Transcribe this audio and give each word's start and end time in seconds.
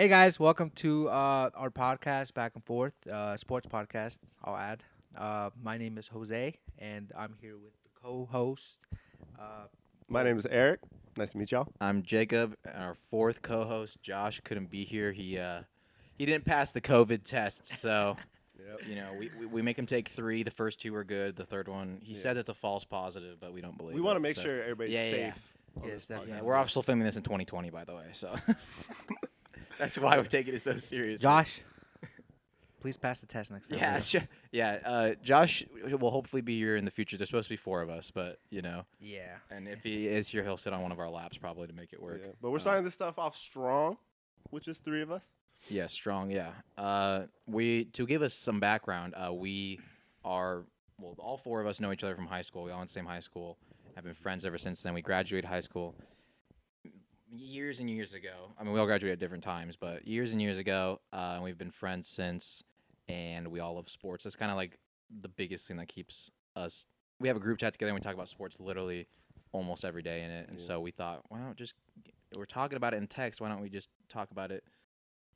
Hey 0.00 0.08
guys, 0.08 0.40
welcome 0.40 0.70
to 0.76 1.10
uh, 1.10 1.50
our 1.54 1.68
podcast, 1.68 2.32
Back 2.32 2.52
and 2.54 2.64
Fourth, 2.64 2.94
uh, 3.06 3.36
sports 3.36 3.66
podcast. 3.66 4.16
I'll 4.42 4.56
add. 4.56 4.82
Uh, 5.14 5.50
my 5.62 5.76
name 5.76 5.98
is 5.98 6.08
Jose, 6.08 6.56
and 6.78 7.12
I'm 7.14 7.34
here 7.38 7.58
with 7.58 7.74
the 7.84 7.90
co-host. 8.02 8.78
Uh, 9.38 9.66
My 10.08 10.22
name 10.22 10.38
is 10.38 10.46
Eric. 10.46 10.80
Nice 11.18 11.32
to 11.32 11.36
meet 11.36 11.52
y'all. 11.52 11.68
I'm 11.82 12.02
Jacob, 12.02 12.56
and 12.64 12.82
our 12.82 12.94
fourth 12.94 13.42
co-host 13.42 14.00
Josh 14.00 14.40
couldn't 14.42 14.70
be 14.70 14.84
here. 14.84 15.12
He 15.12 15.36
uh, 15.38 15.64
he 16.16 16.24
didn't 16.24 16.46
pass 16.46 16.72
the 16.72 16.80
COVID 16.80 17.22
test, 17.22 17.66
so 17.66 18.16
Yep. 18.58 18.78
you 18.88 18.94
know 18.94 19.10
we, 19.18 19.30
we, 19.38 19.44
we 19.44 19.60
make 19.60 19.78
him 19.78 19.84
take 19.84 20.08
three. 20.08 20.42
The 20.42 20.50
first 20.50 20.80
two 20.80 20.94
were 20.94 21.04
good. 21.04 21.36
The 21.36 21.44
third 21.44 21.68
one, 21.68 21.98
he 22.02 22.14
Yeah. 22.14 22.20
says 22.20 22.38
it's 22.38 22.48
a 22.48 22.54
false 22.54 22.86
positive, 22.86 23.38
but 23.38 23.52
we 23.52 23.60
don't 23.60 23.76
believe. 23.76 23.92
It. 23.92 23.96
We 23.96 24.00
want 24.00 24.16
to 24.16 24.20
make 24.20 24.36
so- 24.36 24.44
sure 24.44 24.62
everybody's 24.62 24.94
Yeah, 24.94 25.10
yeah, 25.10 25.16
yeah. 25.16 25.32
safe. 25.34 25.52
Yes, 25.84 26.06
definitely. 26.06 26.36
Yeah, 26.36 26.42
we're 26.42 26.56
also 26.56 26.80
filming 26.80 27.04
this 27.04 27.16
in 27.16 27.22
2020, 27.22 27.68
by 27.68 27.84
the 27.84 27.94
way, 27.94 28.06
so 28.14 28.34
that's 29.80 29.98
why 29.98 30.16
we're 30.18 30.24
taking 30.24 30.54
it 30.54 30.62
so 30.62 30.76
seriously. 30.76 31.22
Josh, 31.22 31.62
please 32.80 32.96
pass 32.96 33.20
the 33.20 33.26
test 33.26 33.50
next 33.50 33.68
time. 33.68 33.78
Yeah, 33.78 33.98
sure. 34.00 34.22
Yeah, 34.52 34.78
uh, 34.84 35.14
Josh 35.22 35.64
will 35.84 36.10
hopefully 36.10 36.42
be 36.42 36.56
here 36.58 36.76
in 36.76 36.84
the 36.84 36.90
future. 36.90 37.16
There's 37.16 37.28
supposed 37.28 37.48
to 37.48 37.52
be 37.52 37.56
four 37.56 37.82
of 37.82 37.90
us, 37.90 38.10
but 38.10 38.38
you 38.50 38.62
know, 38.62 38.84
Yeah. 39.00 39.36
and 39.50 39.66
if 39.68 39.82
he 39.82 40.06
is 40.06 40.28
here, 40.28 40.42
he'll 40.42 40.56
sit 40.56 40.72
on 40.72 40.82
one 40.82 40.92
of 40.92 40.98
our 40.98 41.10
laps 41.10 41.36
probably 41.38 41.66
to 41.66 41.72
make 41.72 41.92
it 41.92 42.00
work. 42.02 42.20
Yeah, 42.24 42.32
But 42.40 42.50
we're 42.50 42.56
Uh, 42.58 42.60
starting 42.60 42.84
this 42.84 42.94
stuff 42.94 43.18
off 43.18 43.36
strong, 43.36 43.96
which 44.50 44.68
is 44.68 44.78
three 44.78 45.02
of 45.02 45.10
us. 45.10 45.24
Yeah, 45.68 45.88
strong. 45.88 46.30
Yeah. 46.30 46.52
Uh, 46.78 47.26
we 47.46 47.84
to 47.86 48.06
give 48.06 48.22
us 48.22 48.32
some 48.32 48.60
background. 48.60 49.14
Uh, 49.14 49.32
we 49.32 49.78
are 50.24 50.64
well, 50.98 51.14
all 51.18 51.36
four 51.38 51.60
of 51.60 51.66
us 51.66 51.80
know 51.80 51.92
each 51.92 52.04
other 52.04 52.14
from 52.14 52.26
high 52.26 52.42
school. 52.42 52.62
We 52.64 52.70
all 52.70 52.80
in 52.80 52.86
the 52.86 52.92
same 52.92 53.06
high 53.06 53.20
school. 53.20 53.58
Have 53.96 54.04
been 54.04 54.14
friends 54.14 54.44
ever 54.46 54.56
since 54.58 54.80
then. 54.82 54.94
We 54.94 55.02
graduated 55.02 55.48
high 55.48 55.60
school 55.60 55.94
years 57.32 57.80
and 57.80 57.88
years 57.88 58.14
ago. 58.14 58.52
I 58.58 58.64
mean, 58.64 58.72
we 58.72 58.80
all 58.80 58.86
graduated 58.86 59.14
at 59.14 59.20
different 59.20 59.44
times, 59.44 59.76
but 59.76 60.06
years 60.06 60.32
and 60.32 60.40
years 60.42 60.58
ago, 60.58 61.00
uh, 61.12 61.32
and 61.34 61.42
we've 61.44 61.58
been 61.58 61.70
friends 61.70 62.08
since. 62.08 62.62
And 63.08 63.48
we 63.48 63.58
all 63.58 63.74
love 63.74 63.88
sports. 63.88 64.22
That's 64.22 64.36
kind 64.36 64.52
of 64.52 64.56
like 64.56 64.78
the 65.20 65.28
biggest 65.28 65.66
thing 65.66 65.76
that 65.78 65.88
keeps 65.88 66.30
us. 66.54 66.86
We 67.18 67.26
have 67.26 67.36
a 67.36 67.40
group 67.40 67.58
chat 67.58 67.72
together 67.72 67.90
and 67.90 67.98
we 67.98 68.00
talk 68.02 68.14
about 68.14 68.28
sports 68.28 68.60
literally 68.60 69.08
almost 69.50 69.84
every 69.84 70.02
day 70.02 70.22
in 70.22 70.30
it. 70.30 70.48
And 70.48 70.58
Yeah. 70.60 70.64
so 70.64 70.80
we 70.80 70.92
thought, 70.92 71.24
why 71.28 71.38
don't 71.40 71.56
just 71.56 71.74
we're 72.36 72.44
talking 72.46 72.76
about 72.76 72.94
it 72.94 72.98
in 72.98 73.08
text. 73.08 73.40
Why 73.40 73.48
don't 73.48 73.60
we 73.60 73.68
just 73.68 73.88
talk 74.08 74.30
about 74.30 74.52
it 74.52 74.62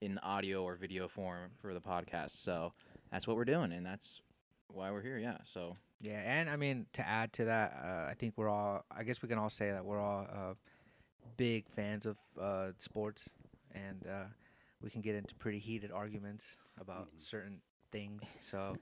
in 0.01 0.19
audio 0.19 0.63
or 0.63 0.77
video 0.77 1.09
form 1.09 1.51
for 1.61 1.75
the 1.75 1.81
podcast. 1.81 2.31
So 2.31 2.73
that's 3.11 3.27
what 3.27 3.37
we're 3.37 3.45
doing, 3.45 3.73
and 3.73 3.85
that's 3.85 4.21
why 4.69 4.93
we're 4.93 5.03
here. 5.03 5.19
Yeah. 5.19 5.39
So 5.43 5.77
Yeah, 6.01 6.21
and 6.25 6.49
I 6.49 6.55
mean 6.57 6.87
to 6.93 7.05
add 7.05 7.33
to 7.35 7.47
that, 7.47 7.73
uh, 7.85 8.09
I 8.09 8.15
think 8.17 8.35
we're 8.37 8.49
all. 8.49 8.85
I 8.93 9.03
guess 9.03 9.21
we 9.21 9.29
can 9.29 9.39
all 9.39 9.51
say 9.51 9.73
that 9.73 9.85
we're 9.85 10.01
all 10.01 10.29
uh, 10.33 10.55
big 11.37 11.69
fans 11.69 12.07
of 12.07 12.17
uh, 12.41 12.71
sports, 12.79 13.29
and 13.73 14.07
uh, 14.07 14.25
we 14.81 14.91
can 14.91 15.01
get 15.01 15.15
into 15.15 15.35
pretty 15.37 15.59
heated 15.59 15.91
arguments 15.91 16.57
about 16.81 17.09
Mhm. 17.15 17.21
certain 17.21 17.61
things. 17.91 18.23
So, 18.41 18.77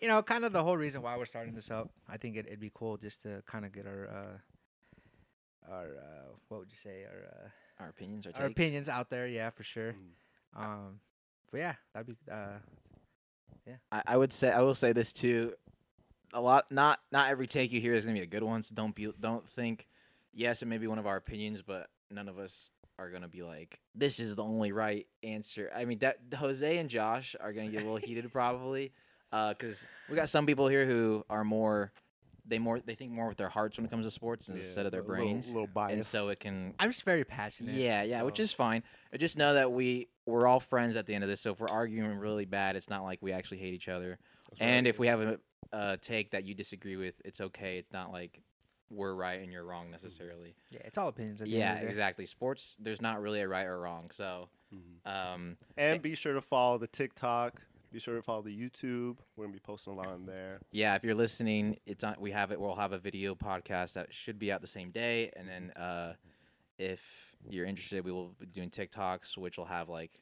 you 0.00 0.08
know, 0.08 0.22
kind 0.22 0.44
of 0.44 0.52
the 0.52 0.62
whole 0.62 0.76
reason 0.76 1.02
why 1.02 1.16
we're 1.16 1.26
starting 1.26 1.54
this 1.54 1.70
up. 1.70 1.90
I 2.08 2.16
think 2.16 2.36
it, 2.36 2.46
it'd 2.46 2.60
be 2.60 2.70
cool 2.74 2.96
just 2.96 3.22
to 3.22 3.42
kind 3.46 3.64
of 3.64 3.72
get 3.72 3.86
our 3.86 4.08
uh, 4.08 4.38
our 5.70 5.86
uh, 5.96 6.32
what 6.48 6.60
would 6.60 6.70
you 6.70 6.78
say 6.78 7.04
our 7.04 7.24
uh, 7.44 7.82
our 7.82 7.88
opinions, 7.88 8.26
our, 8.26 8.32
our 8.42 8.46
opinions 8.46 8.88
out 8.88 9.10
there. 9.10 9.26
Yeah, 9.26 9.50
for 9.50 9.62
sure. 9.62 9.94
Mm. 9.94 10.62
Um, 10.62 11.00
but 11.50 11.58
yeah, 11.58 11.74
that'd 11.92 12.06
be 12.06 12.16
uh, 12.30 12.58
I, 13.90 14.02
I 14.06 14.16
would 14.16 14.32
say 14.32 14.50
I 14.50 14.60
will 14.60 14.74
say 14.74 14.92
this 14.92 15.12
too. 15.12 15.54
A 16.32 16.40
lot, 16.40 16.70
not 16.70 17.00
not 17.12 17.30
every 17.30 17.46
take 17.46 17.72
you 17.72 17.80
hear 17.80 17.94
is 17.94 18.04
gonna 18.04 18.18
be 18.18 18.22
a 18.22 18.26
good 18.26 18.42
one. 18.42 18.62
So 18.62 18.74
don't 18.74 18.94
be 18.94 19.12
don't 19.20 19.48
think. 19.50 19.86
Yes, 20.34 20.62
it 20.62 20.66
may 20.66 20.78
be 20.78 20.86
one 20.86 20.98
of 20.98 21.06
our 21.06 21.16
opinions, 21.16 21.62
but 21.62 21.88
none 22.10 22.28
of 22.28 22.38
us 22.38 22.70
are 22.98 23.10
gonna 23.10 23.28
be 23.28 23.42
like 23.42 23.80
this 23.94 24.20
is 24.20 24.34
the 24.36 24.42
only 24.44 24.72
right 24.72 25.06
answer. 25.22 25.70
I 25.74 25.84
mean, 25.84 25.98
that 25.98 26.18
Jose 26.36 26.78
and 26.78 26.88
Josh 26.90 27.34
are 27.40 27.52
gonna 27.52 27.70
get 27.70 27.82
a 27.82 27.84
little 27.84 27.96
heated 27.96 28.30
probably, 28.32 28.92
uh, 29.32 29.50
because 29.54 29.86
we 30.08 30.16
got 30.16 30.28
some 30.28 30.46
people 30.46 30.68
here 30.68 30.86
who 30.86 31.24
are 31.30 31.44
more. 31.44 31.92
They 32.46 32.58
more 32.58 32.78
they 32.78 32.94
think 32.94 33.10
more 33.10 33.28
with 33.28 33.38
their 33.38 33.48
hearts 33.48 33.78
when 33.78 33.86
it 33.86 33.90
comes 33.90 34.04
to 34.04 34.10
sports 34.10 34.50
Yeah, 34.50 34.56
instead 34.56 34.84
of 34.84 34.92
their 34.92 35.00
a 35.00 35.04
little- 35.04 35.24
brains. 35.24 35.48
Little, 35.48 35.66
bias. 35.66 35.92
and 35.94 36.04
so 36.04 36.28
it 36.28 36.40
can 36.40 36.74
I'm 36.78 36.90
just 36.90 37.02
very 37.04 37.24
passionate. 37.24 37.74
Yeah, 37.74 38.02
yeah, 38.02 38.20
which 38.20 38.38
is 38.38 38.52
fine. 38.52 38.82
I 39.14 39.16
just 39.16 39.38
know 39.38 39.54
that 39.54 39.72
we 39.72 40.08
we're 40.26 40.46
all 40.46 40.60
friends 40.60 40.96
at 40.96 41.06
the 41.06 41.14
end 41.14 41.24
of 41.24 41.30
this. 41.30 41.40
So 41.40 41.52
if 41.52 41.60
we're 41.60 41.68
arguing 41.70 42.18
really 42.18 42.44
bad, 42.44 42.76
it's 42.76 42.90
not 42.90 43.02
like 43.02 43.18
we 43.22 43.32
actually 43.32 43.58
hate 43.58 43.72
each 43.72 43.88
other. 43.88 44.18
That's 44.50 44.60
right. 44.60 44.66
And 44.66 44.86
if 44.86 44.98
we 44.98 45.06
have 45.06 45.20
a, 45.22 45.38
a 45.72 45.96
take 45.96 46.32
that 46.32 46.44
you 46.44 46.54
disagree 46.54 46.96
with, 46.96 47.14
it's 47.24 47.40
okay. 47.40 47.78
It's 47.78 47.92
not 47.94 48.12
like 48.12 48.42
we're 48.94 49.14
right 49.14 49.40
and 49.42 49.50
you're 49.52 49.64
wrong 49.64 49.90
necessarily. 49.90 50.54
Yeah, 50.70 50.80
it's 50.84 50.96
all 50.98 51.08
opinions. 51.08 51.40
Yeah, 51.44 51.60
end 51.70 51.72
of 51.74 51.80
the 51.80 51.84
day. 51.86 51.90
exactly. 51.90 52.26
Sports, 52.26 52.76
there's 52.80 53.00
not 53.02 53.20
really 53.20 53.40
a 53.40 53.48
right 53.48 53.66
or 53.66 53.80
wrong. 53.80 54.08
So, 54.10 54.48
Mhm. 54.72 55.06
um, 55.10 55.56
And 55.76 56.00
be 56.02 56.14
sure 56.14 56.32
to 56.34 56.40
follow 56.40 56.78
the 56.78 56.86
TikTok. 56.86 57.62
Be 57.92 58.00
sure 58.00 58.16
to 58.16 58.22
follow 58.22 58.42
the 58.42 58.50
YouTube. 58.56 59.18
We're 59.36 59.44
gonna 59.44 59.54
be 59.54 59.60
posting 59.60 59.92
a 59.92 59.96
lot 59.96 60.08
on 60.08 60.26
there. 60.26 60.60
yeah, 60.72 60.96
if 60.96 61.04
you're 61.04 61.14
listening, 61.14 61.78
it's 61.86 62.02
on. 62.02 62.16
We 62.18 62.32
have 62.32 62.50
it. 62.50 62.60
We'll 62.60 62.74
have 62.74 62.92
a 62.92 62.98
video 62.98 63.34
podcast 63.36 63.92
that 63.92 64.12
should 64.12 64.38
be 64.38 64.50
out 64.50 64.60
the 64.60 64.66
same 64.66 64.90
day. 64.90 65.30
And 65.36 65.48
then, 65.48 65.70
uh, 65.72 66.14
if 66.78 67.36
you're 67.48 67.66
interested, 67.66 68.04
we 68.04 68.10
will 68.10 68.30
be 68.40 68.46
doing 68.46 68.70
TikToks, 68.70 69.36
which 69.36 69.58
will 69.58 69.64
have 69.66 69.88
like 69.88 70.20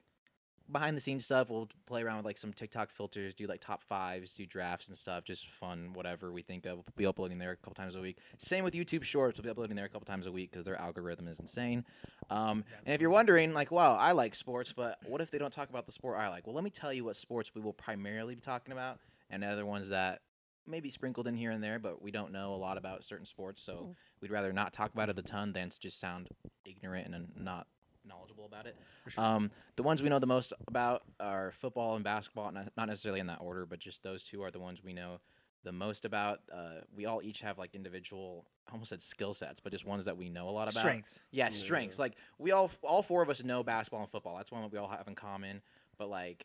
behind 0.71 0.97
the 0.97 1.01
scenes 1.01 1.25
stuff. 1.25 1.51
We'll 1.51 1.69
play 1.87 2.03
around 2.03 2.19
with 2.19 2.27
like 2.27 2.39
some 2.39 2.53
TikTok 2.53 2.91
filters, 2.91 3.35
do 3.35 3.47
like 3.47 3.61
top 3.61 3.83
fives, 3.83 4.33
do 4.33 4.47
drafts 4.47 4.89
and 4.89 4.97
stuff. 4.97 5.25
Just 5.25 5.49
fun, 5.49 5.93
whatever 5.95 6.33
we 6.33 6.43
think 6.43 6.67
of. 6.67 6.77
We'll 6.77 6.85
be 6.97 7.07
uploading 7.07 7.39
there 7.39 7.53
a 7.53 7.57
couple 7.57 7.75
times 7.75 7.95
a 7.95 8.01
week. 8.01 8.19
Same 8.39 8.65
with 8.65 8.75
YouTube 8.75 9.03
Shorts. 9.03 9.39
We'll 9.39 9.45
be 9.45 9.51
uploading 9.51 9.77
there 9.77 9.87
a 9.87 9.89
couple 9.89 10.07
times 10.07 10.27
a 10.27 10.33
week 10.33 10.53
because 10.53 10.65
their 10.65 10.81
algorithm 10.81 11.29
is 11.29 11.41
insane. 11.41 11.85
Um, 12.31 12.65
and 12.85 12.95
if 12.95 13.01
you're 13.01 13.11
wondering, 13.11 13.53
like, 13.53 13.71
wow, 13.71 13.97
I 13.97 14.13
like 14.13 14.35
sports, 14.35 14.73
but 14.73 14.99
what 15.07 15.21
if 15.21 15.31
they 15.31 15.39
don't 15.39 15.53
talk 15.53 15.69
about 15.69 15.87
the 15.87 15.93
sport 15.93 16.19
I 16.19 16.29
like? 16.29 16.47
Well, 16.47 16.55
let 16.55 16.65
me 16.65 16.71
tell 16.71 16.93
you 16.93 17.05
what 17.05 17.17
sports 17.17 17.53
we 17.55 17.61
will 17.61 17.73
primarily 17.73 18.35
be 18.35 18.41
talking 18.41 18.73
about, 18.73 18.99
and 19.31 19.43
other 19.45 19.67
ones 19.67 19.89
that 19.89 20.21
maybe 20.67 20.91
sprinkled 20.91 21.27
in 21.27 21.35
here 21.35 21.51
and 21.51 21.63
there, 21.63 21.79
but 21.79 22.01
we 22.01 22.11
don't 22.11 22.33
know 22.33 22.55
a 22.55 22.57
lot 22.57 22.79
about 22.79 23.03
certain 23.05 23.27
sports. 23.27 23.61
So 23.63 23.97
we'd 24.21 24.31
rather 24.31 24.53
not 24.53 24.73
talk 24.73 24.93
about 24.93 25.09
it 25.09 25.19
a 25.19 25.23
ton 25.23 25.53
than 25.53 25.71
to 25.71 25.81
just 25.81 25.99
sound 25.99 26.29
ignorant 26.65 27.13
and 27.13 27.29
not 27.37 27.67
knowledgeable 28.07 28.45
about 28.47 28.67
it. 28.67 28.77
Sure. 29.09 29.25
Um, 29.25 29.51
the 29.77 29.83
ones 29.83 30.03
we 30.03 30.09
know 30.09 30.19
the 30.19 30.27
most 30.27 30.53
about 30.69 31.03
are 31.21 31.53
football 31.61 31.95
and 31.95 32.05
basketball, 32.05 32.51
not, 32.53 32.69
not 32.77 32.89
necessarily 32.89 33.21
in 33.21 33.27
that 33.29 33.39
order, 33.41 33.67
but 33.67 33.79
just 33.79 34.03
those 34.03 34.23
two 34.23 34.43
are 34.43 34.51
the 34.51 34.61
ones 34.61 34.83
we 34.83 34.93
know 34.93 35.19
the 35.65 35.73
most 35.73 36.05
about. 36.05 36.41
Uh, 36.53 36.81
we 36.97 37.07
all 37.07 37.23
each 37.23 37.41
have 37.41 37.59
like 37.59 37.75
individual, 37.75 38.45
I 38.69 38.73
almost 38.73 38.91
said 38.91 39.01
skill 39.03 39.33
sets, 39.35 39.61
but 39.61 39.71
just 39.73 39.87
ones 39.87 40.05
that 40.07 40.17
we 40.17 40.29
know 40.29 40.49
a 40.49 40.51
lot 40.51 40.65
about. 40.71 40.81
Strengths. 40.81 41.21
Yeah, 41.31 41.45
Yeah. 41.45 41.51
strengths. 41.51 41.99
Like 41.99 42.15
we 42.39 42.51
all, 42.51 42.71
all 42.83 43.03
four 43.03 43.23
of 43.23 43.31
us 43.31 43.43
know 43.45 43.63
basketball 43.63 44.01
and 44.03 44.11
football. 44.11 44.37
That's 44.37 44.51
one 44.51 44.63
that 44.63 44.73
we 44.73 44.79
all 44.79 44.89
have 44.89 45.07
in 45.07 45.15
common. 45.15 45.63
But 45.99 46.09
like, 46.09 46.45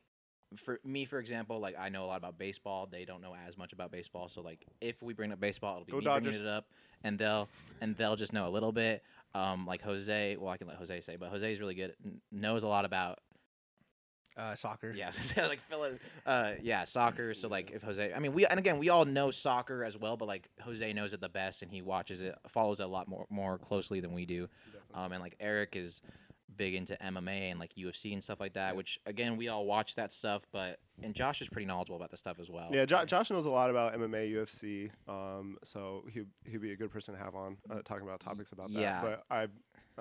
for 0.56 0.80
me, 0.86 1.04
for 1.04 1.20
example, 1.20 1.60
like 1.60 1.76
I 1.78 1.90
know 1.90 2.06
a 2.06 2.08
lot 2.08 2.18
about 2.18 2.38
baseball. 2.38 2.88
They 2.90 3.04
don't 3.04 3.22
know 3.22 3.36
as 3.48 3.58
much 3.58 3.74
about 3.74 3.92
baseball. 3.92 4.30
So 4.30 4.42
like, 4.42 4.66
if 4.80 5.02
we 5.04 5.14
bring 5.14 5.34
up 5.34 5.40
baseball, 5.42 5.74
it'll 5.82 5.86
be 5.86 5.92
Go 5.92 5.98
me 5.98 6.04
Dodgers. 6.06 6.24
bringing 6.36 6.48
it 6.48 6.50
up, 6.50 6.68
and 7.04 7.20
they'll 7.20 7.50
and 7.82 7.98
they'll 7.98 8.16
just 8.16 8.32
know 8.32 8.48
a 8.48 8.52
little 8.52 8.72
bit. 8.72 9.04
Um, 9.36 9.66
like 9.68 9.82
Jose, 9.82 10.38
well, 10.38 10.50
I 10.50 10.58
can 10.58 10.68
let 10.68 10.78
Jose 10.78 11.02
say, 11.02 11.16
but 11.16 11.30
Jose 11.30 11.52
is 11.52 11.60
really 11.60 11.76
good. 11.76 11.94
Knows 12.32 12.64
a 12.64 12.68
lot 12.68 12.86
about 12.86 13.20
Uh, 14.36 14.56
soccer. 14.56 14.92
yeah, 14.96 15.10
so 15.12 15.48
like 15.48 15.60
it, 15.70 16.02
uh, 16.26 16.52
yeah, 16.62 16.84
soccer. 16.84 17.34
So 17.34 17.48
like 17.48 17.72
if 17.72 17.82
Jose, 17.84 18.14
I 18.14 18.20
mean 18.20 18.34
we 18.34 18.46
and 18.46 18.60
again 18.60 18.78
we 18.78 18.90
all 18.90 19.06
know 19.06 19.32
soccer 19.32 19.84
as 19.84 19.98
well, 19.98 20.16
but 20.18 20.28
like 20.28 20.48
Jose 20.62 20.94
knows 20.94 21.14
it 21.14 21.22
the 21.22 21.30
best 21.30 21.62
and 21.62 21.72
he 21.72 21.82
watches 21.82 22.22
it, 22.22 22.36
follows 22.48 22.80
it 22.80 22.84
a 22.84 22.88
lot 22.88 23.08
more 23.08 23.26
more 23.30 23.58
closely 23.58 24.00
than 24.00 24.14
we 24.14 24.26
do. 24.26 24.48
Um, 24.94 25.12
and 25.12 25.22
like 25.22 25.36
Eric 25.40 25.76
is 25.76 26.02
big 26.56 26.74
into 26.76 26.96
MMA 27.04 27.52
and 27.52 27.60
like 27.60 27.74
UFC 27.76 28.14
and 28.14 28.24
stuff 28.24 28.40
like 28.40 28.54
that, 28.54 28.76
which 28.76 29.00
again 29.06 29.38
we 29.38 29.48
all 29.48 29.66
watch 29.66 29.96
that 29.96 30.14
stuff. 30.14 30.46
But 30.52 30.80
and 31.04 31.14
Josh 31.14 31.42
is 31.42 31.50
pretty 31.50 31.66
knowledgeable 31.66 31.98
about 31.98 32.12
the 32.12 32.18
stuff 32.18 32.40
as 32.40 32.50
well. 32.50 32.70
Yeah, 32.72 32.86
jo- 32.86 33.06
Josh 33.06 33.30
knows 33.30 33.46
a 33.46 33.50
lot 33.50 33.70
about 33.70 33.94
MMA, 33.96 34.32
UFC, 34.32 34.90
um, 35.08 35.58
so 35.64 36.06
he 36.12 36.24
he'd 36.50 36.62
be 36.62 36.72
a 36.72 36.78
good 36.78 36.92
person 36.92 37.14
to 37.14 37.20
have 37.20 37.36
on 37.36 37.58
uh, 37.70 37.82
talking 37.84 38.04
about 38.04 38.20
topics 38.20 38.52
about 38.52 38.72
that. 38.74 38.80
Yeah. 38.80 39.02
But 39.02 39.24
I, 39.30 39.48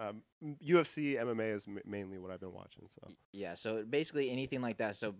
um, 0.01 0.23
UFC, 0.65 1.21
MMA 1.21 1.55
is 1.55 1.67
m- 1.67 1.81
mainly 1.85 2.19
what 2.19 2.31
I've 2.31 2.41
been 2.41 2.53
watching. 2.53 2.85
So 2.89 3.09
Yeah, 3.33 3.55
so 3.55 3.85
basically 3.85 4.31
anything 4.31 4.61
like 4.61 4.79
that. 4.79 4.97
So 4.97 5.15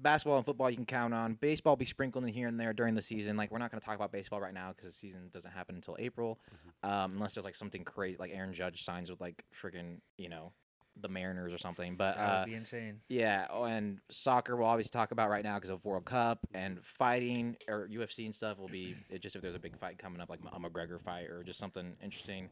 basketball 0.00 0.36
and 0.36 0.44
football 0.44 0.68
you 0.68 0.76
can 0.76 0.86
count 0.86 1.14
on. 1.14 1.34
Baseball 1.34 1.76
be 1.76 1.84
sprinkled 1.84 2.24
in 2.24 2.30
here 2.32 2.48
and 2.48 2.58
there 2.58 2.72
during 2.72 2.94
the 2.94 3.00
season. 3.00 3.36
Like 3.36 3.50
we're 3.50 3.58
not 3.58 3.70
going 3.70 3.80
to 3.80 3.84
talk 3.86 3.94
about 3.94 4.10
baseball 4.12 4.40
right 4.40 4.54
now 4.54 4.72
because 4.72 4.86
the 4.86 4.92
season 4.92 5.30
doesn't 5.32 5.50
happen 5.52 5.76
until 5.76 5.96
April, 5.98 6.38
um, 6.82 7.12
unless 7.12 7.34
there's 7.34 7.44
like 7.44 7.54
something 7.54 7.84
crazy 7.84 8.16
like 8.18 8.32
Aaron 8.34 8.52
Judge 8.52 8.84
signs 8.84 9.10
with 9.10 9.20
like 9.20 9.44
friggin' 9.60 9.98
you 10.18 10.28
know 10.28 10.52
the 11.00 11.08
Mariners 11.08 11.52
or 11.52 11.58
something. 11.58 11.96
But 11.96 12.16
That 12.16 12.28
uh, 12.28 12.44
be 12.44 12.54
insane. 12.54 13.00
yeah, 13.08 13.46
oh, 13.50 13.64
and 13.64 13.98
soccer 14.10 14.56
we'll 14.56 14.66
always 14.66 14.90
talk 14.90 15.12
about 15.12 15.30
right 15.30 15.44
now 15.44 15.54
because 15.56 15.70
of 15.70 15.84
World 15.84 16.04
Cup 16.04 16.40
and 16.54 16.84
fighting 16.84 17.56
or 17.68 17.88
UFC 17.88 18.24
and 18.26 18.34
stuff 18.34 18.58
will 18.58 18.68
be 18.68 18.94
it 19.10 19.20
just 19.20 19.36
if 19.36 19.42
there's 19.42 19.54
a 19.54 19.60
big 19.60 19.76
fight 19.78 19.98
coming 19.98 20.20
up 20.20 20.28
like 20.28 20.40
a 20.52 20.58
McGregor 20.60 21.00
fight 21.00 21.30
or 21.30 21.42
just 21.42 21.58
something 21.58 21.96
interesting. 22.02 22.50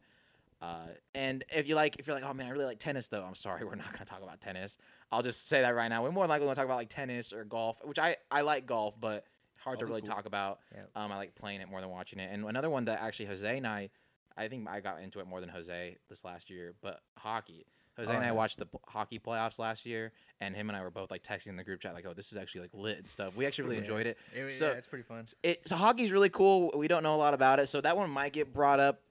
Uh, 0.61 0.87
and 1.15 1.43
if 1.49 1.67
you 1.67 1.73
like, 1.73 1.95
if 1.97 2.05
you're 2.05 2.15
like, 2.15 2.23
oh 2.23 2.33
man, 2.33 2.45
I 2.45 2.49
really 2.51 2.65
like 2.65 2.79
tennis 2.79 3.07
though, 3.07 3.23
I'm 3.23 3.35
sorry, 3.35 3.65
we're 3.65 3.75
not 3.75 3.91
gonna 3.93 4.05
talk 4.05 4.21
about 4.21 4.41
tennis. 4.41 4.77
I'll 5.11 5.23
just 5.23 5.47
say 5.47 5.61
that 5.61 5.75
right 5.75 5.87
now. 5.87 6.03
We're 6.03 6.11
more 6.11 6.27
likely 6.27 6.45
gonna 6.45 6.55
talk 6.55 6.65
about 6.65 6.77
like 6.77 6.89
tennis 6.89 7.33
or 7.33 7.43
golf, 7.43 7.77
which 7.83 7.99
I 7.99 8.17
I 8.29 8.41
like 8.41 8.65
golf, 8.65 8.95
but 8.99 9.25
hard 9.57 9.79
to 9.79 9.85
Golf 9.85 9.89
is 9.89 9.95
really 9.95 10.07
cool. 10.07 10.15
talk 10.15 10.25
about. 10.25 10.59
Um, 10.95 11.11
I 11.11 11.17
like 11.17 11.35
playing 11.35 11.61
it 11.61 11.69
more 11.69 11.81
than 11.81 11.89
watching 11.89 12.19
it. 12.19 12.29
And 12.31 12.45
another 12.45 12.69
one 12.69 12.85
that 12.85 13.01
actually 13.01 13.25
Jose 13.27 13.57
and 13.57 13.65
I, 13.67 13.89
I 14.37 14.47
think 14.47 14.67
I 14.67 14.79
got 14.79 15.01
into 15.01 15.19
it 15.19 15.27
more 15.27 15.39
than 15.39 15.49
Jose 15.49 15.97
this 16.09 16.23
last 16.23 16.49
year, 16.49 16.73
but 16.81 17.01
hockey. 17.17 17.65
Jose 17.97 18.11
Oh, 18.11 18.15
and 18.15 18.23
I 18.23 18.27
yeah. 18.29 18.33
watched 18.33 18.57
the 18.57 18.67
hockey 18.87 19.19
playoffs 19.19 19.59
last 19.59 19.85
year, 19.85 20.11
and 20.39 20.55
him 20.55 20.69
and 20.69 20.77
I 20.77 20.81
were 20.81 20.89
both 20.91 21.11
like 21.11 21.23
texting 21.23 21.47
in 21.47 21.55
the 21.57 21.63
group 21.63 21.81
chat 21.81 21.93
like, 21.93 22.05
"Oh, 22.05 22.13
this 22.13 22.31
is 22.31 22.37
actually 22.37 22.61
like 22.61 22.73
lit 22.73 22.97
and 22.99 23.09
stuff." 23.09 23.35
We 23.35 23.45
actually 23.45 23.65
really 23.65 23.75
Yeah. 23.77 23.81
enjoyed 23.81 24.05
it. 24.07 24.17
It, 24.33 24.51
So- 24.53 24.71
yeah, 24.71 24.77
it's 24.77 24.87
pretty 24.87 25.03
fun. 25.03 25.27
It 25.43 25.67
so 25.67 25.75
hockey's 25.75 26.11
really 26.11 26.29
cool. 26.29 26.71
We 26.75 26.87
don't 26.87 27.03
know 27.03 27.15
a 27.15 27.17
lot 27.17 27.33
about 27.33 27.59
it, 27.59 27.67
so 27.67 27.81
that 27.81 27.97
one 27.97 28.09
might 28.09 28.33
get 28.33 28.53
brought 28.53 28.79
up 28.79 29.01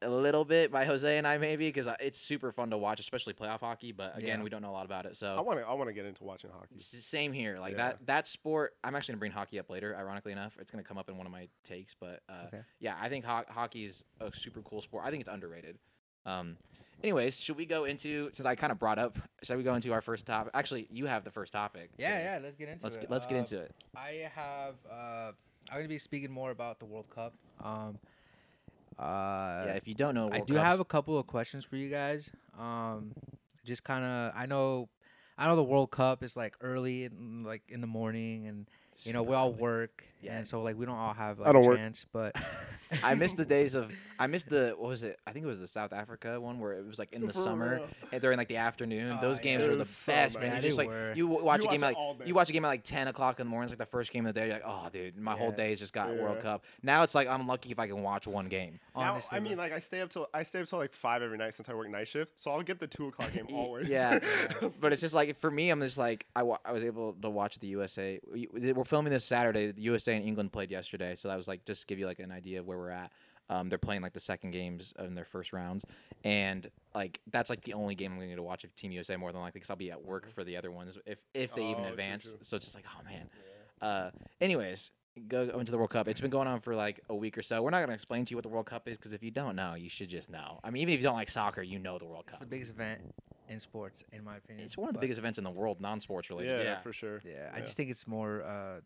a 0.00 0.08
little 0.08 0.44
bit 0.44 0.70
by 0.70 0.84
Jose 0.84 1.18
and 1.18 1.26
I 1.26 1.38
maybe 1.38 1.66
because 1.68 1.88
it's 1.98 2.20
super 2.20 2.52
fun 2.52 2.70
to 2.70 2.78
watch, 2.78 3.00
especially 3.00 3.34
playoff 3.34 3.58
hockey. 3.58 3.90
But 3.90 4.16
again, 4.16 4.38
Yeah. 4.38 4.44
we 4.44 4.48
don't 4.50 4.62
know 4.62 4.70
a 4.70 4.72
lot 4.72 4.86
about 4.86 5.06
it, 5.06 5.16
so 5.16 5.34
I 5.36 5.40
want 5.40 5.58
to 5.58 5.66
I 5.66 5.72
want 5.72 5.88
to 5.88 5.92
get 5.92 6.06
into 6.06 6.22
watching 6.22 6.50
hockey. 6.50 6.76
It's 6.76 6.92
the 6.92 6.98
same 6.98 7.32
here. 7.32 7.58
Like 7.58 7.72
Yeah. 7.72 7.76
that 7.88 8.06
that 8.06 8.28
sport. 8.28 8.76
I'm 8.84 8.94
actually 8.94 9.14
gonna 9.14 9.18
bring 9.20 9.32
hockey 9.32 9.58
up 9.58 9.68
later. 9.68 9.96
Ironically 9.96 10.30
enough, 10.30 10.56
it's 10.60 10.70
gonna 10.70 10.84
come 10.84 10.98
up 10.98 11.08
in 11.08 11.16
one 11.16 11.26
of 11.26 11.32
my 11.32 11.48
takes. 11.64 11.94
But 11.94 12.22
uh, 12.28 12.44
Okay. 12.46 12.62
yeah, 12.78 12.96
I 13.00 13.08
think 13.08 13.24
ho- 13.24 13.44
hockey's 13.48 14.04
a 14.20 14.32
super 14.32 14.62
cool 14.62 14.80
sport. 14.80 15.04
I 15.04 15.10
think 15.10 15.22
it's 15.22 15.28
underrated. 15.28 15.80
Um, 16.24 16.56
anyways, 17.02 17.38
should 17.40 17.56
we 17.56 17.66
go 17.66 17.84
into 17.84 18.28
since 18.32 18.46
I 18.46 18.54
kind 18.54 18.70
of 18.72 18.78
brought 18.78 18.98
up? 18.98 19.18
Should 19.42 19.56
we 19.56 19.62
go 19.62 19.74
into 19.74 19.92
our 19.92 20.00
first 20.00 20.26
topic? 20.26 20.50
Actually, 20.54 20.86
you 20.90 21.06
have 21.06 21.24
the 21.24 21.30
first 21.30 21.52
topic. 21.52 21.90
Yeah, 21.98 22.10
today. 22.10 22.24
yeah. 22.24 22.38
Let's 22.42 22.56
get 22.56 22.68
into 22.68 22.84
Let's 22.84 22.96
it. 22.96 23.00
get, 23.02 23.10
let's 23.10 23.26
get 23.26 23.34
Uh, 23.36 23.38
into 23.38 23.58
it. 23.60 23.74
I 23.96 24.30
have. 24.34 24.74
Uh, 24.90 25.32
I'm 25.70 25.76
gonna 25.78 25.88
be 25.88 25.98
speaking 25.98 26.30
more 26.30 26.50
about 26.50 26.78
the 26.78 26.86
World 26.86 27.10
Cup. 27.10 27.34
Um, 27.60 27.98
uh, 28.98 29.64
yeah, 29.66 29.72
if 29.74 29.86
you 29.86 29.94
don't 29.94 30.14
know, 30.14 30.28
I 30.32 30.40
do 30.40 30.54
Cup's- 30.54 30.64
have 30.66 30.80
a 30.80 30.84
couple 30.84 31.18
of 31.18 31.26
questions 31.26 31.64
for 31.64 31.76
you 31.76 31.88
guys. 31.90 32.30
Um, 32.58 33.12
just 33.64 33.84
kind 33.84 34.04
of, 34.04 34.32
I 34.34 34.46
know, 34.46 34.88
I 35.36 35.46
know 35.46 35.54
the 35.56 35.62
World 35.62 35.90
Cup 35.90 36.22
is 36.22 36.36
like 36.36 36.54
early, 36.60 37.04
in, 37.04 37.44
like 37.44 37.62
in 37.68 37.80
the 37.80 37.86
morning, 37.86 38.46
and 38.48 38.66
you 39.04 39.12
know 39.12 39.22
we 39.22 39.34
all 39.34 39.52
work, 39.52 40.04
Yeah. 40.20 40.36
and 40.38 40.46
so 40.48 40.60
like 40.60 40.76
we 40.78 40.86
don't 40.86 40.96
all 40.96 41.14
have 41.14 41.40
I 41.40 41.44
like 41.44 41.52
don't 41.52 41.64
a 41.64 41.68
work. 41.68 41.76
chance. 41.78 42.06
But 42.12 42.36
I 43.02 43.14
missed 43.14 43.36
the 43.36 43.44
days 43.44 43.74
of 43.74 43.90
I 44.18 44.26
missed 44.26 44.48
the 44.48 44.70
what 44.78 44.88
was 44.88 45.04
it? 45.04 45.18
I 45.26 45.32
think 45.32 45.44
it 45.44 45.48
was 45.48 45.60
the 45.60 45.66
South 45.66 45.92
Africa 45.92 46.40
one 46.40 46.58
where 46.58 46.72
it 46.72 46.86
was 46.86 46.98
like 46.98 47.12
in 47.12 47.26
the 47.26 47.32
For 47.32 47.40
summer 47.42 47.74
real. 47.76 47.86
and 48.12 48.20
during 48.22 48.38
like 48.38 48.48
the 48.48 48.56
afternoon. 48.56 49.16
Oh, 49.16 49.20
Those 49.20 49.38
games 49.38 49.62
It 49.62 49.66
were 49.66 49.72
the 49.74 49.78
was 49.80 49.90
so 49.90 50.12
best, 50.12 50.34
nice. 50.36 50.42
man. 50.42 50.50
Yeah, 50.50 50.56
You 50.56 50.62
they 50.62 50.68
just 50.68 50.78
like 50.78 51.16
you 51.16 51.26
watch 51.28 51.60
You 51.62 51.68
a 51.68 51.70
game 51.72 51.80
watch 51.82 51.90
at 51.94 51.98
like 51.98 52.18
day. 52.18 52.24
you 52.26 52.34
watch 52.34 52.50
a 52.50 52.52
game 52.52 52.64
at 52.64 52.68
like 52.68 52.82
ten 52.84 53.08
o'clock 53.08 53.38
in 53.40 53.46
the 53.46 53.50
morning. 53.50 53.70
It's 53.70 53.78
like 53.78 53.86
the 53.88 53.90
first 53.90 54.10
game 54.12 54.26
of 54.26 54.34
the 54.34 54.40
day. 54.40 54.46
You're 54.46 54.54
like, 54.56 54.64
oh, 54.66 54.88
dude, 54.92 55.16
my 55.18 55.36
whole 55.36 55.50
Yeah. 55.50 55.56
day's 55.56 55.78
just 55.78 55.92
got 55.92 56.08
World 56.16 56.40
Cup. 56.40 56.64
Now 56.82 57.02
it's 57.02 57.14
like 57.14 57.28
I'm 57.28 57.46
lucky 57.46 57.70
if 57.70 57.78
I 57.78 57.86
can 57.86 58.02
watch 58.02 58.26
one 58.26 58.48
game. 58.48 58.80
Now, 58.96 59.12
honestly, 59.12 59.36
I 59.36 59.40
mean, 59.40 59.54
bro. 59.54 59.64
like 59.64 59.72
I 59.72 59.78
stay 59.78 60.00
up 60.00 60.10
till 60.10 60.28
I 60.34 60.42
stay 60.42 60.60
up 60.62 60.66
till 60.68 60.78
like 60.78 60.92
five 60.92 61.22
every 61.22 61.38
night 61.38 61.54
since 61.54 61.68
I 61.68 61.74
work 61.74 61.88
night 61.88 62.08
shift, 62.08 62.32
so 62.40 62.50
I'll 62.50 62.62
get 62.62 62.80
the 62.80 62.86
two 62.88 63.06
o'clock 63.08 63.32
game 63.32 63.46
always. 63.52 63.86
Yeah, 63.88 64.18
but 64.80 64.92
it's 64.92 65.00
just 65.00 65.14
like 65.14 65.36
for 65.36 65.50
me, 65.50 65.70
I'm 65.70 65.80
just 65.80 65.98
like 65.98 66.26
I, 66.34 66.42
wa- 66.42 66.58
I 66.64 66.72
was 66.72 66.82
able 66.84 67.12
to 67.22 67.30
watch 67.30 67.58
the 67.60 67.68
USA. 67.68 68.18
we- 68.32 68.48
We're 68.52 68.84
filming 68.88 69.12
this 69.12 69.24
Saturday. 69.24 69.70
The 69.72 69.82
USA 69.82 70.16
and 70.16 70.24
England 70.26 70.52
played 70.52 70.70
yesterday, 70.70 71.14
so 71.14 71.28
that 71.28 71.36
was 71.36 71.46
like 71.48 71.64
just 71.64 71.82
to 71.82 71.86
give 71.86 71.98
you 71.98 72.06
like 72.06 72.18
an 72.18 72.32
idea 72.32 72.60
of 72.60 72.66
where 72.66 72.78
we're 72.78 72.90
at. 72.90 73.12
Um, 73.50 73.68
they're 73.70 73.78
playing 73.78 74.02
like 74.02 74.12
the 74.12 74.20
second 74.20 74.50
games 74.50 74.92
in 74.98 75.14
their 75.14 75.24
first 75.24 75.52
rounds, 75.54 75.84
and 76.24 76.70
like 76.94 77.18
that's 77.30 77.48
like 77.48 77.62
the 77.62 77.72
only 77.74 77.94
game 77.94 78.12
I'm 78.12 78.18
going 78.18 78.36
to 78.36 78.42
watch 78.42 78.64
of 78.64 78.74
Team 78.76 78.92
USA 78.92 79.16
more 79.16 79.32
than 79.32 79.40
likely 79.40 79.60
because 79.60 79.70
I'll 79.70 79.76
be 79.76 79.90
at 79.90 80.04
work 80.04 80.30
for 80.34 80.44
the 80.44 80.56
other 80.56 80.70
ones 80.70 80.98
if 81.06 81.18
if 81.32 81.54
they 81.54 81.62
even 81.62 81.80
Oh, 81.80 81.82
true, 81.84 81.92
advance. 81.92 82.24
true. 82.24 82.38
So 82.42 82.56
it's 82.56 82.66
just 82.66 82.74
like 82.76 82.84
oh 82.98 83.04
man. 83.04 83.28
Uh, 83.80 84.10
anyways, 84.40 84.90
go, 85.18 85.46
go 85.46 85.58
into 85.58 85.70
the 85.72 85.78
World 85.78 85.90
Cup. 85.90 86.08
It's 86.08 86.20
been 86.20 86.30
going 86.30 86.48
on 86.48 86.60
for 86.60 86.74
like 86.74 87.00
a 87.08 87.14
week 87.14 87.36
or 87.38 87.42
so. 87.42 87.62
We're 87.62 87.70
not 87.70 87.78
going 87.78 87.88
to 87.88 87.94
explain 87.94 88.24
to 88.26 88.30
you 88.30 88.36
what 88.36 88.42
the 88.42 88.48
World 88.48 88.66
Cup 88.66 88.88
is 88.88 88.96
because 88.96 89.12
if 89.12 89.22
you 89.22 89.30
don't 89.30 89.56
know, 89.56 89.74
you 89.74 89.88
should 89.88 90.08
just 90.08 90.28
know. 90.30 90.60
I 90.64 90.70
mean, 90.70 90.82
even 90.82 90.94
if 90.94 91.00
you 91.00 91.04
don't 91.04 91.14
like 91.16 91.30
soccer, 91.30 91.62
you 91.62 91.78
know 91.78 91.98
the 91.98 92.04
World 92.06 92.26
Cup. 92.26 92.34
it's 92.34 92.40
the 92.40 92.46
biggest 92.46 92.70
event 92.72 93.00
in 93.48 93.58
sports, 93.60 94.04
in 94.12 94.24
my 94.24 94.36
opinion. 94.36 94.66
It's 94.66 94.76
one 94.76 94.88
of 94.88 94.94
the 94.94 94.98
But, 94.98 95.02
biggest 95.02 95.18
events 95.18 95.38
in 95.38 95.44
the 95.44 95.50
world, 95.50 95.80
non-sports 95.80 96.28
related. 96.30 96.50
yeah, 96.58 96.62
Yeah. 96.62 96.80
for 96.80 96.92
sure. 96.92 97.20
Yeah, 97.24 97.50
I 97.54 97.60
just 97.60 97.76
think 97.76 97.90
it's 97.90 98.06
more 98.06 98.42
uh, 98.42 98.80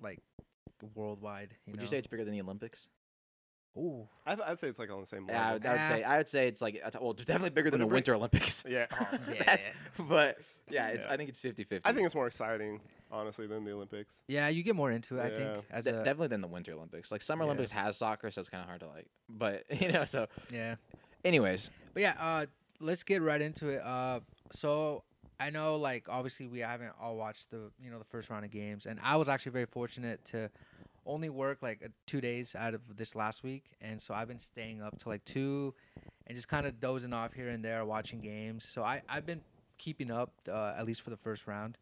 like 0.00 0.20
worldwide. 0.94 1.54
You 1.66 1.72
Would 1.72 1.78
know? 1.78 1.82
you 1.82 1.88
say 1.88 1.98
it's 1.98 2.06
bigger 2.06 2.24
than 2.24 2.32
the 2.34 2.40
Olympics? 2.40 2.88
Ooh, 3.78 4.08
I'd, 4.24 4.40
I'd 4.40 4.58
say 4.58 4.68
it's 4.68 4.78
like 4.78 4.90
on 4.90 5.00
the 5.00 5.06
same 5.06 5.26
level. 5.26 5.34
Yeah, 5.42 5.48
I 5.48 5.52
would, 5.52 5.66
I 5.66 5.72
would 5.72 5.80
say 5.82 6.02
I 6.02 6.16
would 6.18 6.28
say 6.28 6.48
it's 6.48 6.62
like 6.62 6.76
it's- 6.76 6.96
well, 6.98 7.12
definitely 7.12 7.50
bigger 7.50 7.70
than 7.70 7.80
the 7.80 7.86
Winter 7.86 8.14
Olympics. 8.14 8.64
yeah. 8.66 8.86
Yeah, 9.30 9.42
That's, 9.44 9.70
but 9.98 10.38
yeah, 10.70 10.88
it's 10.88 11.04
Yeah. 11.04 11.12
I 11.12 11.16
think 11.18 11.28
it's 11.28 11.42
50-50. 11.42 11.80
I 11.84 11.92
think 11.92 12.06
it's 12.06 12.14
more 12.14 12.26
exciting, 12.26 12.80
honestly, 13.10 13.46
than 13.46 13.64
the 13.64 13.72
Olympics. 13.72 14.14
yeah, 14.28 14.48
you 14.48 14.62
get 14.62 14.74
more 14.76 14.90
into 14.90 15.18
it. 15.18 15.22
I 15.22 15.30
think 15.30 15.64
as 15.70 15.84
De- 15.84 15.90
a 15.90 16.04
definitely 16.04 16.28
than 16.28 16.40
the 16.40 16.48
Winter 16.48 16.72
Olympics. 16.72 17.10
Like 17.12 17.22
Summer 17.22 17.42
Yeah. 17.44 17.46
Olympics 17.46 17.70
has 17.70 17.96
soccer, 17.96 18.30
so 18.30 18.40
it's 18.40 18.48
kind 18.50 18.62
of 18.62 18.68
hard 18.68 18.80
to 18.80 18.88
like. 18.88 19.06
But 19.28 19.64
you 19.80 19.92
know, 19.92 20.04
so 20.04 20.26
yeah. 20.52 20.76
anyways, 21.24 21.70
But 21.94 22.02
yeah, 22.02 22.14
uh, 22.18 22.46
let's 22.80 23.02
get 23.02 23.22
right 23.22 23.40
into 23.40 23.68
it. 23.68 23.82
Uh, 23.82 24.20
so 24.52 25.02
I 25.38 25.50
know, 25.50 25.76
like, 25.76 26.08
obviously 26.08 26.46
we 26.46 26.60
haven't 26.60 26.92
all 27.00 27.16
watched 27.16 27.50
the, 27.50 27.70
you 27.82 27.90
know, 27.90 27.98
the 27.98 28.04
first 28.04 28.30
round 28.30 28.44
of 28.44 28.50
games, 28.50 28.86
and 28.86 28.98
I 29.02 29.16
was 29.16 29.28
actually 29.28 29.52
very 29.52 29.66
fortunate 29.66 30.24
to 30.26 30.50
only 31.04 31.28
work 31.28 31.58
like 31.62 31.82
uh, 31.84 31.88
two 32.06 32.20
days 32.20 32.54
out 32.58 32.74
of 32.74 32.96
this 32.96 33.14
last 33.14 33.44
week, 33.44 33.64
and 33.80 34.00
so 34.02 34.12
I've 34.14 34.28
been 34.28 34.38
staying 34.38 34.82
up 34.82 34.98
to 35.00 35.08
like 35.08 35.24
two, 35.24 35.72
and 36.26 36.34
just 36.34 36.48
kind 36.48 36.66
of 36.66 36.80
dozing 36.80 37.12
off 37.12 37.32
here 37.32 37.48
and 37.50 37.64
there, 37.64 37.84
watching 37.84 38.20
games. 38.20 38.64
So 38.64 38.82
I 38.82 39.02
I've 39.08 39.24
been 39.26 39.40
keeping 39.78 40.10
up 40.10 40.32
uh, 40.50 40.74
at 40.76 40.84
least 40.86 41.02
for 41.02 41.10
the 41.10 41.16
first 41.16 41.46
round. 41.46 41.76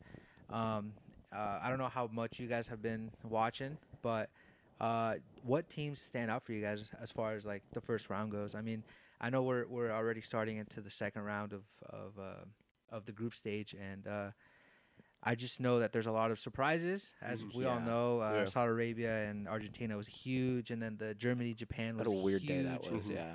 Um, 0.51 0.93
uh, 1.35 1.61
I 1.63 1.69
don't 1.69 1.79
know 1.79 1.89
how 1.89 2.09
much 2.13 2.39
you 2.39 2.47
guys 2.47 2.69
have 2.69 2.81
been 2.83 3.11
watching, 3.25 3.77
but 4.03 4.31
uh, 4.81 5.15
what 5.43 5.69
teams 5.69 6.01
stand 6.01 6.31
out 6.31 6.43
for 6.43 6.53
you 6.53 6.61
guys 6.63 6.89
as 7.01 7.11
far 7.11 7.35
as 7.35 7.45
like 7.47 7.63
the 7.73 7.81
first 7.81 8.11
round 8.11 8.31
goes? 8.33 8.55
I 8.55 8.61
mean, 8.61 8.83
I 9.21 9.31
know 9.31 9.43
we're 9.43 9.67
we're 9.67 9.91
already 9.91 10.21
starting 10.21 10.57
into 10.59 10.81
the 10.81 10.91
second 10.91 11.23
round 11.23 11.53
of 11.53 11.63
of 11.89 12.19
uh, 12.19 12.45
of 12.91 13.05
the 13.07 13.13
group 13.13 13.35
stage, 13.35 13.75
and 13.75 14.07
uh, 14.07 14.31
I 15.23 15.35
just 15.35 15.61
know 15.61 15.79
that 15.81 15.93
there's 15.93 16.07
a 16.07 16.13
lot 16.13 16.31
of 16.31 16.39
surprises, 16.39 17.13
as 17.23 17.43
Mhm. 17.43 17.55
we 17.55 17.65
all 17.65 17.81
know. 17.81 18.21
Uh, 18.21 18.33
Yeah. 18.41 18.45
Saudi 18.45 18.71
Arabia 18.71 19.25
and 19.31 19.49
Argentina 19.49 19.97
was 19.97 20.07
huge, 20.07 20.71
and 20.71 20.81
then 20.83 20.97
the 20.99 21.15
Germany 21.15 21.55
Japan 21.55 21.97
was 21.97 22.09
what 22.09 22.17
a 22.17 22.21
weird 22.21 22.43
day 22.47 22.63
that 22.63 22.83
huge. 22.85 22.93
was. 22.93 23.09
Mhm. 23.09 23.15
Yeah. 23.15 23.35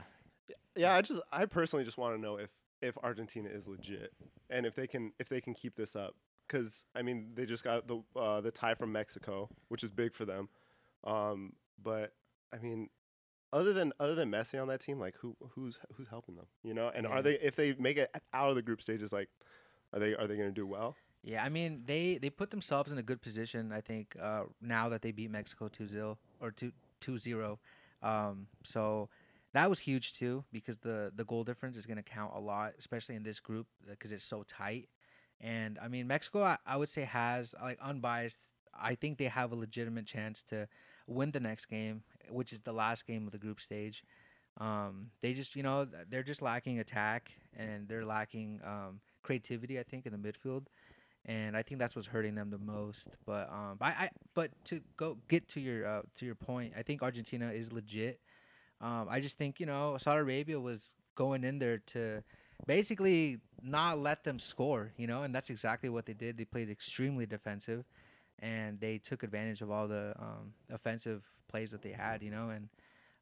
Yeah, 0.76 0.94
I 0.96 1.02
just 1.02 1.20
I 1.32 1.46
personally 1.46 1.84
just 1.86 1.98
want 1.98 2.16
to 2.16 2.22
know 2.22 2.38
if 2.38 2.52
if 2.82 2.98
Argentina 3.04 3.50
is 3.50 3.68
legit 3.68 4.14
and 4.50 4.66
if 4.66 4.74
they 4.76 4.88
can 4.88 5.12
if 5.20 5.28
they 5.28 5.42
can 5.42 5.54
keep 5.54 5.76
this 5.76 5.96
up 5.96 6.16
because 6.50 6.84
I 6.96 7.02
mean 7.02 7.32
they 7.36 7.46
just 7.46 7.64
got 7.64 7.88
the 7.88 8.02
uh, 8.16 8.42
the 8.42 8.52
tie 8.52 8.74
from 8.74 8.92
Mexico, 8.92 9.50
which 9.70 9.84
is 9.84 9.92
big 9.92 10.14
for 10.14 10.26
them. 10.26 10.50
Um, 11.04 11.54
but 11.82 12.14
I 12.54 12.58
mean, 12.58 12.90
other 13.54 13.74
than 13.74 13.94
other 14.00 14.16
than 14.16 14.32
Messi 14.32 14.62
on 14.62 14.68
that 14.68 14.82
team, 14.82 15.00
like 15.00 15.16
who 15.20 15.36
who's 15.56 15.80
who's 15.96 16.08
helping 16.10 16.36
them? 16.36 16.48
You 16.64 16.74
know, 16.74 16.92
and 16.94 17.06
Yeah. 17.06 17.12
are 17.14 17.22
they 17.22 17.34
if 17.36 17.56
they 17.56 17.74
make 17.74 17.98
it 17.98 18.14
out 18.34 18.50
of 18.50 18.56
the 18.56 18.62
group 18.62 18.82
stages, 18.82 19.14
like 19.14 19.30
are 19.94 20.00
they 20.00 20.16
are 20.16 20.28
they 20.28 20.36
going 20.36 20.50
to 20.50 20.54
do 20.54 20.68
well? 20.68 20.96
Yeah, 21.24 21.44
I 21.44 21.50
mean 21.50 21.84
they 21.86 22.18
they 22.18 22.30
put 22.30 22.50
themselves 22.52 22.92
in 22.92 22.98
a 22.98 23.04
good 23.04 23.22
position. 23.22 23.72
I 23.72 23.82
think 23.82 24.16
uh, 24.22 24.44
now 24.62 24.90
that 24.90 25.02
they 25.02 25.12
beat 25.12 25.32
Mexico 25.32 25.68
2-0 25.68 26.18
or 26.42 26.52
2 26.52 26.72
2-0. 27.02 27.58
Um, 28.02 28.48
so 28.64 29.10
that 29.54 29.70
was 29.70 29.80
huge 29.80 30.14
too 30.14 30.44
because 30.52 30.78
the 30.78 31.12
the 31.16 31.26
goal 31.26 31.44
difference 31.44 31.76
is 31.78 31.86
going 31.86 31.98
to 31.98 32.04
count 32.04 32.32
a 32.36 32.40
lot, 32.40 32.74
especially 32.78 33.16
in 33.16 33.24
this 33.24 33.40
group 33.40 33.68
because 33.88 34.12
it's 34.12 34.24
so 34.24 34.44
tight. 34.44 34.90
And 35.42 35.78
I 35.82 35.88
mean 35.88 36.08
Mexico, 36.08 36.44
I, 36.44 36.58
I 36.66 36.78
would 36.78 36.90
say 36.90 37.04
has 37.04 37.56
like 37.62 37.80
unbiased. 37.82 38.40
I 38.80 38.96
think 38.96 39.18
they 39.18 39.26
have 39.26 39.52
a 39.52 39.56
legitimate 39.56 40.06
chance 40.06 40.44
to 40.44 40.68
win 41.08 41.32
the 41.32 41.40
next 41.40 41.66
game, 41.66 42.04
which 42.30 42.54
is 42.54 42.62
the 42.62 42.72
last 42.74 43.06
game 43.06 43.26
of 43.26 43.32
the 43.32 43.38
group 43.38 43.60
stage. 43.60 44.04
Um, 44.58 45.12
they 45.22 45.34
just 45.34 45.56
you 45.56 45.64
know 45.64 45.88
they're 46.10 46.24
just 46.24 46.42
lacking 46.42 46.80
attack 46.80 47.32
and 47.56 47.88
they're 47.88 48.06
lacking 48.06 48.60
um, 48.66 49.00
creativity. 49.24 49.80
I 49.80 49.84
think 49.84 50.06
in 50.06 50.12
the 50.12 50.18
midfield 50.18 50.66
and 51.26 51.56
I 51.56 51.62
think 51.62 51.80
that's 51.80 51.96
what's 51.96 52.08
hurting 52.08 52.36
them 52.36 52.50
the 52.50 52.58
most. 52.58 53.10
But 53.26 53.50
um, 53.52 53.78
I, 53.82 53.90
I 53.90 54.10
but 54.34 54.52
to 54.66 54.82
go 54.98 55.18
get 55.28 55.48
to 55.50 55.60
your 55.62 55.86
uh, 55.86 56.02
to 56.18 56.26
your 56.26 56.36
point, 56.36 56.74
I 56.78 56.82
think 56.82 57.02
Argentina 57.02 57.52
is 57.52 57.72
legit. 57.72 58.20
Um, 58.82 59.08
I 59.10 59.20
just 59.20 59.38
think 59.38 59.60
you 59.60 59.66
know 59.66 59.98
Saudi 59.98 60.22
Arabia 60.22 60.60
was 60.60 60.96
going 61.16 61.44
in 61.44 61.60
there 61.60 61.80
to 61.88 62.24
basically 62.66 63.40
not 63.64 64.00
let 64.00 64.24
them 64.24 64.40
score, 64.40 64.92
you 64.98 65.08
know, 65.08 65.24
and 65.24 65.34
that's 65.34 65.50
exactly 65.50 65.90
what 65.90 66.06
they 66.06 66.14
did. 66.14 66.38
They 66.38 66.46
played 66.46 66.70
extremely 66.70 67.26
defensive, 67.26 67.86
and 68.40 68.80
they 68.80 68.98
took 68.98 69.24
advantage 69.24 69.62
of 69.62 69.70
all 69.72 69.88
the 69.88 70.14
um, 70.20 70.54
offensive 70.72 71.24
plays 71.48 71.72
that 71.72 71.82
they 71.82 71.92
had, 71.92 72.22
you 72.24 72.32
know, 72.32 72.50
and. 72.50 72.70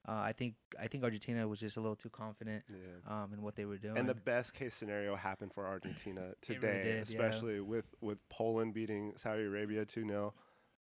Uh, 0.10 0.22
I 0.24 0.32
think 0.32 0.56
I 0.82 0.88
think 0.88 1.04
Argentina 1.04 1.46
was 1.46 1.60
just 1.60 1.76
a 1.76 1.82
little 1.82 1.98
too 1.98 2.08
confident 2.10 2.64
Yeah. 2.70 3.14
um, 3.14 3.34
in 3.34 3.42
what 3.42 3.58
they 3.58 3.66
were 3.66 3.78
doing. 3.78 3.98
And 3.98 4.08
the 4.08 4.16
best 4.16 4.54
case 4.54 4.74
scenario 4.74 5.18
happened 5.18 5.52
for 5.54 5.66
Argentina 5.68 6.22
really 6.48 6.60
today, 6.62 6.82
did, 6.84 6.96
yeah. 6.96 7.02
especially 7.02 7.60
with 7.60 7.94
with 8.00 8.18
Poland 8.30 8.74
beating 8.74 9.12
Saudi 9.18 9.44
Arabia 9.44 9.86
2-0. 9.86 10.32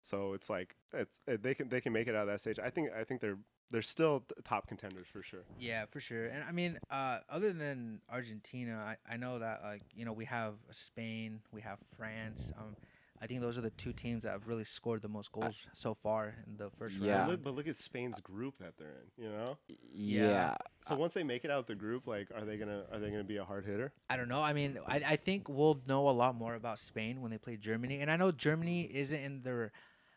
So 0.01 0.33
it's 0.33 0.49
like 0.49 0.75
it's 0.95 1.19
it, 1.27 1.43
they 1.43 1.53
can 1.55 1.69
they 1.69 1.83
can 1.83 1.93
make 1.93 2.09
it 2.09 2.15
out 2.15 2.23
of 2.23 2.29
that 2.29 2.41
stage. 2.41 2.59
I 2.59 2.71
think 2.71 2.93
I 2.99 3.05
think 3.05 3.21
they're 3.21 3.37
they're 3.71 3.83
still 3.83 4.21
t- 4.21 4.35
top 4.45 4.67
contenders 4.69 5.07
for 5.13 5.23
sure. 5.23 5.45
Yeah, 5.59 5.85
for 5.87 6.01
sure. 6.01 6.27
And 6.27 6.43
I 6.49 6.53
mean, 6.53 6.79
uh, 6.91 7.19
other 7.29 7.53
than 7.53 8.01
Argentina, 8.11 8.77
I, 9.09 9.15
I 9.15 9.17
know 9.17 9.39
that 9.39 9.63
like 9.63 9.83
you 9.95 10.05
know 10.05 10.13
we 10.13 10.25
have 10.27 10.55
Spain, 10.71 11.41
we 11.53 11.61
have 11.63 11.79
France. 11.97 12.53
Um, 12.59 12.77
I 13.23 13.27
think 13.27 13.43
those 13.43 13.59
are 13.59 13.61
the 13.61 13.69
two 13.71 13.93
teams 13.93 14.23
that 14.23 14.31
have 14.31 14.49
really 14.49 14.65
scored 14.65 15.03
the 15.03 15.09
most 15.09 15.31
goals 15.31 15.55
so 15.75 15.93
far 15.93 16.37
in 16.47 16.57
the 16.57 16.71
first 16.71 16.97
Yeah. 16.97 17.01
But 17.01 17.19
round. 17.19 17.31
look, 17.31 17.43
but 17.45 17.55
look 17.55 17.69
at 17.69 17.77
Spain's 17.77 18.19
group 18.19 18.55
that 18.61 18.79
they're 18.79 18.89
in. 19.19 19.25
You 19.25 19.31
know. 19.31 19.59
Yeah. 19.93 20.57
So 20.81 20.95
once 20.95 21.13
they 21.13 21.23
make 21.23 21.45
it 21.45 21.51
out 21.51 21.67
the 21.67 21.75
group, 21.75 22.07
like, 22.07 22.29
are 22.35 22.47
they 22.47 22.57
gonna 22.57 22.85
are 22.91 22.99
they 22.99 23.11
gonna 23.11 23.23
be 23.25 23.37
a 23.37 23.45
hard 23.45 23.67
hitter? 23.67 23.93
I 24.09 24.17
don't 24.17 24.29
know. 24.29 24.41
I 24.41 24.55
mean, 24.55 24.79
I, 24.87 25.03
I 25.07 25.17
think 25.17 25.51
we'll 25.51 25.81
know 25.87 26.09
a 26.09 26.13
lot 26.13 26.35
more 26.35 26.55
about 26.55 26.79
Spain 26.79 27.21
when 27.21 27.31
they 27.31 27.37
play 27.39 27.57
Germany. 27.59 28.01
And 28.01 28.11
I 28.11 28.17
know 28.17 28.33
Germany 28.33 28.83
isn't 28.91 29.21
in 29.23 29.43
their 29.43 29.73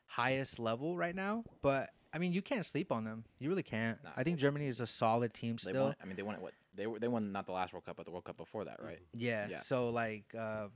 highest 0.08 0.58
level 0.58 0.96
right 0.96 1.16
now, 1.16 1.44
but 1.62 1.90
I 2.14 2.20
mean, 2.20 2.32
you 2.32 2.42
can't 2.42 2.66
sleep 2.66 2.92
on 2.92 3.04
them. 3.04 3.24
You 3.40 3.50
really 3.50 3.64
can't. 3.64 3.98
Nah. 4.04 4.12
I 4.16 4.24
think 4.24 4.38
Germany 4.38 4.68
is 4.68 4.80
a 4.80 4.88
solid 4.88 5.34
team 5.34 5.56
They 5.56 5.72
still. 5.72 5.86
won. 5.86 5.96
I 6.02 6.06
mean, 6.06 6.16
they 6.16 6.24
won 6.24 6.36
it 6.36 6.42
what 6.42 6.54
they 6.76 6.88
were 6.88 7.00
they 7.00 7.08
won 7.08 7.32
not 7.32 7.46
the 7.46 7.52
last 7.52 7.74
World 7.74 7.86
Cup, 7.86 7.98
but 7.98 8.06
the 8.06 8.12
World 8.12 8.26
Cup 8.26 8.38
before 8.38 8.66
that, 8.66 8.82
right? 8.82 9.00
Yeah. 9.14 9.48
Yeah. 9.50 9.58
So 9.58 9.90
like, 9.90 10.26
um, 10.38 10.72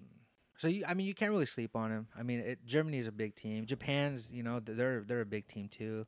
so 0.58 0.68
you, 0.68 0.84
I 0.88 0.94
mean, 0.96 1.06
you 1.06 1.14
can't 1.14 1.32
really 1.32 1.46
sleep 1.46 1.76
on 1.76 1.92
them. 1.92 2.08
I 2.18 2.24
mean, 2.24 2.40
it, 2.40 2.66
Germany 2.66 2.98
is 2.98 3.08
a 3.08 3.12
big 3.12 3.36
team. 3.36 3.66
Japan's, 3.66 4.32
you 4.32 4.44
know, 4.44 4.60
they're 4.60 5.02
they're 5.02 5.22
a 5.22 5.26
big 5.26 5.48
team 5.48 5.68
too. 5.70 6.06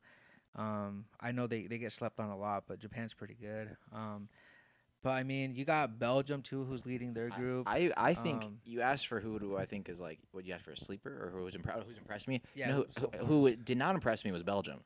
Um, 0.55 1.05
I 1.21 1.31
know 1.31 1.45
they, 1.45 1.67
they 1.67 1.77
get 1.77 1.91
slept 1.91 2.19
on 2.19 2.29
a 2.29 2.37
lot, 2.37 2.63
but 2.67 2.79
Japan's 2.79 3.13
pretty 3.13 3.35
good. 3.39 3.77
Um, 3.93 4.27
but 5.01 5.11
I 5.11 5.23
mean, 5.23 5.55
you 5.55 5.63
got 5.63 5.99
Belgium 5.99 6.41
too, 6.41 6.65
who's 6.65 6.85
leading 6.85 7.13
their 7.13 7.29
group. 7.29 7.67
I 7.69 7.91
I 7.95 8.13
think 8.13 8.43
Um, 8.43 8.59
you 8.65 8.81
asked 8.81 9.07
for 9.07 9.19
who 9.19 9.39
do 9.39 9.55
I 9.55 9.65
think 9.65 9.87
is 9.87 9.99
like 9.99 10.19
what 10.31 10.45
you 10.45 10.53
asked 10.53 10.65
for 10.65 10.71
a 10.71 10.77
sleeper 10.77 11.09
or 11.09 11.29
who 11.29 11.45
was 11.45 11.55
impre- 11.55 11.83
who's 11.85 11.97
impressed 11.97 12.27
me. 12.27 12.41
Yeah, 12.55 12.71
know, 12.71 12.75
who, 12.75 12.85
so 12.91 13.09
who, 13.19 13.25
who 13.25 13.55
did 13.55 13.77
not 13.77 13.95
impress 13.95 14.25
me 14.25 14.31
was 14.31 14.43
Belgium. 14.43 14.81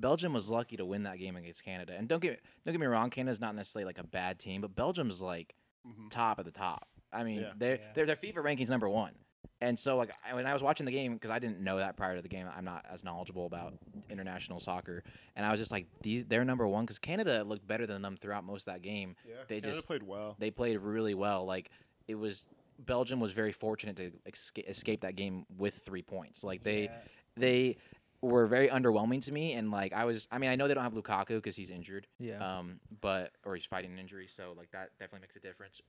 Belgium 0.00 0.32
was 0.32 0.48
lucky 0.50 0.76
to 0.76 0.84
win 0.86 1.02
that 1.04 1.18
game 1.18 1.36
against 1.36 1.64
Canada, 1.64 1.94
and 1.96 2.08
don't 2.08 2.20
get 2.22 2.40
don't 2.64 2.72
get 2.72 2.80
me 2.80 2.86
wrong, 2.86 3.10
Canada's 3.10 3.40
not 3.40 3.54
necessarily 3.54 3.84
like 3.86 3.98
a 3.98 4.04
bad 4.06 4.38
team, 4.38 4.60
but 4.60 4.74
Belgium's 4.74 5.20
like 5.20 5.54
Mhm. 5.86 6.10
top 6.10 6.38
of 6.38 6.44
the 6.44 6.50
top. 6.50 6.88
I 7.12 7.24
mean, 7.24 7.40
Yeah. 7.40 7.52
they're, 7.56 7.76
Yeah. 7.76 7.92
they're 7.94 8.06
their 8.06 8.16
FIFA 8.16 8.36
rankings 8.44 8.68
number 8.68 8.88
one. 8.88 9.14
And 9.60 9.78
so, 9.78 9.96
like, 9.96 10.10
when 10.32 10.46
I 10.46 10.52
was 10.52 10.62
watching 10.62 10.84
the 10.86 10.92
game, 10.92 11.14
because 11.14 11.30
I 11.30 11.38
didn't 11.38 11.60
know 11.60 11.78
that 11.78 11.96
prior 11.96 12.14
to 12.16 12.22
the 12.22 12.28
game, 12.28 12.46
I'm 12.54 12.64
not 12.64 12.84
as 12.88 13.02
knowledgeable 13.02 13.46
about 13.46 13.74
international 14.10 14.60
soccer, 14.60 15.02
and 15.36 15.44
I 15.46 15.50
was 15.50 15.58
just 15.58 15.72
like, 15.72 15.86
these 16.02 16.24
they're 16.26 16.44
number 16.44 16.66
one 16.68 16.84
because 16.84 16.98
Canada 16.98 17.42
looked 17.44 17.66
better 17.66 17.86
than 17.86 18.02
them 18.02 18.16
throughout 18.16 18.44
most 18.44 18.68
of 18.68 18.74
that 18.74 18.82
game. 18.82 19.16
Yeah, 19.26 19.34
They 19.48 19.60
Canada 19.60 19.72
just- 19.76 19.86
played 19.86 20.02
well. 20.02 20.36
They 20.38 20.50
played 20.50 20.78
really 20.78 21.14
well. 21.14 21.44
Like, 21.44 21.70
it 22.06 22.14
was 22.16 22.48
Belgium 22.80 23.18
was 23.18 23.32
very 23.32 23.50
fortunate 23.52 23.96
to 23.96 24.12
escape, 24.26 24.68
escape 24.68 25.00
that 25.00 25.16
game 25.16 25.44
with 25.56 25.74
three 25.78 26.02
points. 26.02 26.44
Like 26.44 26.62
they 26.62 26.84
Yeah. 26.84 27.00
they 27.36 27.76
were 28.20 28.46
very 28.46 28.68
underwhelming 28.68 29.24
to 29.24 29.32
me, 29.32 29.52
and 29.52 29.70
like 29.70 29.92
I 29.92 30.04
was, 30.04 30.26
I 30.30 30.38
mean, 30.38 30.50
I 30.50 30.56
know 30.56 30.66
they 30.68 30.74
don't 30.74 30.82
have 30.82 30.94
Lukaku 30.94 31.36
because 31.36 31.54
he's 31.56 31.70
injured, 31.70 32.06
Yeah. 32.18 32.38
um, 32.58 32.80
but 33.00 33.32
or 33.44 33.54
he's 33.54 33.64
fighting 33.64 33.92
an 33.92 33.98
injury, 33.98 34.28
so 34.36 34.54
like 34.56 34.70
that 34.72 34.90
definitely 34.98 35.20
makes 35.20 35.36
a 35.36 35.40
difference. 35.40 35.80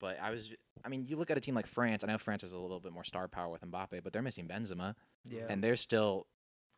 But 0.00 0.18
I 0.20 0.30
was, 0.30 0.50
I 0.84 0.88
mean, 0.90 1.06
you 1.08 1.16
look 1.16 1.30
at 1.30 1.36
a 1.36 1.40
team 1.40 1.54
like 1.54 1.66
France. 1.66 2.04
I 2.04 2.06
know 2.06 2.18
France 2.18 2.42
has 2.42 2.52
a 2.52 2.58
little 2.58 2.78
bit 2.78 2.92
more 2.92 3.04
star 3.04 3.26
power 3.26 3.48
with 3.48 3.62
Mbappe, 3.62 4.02
but 4.04 4.12
they're 4.12 4.22
missing 4.22 4.46
Benzema, 4.46 4.94
yeah. 5.24 5.46
and 5.48 5.64
they're 5.64 5.76
still, 5.76 6.26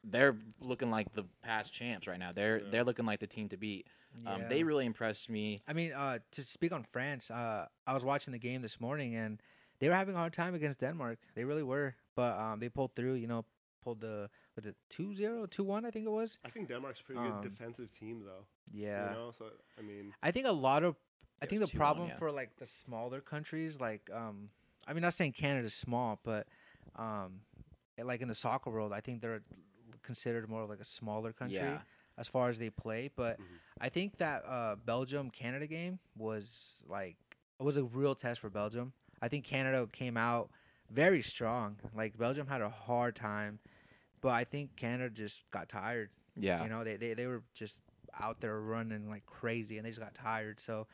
they're 0.05 0.37
looking 0.61 0.91
like 0.91 1.13
the 1.13 1.25
past 1.43 1.73
champs 1.73 2.07
right 2.07 2.19
now. 2.19 2.31
They're 2.33 2.61
Yeah. 2.61 2.71
they're 2.71 2.85
looking 2.85 3.05
like 3.05 3.21
the 3.21 3.27
team 3.27 3.49
to 3.51 3.57
beat. 3.57 3.89
Um, 4.27 4.43
yeah. 4.43 4.49
They 4.49 4.63
really 4.63 4.87
impressed 4.87 5.29
me. 5.29 5.61
I 5.69 5.73
mean, 5.73 5.93
uh, 5.93 6.19
to 6.33 6.43
speak 6.43 6.73
on 6.73 6.85
France, 6.85 7.31
uh, 7.31 7.67
I 7.87 7.93
was 7.95 8.05
watching 8.05 8.33
the 8.33 8.39
game 8.39 8.63
this 8.63 8.81
morning 8.81 9.15
and 9.17 9.41
they 9.81 9.89
were 9.89 9.95
having 9.95 10.15
a 10.15 10.19
hard 10.19 10.33
time 10.33 10.55
against 10.55 10.81
Denmark. 10.81 11.19
They 11.35 11.45
really 11.45 11.63
were, 11.63 11.95
but 12.17 12.39
um, 12.39 12.59
they 12.61 12.69
pulled 12.69 12.95
through. 12.95 13.15
You 13.15 13.27
know, 13.29 13.45
pulled 13.83 14.01
the 14.01 14.29
was 14.57 14.67
it 14.67 14.77
2-0, 14.91 15.49
2-1, 15.49 15.85
I 15.85 15.91
think 15.91 16.07
it 16.07 16.11
was. 16.11 16.39
I 16.45 16.51
think 16.51 16.69
Denmark's 16.69 17.01
a 17.01 17.05
pretty 17.05 17.21
Um, 17.21 17.41
good 17.43 17.51
defensive 17.51 17.91
team, 17.91 18.23
though. 18.25 18.45
Yeah. 18.73 19.11
You 19.11 19.17
know, 19.17 19.31
so 19.31 19.47
I 19.79 19.83
mean, 19.83 20.13
I 20.23 20.31
think 20.31 20.47
a 20.47 20.53
lot 20.53 20.85
of 20.85 20.97
I 21.43 21.47
think 21.47 21.61
the 21.61 21.67
2-1, 21.67 21.77
problem 21.77 22.09
yeah. 22.09 22.19
for 22.19 22.31
like 22.31 22.57
the 22.57 22.67
smaller 22.67 23.21
countries, 23.21 23.81
like 23.81 24.09
um, 24.13 24.51
I 24.87 24.93
mean, 24.93 25.03
not 25.03 25.15
saying 25.15 25.33
Canada's 25.33 25.75
small, 25.75 26.19
but 26.23 26.47
um, 26.97 27.41
like 28.03 28.21
in 28.23 28.29
the 28.29 28.35
soccer 28.35 28.71
world, 28.71 28.93
I 28.93 29.01
think 29.01 29.21
they're 29.23 29.43
considered 30.03 30.49
more 30.49 30.63
of 30.63 30.71
like 30.71 30.81
a 30.81 30.85
smaller 30.85 31.33
country 31.33 31.59
Yeah. 31.59 31.81
as 32.19 32.29
far 32.29 32.49
as 32.51 32.59
they 32.59 32.71
play. 32.71 33.11
But 33.15 33.39
Mhm. 33.39 33.45
I 33.81 33.89
think 33.89 34.19
that 34.19 34.45
uh, 34.47 34.77
Belgium 34.77 35.31
Canada 35.31 35.67
game 35.67 35.99
was 36.17 36.83
like 36.87 37.17
it 37.59 37.63
was 37.63 37.77
a 37.77 37.85
real 37.85 38.15
test 38.15 38.41
for 38.41 38.51
Belgium. 38.51 38.93
I 39.23 39.29
think 39.29 39.45
Canada 39.45 39.87
came 39.93 40.17
out 40.17 40.51
very 40.91 41.23
strong. 41.23 41.79
Like 41.95 42.17
Belgium 42.19 42.47
had 42.47 42.61
a 42.63 42.69
hard 42.71 43.15
time, 43.17 43.59
but 44.21 44.31
I 44.31 44.45
think 44.45 44.77
Canada 44.77 45.11
just 45.11 45.51
got 45.51 45.69
tired. 45.69 46.11
Yeah, 46.37 46.63
You 46.63 46.71
know, 46.71 46.85
they, 46.85 46.97
they 46.97 47.15
they 47.15 47.27
were 47.27 47.43
just 47.55 47.81
out 48.19 48.41
there 48.41 48.61
running 48.61 49.09
like 49.09 49.27
crazy, 49.27 49.77
and 49.79 49.85
they 49.87 49.91
just 49.91 50.01
got 50.01 50.15
tired. 50.15 50.61
So, 50.61 50.87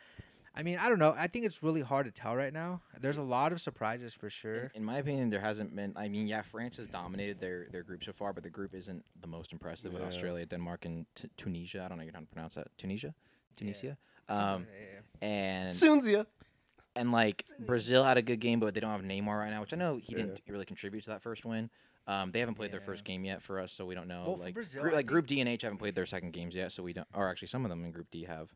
I 0.54 0.62
mean, 0.62 0.78
I 0.78 0.88
don't 0.88 0.98
know. 0.98 1.14
I 1.16 1.26
think 1.26 1.44
it's 1.44 1.62
really 1.62 1.82
hard 1.82 2.06
to 2.06 2.12
tell 2.12 2.34
right 2.34 2.52
now. 2.52 2.80
There's 3.00 3.18
a 3.18 3.22
lot 3.22 3.52
of 3.52 3.60
surprises 3.60 4.14
for 4.14 4.30
sure. 4.30 4.70
in 4.74 4.82
my 4.84 4.98
opinion, 4.98 5.30
there 5.30 5.40
hasn't 5.40 5.74
been. 5.76 5.92
I 5.96 6.08
mean, 6.08 6.26
yeah, 6.26 6.42
France 6.42 6.78
has 6.78 6.88
dominated 6.88 7.38
their, 7.40 7.66
their 7.70 7.82
group 7.82 8.02
so 8.02 8.12
far, 8.12 8.32
but 8.32 8.42
the 8.42 8.50
group 8.50 8.74
isn't 8.74 9.04
the 9.20 9.26
most 9.26 9.52
impressive 9.52 9.92
with 9.92 10.02
Australia, 10.02 10.46
Denmark, 10.46 10.84
and 10.86 11.06
t- 11.14 11.28
Tunisia. 11.36 11.82
I 11.84 11.88
don't 11.88 11.98
know 11.98 12.04
how 12.12 12.20
to 12.20 12.26
pronounce 12.26 12.54
that. 12.54 12.68
Tunisia, 12.78 13.14
Tunisia, 13.56 13.96
Something- 14.30 14.44
um, 14.54 14.66
yeah, 15.22 15.28
and 15.28 15.70
Sunzia. 15.70 16.26
and 16.96 17.12
like 17.12 17.44
Brazil 17.60 18.02
had 18.04 18.16
a 18.16 18.22
good 18.22 18.40
game, 18.40 18.58
but 18.58 18.72
they 18.74 18.80
don't 18.80 18.90
have 18.90 19.02
Neymar 19.02 19.38
right 19.38 19.50
now, 19.50 19.60
which 19.60 19.72
I 19.74 19.76
know 19.76 19.98
he 19.98 20.12
Yeah. 20.12 20.18
didn't 20.22 20.40
really 20.48 20.64
contribute 20.64 21.02
to 21.04 21.10
that 21.10 21.22
first 21.22 21.44
win. 21.44 21.70
Um, 22.08 22.30
they 22.30 22.40
haven't 22.40 22.54
played 22.54 22.70
their 22.70 22.80
first 22.80 23.04
game 23.04 23.24
yet 23.24 23.42
for 23.42 23.60
us, 23.60 23.72
so 23.72 23.84
we 23.84 23.94
don't 23.94 24.06
know. 24.06 24.24
Well, 24.26 24.36
like, 24.36 24.54
Brazil, 24.54 24.82
group, 24.82 24.94
like 24.94 25.06
Group 25.06 25.26
D 25.26 25.40
and 25.40 25.48
H 25.48 25.62
haven't 25.62 25.78
played 25.78 25.94
their 25.94 26.06
second 26.06 26.32
games 26.32 26.54
yet, 26.54 26.70
so 26.70 26.82
we 26.82 26.92
don't. 26.92 27.08
Or 27.12 27.28
actually, 27.28 27.48
some 27.48 27.64
of 27.64 27.68
them 27.68 27.84
in 27.84 27.90
Group 27.90 28.10
D 28.10 28.24
have. 28.24 28.48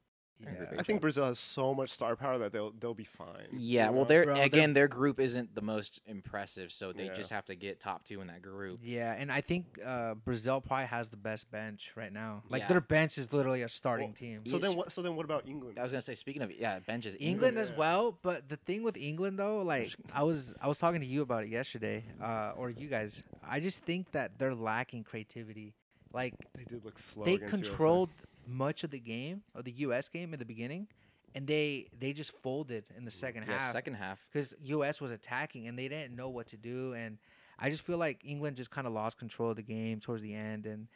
Yeah. 0.43 0.67
I 0.79 0.83
think 0.83 1.01
Brazil 1.01 1.27
has 1.27 1.39
so 1.39 1.75
much 1.75 1.91
star 1.91 2.17
power 2.17 2.39
that 2.39 2.53
they'll 2.53 2.73
they'll 2.79 2.95
be 2.95 3.05
fine. 3.05 3.47
Yeah, 3.53 3.87
you 3.87 3.93
well, 3.93 4.03
know? 4.03 4.09
they're 4.09 4.25
Bro, 4.25 4.35
they're- 4.37 4.45
again, 4.45 4.73
their 4.73 4.89
group 4.89 5.21
isn't 5.21 5.55
the 5.55 5.63
most 5.63 6.01
impressive, 6.07 6.73
so 6.73 6.93
they 6.93 7.07
Yeah. 7.07 7.15
just 7.15 7.31
have 7.31 7.45
to 7.47 7.55
get 7.55 7.81
top 7.81 8.05
two 8.05 8.21
in 8.21 8.27
that 8.29 8.43
group. 8.43 8.81
Yeah, 8.83 9.15
and 9.19 9.31
I 9.31 9.41
think 9.41 9.79
uh, 9.85 10.15
Brazil 10.15 10.61
probably 10.61 10.87
has 10.87 11.09
the 11.09 11.17
best 11.17 11.51
bench 11.51 11.91
right 11.97 12.13
now. 12.13 12.43
Like 12.49 12.63
Yeah. 12.63 12.69
their 12.69 12.81
bench 12.81 13.19
is 13.19 13.33
literally 13.33 13.63
a 13.63 13.69
starting 13.69 14.09
Well, 14.09 14.15
team. 14.15 14.43
So 14.47 14.59
then 14.59 14.77
what? 14.77 14.93
So 14.93 15.03
then 15.03 15.17
what 15.17 15.25
about 15.25 15.47
England? 15.49 15.79
I 15.79 15.83
was 15.83 15.93
gonna 15.93 16.03
say, 16.03 16.15
speaking 16.15 16.43
of 16.43 16.51
yeah, 16.53 16.79
benches, 16.81 17.17
England 17.21 17.57
Yeah. 17.57 17.63
as 17.63 17.73
well, 17.73 18.19
but 18.23 18.49
the 18.49 18.57
thing 18.57 18.83
with 18.83 18.97
England 18.97 19.39
though, 19.39 19.63
like 19.63 19.95
I 20.13 20.23
was 20.23 20.55
I 20.61 20.69
was 20.69 20.79
talking 20.79 21.01
to 21.01 21.07
you 21.07 21.23
about 21.23 21.45
it 21.45 21.51
yesterday, 21.51 22.05
uh, 22.23 22.53
or 22.57 22.71
you 22.71 22.89
guys. 22.89 23.23
I 23.43 23.61
just 23.61 23.85
think 23.85 24.13
that 24.13 24.39
they're 24.39 24.55
lacking 24.55 25.05
creativity. 25.05 25.75
Like 26.13 26.35
they 26.57 26.65
did 26.65 26.85
look 26.85 26.99
slow. 26.99 27.25
they 27.25 27.35
against 27.35 27.67
USA. 27.67 27.77
Much 28.47 28.85
of 28.85 28.91
the 28.91 29.01
game 29.01 29.43
of 29.55 29.65
the 29.65 29.73
U.S. 29.73 30.09
game 30.09 30.33
in 30.33 30.39
the 30.39 30.45
beginning, 30.45 30.89
and 31.35 31.47
they 31.47 31.89
they 31.99 32.13
just 32.13 32.33
folded 32.43 32.85
in 32.97 33.05
the 33.05 33.11
second 33.11 33.45
yeah, 33.47 33.59
half 33.59 33.73
second 33.73 33.95
half. 33.95 34.19
because 34.33 34.55
U.S. 34.63 35.01
was 35.01 35.11
attacking 35.11 35.69
and 35.69 35.79
they 35.79 35.89
didn't 35.89 36.17
know 36.17 36.29
what 36.29 36.49
to 36.49 36.57
do. 36.57 36.93
And 36.95 37.19
I 37.59 37.71
just 37.71 37.83
feel 37.85 37.99
like 37.99 38.21
England 38.25 38.57
just 38.57 38.71
kind 38.71 38.87
of 38.87 38.93
lost 38.93 39.19
control 39.19 39.51
of 39.51 39.57
the 39.57 39.63
game 39.63 40.01
towards 40.01 40.23
the 40.23 40.35
end. 40.35 40.67
And 40.67 40.89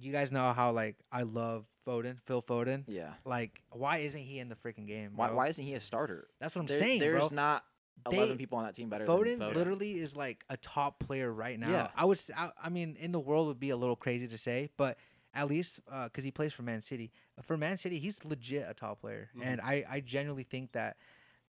you 0.00 0.12
guys 0.12 0.32
know 0.32 0.52
how 0.52 0.72
like 0.72 0.96
I 1.10 1.22
love 1.22 1.64
Foden, 1.86 2.16
Phil 2.26 2.42
Foden. 2.42 2.84
Yeah. 2.86 3.10
Like, 3.24 3.62
why 3.70 3.98
isn't 3.98 4.20
he 4.20 4.38
in 4.38 4.48
the 4.48 4.54
freaking 4.54 4.86
game? 4.86 5.12
Why, 5.16 5.30
why 5.32 5.48
isn't 5.48 5.64
he 5.64 5.74
a 5.74 5.80
starter? 5.80 6.28
That's 6.40 6.54
what 6.54 6.62
I'm 6.62 6.66
There- 6.66 6.78
saying, 6.78 7.00
there's 7.00 7.28
bro. 7.28 7.28
not 7.32 7.64
They- 8.10 8.16
eleven 8.16 8.38
people 8.38 8.58
on 8.58 8.64
that 8.64 8.74
team 8.74 8.88
better 8.88 9.04
Foden, 9.06 9.38
than 9.38 9.50
Foden. 9.50 9.54
literally 9.54 9.98
is 9.98 10.16
like 10.16 10.44
a 10.48 10.56
top 10.56 10.98
player 10.98 11.32
right 11.32 11.58
now. 11.58 11.70
Yeah. 11.70 11.88
I 11.96 12.04
would, 12.04 12.20
I 12.62 12.68
mean, 12.68 12.96
in 13.00 13.12
the 13.12 13.20
world 13.20 13.48
would 13.48 13.60
be 13.60 13.70
a 13.70 13.76
little 13.76 13.96
crazy 13.96 14.26
to 14.28 14.38
say, 14.38 14.70
but 14.76 14.96
at 15.34 15.48
least 15.48 15.80
because 16.04 16.24
he 16.24 16.30
plays 16.30 16.52
for 16.52 16.62
Man 16.62 16.80
City. 16.80 17.10
For 17.42 17.56
Man 17.56 17.76
City, 17.76 17.98
he's 17.98 18.24
legit 18.24 18.66
a 18.68 18.74
top 18.74 19.00
player, 19.00 19.30
Mhm. 19.36 19.42
and 19.44 19.60
I, 19.60 19.84
I 19.88 20.00
genuinely 20.00 20.44
think 20.44 20.72
that 20.72 20.96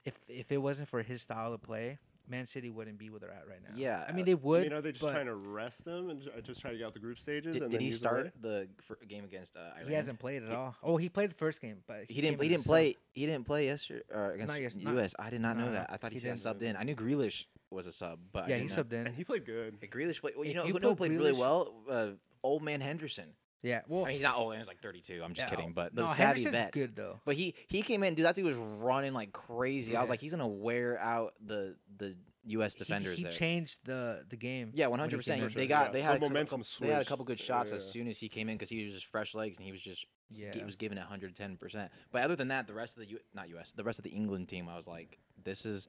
if 0.05 0.15
if 0.29 0.51
it 0.53 0.59
wasn't 0.59 0.89
for 0.89 1.03
his 1.03 1.23
style 1.23 1.53
of 1.53 1.62
play, 1.62 1.99
Man 2.29 2.47
City 2.47 2.71
wouldn't 2.71 2.99
be 2.99 3.11
where 3.11 3.19
they're 3.19 3.33
at 3.33 3.47
right 3.49 3.61
now. 3.62 3.75
Yeah, 3.77 4.05
I 4.09 4.12
mean 4.12 4.23
uh, 4.23 4.27
they 4.27 4.33
I 4.33 4.35
would. 4.35 4.62
mean, 4.62 4.73
are 4.73 4.81
they 4.81 4.93
just 4.93 5.03
but 5.03 5.12
trying 5.12 5.27
to 5.27 5.35
rest 5.35 5.85
them 5.85 6.11
and 6.11 6.23
just 6.45 6.61
try 6.61 6.71
to 6.71 6.79
get 6.79 6.87
out 6.87 6.95
the 6.95 7.01
group 7.01 7.19
stages? 7.19 7.53
Did, 7.55 7.62
and 7.62 7.71
did 7.73 7.79
then 7.81 7.85
he 7.85 7.91
start 7.91 8.17
later? 8.25 8.33
the 8.41 8.69
fir- 8.83 8.99
game 9.09 9.25
against 9.25 9.57
uh, 9.57 9.61
Iran? 9.77 9.89
he 9.89 9.95
hasn't 9.95 10.19
played 10.21 10.43
at 10.45 10.49
He- 10.51 10.55
all. 10.55 10.77
Oh, 10.83 10.97
he 10.97 11.09
played 11.09 11.31
the 11.31 11.35
first 11.35 11.61
game, 11.61 11.83
but 11.89 12.05
He 12.09 12.21
didn't. 12.21 12.41
He 12.41 12.49
didn't 12.49 12.61
as 12.61 12.67
a 12.67 12.69
play. 12.69 12.97
He 13.12 13.27
didn't 13.27 13.45
play 13.47 13.67
yesterday 13.67 14.03
or 14.15 14.33
against 14.33 14.59
yes- 14.61 14.77
not- 14.77 14.95
U.S. 14.95 15.15
I 15.19 15.31
did 15.31 15.41
not 15.41 15.57
know 15.57 15.73
that. 15.73 15.91
I 15.93 15.97
thought 15.97 16.12
he, 16.12 16.21
he 16.21 16.27
got 16.27 16.37
subbed 16.37 16.62
in. 16.62 16.77
I 16.77 16.85
knew 16.85 16.95
Grealish 16.95 17.47
was 17.71 17.87
a 17.89 17.93
sub, 17.93 18.19
but 18.33 18.45
sub. 18.45 18.47
I 18.47 18.51
Yeah, 18.51 18.57
he 18.59 18.67
know- 18.67 18.75
subbed 18.75 18.93
in. 18.93 19.07
And 19.09 19.17
he 19.17 19.25
played 19.25 19.45
good. 19.45 19.79
Yeah, 19.83 19.89
Grealish 19.89 20.21
played. 20.21 20.35
Well, 20.37 20.45
you 20.45 20.51
If 20.53 20.57
know 20.57 20.65
you 20.67 20.73
who 20.75 20.79
know 20.79 20.91
who 20.91 20.97
played 20.97 21.12
really 21.12 21.33
well? 21.33 21.75
Uh, 21.89 22.11
old 22.45 22.62
man 22.62 22.81
Henderson. 22.81 23.35
Yeah, 23.62 23.83
well, 23.87 24.04
I 24.04 24.09
mean, 24.09 24.14
he's 24.14 24.23
not 24.25 24.37
old. 24.38 24.57
He's 24.57 24.66
like 24.66 24.81
32. 24.83 25.23
I'm 25.25 25.35
just 25.35 25.47
yeah, 25.47 25.50
kidding. 25.50 25.69
Oh, 25.71 25.73
but 25.75 25.95
no, 25.95 26.02
the 26.02 26.09
savvy 26.09 26.42
Henderson's 26.42 26.52
vets. 26.62 26.71
good 26.75 26.97
though. 26.97 27.21
But 27.25 27.37
he 27.37 27.54
he 27.69 27.83
came 27.83 28.02
in, 28.02 28.14
dude. 28.14 28.26
That 28.26 28.35
dude 28.35 28.45
was 28.45 28.57
running 28.57 29.12
like 29.12 29.33
crazy. 29.33 29.97
I 29.97 30.00
was 30.00 30.11
like, 30.11 30.21
he's 30.21 30.33
gonna 30.33 30.49
wear 30.49 30.99
out 30.99 31.35
the 31.47 31.76
the 31.99 32.16
U.S. 32.47 32.75
Defenders 32.75 33.16
he, 33.19 33.23
there. 33.23 33.31
changed 33.31 33.78
the 33.85 34.25
the 34.28 34.37
game. 34.37 34.73
Yeah, 34.75 34.88
one 34.88 34.99
when 34.99 35.09
he 35.09 35.14
hundred 35.14 35.25
came 35.25 35.35
percent. 35.45 35.52
in. 35.54 35.59
They 35.59 35.66
got 35.69 35.87
Yeah, 35.87 35.92
they 35.92 35.99
the 36.00 36.04
had 36.04 36.11
a 36.11 36.14
couple- 36.16 36.28
momentum 36.31 36.62
They 36.81 36.88
had 36.88 37.02
a 37.02 37.04
couple 37.04 37.25
good 37.25 37.38
shots 37.38 37.71
as 37.71 37.88
soon 37.88 38.09
as 38.09 38.19
he 38.19 38.28
came 38.28 38.49
in 38.49 38.57
because 38.57 38.69
he 38.69 38.85
was 38.85 38.95
just 38.95 39.07
fresh 39.07 39.33
legs 39.35 39.59
and 39.59 39.64
he 39.64 39.71
was 39.71 39.81
just 39.81 40.07
Yeah. 40.28 40.52
he 40.52 40.64
was 40.64 40.75
giving 40.75 40.99
one 40.99 41.07
hundred 41.07 41.37
ten 41.37 41.57
percent. 41.57 41.92
But 42.11 42.23
other 42.25 42.35
than 42.35 42.49
that, 42.49 42.66
the 42.66 42.75
rest 42.75 42.97
of 42.97 43.02
the 43.04 43.11
U, 43.11 43.19
not 43.33 43.49
U.S. 43.50 43.71
the 43.71 43.85
rest 43.85 44.00
of 44.00 44.02
the 44.02 44.11
England 44.11 44.49
team, 44.49 44.69
I 44.69 44.75
was 44.75 44.88
like, 44.88 45.21
this 45.45 45.64
is 45.64 45.87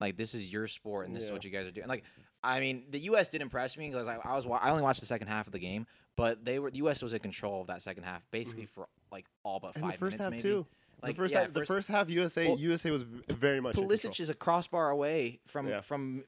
like 0.00 0.16
this 0.16 0.34
is 0.34 0.52
your 0.52 0.68
sport 0.68 1.08
and 1.08 1.16
this 1.16 1.24
is 1.24 1.32
what 1.32 1.42
you 1.44 1.50
guys 1.50 1.66
are 1.66 1.72
doing. 1.72 1.88
Like, 1.88 2.04
I 2.44 2.60
mean, 2.60 2.84
the 2.90 3.00
U.S. 3.00 3.28
did 3.28 3.42
impress 3.42 3.76
me 3.76 3.88
because 3.88 4.06
I, 4.06 4.18
I 4.24 4.36
was 4.36 4.46
I 4.46 4.70
only 4.70 4.84
watched 4.84 5.00
the 5.00 5.06
second 5.06 5.26
half 5.26 5.46
of 5.48 5.52
the 5.52 5.58
game, 5.58 5.84
but 6.18 6.44
they 6.44 6.58
were 6.58 6.70
the 6.70 6.78
U.S. 6.78 7.00
was 7.00 7.14
in 7.14 7.20
control 7.20 7.60
of 7.62 7.68
that 7.68 7.80
second 7.80 8.02
half 8.02 8.22
basically 8.32 8.66
for 8.66 8.88
like 9.10 9.24
all 9.44 9.60
but 9.60 9.74
And 9.76 9.84
five 9.84 9.92
the 9.92 9.98
first 9.98 10.18
minutes 10.18 10.24
half 10.24 10.30
maybe. 10.32 10.42
too. 10.42 10.66
Like 11.00 11.12
the 11.14 11.22
first 11.22 11.32
yeah, 11.34 11.40
half, 11.42 11.52
the 11.54 11.64
first 11.64 11.88
half 11.88 12.10
USA 12.10 12.48
Well, 12.48 12.58
USA 12.58 12.90
was 12.90 13.04
very 13.30 13.60
much 13.60 13.78
in 13.78 13.84
Pulisic 13.84 14.02
control. 14.02 14.24
is 14.24 14.28
a 14.30 14.34
crossbar 14.34 14.90
away 14.90 15.38
from 15.46 15.68
Yeah. 15.68 15.80
from 15.80 16.24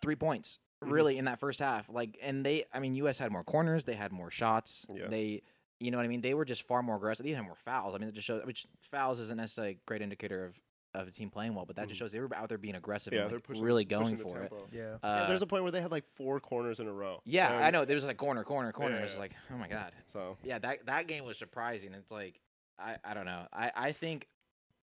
three 0.00 0.14
points 0.14 0.60
Mhm. 0.84 0.92
really 0.92 1.18
in 1.18 1.24
that 1.24 1.40
first 1.40 1.58
half. 1.58 1.88
Like, 1.88 2.16
and 2.22 2.46
they, 2.46 2.64
I 2.72 2.78
mean, 2.78 2.94
U.S. 2.96 3.18
had 3.18 3.32
more 3.32 3.42
corners, 3.42 3.84
they 3.84 3.94
had 3.94 4.12
more 4.12 4.30
shots. 4.30 4.86
Yeah. 4.92 5.08
They, 5.08 5.42
you 5.80 5.90
know 5.90 5.96
what 5.98 6.04
I 6.04 6.08
mean? 6.08 6.20
They 6.20 6.34
were 6.34 6.44
just 6.44 6.62
far 6.62 6.82
more 6.82 6.94
aggressive. 6.96 7.24
They 7.24 7.30
even 7.30 7.42
had 7.42 7.46
more 7.48 7.56
fouls. 7.56 7.94
I 7.94 7.98
mean, 7.98 8.08
it 8.08 8.14
just 8.14 8.26
shows. 8.26 8.44
Which 8.46 8.66
fouls 8.82 9.18
isn't 9.18 9.36
necessarily 9.36 9.72
a 9.72 9.78
great 9.86 10.00
indicator 10.00 10.44
of 10.46 10.54
of 10.94 11.08
a 11.08 11.10
team 11.10 11.30
playing 11.30 11.54
well, 11.54 11.64
but 11.64 11.76
that 11.76 11.88
just 11.88 11.96
Mhm. 11.98 12.04
shows 12.04 12.12
they 12.12 12.20
were 12.20 12.28
out 12.34 12.48
there 12.48 12.58
being 12.58 12.76
aggressive 12.76 13.12
yeah, 13.12 13.22
and 13.22 13.30
they're 13.30 13.38
like, 13.38 13.44
pushing, 13.44 13.62
really 13.62 13.84
going 13.84 14.16
the 14.16 14.22
for 14.22 14.42
it. 14.42 14.52
Yeah. 14.72 14.94
Uh, 15.02 15.20
yeah, 15.22 15.26
there's 15.26 15.42
a 15.42 15.46
point 15.46 15.62
where 15.64 15.72
they 15.72 15.82
had 15.82 15.90
like 15.90 16.04
four 16.14 16.40
corners 16.40 16.80
in 16.80 16.86
a 16.86 16.92
row. 16.92 17.20
yeah, 17.24 17.56
I 17.56 17.70
know. 17.70 17.84
There 17.84 17.94
was 17.96 18.04
like 18.04 18.16
corner, 18.16 18.44
corner, 18.44 18.72
corner. 18.72 18.96
Yeah, 18.96 19.02
It's 19.02 19.14
yeah. 19.14 19.18
like, 19.20 19.32
oh 19.52 19.56
my 19.56 19.68
god. 19.68 19.92
So 20.12 20.36
Yeah, 20.44 20.58
that 20.60 20.86
that 20.86 21.06
game 21.08 21.24
was 21.24 21.36
surprising. 21.38 21.94
It's 21.94 22.10
like, 22.10 22.40
I 22.78 22.96
I 23.04 23.14
don't 23.14 23.26
know. 23.26 23.46
I 23.52 23.72
I 23.74 23.92
think 23.92 24.28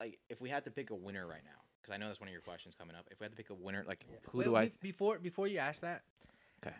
like 0.00 0.18
if 0.28 0.40
we 0.40 0.48
had 0.48 0.64
to 0.64 0.70
pick 0.70 0.90
a 0.90 0.94
winner 0.94 1.26
right 1.26 1.44
now, 1.44 1.60
because 1.80 1.94
I 1.94 1.98
know 1.98 2.08
that's 2.08 2.20
one 2.20 2.28
of 2.28 2.32
your 2.32 2.42
questions 2.42 2.74
coming 2.74 2.96
up. 2.96 3.06
If 3.10 3.20
we 3.20 3.24
had 3.24 3.32
to 3.32 3.36
pick 3.36 3.50
a 3.50 3.54
winner, 3.54 3.84
like 3.86 4.04
who 4.30 4.38
Wait, 4.38 4.44
do 4.44 4.56
I? 4.56 4.64
be- 4.66 4.74
before 4.80 5.18
before 5.18 5.46
you 5.48 5.58
ask 5.58 5.82
that? 5.82 6.02
Okay. 6.64 6.74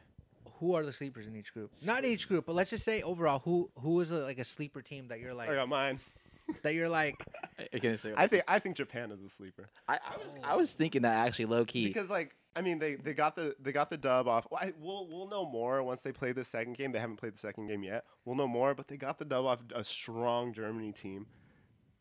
Who 0.55 0.75
are 0.75 0.85
the 0.85 0.93
sleepers 0.93 1.27
in 1.27 1.37
each 1.37 1.53
group? 1.53 1.73
Not 1.85 2.05
each 2.05 2.27
group, 2.29 2.47
but 2.47 2.55
let's 2.55 2.71
just 2.71 2.85
say 2.85 3.03
overall, 3.03 3.41
who 3.41 3.71
who 3.77 4.01
is 4.01 4.13
a, 4.13 4.19
like 4.21 4.39
a 4.39 4.45
sleeper 4.45 4.81
team 4.83 5.09
that 5.09 5.21
you're 5.21 5.35
like 5.35 5.51
I 5.51 5.55
got 5.55 5.69
mine. 5.69 6.01
That 6.63 6.75
you're 6.75 6.89
like 6.89 7.25
You're 7.73 7.81
gonna 7.81 7.97
say 7.97 8.13
I 8.17 8.27
think 8.27 8.45
I 8.49 8.59
think 8.59 8.77
Japan 8.77 9.11
is 9.11 9.23
a 9.23 9.29
sleeper 9.29 9.69
I, 9.89 9.95
I 9.95 10.17
was 10.17 10.27
I 10.45 10.57
was 10.57 10.73
thinking 10.73 11.03
that 11.03 11.27
actually 11.27 11.47
low 11.47 11.65
key. 11.65 11.87
because 11.87 12.11
like 12.11 12.35
I 12.57 12.63
mean 12.63 12.79
they, 12.79 12.97
they 12.97 13.15
got 13.15 13.37
the 13.37 13.55
they 13.61 13.73
got 13.73 13.91
the 13.91 13.97
dub 13.97 14.27
off. 14.27 14.47
Well, 14.51 14.61
I, 14.63 14.73
we'll 14.81 15.07
we'll 15.09 15.29
know 15.29 15.49
more 15.49 15.83
once 15.83 16.03
they 16.03 16.13
play 16.13 16.33
the 16.33 16.45
second 16.45 16.77
game. 16.77 16.93
They 16.93 16.99
haven't 16.99 17.17
played 17.17 17.35
the 17.35 17.39
second 17.39 17.69
game 17.69 17.83
yet. 17.83 18.05
We'll 18.25 18.37
know 18.37 18.49
more, 18.49 18.75
but 18.75 18.89
they 18.89 18.97
got 18.97 19.19
the 19.19 19.25
dub 19.25 19.45
off 19.45 19.61
a 19.75 19.85
strong 19.85 20.53
Germany 20.53 20.93
team, 20.93 21.27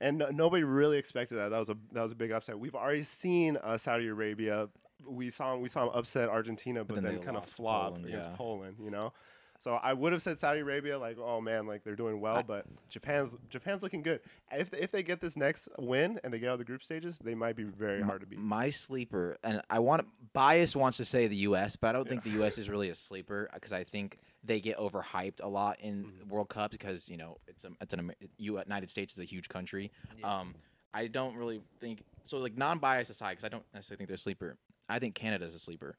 and 0.02 0.18
no, 0.18 0.30
nobody 0.30 0.64
really 0.64 0.98
expected 0.98 1.36
that. 1.36 1.50
That 1.50 1.60
was 1.60 1.70
a 1.70 1.78
that 1.92 2.02
was 2.02 2.14
a 2.14 2.16
big 2.16 2.32
upset. 2.32 2.58
We've 2.58 2.76
already 2.76 3.04
seen 3.04 3.58
uh, 3.58 3.78
Saudi 3.78 4.08
Arabia. 4.08 4.70
We 5.08 5.30
saw 5.30 5.56
we 5.56 5.70
saw 5.70 5.86
them 5.86 5.92
upset 5.94 6.30
Argentina, 6.30 6.84
but, 6.84 6.96
then 6.96 7.04
then, 7.04 7.18
they 7.18 7.20
kind 7.20 7.38
of 7.38 7.44
lost 7.44 7.50
to 7.50 7.56
flop 7.56 7.88
Poland, 7.90 8.06
against 8.08 8.30
yeah. 8.30 8.36
Poland. 8.36 8.76
You 8.84 8.92
know. 8.92 9.14
So 9.62 9.74
I 9.76 9.92
would 9.92 10.14
have 10.14 10.22
said 10.22 10.38
Saudi 10.38 10.62
Arabia, 10.62 10.98
like, 10.98 11.18
oh 11.20 11.42
man, 11.42 11.68
like 11.68 11.84
they're 11.84 11.96
doing 11.98 12.22
well, 12.22 12.42
but 12.44 12.66
Japan's 12.88 13.36
Japan's 13.50 13.84
looking 13.84 14.02
good. 14.02 14.22
If 14.52 14.74
if 14.74 14.90
they 14.90 15.04
get 15.04 15.20
this 15.20 15.36
next 15.36 15.68
win 15.78 16.18
and 16.24 16.34
they 16.34 16.40
get 16.40 16.48
out 16.48 16.54
of 16.54 16.60
the 16.60 16.66
group 16.66 16.82
stages, 16.82 17.20
they 17.20 17.36
might 17.36 17.58
be 17.58 17.64
very 17.64 18.02
hard 18.02 18.22
to 18.22 18.28
beat. 18.28 18.40
My 18.40 18.70
sleeper, 18.70 19.38
and 19.44 19.62
I 19.70 19.80
want 19.80 20.08
bias 20.32 20.76
wants 20.78 20.96
to 20.98 21.06
say 21.06 21.28
the 21.28 21.36
U.S., 21.38 21.76
but 21.76 21.90
I 21.90 21.92
don't 21.92 22.08
think 22.08 22.24
the 22.24 22.30
U.S. 22.32 22.58
is 22.58 22.70
really 22.70 22.90
a 22.90 22.96
sleeper 22.96 23.50
because 23.54 23.74
I 23.74 23.84
think 23.84 24.18
they 24.46 24.62
get 24.62 24.78
overhyped 24.78 25.42
a 25.44 25.48
lot 25.50 25.78
in 25.82 26.06
Mhm. 26.06 26.30
World 26.30 26.48
Cup 26.48 26.72
because 26.72 27.10
you 27.10 27.18
know 27.18 27.38
it's 27.46 27.66
a, 27.66 27.70
it's 27.82 27.94
an 27.94 28.14
United 28.38 28.90
States 28.90 29.14
is 29.14 29.20
a 29.20 29.26
huge 29.26 29.50
country. 29.50 29.92
Yeah. 30.18 30.40
Um, 30.40 30.56
I 30.94 31.08
don't 31.08 31.36
really 31.36 31.62
think 31.82 32.04
so. 32.24 32.38
Like 32.38 32.58
non-bias 32.58 33.10
aside, 33.10 33.32
because 33.32 33.44
I 33.44 33.50
don't 33.50 33.66
necessarily 33.74 33.98
think 33.98 34.08
they're 34.08 34.16
a 34.16 34.18
sleeper. 34.18 34.56
I 34.88 35.00
think 35.00 35.16
Canada's 35.16 35.54
a 35.54 35.60
sleeper, 35.60 35.98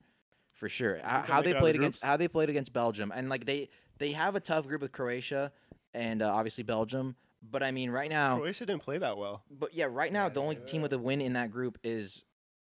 for 0.61 0.69
sure. 0.69 1.01
How, 1.03 1.23
they'll 1.23 1.35
how 1.35 1.43
they 1.43 1.51
it 1.51 1.57
out 1.57 1.57
of 1.57 1.61
played 1.63 1.75
the 1.75 1.79
against 1.81 2.03
how 2.05 2.17
they 2.17 2.29
played 2.29 2.51
against 2.51 2.73
Belgium, 2.73 3.13
and 3.15 3.29
like 3.29 3.47
they 3.47 3.71
they 3.99 4.13
have 4.13 4.37
a 4.37 4.41
tough 4.41 4.67
group 4.69 4.83
with 4.83 4.93
Croatia 4.93 5.51
and 5.95 6.23
uh, 6.23 6.33
obviously 6.33 6.63
Belgium. 6.63 7.17
But 7.43 7.63
I 7.63 7.71
mean, 7.71 7.91
right 7.91 8.11
now, 8.11 8.37
Croatia 8.37 8.67
didn't 8.67 8.83
play 8.83 8.99
that 8.99 9.17
well. 9.17 9.43
but 9.51 9.75
yeah, 9.75 9.87
right 9.91 10.13
now 10.13 10.25
Yeah, 10.25 10.29
the 10.29 10.43
only 10.43 10.57
yeah, 10.57 10.67
team 10.67 10.83
with 10.83 10.93
a 10.93 10.99
win 10.99 11.21
in 11.23 11.33
that 11.33 11.51
group 11.51 11.79
is 11.83 12.25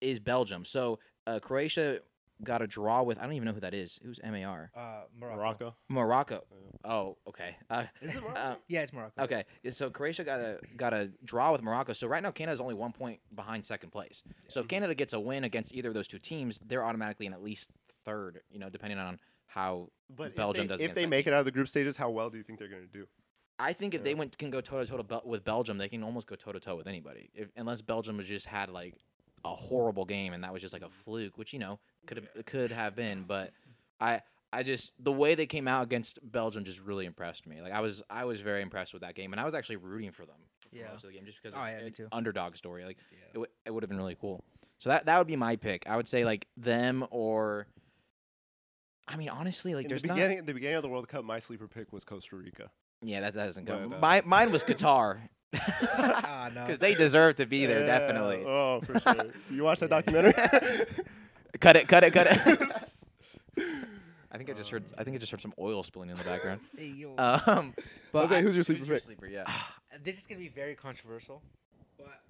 is 0.01 0.19
Belgium. 0.19 0.65
So 0.65 0.99
uh, 1.27 1.39
Croatia 1.39 2.01
got 2.45 2.61
a 2.63 2.67
draw 2.67 3.03
with 3.03 3.19
I 3.19 3.23
don't 3.23 3.33
even 3.33 3.47
know 3.47 3.53
who 3.55 3.61
that 3.61 3.75
is. 3.75 3.99
Who's 4.05 4.21
MAR? 4.23 4.71
uh, 4.77 5.03
Morocco. 5.19 5.37
Morocco. 5.37 5.75
Morocco. 5.89 6.45
Oh, 6.85 7.17
okay. 7.29 7.57
Uh, 7.71 7.85
Is 8.03 8.15
it 8.15 8.23
Morocco? 8.23 8.39
uh, 8.39 8.55
Yeah, 8.69 8.83
it's 8.83 8.93
Morocco. 8.93 9.23
okay. 9.25 9.45
So 9.71 9.91
Croatia 9.91 10.25
got 10.25 10.41
a 10.41 10.59
got 10.77 10.93
a 10.93 11.11
draw 11.25 11.53
with 11.53 11.63
Morocco. 11.63 11.93
So 11.93 12.07
right 12.07 12.23
now 12.23 12.31
Canada's 12.31 12.61
only 12.61 12.75
one 12.75 12.93
point 12.93 13.21
behind 13.35 13.65
second 13.65 13.91
place. 13.91 14.23
So 14.49 14.61
if 14.61 14.69
Canada 14.69 14.95
gets 14.95 15.13
a 15.13 15.21
win 15.21 15.45
against 15.45 15.75
either 15.75 15.89
of 15.89 15.95
those 15.95 16.09
two 16.09 16.19
teams, 16.19 16.61
they're 16.67 16.85
automatically 16.85 17.27
in 17.27 17.33
at 17.33 17.43
least 17.43 17.71
third. 18.05 18.41
You 18.51 18.59
know, 18.59 18.69
depending 18.71 18.99
on 18.99 19.19
how. 19.47 19.89
but 20.15 20.37
Belgium 20.37 20.65
if 20.65 20.69
does 20.69 20.79
they, 20.81 20.85
if 20.85 20.95
they 20.95 21.07
make 21.07 21.25
team. 21.25 21.33
it 21.33 21.37
out 21.37 21.41
of 21.41 21.47
the 21.47 21.53
group 21.53 21.69
stages, 21.69 21.97
how 21.97 22.11
well 22.11 22.31
do 22.31 22.37
you 22.37 22.43
think 22.45 22.59
they're 22.59 22.69
going 22.69 22.83
to 22.83 22.89
do? 22.89 23.07
I 23.59 23.73
think 23.73 23.95
if 23.95 24.01
Yeah. 24.01 24.05
they 24.05 24.15
went 24.15 24.37
can 24.37 24.51
go 24.51 24.61
toe 24.61 24.85
to 24.85 24.87
toe 24.87 25.23
with 25.25 25.43
Belgium, 25.43 25.79
they 25.79 25.89
can 25.89 26.03
almost 26.03 26.27
go 26.27 26.37
toe 26.37 26.53
to 26.53 26.61
toe 26.61 26.77
with 26.77 26.87
anybody. 26.87 27.31
If, 27.35 27.49
unless 27.57 27.81
Belgium 27.81 28.19
has 28.19 28.27
just 28.27 28.45
had 28.47 28.69
like 28.69 28.95
a 29.45 29.55
horrible 29.55 30.05
game 30.05 30.33
and 30.35 30.45
that 30.45 30.53
was 30.53 30.61
just 30.61 30.75
like 30.75 30.83
a 30.83 30.91
fluke, 30.91 31.39
which 31.39 31.53
you 31.55 31.59
know 31.59 31.79
could 32.07 32.17
have 32.19 32.47
could 32.47 32.73
have 32.73 32.95
been. 32.97 33.25
But 33.27 33.53
I 34.01 34.23
I 34.53 34.63
just 34.63 34.93
the 35.03 35.13
way 35.13 35.35
they 35.35 35.47
came 35.47 35.69
out 35.69 35.83
against 35.83 36.19
Belgium 36.23 36.65
just 36.65 36.81
really 36.81 37.07
impressed 37.07 37.47
me. 37.47 37.61
Like 37.63 37.73
I 37.73 37.81
was 37.81 38.03
I 38.09 38.25
was 38.25 38.41
very 38.41 38.63
impressed 38.63 38.93
with 38.93 39.03
that 39.03 39.15
game, 39.15 39.33
and 39.33 39.41
I 39.41 39.45
was 39.45 39.55
actually 39.55 39.77
rooting 39.77 40.13
for 40.13 40.25
them 40.27 40.37
for 40.71 40.77
Yeah. 40.77 40.93
most 40.93 41.05
of 41.05 41.11
the 41.11 41.17
game 41.17 41.27
just 41.27 41.43
because 41.43 41.57
Oh, 41.59 41.63
it's 41.65 41.79
yeah, 41.79 41.85
me 41.85 41.91
too. 41.91 42.09
underdog 42.13 42.57
story. 42.57 42.85
Like 42.85 42.99
Yeah. 43.13 43.19
it, 43.31 43.35
w- 43.35 43.51
it 43.67 43.71
would 43.73 43.83
have 43.83 43.91
been 43.91 43.99
really 43.99 44.17
cool. 44.21 44.45
So 44.79 44.91
that 44.91 45.07
that 45.07 45.19
would 45.19 45.27
be 45.27 45.37
my 45.37 45.57
pick. 45.57 45.89
I 45.89 45.97
would 45.97 46.09
say 46.09 46.25
like 46.25 46.47
them 46.57 47.07
or. 47.11 47.67
I 49.09 49.17
mean, 49.17 49.29
honestly, 49.29 49.75
like 49.75 49.85
In 49.85 49.89
the 49.89 49.95
there's 49.95 50.05
not. 50.05 50.15
beginning, 50.17 50.45
the 50.47 50.53
beginning 50.55 50.77
of 50.79 50.83
the 50.83 50.89
World 50.89 51.07
Cup, 51.07 51.25
my 51.25 51.39
sleeper 51.39 51.69
pick 51.69 51.93
was 51.93 52.03
Costa 52.03 52.35
Rica. 52.37 52.71
Yeah, 53.03 53.21
that 53.21 53.35
doesn't 53.35 53.65
go. 53.65 53.87
But, 53.89 53.97
uh, 53.97 54.01
My 54.01 54.23
mine 54.27 54.51
was 54.51 54.65
Qatar. 54.71 55.19
Ah, 55.55 56.51
no. 56.53 56.63
Because 56.67 56.79
they 56.81 56.95
deserve 56.97 57.37
to 57.37 57.47
be 57.47 57.67
there, 57.67 57.81
Yeah, 57.87 57.99
definitely. 58.01 58.43
Oh, 58.45 58.81
for 58.81 58.99
sure. 59.15 59.33
you 59.49 59.63
watch 59.63 59.79
that 59.79 59.91
documentary? 59.91 60.35
Cut 61.61 61.77
it, 61.77 61.89
cut 61.89 62.05
it, 62.05 62.13
cut 62.13 62.27
it. 62.29 62.39
I 64.33 64.39
think 64.39 64.51
I 64.51 64.53
just 64.53 64.71
heard. 64.71 64.85
I 64.99 65.05
think 65.05 65.17
I 65.17 65.19
just 65.19 65.31
heard 65.33 65.41
some 65.41 65.55
oil 65.59 65.83
spilling 65.83 66.11
in 66.11 66.17
the 66.17 66.25
background. 66.25 66.61
Um, 67.19 67.75
but 68.13 68.23
Jose, 68.27 68.37
I- 68.37 68.43
who's 68.43 68.55
your 68.55 68.65
sleeper 68.65 68.81
who's 68.81 68.89
your 68.89 68.99
sleeper? 68.99 69.27
Yeah. 69.27 69.45
this 70.05 70.19
is 70.19 70.27
gonna 70.27 70.41
be 70.41 70.49
very 70.49 70.75
controversial, 70.75 71.43
but 71.97 72.21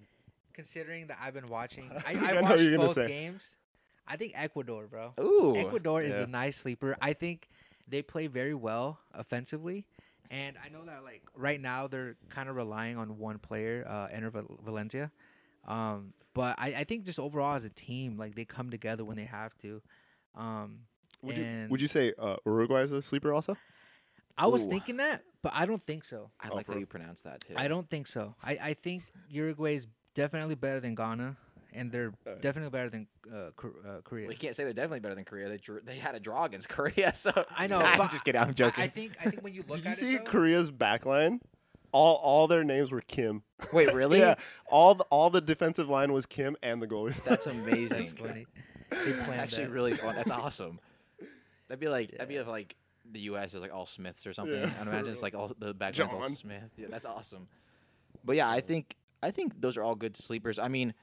considering 0.52 1.08
that 1.08 1.18
I've 1.20 1.34
been 1.34 1.48
watching, 1.48 1.90
I, 2.06 2.14
I 2.14 2.32
I 2.36 2.40
watched 2.42 2.76
both 2.76 2.94
say. 2.94 3.08
games. 3.08 3.56
I 4.06 4.16
think 4.16 4.32
Ecuador, 4.36 4.86
bro. 4.86 5.14
Ooh. 5.20 5.56
Ecuador 5.56 6.00
is 6.02 6.14
a 6.14 6.26
nice 6.28 6.56
sleeper. 6.56 6.96
I 7.02 7.12
think 7.12 7.48
they 7.88 8.02
play 8.02 8.28
very 8.28 8.54
well 8.54 9.00
offensively, 9.14 9.84
and 10.30 10.56
I 10.64 10.68
know 10.68 10.84
that 10.84 11.02
like 11.02 11.22
right 11.34 11.60
now 11.60 11.88
they're 11.88 12.14
kind 12.30 12.48
of 12.48 12.54
relying 12.54 12.98
on 12.98 13.18
one 13.18 13.38
player, 13.38 13.84
uh, 13.88 14.06
Enner 14.14 14.30
Val- 14.30 14.58
Valencia. 14.64 15.10
Um, 15.66 16.12
but 16.36 16.54
I, 16.58 16.74
I 16.74 16.84
think 16.84 17.04
just 17.04 17.18
overall 17.18 17.56
as 17.56 17.64
a 17.64 17.70
team, 17.70 18.18
like 18.18 18.34
they 18.34 18.44
come 18.44 18.68
together 18.68 19.04
when 19.06 19.16
they 19.16 19.24
have 19.24 19.56
to. 19.62 19.80
Um, 20.36 20.80
Would 21.22 21.38
you, 21.38 21.46
would 21.70 21.80
you 21.80 21.88
say 21.88 22.12
uh, 22.18 22.36
Uruguay 22.44 22.82
is 22.82 22.92
a 22.92 23.00
sleeper 23.00 23.32
also? 23.32 23.56
I 24.36 24.46
was 24.46 24.62
Ooh. 24.64 24.68
thinking 24.68 24.98
that, 24.98 25.22
but 25.42 25.52
I 25.54 25.64
don't 25.64 25.80
think 25.86 26.04
so. 26.04 26.30
I 26.38 26.50
Oh, 26.50 26.56
like 26.56 26.66
how 26.66 26.76
you 26.76 26.84
pronounce 26.84 27.22
that 27.22 27.40
too. 27.40 27.54
I 27.56 27.68
don't 27.68 27.88
think 27.88 28.06
so. 28.06 28.34
I, 28.44 28.58
I 28.62 28.74
think 28.74 29.02
Uruguay 29.30 29.76
is 29.76 29.86
definitely 30.14 30.56
better 30.56 30.78
than 30.78 30.94
Ghana, 30.94 31.38
and 31.72 31.90
they're 31.90 32.12
Alright. 32.26 32.42
definitely 32.42 32.68
better 32.68 32.90
than 32.90 33.06
uh, 33.32 33.36
uh, 33.88 34.02
Korea. 34.04 34.28
We 34.28 34.34
can't 34.36 34.54
say 34.54 34.64
they're 34.64 34.74
definitely 34.74 35.00
better 35.00 35.14
than 35.14 35.24
Korea. 35.24 35.48
They 35.48 35.56
drew, 35.56 35.80
they 35.82 35.96
had 35.96 36.14
a 36.14 36.20
draw 36.20 36.44
against 36.44 36.68
Korea, 36.76 37.14
so 37.14 37.32
I 37.56 37.66
know, 37.66 37.78
I'm 37.82 38.10
just 38.10 38.24
kidding. 38.24 38.42
I'm 38.42 38.50
I- 38.50 38.52
joking. 38.52 38.84
I, 38.84 38.88
think 38.88 39.16
I 39.24 39.30
think 39.30 39.42
when 39.42 39.54
you 39.54 39.64
look 39.68 39.78
Did 39.78 39.86
you 39.86 39.92
see 39.94 40.14
it, 40.16 40.26
though, 40.26 40.30
Korea's 40.30 40.70
backline? 40.70 41.40
All 41.92 42.16
all 42.16 42.46
their 42.48 42.64
names 42.64 42.90
were 42.90 43.00
Kim. 43.00 43.42
Wait, 43.72 43.92
really? 43.94 44.18
Yeah, 44.18 44.34
all 44.70 44.94
the, 44.94 45.04
all 45.04 45.30
the 45.30 45.40
defensive 45.40 45.88
line 45.88 46.12
was 46.12 46.26
Kim 46.26 46.56
and 46.62 46.80
the 46.82 46.86
goalie. 46.86 47.14
That's 47.24 47.46
amazing. 47.46 47.98
that's 48.04 48.12
funny. 48.12 48.46
They 48.90 49.12
planned 49.12 49.40
Actually, 49.40 49.64
that. 49.64 49.70
really 49.72 49.94
fun. 49.94 50.14
That's 50.14 50.30
awesome. 50.30 50.78
That'd 51.68 51.80
be 51.80 51.88
like 51.88 52.12
that'd 52.12 52.28
be 52.28 52.34
Yeah. 52.34 52.42
if 52.42 52.46
like 52.48 52.76
the 53.12 53.20
U.S. 53.20 53.54
is 53.54 53.62
like 53.62 53.72
all 53.72 53.86
Smiths 53.86 54.26
or 54.26 54.32
something. 54.32 54.54
Yeah, 54.60 54.70
I'd 54.80 54.86
imagine 54.86 55.10
it's 55.10 55.22
like 55.22 55.34
all 55.34 55.50
the 55.58 55.74
backgrounds 55.74 56.12
all 56.14 56.22
Smith. 56.24 56.70
Yeah, 56.76 56.86
that's 56.90 57.06
awesome. 57.06 57.48
But 58.24 58.36
yeah, 58.36 58.48
I 58.50 58.60
think 58.60 58.96
I 59.22 59.30
think 59.30 59.60
those 59.60 59.76
are 59.76 59.82
all 59.82 59.94
good 59.94 60.16
sleepers. 60.16 60.58
I 60.58 60.68
mean, 60.68 60.94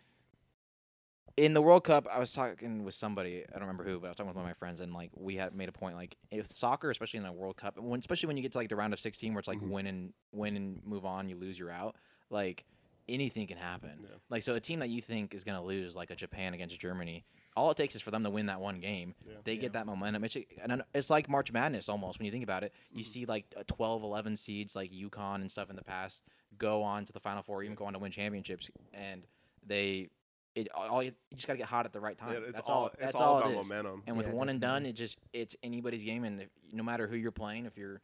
in 1.38 1.54
the 1.54 1.62
World 1.62 1.84
Cup, 1.84 2.08
I 2.12 2.20
was 2.20 2.32
talking 2.32 2.84
with 2.84 2.94
somebody. 2.94 3.44
I 3.48 3.52
don't 3.54 3.62
remember 3.62 3.84
who, 3.84 4.00
but 4.00 4.08
I 4.08 4.10
was 4.10 4.18
talking 4.18 4.28
with 4.28 4.36
one 4.36 4.46
of 4.46 4.50
my 4.50 4.54
friends, 4.54 4.82
and 4.82 4.94
like 4.94 5.10
we 5.16 5.36
had 5.36 5.56
made 5.56 5.70
a 5.70 5.72
point 5.72 5.96
like 5.96 6.16
if 6.32 6.52
soccer, 6.52 6.90
especially 6.92 7.18
in 7.18 7.24
the 7.24 7.32
World 7.32 7.58
Cup, 7.58 7.78
when 7.80 8.00
especially 8.00 8.28
when 8.28 8.38
you 8.38 8.44
get 8.44 8.52
to 8.54 8.58
like 8.60 8.70
the 8.70 8.76
round 8.76 8.94
of 8.94 9.00
sixteen, 9.00 9.34
where 9.34 9.40
it's 9.40 9.48
like 9.48 9.60
Mhm. 9.60 9.70
win 9.70 9.88
and 9.88 10.14
win 10.32 10.56
and 10.56 10.86
move 10.86 11.06
on, 11.06 11.30
you 11.30 11.36
lose, 11.36 11.58
you're 11.58 11.72
out. 11.72 11.96
Like 12.30 12.66
anything 13.10 13.48
can 13.48 13.58
happen. 13.58 14.00
Yeah. 14.02 14.16
Like 14.30 14.44
so, 14.44 14.54
a 14.56 14.60
team 14.60 14.80
that 14.80 14.90
you 14.90 15.02
think 15.02 15.34
is 15.34 15.44
gonna 15.44 15.64
lose, 15.64 15.96
like 15.96 16.12
a 16.12 16.16
Japan 16.16 16.54
against 16.54 16.80
Germany, 16.80 17.26
all 17.58 17.70
it 17.72 17.78
takes 17.78 17.96
is 17.96 18.02
for 18.02 18.12
them 18.12 18.24
to 18.24 18.30
win 18.30 18.46
that 18.46 18.62
one 18.62 18.80
game. 18.80 19.14
Yeah. 19.28 19.34
They 19.44 19.56
Yeah. 19.56 19.62
get 19.62 19.74
that 19.74 19.86
momentum. 19.86 20.24
It's, 20.24 20.38
and 20.62 20.84
it's 20.94 21.10
like 21.10 21.28
March 21.28 21.52
Madness 21.52 21.90
almost 21.90 22.20
when 22.20 22.26
you 22.28 22.32
think 22.32 22.44
about 22.46 22.64
it. 22.64 22.74
You 22.94 23.04
Mhm. 23.04 23.08
see 23.08 23.26
like 23.26 23.46
a 23.58 23.64
12, 23.66 24.04
11 24.04 24.38
seeds 24.38 24.76
like 24.76 24.92
UConn 24.92 25.42
and 25.42 25.52
stuff 25.52 25.70
in 25.70 25.76
the 25.76 25.84
past 25.84 26.24
go 26.58 26.82
on 26.84 27.04
to 27.06 27.12
the 27.12 27.20
Final 27.20 27.42
Four, 27.44 27.64
even 27.64 27.76
go 27.76 27.86
on 27.86 27.94
to 27.94 28.00
win 28.00 28.12
championships, 28.12 28.70
and 28.94 29.26
they 29.66 30.10
it 30.56 30.68
all 30.74 31.02
you, 31.02 31.12
you 31.32 31.36
just 31.36 31.48
gotta 31.48 31.58
get 31.58 31.68
hot 31.68 31.86
at 31.86 31.94
the 31.94 32.00
right 32.00 32.18
time. 32.18 32.34
Yeah, 32.34 32.40
it's 32.40 32.54
that's 32.54 32.70
all, 32.70 32.76
all. 32.84 32.88
it's 32.88 32.96
That's 33.02 33.16
all, 33.16 33.34
all, 33.36 33.40
about 33.40 33.52
it 33.52 33.60
is. 33.60 33.70
momentum. 33.70 34.04
And 34.08 34.18
with 34.18 34.28
Yeah, 34.28 34.34
one 34.34 34.50
and 34.50 34.62
done, 34.62 34.86
it 34.86 34.94
just 34.94 35.18
it's 35.34 35.56
anybody's 35.64 36.04
game, 36.04 36.24
and 36.24 36.42
if, 36.42 36.50
no 36.72 36.84
matter 36.84 37.08
who 37.08 37.16
you're 37.16 37.32
playing, 37.32 37.66
if 37.66 37.78
you're 37.78 38.02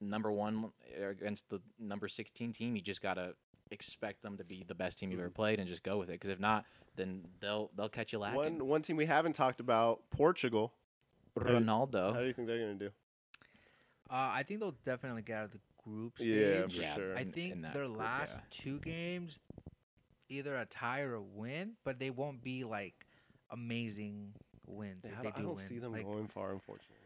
number 0.00 0.32
one 0.32 0.70
uh, 1.00 1.08
against 1.08 1.48
the 1.50 1.60
number 1.78 2.08
16 2.08 2.52
team, 2.52 2.74
you 2.76 2.82
just 2.82 3.02
gotta 3.02 3.34
expect 3.70 4.22
them 4.22 4.36
to 4.36 4.44
be 4.44 4.64
the 4.66 4.74
best 4.74 4.98
team 4.98 5.10
you've 5.10 5.20
ever 5.20 5.30
Mhm. 5.30 5.34
played, 5.34 5.58
and 5.60 5.68
just 5.68 5.82
go 5.82 5.98
with 5.98 6.08
it. 6.08 6.12
Because 6.14 6.30
if 6.30 6.40
not, 6.40 6.64
then 6.96 7.26
they'll 7.40 7.70
they'll 7.76 7.88
catch 7.88 8.12
you 8.12 8.18
lacking. 8.18 8.38
One 8.58 8.66
one 8.68 8.82
team 8.82 8.96
we 8.96 9.06
haven't 9.06 9.34
talked 9.34 9.60
about, 9.60 10.02
Portugal. 10.10 10.72
How 11.36 11.44
do 11.44 11.52
you- 11.54 11.60
Ronaldo. 11.60 12.12
How 12.14 12.20
do 12.20 12.26
you 12.26 12.32
think 12.32 12.48
they're 12.48 12.58
gonna 12.58 12.74
do? 12.74 12.90
Uh, 14.10 14.30
I 14.34 14.42
think 14.42 14.60
they'll 14.60 14.76
definitely 14.84 15.22
get 15.22 15.36
out 15.38 15.44
of 15.46 15.52
the 15.52 15.60
group 15.82 16.18
stage. 16.18 16.28
Yeah, 16.28 16.60
stage. 16.68 16.76
for 16.76 16.82
Yeah, 16.82 16.94
sure. 16.94 17.16
I 17.16 17.24
think 17.24 17.52
in 17.54 17.62
that 17.62 17.72
their 17.72 17.86
group, 17.86 17.98
last 17.98 18.34
yeah. 18.36 18.42
two 18.50 18.78
games, 18.80 19.40
either 20.32 20.56
a 20.56 20.66
tie 20.66 21.00
or 21.02 21.14
a 21.14 21.22
win, 21.22 21.72
but 21.84 21.98
they 21.98 22.10
won't 22.10 22.42
be 22.42 22.64
like 22.64 23.06
amazing 23.50 24.32
wins 24.66 25.00
Yeah, 25.04 25.10
if 25.12 25.18
I 25.18 25.22
they 25.22 25.28
don't, 25.28 25.34
I 25.36 25.38
do 25.40 25.44
don't 25.46 25.56
win. 25.56 25.64
see 25.64 25.78
them 25.78 25.92
Like, 25.92 26.04
going 26.04 26.28
far, 26.28 26.52
unfortunately. 26.52 26.96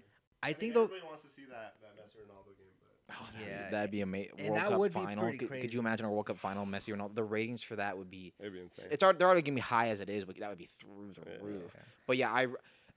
I 0.43 0.53
think 0.53 0.75
they'll. 0.75 0.85
everybody 0.85 1.07
wants 1.07 1.23
to 1.25 1.29
see 1.31 1.45
that 1.51 1.75
that 1.83 1.97
Messi 1.97 2.21
Ronaldo 2.23 2.57
game, 2.57 2.67
but 2.81 3.15
Oh, 3.19 3.29
that'd, 3.33 3.49
Yeah, 3.49 3.65
be, 3.67 3.71
that'd 3.71 3.91
be 3.91 4.01
amazing. 4.01 4.33
World 4.39 4.57
that 4.57 4.69
Cup 4.69 4.79
would 4.79 4.93
be 4.93 5.01
final. 5.01 5.25
pretty 5.25 5.39
Could, 5.39 5.61
could 5.61 5.73
you 5.75 5.81
imagine 5.81 6.07
a 6.07 6.11
World 6.11 6.27
Cup 6.27 6.39
final, 6.39 6.67
Messi 6.67 6.93
or 6.93 6.97
Ronaldo? 6.97 7.15
The 7.15 7.25
ratings 7.25 7.63
for 7.63 7.77
that 7.77 7.97
would 7.97 8.11
be. 8.11 8.33
it'd 8.41 8.53
be 8.53 8.61
insane. 8.61 8.87
It's 8.91 9.03
already, 9.03 9.19
they're 9.19 9.29
already 9.29 9.43
gonna 9.43 9.55
be 9.55 9.61
high 9.61 9.89
as 9.89 10.01
it 10.01 10.11
is, 10.11 10.25
but 10.25 10.39
that 10.41 10.49
would 10.49 10.59
be 10.59 10.69
through 10.81 11.13
the 11.15 11.31
Yeah. 11.31 11.37
roof. 11.41 11.75
But 12.07 12.17
yeah, 12.17 12.33
I, 12.33 12.47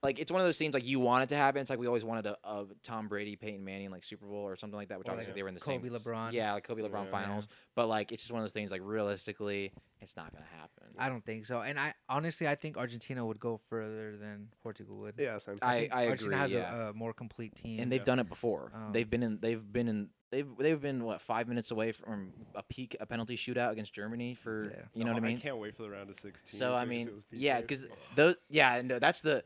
like 0.01 0.17
it's 0.19 0.31
one 0.31 0.39
of 0.39 0.47
those 0.47 0.57
things 0.57 0.73
like 0.73 0.85
you 0.85 0.99
want 0.99 1.23
it 1.23 1.29
to 1.29 1.35
happen. 1.35 1.59
It's 1.61 1.69
like 1.69 1.79
we 1.79 1.87
always 1.87 2.05
wanted 2.05 2.25
a, 2.25 2.37
a 2.43 2.65
Tom 2.83 3.07
Brady, 3.09 3.35
Peyton 3.35 3.63
Manning 3.65 3.91
like 3.91 4.03
Super 4.03 4.25
Bowl 4.25 4.37
or 4.47 4.55
something 4.55 4.77
like 4.77 4.89
that, 4.89 4.97
which 4.99 5.07
Or 5.07 5.11
obviously 5.11 5.31
like 5.31 5.35
they 5.35 5.43
were 5.43 5.49
in 5.49 5.55
the 5.55 5.59
Kobe 5.59 5.87
same. 5.89 5.95
s- 5.95 6.03
LeBron. 6.03 6.31
Yeah, 6.31 6.53
like 6.53 6.63
Kobe 6.63 6.81
LeBron 6.81 7.05
Yeah. 7.05 7.11
finals. 7.11 7.47
But 7.75 7.87
like 7.87 8.11
it's 8.11 8.23
just 8.23 8.31
one 8.31 8.41
of 8.41 8.43
those 8.43 8.53
things. 8.53 8.71
Like 8.71 8.81
realistically, 8.83 9.71
it's 10.01 10.15
not 10.15 10.31
gonna 10.31 10.45
happen. 10.57 10.95
I 10.97 11.09
don't 11.09 11.25
think 11.25 11.45
so. 11.45 11.59
And 11.61 11.77
I 11.79 11.93
honestly, 12.07 12.47
I 12.47 12.55
think 12.55 12.77
Argentina 12.77 13.25
would 13.25 13.39
go 13.39 13.57
further 13.57 14.15
than 14.17 14.47
Portugal 14.63 14.97
would. 14.99 15.15
Yeah, 15.17 15.37
same. 15.39 15.57
I, 15.61 15.79
think 15.81 15.93
I 15.93 16.07
Argentina 16.07 16.25
agree. 16.27 16.37
has 16.37 16.51
yeah. 16.53 16.87
a, 16.87 16.89
a 16.89 16.93
more 16.93 17.13
complete 17.13 17.55
team. 17.55 17.79
and 17.81 17.91
they've 17.91 17.99
Yeah. 18.01 18.05
done 18.05 18.19
it 18.19 18.29
before. 18.29 18.71
Um, 18.73 18.91
they've 18.93 19.09
been 19.09 19.23
in. 19.23 19.39
They've 19.41 19.61
been 19.73 19.87
in. 19.89 20.09
They've 20.31 20.47
they've 20.59 20.79
been 20.79 21.03
what 21.03 21.21
five 21.21 21.47
minutes 21.47 21.71
away 21.71 21.91
from 21.91 22.31
a 22.53 22.61
peak 22.61 22.95
a 22.99 23.05
penalty 23.07 23.35
shootout 23.35 23.71
against 23.71 23.93
Germany 23.93 24.35
for 24.35 24.69
Yeah. 24.69 24.81
you 24.93 25.03
know 25.03 25.09
Oh, 25.09 25.13
what 25.15 25.23
I 25.23 25.27
mean. 25.27 25.37
I 25.37 25.41
can't 25.41 25.57
wait 25.57 25.75
for 25.75 25.81
the 25.81 25.89
round 25.89 26.09
of 26.11 26.19
16. 26.19 26.59
So 26.59 26.75
I 26.75 26.85
mean, 26.85 27.23
yeah, 27.31 27.59
because 27.61 27.85
those 28.15 28.35
yeah, 28.47 28.79
no, 28.85 28.99
that's 28.99 29.21
the 29.21 29.43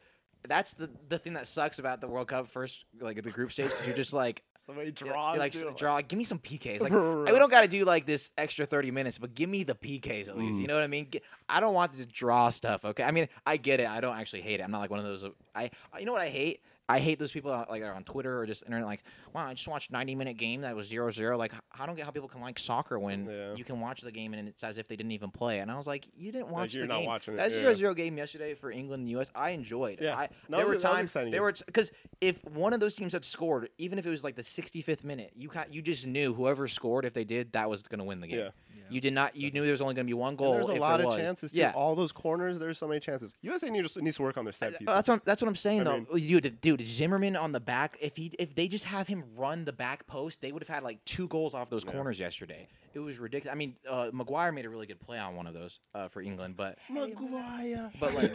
that's 0.48 0.74
the 0.74 0.90
the 1.10 1.18
thing 1.18 1.34
that 1.34 1.48
sucks 1.48 1.80
about 1.80 2.02
the 2.02 2.08
World 2.08 2.28
Cup 2.28 2.48
first 2.50 2.86
like 3.00 3.22
the 3.22 3.32
group 3.32 3.52
stage. 3.52 3.70
'cause 3.72 3.86
you're 3.86 3.96
just 3.96 4.14
like 4.14 4.44
somebody 4.66 4.88
yeah, 4.88 4.94
draws, 5.12 5.38
like 5.38 5.52
dude, 5.52 5.76
draw. 5.76 6.02
Give 6.02 6.18
me 6.18 6.24
some 6.24 6.40
PKs. 6.40 6.80
Like 6.82 6.92
we 7.34 7.40
don't 7.40 7.52
got 7.52 7.62
to 7.62 7.68
do 7.68 7.86
like 7.86 8.06
this 8.06 8.32
extra 8.38 8.66
30 8.66 8.92
minutes, 8.92 9.18
but 9.18 9.36
give 9.36 9.50
me 9.50 9.64
the 9.64 9.76
PKs 9.76 10.30
at 10.30 10.38
least. 10.38 10.58
Mm. 10.58 10.62
You 10.62 10.68
know 10.68 10.76
what 10.76 10.84
I 10.84 10.88
mean? 10.88 11.08
Get, 11.10 11.24
I 11.50 11.60
don't 11.60 11.74
want 11.74 11.94
this 11.94 12.06
draw 12.06 12.50
stuff. 12.50 12.86
Okay. 12.86 13.04
I 13.04 13.12
mean, 13.12 13.28
I 13.46 13.58
get 13.58 13.80
it. 13.80 13.88
I 13.88 14.00
don't 14.02 14.18
actually 14.18 14.42
hate 14.42 14.60
it. 14.60 14.64
I'm 14.64 14.72
not 14.72 14.80
like 14.80 14.90
one 14.90 15.00
of 15.00 15.06
those. 15.06 15.24
uh, 15.26 15.30
I 15.56 15.70
you 16.00 16.06
know 16.06 16.14
what 16.14 16.22
I 16.22 16.30
hate? 16.30 16.62
I 16.90 17.00
hate 17.00 17.18
those 17.18 17.32
people 17.32 17.52
out, 17.52 17.70
like 17.70 17.82
are 17.82 17.94
on 17.94 18.04
Twitter 18.04 18.38
or 18.40 18.46
just 18.46 18.64
internet 18.64 18.86
like, 18.86 19.04
wow, 19.34 19.48
I 19.48 19.54
just 19.54 19.68
watched 19.70 19.90
90 19.92 20.16
minute 20.16 20.36
game 20.38 20.62
that 20.62 20.76
was 20.76 20.92
0-0. 20.92 21.38
Like, 21.38 21.54
h- 21.54 21.60
I 21.80 21.86
don't 21.86 21.96
get 21.96 22.04
how 22.04 22.12
people 22.12 22.28
can 22.28 22.42
like 22.42 22.60
soccer 22.60 23.00
when 23.00 23.26
Yeah. 23.26 23.56
you 23.56 23.64
can 23.64 23.80
watch 23.80 24.02
the 24.02 24.12
game 24.12 24.34
and 24.34 24.50
it's 24.50 24.66
as 24.66 24.78
if 24.78 24.90
they 24.90 24.98
didn't 24.98 25.14
even 25.14 25.32
play. 25.32 25.60
And 25.60 25.72
I 25.72 25.78
was 25.78 25.88
like, 25.88 26.08
you 26.14 26.34
didn't 26.34 26.50
watch 26.50 26.74
you're 26.74 26.84
the 26.86 26.90
not 26.92 27.00
game. 27.00 27.06
watching 27.08 27.34
it, 27.36 27.38
that 27.38 27.52
yeah. 27.52 27.72
0-0 27.72 27.96
game 27.96 28.18
yesterday 28.18 28.54
for 28.54 28.70
England 28.70 29.02
and 29.02 29.08
the 29.08 29.18
US, 29.22 29.32
I 29.34 29.52
enjoyed. 29.52 30.00
Yeah. 30.02 30.18
I, 30.18 30.30
No, 30.50 30.58
there 30.58 30.66
it 30.66 30.68
were 30.68 30.74
was- 30.76 30.84
that 30.84 30.90
was 30.90 30.98
times 30.98 31.10
exciting 31.12 31.32
there 31.32 31.42
were 31.42 31.54
because 31.66 31.92
if 32.20 32.44
one 32.50 32.74
of 32.74 32.82
those 32.82 32.96
teams 32.96 33.14
had 33.14 33.24
scored, 33.24 33.70
even 33.78 33.98
if 33.98 34.06
it 34.06 34.10
was 34.10 34.26
like 34.26 34.36
the 34.36 34.42
65th 34.44 35.06
minute, 35.06 35.32
you 35.36 35.48
ca- 35.48 35.66
you 35.72 35.82
just 35.82 36.06
knew 36.06 36.34
whoever 36.34 36.68
scored, 36.68 37.06
if 37.06 37.14
they 37.14 37.24
did, 37.24 37.54
that 37.54 37.70
was 37.70 37.84
going 37.84 38.00
to 38.00 38.06
win 38.06 38.20
the 38.20 38.28
game. 38.28 38.40
Yeah. 38.40 38.50
You 38.90 39.00
did 39.02 39.14
not. 39.14 39.36
You 39.36 39.50
knew 39.50 39.62
there 39.64 39.72
was 39.72 39.82
only 39.82 39.96
going 39.96 40.06
to 40.06 40.10
be 40.10 40.14
one 40.14 40.30
And 40.30 40.38
goal. 40.38 40.52
there's 40.52 40.70
a 40.70 40.74
if 40.76 40.82
lot 40.82 40.98
there 40.98 41.08
of 41.08 41.14
was. 41.14 41.22
chances 41.24 41.52
too. 41.54 41.60
Yeah. 41.62 41.72
All 41.72 41.96
those 41.96 42.12
corners, 42.12 42.60
there's 42.60 42.78
so 42.78 42.88
many 42.88 43.00
chances. 43.00 43.34
USA 43.42 43.70
needs, 43.70 43.96
needs 43.98 44.18
to 44.18 44.22
work 44.24 44.38
on 44.38 44.44
their 44.44 44.52
set 44.54 44.68
Uh, 44.68 44.78
pieces. 44.78 44.86
That's 44.86 45.08
what, 45.08 45.26
that's 45.26 45.42
what 45.42 45.48
I'm 45.48 45.56
saying 45.56 45.82
I 45.82 45.84
though. 45.86 46.06
dude, 46.18 46.62
dude, 46.62 46.73
Zimmerman 46.82 47.36
on 47.36 47.52
the 47.52 47.60
back. 47.60 47.98
If 48.02 48.16
he 48.16 48.32
if 48.40 48.56
they 48.56 48.68
just 48.68 48.86
have 48.86 49.08
him 49.08 49.24
run 49.36 49.66
the 49.66 49.74
back 49.74 50.08
post, 50.08 50.42
they 50.42 50.52
would 50.52 50.62
have 50.64 50.70
had 50.74 50.84
like 50.84 51.04
two 51.06 51.28
goals 51.28 51.54
off 51.54 51.70
those 51.70 51.84
Yeah. 51.86 51.92
corners 51.92 52.20
yesterday. 52.20 52.68
It 52.94 53.00
was 53.00 53.18
ridiculous. 53.18 53.52
I 53.54 53.58
mean, 53.58 53.76
uh, 53.90 54.10
Maguire 54.14 54.52
made 54.52 54.66
a 54.66 54.70
really 54.70 54.86
good 54.86 55.00
play 55.00 55.18
on 55.18 55.36
one 55.36 55.48
of 55.48 55.54
those 55.56 55.80
uh, 55.96 56.08
for 56.10 56.22
England, 56.22 56.56
but 56.56 56.78
Maguire. 56.90 57.92
but 58.00 58.14
like 58.14 58.32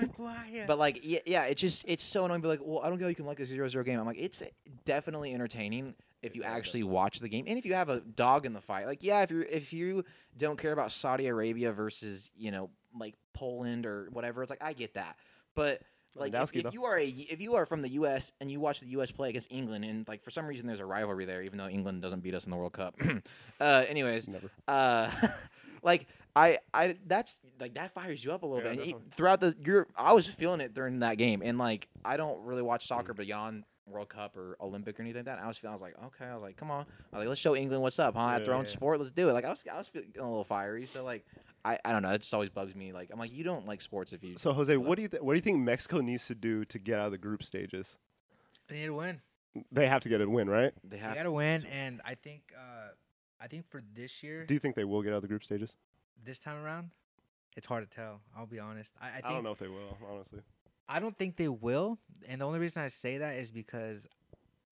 But 0.66 0.79
like, 0.79 1.01
yeah, 1.03 1.20
yeah, 1.27 1.44
it's 1.44 1.61
just 1.61 1.85
it's 1.87 2.03
so 2.05 2.24
annoying. 2.24 2.40
Be 2.40 2.48
like, 2.48 2.61
well, 2.62 2.81
I 2.83 2.88
don't 2.88 2.98
get 2.98 3.05
how 3.05 3.09
you 3.09 3.14
can 3.14 3.27
like 3.27 3.40
a 3.40 3.44
0-0 3.44 3.85
game. 3.85 3.98
I'm 4.01 4.07
like, 4.07 4.18
it's 4.18 4.42
definitely 4.85 5.33
entertaining 5.33 5.94
if 6.22 6.35
you 6.35 6.42
actually 6.42 6.83
watch 6.83 7.20
the 7.20 7.29
game 7.29 7.44
and 7.46 7.57
if 7.59 7.64
you 7.64 7.74
have 7.74 7.88
a 7.88 8.01
dog 8.01 8.46
in 8.46 8.53
the 8.53 8.61
fight. 8.61 8.87
Like, 8.87 9.03
yeah, 9.05 9.22
if 9.22 9.31
you 9.31 9.40
if 9.48 9.72
you 9.72 10.05
don't 10.37 10.59
care 10.59 10.72
about 10.72 10.90
Saudi 10.92 11.27
Arabia 11.29 11.72
versus 11.72 12.31
you 12.37 12.51
know 12.51 12.70
like 12.98 13.14
Poland 13.35 13.87
or 13.87 14.09
whatever, 14.12 14.42
it's 14.42 14.51
like 14.51 14.62
I 14.62 14.72
get 14.72 14.94
that. 14.94 15.16
But 15.55 15.83
like, 16.14 16.35
if, 16.35 16.55
if 16.55 16.73
you 16.73 16.85
are 16.85 16.99
a 16.99 17.07
if 17.07 17.40
you 17.40 17.55
are 17.55 17.66
from 17.66 17.83
the 17.83 17.90
U.S. 17.90 18.33
and 18.40 18.51
you 18.51 18.61
watch 18.61 18.81
the 18.81 18.87
U.S. 18.88 19.11
play 19.11 19.29
against 19.31 19.53
England 19.53 19.85
and 19.85 20.07
like 20.09 20.23
for 20.25 20.31
some 20.31 20.47
reason 20.47 20.66
there's 20.66 20.81
a 20.81 20.87
rivalry 20.87 21.25
there, 21.25 21.42
even 21.42 21.59
though 21.59 21.68
England 21.68 22.03
doesn't 22.03 22.21
beat 22.21 22.35
us 22.35 22.44
in 22.44 22.51
the 22.51 22.57
World 22.57 22.73
Cup. 22.73 22.94
uh, 23.61 23.85
anyways, 23.88 24.29
Never. 24.29 24.51
uh 24.66 25.11
like 25.83 26.07
I 26.35 26.59
I 26.75 26.97
that's 27.07 27.40
like 27.61 27.75
that 27.75 27.92
fires 27.92 28.23
you 28.25 28.33
up 28.33 28.42
a 28.42 28.47
little 28.47 28.62
Yeah, 28.64 28.75
bit. 28.77 28.81
And 28.87 28.90
it- 28.90 29.14
throughout 29.14 29.40
the 29.40 29.57
you're 29.64 29.87
I 29.97 30.12
was 30.12 30.27
feeling 30.29 30.61
it 30.61 30.75
during 30.75 31.01
that 31.01 31.18
game 31.18 31.42
and 31.44 31.59
like 31.59 31.88
I 32.05 32.16
don't 32.16 32.42
really 32.44 32.62
watch 32.62 32.87
soccer 32.87 33.14
beyond 33.14 33.64
World 33.87 34.09
Cup 34.11 34.37
or 34.37 34.57
Olympic 34.61 34.99
or 34.99 35.03
anything 35.03 35.21
like 35.25 35.37
that. 35.37 35.42
I 35.42 35.47
was 35.49 35.57
feeling 35.57 35.73
I 35.73 35.75
was 35.75 35.83
like, 35.83 35.94
okay, 36.07 36.27
I 36.27 36.35
was 36.35 36.42
like, 36.42 36.57
come 36.57 36.71
on. 36.71 36.81
I 37.12 37.16
was 37.16 37.21
like, 37.23 37.29
let's 37.29 37.40
show 37.40 37.57
England 37.57 37.83
what's 37.83 37.99
up, 37.99 38.14
huh? 38.14 38.27
Yeah, 38.29 38.37
At 38.37 38.44
their 38.44 38.53
own 38.55 38.64
yeah. 38.66 38.71
sport, 38.71 38.99
let's 38.99 39.12
do 39.12 39.31
it. 39.31 39.33
Like 39.33 39.44
I 39.47 39.49
was 39.51 39.64
I 39.73 39.79
was 39.79 39.88
feeling 39.88 40.12
a 40.18 40.23
little 40.23 40.44
fiery. 40.44 40.85
So 40.87 41.05
like 41.05 41.25
I, 41.64 41.79
I 41.85 41.92
don't 41.92 42.03
know, 42.03 42.11
it 42.11 42.21
just 42.21 42.33
always 42.33 42.51
bugs 42.51 42.75
me. 42.75 42.92
Like 42.92 43.11
I'm 43.12 43.18
like, 43.18 43.33
you 43.33 43.44
don't 43.44 43.66
like 43.66 43.81
sports 43.81 44.12
if 44.12 44.23
you 44.23 44.37
So 44.37 44.53
Jose, 44.53 44.77
what 44.77 44.97
do 44.97 45.03
you 45.03 45.09
th- 45.09 45.23
what 45.23 45.33
do 45.33 45.37
you 45.37 45.42
think 45.42 45.59
Mexico 45.59 46.01
needs 46.01 46.27
to 46.27 46.35
do 46.35 46.64
to 46.66 46.79
get 46.79 46.99
out 46.99 47.07
of 47.07 47.12
the 47.12 47.18
group 47.18 47.42
stages? 47.42 47.97
They 48.68 48.77
need 48.81 48.87
to 48.87 48.94
win. 48.94 49.21
They 49.73 49.88
have 49.88 50.03
to 50.03 50.09
get 50.09 50.21
a 50.21 50.29
win, 50.29 50.49
right? 50.49 50.73
they 50.85 50.97
They 50.97 51.03
have 51.03 51.14
got 51.14 51.23
to 51.25 51.33
win, 51.33 51.66
and 51.66 52.01
I 52.05 52.14
think, 52.14 52.53
uh, 52.57 52.90
I 53.40 53.49
think 53.49 53.68
for 53.71 53.83
this 53.94 54.23
year, 54.23 54.44
Do 54.44 54.55
you 54.55 54.61
think 54.61 54.77
they 54.77 54.85
will 54.85 55.03
get 55.03 55.12
out 55.12 55.16
of 55.16 55.23
the 55.23 55.29
group 55.29 55.42
stages? 55.42 55.75
this 56.25 56.38
time 56.38 56.62
around, 56.62 56.90
it's 57.57 57.66
hard 57.66 57.88
to 57.88 57.97
tell. 57.97 58.21
I'll 58.37 58.47
be 58.47 58.59
honest. 58.59 58.92
I, 59.01 59.09
I 59.09 59.12
think 59.12 59.25
I 59.27 59.33
don't 59.33 59.44
know 59.44 59.53
if 59.53 59.59
they 59.59 59.68
will, 59.68 59.97
honestly. 60.12 60.40
I 60.88 61.01
don't 61.01 61.16
think 61.16 61.37
they 61.37 61.49
will, 61.49 61.99
and 62.29 62.40
the 62.40 62.47
only 62.47 62.59
reason 62.59 62.83
I 62.83 62.88
say 62.88 63.18
that 63.18 63.37
is 63.37 63.51
because, 63.51 64.07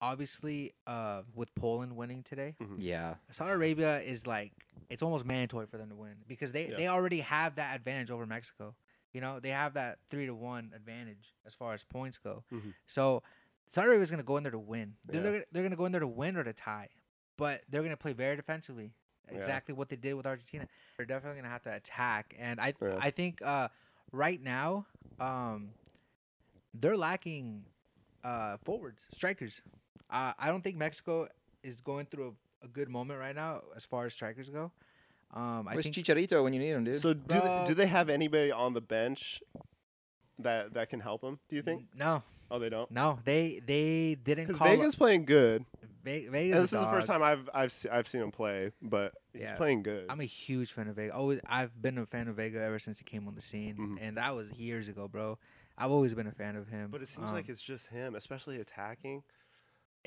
obviously, 0.01 0.73
uh, 0.85 1.23
with 1.33 1.53
Poland 1.55 1.95
winning 1.95 2.23
today, 2.23 2.55
Yeah. 2.77 3.15
Saudi 3.31 3.51
Arabia 3.53 3.99
is 4.01 4.25
like 4.27 4.53
it's 4.89 5.01
almost 5.03 5.25
mandatory 5.25 5.65
for 5.67 5.77
them 5.77 5.89
to 5.89 5.95
win 5.95 6.15
because 6.27 6.51
they 6.51 6.69
Yeah. 6.69 6.77
they 6.77 6.87
already 6.87 7.19
have 7.21 7.55
that 7.55 7.75
advantage 7.75 8.11
over 8.11 8.25
Mexico. 8.25 8.75
You 9.13 9.21
know, 9.21 9.39
they 9.39 9.49
have 9.49 9.73
that 9.73 9.99
three 10.09 10.25
to 10.27 10.35
one 10.35 10.71
advantage 10.75 11.33
as 11.45 11.53
far 11.53 11.73
as 11.73 11.83
points 11.83 12.17
go. 12.17 12.43
Mhm. 12.51 12.73
So 12.85 13.23
Saudi 13.67 13.87
Arabia 13.87 14.03
is 14.03 14.11
going 14.11 14.19
to 14.19 14.25
go 14.25 14.37
in 14.37 14.43
there 14.43 14.51
to 14.51 14.59
win. 14.59 14.95
They're, 15.07 15.23
Yeah. 15.23 15.31
they're, 15.31 15.45
they're 15.51 15.63
going 15.63 15.71
to 15.71 15.77
go 15.77 15.85
in 15.85 15.91
there 15.91 15.99
to 16.01 16.07
win 16.07 16.37
or 16.37 16.43
to 16.43 16.53
tie, 16.53 16.89
but 17.35 17.63
they're 17.69 17.81
going 17.81 17.91
to 17.91 17.97
play 17.97 18.13
very 18.13 18.35
defensively. 18.35 18.93
Yeah. 19.29 19.37
Exactly 19.37 19.73
what 19.73 19.89
they 19.89 19.97
did 19.97 20.13
with 20.13 20.25
Argentina. 20.25 20.67
They're 20.95 21.05
definitely 21.05 21.35
going 21.41 21.43
to 21.45 21.49
have 21.51 21.63
to 21.63 21.73
attack, 21.75 22.33
and 22.37 22.61
I 22.61 22.73
Yeah. 22.81 22.97
I 23.01 23.09
think 23.11 23.41
uh, 23.41 23.67
right 24.13 24.41
now 24.41 24.85
um, 25.19 25.73
they're 26.73 26.95
lacking 26.97 27.65
uh, 28.23 28.57
forwards, 28.63 29.05
strikers. 29.13 29.61
Uh, 30.09 30.33
I 30.37 30.47
don't 30.47 30.63
think 30.63 30.75
Mexico 30.77 31.27
is 31.63 31.81
going 31.81 32.05
through 32.05 32.35
a, 32.61 32.65
a 32.65 32.67
good 32.67 32.89
moment 32.89 33.19
right 33.19 33.35
now 33.35 33.61
as 33.75 33.85
far 33.85 34.05
as 34.05 34.13
strikers 34.13 34.49
go. 34.49 34.71
Um, 35.33 35.67
I 35.67 35.73
Where's 35.75 35.85
think 35.85 35.95
Chicharito 35.95 36.43
when 36.43 36.53
you 36.53 36.59
need 36.59 36.69
him, 36.71 36.83
dude? 36.85 37.01
So 37.01 37.13
do 37.13 37.39
they, 37.39 37.63
do 37.67 37.73
they 37.73 37.87
have 37.87 38.09
anybody 38.09 38.51
on 38.51 38.73
the 38.73 38.81
bench 38.81 39.41
that 40.39 40.73
that 40.73 40.89
can 40.89 40.99
help 40.99 41.21
them? 41.21 41.39
Do 41.49 41.55
you 41.55 41.61
think? 41.61 41.81
N- 41.81 41.87
no, 41.97 42.23
Oh, 42.49 42.59
they 42.59 42.69
don't. 42.69 42.89
no, 42.91 43.19
they 43.25 43.59
they 43.65 44.15
didn't 44.23 44.47
Because 44.47 44.59
call 44.59 44.67
Vegas 44.69 44.95
playing 44.95 45.25
good. 45.25 45.65
Ve- 46.03 46.23
And 46.25 46.31
Vegas. 46.31 46.61
this 46.61 46.73
is 46.73 46.79
the 46.79 46.89
first 46.91 47.07
time 47.07 47.21
I've 47.21 47.49
I've 47.53 47.71
se- 47.71 47.89
I've 47.89 48.07
seen 48.07 48.21
him 48.21 48.31
play, 48.31 48.71
but 48.81 49.13
he's 49.33 49.41
Yeah. 49.41 49.55
playing 49.57 49.83
good. 49.83 50.05
I'm 50.09 50.21
a 50.21 50.25
huge 50.25 50.71
fan 50.71 50.87
of 50.87 50.95
Vega. 50.95 51.13
Always, 51.13 51.41
I've 51.45 51.79
been 51.81 51.97
a 51.97 52.05
fan 52.05 52.29
of 52.29 52.35
Vega 52.37 52.61
ever 52.61 52.79
since 52.79 52.97
he 52.99 53.03
came 53.03 53.27
on 53.27 53.35
the 53.35 53.41
scene, 53.41 53.75
Mhm. 53.75 53.97
and 54.01 54.15
that 54.17 54.33
was 54.33 54.49
years 54.53 54.87
ago, 54.87 55.07
bro. 55.09 55.37
I've 55.77 55.91
always 55.91 56.13
been 56.13 56.27
a 56.27 56.31
fan 56.31 56.55
of 56.55 56.69
him. 56.69 56.89
but 56.89 57.01
it 57.01 57.07
seems 57.07 57.27
Um, 57.27 57.33
like 57.33 57.49
it's 57.49 57.61
just 57.61 57.87
him, 57.87 58.15
especially 58.15 58.59
attacking. 58.61 59.23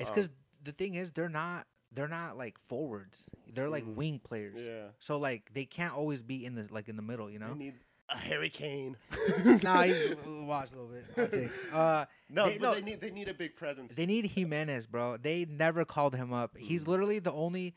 It's 0.01 0.09
um, 0.09 0.15
because 0.15 0.29
the 0.63 0.71
thing 0.71 0.95
is 0.95 1.11
they're 1.11 1.29
not 1.29 1.67
they're 1.93 2.07
not 2.07 2.37
like 2.37 2.57
forwards. 2.67 3.25
They're 3.53 3.69
like 3.69 3.85
Mhm. 3.85 3.95
wing 3.95 4.19
players. 4.23 4.63
Yeah. 4.65 4.87
So 4.99 5.17
like 5.17 5.53
they 5.53 5.65
can't 5.65 5.93
always 5.93 6.21
be 6.21 6.45
in 6.45 6.55
the 6.55 6.67
like 6.71 6.87
in 6.89 6.95
the 6.95 7.01
middle, 7.01 7.29
you 7.29 7.39
They 7.39 7.45
know. 7.45 7.53
need 7.53 7.75
a 8.09 8.17
hurricane. 8.17 8.97
nah, 9.63 9.83
he's 9.83 10.15
watch 10.25 10.71
a 10.73 10.79
little 10.81 10.91
bit. 10.91 11.51
Uh, 11.71 12.05
no, 12.29 12.47
they- 12.49 12.57
but 12.57 12.61
no. 12.61 12.73
they 12.75 12.81
need 12.81 13.01
they 13.01 13.11
need 13.11 13.27
a 13.29 13.33
big 13.33 13.55
presence. 13.55 13.95
They 13.95 14.05
need 14.05 14.25
Jimenez, 14.25 14.87
bro. 14.87 15.17
They 15.17 15.45
never 15.45 15.85
called 15.85 16.15
him 16.15 16.31
up. 16.33 16.55
He's 16.57 16.83
Mm. 16.83 16.87
literally 16.87 17.19
the 17.19 17.31
only, 17.33 17.75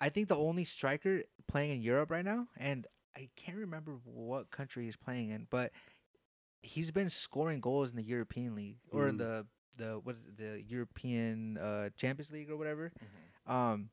I 0.00 0.08
think 0.10 0.28
the 0.28 0.36
only 0.36 0.64
striker 0.64 1.22
playing 1.48 1.72
in 1.76 1.82
Europe 1.82 2.10
right 2.10 2.24
now, 2.24 2.48
and 2.58 2.86
I 3.16 3.28
can't 3.36 3.58
remember 3.58 3.92
what 4.04 4.50
country 4.50 4.84
he's 4.84 4.96
playing 4.96 5.30
in, 5.30 5.46
but 5.50 5.70
he's 6.62 6.90
been 6.90 7.08
scoring 7.10 7.60
goals 7.60 7.90
in 7.90 7.96
the 7.96 8.02
European 8.02 8.54
League 8.54 8.78
or 8.90 9.08
Mm. 9.10 9.18
the 9.18 9.46
the 9.76 10.00
what 10.02 10.14
is 10.16 10.20
it, 10.22 10.36
the 10.36 10.62
European 10.68 11.58
uh, 11.58 11.90
Champions 11.96 12.30
League 12.32 12.50
or 12.50 12.56
whatever. 12.56 12.92
Mhm. 13.46 13.52
Um, 13.52 13.90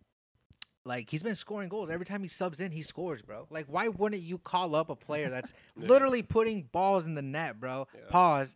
like 0.83 1.09
he's 1.11 1.21
been 1.21 1.35
scoring 1.35 1.69
goals 1.69 1.89
every 1.91 2.05
time 2.05 2.21
he 2.23 2.27
subs 2.27 2.59
in. 2.59 2.71
He 2.71 2.81
scores, 2.81 3.21
bro. 3.21 3.47
Like 3.49 3.65
why 3.67 3.87
wouldn't 3.87 4.21
you 4.23 4.37
call 4.39 4.75
up 4.75 4.89
a 4.89 4.95
player 4.95 5.29
that's 5.35 5.53
Yeah. 5.77 5.87
literally 5.87 6.23
putting 6.23 6.63
balls 6.63 7.05
in 7.05 7.13
the 7.15 7.21
net, 7.21 7.59
bro? 7.59 7.87
Yeah. 7.93 8.01
Pause, 8.09 8.55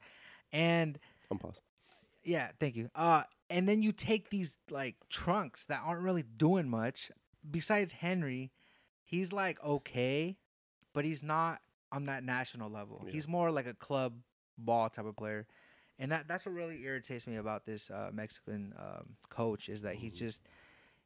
and. 0.52 1.00
I'm 1.32 1.38
pause. 1.40 1.62
Yeah, 2.24 2.50
thank 2.60 2.76
you. 2.76 2.90
Uh, 2.96 3.24
and 3.52 3.70
then 3.70 3.84
you 3.84 3.92
take 3.92 4.30
these 4.32 4.58
like 4.72 4.96
trunks 5.10 5.66
that 5.66 5.82
aren't 5.86 6.02
really 6.02 6.24
doing 6.24 6.68
much. 6.68 7.12
Besides 7.50 7.92
Henry, 7.94 8.52
he's 9.04 9.32
like 9.32 9.64
okay, 9.64 10.38
but 10.94 11.06
he's 11.06 11.22
not 11.22 11.62
on 11.92 12.06
that 12.06 12.24
national 12.24 12.72
level. 12.72 13.04
Yeah. 13.06 13.12
He's 13.12 13.28
more 13.28 13.52
like 13.52 13.68
a 13.68 13.76
club 13.76 14.16
ball 14.58 14.90
type 14.90 15.06
of 15.06 15.16
player, 15.16 15.46
and 16.00 16.12
that 16.12 16.28
that's 16.28 16.46
what 16.46 16.54
really 16.56 16.84
irritates 16.84 17.26
me 17.28 17.36
about 17.38 17.66
this 17.66 17.90
uh, 17.90 18.10
Mexican 18.14 18.74
um, 18.78 19.16
coach 19.30 19.70
is 19.70 19.82
that 19.84 19.96
he's 19.96 20.14
Mhm. 20.14 20.18
just 20.18 20.42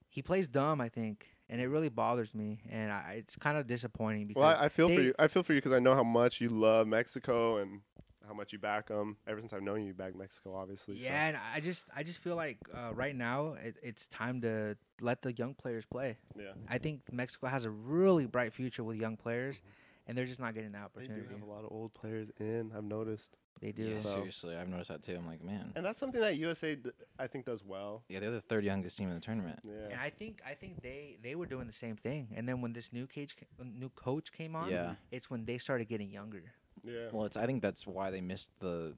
he 0.09 0.21
plays 0.21 0.47
dumb. 0.47 0.81
I 0.81 0.89
think, 0.89 1.27
and 1.49 1.61
it 1.61 1.67
really 1.67 1.89
bothers 1.89 2.33
me, 2.33 2.61
and 2.69 2.91
I, 2.91 3.15
it's 3.19 3.35
kind 3.35 3.57
of 3.57 3.67
disappointing 3.67 4.25
because 4.25 4.41
Well, 4.41 4.57
I, 4.61 4.65
I 4.65 4.69
feel 4.69 4.87
for 4.89 5.01
you. 5.01 5.13
I 5.19 5.27
feel 5.27 5.43
for 5.43 5.53
you 5.53 5.59
because 5.59 5.73
I 5.73 5.79
know 5.79 5.93
how 5.95 6.03
much 6.03 6.41
you 6.41 6.49
love 6.49 6.87
Mexico 6.87 7.57
and 7.57 7.81
how 8.27 8.33
much 8.33 8.51
you 8.53 8.59
back 8.59 8.87
them. 8.87 9.17
Ever 9.27 9.39
since 9.39 9.53
I've 9.53 9.61
known 9.63 9.81
you, 9.81 9.87
you 9.87 9.93
back 9.93 10.15
Mexico, 10.15 10.55
obviously. 10.55 10.97
so- 10.97 11.03
Yeah, 11.03 11.27
and 11.29 11.37
I 11.53 11.59
just 11.59 11.85
I 11.95 12.01
just 12.03 12.19
feel 12.19 12.35
like 12.35 12.57
uh, 12.73 12.91
right 12.93 13.15
now 13.15 13.53
it, 13.53 13.77
it's 13.83 14.07
time 14.07 14.41
to 14.41 14.77
let 15.01 15.21
the 15.21 15.33
young 15.33 15.53
players 15.53 15.85
play. 15.85 16.17
Yeah. 16.37 16.53
I 16.67 16.79
think 16.79 17.01
Mexico 17.11 17.47
has 17.47 17.65
a 17.65 17.69
really 17.71 18.25
bright 18.25 18.51
future 18.53 18.83
with 18.83 18.97
young 18.97 19.15
players, 19.17 19.61
and 20.07 20.17
they're 20.17 20.25
just 20.25 20.39
not 20.39 20.55
getting 20.55 20.71
that 20.71 20.89
They 20.95 21.01
opportunity. 21.03 21.27
do 21.27 21.33
have 21.35 21.43
a 21.43 21.51
lot 21.51 21.63
of 21.63 21.71
old 21.71 21.93
players 21.93 22.31
in. 22.39 22.71
I've 22.75 22.83
noticed, 22.83 23.37
They 23.61 23.71
do. 23.73 23.83
Yeah, 23.83 23.99
So- 23.99 24.15
seriously, 24.15 24.55
I've 24.55 24.69
noticed 24.69 24.89
that 24.89 25.03
too. 25.03 25.15
I'm 25.15 25.27
like, 25.27 25.43
man. 25.43 25.73
and 25.75 25.85
that's 25.85 25.99
something 25.99 26.21
that 26.21 26.37
USA 26.37 26.75
d- 26.75 26.91
I 27.17 27.27
think 27.27 27.45
does 27.45 27.63
well. 27.63 28.03
Yeah, 28.07 28.19
they're 28.21 28.31
the 28.31 28.39
third 28.39 28.63
youngest 28.63 28.97
team 28.97 29.09
in 29.09 29.15
the 29.15 29.19
tournament. 29.19 29.59
And 29.63 29.91
Yeah. 29.91 30.01
I 30.01 30.09
think 30.09 30.41
I 30.45 30.53
think 30.53 30.81
they 30.81 31.17
they 31.21 31.35
were 31.35 31.45
doing 31.45 31.67
the 31.67 31.73
same 31.73 31.97
thing. 31.97 32.29
And 32.35 32.47
then 32.47 32.61
when 32.61 32.71
this 32.71 32.93
new 32.93 33.05
cage 33.05 33.35
ca- 33.35 33.47
when 33.57 33.77
new 33.77 33.89
coach 33.89 34.31
came 34.31 34.55
on, 34.55 34.69
Yeah. 34.69 34.95
it's 35.11 35.29
when 35.29 35.43
they 35.45 35.57
started 35.57 35.89
getting 35.89 36.09
younger. 36.09 36.43
Yeah. 36.83 37.09
Well, 37.11 37.25
it's. 37.25 37.35
I 37.35 37.45
think 37.45 37.61
that's 37.61 37.85
why 37.85 38.09
they 38.11 38.21
missed 38.21 38.51
the 38.59 38.95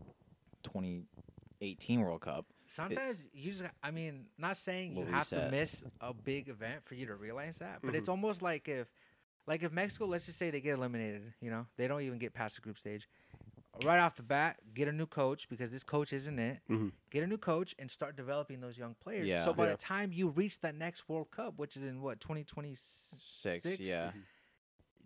2018 0.63 2.01
World 2.01 2.21
Cup. 2.21 2.45
Sometimes 2.67 3.25
you 3.33 3.51
just 3.51 3.63
I 3.83 3.91
mean, 3.91 4.27
not 4.37 4.57
saying 4.57 4.91
you 4.93 4.99
Little 4.99 5.13
have 5.13 5.27
to 5.29 5.35
reset. 5.37 5.51
miss 5.51 5.83
a 5.99 6.13
big 6.13 6.47
event 6.49 6.83
for 6.83 6.95
you 6.95 7.05
to 7.07 7.15
realize 7.15 7.57
that, 7.57 7.79
but 7.81 7.87
Mm-hmm. 7.89 7.95
it's 7.97 8.09
almost 8.09 8.41
like 8.41 8.67
if 8.69 8.93
like 9.47 9.63
if 9.63 9.71
Mexico, 9.71 10.05
let's 10.05 10.27
just 10.27 10.37
say 10.37 10.51
they 10.51 10.61
get 10.61 10.73
eliminated, 10.75 11.33
you 11.41 11.49
know, 11.49 11.65
they 11.75 11.87
don't 11.87 12.01
even 12.03 12.19
get 12.19 12.33
past 12.33 12.55
the 12.55 12.61
group 12.61 12.77
stage. 12.77 13.09
Right 13.83 13.99
off 13.99 14.15
the 14.15 14.23
bat, 14.23 14.57
get 14.73 14.87
a 14.89 14.91
new 14.91 15.05
coach 15.05 15.47
because 15.49 15.71
this 15.71 15.83
coach 15.83 16.11
isn't 16.13 16.37
it. 16.37 16.59
Mhm. 16.69 16.91
Get 17.09 17.23
a 17.23 17.27
new 17.27 17.37
coach 17.37 17.73
and 17.79 17.89
start 17.89 18.15
developing 18.17 18.59
those 18.59 18.77
young 18.77 18.95
players. 18.95 19.27
Yeah. 19.27 19.43
So 19.45 19.53
by 19.53 19.65
Yeah. 19.65 19.71
the 19.71 19.77
time 19.77 20.11
you 20.11 20.27
reach 20.27 20.59
that 20.59 20.75
next 20.75 21.07
World 21.07 21.31
Cup, 21.31 21.57
which 21.57 21.77
is 21.77 21.83
in 21.85 22.01
what 22.01 22.19
2026, 22.19 23.63
Six, 23.63 23.79
yeah. 23.79 24.11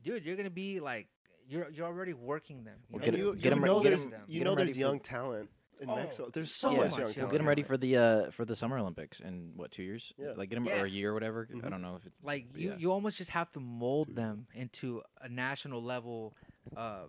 dude, 0.02 0.26
you're 0.26 0.36
gonna 0.36 0.50
be 0.50 0.80
like 0.80 1.08
you're 1.48 1.70
you're 1.70 1.86
already 1.86 2.14
working 2.14 2.64
them. 2.64 2.80
You 2.90 2.94
Well, 2.94 3.00
know? 3.02 3.06
get 3.06 3.14
And 3.14 3.16
it- 3.16 3.26
you, 3.26 3.36
get 3.36 3.46
you 3.46 3.52
'em 3.52 3.64
re- 3.64 3.70
know 3.70 3.80
get 3.82 3.90
there's 3.90 4.06
'em- 4.08 4.14
you 4.28 4.40
get 4.40 4.46
know 4.46 4.52
'em 4.54 4.58
ready 4.58 4.68
there's 4.72 4.76
for- 4.78 4.80
young 4.80 5.00
talent 5.00 5.50
in 5.80 5.90
Oh, 5.90 5.96
Mexico. 5.96 6.30
There's 6.34 6.50
so 6.52 6.70
so 6.70 6.72
Yeah. 6.72 6.78
much 6.80 6.90
much 6.90 6.98
young 6.98 7.06
young 7.08 7.14
talent. 7.14 7.32
Get 7.32 7.38
them 7.38 7.48
ready 7.48 7.64
for 7.64 7.78
the 7.78 7.98
uh, 7.98 8.32
for 8.32 8.46
the 8.46 8.56
Summer 8.56 8.80
Olympics 8.80 9.20
in 9.20 9.54
what 9.56 9.70
two 9.72 9.84
years? 9.84 10.12
Yeah. 10.18 10.32
Like 10.32 10.50
get 10.50 10.56
them 10.56 10.66
Yeah. 10.66 10.82
or 10.82 10.86
a 10.86 10.90
year 10.90 11.12
or 11.12 11.14
whatever. 11.14 11.48
I 11.52 11.54
Mhm. 11.54 11.70
don't 11.70 11.82
know 11.84 11.96
if 11.98 12.06
it's 12.08 12.24
like 12.24 12.48
you 12.58 12.70
yeah. 12.72 12.78
you 12.78 12.92
almost 12.92 13.18
just 13.18 13.30
have 13.30 13.52
to 13.52 13.60
mold 13.60 14.16
them 14.16 14.48
into 14.56 15.04
a 15.22 15.30
national 15.30 15.84
level 15.84 16.36
uh 16.76 17.06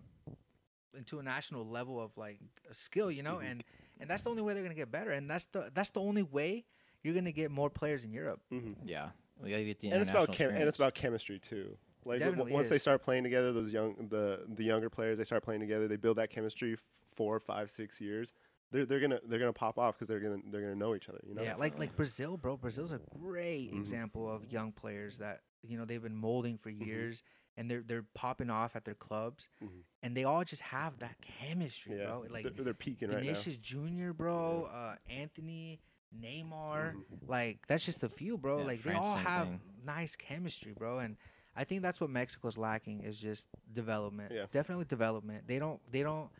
into 0.96 1.18
a 1.18 1.22
national 1.22 1.66
level 1.66 2.00
of 2.00 2.16
like 2.16 2.38
a 2.70 2.74
skill 2.74 3.10
you 3.10 3.22
know 3.22 3.36
Mhm. 3.36 3.50
and 3.50 3.64
and 4.00 4.10
that's 4.10 4.22
the 4.22 4.30
only 4.30 4.42
way 4.42 4.54
they're 4.54 4.62
gonna 4.62 4.74
get 4.74 4.90
better 4.90 5.10
and 5.10 5.28
that's 5.30 5.46
the 5.46 5.70
that's 5.74 5.90
the 5.90 6.00
only 6.00 6.22
way 6.22 6.64
you're 7.02 7.14
gonna 7.14 7.32
get 7.32 7.50
more 7.50 7.70
players 7.70 8.04
in 8.04 8.12
europe 8.12 8.40
Mhm. 8.52 8.74
yeah. 8.84 9.10
We 9.38 9.50
gotta 9.50 9.64
get 9.64 9.80
the 9.80 9.90
And 9.90 10.00
it's 10.00 10.08
about 10.10 10.32
chem- 10.32 10.50
and 10.50 10.62
it's 10.64 10.76
about 10.78 10.94
chemistry 10.94 11.38
too. 11.38 11.76
Like 12.06 12.20
w- 12.20 12.30
Definitely 12.30 12.52
once 12.54 12.68
they 12.70 12.78
start 12.78 13.02
playing 13.02 13.22
together, 13.22 13.52
those 13.52 13.70
young 13.72 14.08
the 14.08 14.44
the 14.48 14.64
younger 14.64 14.88
players 14.88 15.18
they 15.18 15.24
start 15.24 15.42
playing 15.42 15.60
together. 15.60 15.86
They 15.88 15.96
build 15.96 16.16
that 16.16 16.30
chemistry 16.30 16.72
f- 16.72 16.82
four, 17.14 17.38
five, 17.38 17.68
six 17.70 18.00
years. 18.00 18.32
They're 18.70 18.86
they're 18.86 19.00
gonna 19.00 19.20
they're 19.26 19.38
gonna 19.38 19.52
pop 19.52 19.78
off 19.78 19.94
because 19.96 20.08
they're 20.08 20.20
gonna 20.20 20.38
they're 20.50 20.62
gonna 20.62 20.74
know 20.74 20.94
each 20.94 21.08
other. 21.10 21.20
You 21.28 21.34
know. 21.34 21.42
yeah 21.42 21.54
like 21.56 21.78
like 21.78 21.94
brazil 21.96 22.38
bro 22.38 22.56
brazil's 22.56 22.92
a 22.92 23.00
great 23.18 23.72
Mhm. 23.74 23.78
example 23.78 24.30
of 24.32 24.50
young 24.50 24.72
players 24.72 25.18
that 25.18 25.42
you 25.62 25.76
know 25.76 25.84
they've 25.84 26.02
been 26.02 26.16
molding 26.16 26.56
for 26.56 26.70
Mhm. 26.70 26.86
years 26.86 27.22
and 27.56 27.70
they're 27.70 27.82
they're 27.86 28.04
popping 28.14 28.50
off 28.50 28.76
at 28.76 28.84
their 28.84 28.94
clubs 28.94 29.48
Mhm. 29.62 29.82
and 30.02 30.16
they 30.16 30.24
all 30.24 30.44
just 30.44 30.62
have 30.62 30.98
that 30.98 31.16
chemistry 31.20 31.98
yeah. 31.98 32.06
bro 32.06 32.24
like 32.30 32.44
they're, 32.54 32.64
they're 32.64 32.74
peaking 32.74 33.08
right 33.08 33.16
now. 33.18 33.22
Vinicius 33.22 33.56
Jr., 33.56 34.12
bro, 34.12 34.68
uh, 34.72 34.96
Antony, 35.08 35.80
Neymar, 36.20 36.94
Mhm. 36.94 37.04
like 37.26 37.66
that's 37.66 37.84
just 37.84 38.02
a 38.02 38.08
few, 38.08 38.36
bro. 38.38 38.58
Yeah, 38.58 38.64
like 38.64 38.80
France, 38.80 38.98
they 38.98 39.08
all 39.08 39.14
same 39.14 39.24
have 39.24 39.48
thing. 39.48 39.60
nice 39.84 40.16
chemistry, 40.16 40.72
bro. 40.72 40.98
And 40.98 41.16
I 41.54 41.64
think 41.64 41.82
that's 41.82 42.00
what 42.00 42.10
Mexico's 42.10 42.58
lacking 42.58 43.00
is 43.02 43.18
just 43.18 43.48
development. 43.72 44.32
Yeah. 44.32 44.46
Definitely 44.50 44.84
development. 44.86 45.46
They 45.46 45.58
don't. 45.58 45.80
They 45.90 46.02
don't. 46.02 46.30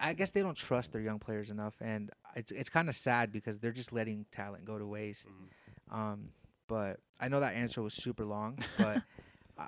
I 0.00 0.14
guess 0.14 0.30
they 0.30 0.40
don't 0.40 0.56
trust 0.56 0.92
their 0.92 1.02
young 1.02 1.18
players 1.18 1.50
enough, 1.50 1.74
and 1.80 2.10
it's 2.36 2.50
it's 2.52 2.70
kind 2.70 2.88
of 2.88 2.94
sad 2.94 3.30
because 3.32 3.58
they're 3.58 3.72
just 3.72 3.92
letting 3.92 4.24
talent 4.32 4.64
go 4.64 4.78
to 4.78 4.86
waste. 4.86 5.26
Mhm. 5.28 5.94
Um, 5.94 6.32
but 6.68 7.00
I 7.20 7.28
know 7.28 7.40
that 7.40 7.54
answer 7.54 7.82
was 7.82 7.92
super 7.94 8.24
long, 8.24 8.58
but 8.78 9.02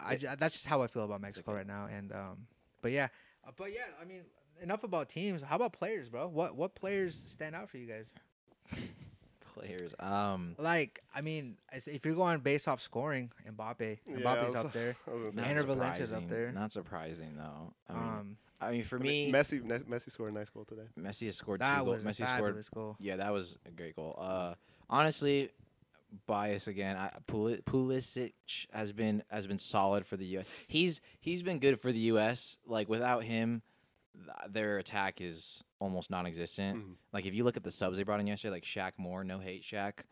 I, 0.05 0.19
I 0.31 0.35
that's 0.37 0.55
just 0.55 0.67
how 0.67 0.83
I 0.83 0.87
feel 0.87 1.05
about 1.05 1.21
Mexico 1.21 1.51
okay. 1.53 1.59
right 1.59 1.67
now. 1.67 1.87
And 1.91 2.13
um, 2.13 2.47
but 2.83 2.93
yeah, 2.93 3.09
uh, 3.47 3.51
but 3.57 3.73
yeah, 3.73 3.81
I 4.01 4.05
mean, 4.05 4.23
enough 4.63 4.85
about 4.85 5.09
teams. 5.09 5.43
How 5.43 5.57
about 5.57 5.73
players, 5.73 6.09
bro? 6.09 6.29
What 6.29 6.57
what 6.57 6.75
players 6.75 7.15
stand 7.15 7.55
out 7.55 7.69
for 7.71 7.79
you 7.79 7.87
guys? 7.87 8.13
players. 9.55 9.95
Um, 10.01 10.57
Like, 10.59 11.01
I 11.15 11.21
mean, 11.21 11.57
as- 11.73 11.87
if 11.87 12.05
you're 12.05 12.15
going 12.17 12.41
based 12.41 12.67
off 12.67 12.81
scoring, 12.81 13.31
Mbappe, 13.49 13.99
Yeah, 14.07 14.17
Mbappe's 14.17 14.47
was- 14.47 14.55
up 14.57 14.73
there. 14.73 14.97
I 15.07 15.11
was 15.15 15.35
gonna 15.35 15.47
say. 15.49 15.55
not 15.55 15.67
Valencia's 15.67 16.13
up 16.13 16.23
surprising- 16.23 16.29
there. 16.29 16.53
Not 16.53 16.73
surprising 16.73 17.37
though. 17.37 17.73
I 17.89 17.93
mean, 17.93 18.03
Um, 18.03 18.37
I 18.61 18.71
mean 18.73 18.85
for 18.85 18.97
I 18.99 19.03
mean, 19.03 19.31
me, 19.31 19.39
Messi 19.39 19.63
Ne- 19.63 19.79
Messi 19.81 20.11
scored 20.11 20.33
a 20.33 20.35
nice 20.35 20.51
goal 20.51 20.65
today. 20.65 20.87
Messi 20.99 21.27
has 21.27 21.37
scored 21.37 21.61
that 21.61 21.79
two 21.79 21.85
goals. 21.85 22.05
was 22.05 22.05
a 22.05 22.23
Messi 22.23 22.27
scored 22.27 22.41
fabulous 22.51 22.69
goal. 22.69 22.97
Yeah, 22.99 23.17
that 23.17 23.33
was 23.33 23.59
a 23.67 23.71
great 23.71 23.95
goal. 23.95 24.17
Uh, 24.19 24.55
honestly, 24.91 25.51
bias 26.27 26.67
again. 26.69 26.97
I, 26.97 27.11
Puli- 27.29 27.63
Pulisic 27.63 28.33
has 28.73 28.93
been 28.93 29.23
has 29.31 29.47
been 29.47 29.59
solid 29.59 30.07
for 30.07 30.17
the 30.17 30.25
U.S. 30.27 30.47
He's 30.69 31.01
he's 31.21 31.43
been 31.43 31.59
good 31.59 31.81
for 31.81 31.93
the 31.93 31.99
U.S. 32.01 32.59
Like 32.67 32.89
without 32.89 33.25
him, 33.25 33.63
th- 34.15 34.53
their 34.53 34.79
attack 34.79 35.21
is 35.21 35.63
almost 35.81 36.11
non-existent. 36.11 36.79
Mhm. 36.79 36.95
Like 37.13 37.27
if 37.27 37.35
you 37.35 37.45
look 37.45 37.57
at 37.57 37.65
the 37.65 37.71
subs 37.71 37.97
they 37.97 38.03
brought 38.05 38.21
in 38.21 38.27
yesterday, 38.27 38.53
like 38.53 38.65
Shaq 38.65 38.93
Moore, 38.99 39.25
no 39.25 39.39
hate 39.39 39.63
Shaq, 39.63 40.05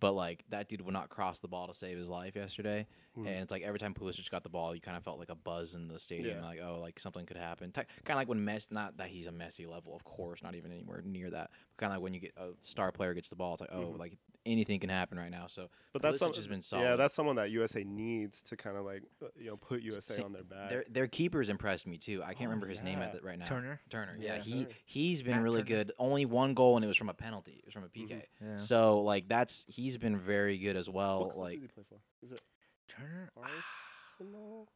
but 0.00 0.12
like 0.12 0.44
that 0.50 0.68
dude 0.68 0.80
would 0.82 0.92
not 0.92 1.08
cross 1.08 1.38
the 1.38 1.48
ball 1.48 1.66
to 1.68 1.74
save 1.74 1.96
his 1.96 2.08
life 2.08 2.34
yesterday. 2.36 2.86
Mhm. 3.16 3.26
And 3.28 3.36
it's 3.42 3.52
like 3.52 3.62
every 3.62 3.78
time 3.78 3.94
Pulisic 3.94 4.28
got 4.30 4.42
the 4.42 4.48
ball, 4.48 4.74
you 4.74 4.80
kind 4.80 4.96
of 4.96 5.04
felt 5.04 5.18
like 5.20 5.30
a 5.30 5.34
buzz 5.36 5.74
in 5.74 5.86
the 5.88 5.98
stadium, 6.00 6.38
Yeah. 6.38 6.44
like 6.44 6.60
oh, 6.62 6.80
like 6.80 6.98
something 6.98 7.24
could 7.26 7.36
happen. 7.36 7.70
kind 7.72 7.86
of 8.08 8.16
like 8.16 8.28
when 8.28 8.40
Messi, 8.44 8.72
not 8.72 8.96
that 8.96 9.06
he's 9.08 9.28
a 9.28 9.32
Messi 9.32 9.70
level, 9.70 9.94
of 9.94 10.02
course, 10.04 10.42
not 10.42 10.54
even 10.56 10.72
anywhere 10.72 11.00
near 11.04 11.30
that. 11.30 11.50
Kind 11.76 11.92
of 11.92 11.96
like 11.98 12.02
when 12.02 12.12
you 12.14 12.20
get 12.20 12.32
a 12.36 12.50
star 12.62 12.90
player 12.92 13.14
gets 13.14 13.28
the 13.28 13.36
ball, 13.36 13.52
it's 13.54 13.60
like 13.60 13.70
oh, 13.72 13.92
Mhm. 13.94 13.98
like 13.98 14.16
anything 14.46 14.80
can 14.80 14.90
happen 14.90 15.18
right 15.18 15.30
now. 15.30 15.46
So 15.46 15.68
But 15.92 16.02
that's 16.02 16.16
Pulisic 16.16 16.20
some, 16.20 16.34
has 16.34 16.46
been 16.46 16.60
solid. 16.62 16.82
Yeah, 16.82 16.96
that's 16.96 17.14
someone 17.14 17.36
that 17.36 17.50
USA 17.50 17.84
needs 17.84 18.42
to 18.42 18.56
kind 18.56 18.76
of 18.76 18.84
like 18.84 19.02
uh, 19.22 19.26
you 19.38 19.46
know 19.46 19.56
put 19.56 19.82
USA 19.82 20.14
see, 20.14 20.22
on 20.22 20.32
their 20.32 20.44
back. 20.44 20.68
their 20.70 20.84
their 20.90 21.06
keepers 21.06 21.48
impressed 21.48 21.86
me 21.86 21.96
too. 21.98 22.22
I 22.22 22.34
can't 22.34 22.40
Oh, 22.42 22.50
remember 22.50 22.66
his 22.68 22.82
name 22.82 23.00
at 23.00 23.12
the, 23.14 23.20
right 23.20 23.38
now. 23.38 23.44
Turner. 23.46 23.80
Turner. 23.90 24.14
Yeah, 24.18 24.36
Yeah, 24.36 24.42
he 24.42 24.66
he's 24.84 25.22
been 25.22 25.34
Matt 25.36 25.42
really 25.42 25.62
Turner. 25.62 25.84
good. 25.84 25.92
Only 25.98 26.26
one 26.26 26.54
goal 26.54 26.76
and 26.76 26.84
it 26.84 26.88
was 26.88 26.96
from 26.96 27.08
a 27.08 27.14
penalty. 27.14 27.56
It 27.58 27.64
was 27.64 27.74
from 27.74 27.84
a 27.84 27.88
PK. 27.88 28.10
Mhm. 28.14 28.22
Yeah. 28.42 28.56
So 28.58 29.00
like 29.00 29.28
that's 29.28 29.64
he's 29.68 29.96
been 29.98 30.16
very 30.18 30.58
good 30.58 30.76
as 30.76 30.88
well. 30.90 31.20
what 31.20 31.30
club 31.34 31.44
like 31.44 31.54
does 31.54 31.62
he 31.62 31.68
play 31.68 31.84
for? 31.88 31.98
Is 32.24 32.32
it 32.32 32.40
Turner. 32.88 33.30
Arsenal? 33.36 34.68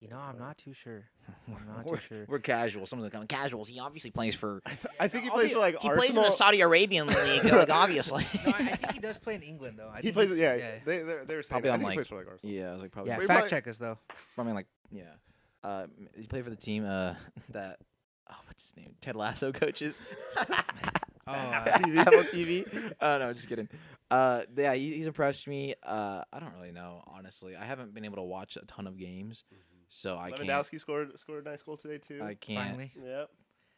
You 0.00 0.08
know, 0.08 0.16
I'm 0.16 0.38
not 0.38 0.56
too 0.56 0.72
sure. 0.72 1.04
I'm 1.46 1.66
not 1.76 1.84
we're, 1.84 1.96
too 1.96 2.02
sure. 2.08 2.24
we're 2.26 2.38
casual. 2.38 2.86
Some 2.86 2.98
of 3.00 3.04
the 3.04 3.10
come 3.10 3.26
casuals. 3.26 3.68
He 3.68 3.78
obviously 3.78 4.10
plays 4.10 4.34
for. 4.34 4.62
I 4.98 5.08
think 5.08 5.24
he 5.24 5.30
plays 5.30 5.52
for 5.52 5.58
like 5.58 5.78
He 5.78 5.88
Arsenal. 5.88 5.96
plays 5.96 6.16
in 6.16 6.22
the 6.22 6.30
Saudi 6.30 6.62
Arabian 6.62 7.06
league. 7.06 7.44
Like 7.44 7.68
obviously. 7.70 8.26
no, 8.46 8.52
I, 8.52 8.56
I 8.58 8.76
think 8.76 8.92
he 8.92 8.98
does 8.98 9.18
play 9.18 9.34
in 9.34 9.42
England 9.42 9.78
though. 9.78 9.90
I 9.92 9.96
he 9.96 10.02
think 10.04 10.14
plays. 10.14 10.30
Yeah, 10.30 10.56
yeah. 10.56 10.70
they 10.86 10.98
they 11.02 11.16
they 11.26 11.36
were 11.36 11.42
saying. 11.42 11.60
Probably 11.62 11.70
I 11.70 11.74
on, 11.74 11.80
think 11.80 11.84
like- 11.86 11.92
he 11.92 11.96
plays 11.98 12.08
for 12.08 12.16
like 12.16 12.28
Arsenal. 12.28 12.54
yeah, 12.54 12.70
I 12.70 12.72
was 12.72 12.82
like 12.82 12.92
probably. 12.92 13.10
Yeah, 13.12 13.18
fact 13.26 13.28
might- 13.42 13.48
check 13.50 13.68
us 13.68 13.76
though. 13.76 13.98
Probably 14.34 14.54
like 14.54 14.66
yeah. 14.90 15.02
Uh, 15.62 15.86
he 16.16 16.26
played 16.26 16.44
for 16.44 16.50
the 16.50 16.56
team 16.56 16.86
uh 16.86 17.14
that. 17.50 17.78
Oh, 18.30 18.34
what's 18.46 18.70
his 18.70 18.76
name? 18.76 18.94
Ted 19.00 19.16
Lasso 19.16 19.52
coaches. 19.52 19.98
Oh, 20.38 21.32
uh, 21.32 21.78
Apple 21.96 22.22
TV. 22.24 22.64
Oh 23.00 23.18
no, 23.18 23.32
just 23.32 23.48
kidding. 23.48 23.68
Uh, 24.10 24.42
yeah, 24.56 24.74
he, 24.74 24.94
he's 24.94 25.06
impressed 25.06 25.46
me. 25.46 25.74
Uh, 25.82 26.22
I 26.32 26.40
don't 26.40 26.52
really 26.54 26.72
know, 26.72 27.02
honestly. 27.06 27.54
I 27.54 27.64
haven't 27.64 27.94
been 27.94 28.04
able 28.04 28.16
to 28.16 28.22
watch 28.22 28.56
a 28.56 28.64
ton 28.66 28.86
of 28.88 28.98
games, 28.98 29.44
so 29.90 30.16
I 30.16 30.30
can't. 30.30 30.48
Lewandowski 30.48 30.80
scored 30.80 31.18
scored 31.20 31.44
a 31.46 31.50
nice 31.50 31.62
goal 31.62 31.76
today 31.76 31.98
too. 31.98 32.22
I 32.22 32.34
can't. 32.34 32.58
finally. 32.64 32.92
yeah. 33.04 33.24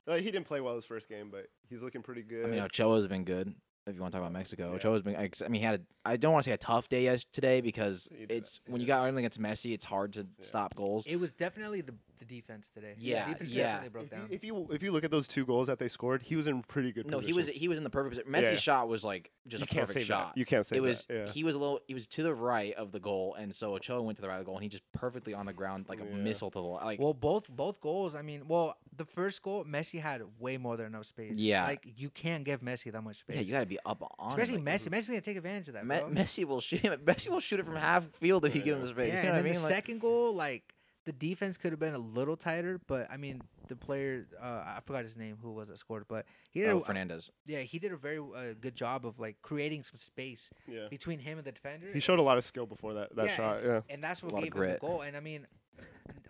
Uh, 0.06 0.16
he 0.16 0.24
didn't 0.24 0.44
play 0.44 0.60
well 0.60 0.74
his 0.76 0.84
first 0.84 1.08
game, 1.08 1.28
but 1.30 1.46
he's 1.68 1.82
looking 1.82 2.02
pretty 2.02 2.22
good. 2.22 2.46
I 2.46 2.48
mean, 2.48 2.60
Ochoa's 2.60 3.06
been 3.06 3.24
good. 3.24 3.54
If 3.86 3.96
you 3.96 4.00
want 4.00 4.12
to 4.12 4.18
talk 4.18 4.24
about 4.26 4.32
Mexico, 4.32 4.70
Yeah. 4.70 4.76
Ochoa's 4.76 5.02
been. 5.02 5.16
I 5.16 5.48
mean, 5.48 5.60
he 5.60 5.66
had. 5.66 5.80
A, 5.80 5.80
I 6.10 6.16
don't 6.16 6.32
want 6.32 6.44
to 6.44 6.50
say 6.50 6.54
a 6.54 6.58
tough 6.58 6.88
day 6.88 7.08
as 7.08 7.24
today 7.32 7.60
because 7.60 8.08
it's 8.12 8.58
that, 8.58 8.70
when 8.70 8.80
you 8.80 8.86
got 8.86 9.00
everything 9.00 9.24
against 9.24 9.40
Messi, 9.40 9.72
it's 9.74 9.84
hard 9.84 10.12
to 10.14 10.26
stop 10.38 10.74
goals. 10.76 11.06
It 11.06 11.16
was 11.16 11.32
definitely 11.32 11.80
the, 11.80 11.94
the 12.26 12.34
defense 12.36 12.70
today. 12.70 12.94
Yeah, 12.98 13.24
the 13.26 13.32
defense 13.32 13.50
yeah. 13.50 13.62
definitely 13.64 13.88
broke 13.90 14.04
if 14.04 14.10
down. 14.10 14.20
you, 14.20 14.26
if 14.34 14.44
you 14.44 14.68
if 14.72 14.82
you 14.82 14.92
look 14.92 15.04
at 15.04 15.10
those 15.10 15.26
two 15.28 15.44
goals 15.44 15.66
that 15.66 15.78
they 15.78 15.88
scored, 15.88 16.22
he 16.22 16.36
was 16.36 16.46
in 16.46 16.62
pretty 16.62 16.92
good. 16.92 17.06
No, 17.10 17.18
he 17.18 17.32
was 17.32 17.46
position. 17.46 17.60
he 17.60 17.68
was 17.68 17.78
in 17.78 17.84
the 17.84 17.90
perfect 17.90 18.16
position. 18.16 18.32
Messi's 18.32 18.50
Yeah. 18.50 18.56
shot 18.56 18.88
was 18.88 19.04
like 19.04 19.30
just 19.48 19.60
you 19.60 19.64
a 19.64 19.66
can't 19.66 19.86
perfect 19.86 20.04
say 20.04 20.08
shot. 20.08 20.34
That. 20.34 20.38
You 20.40 20.44
can't 20.46 20.64
say 20.66 20.76
it 20.76 20.80
was 20.80 21.06
that. 21.06 21.14
Yeah. 21.14 21.32
he 21.32 21.44
was 21.44 21.54
a 21.54 21.58
little 21.58 21.80
he 21.86 21.94
was 21.94 22.06
to 22.08 22.22
the 22.22 22.34
right 22.34 22.74
of 22.74 22.92
the 22.92 23.00
goal, 23.00 23.34
and 23.34 23.54
so 23.54 23.74
Ochoa 23.74 24.02
went 24.02 24.16
to 24.18 24.22
the 24.22 24.28
right 24.28 24.36
of 24.38 24.40
the 24.40 24.46
goal, 24.46 24.56
and 24.56 24.62
he 24.62 24.68
just 24.68 24.84
perfectly 24.92 25.34
on 25.34 25.46
the 25.46 25.52
ground 25.52 25.86
like 25.88 26.00
a 26.00 26.04
Yeah. 26.04 26.14
missile 26.16 26.50
to 26.50 26.58
the 26.58 26.62
li- 26.64 26.78
like. 26.84 27.00
Well, 27.00 27.14
both 27.14 27.48
both 27.48 27.80
goals. 27.80 28.14
I 28.14 28.22
mean, 28.22 28.42
well, 28.48 28.76
the 28.96 29.04
first 29.04 29.42
goal, 29.42 29.64
Messi 29.64 30.00
had 30.00 30.22
way 30.38 30.56
more 30.58 30.76
than 30.76 30.86
enough 30.86 31.06
space. 31.06 31.34
Yeah. 31.36 31.64
like 31.64 31.86
you 31.96 32.10
can't 32.10 32.44
give 32.44 32.60
Messi 32.60 32.92
that 32.92 33.02
much 33.02 33.20
space. 33.20 33.36
yeah, 33.36 33.42
you 33.42 33.52
got 33.52 33.60
to 33.60 33.66
be 33.66 33.78
up 33.84 34.02
on. 34.02 34.26
him, 34.26 34.28
Especially 34.28 34.56
like, 34.58 34.80
Messi. 34.80 34.88
Messi's 34.88 35.08
gonna 35.08 35.20
take 35.20 35.36
advantage 35.36 35.68
of 35.68 35.74
that. 35.74 35.86
Me- 35.86 35.96
Messi 35.96 36.44
will 36.44 36.60
shoot 36.60 36.80
him. 36.80 36.98
Messi 37.04 37.28
will 37.28 37.40
shoot 37.40 37.58
it 37.60 37.66
from 37.66 37.76
half 37.76 38.04
field 38.16 38.44
if 38.44 38.54
you 38.54 38.62
give 38.62 38.76
him 38.76 38.82
the 38.82 38.88
space. 38.88 39.12
yeah, 39.12 39.16
you 39.18 39.22
know 39.22 39.28
and 39.28 39.28
what 39.28 39.34
I 39.34 39.36
then 39.42 39.44
mean? 39.44 39.54
the 39.54 39.60
Like- 39.60 39.68
second 39.74 40.00
goal, 40.00 40.34
like 40.34 40.71
the 41.04 41.12
defense 41.12 41.56
could 41.56 41.72
have 41.72 41.80
been 41.80 41.94
a 41.94 41.98
little 41.98 42.36
tighter, 42.36 42.80
but 42.86 43.08
I 43.10 43.16
mean, 43.16 43.42
the 43.68 43.76
player, 43.76 44.26
uh, 44.40 44.46
I 44.76 44.78
forgot 44.84 45.02
his 45.02 45.16
name, 45.16 45.36
who 45.40 45.52
was 45.52 45.68
that 45.68 45.78
scored, 45.78 46.04
but 46.08 46.26
he 46.50 46.60
did, 46.60 46.70
oh, 46.70 46.78
a, 46.78 46.84
Fernandez. 46.84 47.30
yeah, 47.46 47.60
he 47.60 47.78
did 47.78 47.92
a 47.92 47.96
very 47.96 48.18
uh, 48.18 48.54
good 48.60 48.74
job 48.74 49.06
of 49.06 49.18
like 49.18 49.36
creating 49.42 49.82
some 49.82 49.96
space 49.96 50.50
yeah. 50.66 50.86
between 50.90 51.18
him 51.18 51.38
and 51.38 51.46
the 51.46 51.52
defender. 51.52 51.88
He 51.92 52.00
showed 52.00 52.18
a 52.18 52.22
lot 52.22 52.38
of 52.38 52.44
skill 52.44 52.66
before 52.66 52.94
that 52.94 53.14
that 53.16 53.26
Yeah, 53.26 53.36
shot. 53.36 53.64
Yeah. 53.64 53.80
and 53.88 54.02
that's 54.02 54.22
what 54.22 54.32
lot 54.32 54.44
of 54.44 54.52
gave 54.52 54.62
him 54.62 54.70
the 54.70 54.78
goal. 54.78 55.00
And 55.00 55.16
I 55.16 55.20
mean, 55.20 55.46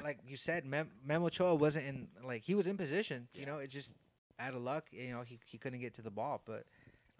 like 0.02 0.18
you 0.26 0.37
said, 0.37 0.64
Mem- 0.64 0.90
Memo 1.04 1.26
Ochoa 1.26 1.54
wasn't 1.54 1.87
in 1.87 2.08
like 2.24 2.42
he 2.42 2.54
was 2.54 2.66
in 2.66 2.76
position. 2.76 3.28
You 3.35 3.46
know, 3.46 3.58
it 3.58 3.68
just 3.68 3.92
out 4.38 4.54
of 4.54 4.62
luck. 4.62 4.87
You 4.90 5.11
know, 5.12 5.22
he 5.22 5.38
he 5.44 5.58
couldn't 5.58 5.80
get 5.80 5.94
to 5.94 6.02
the 6.02 6.11
ball, 6.11 6.42
but. 6.44 6.64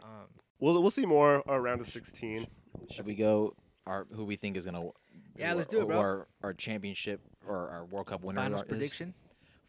Um, 0.03 0.29
We'll 0.59 0.81
we'll 0.81 0.93
see 0.93 1.07
more 1.07 1.43
around 1.49 1.81
a 1.81 1.85
16. 1.85 2.47
Should 2.91 3.05
we 3.05 3.17
go? 3.17 3.57
Our 3.85 4.07
who 4.15 4.25
we 4.25 4.37
think 4.37 4.57
is 4.57 4.65
gonna 4.65 4.91
Yeah, 5.37 5.51
who 5.51 5.57
let's 5.57 5.69
do 5.69 5.83
it, 5.83 5.87
bro. 5.87 5.99
Our, 5.99 6.29
our 6.43 6.55
championship 6.55 7.21
or 7.47 7.69
our 7.69 7.85
World 7.87 8.07
Cup 8.07 8.23
winner 8.23 8.41
Finals 8.41 8.63
is. 8.63 8.69
prediction. 8.69 9.15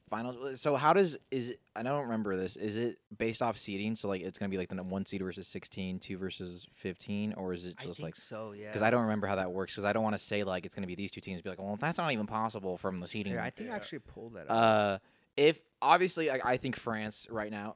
Finals. 0.10 0.62
So 0.62 0.76
how 0.76 0.94
does 0.94 1.18
is 1.32 1.52
it, 1.52 1.60
I 1.76 1.82
don't 1.82 2.04
remember 2.04 2.36
this. 2.36 2.56
Is 2.56 2.78
it 2.78 3.00
based 3.18 3.42
off 3.42 3.58
seeding? 3.58 3.96
So 3.96 4.10
like 4.10 4.22
it's 4.22 4.38
gonna 4.38 4.50
be 4.50 4.58
like 4.58 4.70
the 4.70 4.84
one 4.84 5.06
seed 5.06 5.22
versus 5.22 5.48
16, 5.48 6.00
two 6.00 6.18
versus 6.18 6.68
fifteen, 6.76 7.34
or 7.34 7.54
is 7.54 7.66
it 7.66 7.76
I 7.80 7.86
just 7.86 7.98
think 7.98 8.08
like? 8.08 8.16
so. 8.16 8.52
Yeah. 8.52 8.68
Because 8.68 8.84
I 8.84 8.92
don't 8.92 9.04
remember 9.04 9.26
how 9.26 9.38
that 9.38 9.52
works. 9.52 9.74
Because 9.74 9.86
I 9.86 9.94
don't 9.94 10.04
want 10.04 10.16
to 10.16 10.22
say 10.22 10.44
like 10.44 10.66
it's 10.66 10.76
gonna 10.76 10.86
be 10.88 10.96
these 10.96 11.10
two 11.10 11.22
teams. 11.22 11.42
Be 11.42 11.50
like, 11.50 11.60
well, 11.60 11.78
that's 11.80 11.98
not 11.98 12.12
even 12.12 12.28
possible 12.28 12.78
from 12.78 13.00
the 13.00 13.08
seeding. 13.08 13.32
Here, 13.34 13.42
I 13.42 13.50
think 13.50 13.72
I 13.72 13.76
actually 13.76 14.00
pulled 14.00 14.36
that. 14.36 14.50
up. 14.52 14.52
Uh, 14.52 14.98
if 15.36 15.60
obviously, 15.82 16.28
like, 16.28 16.46
I 16.46 16.58
think 16.58 16.76
France 16.76 17.26
right 17.32 17.50
now, 17.50 17.76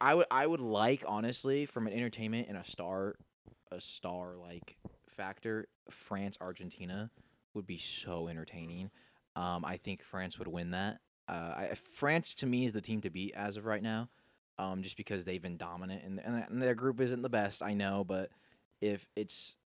I 0.00 0.14
would 0.14 0.26
I 0.32 0.46
would 0.46 0.60
like 0.60 1.04
honestly 1.06 1.66
from 1.66 1.86
an 1.86 1.92
entertainment 1.92 2.48
and 2.48 2.56
a 2.56 2.64
star, 2.64 3.14
a 3.70 3.80
star 3.80 4.34
like 4.36 4.77
factor, 5.18 5.68
France 5.90 6.38
Argentina 6.40 7.10
would 7.52 7.66
be 7.66 7.76
so 7.76 8.28
entertaining. 8.28 8.90
Um, 9.36 9.64
I 9.64 9.76
think 9.76 10.02
France 10.02 10.38
would 10.38 10.48
win 10.48 10.70
that. 10.70 11.00
Uh, 11.28 11.32
I, 11.56 11.76
France 11.94 12.34
to 12.36 12.46
me 12.46 12.64
is 12.64 12.72
the 12.72 12.80
team 12.80 13.02
to 13.02 13.10
beat 13.10 13.34
as 13.34 13.56
of 13.56 13.66
right 13.66 13.82
now, 13.82 14.08
um, 14.58 14.82
just 14.82 14.96
because 14.96 15.24
they've 15.24 15.42
been 15.42 15.58
dominant 15.58 16.02
and, 16.04 16.20
and 16.20 16.62
their 16.62 16.74
group 16.74 17.00
isn't 17.00 17.20
the 17.20 17.28
best. 17.28 17.62
I 17.62 17.74
know, 17.74 18.04
but 18.04 18.30
if 18.80 19.06
it's 19.16 19.56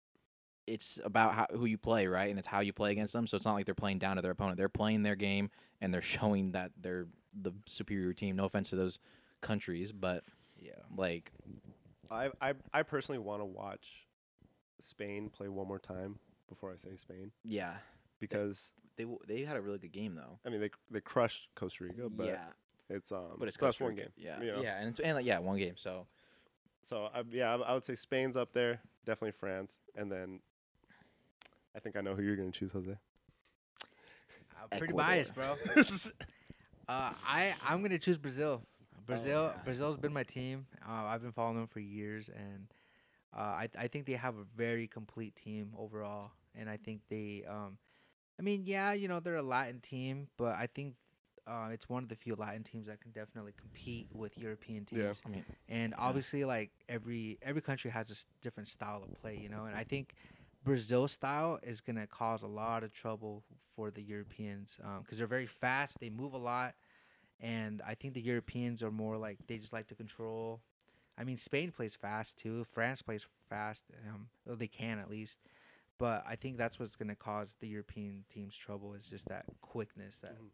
it's 0.67 0.99
about 1.05 1.35
how, 1.35 1.47
who 1.53 1.67
you 1.67 1.77
play, 1.77 2.07
right? 2.07 2.31
And 2.31 2.38
it's 2.38 2.49
how 2.49 2.61
you 2.61 2.73
play 2.73 2.93
against 2.93 3.12
them. 3.12 3.27
So 3.27 3.37
it's 3.37 3.45
not 3.45 3.55
like 3.55 3.67
they're 3.67 3.75
playing 3.75 3.99
down 3.99 4.17
to 4.17 4.23
their 4.23 4.31
opponent. 4.31 4.57
They're 4.57 4.69
playing 4.69 5.03
their 5.03 5.17
game 5.17 5.51
and 5.81 5.93
they're 5.93 6.01
showing 6.01 6.53
that 6.53 6.71
they're 6.81 7.07
the 7.43 7.53
superior 7.67 8.12
team. 8.12 8.37
No 8.37 8.45
offense 8.45 8.71
to 8.71 8.77
those 8.77 8.99
countries, 9.41 9.93
but 9.93 10.25
yeah. 10.59 10.73
like 10.97 11.33
I 12.11 12.31
I 12.41 12.55
I 12.73 12.83
personally 12.83 13.19
want 13.19 13.41
to 13.41 13.45
watch 13.45 14.07
Spain 14.83 15.31
play 15.31 15.49
one 15.49 15.68
more 15.68 15.79
time 15.79 16.18
before 16.49 16.73
I 16.73 16.77
say 16.77 16.97
Spain 16.97 17.31
yeah, 17.45 17.75
because 18.18 18.73
they 18.97 19.05
w- 19.05 19.21
they 19.27 19.42
had 19.42 19.57
a 19.57 19.61
really 19.61 19.79
good 19.79 19.92
game 19.92 20.14
though. 20.14 20.38
I 20.45 20.51
mean 20.51 20.61
they 20.61 20.71
they 20.90 21.01
crushed 21.01 21.49
Costa 21.55 21.85
Rica, 21.85 22.09
but 22.11 22.27
yeah, 22.27 22.45
it's 22.90 23.12
um 23.12 23.37
but 23.38 23.49
it's 23.49 23.57
that's 23.57 23.79
Costa 23.79 23.85
one 23.85 23.95
game. 23.95 24.12
Yeah, 24.16 24.40
you 24.40 24.53
know? 24.53 24.62
yeah, 24.62 24.79
and 24.79 24.88
it's, 24.90 25.01
and 25.01 25.16
like, 25.16 25.27
yeah, 25.27 25.38
one 25.38 25.59
game. 25.59 25.75
So 25.77 26.07
So 26.83 27.09
I, 27.14 27.23
yeah, 27.31 27.55
I, 27.55 27.61
I 27.61 27.75
would 27.75 27.85
say 27.85 27.95
Spain's 27.95 28.37
up 28.37 28.53
there, 28.53 28.81
definitely 29.07 29.33
France, 29.33 29.79
and 29.97 30.11
then 30.11 30.40
I 31.75 31.79
think 31.79 31.97
I 31.97 32.01
know 32.01 32.14
who 32.14 32.23
you're 32.23 32.37
gonna 32.37 32.51
choose, 32.51 32.73
Jose. 32.73 32.90
I'm 34.61 34.68
pretty 34.68 34.85
Ecuador. 34.92 34.99
biased, 34.99 35.35
bro. 35.35 35.55
uh, 36.88 37.12
I 37.27 37.55
I'm 37.66 37.83
gonna 37.83 37.99
choose 37.99 38.18
Brazil. 38.18 38.62
Brazil 39.07 39.53
yeah. 39.55 39.62
Brazil's 39.64 39.97
been 39.97 40.12
my 40.12 40.23
team. 40.23 40.66
Uh, 40.87 41.05
I've 41.07 41.23
been 41.23 41.33
following 41.33 41.57
them 41.57 41.66
for 41.66 41.81
years, 41.81 42.29
and 42.29 42.66
uh, 43.37 43.40
I 43.40 43.68
I 43.79 43.88
think 43.88 44.07
they 44.07 44.12
have 44.14 44.37
a 44.37 44.45
very 44.57 44.87
complete 44.87 45.35
team 45.37 45.73
overall. 45.79 46.33
And 46.55 46.68
I 46.68 46.77
think 46.77 47.01
they, 47.09 47.45
um, 47.49 47.79
I 48.38 48.42
mean, 48.42 48.64
yeah, 48.66 48.92
you 48.92 49.09
know, 49.09 49.21
they're 49.21 49.37
a 49.37 49.42
Latin 49.42 49.81
team, 49.81 50.29
but 50.37 50.55
I 50.55 50.66
think 50.66 50.95
uh, 51.47 51.68
it's 51.73 51.88
one 51.88 52.03
of 52.03 52.09
the 52.09 52.14
few 52.14 52.35
Latin 52.37 52.62
teams 52.62 52.87
that 52.88 53.01
can 53.01 53.11
definitely 53.11 53.53
compete 53.59 54.09
with 54.12 54.37
European 54.38 54.85
teams. 54.85 55.03
Yeah. 55.03 55.12
I 55.27 55.29
mean, 55.31 55.45
and 55.68 55.95
obviously 55.99 56.45
like 56.45 56.71
every 56.88 57.38
every 57.42 57.62
country 57.62 57.90
has 57.90 58.11
a 58.11 58.12
s- 58.12 58.27
different 58.42 58.68
style 58.68 59.03
of 59.03 59.12
play 59.21 59.37
you 59.37 59.49
know 59.49 59.64
and 59.64 59.75
i 59.77 59.85
think 59.85 60.14
Brazil 60.64 61.09
style 61.09 61.59
is 61.62 61.81
going 61.81 61.97
to 61.97 62.07
cause 62.07 62.42
a 62.42 62.47
lot 62.47 62.85
of 62.85 62.92
trouble 62.92 63.42
for 63.75 63.90
the 63.90 64.03
europeans 64.03 64.79
because 65.03 65.18
they're 65.18 65.27
very 65.27 65.47
fast 65.47 65.99
they 66.01 66.11
move 66.11 66.35
a 66.35 66.38
lot 66.38 66.75
and 67.40 67.81
i 67.87 67.95
think 67.95 68.14
the 68.14 68.21
europeans 68.21 68.83
are 68.83 68.90
more 68.90 69.16
like 69.16 69.38
they 69.47 69.59
just 69.59 69.73
like 69.73 69.87
to 69.88 69.95
control 69.95 70.61
i 71.23 71.25
mean 71.25 71.39
spain 71.39 71.71
plays 71.71 71.95
fast 71.97 72.37
too 72.37 72.65
france 72.65 73.01
plays 73.01 73.25
fast 73.49 73.85
um, 74.13 74.29
or 74.49 74.57
they 74.57 74.67
can 74.69 74.99
at 74.99 75.09
least 75.09 75.39
but 75.99 76.23
i 76.29 76.35
think 76.37 76.59
that's 76.59 76.79
what's 76.81 76.97
going 76.97 77.09
to 77.09 77.15
cause 77.15 77.57
the 77.61 77.69
european 77.69 78.25
teams 78.29 78.57
trouble 78.57 78.93
is 78.95 79.07
just 79.07 79.27
that 79.29 79.45
quickness 79.61 80.19
that 80.19 80.33
Mhm. 80.33 80.49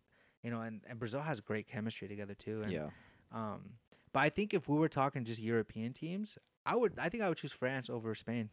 you 0.44 0.50
know 0.50 0.60
and, 0.60 0.82
and 0.88 0.98
brazil 0.98 1.20
has 1.22 1.40
great 1.40 1.66
chemistry 1.66 2.06
together 2.06 2.34
too 2.34 2.62
and 2.62 2.72
yeah, 2.72 2.90
um, 3.32 3.60
but 4.12 4.20
I 4.20 4.30
think 4.30 4.54
if 4.54 4.68
we 4.68 4.78
were 4.78 4.88
talking 4.88 5.24
just 5.26 5.38
European 5.40 5.92
teams, 5.92 6.38
I 6.64 6.74
would 6.76 6.98
I 6.98 7.10
think 7.10 7.22
I 7.22 7.28
would 7.28 7.36
choose 7.36 7.52
France 7.52 7.90
over 7.90 8.14
Spain. 8.14 8.48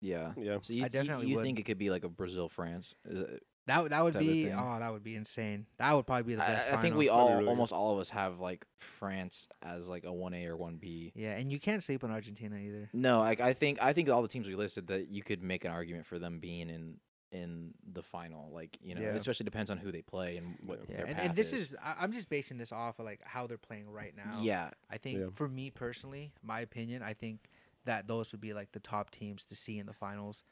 yeah. 0.00 0.32
Yeah, 0.36 0.58
So 0.62 0.72
you, 0.72 0.80
I 0.82 0.88
you- 0.88 0.90
definitely 0.90 1.26
you, 1.28 1.36
would. 1.36 1.44
think 1.44 1.60
it 1.60 1.62
could 1.64 1.78
be 1.78 1.90
like 1.90 2.02
a 2.04 2.08
Brazil 2.08 2.48
France? 2.48 2.94
Is 3.66 3.70
it, 3.70 3.74
That 3.74 3.82
would- 3.82 3.92
that 3.92 4.04
would 4.04 4.18
be 4.18 4.52
oh 4.52 4.78
that 4.78 4.92
would 4.92 5.02
be 5.02 5.16
insane. 5.16 5.66
That 5.78 5.92
would 5.94 6.06
probably 6.06 6.22
be 6.24 6.34
the 6.36 6.44
I, 6.44 6.46
best. 6.46 6.68
I 6.72 6.76
think 6.80 6.96
we 6.96 7.08
all 7.08 7.34
really 7.34 7.46
almost 7.48 7.72
all 7.72 7.92
of 7.92 7.98
us 7.98 8.10
have 8.10 8.38
like 8.40 8.64
France 8.78 9.48
as 9.62 9.88
like 9.88 10.04
a 10.04 10.12
one 10.12 10.34
A 10.34 10.46
or 10.46 10.56
one 10.56 10.76
B. 10.76 11.12
yeah, 11.14 11.36
and 11.36 11.50
you 11.50 11.58
can't 11.58 11.82
sleep 11.82 12.04
on 12.04 12.10
Argentina 12.10 12.56
either. 12.56 12.88
No, 12.92 13.18
like 13.20 13.40
I 13.40 13.52
think 13.54 13.78
I 13.82 13.92
think 13.92 14.08
all 14.08 14.22
the 14.22 14.28
teams 14.28 14.46
we 14.46 14.54
listed 14.54 14.86
that 14.88 15.08
you 15.08 15.22
could 15.22 15.42
make 15.42 15.64
an 15.64 15.70
argument 15.72 16.06
for 16.06 16.18
them 16.18 16.38
being 16.38 16.70
in 16.70 16.96
in 17.32 17.74
the 17.92 18.02
final. 18.02 18.50
Like 18.52 18.78
you 18.82 18.94
know, 18.94 19.00
Yeah. 19.00 19.08
it 19.08 19.16
especially 19.16 19.44
depends 19.44 19.70
on 19.70 19.78
who 19.78 19.90
they 19.90 20.00
play 20.02 20.36
and 20.36 20.56
what 20.64 20.78
Yeah. 20.78 20.84
Yeah, 20.88 20.96
their 20.98 21.06
and, 21.06 21.16
path 21.16 21.26
and 21.26 21.34
this 21.36 21.52
is, 21.52 21.74
I, 21.82 21.96
I'm 22.00 22.12
just 22.12 22.28
basing 22.28 22.56
this 22.56 22.70
off 22.72 23.00
of 23.00 23.04
like 23.04 23.20
how 23.24 23.46
they're 23.48 23.58
playing 23.58 23.90
right 23.90 24.14
now. 24.16 24.38
yeah, 24.40 24.70
I 24.88 24.96
think 24.98 25.18
Yeah. 25.18 25.26
for 25.34 25.48
me 25.48 25.70
personally, 25.70 26.32
my 26.42 26.60
opinion, 26.60 27.02
I 27.02 27.14
think 27.14 27.50
that 27.84 28.06
those 28.06 28.30
would 28.32 28.40
be 28.40 28.54
like 28.54 28.70
the 28.72 28.78
top 28.80 29.10
teams 29.10 29.44
to 29.46 29.56
see 29.56 29.78
in 29.80 29.86
the 29.86 29.92
finals. 29.92 30.44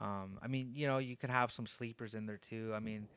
Um, 0.00 0.38
I 0.42 0.46
mean, 0.46 0.72
you 0.74 0.86
know, 0.86 0.98
you 0.98 1.16
could 1.16 1.30
have 1.30 1.50
some 1.50 1.66
sleepers 1.66 2.14
in 2.14 2.26
there 2.26 2.38
too. 2.38 2.72
I 2.74 2.78
mean, 2.80 3.08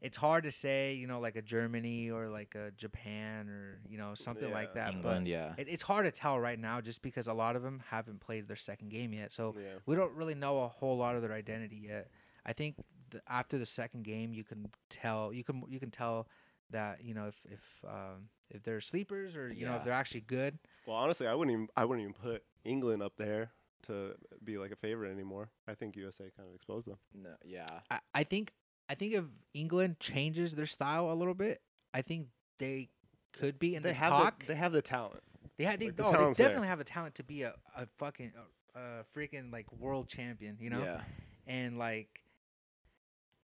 it's 0.00 0.16
hard 0.16 0.44
to 0.44 0.50
say, 0.50 0.94
you 0.94 1.06
know, 1.06 1.20
like 1.20 1.36
a 1.36 1.42
Germany 1.42 2.10
or 2.10 2.28
like 2.28 2.54
a 2.54 2.70
Japan 2.72 3.48
or 3.48 3.80
you 3.88 3.98
know 3.98 4.14
something 4.14 4.50
like 4.50 4.70
Yeah. 4.74 4.84
that. 4.86 4.94
England. 4.94 5.28
Yeah, 5.28 5.54
it, 5.58 5.68
it's 5.68 5.82
hard 5.82 6.06
to 6.06 6.10
tell 6.10 6.38
right 6.40 6.58
now, 6.58 6.80
just 6.80 7.02
because 7.02 7.26
a 7.26 7.34
lot 7.34 7.54
of 7.54 7.62
them 7.62 7.82
haven't 7.88 8.20
played 8.20 8.48
their 8.48 8.56
second 8.56 8.90
game 8.90 9.12
yet. 9.12 9.30
So 9.32 9.54
yeah. 9.58 9.78
we 9.86 9.96
don't 9.96 10.12
really 10.14 10.34
know 10.34 10.62
a 10.62 10.68
whole 10.68 10.96
lot 10.96 11.16
of 11.16 11.22
their 11.22 11.32
identity 11.32 11.84
yet. 11.88 12.08
I 12.46 12.52
think 12.54 12.76
the, 13.10 13.20
after 13.28 13.58
the 13.58 13.66
second 13.66 14.04
game, 14.04 14.32
you 14.32 14.42
can 14.44 14.70
tell 14.88 15.32
you 15.32 15.44
can 15.44 15.62
you 15.68 15.78
can 15.78 15.90
tell 15.90 16.28
that 16.70 17.04
you 17.04 17.14
know 17.14 17.26
if 17.26 17.36
if 17.44 17.60
um, 17.86 18.30
if 18.50 18.62
they're 18.62 18.80
sleepers 18.80 19.36
or 19.36 19.52
you 19.52 19.66
know 19.66 19.76
if 19.76 19.84
they're 19.84 19.92
actually 19.92 20.22
good. 20.22 20.58
Well, 20.86 20.96
honestly, 20.96 21.26
I 21.26 21.34
wouldn't 21.34 21.54
even 21.54 21.68
I 21.76 21.84
wouldn't 21.84 22.02
even 22.08 22.14
put 22.14 22.42
England 22.64 23.02
up 23.02 23.16
there 23.16 23.52
to 23.84 24.14
be 24.44 24.58
like 24.58 24.70
a 24.72 24.76
favorite 24.76 25.10
anymore. 25.12 25.50
I 25.68 25.74
think 25.74 25.96
USA 25.96 26.24
kind 26.36 26.48
of 26.48 26.54
exposed 26.54 26.86
them. 26.86 26.98
no, 27.14 27.30
yeah, 27.44 27.66
I, 27.90 27.98
I 28.14 28.24
think 28.24 28.52
I 28.88 28.94
think 28.94 29.14
if 29.14 29.24
England 29.54 30.00
changes 30.00 30.54
their 30.54 30.66
style 30.66 31.10
a 31.12 31.14
little 31.14 31.34
bit, 31.34 31.60
I 31.94 32.02
think 32.02 32.28
they 32.58 32.88
could 33.32 33.58
be 33.58 33.74
in 33.74 33.82
they 33.82 33.90
the 33.90 33.94
have 33.94 34.10
talk. 34.10 34.40
the, 34.40 34.46
they 34.46 34.54
have 34.56 34.72
the 34.72 34.82
talent. 34.82 35.22
they 35.56 35.64
have 35.64 35.78
they, 35.78 35.86
like, 35.86 35.96
the 35.96 36.04
oh, 36.04 36.10
they 36.10 36.16
talent's 36.16 36.38
there. 36.38 36.46
definitely 36.48 36.68
have 36.68 36.80
a 36.80 36.84
talent 36.84 37.14
to 37.16 37.22
be 37.22 37.42
a, 37.42 37.54
a 37.76 37.86
fucking 37.98 38.32
a, 38.74 38.78
a 38.78 39.04
freaking 39.16 39.52
like 39.52 39.70
world 39.72 40.08
champion. 40.08 40.56
You 40.60 40.70
know. 40.70 40.82
yeah, 40.82 41.00
and 41.46 41.78
like 41.78 42.22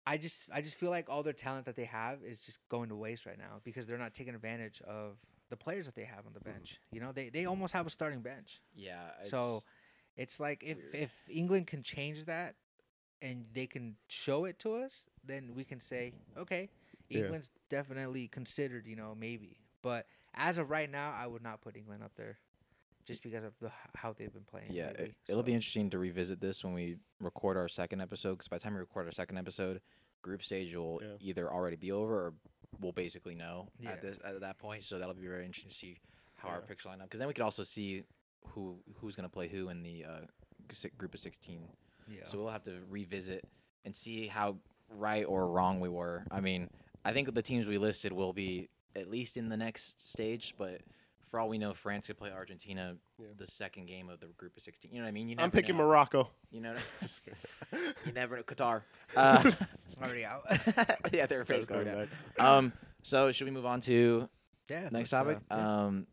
I 0.06 0.17
just 0.17 0.44
I 0.54 0.62
just 0.62 0.78
feel 0.78 0.89
like 0.89 1.10
all 1.10 1.24
their 1.24 1.34
talent 1.34 1.65
that 1.65 1.76
they 1.76 1.86
have 1.86 2.24
is 2.24 2.39
just 2.39 2.60
going 2.70 2.89
to 2.89 2.96
waste 2.96 3.26
right 3.26 3.38
now 3.38 3.60
because 3.63 3.86
they're 3.86 3.98
not 4.00 4.13
taking 4.13 4.34
advantage 4.34 4.82
of 4.88 5.17
the 5.50 5.56
players 5.58 5.86
that 5.86 5.96
they 5.96 6.06
have 6.06 6.26
on 6.26 6.34
the 6.34 6.39
Mm-hmm. 6.39 6.52
bench. 6.52 6.80
You 6.91 7.02
know, 7.02 7.12
they 7.12 7.30
they 7.30 7.46
almost 7.46 7.74
have 7.74 7.86
a 7.86 7.89
starting 7.89 8.22
bench. 8.22 8.62
yeah. 8.76 9.10
so 9.24 9.63
it's 10.17 10.39
like 10.39 10.63
if 10.63 10.78
weird. 10.78 10.95
if 10.95 11.12
England 11.30 11.67
can 11.67 11.84
change 11.84 12.26
that 12.26 12.56
and 13.21 13.45
they 13.54 13.67
can 13.67 13.95
show 14.08 14.45
it 14.45 14.60
to 14.60 14.76
us, 14.76 15.06
then 15.24 15.54
we 15.56 15.63
can 15.63 15.80
say, 15.80 16.13
okay, 16.38 16.69
Yeah. 17.10 17.21
England's 17.21 17.52
definitely 17.69 18.28
considered, 18.28 18.88
you 18.88 18.95
know, 18.95 19.15
maybe. 19.15 19.58
But 19.82 20.08
as 20.34 20.58
of 20.58 20.69
right 20.69 20.89
now, 20.89 21.13
I 21.17 21.28
would 21.28 21.43
not 21.43 21.62
put 21.62 21.76
England 21.76 22.04
up 22.04 22.12
there 22.15 22.39
just 23.06 23.21
because 23.24 23.43
of 23.43 23.58
the 23.60 23.71
how 23.95 24.13
they've 24.13 24.32
been 24.32 24.43
playing. 24.45 24.71
Yeah, 24.71 24.88
lately. 24.88 25.06
it, 25.06 25.15
it'll 25.28 25.43
be 25.43 25.54
interesting 25.54 25.89
to 25.91 26.00
revisit 26.00 26.39
this 26.39 26.63
when 26.63 26.74
we 26.74 26.97
record 27.19 27.58
our 27.58 27.67
second 27.67 28.02
episode. 28.02 28.34
Because 28.34 28.47
by 28.47 28.58
the 28.58 28.63
time 28.63 28.74
we 28.74 28.80
record 28.80 29.06
our 29.08 29.12
second 29.12 29.38
episode, 29.38 29.82
group 30.21 30.43
stage 30.43 30.74
will 30.76 31.00
Yeah. 31.04 31.15
either 31.19 31.52
already 31.52 31.76
be 31.78 31.91
over 31.91 32.28
or 32.28 32.34
we'll 32.80 32.91
basically 32.91 33.36
know 33.36 33.67
Yeah. 33.80 33.91
at 33.91 34.02
this 34.02 34.17
at 34.24 34.39
that 34.41 34.58
point. 34.60 34.84
So 34.84 34.97
that'll 35.00 35.13
be 35.15 35.28
very 35.28 35.45
interesting 35.45 35.69
to 35.71 35.76
see 35.76 35.97
how 36.38 36.50
our 36.50 36.60
Yeah. 36.62 36.65
picks 36.67 36.86
line 36.86 37.02
up. 37.02 37.08
Because 37.08 37.19
then 37.19 37.28
we 37.28 37.34
could 37.34 37.43
also 37.43 37.63
see 37.63 38.04
who 38.47 38.75
who's 38.99 39.15
gonna 39.15 39.30
play 39.30 39.47
who 39.47 39.69
in 39.69 39.84
the 39.84 40.06
uh, 40.06 40.19
group 40.97 41.13
of 41.13 41.19
sixteen. 41.19 41.67
yeah. 42.10 42.21
So 42.32 42.38
we'll 42.38 42.49
have 42.49 42.63
to 42.65 42.80
revisit 42.89 43.45
and 43.86 43.95
see 43.95 44.27
how 44.27 44.58
right 44.89 45.23
or 45.25 45.47
wrong 45.47 45.80
we 45.80 45.89
were. 45.89 46.23
I 46.32 46.41
mean, 46.41 46.69
I 47.06 47.13
think 47.13 47.34
the 47.34 47.41
teams 47.41 47.68
we 47.68 47.78
listed 47.78 48.11
will 48.11 48.34
be 48.34 48.70
at 48.95 49.09
least 49.09 49.38
in 49.38 49.49
the 49.49 49.57
next 49.57 50.01
stage, 50.09 50.55
but. 50.57 50.82
For 51.30 51.39
all 51.39 51.47
we 51.47 51.57
know, 51.57 51.74
France 51.74 52.07
could 52.07 52.18
play 52.18 52.30
Argentina 52.30 52.97
Yeah. 53.18 53.28
the 53.38 53.47
second 53.47 53.86
game 53.86 54.09
of 54.09 54.20
the 54.20 54.26
group 54.38 54.57
of 54.57 54.63
16. 54.63 54.91
You 54.91 54.97
know 54.97 55.05
what 55.05 55.07
I 55.07 55.11
mean? 55.13 55.30
You 55.30 55.38
I'm 55.39 55.49
picking 55.49 55.78
know. 55.78 55.86
Morocco. 55.86 56.28
You 56.51 56.59
know, 56.59 56.76
Just 57.01 57.22
kidding. 57.24 57.93
you 58.05 58.11
never 58.11 58.36
know. 58.36 58.43
Qatar. 58.43 58.82
Uh, 59.16 59.49
already 60.03 60.26
out. 60.26 60.41
yeah, 61.13 61.26
their 61.28 61.45
face 61.45 61.59
Just 61.59 61.70
card. 61.70 61.86
going 61.86 62.09
yeah. 62.38 62.53
Um. 62.57 62.74
So 63.03 63.32
should 63.32 63.45
we 63.45 63.51
move 63.51 63.66
on 63.66 63.80
to 63.80 64.28
yeah. 64.70 64.89
next 64.91 64.93
let's, 64.93 65.13
uh, 65.13 65.18
topic? 65.24 65.38
yeah. 65.51 65.84
Um, 65.86 66.07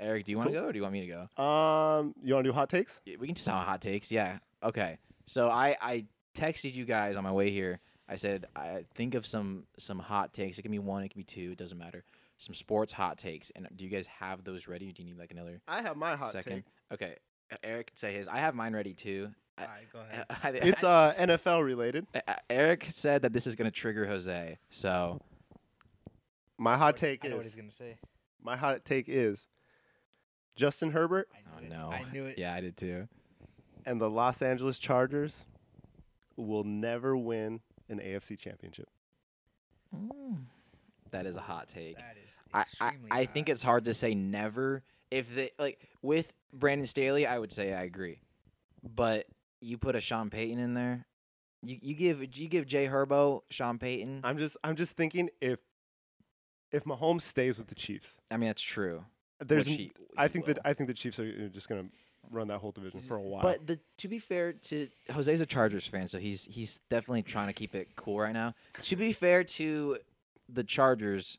Eric, 0.00 0.24
do 0.24 0.32
you 0.32 0.38
want 0.38 0.48
to 0.48 0.54
Cool. 0.54 0.62
go 0.62 0.68
or 0.68 0.72
do 0.72 0.78
you 0.78 0.82
want 0.82 0.92
me 0.94 1.06
to 1.06 1.28
go? 1.36 1.42
Um, 1.42 2.14
you 2.24 2.34
want 2.34 2.44
to 2.44 2.50
do 2.50 2.54
hot 2.54 2.68
takes? 2.70 3.00
We 3.06 3.26
can 3.26 3.34
just 3.34 3.46
have 3.46 3.64
hot 3.66 3.80
takes. 3.82 4.10
Yeah. 4.10 4.38
Okay. 4.62 4.98
So 5.26 5.48
I 5.50 5.76
I 5.80 6.04
texted 6.34 6.74
you 6.74 6.84
guys 6.84 7.16
on 7.16 7.22
my 7.24 7.32
way 7.32 7.50
here. 7.50 7.80
I 8.08 8.16
said 8.16 8.46
I 8.56 8.84
think 8.94 9.14
of 9.14 9.24
some 9.26 9.64
some 9.78 9.98
hot 9.98 10.32
takes. 10.32 10.58
It 10.58 10.62
can 10.62 10.70
be 10.72 10.78
one. 10.78 11.02
It 11.04 11.10
can 11.10 11.18
be 11.20 11.24
two. 11.24 11.50
It 11.52 11.58
doesn't 11.58 11.78
matter. 11.78 12.02
Some 12.38 12.54
sports 12.54 12.92
hot 12.92 13.18
takes. 13.18 13.50
And 13.54 13.68
do 13.76 13.84
you 13.84 13.90
guys 13.90 14.06
have 14.06 14.42
those 14.42 14.66
ready? 14.66 14.90
Do 14.92 15.02
you 15.02 15.08
need 15.10 15.18
like 15.18 15.30
another 15.30 15.60
I 15.68 15.82
have 15.82 15.96
my 15.96 16.16
hot 16.16 16.32
second? 16.32 16.54
take. 16.56 16.64
Okay. 16.92 17.14
Eric 17.62 17.90
say 17.94 18.14
his. 18.14 18.26
I 18.26 18.38
have 18.38 18.54
mine 18.54 18.72
ready 18.74 18.94
too. 18.94 19.28
All 19.58 19.66
right, 19.66 19.86
go 19.92 20.00
ahead. 20.10 20.24
I- 20.62 20.66
It's 20.66 20.82
uh 20.82 21.12
NFL 21.18 21.62
related. 21.64 22.06
Eric 22.48 22.86
said 22.88 23.22
that 23.22 23.32
this 23.34 23.46
is 23.46 23.54
going 23.54 23.70
to 23.70 23.76
trigger 23.76 24.06
Jose. 24.06 24.56
So 24.70 25.20
My 26.58 26.76
hot 26.76 26.96
take 26.96 27.24
I 27.24 27.28
know 27.28 27.36
what 27.36 27.44
he's 27.44 27.52
is 27.52 27.56
gonna 27.56 27.70
say. 27.70 27.96
my 28.42 28.56
hot 28.56 28.84
take 28.84 29.04
is 29.08 29.46
Justin 30.60 30.90
Herbert 30.90 31.26
I 31.34 31.38
oh 31.56 31.60
knew 31.60 31.66
it. 31.66 31.70
no, 31.70 31.90
I 31.90 32.04
knew 32.12 32.24
it. 32.26 32.36
Yeah, 32.38 32.52
I 32.52 32.60
did 32.60 32.76
too. 32.76 33.08
and 33.86 33.98
the 33.98 34.10
Los 34.10 34.42
Angeles 34.42 34.78
Chargers 34.78 35.46
will 36.36 36.64
never 36.64 37.16
win 37.16 37.60
an 37.88 37.98
AFC 37.98 38.38
championship. 38.38 38.88
Mm. 39.96 40.36
That 41.12 41.24
is 41.24 41.36
a 41.36 41.40
hot 41.40 41.68
take. 41.68 41.96
That 41.96 42.16
is 42.24 42.34
I, 42.52 42.58
I, 42.58 42.62
extremely 42.62 43.08
I 43.10 43.24
think 43.24 43.48
hot. 43.48 43.52
it's 43.54 43.62
hard 43.62 43.84
to 43.86 43.94
say 43.94 44.14
never. 44.14 44.82
If 45.10 45.34
they 45.34 45.50
like 45.58 45.78
with 46.02 46.30
Brandon 46.52 46.86
Staley, 46.86 47.26
I 47.26 47.38
would 47.38 47.52
say 47.52 47.72
I 47.72 47.82
agree. 47.84 48.20
But 48.94 49.26
you 49.62 49.78
put 49.78 49.96
a 49.96 50.00
Sean 50.00 50.28
Payton 50.30 50.58
in 50.58 50.74
there. 50.74 51.06
You 51.62 51.78
you 51.80 51.94
give 51.94 52.22
you 52.36 52.48
give 52.48 52.66
Jay 52.66 52.86
Herbo 52.86 53.40
Sean 53.50 53.78
Payton. 53.78 54.20
I'm 54.24 54.36
just 54.36 54.58
I'm 54.62 54.76
just 54.76 54.96
thinking 54.96 55.30
if 55.40 55.58
if 56.70 56.84
Mahomes 56.84 57.22
stays 57.22 57.56
with 57.58 57.66
the 57.68 57.74
Chiefs, 57.74 58.18
I 58.30 58.36
mean 58.36 58.48
that's 58.48 58.62
true. 58.62 59.04
There's 59.44 59.64
which 59.66 59.72
n- 59.72 59.78
he- 59.78 59.92
I 60.16 60.24
he 60.24 60.32
think 60.32 60.46
will. 60.46 60.54
that 60.54 60.66
I 60.66 60.72
think 60.74 60.88
the 60.88 60.94
Chiefs 60.94 61.18
are 61.18 61.48
just 61.48 61.68
gonna 61.68 61.86
run 62.30 62.48
that 62.48 62.58
whole 62.58 62.70
division 62.72 63.00
for 63.00 63.16
a 63.16 63.20
while. 63.22 63.42
But 63.42 63.66
the, 63.66 63.78
to 63.98 64.08
be 64.08 64.18
fair 64.18 64.52
to 64.52 64.88
Jose's 65.12 65.40
a 65.40 65.46
Chargers 65.46 65.86
fan, 65.86 66.08
so 66.08 66.18
he's 66.18 66.44
he's 66.44 66.78
definitely 66.88 67.22
trying 67.22 67.46
to 67.48 67.52
keep 67.52 67.74
it 67.74 67.88
cool 67.96 68.20
right 68.20 68.32
now. 68.32 68.54
To 68.82 68.96
be 68.96 69.12
fair 69.12 69.42
to 69.44 69.98
the 70.48 70.62
Chargers, 70.64 71.38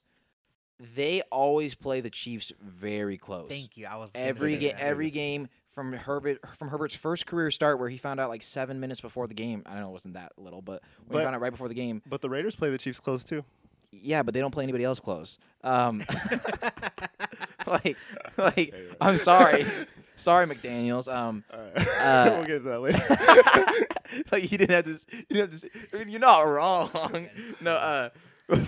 they 0.95 1.22
always 1.32 1.76
play 1.76 2.02
the 2.02 2.10
Chiefs 2.10 2.52
very 2.62 3.18
close. 3.18 3.49
Thank 3.49 3.78
you. 3.78 3.86
I 3.86 3.97
was 3.97 4.12
every 4.16 4.52
say 4.52 4.58
game, 4.60 4.76
every 4.80 5.12
game 5.12 5.47
from 5.74 5.93
Herbert 5.93 6.39
from 6.58 6.68
Herbert's 6.70 6.95
first 6.95 7.26
career 7.26 7.52
start, 7.52 7.80
where 7.80 7.88
he 7.89 7.97
found 7.97 8.20
out 8.20 8.30
like 8.30 8.41
seven 8.43 8.80
minutes 8.80 8.99
before 8.99 9.28
the 9.28 9.34
game. 9.34 9.64
I 9.66 9.76
know 9.80 9.89
it 9.89 9.91
wasn't 9.91 10.16
that 10.16 10.34
little, 10.38 10.62
but 10.62 10.82
when 11.06 11.14
But- 11.14 11.20
he 11.20 11.24
found 11.26 11.36
out 11.36 11.41
right 11.41 11.52
before 11.52 11.68
the 11.70 11.74
game, 11.76 12.02
but 12.08 12.22
the 12.22 12.30
Raiders 12.30 12.56
play 12.56 12.70
the 12.72 12.78
Chiefs 12.78 12.99
close 12.99 13.24
too. 13.24 13.45
yeah, 13.91 14.24
but 14.24 14.34
they 14.34 14.39
don't 14.39 14.52
play 14.52 14.64
anybody 14.64 14.84
else 14.84 14.99
close. 14.99 15.38
Um, 15.64 16.04
like, 17.68 17.97
like. 18.38 18.74
I'm 18.99 19.18
sorry, 19.18 19.66
sorry, 20.16 20.47
McDaniel's. 20.47 21.07
Um, 21.07 21.43
right. 21.51 21.88
Uh, 21.99 22.32
we'll 22.36 22.45
get 22.45 22.59
to 22.59 22.70
that 22.70 22.80
later. 22.82 24.24
like 24.32 24.51
you 24.51 24.57
didn't 24.57 24.72
have 24.72 24.86
to. 24.86 25.18
You 25.18 25.26
didn't 25.30 25.51
have 25.51 25.62
to. 25.62 25.70
I 25.93 25.97
mean, 25.99 26.09
you're 26.09 26.20
not 26.20 26.41
wrong. 26.41 27.30
no, 27.62 27.74
uh, 27.74 28.09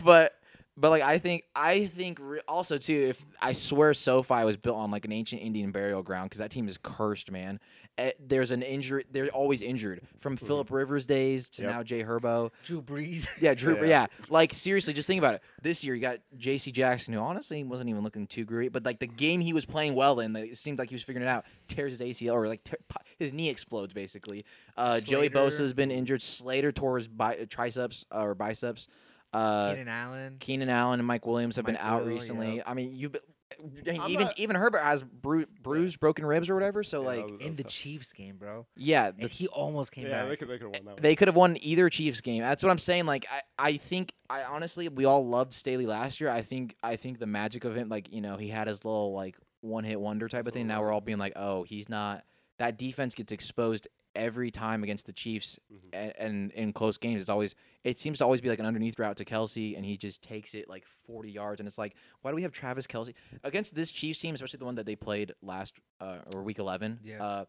but 0.04 0.36
but 0.78 0.90
like 0.90 1.04
I 1.04 1.20
think 1.20 1.44
I 1.56 1.88
think 1.88 2.18
re- 2.22 2.42
also 2.48 2.78
too. 2.78 3.08
If 3.10 3.26
I 3.42 3.52
swear 3.54 3.94
SoFi 3.94 4.44
was 4.44 4.58
built 4.58 4.78
on 4.78 4.92
like 4.92 5.06
an 5.06 5.12
ancient 5.12 5.42
Indian 5.42 5.72
burial 5.72 6.02
ground 6.04 6.30
because 6.30 6.40
that 6.40 6.52
team 6.52 6.68
is 6.68 6.78
cursed, 6.82 7.30
man. 7.32 7.60
Eh, 8.00 8.12
there's 8.20 8.50
an 8.50 8.64
injury. 8.64 9.06
They're 9.12 9.28
always 9.30 9.62
injured 9.62 10.02
from 10.18 10.36
Philip 10.36 10.72
Rivers 10.72 11.06
days 11.06 11.48
to 11.50 11.62
Yep. 11.62 11.72
now 11.72 11.84
Jay 11.84 12.04
Herbo. 12.04 12.50
Drew 12.64 12.82
Brees. 12.82 13.28
Yeah, 13.40 13.54
Drew. 13.54 13.76
Yeah. 13.82 13.86
Yeah. 13.86 14.06
like 14.30 14.52
seriously, 14.56 14.94
just 14.94 15.06
think 15.06 15.20
about 15.20 15.36
it. 15.36 15.44
This 15.62 15.84
year 15.84 15.94
you 15.94 16.02
got 16.02 16.18
J.C. 16.36 16.72
Jackson, 16.72 17.14
who 17.14 17.20
honestly 17.20 17.64
wasn't 17.64 17.90
even 17.92 18.02
looking 18.04 18.26
too 18.26 18.46
great, 18.46 18.72
but 18.72 18.84
like 18.84 18.98
the 19.00 19.06
game 19.06 19.42
he 19.42 19.54
was 19.54 19.66
playing 19.66 19.94
well 19.94 20.20
in, 20.22 20.34
like, 20.34 20.50
it 20.50 20.58
seemed 20.58 20.80
like 20.80 20.90
he 20.90 20.96
was 20.96 21.04
figuring 21.04 21.28
it 21.28 21.30
out. 21.30 21.46
Tears 21.68 21.92
his 21.92 22.02
ACL 22.02 22.34
or 22.34 22.48
like 22.48 22.64
tear, 22.64 22.80
pi- 22.88 23.02
his 23.20 23.32
knee 23.32 23.50
explodes 23.50 23.94
basically. 23.94 24.44
Uh, 24.76 25.00
Joey 25.00 25.30
Bosa's 25.30 25.74
been 25.74 25.92
injured. 25.92 26.24
Slater 26.24 26.72
tore 26.72 26.98
his 26.98 27.08
bi- 27.08 27.46
triceps 27.48 28.06
uh, 28.12 28.22
or 28.24 28.34
biceps. 28.34 28.88
Uh, 29.34 29.70
Keenan 29.72 29.88
Allen. 29.88 30.38
Keenan 30.40 30.70
Allen 30.70 31.00
and 31.00 31.08
Mike 31.08 31.26
Williams 31.26 31.56
have 31.56 31.66
been 31.66 31.78
out 31.78 32.04
Will, 32.04 32.10
recently. 32.10 32.56
yep. 32.58 32.64
I 32.68 32.74
mean, 32.74 32.94
you've 32.96 33.12
been, 33.14 33.22
I'm 34.00 34.10
even 34.10 34.26
not- 34.26 34.40
even 34.40 34.56
Herbert 34.56 34.80
has 34.84 35.04
bru- 35.04 35.46
bruised, 35.62 36.00
broken 36.00 36.26
ribs 36.26 36.50
or 36.50 36.56
whatever. 36.56 36.84
So 36.84 37.02
Yeah, 37.02 37.08
like, 37.08 37.18
that 37.18 37.24
was- 37.32 37.40
that 37.40 37.46
in 37.46 37.50
was 37.52 37.58
the 37.58 37.64
tough. 37.64 37.72
Chiefs 37.72 38.14
game, 38.14 38.38
bro. 38.38 38.66
yeah, 38.76 39.08
And 39.08 39.18
that's- 39.18 39.38
he 39.38 39.48
almost 39.48 39.92
came 39.92 40.06
yeah, 40.08 40.22
back. 40.22 40.30
they 40.30 40.36
could 40.38 40.48
they 40.50 40.58
could 40.58 40.76
have 40.76 40.76
won 40.76 40.86
that 40.86 40.94
one. 40.96 41.02
they 41.02 41.16
could 41.16 41.28
have 41.28 41.36
won 41.36 41.58
either 41.62 41.90
Chiefs 41.90 42.22
game. 42.22 42.42
That's 42.42 42.64
what 42.64 42.70
I'm 42.72 42.78
saying. 42.78 43.06
Like 43.06 43.26
I, 43.32 43.42
I 43.60 43.78
think 43.78 44.14
I 44.30 44.44
honestly 44.44 44.90
we 44.90 45.06
all 45.06 45.26
loved 45.28 45.54
Staley 45.54 45.86
last 45.86 46.20
year. 46.20 46.30
I 46.30 46.42
think 46.42 46.76
I 46.84 46.96
think 46.96 47.20
the 47.20 47.28
magic 47.28 47.64
of 47.64 47.76
him, 47.76 47.90
like, 47.90 48.12
you 48.12 48.22
know, 48.22 48.38
he 48.38 48.48
had 48.50 48.68
his 48.68 48.84
little 48.86 49.14
like 49.14 49.36
one 49.62 49.84
hit 49.84 50.00
wonder 50.00 50.28
type 50.28 50.46
of 50.48 50.54
thing. 50.54 50.68
Now 50.68 50.82
we're 50.82 50.92
all 50.92 51.02
being 51.02 51.20
like, 51.20 51.34
oh, 51.36 51.64
he's 51.64 51.88
not 51.90 52.24
that 52.60 52.78
defense 52.78 53.14
gets 53.16 53.32
exposed 53.32 53.88
every 54.16 54.52
time 54.52 54.84
against 54.84 55.06
the 55.08 55.14
Chiefs 55.14 55.60
Mhm. 55.74 55.90
and, 55.94 56.14
and 56.18 56.52
in 56.52 56.74
close 56.74 56.98
games. 56.98 57.22
It's 57.22 57.30
always 57.30 57.56
it 57.84 58.00
seems 58.00 58.20
to 58.20 58.24
always 58.24 58.42
be 58.42 58.50
like 58.50 58.60
an 58.60 58.66
underneath 58.66 58.98
route 59.00 59.18
to 59.18 59.26
Kelce 59.26 59.76
and 59.76 59.84
he 59.84 59.98
just 59.98 60.22
takes 60.22 60.54
it 60.54 60.70
like 60.70 60.86
forty 61.06 61.32
yards 61.32 61.60
and 61.60 61.68
it's 61.68 61.78
like, 61.78 61.96
why 62.22 62.32
do 62.32 62.36
we 62.36 62.44
have 62.44 62.52
Travis 62.52 62.86
Kelce 62.88 63.14
against 63.44 63.74
this 63.76 63.92
Chiefs 63.92 64.20
team, 64.20 64.36
especially 64.36 64.60
the 64.60 64.66
one 64.66 64.76
that 64.76 64.86
they 64.86 64.96
played 64.96 65.34
last 65.42 65.74
uh, 66.00 66.20
or 66.34 66.44
week 66.44 66.60
eleven? 66.60 67.00
Yeah. 67.04 67.24
Uh, 67.24 67.46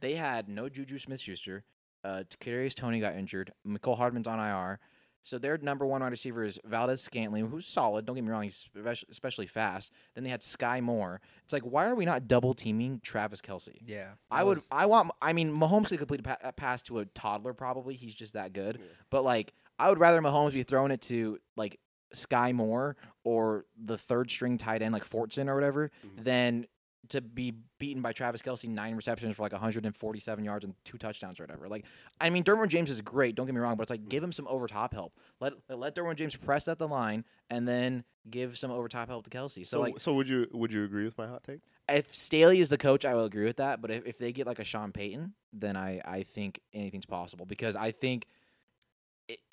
they 0.00 0.14
had 0.14 0.48
no 0.48 0.68
Juju 0.68 0.98
Smith 0.98 1.20
Schuster. 1.20 1.64
Uh, 2.04 2.22
Kadarius 2.40 2.74
Toney 2.74 3.00
got 3.00 3.14
injured. 3.16 3.52
Mecole 3.66 3.96
Hardman's 3.96 4.26
on 4.28 4.38
IR. 4.38 4.78
So 5.20 5.36
their 5.38 5.58
number 5.58 5.84
one 5.84 6.00
wide 6.00 6.10
receiver 6.10 6.44
is 6.44 6.58
Valdes 6.64 7.00
Scantling, 7.02 7.48
who's 7.48 7.66
solid. 7.66 8.06
Don't 8.06 8.14
get 8.14 8.24
me 8.24 8.30
wrong, 8.30 8.44
he's 8.44 8.68
especially 9.10 9.46
fast. 9.46 9.90
Then 10.14 10.24
they 10.24 10.30
had 10.30 10.40
Skyy 10.40 10.80
Moore. 10.80 11.20
It's 11.44 11.52
like, 11.52 11.64
why 11.64 11.86
are 11.86 11.94
we 11.94 12.04
not 12.04 12.28
double 12.28 12.54
teaming 12.54 13.00
Travis 13.02 13.40
Kelce? 13.40 13.76
yeah. 13.84 14.10
I 14.30 14.44
would. 14.44 14.60
I 14.70 14.86
want. 14.86 15.10
I 15.20 15.32
mean, 15.32 15.54
Mahomes 15.54 15.88
could 15.88 15.98
complete 15.98 16.20
a, 16.20 16.22
pa- 16.24 16.38
a 16.42 16.52
pass 16.52 16.82
to 16.82 17.00
a 17.00 17.04
toddler. 17.06 17.52
Probably, 17.52 17.94
he's 17.94 18.14
just 18.14 18.34
that 18.34 18.52
good. 18.52 18.76
Yeah. 18.80 18.86
But 19.10 19.24
like, 19.24 19.52
I 19.78 19.88
would 19.88 19.98
rather 19.98 20.20
Mahomes 20.22 20.52
be 20.52 20.62
throwing 20.62 20.92
it 20.92 21.02
to 21.02 21.38
like 21.56 21.78
Skyy 22.14 22.54
Moore 22.54 22.96
or 23.24 23.66
the 23.84 23.98
third 23.98 24.30
string 24.30 24.56
tight 24.56 24.80
end 24.82 24.92
like 24.94 25.08
Fortson 25.08 25.48
or 25.48 25.54
whatever 25.54 25.90
Mhm. 26.06 26.24
than 26.24 26.66
to 27.08 27.20
be 27.20 27.54
beaten 27.78 28.02
by 28.02 28.12
Travis 28.12 28.42
Kelce 28.42 28.68
nine 28.68 28.94
receptions 28.94 29.36
for 29.36 29.42
like 29.42 29.52
147 29.52 30.44
yards 30.44 30.64
and 30.64 30.74
two 30.84 30.98
touchdowns 30.98 31.40
or 31.40 31.44
whatever. 31.44 31.68
Like, 31.68 31.84
I 32.20 32.28
mean, 32.28 32.44
Derwin 32.44 32.68
James 32.68 32.90
is 32.90 33.00
great. 33.00 33.34
Don't 33.34 33.46
get 33.46 33.54
me 33.54 33.60
wrong, 33.60 33.76
but 33.76 33.82
it's 33.82 33.90
like 33.90 34.08
give 34.08 34.22
him 34.22 34.32
some 34.32 34.46
over 34.48 34.66
top 34.66 34.92
help. 34.92 35.12
Let 35.40 35.54
let 35.68 35.94
Derwin 35.94 36.16
James 36.16 36.36
press 36.36 36.68
at 36.68 36.78
the 36.78 36.88
line 36.88 37.24
and 37.50 37.66
then 37.66 38.04
give 38.30 38.58
some 38.58 38.70
over 38.70 38.88
top 38.88 39.08
help 39.08 39.24
to 39.24 39.30
Kelsey. 39.30 39.64
So, 39.64 39.78
So 39.78 39.80
like, 39.80 40.00
so 40.00 40.12
would 40.14 40.28
you 40.28 40.46
would 40.52 40.72
you 40.72 40.84
agree 40.84 41.04
with 41.04 41.16
my 41.16 41.26
hot 41.26 41.44
take? 41.44 41.60
if 41.88 42.14
Staley 42.14 42.60
is 42.60 42.68
the 42.68 42.76
coach, 42.76 43.06
I 43.06 43.14
will 43.14 43.24
agree 43.24 43.46
with 43.46 43.56
that. 43.56 43.80
But 43.80 43.90
if, 43.90 44.06
if 44.06 44.18
they 44.18 44.30
get 44.32 44.46
like 44.46 44.58
a 44.58 44.64
Sean 44.64 44.92
Payton, 44.92 45.32
then 45.54 45.74
I, 45.76 46.02
I 46.04 46.22
think 46.22 46.60
anything's 46.74 47.06
possible 47.06 47.46
because 47.46 47.76
I 47.76 47.92
think 47.92 48.26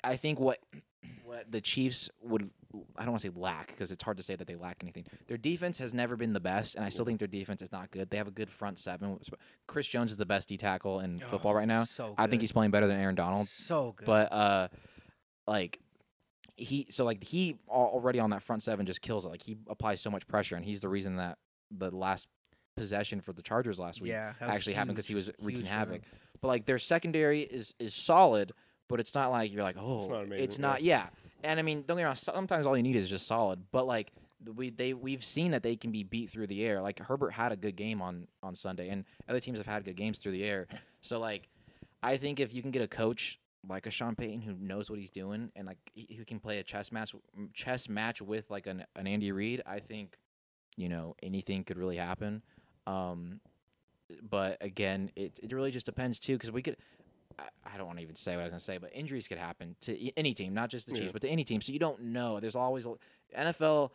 I 0.04 0.16
think 0.16 0.38
what 0.38 0.58
what 1.24 1.50
the 1.50 1.60
Chiefs 1.60 2.10
would 2.22 2.50
I 2.96 3.02
don't 3.02 3.12
want 3.12 3.22
to 3.22 3.28
say 3.28 3.34
lack 3.36 3.68
because 3.68 3.90
it's 3.90 4.02
hard 4.02 4.16
to 4.16 4.22
say 4.22 4.36
that 4.36 4.46
they 4.46 4.54
lack 4.56 4.78
anything. 4.82 5.04
Their 5.26 5.36
defense 5.36 5.78
has 5.78 5.94
never 5.94 6.16
been 6.16 6.32
the 6.32 6.40
best, 6.40 6.74
and 6.74 6.84
I 6.84 6.88
still 6.88 7.04
think 7.04 7.18
their 7.18 7.28
defense 7.28 7.62
is 7.62 7.72
not 7.72 7.90
good. 7.90 8.10
They 8.10 8.16
have 8.16 8.28
a 8.28 8.32
good 8.32 8.50
front 8.50 8.78
seven. 8.78 9.18
Chris 9.66 9.86
Jones 9.86 10.10
is 10.10 10.16
the 10.16 10.26
best 10.26 10.48
D 10.48 10.56
tackle 10.56 11.00
in 11.00 11.20
football 11.20 11.52
Oh, 11.52 11.56
right 11.56 11.68
now. 11.68 11.84
So 11.84 12.14
I 12.18 12.26
think 12.26 12.42
he's 12.42 12.52
playing 12.52 12.70
better 12.70 12.86
than 12.86 13.00
Aaron 13.00 13.14
Donald. 13.14 13.48
so 13.48 13.94
good. 13.96 14.06
But 14.06 14.32
uh, 14.32 14.68
like 15.46 15.78
he, 16.56 16.86
so 16.90 17.04
like 17.04 17.22
he 17.22 17.58
already 17.68 18.18
on 18.18 18.30
that 18.30 18.42
front 18.42 18.62
seven 18.62 18.86
just 18.86 19.00
kills 19.00 19.24
it. 19.24 19.28
Like 19.28 19.42
he 19.42 19.56
applies 19.68 20.00
so 20.00 20.10
much 20.10 20.26
pressure, 20.26 20.56
and 20.56 20.64
he's 20.64 20.80
the 20.80 20.88
reason 20.88 21.16
that 21.16 21.38
the 21.70 21.90
last 21.90 22.28
possession 22.76 23.20
for 23.20 23.32
the 23.32 23.42
Chargers 23.42 23.78
last 23.78 24.00
week 24.00 24.10
yeah, 24.10 24.34
actually 24.40 24.74
happened 24.74 24.96
because 24.96 25.06
he 25.06 25.14
was 25.14 25.30
wreaking 25.40 25.64
havoc. 25.64 26.02
But 26.40 26.48
like 26.48 26.66
their 26.66 26.78
secondary 26.78 27.42
is 27.42 27.74
is 27.78 27.94
solid, 27.94 28.52
but 28.88 29.00
it's 29.00 29.14
not 29.14 29.30
like 29.30 29.52
you're 29.52 29.62
like 29.62 29.76
oh 29.78 30.06
not 30.08 30.24
amazing, 30.24 30.44
it's 30.44 30.58
yeah. 30.58 30.62
not 30.62 30.82
yeah. 30.82 31.06
And 31.46 31.58
I 31.60 31.62
mean 31.62 31.78
don't 31.86 31.96
get 31.96 32.02
me 32.02 32.04
wrong, 32.04 32.14
sometimes 32.16 32.66
all 32.66 32.76
you 32.76 32.82
need 32.82 32.96
is 32.96 33.08
just 33.08 33.26
solid. 33.26 33.62
But 33.70 33.86
like 33.86 34.12
we 34.54 34.70
they 34.70 34.92
we've 34.92 35.24
seen 35.24 35.52
that 35.52 35.62
they 35.62 35.76
can 35.76 35.92
be 35.92 36.02
beat 36.02 36.30
through 36.30 36.48
the 36.48 36.64
air. 36.64 36.80
Like 36.82 36.98
Herbert 36.98 37.30
had 37.30 37.52
a 37.52 37.56
good 37.56 37.76
game 37.76 38.02
on 38.02 38.26
on 38.42 38.54
Sunday, 38.54 38.88
and 38.90 39.04
other 39.28 39.40
teams 39.40 39.58
have 39.58 39.66
had 39.66 39.84
good 39.84 39.96
games 39.96 40.18
through 40.18 40.32
the 40.32 40.44
air. 40.44 40.66
So 41.02 41.18
like 41.20 41.48
I 42.02 42.16
think 42.16 42.40
if 42.40 42.52
you 42.52 42.62
can 42.62 42.70
get 42.70 42.82
a 42.82 42.88
coach 42.88 43.38
like 43.68 43.86
a 43.86 43.90
Sean 43.90 44.14
Payton 44.14 44.42
who 44.42 44.54
knows 44.54 44.90
what 44.90 44.98
he's 44.98 45.10
doing 45.10 45.50
and 45.56 45.66
like 45.66 45.78
who 46.16 46.24
can 46.24 46.38
play 46.38 46.58
a 46.58 46.62
chess 46.62 46.92
match 46.92 47.14
chess 47.52 47.88
match 47.88 48.22
with 48.22 48.50
like 48.50 48.66
an 48.66 48.84
an 48.96 49.06
Andy 49.06 49.32
Reid, 49.32 49.62
I 49.66 49.80
think 49.80 50.18
you 50.76 50.88
know 50.88 51.14
anything 51.22 51.64
could 51.64 51.78
really 51.78 51.96
happen. 51.96 52.42
Um, 52.86 53.40
but 54.28 54.58
again, 54.60 55.10
it 55.16 55.38
it 55.42 55.52
really 55.52 55.70
just 55.70 55.86
depends 55.86 56.18
too 56.18 56.34
because 56.34 56.50
we 56.50 56.62
could. 56.62 56.76
I, 57.38 57.76
don't 57.76 57.86
want 57.86 57.98
to 57.98 58.02
even 58.02 58.16
say 58.16 58.32
what 58.34 58.40
I 58.40 58.44
was 58.44 58.50
gonna 58.50 58.60
say, 58.60 58.78
but 58.78 58.90
injuries 58.94 59.28
could 59.28 59.38
happen 59.38 59.76
to 59.82 60.18
any 60.18 60.32
team, 60.34 60.54
not 60.54 60.70
just 60.70 60.86
the 60.86 60.92
Chiefs, 60.92 61.04
Yeah. 61.06 61.10
but 61.12 61.22
to 61.22 61.28
any 61.28 61.44
team. 61.44 61.60
So 61.60 61.72
you 61.72 61.78
don't 61.78 62.00
know. 62.04 62.40
There's 62.40 62.56
always 62.56 62.86
a, 62.86 62.94
NFL. 63.36 63.90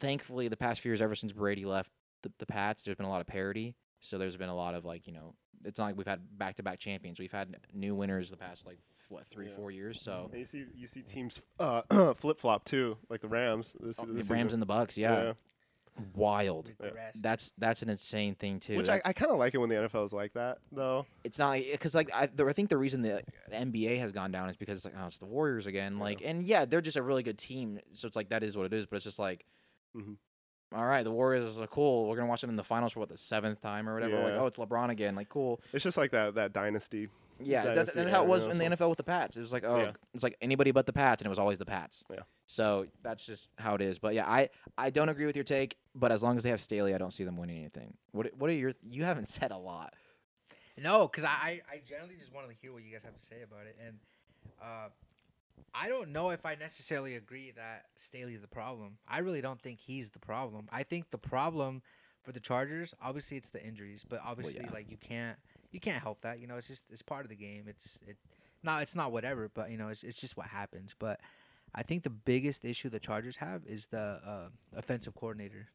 Thankfully, 0.00 0.48
the 0.48 0.56
past 0.56 0.80
few 0.80 0.90
years, 0.90 1.02
ever 1.02 1.14
since 1.14 1.32
Brady 1.32 1.64
left 1.66 1.90
the, 2.22 2.32
the 2.38 2.46
Pats, 2.46 2.84
there's 2.84 2.96
been 2.96 3.04
a 3.06 3.10
lot 3.10 3.20
of 3.20 3.26
parity. 3.26 3.74
So 4.00 4.16
there's 4.18 4.36
been 4.36 4.48
a 4.48 4.56
lot 4.56 4.74
of 4.74 4.84
like 4.84 5.06
you 5.06 5.12
know, 5.12 5.34
it's 5.64 5.78
not 5.78 5.86
like 5.86 5.96
we've 5.96 6.06
had 6.06 6.20
back 6.38 6.56
to 6.56 6.62
back 6.62 6.78
champions. 6.78 7.18
We've 7.18 7.32
had 7.32 7.54
new 7.74 7.94
winners 7.94 8.30
the 8.30 8.36
past 8.36 8.66
like 8.66 8.78
what 9.08 9.26
three 9.28 9.48
Yeah. 9.48 9.56
four 9.56 9.70
years. 9.70 10.00
So 10.00 10.30
And 10.32 10.40
you 10.40 10.46
see 10.46 10.64
you 10.74 10.86
see 10.88 11.02
teams 11.02 11.40
uh, 11.58 11.82
flip 12.14 12.38
flop 12.38 12.64
too, 12.64 12.96
like 13.10 13.20
the 13.20 13.28
Rams. 13.28 13.72
This, 13.78 13.98
Oh, 14.00 14.06
this 14.06 14.28
the 14.28 14.34
Rams 14.34 14.48
season. 14.48 14.54
and 14.54 14.62
the 14.62 14.66
Bucks, 14.66 14.96
yeah, 14.96 15.34
wild. 16.14 16.70
Yeah. 16.80 16.88
Regressed. 16.90 17.22
That's 17.22 17.52
that's 17.58 17.82
an 17.82 17.88
insane 17.88 18.34
thing 18.34 18.60
too. 18.60 18.76
Which 18.76 18.88
I, 18.88 18.94
That's- 18.96 19.10
I 19.10 19.12
kind 19.12 19.30
of 19.30 19.38
like 19.38 19.54
it 19.54 19.58
when 19.58 19.68
the 19.68 19.76
NFL 19.76 20.04
is 20.06 20.12
like 20.12 20.32
that, 20.34 20.58
though. 20.72 21.06
it's 21.22 21.38
not 21.38 21.58
because 21.58 21.94
like 21.94 22.10
I, 22.14 22.26
the, 22.26 22.46
I 22.46 22.52
think 22.52 22.68
the 22.68 22.76
reason 22.78 23.02
the, 23.02 23.22
the 23.48 23.56
NBA 23.56 23.98
has 23.98 24.12
gone 24.12 24.30
down 24.32 24.48
is 24.50 24.56
because 24.56 24.76
it's 24.76 24.84
like 24.84 24.94
oh 25.00 25.06
it's 25.06 25.18
the 25.18 25.26
Warriors 25.26 25.66
again 25.66 25.96
Yeah. 25.96 26.02
like 26.02 26.22
and 26.24 26.42
yeah 26.42 26.64
they're 26.64 26.80
just 26.80 26.96
a 26.96 27.02
really 27.02 27.22
good 27.22 27.38
team 27.38 27.78
so 27.92 28.06
it's 28.08 28.16
like 28.16 28.30
that 28.30 28.42
is 28.42 28.56
what 28.56 28.66
it 28.66 28.72
is 28.72 28.86
but 28.86 28.96
it's 28.96 29.04
just 29.04 29.18
like 29.18 29.44
Mhm. 29.96 30.16
all 30.74 30.84
right 30.84 31.04
the 31.04 31.12
Warriors 31.12 31.58
are 31.58 31.66
cool 31.68 32.08
we're 32.08 32.16
gonna 32.16 32.28
watch 32.28 32.40
them 32.40 32.50
in 32.50 32.56
the 32.56 32.64
finals 32.64 32.92
for 32.92 33.00
what 33.00 33.08
the 33.08 33.16
seventh 33.16 33.60
time 33.60 33.88
or 33.88 33.94
whatever 33.94 34.16
like 34.16 34.32
Yeah. 34.34 34.40
oh 34.40 34.46
it's 34.46 34.56
LeBron 34.56 34.90
again 34.90 35.14
like 35.14 35.28
cool 35.28 35.60
It's 35.72 35.84
just 35.84 35.96
like 35.96 36.10
that 36.10 36.34
that 36.34 36.52
dynasty 36.52 37.08
Yeah, 37.40 37.64
that's, 37.64 37.74
dynasty 37.74 37.98
that's 38.00 38.10
how 38.10 38.22
it 38.22 38.28
was 38.28 38.46
in 38.46 38.58
the 38.58 38.64
NFL 38.64 38.88
with 38.88 38.98
the 38.98 39.04
Pats. 39.04 39.36
It 39.36 39.40
was 39.40 39.52
like, 39.52 39.64
oh, 39.64 39.78
Yeah. 39.78 39.92
it's 40.12 40.22
like 40.22 40.36
anybody 40.40 40.70
but 40.70 40.86
the 40.86 40.92
Pats, 40.92 41.22
and 41.22 41.26
it 41.26 41.30
was 41.30 41.38
always 41.38 41.58
the 41.58 41.66
Pats. 41.66 42.04
Yeah. 42.10 42.20
So 42.46 42.86
that's 43.02 43.26
just 43.26 43.48
how 43.58 43.74
it 43.74 43.80
is. 43.80 43.98
But 43.98 44.14
yeah, 44.14 44.28
I 44.28 44.50
I 44.78 44.90
don't 44.90 45.08
agree 45.08 45.26
with 45.26 45.36
your 45.36 45.44
take. 45.44 45.76
But 45.94 46.12
as 46.12 46.22
long 46.22 46.36
as 46.36 46.42
they 46.42 46.50
have 46.50 46.60
Staley, 46.60 46.94
I 46.94 46.98
don't 46.98 47.12
see 47.12 47.24
them 47.24 47.36
winning 47.36 47.58
anything. 47.58 47.94
What 48.12 48.30
what 48.36 48.50
are 48.50 48.54
your? 48.54 48.72
You 48.88 49.04
haven't 49.04 49.28
said 49.28 49.50
a 49.50 49.58
lot. 49.58 49.94
No, 50.76 51.06
because 51.06 51.24
I, 51.24 51.28
I 51.28 51.60
I 51.72 51.80
generally 51.88 52.16
just 52.18 52.32
wanted 52.32 52.48
to 52.48 52.54
hear 52.54 52.72
what 52.72 52.82
you 52.82 52.92
guys 52.92 53.02
have 53.04 53.16
to 53.16 53.24
say 53.24 53.42
about 53.42 53.66
it, 53.66 53.76
and 53.84 53.98
uh, 54.60 54.88
I 55.74 55.88
don't 55.88 56.10
know 56.10 56.30
if 56.30 56.44
I 56.46 56.54
necessarily 56.54 57.16
agree 57.16 57.52
that 57.56 57.86
Staley's 57.96 58.40
the 58.40 58.48
problem. 58.48 58.98
I 59.08 59.18
really 59.18 59.40
don't 59.40 59.60
think 59.60 59.80
he's 59.80 60.10
the 60.10 60.18
problem. 60.18 60.68
I 60.72 60.82
think 60.82 61.10
the 61.10 61.18
problem 61.18 61.82
for 62.22 62.32
the 62.32 62.40
Chargers, 62.40 62.94
obviously, 63.02 63.36
it's 63.36 63.50
the 63.50 63.64
injuries, 63.64 64.04
but 64.08 64.20
obviously, 64.24 64.60
yeah. 64.62 64.70
like 64.72 64.90
you 64.90 64.96
can't 64.96 65.36
you 65.74 65.80
can't 65.80 66.00
help 66.02 66.20
that. 66.22 66.38
You 66.40 66.46
know, 66.46 66.56
it's 66.56 66.68
just 66.68 66.84
it's 66.90 67.02
part 67.02 67.24
of 67.24 67.28
the 67.28 67.36
game. 67.36 67.64
It's 67.68 68.00
it 68.06 68.16
not 68.62 68.82
it's 68.82 68.94
not 68.94 69.12
whatever, 69.12 69.50
but 69.52 69.70
you 69.70 69.76
know, 69.76 69.88
it's 69.88 70.02
it's 70.02 70.16
just 70.16 70.36
what 70.36 70.46
happens. 70.46 70.94
But 70.98 71.20
I 71.74 71.82
think 71.82 72.04
the 72.04 72.10
biggest 72.10 72.64
issue 72.64 72.88
the 72.88 73.00
Chargers 73.00 73.36
have 73.36 73.62
is 73.66 73.86
the 73.86 74.20
uh, 74.24 74.48
offensive 74.76 75.14
coordinator 75.14 75.66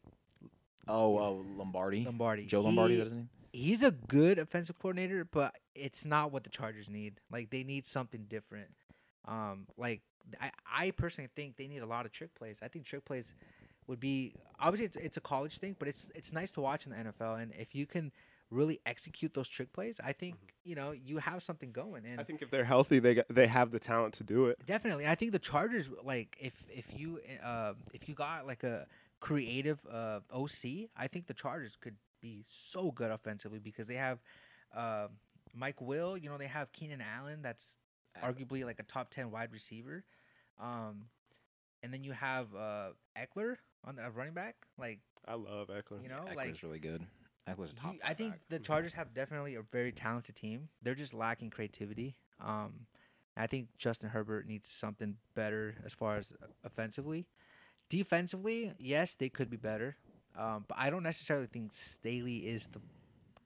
Oh, 0.87 1.17
oh 1.19 1.45
Lombardi, 1.55 2.03
Lombardi. 2.05 2.45
Joe 2.45 2.61
Lombardi. 2.61 2.93
He- 2.93 2.99
that 2.99 3.03
his 3.05 3.13
name? 3.13 3.29
he's 3.51 3.81
a 3.83 3.91
good 3.91 4.37
offensive 4.37 4.77
coordinator, 4.79 5.25
but 5.25 5.55
it's 5.75 6.05
not 6.05 6.31
what 6.31 6.43
the 6.43 6.49
Chargers 6.49 6.89
need. 6.89 7.19
Like 7.31 7.49
they 7.49 7.63
need 7.63 7.85
something 7.85 8.25
different. 8.29 8.69
Um, 9.25 9.67
like 9.77 10.01
I, 10.39 10.51
I 10.71 10.91
personally 10.91 11.29
think 11.35 11.57
they 11.57 11.67
need 11.67 11.79
a 11.81 11.85
lot 11.85 12.05
of 12.05 12.11
trick 12.11 12.33
plays. 12.35 12.57
I 12.61 12.67
think 12.67 12.85
trick 12.85 13.05
plays 13.05 13.33
would 13.87 13.99
be 13.99 14.35
obviously 14.59 14.85
it's, 14.85 14.97
it's 14.97 15.17
a 15.17 15.21
college 15.21 15.57
thing, 15.57 15.75
but 15.77 15.87
it's 15.87 16.09
it's 16.15 16.31
nice 16.31 16.51
to 16.53 16.61
watch 16.61 16.85
in 16.85 16.91
the 16.91 16.97
NFL. 17.11 17.41
And 17.41 17.51
if 17.57 17.75
you 17.75 17.85
can 17.85 18.11
really 18.51 18.79
execute 18.85 19.33
those 19.33 19.47
trick 19.47 19.71
plays, 19.73 19.99
I 20.03 20.13
think 20.13 20.35
you 20.63 20.75
know 20.75 20.91
you 20.91 21.17
have 21.17 21.43
something 21.43 21.71
going. 21.71 22.05
And 22.05 22.19
I 22.19 22.23
think 22.23 22.41
if 22.41 22.49
they're 22.49 22.63
healthy, 22.63 22.99
they 22.99 23.15
got, 23.15 23.25
they 23.29 23.47
have 23.47 23.71
the 23.71 23.79
talent 23.79 24.13
to 24.15 24.23
do 24.23 24.45
it. 24.47 24.57
Definitely, 24.65 25.07
I 25.07 25.15
think 25.15 25.31
the 25.31 25.39
Chargers 25.39 25.89
like 26.03 26.37
if 26.39 26.53
if 26.69 26.85
you 26.97 27.19
uh, 27.43 27.73
if 27.93 28.07
you 28.09 28.15
got 28.15 28.47
like 28.47 28.63
a 28.63 28.87
creative 29.19 29.79
uh, 29.91 30.19
OC, 30.31 30.89
I 30.95 31.07
think 31.07 31.27
the 31.27 31.33
Chargers 31.33 31.75
could 31.79 31.95
be 32.21 32.43
so 32.47 32.91
good 32.91 33.11
offensively 33.11 33.59
because 33.59 33.87
they 33.87 33.95
have 33.95 34.21
uh, 34.75 35.07
Mike 35.53 35.81
Will. 35.81 36.17
You 36.17 36.29
know, 36.29 36.37
they 36.37 36.47
have 36.47 36.71
Keenan 36.71 37.01
Allen. 37.01 37.41
That's 37.41 37.77
arguably 38.23 38.65
like 38.65 38.79
a 38.79 38.83
top 38.83 39.09
ten 39.09 39.31
wide 39.31 39.51
receiver. 39.51 40.03
Um, 40.59 41.05
and 41.83 41.93
then 41.93 42.03
you 42.03 42.11
have 42.11 42.53
uh, 42.55 42.89
Ekeler 43.17 43.55
on 43.85 43.95
the 43.95 44.05
uh, 44.05 44.09
running 44.09 44.33
back. 44.33 44.55
Like 44.77 44.99
I 45.27 45.35
love 45.35 45.67
Ekeler. 45.67 46.03
you 46.03 46.09
know, 46.09 46.25
Ekeler's 46.27 46.35
like 46.35 46.63
really 46.63 46.79
good. 46.79 47.05
Ekeler's 47.47 47.71
a 47.71 47.75
top. 47.75 47.93
you- 47.95 47.99
I 48.03 48.13
think 48.13 48.33
back. 48.33 48.41
the 48.49 48.59
Chargers 48.59 48.93
have 48.93 49.13
definitely 49.13 49.55
a 49.55 49.61
very 49.63 49.91
talented 49.91 50.35
team. 50.35 50.69
They're 50.81 50.95
just 50.95 51.13
lacking 51.13 51.49
creativity. 51.49 52.15
Um, 52.39 52.85
I 53.35 53.47
think 53.47 53.69
Justin 53.77 54.09
Herbert 54.09 54.45
needs 54.47 54.69
something 54.69 55.17
better 55.33 55.75
as 55.85 55.93
far 55.93 56.17
as 56.17 56.33
offensively. 56.63 57.25
Defensively, 57.87 58.73
yes, 58.77 59.15
they 59.15 59.29
could 59.29 59.49
be 59.49 59.57
better, 59.57 59.95
um, 60.35 60.65
but 60.67 60.77
I 60.77 60.89
don't 60.89 61.01
necessarily 61.03 61.47
think 61.47 61.73
Staley 61.73 62.47
is 62.47 62.67
the 62.67 62.81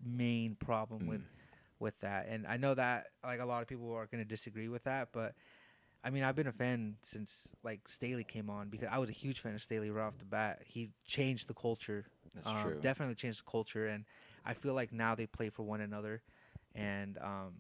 main 0.04 0.56
problem 0.56 1.08
with 1.08 1.22
Mm. 1.22 1.28
with 1.80 2.00
that. 2.00 2.28
And 2.28 2.48
I 2.48 2.56
know 2.58 2.74
that 2.76 3.08
like 3.26 3.40
a 3.42 3.46
lot 3.46 3.62
of 3.62 3.68
people 3.68 3.94
are 3.94 4.06
going 4.08 4.24
to 4.24 4.28
disagree 4.28 4.70
with 4.70 4.84
that, 4.84 5.12
but 5.12 5.36
I 6.02 6.10
mean, 6.10 6.24
I've 6.24 6.36
been 6.36 6.48
a 6.48 6.52
fan 6.54 6.98
since 7.02 7.54
like 7.64 7.88
Staley 7.90 8.24
came 8.24 8.50
on 8.50 8.70
because 8.70 8.88
I 8.90 8.98
was 9.00 9.10
a 9.10 9.14
huge 9.14 9.40
fan 9.42 9.54
of 9.54 9.62
Staley 9.62 9.90
right 9.92 10.04
off 10.06 10.18
the 10.18 10.24
bat. 10.26 10.62
He 10.66 10.92
changed 11.06 11.48
the 11.48 11.54
culture 11.54 12.06
That's 12.36 12.48
um, 12.48 12.62
true. 12.62 12.80
Definitely 12.82 13.16
changed 13.16 13.40
the 13.40 13.50
culture, 13.50 13.88
and 13.88 14.06
I 14.46 14.54
feel 14.54 14.74
like 14.74 14.92
now 14.92 15.16
they 15.16 15.28
play 15.28 15.50
for 15.50 15.64
one 15.64 15.82
another. 15.82 16.22
And 16.76 17.18
um, 17.20 17.54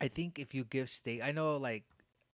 I 0.00 0.08
think 0.08 0.38
if 0.38 0.54
you 0.54 0.64
give 0.64 0.90
state, 0.90 1.22
I 1.22 1.32
know 1.32 1.56
like 1.56 1.84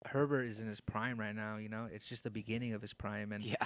Herbert 0.04 0.44
is 0.44 0.61
in 0.61 0.68
his 0.68 0.80
prime 0.80 1.18
right 1.18 1.34
now. 1.34 1.57
You 1.57 1.68
know, 1.68 1.88
it's 1.92 2.07
just 2.07 2.24
the 2.24 2.30
beginning 2.30 2.74
of 2.74 2.82
his 2.82 2.92
prime, 2.92 3.32
and 3.32 3.42
yeah. 3.44 3.57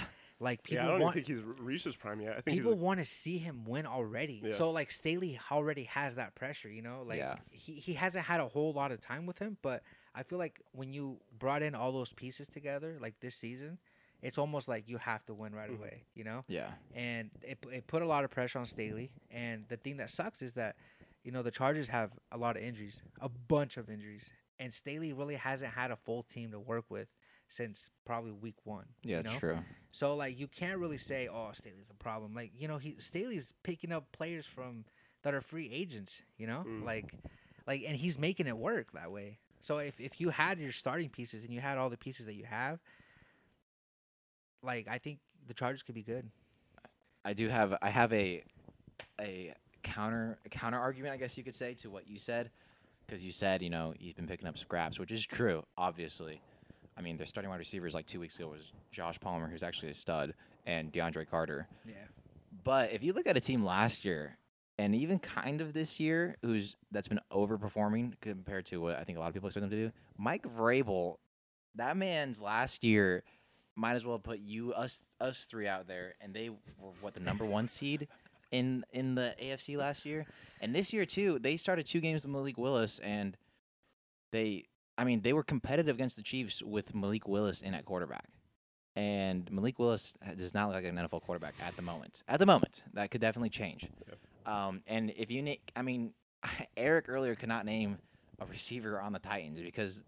like 0.41 0.62
people 0.62 0.84
yeah, 0.84 0.88
I 0.88 0.93
don't 0.93 1.01
want 1.01 1.14
think 1.14 1.26
he's 1.26 1.43
re- 1.43 1.55
reached 1.59 1.84
his 1.84 1.97
prime 1.97 2.20
yet. 2.20 2.32
I 2.38 2.41
think 2.41 2.57
people 2.57 2.72
he's 2.72 2.80
want 2.80 3.01
to 3.01 3.05
see 3.05 3.38
him 3.38 3.64
win 3.64 3.86
already. 3.86 4.41
Yeah. 4.45 4.55
So 4.55 4.70
like 4.70 4.91
Staley 4.91 5.38
already 5.51 5.84
has 5.84 6.14
that 6.14 6.34
pressure. 6.34 6.70
You 6.70 6.82
know, 6.82 7.03
like 7.07 7.18
Yeah. 7.18 7.36
he 7.51 7.74
he 7.74 7.95
hasn't 7.95 8.24
had 8.24 8.41
a 8.41 8.49
whole 8.49 8.72
lot 8.72 8.93
of 8.93 9.01
time 9.01 9.26
with 9.26 9.38
him, 9.38 9.57
but 9.62 9.82
I 10.14 10.22
feel 10.22 10.38
like 10.38 10.61
when 10.72 10.93
you 10.93 11.18
brought 11.38 11.62
in 11.62 11.74
all 11.74 11.93
those 11.93 12.12
pieces 12.12 12.49
together, 12.49 12.99
like 13.01 13.20
this 13.20 13.34
season. 13.34 13.78
It's 14.23 14.39
almost 14.39 14.68
like 14.68 14.89
you 14.89 14.99
have 14.99 15.25
to 15.27 15.35
win 15.35 15.55
right 15.55 15.71
Mhm. 15.71 15.79
away, 15.79 16.05
you 16.14 16.25
know 16.25 16.45
Yeah. 16.49 16.73
and 16.95 17.31
it, 17.43 17.59
it 17.73 17.87
put 17.87 18.03
a 18.03 18.07
lot 18.07 18.25
of 18.25 18.31
pressure 18.31 18.59
on 18.59 18.66
Staley. 18.66 19.11
And 19.31 19.66
the 19.68 19.77
thing 19.77 19.97
that 19.99 20.11
sucks 20.11 20.43
is 20.43 20.55
that, 20.55 20.77
you 21.25 21.33
know, 21.33 21.43
the 21.43 21.51
Chargers 21.51 21.89
have 21.89 22.12
a 22.33 22.37
lot 22.39 22.57
of 22.57 22.62
injuries, 22.62 23.03
a 23.21 23.29
bunch 23.29 23.77
of 23.77 23.89
injuries, 23.89 24.31
and 24.59 24.73
Staley 24.75 25.12
really 25.12 25.37
hasn't 25.37 25.73
had 25.73 25.91
a 25.91 25.97
full 25.97 26.23
team 26.23 26.51
to 26.51 26.61
work 26.61 26.85
with 26.91 27.09
since 27.49 27.91
probably 28.05 28.31
week 28.33 28.57
one. 28.64 28.87
Yeah, 29.03 29.18
you 29.18 29.23
know? 29.25 29.39
true. 29.39 29.59
So 29.93 30.14
like, 30.14 30.39
you 30.39 30.47
can't 30.49 30.79
really 30.79 30.99
say, 30.99 31.27
oh, 31.29 31.51
Staley's 31.53 31.91
a 31.91 31.95
problem. 31.95 32.35
Like, 32.35 32.53
you 32.55 32.68
know, 32.68 32.79
he 32.79 32.97
Staley's 32.99 33.53
picking 33.62 33.91
up 33.93 34.12
players 34.12 34.47
from 34.47 34.85
that 35.23 35.35
are 35.35 35.41
free 35.41 35.68
agents. 35.71 36.23
You 36.39 36.47
know, 36.47 36.64
Mm. 36.66 36.85
like, 36.85 37.14
like, 37.66 37.83
and 37.87 37.97
he's 37.97 38.18
making 38.18 38.47
it 38.47 38.57
work 38.57 38.93
that 38.93 39.11
way. 39.11 39.39
So 39.61 39.79
if 39.79 39.99
if 40.01 40.21
you 40.21 40.31
had 40.31 40.59
your 40.59 40.73
starting 40.73 41.09
pieces 41.11 41.45
and 41.45 41.53
you 41.53 41.61
had 41.61 41.77
all 41.77 41.91
the 41.91 41.97
pieces 41.99 42.27
that 42.27 42.35
you 42.35 42.45
have, 42.45 42.81
like, 44.62 44.88
I 44.88 44.98
think 44.98 45.18
the 45.46 45.54
Chargers 45.54 45.82
could 45.82 45.94
be 45.94 46.02
good. 46.02 46.28
I 47.24 47.32
do 47.32 47.48
have 47.48 47.76
I 47.82 47.90
have 47.90 48.12
a 48.12 48.42
a 49.20 49.54
counter 49.82 50.38
a 50.44 50.48
counter 50.48 50.78
argument, 50.78 51.12
I 51.12 51.16
guess 51.16 51.36
you 51.36 51.44
could 51.44 51.54
say, 51.54 51.74
to 51.74 51.90
what 51.90 52.08
you 52.08 52.18
said, 52.18 52.50
because 53.06 53.24
you 53.24 53.32
said 53.32 53.62
you 53.62 53.70
know 53.70 53.92
he's 53.98 54.14
been 54.14 54.26
picking 54.26 54.48
up 54.48 54.56
scraps, 54.56 54.98
which 54.98 55.11
is 55.11 55.24
true, 55.26 55.62
obviously. 55.76 56.40
I 56.96 57.02
mean, 57.02 57.16
their 57.16 57.26
starting 57.26 57.50
wide 57.50 57.58
receivers 57.58 57.94
like 57.94 58.06
two 58.06 58.20
weeks 58.20 58.36
ago 58.38 58.48
was 58.48 58.72
Josh 58.90 59.18
Palmer, 59.20 59.48
who's 59.48 59.62
actually 59.62 59.90
a 59.90 59.94
stud, 59.94 60.34
and 60.66 60.92
DeAndre 60.92 61.28
Carter. 61.28 61.66
Yeah. 61.86 61.94
But 62.64 62.92
if 62.92 63.02
you 63.02 63.12
look 63.12 63.26
at 63.26 63.36
a 63.36 63.40
team 63.40 63.64
last 63.64 64.04
year, 64.04 64.36
and 64.78 64.94
even 64.94 65.18
kind 65.18 65.61
of 65.61 65.72
this 65.72 66.00
year, 66.00 66.36
who's 66.42 66.76
that's 66.90 67.08
been 67.08 67.20
overperforming 67.32 68.14
compared 68.20 68.66
to 68.66 68.78
what 68.78 68.96
I 68.96 69.04
think 69.04 69.18
a 69.18 69.20
lot 69.20 69.28
of 69.28 69.34
people 69.34 69.48
expect 69.48 69.62
them 69.62 69.70
to 69.70 69.76
do, 69.76 69.92
Mike 70.18 70.46
Vrabel, 70.56 71.16
that 71.76 71.96
man's 71.96 72.40
last 72.40 72.82
year 72.82 73.22
might 73.77 73.95
as 73.95 74.05
well 74.05 74.18
put 74.18 74.39
you 74.41 74.73
us 74.73 75.01
us 75.21 75.45
three 75.45 75.66
out 75.66 75.87
there, 75.87 76.14
and 76.21 76.35
they 76.35 76.49
were 76.51 76.91
what 77.01 77.14
the 77.14 77.21
number 77.21 77.45
one 77.45 77.68
seed 77.68 78.09
in 78.51 78.85
in 78.93 79.14
the 79.14 79.35
AFC 79.43 79.77
last 79.77 80.05
year, 80.05 80.27
and 80.61 80.75
this 80.75 80.93
year 80.93 81.07
too. 81.07 81.39
They 81.39 81.57
started 81.57 81.87
two 81.87 82.01
games 82.01 82.23
with 82.25 82.33
Malik 82.33 82.59
Willis, 82.59 82.99
and 83.01 83.37
they, 84.33 84.64
I 84.99 85.05
mean, 85.05 85.21
they 85.23 85.33
were 85.33 85.43
competitive 85.43 85.97
against 85.97 86.16
the 86.16 86.23
Chiefs 86.23 86.62
with 86.62 86.95
Malik 86.95 87.27
Willis 87.27 87.62
in 87.62 87.75
at 87.75 87.85
quarterback. 87.85 88.27
And 88.97 89.51
Malik 89.53 89.79
Willis 89.79 90.14
does 90.37 90.53
not 90.53 90.66
look 90.66 90.75
like 90.75 90.85
an 90.85 90.97
NFL 90.97 91.23
quarterback 91.23 91.55
at 91.64 91.75
the 91.77 91.83
moment. 91.83 92.23
At 92.29 92.41
the 92.41 92.47
moment, 92.47 92.83
that 92.95 93.11
could 93.11 93.21
definitely 93.21 93.49
change. 93.51 93.89
Um, 94.47 94.83
and 94.89 95.12
if 95.16 95.31
you, 95.31 95.43
na- 95.43 95.55
I 95.77 95.83
mean, 95.83 96.12
Eric 96.77 97.07
earlier 97.09 97.35
could 97.35 97.49
not 97.49 97.64
name 97.64 97.99
a 98.41 98.47
receiver 98.47 99.01
on 99.01 99.12
the 99.12 99.18
Titans 99.21 99.61
because 99.61 100.03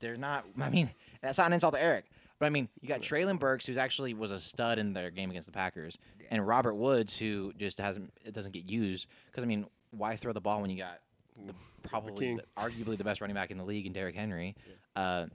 they're 0.00 0.16
not. 0.16 0.44
I 0.60 0.70
mean, 0.70 0.90
that's 1.20 1.38
not 1.38 1.48
an 1.48 1.52
insult 1.54 1.74
to 1.74 1.82
Eric, 1.82 2.04
but 2.38 2.46
I 2.46 2.50
mean, 2.50 2.68
you 2.80 2.88
got 2.88 3.00
Treylon 3.00 3.38
Burks, 3.38 3.66
who's 3.66 3.76
actually 3.76 4.14
was 4.14 4.30
a 4.30 4.38
stud 4.38 4.78
in 4.78 4.92
their 4.92 5.10
game 5.10 5.30
against 5.30 5.46
the 5.46 5.52
Packers, 5.52 5.98
Yeah. 6.20 6.26
and 6.30 6.46
Robert 6.46 6.74
Woods, 6.74 7.18
who 7.18 7.52
just 7.58 7.78
hasn't, 7.78 8.12
it 8.24 8.32
doesn't 8.34 8.52
get 8.52 8.68
used 8.68 9.06
because 9.30 9.42
I 9.44 9.46
mean, 9.46 9.66
why 9.90 10.16
throw 10.16 10.32
the 10.32 10.40
ball 10.40 10.60
when 10.60 10.70
you 10.70 10.76
got 10.78 11.00
the, 11.46 11.54
probably 11.82 12.36
the, 12.36 12.42
arguably 12.56 12.96
the 12.98 13.04
best 13.04 13.20
running 13.20 13.34
back 13.34 13.50
in 13.50 13.58
the 13.58 13.64
league 13.64 13.86
in 13.86 13.92
Derrick 13.92 14.14
Henry? 14.14 14.54
Uh, 14.96 15.26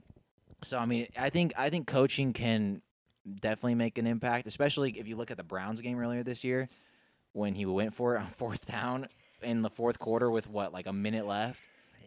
so 0.62 0.78
I 0.78 0.86
mean, 0.86 1.08
I 1.18 1.30
think 1.30 1.52
I 1.58 1.70
think 1.70 1.86
coaching 1.86 2.32
can 2.32 2.80
definitely 3.40 3.74
make 3.74 3.98
an 3.98 4.06
impact, 4.06 4.46
especially 4.46 4.90
if 4.98 5.06
you 5.08 5.16
look 5.16 5.30
at 5.30 5.36
the 5.36 5.42
Browns 5.42 5.80
game 5.80 5.98
earlier 5.98 6.22
this 6.22 6.44
year 6.44 6.68
when 7.32 7.54
he 7.54 7.66
went 7.66 7.92
for 7.94 8.14
it 8.14 8.18
on 8.20 8.28
fourth 8.36 8.66
down 8.66 9.06
in 9.42 9.60
the 9.62 9.70
fourth 9.70 9.98
quarter 9.98 10.30
with 10.30 10.48
what 10.48 10.72
like 10.72 10.86
a 10.86 10.92
minute 10.92 11.26
left 11.26 11.60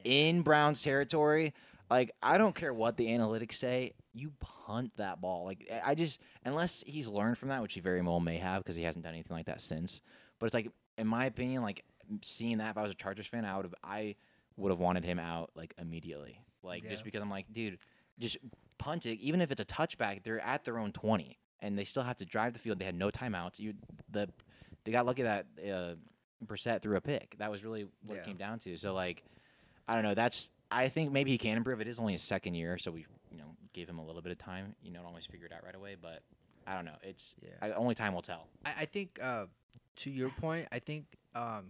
in 0.03 0.41
Browns 0.41 0.81
territory. 0.81 1.53
Like 1.89 2.11
I 2.21 2.37
don't 2.37 2.53
care 2.55 2.73
what 2.73 2.97
the 2.97 3.07
analytics 3.07 3.53
say, 3.55 3.93
you 4.13 4.31
punt 4.39 4.91
that 4.97 5.21
ball. 5.21 5.45
Like 5.45 5.69
I- 5.83 5.95
just 5.95 6.19
unless 6.45 6.83
he's 6.85 7.07
learned 7.07 7.37
from 7.37 7.49
that, 7.49 7.61
which 7.61 7.73
he 7.73 7.79
very 7.79 8.01
well 8.01 8.19
may 8.19 8.37
have 8.37 8.63
because 8.63 8.75
he 8.75 8.83
hasn't 8.83 9.03
done 9.05 9.13
anything 9.13 9.35
like 9.35 9.45
that 9.45 9.61
since. 9.61 10.01
But 10.39 10.47
it's 10.47 10.53
like 10.55 10.69
in 10.97 11.07
my 11.07 11.25
opinion, 11.25 11.63
like 11.63 11.83
seeing 12.21 12.57
that 12.57 12.71
if 12.71 12.77
I 12.77 12.81
was 12.81 12.91
a 12.91 12.95
Chargers 12.95 13.27
fan, 13.27 13.45
I 13.45 13.55
would 13.55 13.65
have 13.65 13.75
I 13.83 14.15
would 14.57 14.69
have 14.71 14.79
wanted 14.79 15.05
him 15.05 15.19
out 15.19 15.51
like 15.55 15.73
immediately. 15.77 16.41
Like 16.63 16.83
Yeah. 16.83 16.89
just 16.89 17.03
because 17.03 17.21
I'm 17.21 17.29
like, 17.29 17.45
dude, 17.53 17.77
just 18.19 18.37
punt 18.77 19.05
it. 19.05 19.19
Even 19.19 19.39
if 19.41 19.51
it's 19.51 19.61
a 19.61 19.65
touchback, 19.65 20.23
they're 20.23 20.39
at 20.41 20.63
their 20.65 20.77
own 20.79 20.91
twenty 20.91 21.37
and 21.61 21.77
they 21.77 21.83
still 21.85 22.03
have 22.03 22.17
to 22.17 22.25
drive 22.25 22.53
the 22.53 22.59
field. 22.59 22.79
They 22.79 22.85
had 22.85 22.95
no 22.95 23.09
timeouts. 23.09 23.59
You 23.59 23.73
the 24.11 24.27
they 24.83 24.91
got 24.91 25.05
lucky 25.05 25.23
that 25.23 25.45
uh, 25.63 25.93
Brissett 26.45 26.81
threw 26.81 26.97
a 26.97 27.01
pick. 27.01 27.35
That 27.39 27.49
was 27.51 27.63
really 27.63 27.87
what 28.03 28.15
Yeah. 28.15 28.21
it 28.21 28.25
came 28.25 28.37
down 28.37 28.59
to. 28.59 28.75
So 28.77 28.93
like, 28.93 29.23
I 29.87 29.95
don't 29.95 30.03
know. 30.03 30.13
That's 30.13 30.49
I 30.71 30.89
think 30.89 31.11
maybe 31.11 31.31
he 31.31 31.37
can 31.37 31.57
improve. 31.57 31.79
It 31.81 31.87
is 31.87 31.99
only 31.99 32.13
his 32.13 32.21
second 32.21 32.55
year, 32.55 32.77
so 32.77 32.91
we 32.91 33.05
you 33.31 33.37
know 33.37 33.45
gave 33.73 33.87
him 33.89 33.99
a 33.99 34.05
little 34.05 34.21
bit 34.21 34.31
of 34.31 34.37
time. 34.37 34.75
You 34.83 34.91
don't 34.91 35.05
always 35.05 35.25
figure 35.25 35.45
it 35.45 35.51
out 35.53 35.63
right 35.63 35.75
away, 35.75 35.95
but 36.01 36.21
I 36.65 36.75
don't 36.75 36.85
know. 36.85 36.95
It's 37.03 37.35
Yeah. 37.41 37.49
I, 37.61 37.71
only 37.71 37.95
time 37.95 38.13
will 38.13 38.21
tell. 38.21 38.47
I, 38.65 38.73
I 38.81 38.85
think 38.85 39.19
uh, 39.21 39.45
to 39.97 40.09
your 40.09 40.29
point, 40.29 40.67
I 40.71 40.79
think 40.79 41.05
um, 41.35 41.67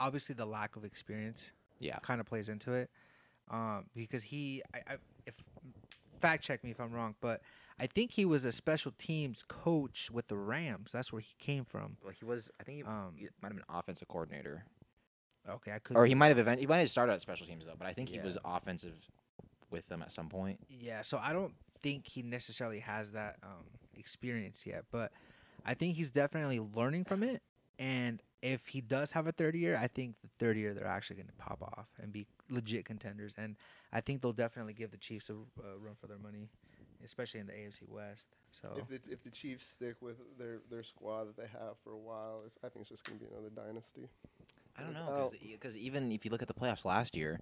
obviously 0.00 0.34
the 0.34 0.46
lack 0.46 0.76
of 0.76 0.84
experience 0.84 1.50
Yeah. 1.80 1.98
kind 2.00 2.20
of 2.20 2.26
plays 2.26 2.48
into 2.48 2.72
it. 2.72 2.90
um, 3.50 3.86
because 3.94 4.22
he, 4.22 4.62
I, 4.74 4.78
I, 4.92 4.96
if 5.26 5.34
fact 6.20 6.42
check 6.44 6.62
me 6.64 6.70
if 6.70 6.80
I'm 6.80 6.92
wrong, 6.92 7.14
but 7.20 7.40
I 7.78 7.86
think 7.86 8.12
he 8.12 8.24
was 8.24 8.44
a 8.44 8.52
special 8.52 8.92
teams 8.98 9.42
coach 9.46 10.10
with 10.10 10.28
the 10.28 10.36
Rams. 10.36 10.92
That's 10.92 11.12
where 11.12 11.20
he 11.20 11.34
came 11.38 11.64
from. 11.64 11.96
Well, 12.02 12.12
he 12.18 12.24
was. 12.24 12.50
I 12.60 12.64
think 12.64 12.78
he, 12.78 12.82
Um, 12.84 13.12
he 13.16 13.28
might 13.42 13.48
have 13.52 13.56
been 13.56 13.64
offensive 13.68 14.08
coordinator, 14.08 14.64
Okay, 15.48 15.72
I 15.72 15.78
could. 15.78 15.96
or 15.96 16.06
he 16.06 16.14
might 16.14 16.28
have 16.28 16.38
event. 16.38 16.60
He 16.60 16.66
might 16.66 16.78
have 16.78 16.90
started 16.90 17.12
at 17.12 17.20
special 17.20 17.46
teams 17.46 17.64
though, 17.66 17.74
but 17.78 17.86
I 17.86 17.92
think 17.94 18.08
he 18.08 18.16
Yeah. 18.16 18.24
was 18.24 18.38
offensive 18.44 18.94
with 19.70 19.86
them 19.88 20.02
at 20.02 20.12
some 20.12 20.28
point. 20.28 20.60
Yeah, 20.68 21.02
so 21.02 21.18
I 21.18 21.32
don't 21.32 21.54
think 21.82 22.06
he 22.06 22.22
necessarily 22.22 22.80
has 22.80 23.12
that 23.12 23.36
um, 23.42 23.64
experience 23.94 24.66
yet, 24.66 24.84
but 24.90 25.12
I 25.64 25.74
think 25.74 25.96
he's 25.96 26.10
definitely 26.10 26.60
learning 26.60 27.04
from 27.04 27.22
it. 27.22 27.42
And 27.78 28.22
if 28.42 28.66
he 28.68 28.80
does 28.80 29.12
have 29.12 29.26
a 29.26 29.32
third 29.32 29.54
year, 29.54 29.76
I 29.76 29.86
think 29.88 30.16
the 30.22 30.28
third 30.38 30.56
year 30.56 30.74
they're 30.74 30.86
actually 30.86 31.16
going 31.16 31.28
to 31.28 31.32
pop 31.34 31.62
off 31.62 31.88
and 32.00 32.12
be 32.12 32.26
legit 32.50 32.84
contenders. 32.84 33.34
And 33.36 33.56
I 33.92 34.00
think 34.00 34.20
they'll 34.22 34.32
definitely 34.32 34.74
give 34.74 34.90
the 34.90 34.96
Chiefs 34.96 35.30
a 35.30 35.34
uh, 35.34 35.76
run 35.78 35.94
for 35.94 36.06
their 36.08 36.18
money, 36.18 36.48
especially 37.04 37.40
in 37.40 37.46
the 37.46 37.52
AFC 37.52 37.88
West. 37.88 38.26
So 38.50 38.74
If 38.76 38.88
the 38.88 39.12
if 39.12 39.22
the 39.22 39.30
Chiefs 39.30 39.66
stick 39.66 39.96
with 40.00 40.16
their 40.38 40.58
their 40.70 40.82
squad 40.82 41.24
that 41.24 41.36
they 41.36 41.46
have 41.48 41.78
for 41.84 41.92
a 41.92 41.98
while, 41.98 42.42
it's, 42.46 42.56
I 42.64 42.68
think 42.68 42.82
it's 42.82 42.88
just 42.90 43.04
gonna 43.04 43.18
be 43.18 43.26
another 43.26 43.50
dynasty. 43.50 44.08
I 44.78 44.82
don't 44.82 44.94
know 44.94 45.30
because 45.42 45.76
even 45.76 46.12
if 46.12 46.24
you 46.24 46.30
look 46.30 46.42
at 46.42 46.48
the 46.48 46.54
playoffs 46.54 46.84
last 46.84 47.16
year, 47.16 47.40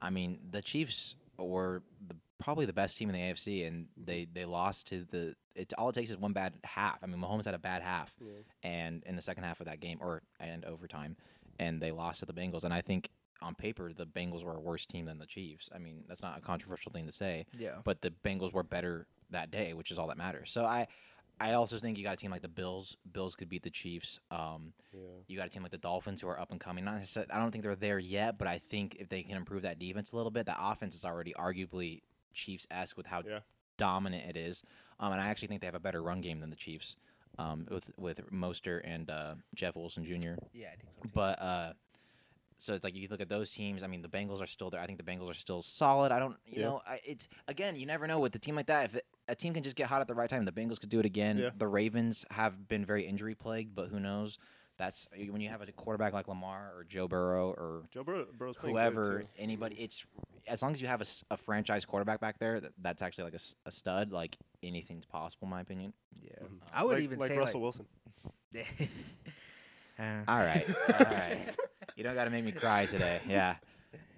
I 0.00 0.10
mean 0.10 0.38
the 0.50 0.62
Chiefs 0.62 1.14
were 1.38 1.82
the, 2.08 2.16
probably 2.38 2.66
the 2.66 2.72
best 2.72 2.96
team 2.96 3.10
in 3.10 3.14
the 3.14 3.20
AFC, 3.20 3.66
and 3.66 3.84
mm-hmm. 3.84 4.04
they 4.04 4.26
they 4.32 4.44
lost 4.44 4.86
to 4.88 5.06
the. 5.10 5.34
It 5.54 5.72
all 5.76 5.90
it 5.90 5.94
takes 5.94 6.10
is 6.10 6.16
one 6.16 6.32
bad 6.32 6.54
half. 6.64 6.98
I 7.02 7.06
mean, 7.06 7.20
Mahomes 7.20 7.44
had 7.44 7.54
a 7.54 7.58
bad 7.58 7.82
half, 7.82 8.14
Yeah. 8.20 8.32
and 8.62 9.02
in 9.04 9.16
the 9.16 9.22
second 9.22 9.44
half 9.44 9.60
of 9.60 9.66
that 9.66 9.80
game, 9.80 9.98
or 10.00 10.22
and 10.38 10.64
overtime, 10.64 11.16
and 11.58 11.80
they 11.80 11.92
lost 11.92 12.20
to 12.20 12.26
the 12.26 12.32
Bengals. 12.32 12.64
And 12.64 12.72
I 12.72 12.80
think 12.80 13.10
on 13.42 13.54
paper 13.54 13.92
the 13.92 14.06
Bengals 14.06 14.44
were 14.44 14.56
a 14.56 14.60
worse 14.60 14.86
team 14.86 15.06
than 15.06 15.18
the 15.18 15.26
Chiefs. 15.26 15.68
I 15.74 15.78
mean, 15.78 16.04
that's 16.08 16.22
not 16.22 16.38
a 16.38 16.40
controversial 16.40 16.92
thing 16.92 17.06
to 17.06 17.12
say, 17.12 17.46
yeah, 17.58 17.76
but 17.84 18.00
the 18.00 18.12
Bengals 18.24 18.52
were 18.52 18.62
better 18.62 19.06
that 19.30 19.50
day, 19.50 19.74
which 19.74 19.90
is 19.90 19.98
all 19.98 20.08
that 20.08 20.18
matters. 20.18 20.50
So 20.50 20.64
I. 20.64 20.88
I 21.40 21.54
also 21.54 21.78
think 21.78 21.96
you 21.96 22.04
got 22.04 22.12
a 22.14 22.16
team 22.16 22.30
like 22.30 22.42
the 22.42 22.48
Bills. 22.48 22.96
Bills 23.12 23.34
could 23.34 23.48
beat 23.48 23.62
the 23.62 23.70
Chiefs. 23.70 24.20
Um, 24.30 24.72
Yeah. 24.92 25.00
you 25.26 25.36
got 25.38 25.46
a 25.46 25.50
team 25.50 25.62
like 25.62 25.72
the 25.72 25.78
Dolphins 25.78 26.20
who 26.20 26.28
are 26.28 26.38
up 26.38 26.50
and 26.50 26.60
coming. 26.60 26.84
Not 26.84 26.98
necessarily, 26.98 27.32
I 27.32 27.38
don't 27.40 27.50
think 27.50 27.64
they're 27.64 27.74
there 27.74 27.98
yet, 27.98 28.36
but 28.38 28.46
I 28.46 28.58
think 28.58 28.96
if 29.00 29.08
they 29.08 29.22
can 29.22 29.36
improve 29.36 29.62
that 29.62 29.78
defense 29.78 30.12
a 30.12 30.16
little 30.16 30.30
bit, 30.30 30.46
that 30.46 30.58
offense 30.60 30.94
is 30.94 31.04
already 31.04 31.32
arguably 31.34 32.02
Chiefs 32.34 32.66
esque 32.70 32.96
with 32.96 33.06
how 33.06 33.22
Yeah. 33.26 33.40
dominant 33.78 34.28
it 34.28 34.36
is. 34.36 34.62
Um, 34.98 35.12
and 35.12 35.20
I 35.20 35.28
actually 35.28 35.48
think 35.48 35.62
they 35.62 35.66
have 35.66 35.74
a 35.74 35.80
better 35.80 36.02
run 36.02 36.20
game 36.20 36.40
than 36.40 36.50
the 36.50 36.56
Chiefs. 36.56 36.96
Um, 37.38 37.66
with 37.70 37.90
with 37.96 38.20
Mostert 38.30 38.80
and 38.84 39.08
uh, 39.08 39.36
Jeff 39.54 39.74
Wilson 39.76 40.04
Jr. 40.04 40.34
yeah, 40.52 40.68
I 40.72 40.76
think 40.76 40.90
so. 40.94 41.02
Too. 41.04 41.10
But 41.14 41.40
uh, 41.40 41.72
so 42.60 42.74
it's 42.74 42.84
like 42.84 42.94
you 42.94 43.08
look 43.10 43.20
at 43.20 43.28
those 43.28 43.50
teams. 43.50 43.82
I 43.82 43.86
mean, 43.86 44.02
the 44.02 44.08
Bengals 44.08 44.42
are 44.42 44.46
still 44.46 44.70
there. 44.70 44.80
I 44.80 44.86
think 44.86 44.98
the 44.98 45.04
Bengals 45.10 45.30
are 45.30 45.34
still 45.34 45.62
solid. 45.62 46.12
I 46.12 46.18
don't, 46.18 46.36
you 46.46 46.60
Yeah. 46.60 46.66
know, 46.68 46.82
I, 46.86 47.00
it's 47.04 47.28
again, 47.48 47.76
you 47.76 47.86
never 47.86 48.06
know 48.06 48.18
with 48.20 48.34
a 48.34 48.38
team 48.38 48.54
like 48.56 48.66
that. 48.66 48.84
If 48.86 48.94
it, 48.96 49.06
a 49.28 49.34
team 49.34 49.54
can 49.54 49.62
just 49.62 49.76
get 49.76 49.86
hot 49.88 50.00
at 50.00 50.08
the 50.08 50.14
right 50.14 50.28
time, 50.28 50.44
the 50.44 50.52
Bengals 50.52 50.78
could 50.80 50.88
do 50.90 51.00
it 51.00 51.06
again. 51.06 51.38
Yeah. 51.38 51.50
The 51.56 51.66
Ravens 51.68 52.24
have 52.30 52.68
been 52.68 52.84
very 52.84 53.06
injury 53.06 53.34
plagued, 53.34 53.74
but 53.74 53.88
who 53.88 53.98
knows? 54.00 54.38
That's 54.78 55.06
when 55.28 55.42
you 55.42 55.50
have 55.50 55.60
a 55.60 55.70
quarterback 55.72 56.14
like 56.14 56.26
Lamar 56.26 56.72
or 56.74 56.84
Joe 56.84 57.06
Burrow 57.06 57.50
or 57.50 57.82
Joe 57.92 58.02
Burrow, 58.02 58.26
Burrow's 58.36 58.56
whoever, 58.60 59.24
anybody. 59.38 59.76
It's 59.76 60.04
as 60.48 60.62
long 60.62 60.72
as 60.72 60.80
you 60.80 60.88
have 60.88 61.02
a 61.30 61.36
franchise 61.36 61.84
quarterback 61.84 62.18
back 62.18 62.38
there, 62.38 62.60
that, 62.60 62.72
that's 62.80 63.02
actually 63.02 63.24
like 63.24 63.34
a 63.66 63.70
stud. 63.70 64.10
Like 64.10 64.38
anything's 64.62 65.04
possible, 65.04 65.46
in 65.46 65.50
my 65.50 65.60
opinion. 65.60 65.92
yeah, 66.22 66.30
Mhm. 66.42 66.58
I 66.72 66.82
would 66.84 66.94
like, 66.94 67.02
even 67.02 67.18
like 67.18 67.28
say 67.32 67.36
Russell 67.38 67.60
Wilson. 67.60 67.86
like. 68.54 68.66
Uh, 69.98 70.22
All 70.28 70.38
right, 70.38 70.66
all 70.88 70.94
right. 71.12 71.56
You 72.00 72.04
don't 72.04 72.14
got 72.14 72.24
to 72.24 72.30
make 72.30 72.42
me 72.46 72.52
cry 72.52 72.86
today. 72.86 73.20
Yeah. 73.28 73.56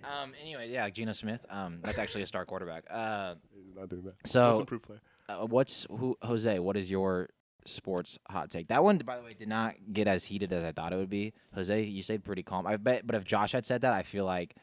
Um. 0.04 0.32
Anyway, 0.42 0.68
yeah, 0.68 0.90
Geno 0.90 1.12
Smith. 1.12 1.46
Um. 1.48 1.78
That's 1.84 1.96
actually 1.96 2.22
a 2.22 2.26
star 2.26 2.44
quarterback. 2.44 2.82
Uh. 2.90 3.36
He's 3.54 3.76
not 3.76 3.88
doing 3.88 4.02
that. 4.02 4.14
So, 4.24 4.58
improved 4.58 4.82
player. 4.82 5.00
uh, 5.28 5.46
what's 5.46 5.86
who? 5.90 6.18
Jose, 6.22 6.58
what 6.58 6.76
is 6.76 6.90
your 6.90 7.28
sports 7.66 8.18
hot 8.28 8.50
take? 8.50 8.66
That 8.66 8.82
one, 8.82 8.98
by 8.98 9.16
the 9.16 9.22
way, 9.22 9.30
did 9.38 9.46
not 9.46 9.74
get 9.92 10.08
as 10.08 10.24
heated 10.24 10.52
as 10.52 10.64
I 10.64 10.72
thought 10.72 10.92
it 10.92 10.96
would 10.96 11.08
be. 11.08 11.32
Jose, 11.54 11.84
you 11.84 12.02
stayed 12.02 12.24
pretty 12.24 12.42
calm. 12.42 12.66
I 12.66 12.78
bet, 12.78 13.06
but 13.06 13.14
if 13.14 13.22
Josh 13.22 13.52
had 13.52 13.64
said 13.64 13.82
that, 13.82 13.92
I 13.92 14.02
feel 14.02 14.24
like, 14.24 14.56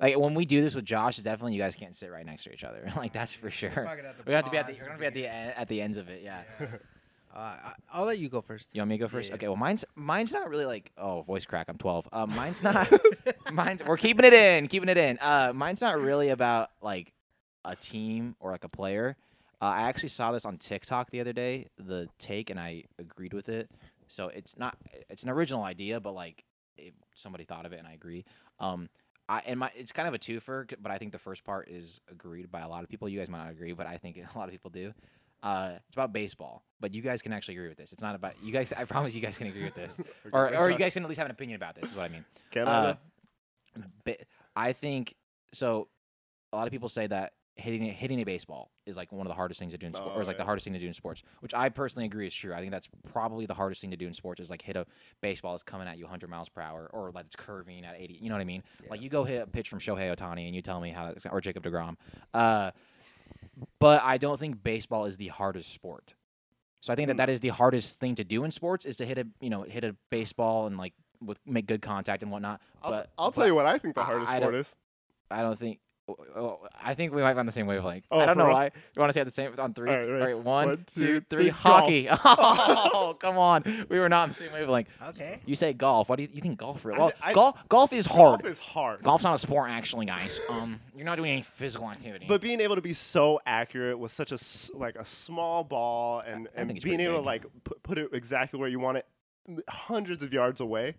like 0.00 0.16
when 0.16 0.34
we 0.34 0.46
do 0.46 0.62
this 0.62 0.76
with 0.76 0.84
Josh, 0.84 1.18
it's 1.18 1.24
definitely 1.24 1.54
you 1.54 1.60
guys 1.60 1.74
can't 1.74 1.96
sit 1.96 2.12
right 2.12 2.24
next 2.24 2.44
to 2.44 2.52
each 2.52 2.62
other. 2.62 2.88
like 2.96 3.12
that's 3.12 3.32
for 3.32 3.50
sure. 3.50 3.72
We're 3.74 3.96
gonna 3.96 4.14
have 4.36 4.44
to 4.44 4.50
be 4.52 4.58
at 4.58 4.68
the. 4.68 4.74
We're 4.80 4.86
gonna 4.86 4.98
be 5.00 5.06
at 5.06 5.14
the 5.14 5.26
at 5.26 5.68
the 5.68 5.82
ends 5.82 5.98
of 5.98 6.08
it. 6.08 6.22
Yeah. 6.22 6.42
Uh, 7.34 7.56
I'll 7.92 8.04
let 8.04 8.18
you 8.18 8.28
go 8.28 8.40
first. 8.40 8.68
You 8.72 8.80
want 8.80 8.90
me 8.90 8.98
to 8.98 9.04
go 9.04 9.08
first? 9.08 9.28
Yeah. 9.28 9.34
Okay. 9.36 9.48
Well, 9.48 9.56
mine's 9.56 9.84
mine's 9.94 10.32
not 10.32 10.48
really 10.48 10.64
like 10.64 10.92
oh 10.96 11.22
voice 11.22 11.44
crack. 11.44 11.66
I'm 11.68 11.78
12. 11.78 12.08
Um, 12.12 12.30
mine's 12.36 12.62
not. 12.62 12.90
mine's 13.52 13.82
we're 13.84 13.96
keeping 13.96 14.24
it 14.24 14.32
in, 14.32 14.68
keeping 14.68 14.88
it 14.88 14.96
in. 14.96 15.18
Uh, 15.20 15.52
mine's 15.54 15.80
not 15.80 16.00
really 16.00 16.30
about 16.30 16.70
like 16.82 17.12
a 17.64 17.76
team 17.76 18.34
or 18.40 18.50
like 18.50 18.64
a 18.64 18.68
player. 18.68 19.16
Uh, 19.60 19.64
I 19.64 19.82
actually 19.82 20.10
saw 20.10 20.32
this 20.32 20.44
on 20.44 20.56
TikTok 20.56 21.10
the 21.10 21.20
other 21.20 21.32
day, 21.32 21.66
the 21.78 22.08
take, 22.18 22.50
and 22.50 22.60
I 22.60 22.84
agreed 22.98 23.34
with 23.34 23.48
it. 23.48 23.70
So 24.06 24.28
it's 24.28 24.56
not 24.56 24.76
it's 25.10 25.22
an 25.22 25.30
original 25.30 25.64
idea, 25.64 26.00
but 26.00 26.14
like 26.14 26.44
it, 26.76 26.94
somebody 27.14 27.44
thought 27.44 27.66
of 27.66 27.72
it, 27.72 27.78
and 27.78 27.86
I 27.86 27.92
agree. 27.92 28.24
Um, 28.60 28.88
I 29.28 29.42
and 29.46 29.60
my 29.60 29.70
it's 29.76 29.92
kind 29.92 30.08
of 30.08 30.14
a 30.14 30.18
twofer, 30.18 30.72
but 30.80 30.90
I 30.90 30.98
think 30.98 31.12
the 31.12 31.18
first 31.18 31.44
part 31.44 31.68
is 31.68 32.00
agreed 32.10 32.50
by 32.50 32.60
a 32.60 32.68
lot 32.68 32.82
of 32.82 32.88
people. 32.88 33.08
You 33.08 33.18
guys 33.18 33.28
might 33.28 33.44
not 33.44 33.50
agree, 33.50 33.72
but 33.72 33.86
I 33.86 33.98
think 33.98 34.16
a 34.34 34.38
lot 34.38 34.48
of 34.48 34.52
people 34.52 34.70
do. 34.70 34.92
Uh, 35.42 35.72
it's 35.86 35.94
about 35.94 36.12
baseball, 36.12 36.64
but 36.80 36.92
you 36.94 37.00
guys 37.02 37.22
can 37.22 37.32
actually 37.32 37.54
agree 37.54 37.68
with 37.68 37.78
this. 37.78 37.92
It's 37.92 38.02
not 38.02 38.14
about 38.14 38.34
you 38.42 38.52
guys. 38.52 38.72
I 38.76 38.84
promise 38.94 39.14
you 39.14 39.20
guys 39.20 39.38
can 39.38 39.46
agree 39.46 39.64
with 39.64 39.74
this, 39.74 39.96
or 40.32 40.54
or 40.56 40.70
you 40.70 40.78
guys 40.78 40.94
can 40.94 41.02
at 41.04 41.08
least 41.08 41.18
have 41.18 41.26
an 41.26 41.32
opinion 41.32 41.56
about 41.56 41.74
this. 41.76 41.90
Is 41.90 41.96
what 41.96 42.04
I 42.04 42.08
mean. 42.08 42.24
Can 42.50 42.66
I? 42.66 42.70
Uh, 42.70 42.94
ba- 44.04 44.16
I 44.56 44.72
think 44.72 45.14
so. 45.52 45.88
A 46.52 46.56
lot 46.56 46.66
of 46.66 46.72
people 46.72 46.88
say 46.88 47.06
that 47.06 47.34
hitting 47.56 47.88
a- 47.88 47.92
hitting 47.92 48.20
a 48.20 48.24
baseball 48.24 48.70
is 48.86 48.96
like 48.96 49.12
one 49.12 49.26
of 49.26 49.28
the 49.30 49.34
hardest 49.34 49.60
things 49.60 49.72
to 49.72 49.78
do 49.78 49.86
in 49.86 49.94
sports, 49.94 50.12
or 50.14 50.18
Oh, 50.18 50.22
is 50.22 50.28
like 50.28 50.38
the 50.38 50.44
hardest 50.44 50.64
thing 50.64 50.72
to 50.72 50.78
do 50.78 50.86
in 50.86 50.92
sports, 50.94 51.22
which 51.40 51.52
I 51.54 51.68
personally 51.68 52.06
agree 52.06 52.26
is 52.26 52.34
true. 52.34 52.54
I 52.54 52.60
think 52.60 52.70
that's 52.72 52.88
probably 53.12 53.46
the 53.46 53.54
hardest 53.54 53.80
thing 53.80 53.90
to 53.90 53.96
do 53.96 54.06
in 54.06 54.14
sports 54.14 54.40
is 54.40 54.48
like 54.50 54.62
hit 54.62 54.76
a 54.76 54.86
baseball 55.20 55.52
that's 55.52 55.62
coming 55.62 55.86
at 55.88 55.98
you 55.98 56.04
100 56.04 56.30
miles 56.30 56.48
per 56.48 56.60
hour, 56.62 56.88
or 56.92 57.10
like 57.12 57.26
it's 57.26 57.36
curving 57.36 57.84
at 57.84 57.94
80. 57.96 58.14
You 58.14 58.28
know 58.30 58.34
what 58.34 58.40
I 58.40 58.44
mean? 58.44 58.62
Like 58.88 59.02
you 59.02 59.08
go 59.10 59.24
hit 59.24 59.42
a 59.42 59.46
pitch 59.46 59.68
from 59.68 59.78
Shohei 59.80 60.14
Ohtani, 60.16 60.46
and 60.46 60.54
you 60.54 60.62
tell 60.62 60.80
me 60.80 60.90
how, 60.90 61.06
that's, 61.12 61.26
or 61.26 61.40
Jacob 61.40 61.62
Degrom. 61.64 61.96
Uh, 62.32 62.70
but 63.78 64.02
I 64.02 64.18
don't 64.18 64.38
think 64.38 64.62
baseball 64.62 65.04
is 65.06 65.16
the 65.16 65.28
hardest 65.28 65.72
sport. 65.72 66.14
So 66.80 66.92
I 66.92 66.96
think 66.96 67.08
that 67.08 67.14
Hmm. 67.14 67.18
that 67.18 67.28
is 67.30 67.40
the 67.40 67.48
hardest 67.48 67.98
thing 67.98 68.14
to 68.16 68.24
do 68.24 68.44
in 68.44 68.50
sports 68.52 68.84
is 68.84 68.96
to 68.98 69.06
hit 69.06 69.18
a 69.18 69.26
you 69.40 69.50
know 69.50 69.62
hit 69.62 69.84
a 69.84 69.96
baseball 70.10 70.66
and 70.66 70.76
like 70.76 70.94
with 71.20 71.38
make 71.44 71.66
good 71.66 71.82
contact 71.82 72.22
and 72.22 72.30
whatnot. 72.30 72.60
I'll, 72.82 72.90
but 72.90 73.10
I'll 73.18 73.30
but 73.30 73.34
tell 73.34 73.46
you 73.46 73.54
what 73.54 73.66
I 73.66 73.78
think 73.78 73.94
the 73.94 74.04
hardest 74.04 74.30
I 74.30 74.38
sport 74.38 74.54
is. 74.54 74.74
I 75.30 75.42
don't 75.42 75.58
think. 75.58 75.80
Oh, 76.08 76.16
oh, 76.36 76.58
I 76.82 76.94
think 76.94 77.12
we 77.12 77.22
might 77.22 77.34
be 77.34 77.40
on 77.40 77.46
the 77.46 77.52
same 77.52 77.66
wavelength. 77.66 78.04
Oh, 78.10 78.18
I 78.18 78.26
don't 78.26 78.38
know 78.38 78.44
real? 78.46 78.54
why. 78.54 78.64
You 78.66 79.00
want 79.00 79.10
to 79.10 79.12
say 79.14 79.20
at 79.20 79.26
the 79.26 79.30
same 79.32 79.52
on 79.58 79.74
three? 79.74 79.90
All 79.90 79.96
right, 79.96 80.26
right. 80.26 80.38
one, 80.38 80.68
One, 80.68 80.86
two, 80.94 81.00
two, 81.00 81.20
three. 81.28 81.42
three, 81.44 81.48
Hockey. 81.50 82.08
Oh, 82.24 83.16
come 83.18 83.38
on. 83.38 83.62
We 83.88 83.98
were 83.98 84.08
not 84.08 84.22
on 84.24 84.28
the 84.30 84.34
same 84.34 84.52
wavelength. 84.52 84.88
Okay. 85.08 85.40
You 85.46 85.54
say 85.54 85.72
golf. 85.72 86.08
What 86.08 86.16
do 86.16 86.22
you, 86.22 86.28
you 86.32 86.40
think 86.40 86.58
golf? 86.58 86.80
For 86.80 86.92
I 86.92 86.98
well, 86.98 87.08
thi- 87.10 87.16
I- 87.22 87.32
golf. 87.32 87.68
Golf 87.68 87.92
is 87.92 88.06
hard. 88.06 88.42
Golf 88.42 88.52
is 88.52 88.58
hard. 88.58 89.02
Golf's 89.02 89.24
not 89.24 89.34
a 89.34 89.38
sport, 89.38 89.70
actually, 89.70 90.06
guys. 90.06 90.40
Um, 90.50 90.80
you're 90.96 91.04
not 91.04 91.16
doing 91.16 91.30
any 91.32 91.42
physical 91.42 91.88
activity. 91.90 92.26
But 92.28 92.40
being 92.40 92.60
able 92.60 92.74
to 92.76 92.80
be 92.82 92.92
so 92.94 93.40
accurate 93.46 93.98
with 93.98 94.10
such 94.12 94.30
a 94.32 94.34
s- 94.36 94.70
like 94.74 94.96
a 94.96 95.04
small 95.04 95.64
ball 95.64 96.20
and, 96.20 96.48
I 96.56 96.60
and 96.60 96.68
being 96.68 96.80
pretty 96.80 97.04
able 97.04 97.16
to 97.16 97.20
like 97.22 97.44
put, 97.64 97.82
put 97.82 97.98
it 97.98 98.08
exactly 98.12 98.58
where 98.58 98.68
you 98.68 98.78
want 98.80 98.98
it, 98.98 99.06
hundreds 99.68 100.22
of 100.22 100.32
yards 100.32 100.60
away, 100.60 100.94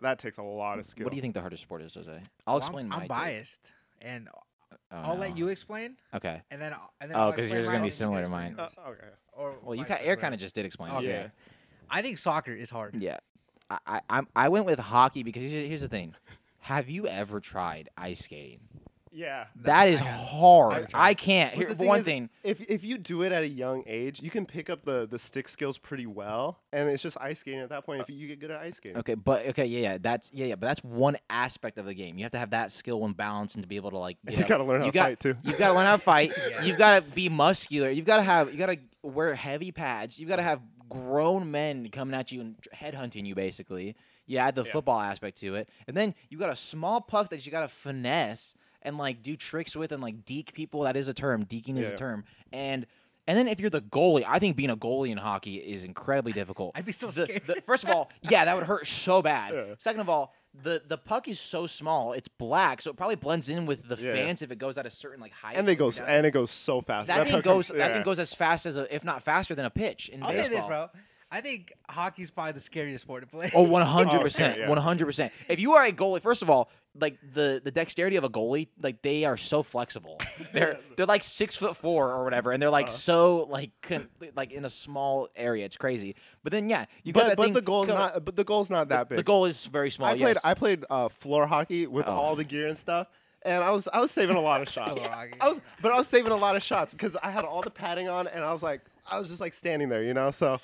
that 0.00 0.18
takes 0.18 0.38
a 0.38 0.42
lot 0.42 0.78
of 0.78 0.86
skill. 0.86 1.04
what 1.04 1.10
do 1.10 1.16
you 1.16 1.22
think 1.22 1.34
the 1.34 1.40
hardest 1.40 1.62
sport 1.62 1.82
is, 1.82 1.94
Jose? 1.94 2.10
I'll 2.46 2.54
Well, 2.54 2.58
explain 2.58 2.84
I'm, 2.86 2.88
my. 2.90 2.96
I'm 3.02 3.06
biased, 3.08 3.60
and 4.00 4.28
Oh, 4.92 4.96
I'll 4.96 5.14
no. 5.14 5.20
let 5.20 5.36
you 5.36 5.48
explain, 5.48 5.96
Okay. 6.14 6.42
and 6.50 6.60
then 6.60 6.72
I'll- 6.72 6.92
and 7.00 7.10
then 7.10 7.16
Oh, 7.16 7.22
I'll 7.22 7.30
'cause 7.30 7.44
explain 7.44 7.54
yours 7.58 7.64
is 7.66 7.70
gonna 7.70 7.84
be 7.84 7.90
similar 7.90 8.22
to 8.22 8.28
mine. 8.28 8.56
yours. 8.58 8.72
Uh, 8.76 8.88
okay. 8.90 9.06
Or 9.32 9.54
Well, 9.62 9.74
you 9.76 9.84
vice 9.84 9.98
ca- 9.98 10.04
Air 10.04 10.16
kind 10.16 10.34
of 10.34 10.40
just 10.40 10.54
did 10.54 10.66
explain. 10.66 10.92
Okay. 10.94 11.06
Yeah. 11.08 11.28
I 11.88 12.02
think 12.02 12.18
soccer 12.18 12.52
is 12.52 12.70
hard. 12.70 12.94
Yeah. 12.96 13.18
I, 13.70 13.78
I 13.86 14.00
I'm 14.10 14.28
I 14.34 14.48
went 14.48 14.66
with 14.66 14.78
hockey 14.80 15.22
because 15.22 15.42
here's, 15.42 15.68
here's 15.68 15.80
the 15.80 15.88
thing. 15.88 16.14
Have 16.60 16.88
you 16.88 17.06
ever 17.06 17.40
tried 17.40 17.88
ice 17.96 18.20
skating? 18.24 18.60
Yeah. 19.12 19.46
That 19.62 19.88
is 19.88 19.98
hard. 20.00 20.88
I 20.94 21.14
can't. 21.14 21.52
Here, 21.54 21.70
thing 21.74 21.86
one 21.88 21.98
is, 22.00 22.04
thing, 22.04 22.30
If 22.44 22.60
if 22.70 22.84
you 22.84 22.96
do 22.96 23.22
it 23.22 23.32
at 23.32 23.42
a 23.42 23.48
young 23.48 23.82
age, 23.86 24.22
you 24.22 24.30
can 24.30 24.46
pick 24.46 24.70
up 24.70 24.84
the 24.84 25.06
the 25.10 25.18
stick 25.18 25.48
skills 25.48 25.78
pretty 25.78 26.06
well, 26.06 26.60
and 26.72 26.88
it's 26.88 27.02
just 27.02 27.16
ice 27.20 27.40
skating 27.40 27.60
at 27.60 27.70
that 27.70 27.84
point. 27.84 28.00
If 28.02 28.08
you, 28.08 28.16
you 28.16 28.28
get 28.28 28.38
good 28.40 28.50
at 28.52 28.60
ice 28.60 28.76
skating. 28.76 28.98
okay, 28.98 29.14
but 29.14 29.46
okay, 29.48 29.64
yeah, 29.66 29.80
yeah, 29.80 29.98
that's 30.00 30.30
yeah, 30.32 30.46
yeah, 30.46 30.54
but 30.54 30.68
that's 30.68 30.84
one 30.84 31.16
aspect 31.28 31.78
of 31.78 31.86
the 31.86 31.94
game. 31.94 32.18
You 32.18 32.24
have 32.24 32.32
to 32.32 32.38
have 32.38 32.50
that 32.50 32.70
skill 32.70 33.04
and 33.04 33.16
balance 33.16 33.54
and 33.54 33.64
to 33.64 33.68
be 33.68 33.76
able 33.76 33.90
to 33.90 33.98
like. 33.98 34.16
get 34.24 34.34
You 34.36 34.42
up. 34.44 34.48
gotta 34.48 34.64
learn 34.64 34.80
how 34.80 34.86
You 34.86 34.92
to 34.92 34.96
got- 34.98 35.04
fight 35.08 35.20
too. 35.20 35.36
You've 35.44 35.58
got 35.58 35.68
to 35.68 35.74
learn 35.74 35.86
how 35.86 35.96
to 35.96 36.02
fight. 36.02 36.32
Yeah. 36.50 36.62
You've 36.64 36.78
got 36.78 37.02
to 37.02 37.10
be 37.14 37.28
muscular. 37.28 37.90
You've 37.90 38.06
got 38.06 38.18
to 38.18 38.22
have. 38.22 38.52
You 38.52 38.58
got 38.58 38.66
to 38.66 38.78
wear 39.02 39.34
heavy 39.34 39.72
pads. 39.72 40.18
You've 40.20 40.28
got 40.28 40.36
to 40.36 40.42
have 40.42 40.60
grown 40.88 41.50
men 41.50 41.88
coming 41.90 42.14
at 42.14 42.30
you 42.32 42.40
and 42.40 42.56
headhunting 42.74 43.26
you. 43.26 43.34
Basically, 43.34 43.96
you 44.26 44.38
add 44.38 44.54
the 44.54 44.62
Yeah. 44.64 44.72
football 44.72 45.00
aspect 45.00 45.40
to 45.40 45.56
it, 45.56 45.68
and 45.88 45.96
then 45.96 46.14
you 46.28 46.38
got 46.38 46.50
a 46.50 46.56
small 46.56 47.00
puck 47.00 47.30
that 47.30 47.44
you 47.44 47.50
got 47.52 47.62
to 47.62 47.68
finesse 47.68 48.54
and 48.82 48.98
like 48.98 49.22
do 49.22 49.36
tricks 49.36 49.74
with 49.76 49.92
and 49.92 50.02
like 50.02 50.24
deke 50.24 50.52
people. 50.54 50.82
That 50.82 50.96
is 50.96 51.08
a 51.08 51.14
term. 51.14 51.44
Deking 51.44 51.78
is 51.78 51.88
a 51.90 51.96
term. 51.96 52.24
And 52.52 52.86
and 53.26 53.38
then 53.38 53.46
if 53.48 53.60
you're 53.60 53.70
the 53.70 53.82
goalie, 53.82 54.24
I 54.26 54.38
think 54.38 54.56
being 54.56 54.70
a 54.70 54.76
goalie 54.76 55.10
in 55.10 55.18
hockey 55.18 55.56
is 55.56 55.84
incredibly 55.84 56.32
difficult. 56.32 56.72
I'd 56.74 56.84
be 56.84 56.90
so 56.92 57.08
The- 57.08 57.24
scared. 57.26 57.42
the- 57.46 57.62
first 57.66 57.84
of 57.84 57.90
all, 57.90 58.10
yeah, 58.22 58.44
that 58.46 58.56
would 58.56 58.64
hurt 58.64 58.86
so 58.86 59.22
bad. 59.22 59.54
Yeah. 59.54 59.74
Second 59.78 60.00
of 60.00 60.08
all, 60.08 60.34
the 60.64 60.82
the 60.88 60.98
puck 60.98 61.28
is 61.28 61.38
so 61.38 61.66
small, 61.68 62.12
it's 62.12 62.26
black, 62.26 62.82
so 62.82 62.90
it 62.90 62.96
probably 62.96 63.14
blends 63.14 63.48
in 63.48 63.66
with 63.66 63.86
the 63.86 63.96
Yeah. 63.96 64.14
fans 64.14 64.42
if 64.42 64.50
it 64.50 64.58
goes 64.58 64.78
at 64.78 64.86
a 64.86 64.90
certain 64.90 65.20
like 65.20 65.32
height. 65.32 65.56
and 65.56 65.68
they 65.68 65.76
goes 65.76 65.98
down. 65.98 66.08
and 66.08 66.26
it 66.26 66.32
goes 66.32 66.50
so 66.50 66.80
fast. 66.80 67.06
that, 67.06 67.28
thing 67.28 67.40
goes 67.42 67.68
comes- 67.68 67.78
that 67.78 67.92
thing 67.92 68.02
goes 68.02 68.18
as 68.18 68.34
fast 68.34 68.66
as 68.66 68.76
a, 68.76 68.92
if 68.92 69.04
not 69.04 69.22
faster 69.22 69.54
than 69.54 69.64
a 69.66 69.70
pitch 69.70 70.08
in 70.08 70.22
I'll 70.24 70.30
baseball. 70.30 70.44
say 70.48 70.54
this, 70.56 70.66
bro. 70.66 70.88
I 71.32 71.40
think 71.40 71.72
hockey's 71.88 72.30
probably 72.30 72.52
the 72.52 72.60
scariest 72.60 73.02
sport 73.02 73.22
to 73.22 73.26
play. 73.28 73.50
Oh, 73.54 73.64
100%. 73.64 73.76
Oh, 74.56 74.58
yeah. 74.58 74.66
100%. 74.66 75.30
If 75.48 75.60
you 75.60 75.74
are 75.74 75.84
a 75.84 75.92
goalie, 75.92 76.20
first 76.20 76.42
of 76.42 76.50
all, 76.50 76.68
like 76.98 77.18
the 77.34 77.60
the 77.62 77.70
dexterity 77.70 78.16
of 78.16 78.24
a 78.24 78.28
goalie, 78.28 78.66
like 78.82 79.00
they 79.02 79.24
are 79.24 79.36
so 79.36 79.62
flexible. 79.62 80.18
They're 80.52 80.76
they're 80.96 81.06
like 81.06 81.22
six 81.22 81.54
foot 81.56 81.76
four 81.76 82.10
or 82.10 82.24
whatever, 82.24 82.50
and 82.50 82.60
they're 82.60 82.68
like 82.68 82.86
Uh. 82.88 82.90
so 82.90 83.46
like 83.48 83.70
con- 83.80 84.08
like 84.34 84.50
in 84.50 84.64
a 84.64 84.68
small 84.68 85.28
area. 85.36 85.64
It's 85.64 85.76
crazy. 85.76 86.16
But 86.42 86.50
then 86.50 86.68
yeah, 86.68 86.86
you 87.04 87.12
got 87.12 87.20
But, 87.20 87.28
that 87.28 87.36
but 87.36 87.42
thing 87.44 87.52
the 87.52 87.62
goal's 87.62 87.86
co- 87.90 87.94
not. 87.94 88.24
But 88.24 88.34
the 88.34 88.42
goal's 88.42 88.70
not 88.70 88.88
that 88.88 89.08
the, 89.08 89.14
big. 89.14 89.16
the 89.18 89.22
goal 89.22 89.44
is 89.44 89.66
very 89.66 89.90
small. 89.92 90.08
I 90.08 90.16
played. 90.18 90.34
yes. 90.34 90.38
I 90.42 90.54
played 90.54 90.84
uh, 90.90 91.08
floor 91.10 91.46
hockey 91.46 91.86
with 91.86 92.08
Oh. 92.08 92.12
all 92.12 92.34
the 92.34 92.42
gear 92.42 92.66
and 92.66 92.76
stuff, 92.76 93.06
and 93.42 93.62
I 93.62 93.70
was 93.70 93.86
I 93.92 94.00
was 94.00 94.10
saving 94.10 94.34
a 94.34 94.40
lot 94.40 94.60
of 94.60 94.68
shots. 94.74 94.94
Floor 94.98 95.08
hockey. 95.08 95.34
I 95.40 95.48
was, 95.50 95.60
but 95.80 95.92
I 95.92 95.96
was 95.96 96.08
saving 96.08 96.32
a 96.32 96.36
lot 96.36 96.56
of 96.56 96.62
shots 96.64 96.92
because 96.92 97.16
I 97.22 97.30
had 97.30 97.44
all 97.44 97.62
the 97.62 97.70
padding 97.70 98.08
on, 98.08 98.26
and 98.26 98.42
I 98.42 98.50
was 98.52 98.64
like, 98.64 98.80
I 99.08 99.16
was 99.20 99.28
just 99.28 99.40
like 99.40 99.54
standing 99.54 99.88
there, 99.88 100.02
you 100.02 100.12
know. 100.12 100.32
So 100.32 100.58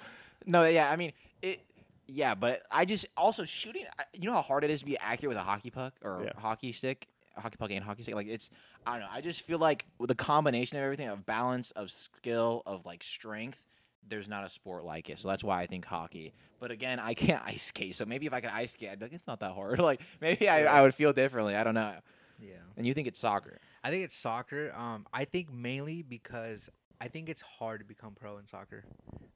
No, 0.46 0.64
yeah, 0.64 0.90
I 0.90 0.96
mean 0.96 1.12
it. 1.42 1.60
Yeah, 2.08 2.36
but 2.36 2.62
I 2.70 2.84
just 2.84 3.06
also 3.16 3.44
shooting. 3.44 3.84
You 4.14 4.26
know 4.28 4.34
how 4.34 4.42
hard 4.42 4.62
it 4.62 4.70
is 4.70 4.78
to 4.80 4.86
be 4.86 4.96
accurate 4.96 5.30
with 5.30 5.38
a 5.38 5.42
hockey 5.42 5.70
puck 5.70 5.94
or 6.02 6.22
Yeah. 6.24 6.40
hockey 6.40 6.70
stick, 6.70 7.08
hockey 7.36 7.56
puck 7.58 7.70
and 7.72 7.82
hockey 7.82 8.04
stick. 8.04 8.14
Like 8.14 8.28
it's, 8.28 8.48
I 8.86 8.92
don't 8.92 9.00
know. 9.00 9.08
I 9.10 9.20
just 9.20 9.42
feel 9.42 9.58
like 9.58 9.86
with 9.98 10.06
the 10.08 10.14
combination 10.14 10.78
of 10.78 10.84
everything, 10.84 11.08
of 11.08 11.26
balance, 11.26 11.72
of 11.72 11.90
skill, 11.90 12.62
of 12.64 12.86
like 12.86 13.02
strength, 13.02 13.60
there's 14.08 14.28
not 14.28 14.44
a 14.44 14.48
sport 14.48 14.84
like 14.84 15.10
it. 15.10 15.18
So 15.18 15.26
that's 15.26 15.42
why 15.42 15.60
I 15.60 15.66
think 15.66 15.84
hockey. 15.84 16.32
But 16.60 16.70
again, 16.70 17.00
I 17.00 17.14
can't 17.14 17.42
ice 17.44 17.64
skate. 17.64 17.96
So 17.96 18.04
maybe 18.04 18.26
if 18.26 18.32
I 18.32 18.40
could 18.40 18.50
ice 18.50 18.70
skate, 18.70 18.90
I'd 18.90 19.00
be 19.00 19.06
like, 19.06 19.12
it's 19.12 19.26
not 19.26 19.40
that 19.40 19.50
hard. 19.52 19.80
Like 19.86 20.00
maybe 20.20 20.48
I, 20.48 20.62
Yeah. 20.62 20.72
I 20.72 20.82
would 20.82 20.94
feel 20.94 21.12
differently. 21.12 21.56
I 21.56 21.64
don't 21.64 21.74
know. 21.74 21.92
yeah. 22.40 22.52
And 22.76 22.86
you 22.86 22.94
think 22.94 23.08
it's 23.08 23.18
soccer? 23.18 23.58
I 23.82 23.90
think 23.90 24.04
it's 24.04 24.16
soccer. 24.16 24.72
Um, 24.76 25.06
I 25.12 25.24
think 25.24 25.52
mainly 25.52 26.02
because 26.02 26.70
I 27.00 27.08
think 27.08 27.28
it's 27.28 27.42
hard 27.42 27.80
to 27.80 27.84
become 27.86 28.14
pro 28.18 28.38
in 28.38 28.46
soccer. 28.46 28.84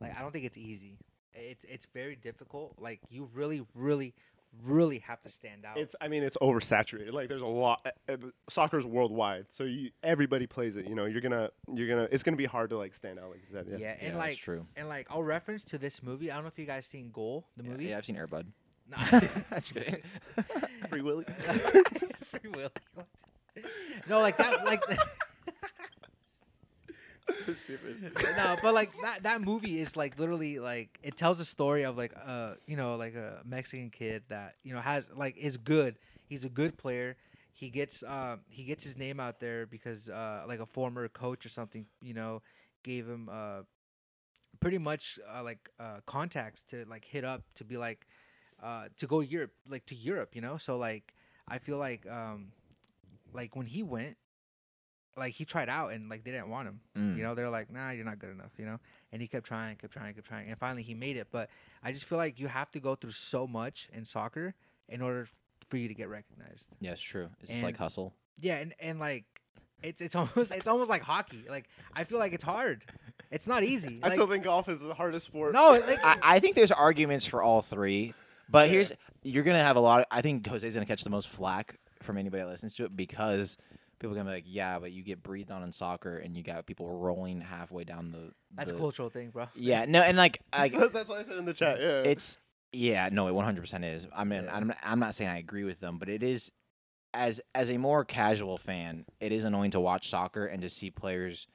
Like 0.01 0.17
I 0.17 0.21
don't 0.23 0.33
think 0.33 0.45
it's 0.45 0.59
easy. 0.59 0.99
It's 1.35 1.65
it's 1.65 1.87
very 1.95 2.17
difficult. 2.17 2.75
Like 2.79 3.01
you 3.09 3.29
really, 3.35 3.63
really, 3.75 4.15
really 4.65 4.99
have 5.01 5.21
to 5.23 5.29
stand 5.29 5.65
out. 5.65 5.79
it's. 5.79 5.95
I 6.01 6.09
mean, 6.09 6.23
it's 6.23 6.37
oversaturated. 6.43 7.13
Like 7.13 7.29
there's 7.29 7.43
a 7.43 7.47
lot. 7.47 7.87
Uh, 8.09 8.13
uh, 8.13 8.17
soccer's 8.49 8.87
worldwide, 8.87 9.47
so 9.51 9.65
you 9.65 9.91
everybody 10.03 10.47
plays 10.47 10.77
it. 10.77 10.89
You 10.89 10.95
know, 10.95 11.05
you're 11.05 11.21
gonna 11.21 11.51
you're 11.73 11.89
gonna. 11.89 12.09
It's 12.11 12.23
gonna 12.23 12.37
be 12.37 12.47
hard 12.47 12.71
to 12.71 12.79
like 12.79 12.95
stand 12.95 13.19
out, 13.19 13.31
like 13.31 13.41
you 13.41 13.49
said. 13.53 13.67
yeah, 13.71 13.77
Yeah. 13.79 13.91
and 13.93 14.01
Yeah, 14.03 14.09
that's 14.09 14.17
like 14.19 14.39
true. 14.39 14.67
and 14.77 14.89
like 14.89 15.07
I'll 15.11 15.23
reference 15.23 15.65
to 15.67 15.79
this 15.79 16.03
movie. 16.03 16.31
I 16.31 16.35
don't 16.35 16.45
know 16.45 16.49
if 16.49 16.59
you 16.59 16.67
guys 16.67 16.87
seen 16.87 17.11
Goal, 17.13 17.47
the 17.57 17.63
movie. 17.63 17.87
Yeah, 17.87 17.99
I've 17.99 18.05
seen 18.07 18.17
Airbud. 18.17 18.47
Nah. 18.89 18.97
I'm 19.53 19.61
just 19.61 19.75
kidding. 19.75 20.03
Free 20.89 21.03
Willy. 21.03 21.25
Free 21.25 22.51
Willy. 22.51 22.71
no, 24.09 24.21
like 24.21 24.37
that, 24.39 24.65
like. 24.65 24.83
so 27.45 27.53
stupid. 27.53 28.13
no, 28.37 28.57
but 28.63 28.75
like 28.75 28.91
that 29.03 29.23
that 29.23 29.41
movie 29.41 29.81
is 29.81 29.97
like 29.97 30.19
literally 30.19 30.59
like 30.59 30.99
it 31.03 31.17
tells 31.17 31.41
a 31.41 31.45
story 31.45 31.83
of 31.85 31.97
like 31.97 32.13
uh 32.25 32.55
you 32.67 32.77
know 32.77 32.97
like 32.97 33.15
a 33.15 33.41
Mexican 33.45 33.91
kid 33.91 34.23
that 34.29 34.57
you 34.63 34.75
know 34.75 34.81
has 34.81 35.11
like 35.15 35.37
is 35.37 35.57
good. 35.57 35.97
He's 36.27 36.45
a 36.45 36.49
good 36.49 36.77
player. 36.77 37.17
He 37.53 37.71
gets 37.71 38.03
um 38.03 38.41
he 38.49 38.65
gets 38.65 38.85
his 38.85 38.97
name 38.97 39.21
out 39.21 39.41
there 39.41 39.67
because 39.67 40.09
uh 40.09 40.45
like 40.47 40.61
a 40.61 40.67
former 40.67 41.09
coach 41.09 41.45
or 41.45 41.49
something 41.49 41.87
you 42.03 42.15
know 42.15 42.43
gave 42.83 43.07
him 43.07 43.29
uh 43.31 43.63
pretty 44.61 44.79
much 44.79 45.19
uh, 45.35 45.43
like 45.43 45.71
uh 45.79 45.99
contacts 46.07 46.63
to 46.63 46.85
like 46.89 47.05
hit 47.05 47.25
up 47.25 47.43
to 47.55 47.65
be 47.65 47.77
like 47.77 48.07
uh 48.63 48.85
to 48.97 49.07
go 49.07 49.21
Europe 49.21 49.53
like 49.69 49.85
to 49.87 49.95
Europe 49.95 50.31
you 50.35 50.41
know 50.41 50.57
so 50.57 50.77
like 50.77 51.15
I 51.49 51.59
feel 51.59 51.79
like 51.79 52.07
um 52.11 52.53
like 53.33 53.57
when 53.57 53.67
he 53.67 53.83
went 53.83 54.17
like 55.17 55.35
he 55.35 55.45
tried 55.45 55.69
out 55.69 55.93
and 55.93 56.09
like 56.09 56.25
they 56.25 56.31
didn't 56.31 56.49
want 56.49 56.69
him 56.69 56.81
Mm. 56.97 57.17
you 57.17 57.23
know, 57.23 57.35
they're 57.35 57.51
like, 57.51 57.71
nah, 57.71 57.91
you're 57.91 58.05
not 58.05 58.19
good 58.19 58.31
enough, 58.31 58.53
you 58.59 58.65
know? 58.65 58.79
And 59.13 59.21
he 59.21 59.29
kept 59.29 59.47
trying, 59.47 59.77
kept 59.77 59.93
trying, 59.93 60.15
kept 60.15 60.27
trying. 60.27 60.49
And 60.49 60.57
finally 60.59 60.83
he 60.83 60.95
made 60.95 61.17
it. 61.17 61.29
But 61.31 61.51
I 61.83 61.93
just 61.93 62.05
feel 62.05 62.19
like 62.19 62.39
you 62.39 62.47
have 62.49 62.71
to 62.73 62.81
go 62.81 62.95
through 62.95 63.13
so 63.13 63.47
much 63.47 63.89
in 63.93 64.05
soccer 64.05 64.55
in 64.89 65.03
order 65.03 65.27
for 65.69 65.77
you 65.77 65.89
to 65.89 65.95
get 65.95 66.09
recognized. 66.09 66.69
Yeah, 66.81 66.93
it's 66.93 67.01
true. 67.01 67.29
It's 67.41 67.51
just 67.51 67.63
like 67.63 67.77
hustle. 67.77 68.15
Yeah, 68.39 68.57
and, 68.59 68.75
and 68.81 68.99
like 69.01 69.25
it's 69.83 70.01
it's 70.01 70.15
almost 70.21 70.53
it's 70.53 70.69
almost 70.69 70.89
like 70.91 71.03
hockey. 71.03 71.45
Like 71.49 71.69
I 71.95 72.05
feel 72.05 72.19
like 72.19 72.33
it's 72.33 72.45
hard. 72.45 72.85
It's 73.31 73.47
not 73.47 73.63
easy. 73.63 74.01
I 74.03 74.07
Like, 74.09 74.15
still 74.15 74.27
think 74.27 74.45
golf 74.45 74.69
is 74.69 74.81
the 74.81 74.95
hardest 74.95 75.27
sport. 75.27 75.53
no, 75.53 75.71
like 75.73 76.05
I, 76.05 76.19
I 76.23 76.41
think 76.41 76.57
there's 76.57 76.73
arguments 76.73 77.27
for 77.27 77.43
all 77.43 77.63
three, 77.63 78.15
but 78.49 78.67
Yeah. 78.69 78.73
here's 78.73 78.93
you're 79.23 79.45
gonna 79.45 79.63
have 79.63 79.77
a 79.77 79.81
lot. 79.81 80.01
Of, 80.01 80.07
I 80.11 80.23
think 80.23 80.47
Jose's 80.47 80.75
gonna 80.75 80.87
catch 80.87 81.03
the 81.05 81.11
most 81.11 81.29
flack 81.29 81.79
from 82.03 82.17
anybody 82.17 82.43
that 82.43 82.49
listens 82.49 82.75
to 82.77 82.85
it 82.85 82.97
because 82.97 83.57
people 84.01 84.15
are 84.15 84.19
gonna 84.19 84.31
be 84.31 84.37
like, 84.37 84.45
yeah, 84.47 84.79
but 84.81 84.91
you 84.91 85.05
get 85.05 85.23
breathed 85.23 85.53
on 85.53 85.63
in 85.63 85.71
soccer 85.71 86.19
and 86.19 86.37
you 86.37 86.43
got 86.43 86.67
people 86.67 86.89
rolling 86.89 87.41
halfway 87.41 87.85
down 87.85 88.11
the. 88.11 88.33
that's 88.57 88.73
a 88.73 88.75
cultural 88.75 89.11
thing, 89.11 89.31
bro. 89.31 89.47
Yeah, 89.55 89.85
no, 89.87 90.01
and 90.01 90.17
like 90.17 90.41
I, 90.53 90.69
that's 90.69 91.09
what 91.09 91.21
I 91.21 91.23
said 91.23 91.37
in 91.37 91.45
the 91.45 91.55
chat. 91.55 91.81
Yeah. 91.81 92.03
it's 92.03 92.39
yeah, 92.73 93.09
no, 93.13 93.29
it 93.29 93.35
100 93.35 93.61
percent 93.61 93.85
is. 93.85 94.09
I 94.15 94.25
mean, 94.25 94.45
Yeah. 94.45 94.57
I'm 94.57 94.73
I'm 94.83 94.99
not 94.99 95.15
saying 95.15 95.31
I 95.31 95.39
agree 95.39 95.65
with 95.65 95.79
them, 95.81 95.99
but 95.99 96.09
it 96.09 96.23
is 96.23 96.51
as 97.15 97.41
as 97.55 97.71
a 97.71 97.77
more 97.77 98.05
casual 98.05 98.59
fan, 98.59 99.05
it 99.21 99.33
is 99.33 99.45
annoying 99.45 99.73
to 99.73 99.81
watch 99.81 100.09
soccer 100.09 100.47
and 100.47 100.63
to 100.63 100.71
see 100.71 100.91
players 100.91 101.47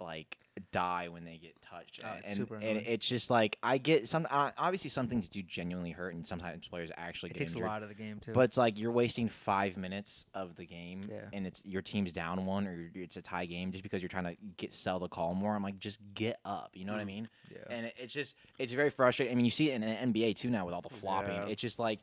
like 0.00 0.38
die 0.72 1.08
when 1.08 1.24
they 1.24 1.36
get 1.36 1.60
touched. 1.60 2.00
Oh, 2.04 2.08
and, 2.08 2.18
it's 2.20 2.28
and- 2.28 2.36
super 2.36 2.54
and 2.56 2.78
it's 2.78 3.06
just 3.06 3.30
like 3.30 3.58
I 3.62 3.78
get 3.78 4.08
some 4.08 4.26
uh, 4.30 4.50
obviously 4.56 4.90
some 4.90 5.08
things 5.08 5.28
do 5.28 5.42
genuinely 5.42 5.90
hurt 5.90 6.14
and 6.14 6.26
sometimes 6.26 6.66
players 6.68 6.90
actually 6.96 7.30
It 7.30 7.34
get 7.34 7.38
takes 7.40 7.54
a 7.54 7.58
lot 7.58 7.82
of 7.82 7.88
the 7.88 7.94
game 7.94 8.18
too. 8.20 8.32
But 8.32 8.40
it's 8.42 8.56
like 8.56 8.78
you're 8.78 8.92
wasting 8.92 9.28
five 9.28 9.76
minutes 9.76 10.24
of 10.34 10.56
the 10.56 10.64
game, 10.66 11.02
Yeah. 11.08 11.20
and 11.32 11.46
it's 11.46 11.62
your 11.64 11.82
team's 11.82 12.12
down 12.12 12.44
one 12.46 12.66
or 12.66 12.90
it's 12.94 13.16
a 13.16 13.22
tie 13.22 13.46
game 13.46 13.72
just 13.72 13.82
because 13.82 14.02
you're 14.02 14.08
trying 14.08 14.24
to 14.24 14.36
get 14.56 14.72
sell 14.72 14.98
the 14.98 15.08
call 15.08 15.34
more. 15.34 15.54
I'm 15.54 15.62
like, 15.62 15.78
just 15.78 16.00
get 16.14 16.38
up. 16.44 16.70
You 16.74 16.84
know 16.84 16.92
what 16.92 17.00
I 17.00 17.04
Mm. 17.04 17.06
mean? 17.06 17.28
yeah. 17.50 17.58
and 17.70 17.86
it, 17.86 17.94
it's 17.98 18.12
just 18.12 18.34
it's 18.58 18.72
very 18.72 18.90
frustrating. 18.90 19.32
I 19.32 19.36
mean, 19.36 19.44
you 19.44 19.50
see 19.50 19.70
it 19.70 19.74
in 19.74 20.12
the 20.12 20.20
NBA 20.22 20.36
too 20.36 20.50
now 20.50 20.64
with 20.64 20.74
all 20.74 20.82
the 20.82 20.88
flopping. 20.90 21.34
Yeah. 21.36 21.46
It's 21.46 21.60
just 21.62 21.78
like 21.78 22.00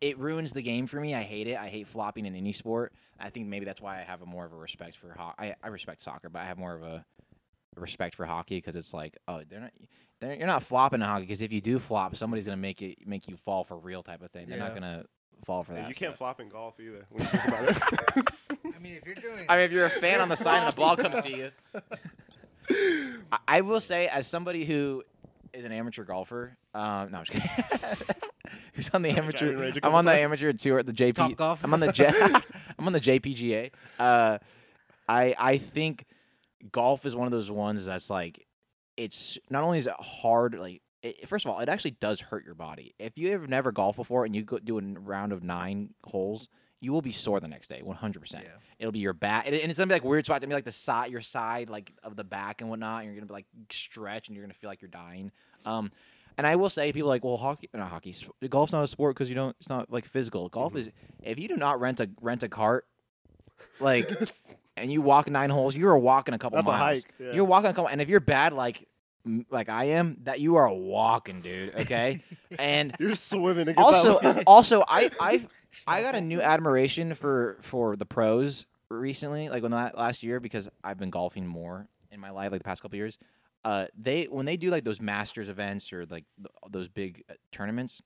it 0.00 0.18
ruins 0.18 0.52
the 0.52 0.60
game 0.62 0.86
for 0.86 1.00
me. 1.00 1.14
I 1.14 1.22
hate 1.22 1.46
it. 1.46 1.56
I 1.56 1.68
hate 1.68 1.88
flopping 1.88 2.26
in 2.26 2.34
any 2.36 2.52
sport. 2.52 2.92
I 3.18 3.30
think 3.30 3.46
maybe 3.46 3.64
that's 3.64 3.80
why 3.80 3.98
I 3.98 4.02
have 4.02 4.20
a 4.20 4.26
more 4.26 4.44
of 4.44 4.52
a 4.52 4.56
respect 4.56 4.94
for. 4.96 5.16
I, 5.18 5.54
I 5.62 5.68
respect 5.68 6.02
soccer, 6.02 6.28
but 6.28 6.40
I 6.40 6.44
have 6.44 6.58
more 6.58 6.74
of 6.74 6.82
a 6.82 7.02
respect 7.76 8.14
for 8.14 8.24
hockey 8.24 8.56
because 8.56 8.76
it's 8.76 8.92
like, 8.94 9.16
oh, 9.28 9.42
they're 9.48 9.60
not. 9.60 9.72
They're, 10.20 10.34
you're 10.34 10.46
not 10.46 10.62
flopping 10.62 11.02
in 11.02 11.06
hockey 11.06 11.22
because 11.26 11.42
if 11.42 11.52
you 11.52 11.60
do 11.60 11.78
flop, 11.78 12.16
somebody's 12.16 12.46
gonna 12.46 12.56
make 12.56 12.80
it 12.82 13.06
make 13.06 13.28
you 13.28 13.36
fall 13.36 13.64
for 13.64 13.76
real 13.78 14.02
type 14.02 14.22
of 14.22 14.30
thing. 14.30 14.48
They're 14.48 14.58
not 14.58 14.72
gonna 14.74 15.04
fall 15.44 15.62
for 15.62 15.74
Yeah, 15.74 15.82
that. 15.82 15.88
you 15.90 15.94
can't 15.94 16.10
stuff. 16.12 16.18
flop 16.18 16.40
in 16.40 16.48
golf 16.48 16.80
either. 16.80 17.04
When 17.10 17.22
you 17.22 17.28
think 17.28 17.48
about 17.48 17.68
it. 17.68 18.28
I 18.76 18.78
mean, 18.82 18.94
if 18.94 19.04
you're 19.04 19.14
doing 19.14 19.44
I 19.48 19.56
mean, 19.56 19.64
if 19.66 19.72
you're 19.72 19.84
a 19.86 19.90
fan 19.90 20.20
on 20.22 20.28
the 20.30 20.36
side 20.36 20.62
and 20.64 20.72
the 20.72 20.76
ball 20.76 20.96
comes 20.96 21.20
to 21.22 21.30
you. 21.30 21.50
I, 23.32 23.38
I 23.48 23.60
will 23.60 23.80
say, 23.80 24.08
as 24.08 24.26
somebody 24.26 24.64
who 24.64 25.02
is 25.52 25.64
an 25.64 25.72
amateur 25.72 26.04
golfer, 26.04 26.56
um, 26.74 27.10
no, 27.12 27.18
I'm 27.18 27.24
just 27.24 27.32
kidding. 27.32 27.96
Who's 28.74 28.90
on 28.90 29.02
the 29.02 29.08
Driving 29.10 29.24
amateur? 29.24 29.56
range 29.58 29.76
a 29.76 29.78
I'm 29.78 29.80
couple 29.82 29.98
on 29.98 30.04
the 30.04 30.10
times. 30.12 30.22
amateur 30.22 30.52
tour 30.52 30.78
at 30.78 30.86
the 30.86 30.92
JP. 30.92 31.14
Top 31.14 31.36
golf? 31.36 31.60
I'm 31.64 31.72
on 31.72 31.80
the 31.80 31.92
J. 31.92 32.08
I'm 32.78 32.86
on 32.86 32.92
the 32.92 33.00
JPGA. 33.00 33.70
Uh, 33.98 34.38
I 35.08 35.34
I 35.38 35.58
think 35.58 36.04
golf 36.72 37.04
is 37.06 37.14
one 37.16 37.26
of 37.26 37.32
those 37.32 37.50
ones 37.50 37.86
that's 37.86 38.10
like, 38.10 38.46
it's 38.96 39.38
not 39.50 39.62
only 39.64 39.78
is 39.78 39.86
it 39.86 39.94
hard, 39.98 40.54
like 40.58 40.82
it, 41.02 41.28
first 41.28 41.44
of 41.44 41.50
all, 41.50 41.60
it 41.60 41.68
actually 41.68 41.92
does 41.92 42.20
hurt 42.20 42.44
your 42.44 42.54
body. 42.54 42.94
If 42.98 43.18
you 43.18 43.32
have 43.32 43.48
never 43.48 43.70
golfed 43.72 43.96
before 43.96 44.24
and 44.24 44.34
you 44.34 44.42
go 44.42 44.58
do 44.58 44.78
a 44.78 44.82
round 44.82 45.32
of 45.32 45.42
nine 45.42 45.90
holes, 46.04 46.48
you 46.80 46.92
will 46.92 47.02
be 47.02 47.12
sore 47.12 47.40
the 47.40 47.48
next 47.48 47.68
day, 47.68 47.80
100. 47.82 48.20
percent 48.20 48.44
yeah. 48.44 48.50
It'll 48.78 48.92
be 48.92 48.98
your 48.98 49.12
back, 49.14 49.46
and 49.46 49.54
it- 49.54 49.62
and 49.62 49.70
it's 49.70 49.78
gonna 49.78 49.88
be 49.88 49.94
like 49.94 50.04
weird 50.04 50.24
spot 50.26 50.40
to 50.42 50.46
be 50.46 50.52
like 50.54 50.64
the 50.64 50.72
side, 50.72 51.10
your 51.10 51.20
side, 51.22 51.70
like 51.70 51.92
of 52.02 52.16
the 52.16 52.24
back 52.24 52.60
and 52.60 52.68
whatnot. 52.70 53.02
And 53.02 53.06
you're 53.06 53.14
gonna 53.14 53.26
be 53.26 53.32
like 53.34 53.46
stretch, 53.70 54.28
and 54.28 54.36
you're 54.36 54.44
gonna 54.44 54.54
feel 54.54 54.68
like 54.70 54.82
you're 54.82 54.90
dying. 54.90 55.30
Um, 55.64 55.90
and 56.38 56.46
I 56.46 56.56
will 56.56 56.68
say, 56.68 56.92
people 56.92 57.08
are 57.08 57.14
like, 57.14 57.24
well, 57.24 57.38
hockey, 57.38 57.68
not 57.72 57.88
hockey, 57.90 58.12
sp- 58.12 58.36
golf's 58.50 58.72
not 58.72 58.84
a 58.84 58.86
sport 58.86 59.14
because 59.14 59.28
you 59.30 59.34
don't. 59.34 59.56
It's 59.58 59.70
not 59.70 59.90
like 59.90 60.04
physical. 60.04 60.48
Golf 60.50 60.74
Mhm. 60.74 60.78
is. 60.80 60.90
If 61.22 61.38
you 61.38 61.48
do 61.48 61.56
not 61.56 61.80
rent 61.80 62.00
a 62.00 62.10
rent 62.20 62.42
a 62.42 62.48
cart, 62.48 62.86
like, 63.80 64.06
and 64.76 64.92
you 64.92 65.00
walk 65.02 65.28
nine 65.30 65.50
holes, 65.50 65.74
you 65.76 65.88
are 65.88 65.98
walking 65.98 66.34
a 66.34 66.38
couple 66.38 66.56
That's 66.56 66.68
a 66.68 66.70
miles. 66.70 67.04
hike. 67.04 67.12
Yeah. 67.18 67.32
You're 67.32 67.44
walking 67.44 67.70
a 67.70 67.74
couple, 67.74 67.88
and 67.88 68.00
if 68.00 68.08
you're 68.08 68.20
bad, 68.20 68.52
like 68.52 68.86
like 69.50 69.68
I 69.68 69.84
am, 69.86 70.18
that 70.24 70.38
you 70.40 70.56
are 70.56 70.72
walking, 70.72 71.40
dude. 71.40 71.74
Okay, 71.74 72.22
and 72.58 72.94
You're 73.00 73.14
swimming 73.16 73.74
also 73.76 74.18
also 74.46 74.84
I 74.86 75.10
I 75.20 75.46
I 75.86 76.02
got 76.02 76.14
a 76.14 76.20
new 76.20 76.40
admiration 76.40 77.14
for 77.14 77.56
for 77.60 77.96
the 77.96 78.06
pros 78.06 78.66
recently, 78.88 79.48
like 79.48 79.62
when 79.62 79.72
that 79.72 79.98
last 79.98 80.22
year, 80.22 80.38
because 80.40 80.68
I've 80.84 80.98
been 80.98 81.10
golfing 81.10 81.46
more 81.46 81.88
in 82.12 82.20
my 82.20 82.30
life, 82.30 82.52
like 82.52 82.60
the 82.60 82.64
past 82.64 82.82
couple 82.82 82.96
years. 82.96 83.18
Uh, 83.64 83.86
they 84.00 84.24
when 84.26 84.46
they 84.46 84.56
do 84.56 84.70
like 84.70 84.84
those 84.84 85.00
Masters 85.00 85.48
events 85.48 85.92
or 85.92 86.06
like 86.06 86.24
th- 86.38 86.48
those 86.70 86.86
big 86.88 87.24
uh, 87.28 87.34
tournaments, 87.50 88.00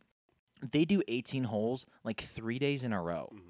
they 0.72 0.86
do 0.86 1.02
18 1.06 1.44
holes 1.44 1.84
like 2.02 2.18
three 2.22 2.58
days 2.58 2.82
in 2.82 2.94
a 2.94 3.02
row 3.02 3.30
Mhm. 3.34 3.40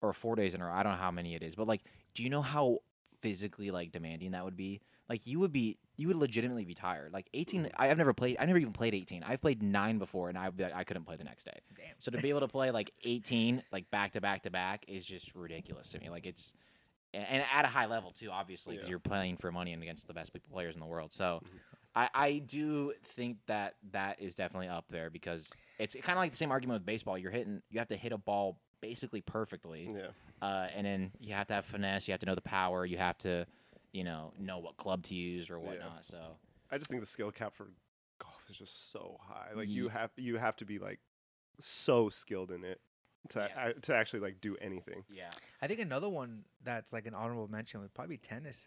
or 0.00 0.12
four 0.12 0.36
days 0.36 0.54
in 0.54 0.60
a 0.60 0.66
row. 0.66 0.72
I 0.72 0.84
don't 0.84 0.92
know 0.92 0.98
how 0.98 1.10
many 1.10 1.34
it 1.34 1.42
is, 1.42 1.56
but 1.56 1.66
like, 1.66 1.82
do 2.16 2.22
you 2.22 2.30
know 2.30 2.42
how 2.42 2.78
physically 3.20 3.70
like 3.70 3.92
demanding 3.92 4.32
that 4.32 4.44
would 4.44 4.56
be? 4.56 4.80
Like, 5.08 5.26
you 5.26 5.38
would 5.38 5.52
be 5.52 5.78
you 5.98 6.08
would 6.08 6.16
legitimately 6.16 6.64
be 6.64 6.74
tired. 6.74 7.12
Like 7.12 7.28
18, 7.32 7.64
Mm. 7.64 7.70
I, 7.76 7.88
I've 7.90 7.96
never 7.96 8.12
played. 8.12 8.36
I 8.40 8.44
never 8.46 8.58
even 8.58 8.72
played 8.72 8.94
18. 8.94 9.22
I've 9.22 9.40
played 9.40 9.62
nine 9.62 9.98
before, 9.98 10.28
and 10.28 10.36
I'd 10.36 10.56
be 10.56 10.64
like, 10.64 10.74
I 10.74 10.84
couldn't 10.84 11.04
play 11.04 11.16
the 11.16 11.24
next 11.24 11.44
day. 11.44 11.58
Damn. 11.76 11.94
So 11.98 12.10
to 12.10 12.18
be 12.18 12.28
able 12.28 12.40
to 12.40 12.48
play 12.48 12.70
like 12.70 12.90
18, 13.04 13.62
like 13.72 13.90
back 13.90 14.12
to 14.12 14.20
back 14.20 14.42
to 14.42 14.50
back, 14.50 14.84
is 14.88 15.04
just 15.06 15.34
ridiculous 15.34 15.88
to 15.90 15.98
me. 16.00 16.10
Like 16.10 16.26
it's, 16.26 16.52
and, 17.14 17.42
at 17.52 17.64
a 17.64 17.68
high 17.68 17.86
level 17.86 18.10
too, 18.10 18.30
obviously, 18.30 18.74
because 18.74 18.88
Yeah. 18.88 18.92
you're 18.92 18.98
playing 18.98 19.36
for 19.38 19.50
money 19.52 19.72
and 19.72 19.82
against 19.82 20.06
the 20.06 20.12
best 20.14 20.32
players 20.52 20.74
in 20.74 20.80
the 20.80 20.86
world. 20.86 21.12
So. 21.12 21.40
Mhm. 21.44 21.58
I, 21.98 22.10
I 22.12 22.38
do 22.40 22.92
think 23.14 23.38
that 23.46 23.76
that 23.92 24.20
is 24.20 24.34
definitely 24.34 24.68
up 24.68 24.84
there 24.90 25.08
because 25.08 25.50
it's 25.78 25.94
kind 25.94 26.18
of 26.18 26.20
like 26.20 26.30
the 26.32 26.36
same 26.36 26.50
argument 26.52 26.80
with 26.80 26.84
baseball. 26.84 27.16
You're 27.16 27.30
hitting, 27.30 27.62
you 27.70 27.78
have 27.78 27.88
to 27.88 27.96
hit 27.96 28.12
a 28.12 28.18
ball 28.18 28.58
basically 28.82 29.22
perfectly, 29.22 29.88
Yeah. 29.90 30.08
Uh, 30.42 30.68
and 30.74 30.86
then 30.86 31.10
you 31.20 31.34
have 31.34 31.46
to 31.48 31.54
have 31.54 31.64
finesse. 31.64 32.06
You 32.08 32.12
have 32.12 32.20
to 32.20 32.26
know 32.26 32.34
the 32.34 32.40
power. 32.40 32.84
You 32.86 32.98
have 32.98 33.18
to, 33.18 33.46
you 33.92 34.04
know, 34.04 34.32
know 34.38 34.58
what 34.58 34.76
club 34.76 35.02
to 35.04 35.14
use 35.14 35.48
or 35.50 35.58
Yeah. 35.58 35.66
whatnot. 35.66 36.04
So 36.06 36.36
I 36.70 36.78
just 36.78 36.90
think 36.90 37.00
the 37.02 37.06
skill 37.06 37.30
cap 37.30 37.54
for 37.54 37.68
golf 38.18 38.42
is 38.50 38.56
just 38.56 38.90
so 38.90 39.18
high. 39.22 39.50
Like 39.54 39.68
you 39.68 39.88
have 39.88 40.10
you 40.16 40.36
have 40.36 40.56
to 40.56 40.64
be 40.64 40.78
like 40.78 41.00
so 41.58 42.08
skilled 42.10 42.50
in 42.50 42.64
it 42.64 42.80
to 43.30 43.48
Yeah. 43.54 43.68
a- 43.68 43.74
to 43.74 43.94
actually 43.94 44.20
like 44.20 44.40
do 44.40 44.56
anything. 44.60 45.04
yeah, 45.08 45.30
I 45.62 45.66
think 45.66 45.80
another 45.80 46.08
one 46.08 46.44
that's 46.62 46.92
like 46.92 47.06
an 47.06 47.14
honorable 47.14 47.48
mention 47.48 47.80
would 47.80 47.92
probably 47.94 48.16
be 48.16 48.18
tennis. 48.18 48.64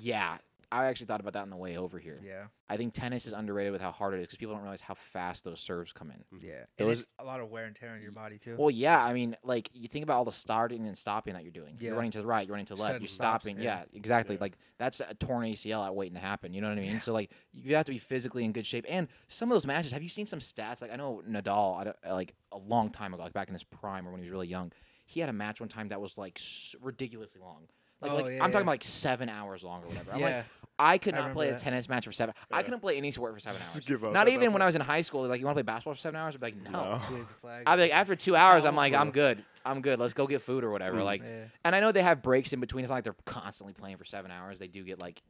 yeah. 0.00 0.38
I 0.72 0.86
actually 0.86 1.06
thought 1.06 1.20
about 1.20 1.34
that 1.34 1.42
on 1.42 1.50
the 1.50 1.56
way 1.56 1.76
over 1.76 1.98
here. 1.98 2.20
Yeah, 2.24 2.46
I 2.68 2.76
think 2.76 2.92
tennis 2.92 3.26
is 3.26 3.32
underrated 3.32 3.72
with 3.72 3.80
how 3.80 3.92
hard 3.92 4.14
it 4.14 4.18
is 4.20 4.26
because 4.26 4.38
people 4.38 4.54
don't 4.54 4.62
realize 4.62 4.80
how 4.80 4.94
fast 4.94 5.44
those 5.44 5.60
serves 5.60 5.92
come 5.92 6.10
in. 6.10 6.16
Mm-hmm. 6.36 6.46
yeah. 6.46 6.64
And 6.78 6.88
Those- 6.88 6.98
it's 7.00 7.08
a 7.20 7.24
lot 7.24 7.40
of 7.40 7.50
wear 7.50 7.66
and 7.66 7.76
tear 7.76 7.90
on 7.94 8.02
your 8.02 8.10
body 8.10 8.38
too. 8.38 8.56
Well, 8.58 8.70
yeah, 8.70 9.02
I 9.02 9.12
mean, 9.12 9.36
like 9.44 9.70
you 9.72 9.86
think 9.86 10.02
about 10.02 10.16
all 10.16 10.24
the 10.24 10.32
starting 10.32 10.86
and 10.86 10.98
stopping 10.98 11.34
that 11.34 11.44
you're 11.44 11.52
doing. 11.52 11.76
Yeah. 11.78 11.88
You're 11.88 11.94
running 11.96 12.10
to 12.12 12.20
the 12.20 12.26
right, 12.26 12.44
you're 12.46 12.52
running 12.54 12.66
to 12.66 12.74
the 12.74 12.80
left, 12.80 12.94
Sudden 12.94 13.02
you're 13.02 13.08
stops, 13.08 13.44
stopping. 13.44 13.62
yeah. 13.62 13.78
Yeah, 13.80 13.84
exactly. 13.94 14.34
Yeah. 14.34 14.40
Like 14.40 14.58
that's 14.78 15.00
a 15.00 15.14
torn 15.14 15.46
ACL 15.46 15.84
out 15.86 15.94
waiting 15.94 16.14
to 16.14 16.20
happen. 16.20 16.52
You 16.52 16.60
know 16.60 16.68
what 16.68 16.78
I 16.78 16.82
mean? 16.82 16.92
Yeah. 16.94 16.98
So 16.98 17.12
like 17.12 17.30
you 17.52 17.76
have 17.76 17.86
to 17.86 17.92
be 17.92 17.98
physically 17.98 18.44
in 18.44 18.52
good 18.52 18.66
shape. 18.66 18.86
And 18.88 19.06
some 19.28 19.48
of 19.48 19.54
those 19.54 19.66
matches, 19.66 19.92
have 19.92 20.02
you 20.02 20.08
seen 20.08 20.26
some 20.26 20.40
stats? 20.40 20.82
Like 20.82 20.92
I 20.92 20.96
know 20.96 21.22
Nadal, 21.28 21.76
I 21.78 21.84
don't- 21.84 21.96
like 22.10 22.34
a 22.52 22.58
long 22.58 22.90
time 22.90 23.14
ago, 23.14 23.22
like 23.22 23.32
back 23.32 23.46
in 23.48 23.54
his 23.54 23.64
prime 23.64 24.06
or 24.06 24.10
when 24.10 24.20
he 24.20 24.24
was 24.26 24.32
really 24.32 24.48
young, 24.48 24.72
he 25.04 25.20
had 25.20 25.28
a 25.28 25.32
match 25.32 25.60
one 25.60 25.68
time 25.68 25.88
that 25.90 26.00
was 26.00 26.18
like 26.18 26.38
s- 26.38 26.74
ridiculously 26.82 27.40
long. 27.40 27.68
Like, 28.02 28.10
Oh, 28.10 28.16
like 28.16 28.24
yeah, 28.24 28.30
I'm 28.30 28.34
yeah. 28.34 28.38
talking 28.48 28.60
about 28.62 28.72
like 28.72 28.84
seven 28.84 29.28
hours 29.30 29.64
long 29.64 29.82
or 29.82 29.86
whatever. 29.86 30.12
I'm 30.12 30.20
yeah, 30.20 30.36
like, 30.38 30.44
I 30.78 30.98
could 30.98 31.14
I 31.14 31.20
not 31.20 31.32
play 31.32 31.48
a 31.48 31.58
tennis 31.58 31.88
match 31.88 32.04
for 32.04 32.12
seven. 32.12 32.34
I 32.52 32.62
couldn't 32.62 32.80
play 32.80 32.96
any 32.96 33.10
sport 33.10 33.32
for 33.32 33.40
seven 33.40 33.60
hours. 33.74 33.86
give 33.86 34.04
up 34.04 34.12
Not 34.12 34.28
even 34.28 34.52
when. 34.52 34.60
I 34.62 34.66
was 34.66 34.74
in 34.74 34.80
high 34.82 35.00
school. 35.00 35.26
Like, 35.26 35.40
you 35.40 35.46
want 35.46 35.56
to 35.56 35.62
play 35.64 35.72
basketball 35.72 35.94
for 35.94 36.00
seven 36.00 36.20
hours? 36.20 36.34
I'd 36.34 36.40
be 36.40 36.46
like, 36.48 36.56
no. 36.62 36.70
No. 36.70 36.94
Just 36.96 37.10
wave 37.10 37.26
the 37.28 37.34
flag. 37.34 37.62
I'd 37.66 37.76
be 37.76 37.82
like, 37.82 37.92
after 37.92 38.14
two 38.16 38.36
hours, 38.36 38.64
I'm 38.64 38.76
like, 38.76 38.92
I'm 38.92 39.10
good. 39.10 39.42
I'm 39.64 39.80
good. 39.80 39.98
Let's 39.98 40.12
go 40.14 40.26
get 40.26 40.42
food 40.42 40.64
or 40.64 40.70
whatever. 40.70 40.98
Mm. 40.98 41.04
Like, 41.04 41.22
yeah. 41.22 41.44
and 41.64 41.74
I 41.74 41.80
know 41.80 41.92
they 41.92 42.02
have 42.02 42.22
breaks 42.22 42.52
in 42.52 42.60
between. 42.60 42.84
It's 42.84 42.90
not 42.90 42.96
like 42.96 43.04
they're 43.04 43.16
constantly 43.24 43.72
playing 43.72 43.96
for 43.96 44.04
seven 44.04 44.30
hours. 44.30 44.58
They 44.58 44.68
do 44.68 44.84
get 44.84 45.00
like, 45.00 45.22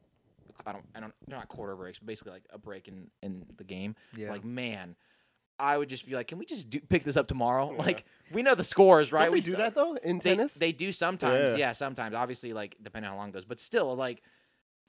I 0.65 0.73
don't, 0.73 0.85
I 0.95 0.99
don't, 0.99 1.13
they're 1.27 1.37
not 1.37 1.47
quarter 1.47 1.75
breaks, 1.75 1.99
but 1.99 2.07
basically 2.07 2.33
like 2.33 2.43
a 2.51 2.57
break 2.57 2.87
in 2.87 3.07
in 3.23 3.45
the 3.57 3.63
game. 3.63 3.95
yeah. 4.17 4.29
Like, 4.31 4.43
man, 4.43 4.95
I 5.59 5.77
would 5.77 5.87
just 5.89 6.05
be 6.05 6.13
like, 6.13 6.27
can 6.27 6.37
we 6.39 6.45
just 6.45 6.69
do, 6.69 6.79
pick 6.81 7.03
this 7.03 7.15
up 7.17 7.27
tomorrow? 7.27 7.71
Yeah. 7.71 7.83
Like, 7.83 8.05
we 8.33 8.41
know 8.43 8.53
the 8.53 8.63
scores, 8.63 9.11
right? 9.11 9.25
Don't 9.25 9.33
we 9.33 9.39
do 9.41 9.51
st- 9.51 9.57
that 9.59 9.75
though 9.75 9.95
in 9.95 10.19
They, 10.19 10.35
tennis? 10.35 10.53
they 10.55 10.71
do 10.71 10.91
sometimes. 10.91 11.51
Yeah. 11.51 11.55
Yeah. 11.57 11.71
sometimes. 11.71 12.13
Obviously, 12.15 12.53
like 12.53 12.75
depending 12.83 13.07
on 13.09 13.15
how 13.15 13.19
long 13.21 13.29
it 13.29 13.33
goes, 13.33 13.45
but 13.45 13.59
still, 13.59 13.95
like. 13.95 14.21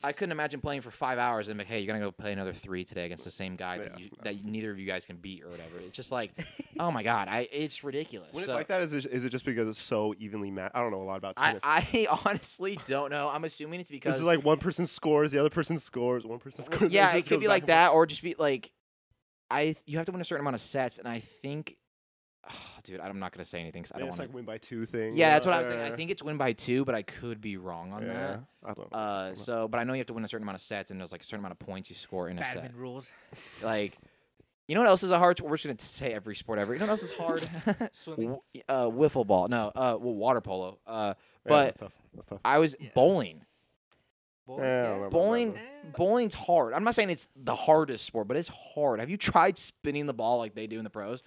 I 0.02 0.12
couldn't 0.12 0.30
imagine 0.32 0.60
playing 0.60 0.82
for 0.82 0.92
five 0.92 1.18
hours 1.18 1.48
and 1.48 1.58
be 1.58 1.62
like, 1.62 1.68
hey, 1.68 1.80
you're 1.80 1.92
gonna 1.92 2.04
go 2.04 2.12
play 2.12 2.32
another 2.32 2.52
three 2.52 2.84
today 2.84 3.04
against 3.06 3.24
the 3.24 3.32
same 3.32 3.56
guy 3.56 3.78
that 3.78 3.92
Yeah, 3.92 3.98
you, 3.98 4.10
no. 4.16 4.30
that 4.30 4.44
neither 4.44 4.70
of 4.70 4.78
you 4.78 4.86
guys 4.86 5.04
can 5.04 5.16
beat 5.16 5.42
or 5.42 5.48
whatever. 5.48 5.78
It's 5.78 5.96
just 5.96 6.12
like, 6.12 6.30
oh 6.78 6.92
my 6.92 7.02
god, 7.02 7.26
I 7.28 7.48
it's 7.50 7.82
ridiculous. 7.82 8.32
when 8.32 8.44
it's 8.44 8.52
like 8.52 8.68
that, 8.68 8.80
is 8.82 8.92
it, 8.92 9.06
is 9.06 9.24
it 9.24 9.30
just 9.30 9.44
because 9.44 9.66
it's 9.66 9.80
so 9.80 10.14
evenly 10.18 10.52
matched? 10.52 10.76
I 10.76 10.80
don't 10.82 10.92
know 10.92 11.02
a 11.02 11.04
lot 11.04 11.16
about 11.16 11.36
tennis. 11.36 11.62
I 11.64 12.06
honestly 12.24 12.78
don't 12.86 13.10
know. 13.10 13.28
I'm 13.28 13.42
assuming 13.44 13.80
it's 13.80 13.90
because 13.90 14.14
this 14.14 14.20
is 14.20 14.26
like 14.26 14.44
one 14.44 14.58
person 14.58 14.86
scores, 14.86 15.32
the 15.32 15.38
other 15.38 15.50
person 15.50 15.78
scores, 15.78 16.24
one 16.24 16.38
person 16.38 16.64
scores. 16.64 16.92
yeah, 16.92 17.14
it 17.16 17.26
could 17.26 17.40
be 17.40 17.48
like 17.48 17.66
that, 17.66 17.90
or 17.92 18.06
just 18.06 18.22
be 18.22 18.36
like, 18.38 18.70
I 19.50 19.74
you 19.86 19.96
have 19.96 20.06
to 20.06 20.12
win 20.12 20.20
a 20.20 20.24
certain 20.24 20.42
amount 20.44 20.54
of 20.54 20.60
sets, 20.60 20.98
and 20.98 21.08
I 21.08 21.20
think, 21.20 21.76
dude, 22.84 23.00
I'm 23.00 23.18
not 23.18 23.32
gonna 23.32 23.44
say 23.44 23.60
anything 23.60 23.82
'cause 23.82 23.92
I 23.92 23.96
Yeah, 23.96 24.00
don't 24.00 24.08
it's 24.10 24.18
want 24.18 24.30
like 24.30 24.34
win 24.34 24.44
by 24.44 24.58
two 24.58 24.84
thing. 24.84 25.16
Yeah, 25.16 25.30
that's 25.30 25.46
know? 25.46 25.52
what 25.52 25.56
I 25.56 25.58
was 25.60 25.68
saying. 25.68 25.80
I 25.92 25.96
think 25.96 26.10
it's 26.10 26.22
win 26.22 26.36
by 26.36 26.52
two, 26.52 26.84
but 26.84 26.94
I 26.94 27.02
could 27.02 27.40
be 27.40 27.56
wrong 27.56 27.92
on 27.92 28.02
yeah, 28.06 28.38
I 28.64 28.74
don't 28.74 28.90
that. 28.90 28.92
know. 28.92 28.98
Uh, 28.98 29.34
so, 29.34 29.68
but 29.68 29.78
I 29.78 29.84
know 29.84 29.92
you 29.92 29.98
have 29.98 30.06
to 30.08 30.14
win 30.14 30.24
a 30.24 30.28
certain 30.28 30.44
amount 30.44 30.56
of 30.56 30.62
sets, 30.62 30.90
and 30.90 31.00
there's 31.00 31.12
like 31.12 31.22
a 31.22 31.24
certain 31.24 31.40
amount 31.40 31.52
of 31.52 31.58
points 31.60 31.90
you 31.90 31.96
score 31.96 32.28
in 32.28 32.38
a 32.38 32.44
set. 32.44 32.54
Badminton 32.56 32.80
rules. 32.80 33.10
Like, 33.62 33.98
you 34.66 34.74
know 34.74 34.82
what 34.82 34.88
else 34.90 35.02
is 35.02 35.10
a 35.10 35.18
hard? 35.18 35.38
Sport? 35.38 35.50
We're 35.50 35.56
just 35.56 35.66
gonna 35.66 35.78
say 35.80 36.12
every 36.14 36.36
sport 36.36 36.58
ever. 36.58 36.72
You 36.74 36.78
know 36.78 36.86
what 36.86 36.90
else 36.92 37.02
is 37.02 37.12
hard? 37.12 37.48
Swimming. 37.92 38.38
W- 38.54 38.62
uh, 38.68 38.86
wiffle 38.86 39.26
ball. 39.26 39.48
No, 39.48 39.72
uh, 39.74 39.96
well, 40.00 40.14
water 40.14 40.40
polo. 40.40 40.78
Uh, 40.86 41.14
Yeah, 41.14 41.14
but 41.48 41.64
that's 41.64 41.78
tough. 41.78 41.92
That's 42.14 42.26
tough. 42.26 42.40
I 42.44 42.58
was 42.58 42.76
Yeah. 42.78 42.90
bowling. 42.94 43.44
Bowling, 44.46 44.64
Yeah, 44.64 44.68
I 44.68 44.82
don't 44.82 44.84
yeah. 44.84 44.90
know 44.92 44.98
about 45.00 45.10
Bowling, 45.10 45.52
that, 45.54 45.92
bowling's 45.96 46.34
hard. 46.34 46.72
I'm 46.72 46.84
not 46.84 46.94
saying 46.94 47.10
it's 47.10 47.28
the 47.36 47.54
hardest 47.54 48.04
sport, 48.06 48.28
but 48.28 48.36
it's 48.36 48.48
hard. 48.48 49.00
Have 49.00 49.10
you 49.10 49.16
tried 49.18 49.58
spinning 49.58 50.06
the 50.06 50.14
ball 50.14 50.38
like 50.38 50.54
they 50.54 50.66
do 50.66 50.78
in 50.78 50.84
the 50.84 50.90
pros? 50.90 51.22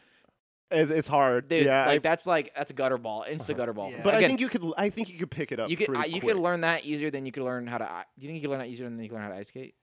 It's, 0.72 0.90
it's 0.92 1.08
hard. 1.08 1.48
Dude, 1.50 1.66
yeah, 1.66 1.86
like 1.86 1.96
I- 1.96 2.00
that's 2.00 2.26
like 2.26 2.54
that's 2.56 2.72
a 2.72 2.74
gutter 2.74 2.98
ball, 2.98 3.26
insta 3.30 3.42
Uh-huh. 3.52 3.54
gutter 3.54 3.74
ball. 3.74 3.92
Yeah. 3.92 4.02
but 4.04 4.16
I 4.16 4.20
think 4.20 4.40
you 4.40 4.48
could. 4.50 4.64
I 4.78 4.90
think 4.90 5.10
you 5.10 5.20
could 5.20 5.32
pick 5.32 5.52
it 5.52 5.60
up. 5.60 5.70
you 5.70 5.76
could 5.78 5.88
pretty 5.88 6.02
I, 6.02 6.06
you 6.06 6.22
quick. 6.22 6.34
could 6.34 6.42
learn 6.42 6.62
that 6.62 6.86
easier 6.86 7.12
than 7.12 7.26
you 7.26 7.32
could 7.32 7.44
learn 7.44 7.68
how 7.68 7.78
to. 7.78 7.86
Do 8.18 8.26
you 8.26 8.30
think 8.32 8.42
you 8.42 8.48
could 8.48 8.52
learn 8.52 8.60
that 8.60 8.70
easier 8.70 8.90
than 8.90 9.00
you 9.00 9.10
could 9.10 9.16
learn 9.16 9.24
how 9.24 9.30
to 9.30 9.36
ice 9.36 9.50
skate? 9.50 9.76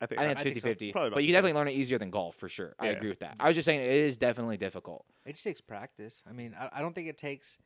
I 0.00 0.06
think. 0.06 0.20
I 0.20 0.24
think 0.24 0.32
it's 0.32 0.42
think 0.42 0.54
50 0.62 0.92
so. 0.92 1.00
50. 1.00 1.14
But 1.14 1.24
you 1.24 1.32
definitely 1.32 1.54
learn 1.58 1.68
it 1.68 1.72
easier 1.72 1.98
than 1.98 2.10
golf 2.10 2.36
for 2.36 2.48
sure. 2.48 2.74
I 2.78 2.88
agree 2.88 3.08
with 3.08 3.20
that. 3.20 3.36
I 3.40 3.48
was 3.48 3.54
just 3.54 3.64
saying 3.64 3.80
it 3.80 3.90
is 3.90 4.16
definitely 4.18 4.58
difficult. 4.58 5.06
It 5.24 5.32
just 5.32 5.44
takes 5.44 5.60
practice. 5.60 6.22
I 6.28 6.32
mean, 6.32 6.54
I, 6.58 6.68
I 6.72 6.80
don't 6.82 6.94
think 6.94 7.08
it 7.08 7.16
takes 7.16 7.56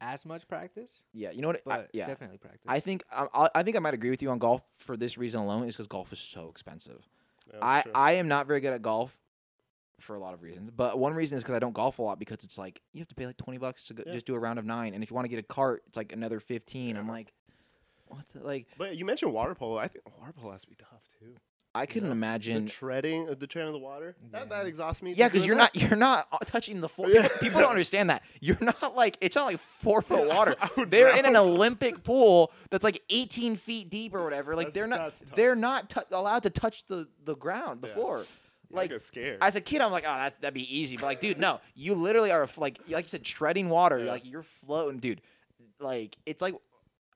as 0.00 0.26
much 0.26 0.46
practice, 0.46 1.04
Yeah, 1.14 1.30
you 1.30 1.40
know 1.40 1.48
what? 1.48 1.56
I, 1.58 1.60
but 1.64 1.90
yeah, 1.94 2.06
definitely 2.06 2.36
practice. 2.38 2.60
I 2.66 2.80
think 2.80 3.02
I, 3.10 3.26
I 3.32 3.48
I 3.54 3.62
think 3.62 3.76
I 3.76 3.78
might 3.78 3.94
agree 3.94 4.10
with 4.10 4.20
you 4.20 4.30
on 4.30 4.38
golf 4.38 4.62
for 4.76 4.96
this 4.96 5.16
reason 5.16 5.40
alone. 5.40 5.66
Is 5.66 5.74
because 5.74 5.86
golf 5.86 6.12
is 6.12 6.18
so 6.18 6.48
expensive. 6.50 7.08
Yeah, 7.52 7.60
I 7.62 7.82
sure. 7.82 7.92
I 7.94 8.12
am 8.12 8.28
not 8.28 8.46
very 8.46 8.60
good 8.60 8.72
at 8.74 8.82
golf 8.82 9.16
for 10.00 10.14
a 10.14 10.18
lot 10.20 10.34
of 10.34 10.42
reasons, 10.42 10.70
but 10.70 10.98
one 10.98 11.14
reason 11.14 11.36
is 11.36 11.42
because 11.42 11.54
I 11.56 11.58
don't 11.58 11.72
golf 11.74 11.98
a 11.98 12.02
lot 12.02 12.18
because 12.18 12.44
it's 12.44 12.58
like 12.58 12.80
you 12.92 13.00
have 13.00 13.08
to 13.08 13.14
pay 13.14 13.26
like 13.26 13.36
twenty 13.36 13.58
bucks 13.58 13.84
to 13.84 13.94
go, 13.94 14.02
Yeah. 14.06 14.12
just 14.12 14.26
do 14.26 14.34
a 14.34 14.38
round 14.38 14.58
of 14.58 14.64
nine, 14.64 14.94
and 14.94 15.02
if 15.02 15.10
you 15.10 15.14
want 15.14 15.24
to 15.24 15.28
get 15.30 15.38
a 15.38 15.42
cart, 15.42 15.82
it's 15.86 15.96
like 15.96 16.12
another 16.12 16.38
fifteen. 16.40 16.96
I'm 16.96 17.08
like, 17.08 17.32
what? 18.06 18.24
The, 18.34 18.40
like 18.44 18.66
But 18.78 18.96
you 18.96 19.04
mentioned 19.04 19.32
water 19.32 19.54
polo. 19.54 19.78
I 19.78 19.88
think 19.88 20.04
water 20.20 20.32
polo 20.32 20.52
has 20.52 20.62
to 20.62 20.68
be 20.68 20.74
tough 20.76 21.02
too. 21.18 21.34
I 21.74 21.84
couldn't 21.84 22.08
know, 22.08 22.12
imagine. 22.12 22.64
the 22.64 22.70
treading, 22.70 23.28
uh, 23.28 23.34
the 23.38 23.46
treading 23.46 23.66
of 23.68 23.74
the 23.74 23.78
water. 23.86 24.16
That, 24.32 24.48
that 24.48 24.62
Yeah. 24.62 24.68
exhausts 24.68 25.02
me. 25.02 25.12
Yeah, 25.12 25.28
because 25.28 25.44
you're 25.44 25.56
that. 25.56 25.74
not 25.74 25.82
you're 25.90 25.98
not 25.98 26.26
uh, 26.32 26.38
touching 26.46 26.80
the 26.80 26.88
floor. 26.88 27.08
People, 27.08 27.28
people 27.40 27.60
don't 27.60 27.70
understand 27.70 28.08
that. 28.08 28.22
You're 28.40 28.56
not 28.62 28.94
like 28.96 29.18
it's 29.20 29.36
not 29.36 29.44
like 29.46 29.58
four 29.60 30.00
foot 30.00 30.26
water. 30.34 30.56
They're 30.88 31.14
in 31.16 31.26
an. 31.26 31.36
Olympic 31.36 32.02
pool 32.02 32.50
that's 32.70 32.82
like 32.84 33.02
18 33.10 33.56
feet 33.56 33.90
deep 33.90 34.14
or 34.14 34.24
whatever. 34.24 34.56
Like 34.56 34.72
they're 34.72 34.86
not 34.86 35.14
they're 35.34 35.54
not 35.56 35.90
tou 35.90 36.00
allowed 36.12 36.44
to 36.44 36.50
touch 36.50 36.86
the 36.86 37.08
the 37.24 37.34
ground, 37.36 37.82
the 37.82 37.88
Yeah. 37.88 37.94
floor. 37.94 38.26
Yeah, 38.70 38.76
I 38.76 38.80
Like 38.80 38.90
get 38.90 39.02
scared. 39.02 39.38
as 39.40 39.56
a 39.56 39.60
kid, 39.60 39.80
I'm 39.80 39.92
like, 39.92 40.04
oh, 40.06 40.14
that 40.14 40.40
that'd 40.40 40.54
be 40.54 40.78
easy. 40.78 40.96
But 40.96 41.06
like, 41.06 41.20
dude, 41.20 41.38
no, 41.38 41.60
you 41.74 41.94
literally 41.94 42.30
are 42.30 42.48
like 42.56 42.78
like 42.88 43.04
you 43.04 43.08
said, 43.08 43.24
treading 43.24 43.68
water. 43.68 43.98
Yeah. 44.04 44.10
Like 44.10 44.24
you're 44.24 44.44
floating, 44.66 44.98
dude. 45.00 45.20
Like 45.80 46.16
it's 46.26 46.40
like 46.42 46.54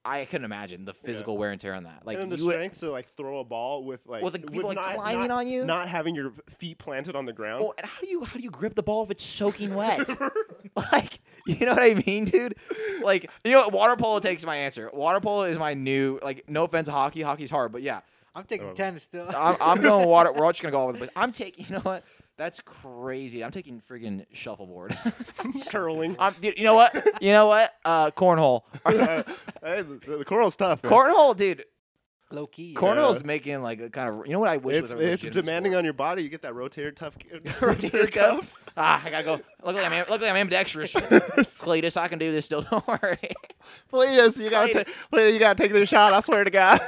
I 0.02 0.24
couldn't 0.24 0.46
imagine 0.46 0.86
the 0.86 0.94
physical 0.94 1.36
wear 1.36 1.50
and 1.50 1.60
tear 1.60 1.74
on 1.74 1.84
that. 1.84 2.06
Like 2.06 2.18
and 2.18 2.32
the 2.32 2.36
you 2.36 2.46
would- 2.46 2.52
strength 2.52 2.80
to 2.80 2.90
like 2.90 3.14
throw 3.16 3.40
a 3.40 3.44
ball 3.44 3.84
with 3.84 4.00
like 4.06 4.22
with 4.22 4.32
like 4.32 4.50
people 4.50 4.68
like 4.68 4.76
not, 4.76 4.94
climbing 4.94 5.28
not, 5.28 5.38
on 5.40 5.46
you. 5.46 5.64
not 5.64 5.88
having 5.88 6.14
your 6.14 6.32
feet 6.58 6.78
planted 6.78 7.14
on 7.16 7.26
the 7.26 7.32
ground. 7.34 7.62
Oh, 7.66 7.74
and 7.76 7.86
how 7.86 8.00
do 8.00 8.08
you 8.08 8.24
how 8.24 8.34
do 8.36 8.42
you 8.42 8.50
grip 8.50 8.74
the 8.74 8.82
ball 8.82 9.02
if 9.02 9.10
it's 9.10 9.24
soaking 9.24 9.74
wet? 9.74 10.08
like, 10.92 11.20
you 11.46 11.66
know 11.66 11.72
what 11.72 11.82
I 11.82 12.02
mean, 12.06 12.24
dude? 12.24 12.54
Like, 13.02 13.30
you 13.44 13.50
know, 13.50 13.60
what? 13.62 13.72
water 13.72 13.96
polo 13.96 14.20
takes 14.20 14.44
my 14.44 14.56
answer. 14.56 14.90
Water 14.92 15.20
polo 15.20 15.42
is 15.44 15.58
my 15.58 15.74
new 15.74 16.18
like. 16.22 16.48
No 16.48 16.64
offense 16.64 16.86
to 16.86 16.92
hockey, 16.92 17.20
hockey's 17.20 17.50
hard, 17.50 17.70
but 17.72 17.82
yeah, 17.82 18.00
I'm 18.34 18.44
taking 18.44 18.68
Oh. 18.68 18.72
tennis 18.74 19.02
still. 19.02 19.28
I'm, 19.36 19.56
I'm 19.60 19.80
going 19.82 20.08
water. 20.08 20.32
We're 20.32 20.44
all 20.44 20.52
just 20.52 20.62
gonna 20.62 20.72
go 20.72 20.78
all 20.78 20.84
over 20.84 20.92
the 20.92 20.98
place. 20.98 21.10
I'm 21.16 21.32
taking. 21.32 21.66
You 21.66 21.74
know 21.76 21.80
what? 21.80 22.04
That's 22.36 22.60
crazy. 22.64 23.44
I'm 23.44 23.50
taking 23.50 23.82
friggin' 23.88 24.24
shuffleboard. 24.32 24.96
curling. 25.68 26.16
I'm, 26.18 26.34
dude, 26.40 26.56
you 26.56 26.64
know 26.64 26.74
what? 26.74 26.94
You 27.20 27.32
know 27.32 27.46
what? 27.46 27.74
Uh, 27.84 28.10
cornhole. 28.12 28.62
Uh, 28.84 29.22
hey, 29.62 29.82
the, 29.82 30.16
the 30.18 30.24
coral's 30.24 30.56
tough. 30.56 30.82
man. 30.82 30.90
cornhole, 30.90 31.36
dude. 31.36 31.64
Low 32.32 32.46
key. 32.46 32.74
Cornhole's 32.74 33.24
making 33.24 33.60
like 33.60 33.80
a 33.80 33.90
kind 33.90 34.08
of. 34.08 34.26
You 34.26 34.32
know 34.32 34.38
what 34.38 34.48
I 34.48 34.56
wish 34.56 34.76
it's 34.76 34.94
was 34.94 35.02
a 35.04 35.12
it's 35.12 35.22
demanding 35.24 35.72
sport? 35.72 35.78
on 35.80 35.84
your 35.84 35.92
body. 35.92 36.22
You 36.22 36.28
get 36.28 36.42
that 36.42 36.54
rotator 36.54 36.94
tough. 36.94 37.18
rotator 37.18 38.10
cuff. 38.10 38.50
Ah, 38.76 39.02
I 39.04 39.10
gotta 39.10 39.24
go. 39.24 39.40
Luckily, 39.64 39.84
I'm 39.84 39.92
am- 39.92 40.06
luckily 40.08 40.30
I'm 40.30 40.36
ambidextrous. 40.36 40.94
Cletus, 40.94 41.96
I 41.96 42.06
can 42.08 42.20
do 42.20 42.30
this 42.30 42.44
still. 42.46 42.62
Don't 42.62 42.86
worry. 42.86 43.18
Please, 43.88 44.38
you 44.38 44.48
gotta 44.48 44.72
Cletus. 44.72 44.84
take. 44.86 44.94
Please, 45.10 45.34
you 45.34 45.40
gotta 45.40 45.60
take 45.62 45.72
this 45.72 45.88
shot. 45.88 46.12
I 46.14 46.20
swear 46.20 46.44
to 46.44 46.50
God. 46.50 46.80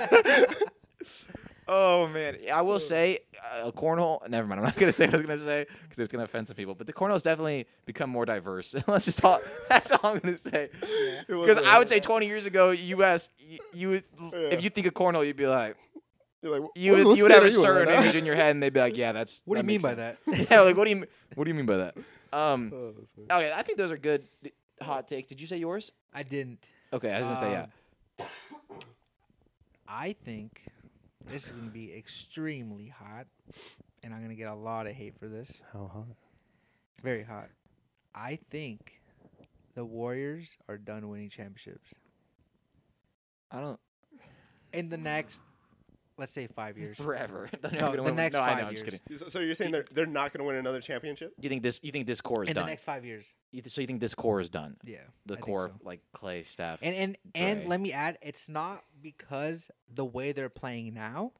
Oh 1.68 2.09
man, 2.09 2.36
I 2.53 2.61
will 2.62 2.80
say 2.80 3.20
uh, 3.62 3.70
cornhole. 3.70 4.28
Never 4.28 4.46
mind. 4.48 4.61
I'm 4.61 4.64
not 4.66 4.76
gonna 4.76 4.90
say 4.92 5.07
what 5.07 5.14
I 5.14 5.18
was 5.18 5.26
gonna 5.26 5.38
say 5.38 5.66
because 5.88 6.03
it's 6.03 6.11
gonna 6.11 6.24
offend 6.24 6.48
some 6.48 6.57
people. 6.57 6.74
But 6.74 6.86
the 6.88 6.92
cornhole's 6.92 7.22
definitely 7.22 7.66
become 7.86 8.11
more 8.11 8.24
diverse. 8.26 8.74
Let's 8.88 9.05
just 9.05 9.20
talk. 9.20 9.42
That's 9.68 9.90
all 9.92 10.00
I'm 10.03 10.18
gonna 10.18 10.36
say. 10.38 10.70
It 11.28 11.32
was 11.34 11.46
Because 11.46 11.64
a- 11.64 11.68
I 11.68 11.78
would 11.78 11.88
say 11.88 12.00
20 12.00 12.26
years 12.26 12.46
ago, 12.46 12.72
U.S. 12.72 13.28
You, 13.38 13.59
you 13.72 13.88
would, 13.90 14.05
Yeah. 14.20 14.38
if 14.38 14.64
you 14.64 14.70
think 14.70 14.86
of 14.88 14.94
cornhole, 14.94 15.24
you'd 15.24 15.36
be 15.36 15.46
like, 15.46 15.76
You're 16.42 16.59
like, 16.59 16.70
you 16.74 16.92
would, 16.92 17.16
you 17.16 17.22
would 17.22 17.32
have 17.32 17.44
a 17.44 17.50
certain 17.50 17.88
right 17.88 18.03
image 18.03 18.16
in 18.16 18.26
your 18.26 18.34
head, 18.34 18.50
and 18.50 18.62
they'd 18.62 18.72
be 18.72 18.80
like, 18.80 18.96
yeah, 19.03 19.12
that's. 19.12 19.42
What 19.44 19.55
do 19.55 19.61
you 19.61 19.64
mean 19.66 19.74
makes 19.82 19.84
by 19.84 19.94
sense. 19.94 20.18
that? 20.26 20.50
yeah, 20.50 20.61
like 20.62 20.76
what 20.76 20.84
do 20.84 20.90
you 20.90 21.07
what 21.36 21.44
do 21.44 21.48
you 21.48 21.55
mean 21.55 21.66
by 21.66 21.76
that? 21.76 21.96
Um, 22.32 22.72
Oh, 22.74 22.92
that's 22.98 23.30
okay, 23.30 23.53
I 23.55 23.62
think 23.62 23.78
those 23.78 23.92
are 23.92 23.96
good 23.96 24.26
hot 24.80 25.07
takes. 25.07 25.28
Did 25.28 25.40
you 25.40 25.46
say 25.46 25.59
yours? 25.59 25.92
I 26.12 26.24
didn't. 26.24 26.66
Okay, 26.92 27.11
I 27.12 27.20
was 27.20 27.28
gonna 27.28 27.40
say 27.40 27.50
yeah. 27.53 27.66
Um, 28.18 28.26
I 29.86 30.14
think 30.24 30.62
this 31.30 31.46
is 31.46 31.52
gonna 31.52 31.70
be 31.70 31.94
extremely 31.94 32.88
hot, 32.88 33.26
and 34.02 34.14
I'm 34.14 34.22
gonna 34.22 34.34
get 34.34 34.48
a 34.48 34.54
lot 34.54 34.86
of 34.86 34.94
hate 34.94 35.18
for 35.18 35.28
this. 35.28 35.60
How 35.72 35.90
hot? 35.92 36.16
Very 37.02 37.22
hot. 37.22 37.48
I 38.14 38.38
think 38.50 39.00
the 39.74 39.84
Warriors 39.84 40.56
are 40.68 40.76
done 40.76 41.08
winning 41.08 41.30
championships 41.30 41.94
I 43.52 43.60
don't 43.60 43.80
in 44.72 44.88
the 44.88 44.96
next, 44.96 45.42
let's 46.22 46.32
say, 46.32 46.46
five 46.46 46.78
years. 46.78 46.96
forever. 46.96 47.48
They're 47.62 47.72
No, 47.72 47.78
gonna 47.80 47.96
the 47.96 48.02
win- 48.04 48.14
next 48.16 48.34
no, 48.36 48.42
I 48.42 48.48
five 48.50 48.58
know, 48.58 48.64
I'm 48.68 48.74
just 48.76 48.84
years. 48.86 49.00
kidding. 49.06 49.18
So, 49.18 49.28
so 49.28 49.38
you're 49.40 49.56
saying 49.56 49.72
they're 49.72 49.84
they're 49.92 50.06
not 50.06 50.32
going 50.32 50.38
to 50.38 50.44
win 50.44 50.54
another 50.56 50.80
championship? 50.80 51.34
You 51.40 51.48
think 51.48 51.62
this? 51.64 51.80
You 51.82 51.90
think 51.90 52.06
this 52.06 52.20
core 52.20 52.44
is 52.44 52.48
In 52.48 52.54
done? 52.54 52.64
the 52.64 52.70
next 52.70 52.84
five 52.84 53.04
years. 53.04 53.34
You 53.50 53.60
th- 53.60 53.74
so 53.74 53.80
you 53.80 53.86
think 53.88 54.00
this 54.00 54.14
core 54.14 54.40
is 54.40 54.48
done? 54.48 54.76
Yeah. 54.84 54.98
The 55.26 55.34
I 55.34 55.36
think 55.36 55.44
core 55.46 55.68
so. 55.68 55.74
of 55.74 55.84
like 55.84 56.00
Clay, 56.12 56.44
Steph. 56.44 56.78
And 56.82 56.94
and 56.94 57.18
and 57.34 57.68
let 57.68 57.80
me 57.80 57.92
add, 57.92 58.18
it's 58.22 58.48
not 58.48 58.84
because 59.02 59.68
the 59.92 60.04
way 60.04 60.30
they're 60.32 60.48
playing 60.48 60.94
now. 60.94 61.32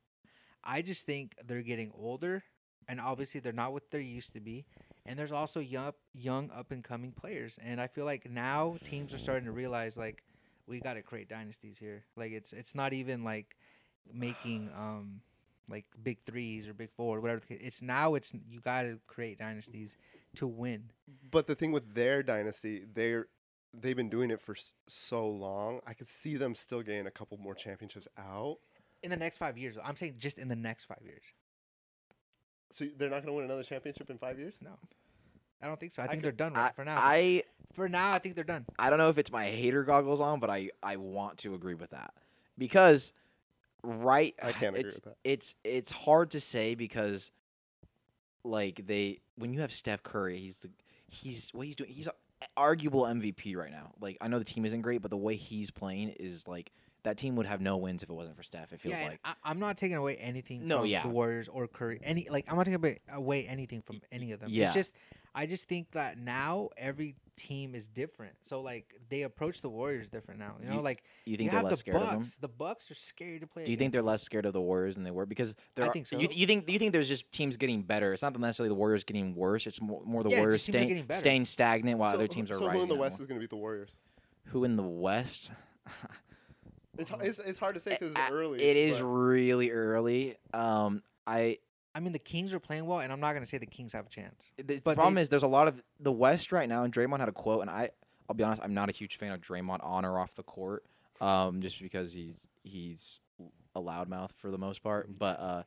I 0.65 0.83
just 0.83 1.07
think 1.07 1.35
they're 1.47 1.63
getting 1.63 1.93
older, 1.97 2.43
and 2.89 3.01
obviously 3.01 3.41
they're 3.41 3.53
not 3.53 3.73
what 3.73 3.91
they 3.91 4.03
used 4.03 4.33
to 4.35 4.41
be. 4.41 4.65
And 5.07 5.19
there's 5.19 5.33
also 5.33 5.59
young, 5.59 5.93
young 6.15 6.51
up 6.53 6.71
and 6.71 6.85
coming 6.85 7.11
players, 7.13 7.59
and 7.65 7.81
I 7.81 7.87
feel 7.89 8.05
like 8.05 8.29
now 8.31 8.77
teams 8.85 9.13
are 9.15 9.19
starting 9.19 9.45
to 9.47 9.53
realize 9.53 9.97
like 9.97 10.23
we 10.69 10.79
got 10.81 10.95
to 10.95 11.03
create 11.03 11.29
dynasties 11.29 11.79
here. 11.79 12.05
Like 12.17 12.31
it's 12.33 12.53
it's 12.53 12.75
not 12.75 12.93
even 12.93 13.25
like 13.25 13.57
making 14.13 14.71
um 14.77 15.21
like 15.71 15.85
big 16.03 16.19
threes 16.27 16.67
or 16.69 16.75
big 16.75 16.91
four, 16.97 17.21
whatever. 17.21 17.41
It's 17.49 17.83
now 17.83 18.15
it's 18.15 18.33
you 18.49 18.61
got 18.61 18.83
to 18.83 18.99
create 19.07 19.39
dynasties 19.39 19.97
to 20.37 20.47
win. 20.47 20.91
But 21.31 21.47
the 21.47 21.55
thing 21.55 21.73
with 21.73 21.95
their 21.95 22.23
dynasty, 22.23 22.85
they're 22.95 23.27
they've 23.73 23.97
been 23.97 24.11
doing 24.11 24.31
it 24.31 24.41
for 24.41 24.53
s- 24.55 24.73
so 24.87 25.27
long. 25.29 25.81
I 25.87 25.95
could 25.95 26.09
see 26.09 26.37
them 26.37 26.55
still 26.55 26.83
getting 26.83 27.07
a 27.07 27.11
couple 27.11 27.39
more 27.39 27.55
championships 27.55 28.07
out. 28.19 28.59
In 29.03 29.11
the 29.11 29.17
next 29.17 29.39
five 29.39 29.57
years, 29.57 29.77
I'm 29.83 29.97
saying 29.97 30.15
just 30.19 30.39
in 30.39 30.49
the 30.49 30.57
next 30.57 30.85
five 30.85 31.01
years. 31.05 31.23
So 32.73 32.87
they're 32.97 33.09
not 33.11 33.17
going 33.23 33.27
to 33.29 33.33
win 33.33 33.45
another 33.45 33.63
championship 33.63 34.09
in 34.11 34.19
five 34.19 34.39
years. 34.39 34.55
No, 34.61 34.71
I 35.63 35.67
don't 35.67 35.79
think 35.79 35.93
so. 35.93 36.03
I 36.03 36.07
I 36.07 36.09
think 36.09 36.23
could- 36.23 36.25
they're 36.39 36.49
done 36.51 36.57
I, 36.57 36.65
right 36.65 36.75
for 36.77 36.85
now. 36.85 36.97
I 36.99 37.43
for 37.75 37.89
now, 37.89 38.13
I 38.13 38.19
think 38.19 38.35
they're 38.35 38.45
done. 38.45 38.65
I 38.79 38.91
don't 38.91 38.99
know 38.99 39.09
if 39.09 39.19
it's 39.19 39.31
my 39.33 39.47
hater 39.49 39.85
goggles 39.85 40.21
on, 40.21 40.41
but 40.41 40.51
I 40.51 40.71
I 40.83 40.97
want 40.97 41.39
to 41.39 41.55
agree 41.55 41.75
with 41.75 41.91
that 41.91 42.13
because 42.59 43.13
right 43.83 44.35
I 44.43 44.53
can't 44.53 44.77
agree 44.77 44.89
it's, 44.89 44.97
with 44.97 45.05
that. 45.05 45.17
It's 45.25 45.55
it's 45.65 45.91
hard 45.91 46.31
to 46.33 46.41
say 46.41 46.75
because 46.75 47.31
like 48.45 48.87
they 48.87 49.21
when 49.37 49.53
you 49.53 49.61
have 49.61 49.73
Steph 49.73 50.03
Curry, 50.03 50.39
he's 50.39 50.59
the 50.61 50.71
he's 51.09 51.51
what 51.53 51.67
he's 51.67 51.77
doing. 51.77 51.91
He's 51.91 52.07
a 52.07 52.13
arguable 52.57 53.03
MVP 53.03 53.57
right 53.57 53.71
now. 53.71 53.93
Like 54.01 54.19
I 54.21 54.29
know 54.29 54.39
the 54.39 54.45
team 54.45 54.65
isn't 54.65 54.83
great, 54.83 55.03
but 55.03 55.11
the 55.11 55.17
way 55.17 55.37
he's 55.37 55.71
playing 55.71 56.11
is 56.11 56.47
like 56.49 56.73
that 57.05 57.17
team 57.17 57.37
would 57.37 57.47
have 57.47 57.61
no 57.61 57.77
wins 57.77 58.03
if 58.03 58.11
it 58.11 58.13
wasn't 58.13 58.37
for 58.37 58.43
Steph. 58.43 58.73
It 58.73 58.81
feels 58.81 58.95
yeah, 58.95 59.09
like 59.09 59.21
I, 59.25 59.35
I'm 59.45 59.59
not 59.59 59.77
taking 59.77 59.97
away 59.97 60.17
anything 60.17 60.67
No, 60.67 60.79
from 60.79 60.87
yeah. 60.87 61.03
the 61.03 61.09
Warriors 61.09 61.49
or 61.49 61.67
Curry. 61.67 62.01
Any 62.03 62.29
like 62.31 62.47
I'm 62.49 62.57
not 62.57 62.65
taking 62.67 62.77
away, 62.77 63.01
away 63.13 63.47
anything 63.47 63.83
from 63.83 64.01
any 64.11 64.33
of 64.33 64.41
them. 64.41 64.51
yeah. 64.53 64.67
It's 64.67 64.75
just 64.75 64.95
I 65.35 65.47
just 65.47 65.69
think 65.69 65.91
that 65.93 66.19
now 66.19 66.69
every 66.77 67.17
team 67.37 67.75
is 67.75 67.89
different. 67.89 68.35
So 68.45 68.61
like 68.61 68.95
they 69.09 69.23
approach 69.23 69.63
the 69.63 69.71
Warriors 69.71 70.07
different 70.09 70.39
now. 70.39 70.57
You 70.63 70.69
know, 70.69 70.75
You 70.77 70.81
like 70.83 71.03
you 71.25 71.33
you 71.33 71.37
think 71.39 71.51
they're 71.51 71.57
have 71.61 71.65
less 71.65 71.73
the 71.73 71.77
scared 71.79 71.97
of 71.97 72.03
them. 72.11 72.19
Bucks. 72.19 72.37
The 72.37 72.49
Bucks 72.49 72.91
are 72.91 72.95
scary 72.95 73.41
to 73.41 73.47
play. 73.47 73.65
Do 73.65 73.71
you 73.71 73.77
think 73.79 73.93
they're 73.93 74.01
against. 74.01 74.07
less 74.09 74.23
scared 74.23 74.45
of 74.45 74.53
the 74.53 74.61
Warriors 74.61 74.95
than 74.97 75.05
they 75.05 75.11
were? 75.11 75.25
Because 75.25 75.57
there 75.75 75.87
I 75.87 75.89
are, 75.89 75.93
think 75.93 76.13
You, 76.13 76.27
so. 76.29 76.33
you 76.33 76.47
think 76.47 76.69
you 76.69 76.79
think 76.79 76.93
there's 76.93 77.09
just 77.09 77.31
teams 77.33 77.57
getting 77.57 77.83
better. 77.83 78.13
It's 78.13 78.23
not 78.23 78.39
necessarily 78.39 78.69
the 78.69 78.75
Warriors 78.75 79.05
getting 79.05 79.35
worse. 79.35 79.67
It's 79.67 79.81
more, 79.81 80.03
more 80.05 80.23
the 80.23 80.29
Yeah, 80.31 80.41
Warriors 80.41 80.67
just 80.67 80.73
teams 80.79 81.01
are 81.01 81.05
staying 81.05 81.21
staying 81.21 81.45
stagnant 81.47 81.99
while 81.99 82.11
so, 82.13 82.17
other 82.17 82.29
teams 82.29 82.51
are 82.51 82.55
so 82.55 82.67
rising. 82.67 82.77
who 82.77 82.83
in 82.83 82.89
the 82.91 82.95
West 82.97 83.21
is 83.21 83.27
going 83.27 83.39
to 83.39 83.43
beat 83.43 83.51
the 83.51 83.57
Warriors? 83.57 83.91
Who 84.49 84.65
in 84.65 84.77
the 84.77 84.83
West? 84.83 85.51
It's, 86.99 87.11
it's, 87.23 87.39
it's 87.39 87.59
hard 87.59 87.75
to 87.75 87.81
say 87.81 87.91
because 87.99 88.11
it's 88.11 88.21
A- 88.21 88.33
early. 88.33 88.63
It 88.63 88.77
is 88.77 88.99
but- 88.99 89.07
really 89.07 89.71
early. 89.71 90.37
Um, 90.53 91.03
I 91.27 91.59
I 91.95 92.01
mean, 92.01 92.13
the 92.13 92.19
Kings 92.19 92.53
are 92.55 92.61
playing 92.61 92.87
well, 92.87 93.01
and 93.01 93.13
I'm 93.13 93.21
not 93.21 93.35
gonna 93.35 93.47
say 93.47 93.59
the 93.59 93.67
Kings 93.67 93.93
have 93.93 94.07
a 94.07 94.09
chance. 94.09 94.51
the 94.57 94.79
But 94.81 94.95
problem 94.95 95.15
they- 95.15 95.21
is 95.23 95.29
there's 95.29 95.43
a 95.43 95.49
lot 95.49 95.69
of 95.69 95.83
the 96.01 96.13
West 96.13 96.53
right 96.53 96.69
now, 96.69 96.85
and 96.85 96.93
Draymond 96.93 97.21
had 97.21 97.29
a 97.29 97.33
quote, 97.33 97.61
and 97.63 97.71
I 97.71 97.91
I'll 98.29 98.35
be 98.37 98.45
honest, 98.45 98.63
I'm 98.63 98.73
not 98.73 98.89
a 98.89 98.93
huge 98.93 99.17
fan 99.17 99.33
of 99.33 99.41
Draymond 99.41 99.85
on 99.85 100.05
or 100.05 100.19
off 100.19 100.33
the 100.35 100.43
court, 100.45 100.85
um, 101.21 101.61
just 101.61 101.81
because 101.83 102.13
he's 102.13 102.49
he's 102.63 103.19
a 103.75 103.81
loudmouth 103.81 104.33
for 104.33 104.51
the 104.51 104.59
most 104.59 104.83
part. 104.83 105.07
Mm-hmm. 105.09 105.19
But 105.19 105.41
uh, 105.41 105.63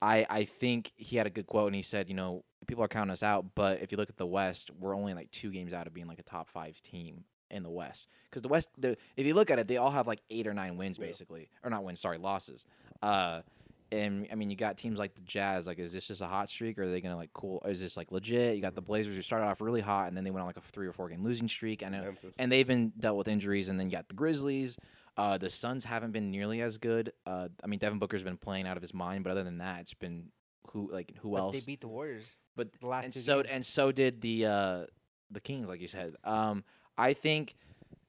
I 0.00 0.26
I 0.28 0.44
think 0.44 0.92
he 0.96 1.16
had 1.16 1.26
a 1.26 1.30
good 1.30 1.46
quote, 1.46 1.66
and 1.68 1.76
he 1.76 1.82
said, 1.82 2.08
you 2.08 2.14
know, 2.14 2.44
people 2.66 2.82
are 2.82 2.88
counting 2.88 3.12
us 3.12 3.22
out, 3.22 3.54
but 3.54 3.80
if 3.82 3.92
you 3.92 3.98
look 3.98 4.08
at 4.08 4.16
the 4.16 4.26
West, 4.26 4.70
we're 4.80 4.96
only 4.96 5.14
like 5.14 5.30
two 5.30 5.50
games 5.52 5.72
out 5.72 5.86
of 5.86 5.94
being 5.94 6.06
like 6.08 6.18
a 6.18 6.22
top 6.24 6.48
five 6.48 6.80
team 6.82 7.24
in 7.50 7.62
the 7.62 7.70
West. 7.70 8.06
Because 8.30 8.40
the 8.42 8.48
West, 8.48 8.70
the, 8.78 8.96
if 9.16 9.26
you 9.26 9.34
look 9.34 9.50
at 9.50 9.58
it, 9.58 9.68
they 9.68 9.76
all 9.76 9.90
have 9.90 10.06
like 10.06 10.20
eight 10.30 10.46
or 10.46 10.54
nine 10.54 10.78
wins 10.78 10.98
Yeah. 10.98 11.04
basically, 11.06 11.50
or 11.62 11.68
not 11.70 11.84
wins, 11.84 12.00
sorry, 12.00 12.16
losses. 12.18 12.64
Uh, 13.02 13.42
and 13.92 14.26
I 14.32 14.34
mean, 14.34 14.50
you 14.50 14.56
got 14.56 14.76
teams 14.78 14.98
like 14.98 15.14
the 15.14 15.20
Jazz. 15.20 15.66
Like, 15.66 15.78
is 15.78 15.92
this 15.92 16.06
just 16.06 16.20
a 16.20 16.26
hot 16.26 16.48
streak, 16.50 16.78
or 16.78 16.84
are 16.84 16.90
they 16.90 17.00
gonna 17.00 17.16
like 17.16 17.32
cool? 17.32 17.62
Is 17.66 17.80
this 17.80 17.96
like 17.96 18.10
legit? 18.10 18.56
You 18.56 18.62
got 18.62 18.74
the 18.74 18.80
Blazers 18.82 19.14
who 19.14 19.22
started 19.22 19.46
off 19.46 19.60
really 19.60 19.80
hot, 19.80 20.08
and 20.08 20.16
then 20.16 20.24
they 20.24 20.30
went 20.30 20.40
on 20.40 20.46
like 20.46 20.56
a 20.56 20.60
three 20.62 20.86
or 20.86 20.92
four 20.92 21.08
game 21.08 21.22
losing 21.22 21.46
streak, 21.48 21.82
and 21.82 21.94
uh, 21.94 22.10
and 22.38 22.50
they've 22.50 22.66
been 22.66 22.92
dealt 22.98 23.16
with 23.18 23.28
injuries. 23.28 23.68
And 23.68 23.78
then 23.78 23.88
you 23.88 23.92
got 23.96 24.08
the 24.08 24.14
Grizzlies. 24.14 24.76
Uh, 25.16 25.36
the 25.36 25.50
Suns 25.50 25.84
haven't 25.84 26.12
been 26.12 26.30
nearly 26.30 26.62
as 26.62 26.78
good. 26.78 27.12
Uh, 27.26 27.48
I 27.62 27.66
mean, 27.66 27.78
Devin 27.78 27.98
Booker's 27.98 28.22
been 28.24 28.38
playing 28.38 28.66
out 28.66 28.76
of 28.78 28.82
his 28.82 28.94
mind, 28.94 29.24
but 29.24 29.30
other 29.30 29.44
than 29.44 29.58
that, 29.58 29.80
it's 29.82 29.92
been 29.94 30.28
who 30.70 30.90
like 30.90 31.12
who 31.20 31.32
But 31.32 31.36
else? 31.38 31.54
They 31.60 31.66
beat 31.66 31.82
the 31.82 31.88
Warriors. 31.88 32.36
but 32.56 32.68
the 32.80 32.86
last 32.86 33.04
and 33.04 33.12
two 33.14 33.20
so 33.20 33.42
games. 33.42 33.48
and 33.52 33.66
so 33.66 33.92
did 33.92 34.20
the 34.22 34.46
uh 34.46 34.84
the 35.30 35.40
Kings, 35.40 35.68
like 35.68 35.80
you 35.80 35.88
said. 35.88 36.14
Um, 36.24 36.64
I 36.96 37.12
think, 37.14 37.56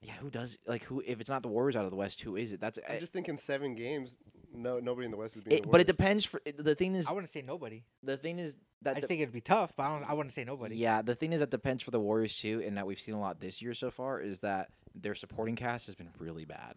yeah, 0.00 0.12
who 0.20 0.30
does 0.30 0.56
like 0.66 0.84
who? 0.84 1.02
If 1.06 1.20
it's 1.20 1.28
not 1.30 1.42
the 1.42 1.48
Warriors 1.48 1.76
out 1.76 1.84
of 1.84 1.90
the 1.90 1.96
West, 1.96 2.20
who 2.22 2.36
is 2.36 2.52
it? 2.54 2.60
That's 2.60 2.78
I'm 2.88 2.96
I- 2.96 2.98
just 2.98 3.12
thinking 3.12 3.36
seven 3.36 3.74
games. 3.74 4.16
No, 4.54 4.78
nobody 4.78 5.06
in 5.06 5.10
the 5.10 5.16
West 5.16 5.36
is 5.36 5.42
beating 5.42 5.58
it, 5.58 5.62
the 5.64 5.68
but 5.68 5.80
it 5.80 5.86
depends. 5.86 6.24
For 6.24 6.40
the 6.56 6.74
thing 6.74 6.94
is, 6.94 7.06
I 7.06 7.12
wouldn't 7.12 7.30
say 7.30 7.42
nobody. 7.42 7.82
the 8.02 8.16
thing 8.16 8.38
is 8.38 8.54
I 8.54 8.58
that 8.82 8.94
just 8.96 9.02
the- 9.02 9.08
think 9.08 9.20
it'd 9.22 9.32
be 9.34 9.40
tough, 9.40 9.74
but 9.76 9.82
I 9.84 9.98
don't. 9.98 10.08
I 10.10 10.12
wouldn't 10.14 10.32
say 10.32 10.44
nobody. 10.44 10.76
yeah, 10.76 11.02
the 11.02 11.14
thing 11.14 11.32
is 11.32 11.40
that 11.40 11.50
depends 11.50 11.82
for 11.82 11.90
the 11.90 12.00
Warriors 12.00 12.34
too, 12.34 12.62
and 12.64 12.76
that 12.76 12.86
we've 12.86 13.00
seen 13.00 13.14
a 13.14 13.20
lot 13.20 13.40
this 13.40 13.60
year 13.60 13.74
so 13.74 13.90
far 13.90 14.20
is 14.20 14.38
that 14.40 14.68
their 14.94 15.14
supporting 15.14 15.56
cast 15.56 15.86
has 15.86 15.94
been 15.94 16.10
really 16.18 16.44
bad. 16.44 16.74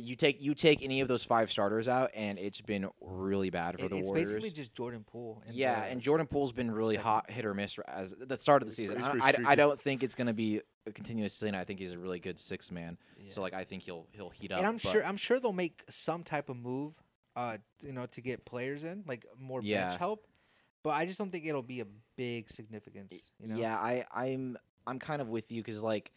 You 0.00 0.16
take 0.16 0.40
you 0.40 0.54
take 0.54 0.82
any 0.82 1.00
of 1.00 1.08
those 1.08 1.24
five 1.24 1.50
starters 1.50 1.88
out, 1.88 2.10
and 2.14 2.38
it's 2.38 2.60
been 2.60 2.88
really 3.00 3.50
bad 3.50 3.78
for 3.78 3.86
It- 3.86 3.90
the 3.90 3.96
it's 3.98 4.08
Warriors. 4.08 4.30
It's 4.30 4.34
basically 4.42 4.50
just 4.62 4.74
Jordan 4.74 5.04
Poole. 5.04 5.42
And 5.46 5.54
yeah, 5.54 5.80
the- 5.80 5.86
and 5.86 6.00
Jordan 6.00 6.26
Poole's 6.26 6.52
been 6.52 6.70
really 6.70 6.94
second. 6.96 7.04
hot, 7.10 7.30
hit 7.30 7.44
or 7.44 7.54
miss 7.54 7.78
as 7.86 8.14
the 8.18 8.38
start 8.38 8.62
of 8.62 8.68
the 8.68 8.74
season. 8.74 9.02
I, 9.02 9.28
I, 9.30 9.34
I 9.46 9.54
don't 9.54 9.80
think 9.80 10.02
it's 10.02 10.14
gonna 10.14 10.32
be 10.34 10.60
a 10.86 10.92
continuous 10.92 11.32
season. 11.34 11.54
I 11.54 11.64
think 11.64 11.78
he's 11.78 11.92
a 11.92 11.98
really 11.98 12.18
good 12.20 12.38
six 12.38 12.70
man. 12.70 12.96
yeah. 13.18 13.32
So 13.32 13.42
like 13.42 13.54
I 13.54 13.64
think 13.64 13.82
he'll 13.82 14.06
he'll 14.12 14.30
heat 14.30 14.52
up. 14.52 14.58
and 14.58 14.66
I'm 14.66 14.78
sure 14.78 15.04
I'm 15.04 15.16
sure 15.16 15.38
they'll 15.40 15.52
make 15.52 15.82
some 15.88 16.22
type 16.24 16.48
of 16.48 16.56
move, 16.56 16.94
uh, 17.36 17.58
you 17.82 17.92
know, 17.92 18.06
to 18.06 18.20
get 18.20 18.44
players 18.44 18.84
in, 18.84 19.04
like 19.06 19.24
more 19.38 19.60
Yeah. 19.62 19.88
bench 19.88 19.98
help. 19.98 20.26
But 20.82 20.90
I 20.90 21.04
just 21.04 21.18
don't 21.18 21.30
think 21.30 21.44
it'll 21.46 21.62
be 21.62 21.80
a 21.80 21.86
big 22.16 22.48
significance. 22.50 23.30
You 23.38 23.48
know? 23.48 23.56
Yeah, 23.56 23.76
I 23.76 24.04
I'm 24.12 24.56
I'm 24.86 24.98
kind 24.98 25.20
of 25.20 25.28
with 25.28 25.52
you 25.52 25.62
because 25.62 25.82
like, 25.82 26.10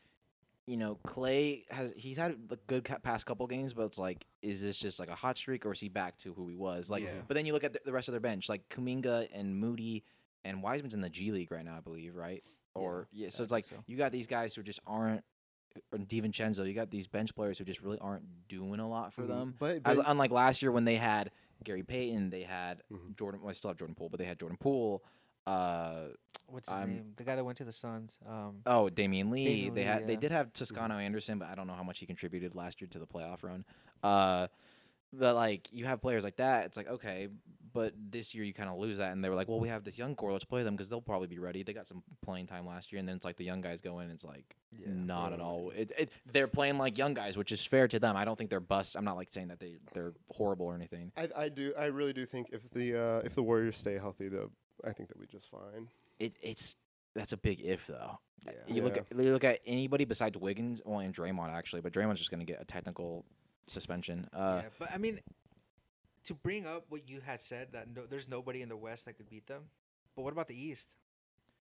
you 0.66 0.78
know, 0.78 0.97
Klay 1.05 1.64
has 1.72 1.91
he's 1.95 2.18
had 2.18 2.32
a 2.49 2.55
good 2.68 2.84
past 3.03 3.26
couple 3.26 3.45
games, 3.47 3.74
but 3.74 3.84
it's 3.84 3.99
like, 3.99 4.26
is 4.41 4.61
this 4.61 4.78
just 4.78 4.99
like 4.99 5.09
a 5.09 5.16
hot 5.16 5.38
streak 5.38 5.66
or 5.66 5.74
is 5.74 5.80
he 5.80 5.89
back 5.89 6.18
to 6.20 6.34
who 6.34 6.47
he 6.47 6.55
was? 6.55 6.89
Like, 6.89 7.03
Yeah. 7.03 7.22
but 7.28 7.36
then 7.36 7.45
you 7.45 7.53
look 7.53 7.64
at 7.64 7.84
the, 7.84 7.91
rest 7.91 8.07
of 8.07 8.14
their 8.14 8.22
bench, 8.22 8.47
like 8.49 8.68
Kuminga 8.70 9.28
and 9.34 9.55
Moody 9.57 10.03
and 10.45 10.64
Wiseman's 10.64 10.93
in 10.93 11.01
the 11.01 11.09
G 11.09 11.32
League 11.32 11.51
right 11.51 11.66
now, 11.66 11.76
I 11.78 11.82
believe, 11.82 12.16
right? 12.16 12.43
Or 12.76 13.07
yeah, 13.11 13.30
so 13.30 13.43
I 13.43 13.45
it's 13.45 13.51
like 13.51 13.66
so. 13.66 13.76
you 13.88 13.97
got 13.97 14.11
these 14.11 14.28
guys 14.28 14.55
who 14.55 14.64
just 14.64 14.80
aren't. 14.88 15.24
Or 15.91 15.97
DiVincenzo, 15.97 16.68
you 16.68 16.74
got 16.76 16.91
these 16.91 17.07
bench 17.07 17.34
players 17.34 17.57
who 17.57 17.66
just 17.66 17.82
really 17.82 17.97
aren't 17.99 18.26
doing 18.47 18.80
a 18.80 18.88
lot 18.88 19.11
for 19.11 19.24
Mhm. 19.24 19.28
them. 19.28 19.55
But, 19.57 19.82
As, 19.86 19.99
unlike 20.05 20.30
last 20.30 20.61
year 20.61 20.72
when 20.72 20.86
they 20.86 20.97
had 20.97 21.32
Gary 21.64 21.82
Payton, 21.82 22.30
they 22.30 22.43
had 22.43 22.84
Mhm. 22.91 23.18
Jordan. 23.18 23.41
Well, 23.41 23.49
I 23.49 23.53
still 23.53 23.70
have 23.72 23.78
Jordan 23.78 23.95
Poole, 23.95 24.09
but 24.09 24.20
they 24.20 24.26
had 24.26 24.38
Jordan 24.39 24.57
Poole. 24.57 25.03
Uh, 25.45 26.05
What's 26.47 26.69
his 26.69 26.77
I'm- 26.77 26.89
name? 26.89 27.13
The 27.15 27.23
guy 27.23 27.35
that 27.35 27.43
went 27.43 27.57
to 27.57 27.65
the 27.65 27.71
Suns. 27.71 28.17
Um, 28.27 28.61
Oh, 28.65 28.89
Damian 28.89 29.31
Lee. 29.31 29.45
Damian 29.45 29.73
they 29.73 29.81
Lee, 29.81 29.87
had 29.87 30.07
they 30.07 30.15
did 30.15 30.31
have 30.31 30.53
Toscano 30.53 30.97
Anderson, 30.97 31.39
but 31.39 31.47
I 31.47 31.55
don't 31.55 31.67
know 31.67 31.73
how 31.73 31.83
much 31.83 31.99
he 31.99 32.05
contributed 32.05 32.55
last 32.55 32.81
year 32.81 32.87
to 32.91 32.99
the 32.99 33.07
playoff 33.07 33.43
run. 33.43 33.65
Uh, 34.03 34.47
but 35.13 35.35
like 35.35 35.71
you 35.71 35.85
have 35.85 36.01
players 36.01 36.23
like 36.23 36.37
that, 36.37 36.65
it's 36.65 36.77
like 36.77 36.87
okay, 36.87 37.29
but 37.73 37.93
this 38.11 38.33
year 38.33 38.43
you 38.43 38.53
kind 38.53 38.69
of 38.69 38.77
lose 38.77 38.97
that, 38.97 39.11
and 39.11 39.23
they 39.23 39.29
were 39.29 39.35
like, 39.35 39.47
well, 39.47 39.59
we 39.59 39.67
have 39.67 39.83
this 39.83 39.97
young 39.97 40.15
core, 40.15 40.31
let's 40.31 40.43
play 40.43 40.63
them 40.63 40.75
because 40.75 40.89
they'll 40.89 41.01
probably 41.01 41.27
be 41.27 41.39
ready. 41.39 41.63
They 41.63 41.73
got 41.73 41.87
some 41.87 42.03
playing 42.23 42.47
time 42.47 42.65
last 42.65 42.91
year, 42.91 42.99
and 42.99 43.07
then 43.07 43.15
it's 43.15 43.25
like 43.25 43.37
the 43.37 43.43
young 43.43 43.61
guys 43.61 43.81
go 43.81 43.99
in, 43.99 44.09
it's 44.09 44.23
like 44.23 44.55
yeah. 44.71 44.87
not 44.89 45.33
at 45.33 45.39
all. 45.39 45.71
It, 45.75 45.91
it 45.97 46.11
they're 46.31 46.47
playing 46.47 46.77
like 46.77 46.97
young 46.97 47.13
guys, 47.13 47.37
which 47.37 47.51
is 47.51 47.63
fair 47.65 47.87
to 47.87 47.99
them. 47.99 48.15
I 48.15 48.25
don't 48.25 48.37
think 48.37 48.49
they're 48.49 48.59
bust. 48.59 48.95
I'm 48.95 49.05
not 49.05 49.15
like 49.15 49.31
saying 49.31 49.49
that 49.49 49.59
they 49.59 49.75
they're 49.93 50.13
horrible 50.29 50.65
or 50.65 50.75
anything. 50.75 51.11
I, 51.17 51.29
I 51.35 51.49
do. 51.49 51.73
I 51.77 51.85
really 51.85 52.13
do 52.13 52.25
think 52.25 52.47
if 52.51 52.61
the 52.71 52.99
uh, 52.99 53.21
if 53.25 53.35
the 53.35 53.43
Warriors 53.43 53.77
stay 53.77 53.97
healthy, 53.97 54.29
though, 54.29 54.51
I 54.84 54.91
think 54.91 55.09
they'll 55.09 55.21
be 55.21 55.28
just 55.28 55.49
fine. 55.49 55.88
It 56.19 56.34
it's 56.41 56.76
that's 57.15 57.34
a 57.34 57.38
big 57.38 57.61
if 57.61 57.88
though. 57.88 58.19
Yeah. 58.45 58.51
You 58.67 58.84
look 58.84 58.97
at 58.97 59.05
you 59.11 59.32
look 59.32 59.43
at 59.43 59.59
anybody 59.65 60.05
besides 60.05 60.38
Wiggins, 60.38 60.82
well, 60.86 60.99
and 60.99 61.13
Draymond 61.13 61.53
actually, 61.53 61.82
but 61.82 61.93
Draymond's 61.93 62.19
just 62.19 62.32
gonna 62.32 62.43
get 62.45 62.61
a 62.61 62.65
technical 62.65 63.26
suspension. 63.67 64.28
Uh, 64.34 64.61
yeah, 64.63 64.69
but 64.80 64.91
I 64.93 64.97
mean, 64.97 65.19
to 66.26 66.34
bring 66.34 66.65
up 66.65 66.86
what 66.89 67.07
you 67.07 67.21
had 67.21 67.41
said 67.41 67.69
that 67.74 67.88
no, 67.95 68.03
there's 68.09 68.28
nobody 68.30 68.61
in 68.61 68.69
the 68.69 68.78
West 68.78 69.05
that 69.05 69.13
could 69.17 69.30
beat 69.30 69.47
them. 69.47 69.63
But 70.15 70.24
what 70.24 70.34
about 70.34 70.47
the 70.47 70.61
East? 70.61 70.88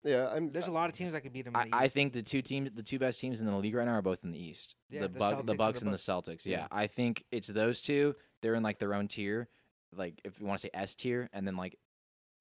Yeah, 0.04 0.30
I'm. 0.34 0.51
There's 0.51 0.68
a 0.68 0.72
lot 0.72 0.89
of 0.89 0.95
teams 0.95 1.14
that 1.14 1.22
could 1.22 1.32
beat 1.32 1.45
them. 1.45 1.56
In 1.56 1.62
I, 1.62 1.66
the 1.66 1.76
I 1.76 1.86
East. 1.86 1.93
think 1.93 2.14
the 2.14 2.24
two 2.24 2.41
teams, 2.41 2.70
the 2.76 2.84
two 2.84 2.99
best 2.99 3.20
teams 3.20 3.39
in 3.39 3.47
the 3.47 3.56
league 3.56 3.74
right 3.76 3.86
now 3.86 3.93
are 3.93 4.01
both 4.01 4.24
in 4.24 4.32
the 4.32 4.43
East. 4.43 4.76
Yeah, 4.89 5.01
the 5.01 5.08
the 5.08 5.20
Buck, 5.20 5.34
Celtics 5.34 5.45
the 5.45 5.51
and 5.51 5.58
Bucks 5.58 5.80
the 5.80 5.86
and 5.86 5.93
the 5.93 5.97
Celtics. 5.97 6.45
Yeah. 6.45 6.58
Yeah. 6.58 6.68
I 6.72 6.88
think 6.88 7.24
it's 7.32 7.47
those 7.47 7.80
two. 7.80 8.16
They're 8.41 8.56
in 8.56 8.64
like 8.64 8.80
their 8.80 8.93
own 8.93 9.08
tier. 9.08 9.47
like 9.95 10.20
if 10.26 10.39
you 10.39 10.45
want 10.45 10.60
to 10.60 10.64
say 10.64 10.72
S 10.74 10.95
tier, 10.95 11.30
and 11.32 11.47
then 11.47 11.56
like 11.56 11.78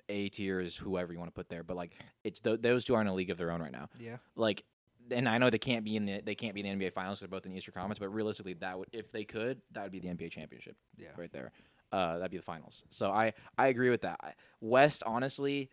A 0.09 0.29
tier 0.29 0.61
is 0.61 0.77
whoever 0.77 1.13
you 1.13 1.19
want 1.19 1.29
to 1.31 1.35
put 1.35 1.49
there. 1.49 1.63
But 1.63 1.77
like 1.77 1.93
it's 2.25 2.41
th- 2.41 2.61
those 2.61 2.85
two 2.85 2.95
are 2.95 3.01
in 3.01 3.07
a 3.07 3.15
league 3.15 3.31
of 3.31 3.39
their 3.39 3.51
own 3.51 3.61
right 3.63 3.73
now. 3.73 3.89
Yeah. 3.99 4.17
Like, 4.37 4.65
and 5.11 5.29
I 5.29 5.39
know 5.39 5.49
they 5.51 5.59
can't 5.59 5.85
be 5.85 5.97
in 5.97 6.05
the 6.07 6.21
they 6.21 6.35
can't 6.35 6.55
be 6.55 6.61
in 6.67 6.79
the 6.79 6.85
NBA 6.87 6.93
finals. 6.93 7.21
They're 7.21 7.29
both 7.29 7.47
in 7.47 7.53
the 7.53 7.59
Eastern 7.59 7.75
Conference, 7.75 7.99
but 7.99 8.09
realistically, 8.09 8.55
that 8.55 8.79
would 8.79 8.89
if 8.93 9.11
they 9.13 9.25
could, 9.25 9.61
that 9.73 9.83
would 9.85 9.93
be 9.93 10.01
the 10.01 10.09
NBA 10.09 10.31
championship 10.31 10.77
Yeah. 10.99 11.09
right 11.17 11.33
there. 11.33 11.53
Uh, 11.93 12.17
that'd 12.19 12.31
be 12.31 12.37
the 12.39 12.43
finals. 12.43 12.85
So 12.91 13.11
I 13.11 13.33
I 13.59 13.69
agree 13.69 13.91
with 13.91 14.03
that. 14.03 14.37
West, 14.61 15.03
honestly, 15.07 15.71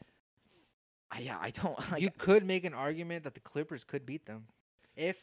I, 1.12 1.20
yeah, 1.20 1.38
I 1.40 1.50
don't 1.52 1.78
like. 1.92 2.02
you 2.02 2.10
could 2.18 2.46
make 2.46 2.66
an 2.66 2.74
argument 2.74 3.24
that 3.24 3.34
the 3.34 3.40
Clippers 3.40 3.84
could 3.84 4.06
beat 4.06 4.26
them 4.26 4.46
if 4.96 5.18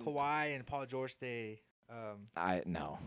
Kawhi 0.00 0.54
and 0.54 0.64
Paul 0.66 0.86
George 0.86 1.12
stay. 1.12 1.60
Um, 1.90 2.28
I 2.36 2.62
no. 2.66 2.98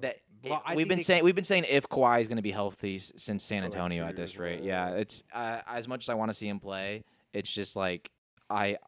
That 0.00 0.16
Well, 0.42 0.54
it- 0.54 0.62
I 0.66 0.74
we've 0.74 0.88
been 0.88 0.98
they- 0.98 1.02
saying 1.04 1.24
we've 1.24 1.34
been 1.34 1.44
saying 1.44 1.64
if 1.68 1.88
Kawhi 1.88 2.20
is 2.20 2.28
going 2.28 2.36
to 2.36 2.42
be 2.42 2.50
healthy 2.50 2.96
s- 2.96 3.12
since 3.16 3.42
San 3.44 3.62
For 3.62 3.68
like 3.68 3.74
Antonio 3.76 4.06
at 4.06 4.16
this 4.16 4.36
rate. 4.36 4.60
now, 4.60 4.66
Yeah, 4.66 4.88
yeah. 4.90 4.96
it's 4.96 5.24
uh, 5.32 5.60
as 5.66 5.88
much 5.88 6.04
as 6.04 6.08
I 6.08 6.14
want 6.14 6.30
to 6.30 6.34
see 6.34 6.48
him 6.48 6.60
play, 6.60 7.04
it's 7.32 7.50
just 7.52 7.76
like 7.76 8.10
I, 8.50 8.78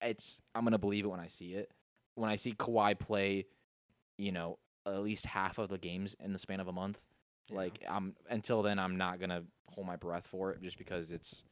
it's 0.00 0.40
I'm 0.54 0.64
gonna 0.64 0.78
believe 0.78 1.04
it 1.04 1.08
when 1.08 1.20
I 1.20 1.26
see 1.26 1.54
it. 1.54 1.70
When 2.14 2.30
I 2.30 2.36
see 2.36 2.52
Kawhi 2.52 2.98
play, 2.98 3.46
you 4.16 4.32
know, 4.32 4.58
at 4.86 5.02
least 5.02 5.26
half 5.26 5.58
of 5.58 5.68
the 5.68 5.78
games 5.78 6.14
in 6.20 6.32
the 6.32 6.38
span 6.38 6.60
of 6.60 6.68
a 6.68 6.72
month. 6.72 7.00
Yeah. 7.50 7.56
Like 7.56 7.82
I'm 7.88 8.14
until 8.30 8.62
then, 8.62 8.78
I'm 8.78 8.96
not 8.96 9.18
gonna 9.20 9.42
hold 9.66 9.86
my 9.86 9.96
breath 9.96 10.26
for 10.26 10.52
it, 10.52 10.62
just 10.62 10.78
because 10.78 11.10
it's 11.10 11.44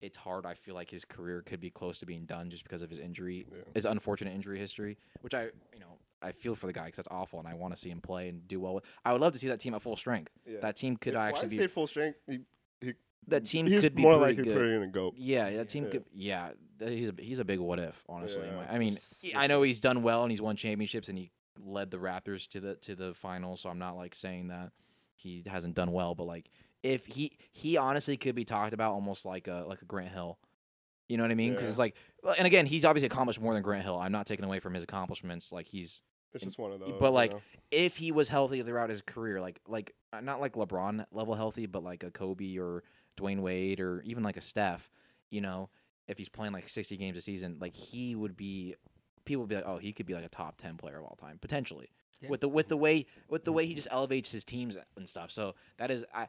it's 0.00 0.16
hard. 0.16 0.46
I 0.46 0.54
feel 0.54 0.74
like 0.74 0.88
his 0.90 1.04
career 1.04 1.42
could 1.42 1.60
be 1.60 1.70
close 1.70 1.98
to 1.98 2.06
being 2.06 2.24
done 2.24 2.50
just 2.50 2.62
because 2.62 2.82
of 2.82 2.88
his 2.90 2.98
injury, 3.00 3.46
Yeah. 3.50 3.58
his 3.74 3.84
unfortunate 3.84 4.32
injury 4.32 4.58
history, 4.58 4.96
which 5.22 5.34
I, 5.34 5.44
you 5.72 5.80
know, 5.80 5.97
I 6.22 6.32
feel 6.32 6.54
for 6.54 6.66
the 6.66 6.72
guy 6.72 6.84
because 6.86 6.96
that's 6.96 7.08
awful, 7.10 7.38
and 7.38 7.46
I 7.48 7.54
want 7.54 7.74
to 7.74 7.80
see 7.80 7.90
him 7.90 8.00
play 8.00 8.28
and 8.28 8.46
do 8.48 8.58
well. 8.60 8.74
With. 8.74 8.84
I 9.04 9.12
would 9.12 9.20
love 9.20 9.32
to 9.34 9.38
see 9.38 9.48
that 9.48 9.60
team 9.60 9.74
at 9.74 9.82
full 9.82 9.96
strength. 9.96 10.32
Yeah. 10.46 10.60
That 10.60 10.76
team 10.76 10.96
could 10.96 11.14
if 11.14 11.18
actually 11.20 11.48
Kawhi 11.48 11.58
be. 11.60 11.66
full 11.68 11.86
strength. 11.86 12.18
He, 12.26 12.40
That 13.28 13.44
team 13.44 13.66
could 13.68 13.94
be 13.94 14.02
more 14.02 14.16
pretty 14.18 14.36
likely 14.38 14.44
good. 14.44 14.56
pretty 14.56 14.90
gonna. 14.92 15.10
Yeah, 15.16 15.50
that 15.50 15.68
team 15.68 15.84
Yeah. 15.84 15.90
could. 15.90 16.04
Yeah, 16.14 16.50
he's 16.80 17.08
a 17.10 17.14
he's 17.18 17.38
a 17.40 17.44
big 17.44 17.60
what 17.60 17.78
if, 17.78 18.04
honestly. 18.08 18.46
Yeah, 18.46 18.66
I 18.70 18.78
mean, 18.78 18.96
he- 19.20 19.34
I 19.34 19.46
know 19.46 19.62
he's 19.62 19.80
done 19.80 20.02
well 20.02 20.22
and 20.22 20.30
he's 20.30 20.40
won 20.40 20.56
championships 20.56 21.08
and 21.08 21.18
he 21.18 21.30
led 21.60 21.90
the 21.90 21.98
Raptors 21.98 22.48
to 22.50 22.60
the 22.60 22.74
to 22.76 22.94
the 22.94 23.12
finals. 23.14 23.60
So 23.60 23.68
I'm 23.70 23.78
not 23.78 23.96
like 23.96 24.14
saying 24.14 24.48
that 24.48 24.72
he 25.16 25.42
hasn't 25.46 25.74
done 25.74 25.92
well, 25.92 26.14
but 26.14 26.24
like 26.24 26.48
if 26.82 27.04
he 27.06 27.36
he 27.52 27.76
honestly 27.76 28.16
could 28.16 28.34
be 28.34 28.44
talked 28.44 28.72
about 28.72 28.92
almost 28.92 29.24
like 29.26 29.46
a 29.46 29.64
like 29.68 29.82
a 29.82 29.84
Grant 29.84 30.10
Hill. 30.12 30.38
You 31.08 31.16
know 31.16 31.24
what 31.24 31.30
I 31.32 31.36
mean? 31.36 31.52
Because 31.52 31.68
Yeah. 31.68 31.70
it's 31.70 31.78
like, 31.78 31.96
and 32.36 32.46
again, 32.46 32.66
he's 32.66 32.84
obviously 32.84 33.06
accomplished 33.06 33.40
more 33.40 33.54
than 33.54 33.62
Grant 33.62 33.82
Hill. 33.82 33.98
I'm 33.98 34.12
not 34.12 34.26
taking 34.26 34.44
away 34.44 34.58
from 34.60 34.74
his 34.74 34.82
accomplishments. 34.82 35.50
Like 35.52 35.66
he's 35.66 36.02
It's 36.34 36.42
and- 36.42 36.50
just 36.50 36.58
one 36.58 36.72
of 36.72 36.80
those. 36.80 36.94
but, 36.98 37.06
you 37.06 37.12
like, 37.12 37.32
know? 37.32 37.40
if 37.70 37.96
he 37.96 38.12
was 38.12 38.28
healthy 38.28 38.62
throughout 38.62 38.90
his 38.90 39.00
career, 39.02 39.40
like 39.40 39.60
like 39.66 39.94
uh, 40.12 40.20
not 40.20 40.40
like 40.40 40.54
LeBron 40.54 41.06
level 41.12 41.34
healthy, 41.34 41.66
but 41.66 41.82
like 41.82 42.02
a 42.02 42.10
Kobe 42.10 42.56
or 42.58 42.82
Dwyane 43.18 43.40
Wade 43.40 43.80
or 43.80 44.02
even 44.02 44.22
like 44.22 44.36
a 44.36 44.40
Steph, 44.40 44.90
you 45.30 45.40
know, 45.40 45.68
if 46.06 46.16
he's 46.18 46.28
playing 46.28 46.52
like 46.52 46.68
60 46.68 46.96
games 46.96 47.16
a 47.18 47.20
season, 47.20 47.56
like 47.60 47.74
he 47.74 48.14
would 48.14 48.36
be 48.36 48.74
people 49.24 49.42
would 49.42 49.48
be 49.48 49.56
like, 49.56 49.66
"Oh, 49.66 49.78
he 49.78 49.92
could 49.92 50.06
be 50.06 50.14
like 50.14 50.24
a 50.24 50.28
top 50.28 50.56
10 50.56 50.76
player 50.76 50.98
of 50.98 51.04
all 51.04 51.16
time 51.20 51.38
potentially." 51.40 51.88
Yeah. 52.20 52.30
With 52.30 52.40
the 52.40 52.48
with 52.48 52.68
the 52.68 52.76
way 52.76 53.06
with 53.28 53.44
the 53.44 53.52
way 53.52 53.66
he 53.66 53.74
just 53.74 53.88
elevates 53.90 54.32
his 54.32 54.44
teams 54.44 54.76
and 54.96 55.08
stuff. 55.08 55.30
So 55.30 55.54
that 55.78 55.90
is 55.90 56.04
I 56.14 56.28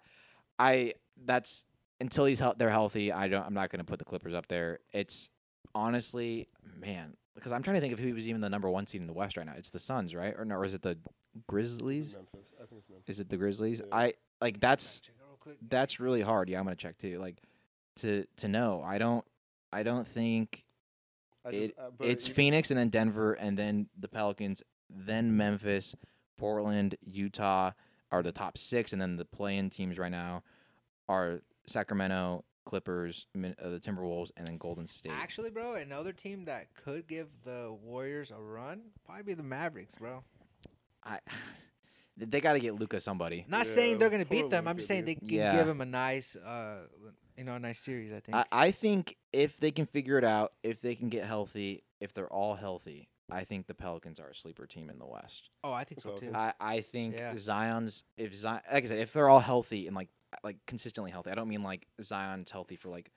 I 0.60 0.94
that's 1.26 1.66
until 2.02 2.26
he's 2.26 2.40
hel- 2.40 2.56
they're 2.58 2.70
healthy, 2.70 3.12
I 3.12 3.28
don't 3.28 3.46
I'm 3.46 3.54
not 3.54 3.70
going 3.72 3.80
to 3.80 3.86
put 3.86 4.00
the 4.00 4.06
Clippers 4.06 4.34
up 4.34 4.48
there. 4.48 4.80
It's 4.94 5.30
honestly, 5.74 6.48
man, 6.80 7.16
because 7.40 7.52
I'm 7.52 7.64
trying 7.64 7.76
to 7.76 7.82
think 7.82 7.94
if 7.94 8.00
he 8.00 8.14
was 8.14 8.28
even 8.28 8.42
the 8.42 8.50
number 8.50 8.70
1 8.70 8.88
seed 8.88 9.02
in 9.02 9.08
the 9.08 9.14
West 9.14 9.38
right 9.38 9.46
now. 9.46 9.54
It's 9.58 9.70
the 9.70 9.80
Suns, 9.80 10.14
right? 10.14 10.34
Or 10.38 10.46
no, 10.46 10.56
or 10.56 10.66
is 10.66 10.76
it 10.76 10.82
the 10.82 10.98
Grizzlies? 11.48 12.14
Memphis. 12.16 12.50
I 12.62 12.66
think 12.66 12.80
it's 12.82 12.90
Memphis. 12.90 13.16
Is 13.16 13.20
it 13.20 13.30
the 13.30 13.38
Grizzlies? 13.38 13.82
Yeah. 13.88 13.96
I 13.96 14.14
like 14.42 14.60
that's 14.60 15.02
real 15.46 15.56
that's 15.70 16.00
really 16.00 16.22
hard. 16.22 16.50
Yeah, 16.50 16.60
I'm 16.60 16.66
gonna 16.66 16.76
check 16.76 16.98
too. 16.98 17.18
Like 17.20 17.42
to 17.98 18.26
to 18.38 18.48
know. 18.48 18.82
I 18.86 18.98
don't 18.98 19.26
I 19.72 19.84
don't 19.84 20.08
think 20.08 20.64
I 21.46 21.52
just, 21.52 21.64
it- 21.64 21.76
uh, 21.80 21.90
it's 22.02 22.26
even- 22.26 22.36
Phoenix 22.36 22.72
and 22.72 22.78
then 22.78 22.90
Denver 22.90 23.34
and 23.34 23.58
then 23.58 23.88
the 24.00 24.08
Pelicans, 24.08 24.62
then 24.90 25.36
Memphis, 25.36 25.96
Portland, 26.38 26.96
Utah 27.02 27.72
are 28.12 28.24
the 28.24 28.32
top 28.32 28.58
six, 28.58 28.92
and 28.94 29.02
then 29.02 29.16
the 29.16 29.26
play-in 29.26 29.70
teams 29.70 29.98
right 30.00 30.12
now 30.12 30.44
are 31.08 31.42
Sacramento, 31.68 32.44
Clippers, 32.66 33.28
Min- 33.34 33.56
uh, 33.64 33.70
the 33.70 33.80
Timberwolves, 33.80 34.32
and 34.38 34.48
then 34.48 34.58
Golden 34.58 34.86
State. 34.88 35.12
Actually, 35.14 35.50
bro, 35.50 35.76
another 35.76 36.12
team 36.14 36.46
that 36.46 36.68
could 36.76 37.08
give 37.08 37.28
the 37.44 37.76
Warriors 37.84 38.32
a 38.32 38.40
run 38.40 38.82
probably 39.06 39.24
be 39.24 39.34
the 39.34 39.44
Mavericks, 39.44 39.96
bro. 39.96 40.24
I 41.04 41.20
they 42.18 42.42
got 42.42 42.54
to 42.54 42.60
get 42.60 42.76
Luka 42.76 43.00
somebody. 43.00 43.46
Not 43.48 43.66
Yeah, 43.66 43.74
saying 43.74 43.98
they're 43.98 44.10
gonna 44.10 44.26
beat 44.26 44.42
totally 44.44 44.50
them. 44.52 44.68
I'm 44.68 44.76
could 44.76 44.80
just 44.82 44.88
saying 44.90 45.06
be. 45.06 45.14
they 45.14 45.16
can 45.16 45.28
Yeah. 45.30 45.56
give 45.58 45.68
him 45.68 45.82
a 45.82 45.86
nice, 45.86 46.36
uh, 46.36 46.88
you 47.38 47.44
know, 47.46 47.56
a 47.56 47.60
nice 47.60 47.80
series. 47.80 48.12
I 48.12 48.20
think. 48.20 48.36
I, 48.36 48.46
I 48.52 48.72
think 48.72 49.16
if 49.34 49.58
they 49.58 49.72
can 49.72 49.86
figure 49.86 50.18
it 50.18 50.24
out, 50.26 50.54
if 50.64 50.82
they 50.82 50.96
can 50.96 51.10
get 51.10 51.26
healthy, 51.26 51.84
if 52.02 52.14
they're 52.14 52.32
all 52.32 52.56
healthy, 52.56 53.10
I 53.32 53.44
think 53.46 53.68
the 53.68 53.74
Pelicans 53.76 54.20
are 54.20 54.30
a 54.30 54.36
sleeper 54.36 54.66
team 54.66 54.90
in 54.90 54.98
the 55.00 55.06
West. 55.06 55.50
oh, 55.64 55.72
I 55.72 55.84
think 55.86 56.02
so 56.02 56.12
too. 56.16 56.32
I, 56.34 56.54
I 56.60 56.82
think 56.82 57.16
Yeah. 57.16 57.36
Zion's 57.38 58.04
if 58.18 58.36
Zion, 58.36 58.62
like 58.74 58.84
I 58.84 58.88
said, 58.88 59.00
if 59.00 59.14
they're 59.14 59.30
all 59.30 59.40
healthy 59.40 59.88
and 59.88 59.96
like 59.96 60.10
like 60.44 60.58
consistently 60.68 61.12
healthy. 61.12 61.32
I 61.32 61.36
don't 61.36 61.48
mean 61.50 61.64
like 61.64 61.88
Zion's 62.02 62.52
healthy 62.52 62.76
for 62.76 62.90
like 62.90 63.10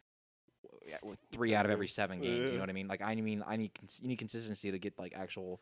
w- 0.63 0.81
yeah, 0.91 0.97
w- 0.99 1.17
three 1.33 1.55
out 1.55 1.65
of 1.67 1.71
every 1.71 1.89
seven 1.89 2.21
games. 2.21 2.51
You 2.51 2.57
know 2.57 2.63
what 2.63 2.71
I 2.71 2.75
mean? 2.75 2.89
Like 2.89 3.03
I 3.03 3.15
mean 3.15 3.43
I 3.47 3.57
need 3.57 3.75
cons- 3.75 4.01
you 4.03 4.09
need 4.09 4.17
consistency 4.19 4.71
to 4.71 4.79
get 4.79 4.99
like 4.99 5.13
actual 5.17 5.61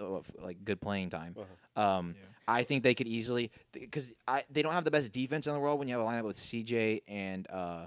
uh, 0.00 0.20
like 0.40 0.64
good 0.64 0.80
playing 0.80 1.10
time. 1.10 1.36
Uh-huh. 1.38 1.80
Um, 1.98 2.14
Yeah. 2.18 2.26
I 2.46 2.62
think 2.64 2.82
they 2.82 2.94
could 2.94 3.06
easily 3.06 3.50
because 3.72 4.12
I 4.28 4.44
they 4.50 4.62
don't 4.62 4.72
have 4.72 4.84
the 4.84 4.90
best 4.90 5.12
defense 5.12 5.46
in 5.46 5.52
the 5.54 5.60
world 5.60 5.78
when 5.78 5.88
you 5.88 5.96
have 5.98 6.04
a 6.04 6.08
lineup 6.08 6.24
with 6.24 6.36
CJ 6.36 7.02
and 7.08 7.48
uh, 7.50 7.86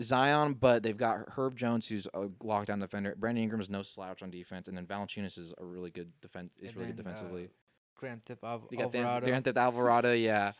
Zion, 0.00 0.54
but 0.54 0.82
they've 0.82 0.96
got 0.96 1.28
Herb 1.36 1.56
Jones 1.56 1.86
who's 1.88 2.06
a 2.14 2.26
lockdown 2.42 2.80
defender. 2.80 3.14
Brandon 3.16 3.44
Ingram's 3.44 3.70
no 3.70 3.82
slouch 3.82 4.22
on 4.22 4.30
defense, 4.30 4.66
and 4.68 4.76
then 4.76 4.86
Valanciunas 4.86 5.38
is 5.38 5.52
a 5.58 5.64
really 5.64 5.90
good 5.90 6.10
defense. 6.20 6.52
Is 6.60 6.68
And 6.70 6.76
really 6.78 6.88
good 6.92 6.98
then, 6.98 7.06
uh, 7.06 7.10
defensively. 7.14 7.48
Grand 7.96 8.24
Theft 8.24 8.42
Al- 8.42 8.66
You 8.70 8.78
got 8.78 8.90
Dan- 8.92 9.02
Alvarado. 9.04 9.26
Dan 9.26 9.42
Theft 9.44 9.56
Alvarado, 9.56 10.12
yeah. 10.12 10.52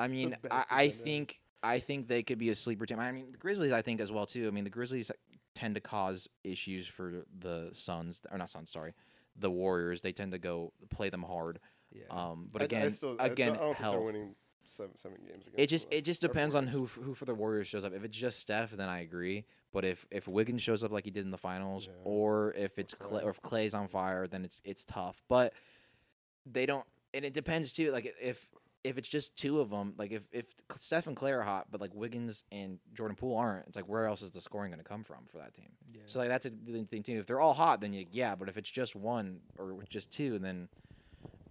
I 0.00 0.08
mean, 0.14 0.36
I, 0.50 0.64
I 0.70 0.88
think 0.88 1.40
I 1.62 1.78
think 1.78 2.08
they 2.08 2.22
could 2.22 2.38
be 2.38 2.50
a 2.50 2.54
sleeper 2.54 2.86
team. 2.86 2.98
I 2.98 3.12
mean, 3.12 3.32
the 3.32 3.38
Grizzlies, 3.38 3.72
I 3.72 3.82
think 3.82 4.00
as 4.00 4.10
well 4.10 4.26
too. 4.26 4.46
I 4.48 4.50
mean, 4.50 4.64
the 4.64 4.70
Grizzlies 4.70 5.10
tend 5.54 5.74
to 5.74 5.80
cause 5.80 6.28
issues 6.44 6.86
for 6.86 7.24
the 7.38 7.68
Suns, 7.72 8.22
or 8.30 8.38
not 8.38 8.48
Suns, 8.50 8.70
sorry, 8.70 8.94
the 9.36 9.50
Warriors. 9.50 10.00
They 10.00 10.12
tend 10.12 10.32
to 10.32 10.38
go 10.38 10.72
play 10.90 11.10
them 11.10 11.22
hard. 11.22 11.60
yeah. 11.92 12.04
Um, 12.10 12.48
but 12.52 12.62
I- 12.62 12.64
again, 12.66 12.90
still- 12.92 13.16
I 13.18 13.24
don't- 13.24 13.32
again, 13.32 13.52
I 13.52 13.56
don't 13.56 13.64
think 13.66 13.76
health. 13.78 13.92
they're 13.94 14.00
winning 14.00 14.34
seven, 14.64 14.96
seven 14.96 15.18
games. 15.26 15.44
It 15.54 15.66
just 15.66 15.86
it 15.90 16.02
just 16.04 16.20
depends 16.20 16.54
on 16.54 16.66
who 16.66 16.86
who 16.86 17.12
for 17.14 17.24
the 17.24 17.34
Warriors 17.34 17.66
shows 17.68 17.84
up. 17.84 17.92
If 17.92 18.04
it's 18.04 18.16
just 18.16 18.38
Steph, 18.38 18.70
then 18.70 18.88
I 18.88 19.00
agree. 19.00 19.44
But 19.72 19.84
if 19.84 20.06
if 20.10 20.26
Wiggins 20.28 20.62
shows 20.62 20.82
up 20.84 20.92
like 20.92 21.04
he 21.04 21.10
did 21.10 21.24
in 21.24 21.30
the 21.30 21.38
finals, 21.38 21.86
Yeah. 21.86 21.92
or 22.04 22.52
if 22.54 22.78
it's 22.78 22.94
Klay. 22.94 23.20
Klay, 23.20 23.24
or 23.24 23.30
if 23.30 23.40
Klay's 23.42 23.74
on 23.74 23.88
fire, 23.88 24.26
then 24.26 24.44
it's 24.44 24.62
it's 24.64 24.84
tough. 24.84 25.22
But 25.28 25.52
they 26.46 26.64
don't, 26.66 26.86
and 27.14 27.24
it 27.24 27.34
depends 27.34 27.72
too. 27.72 27.90
Like 27.92 28.14
if 28.20 28.48
if 28.82 28.96
it's 28.96 29.08
just 29.08 29.36
two 29.36 29.60
of 29.60 29.68
them, 29.70 29.94
like 29.98 30.10
if 30.10 30.22
if 30.32 30.46
Steph 30.78 31.06
and 31.06 31.16
Klay 31.16 31.32
are 31.32 31.42
hot, 31.42 31.66
but 31.70 31.80
like 31.80 31.94
Wiggins 31.94 32.44
and 32.50 32.78
Jordan 32.94 33.16
Poole 33.16 33.36
aren't, 33.36 33.66
it's 33.66 33.76
like 33.76 33.88
where 33.88 34.06
else 34.06 34.22
is 34.22 34.30
the 34.30 34.40
scoring 34.40 34.70
going 34.70 34.82
to 34.82 34.88
come 34.88 35.04
from 35.04 35.18
for 35.30 35.38
that 35.38 35.54
team? 35.54 35.68
yeah. 35.92 36.00
So 36.06 36.18
like 36.18 36.28
that's 36.28 36.46
a 36.46 36.50
the 36.50 36.84
thing 36.84 37.02
too. 37.02 37.18
If 37.18 37.26
they're 37.26 37.40
all 37.40 37.52
hot, 37.54 37.80
then 37.80 37.92
you, 37.92 38.06
yeah. 38.10 38.34
But 38.34 38.48
if 38.48 38.56
it's 38.56 38.70
just 38.70 38.96
one 38.96 39.40
or 39.58 39.78
just 39.88 40.10
two, 40.10 40.38
then 40.38 40.68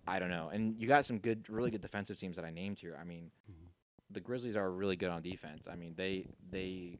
I 0.07 0.17
don't 0.19 0.31
know. 0.31 0.49
And 0.51 0.79
you 0.79 0.87
got 0.87 1.05
some 1.05 1.19
good, 1.19 1.47
really 1.49 1.69
good 1.71 1.81
defensive 1.81 2.17
teams 2.17 2.35
that 2.35 2.45
I 2.45 2.49
named 2.49 2.79
here. 2.79 2.97
I 2.99 3.03
mean, 3.03 3.29
Mhm. 3.51 3.67
the 4.09 4.19
Grizzlies 4.19 4.55
are 4.55 4.71
really 4.71 4.95
good 4.95 5.09
on 5.09 5.21
defense. 5.21 5.67
I 5.67 5.75
mean, 5.75 5.93
they 5.95 6.25
they. 6.49 6.97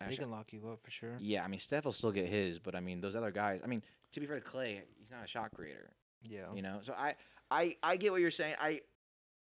they 0.00 0.04
Actually, 0.06 0.16
can 0.18 0.30
lock 0.30 0.52
you 0.52 0.66
up 0.70 0.80
for 0.82 0.90
sure. 0.90 1.16
yeah, 1.20 1.44
I 1.44 1.48
mean 1.48 1.58
Steph 1.60 1.84
will 1.84 1.92
still 1.92 2.12
get 2.12 2.26
his, 2.28 2.58
but 2.58 2.74
I 2.74 2.80
mean 2.80 3.00
those 3.02 3.16
other 3.16 3.30
guys. 3.32 3.60
I 3.62 3.66
mean, 3.66 3.82
to 4.12 4.20
be 4.20 4.26
fair 4.26 4.40
to 4.40 4.46
Klay, 4.48 4.78
he's 4.98 5.10
not 5.10 5.24
a 5.24 5.26
shot 5.26 5.50
creator, 5.54 5.90
Yeah. 6.22 6.50
you 6.54 6.62
know. 6.62 6.78
So 6.82 6.94
I 6.94 7.16
I 7.50 7.76
I 7.82 7.96
get 7.96 8.12
what 8.12 8.20
you're 8.22 8.30
saying. 8.30 8.54
I 8.60 8.80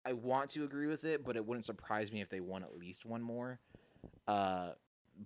I 0.04 0.12
want 0.12 0.50
to 0.50 0.64
agree 0.64 0.86
with 0.86 1.04
it, 1.04 1.24
but 1.24 1.36
it 1.36 1.44
wouldn't 1.44 1.64
surprise 1.64 2.12
me 2.12 2.20
if 2.20 2.28
they 2.28 2.40
won 2.40 2.62
at 2.62 2.76
least 2.76 3.04
one 3.04 3.22
more. 3.22 3.58
Uh, 4.26 4.70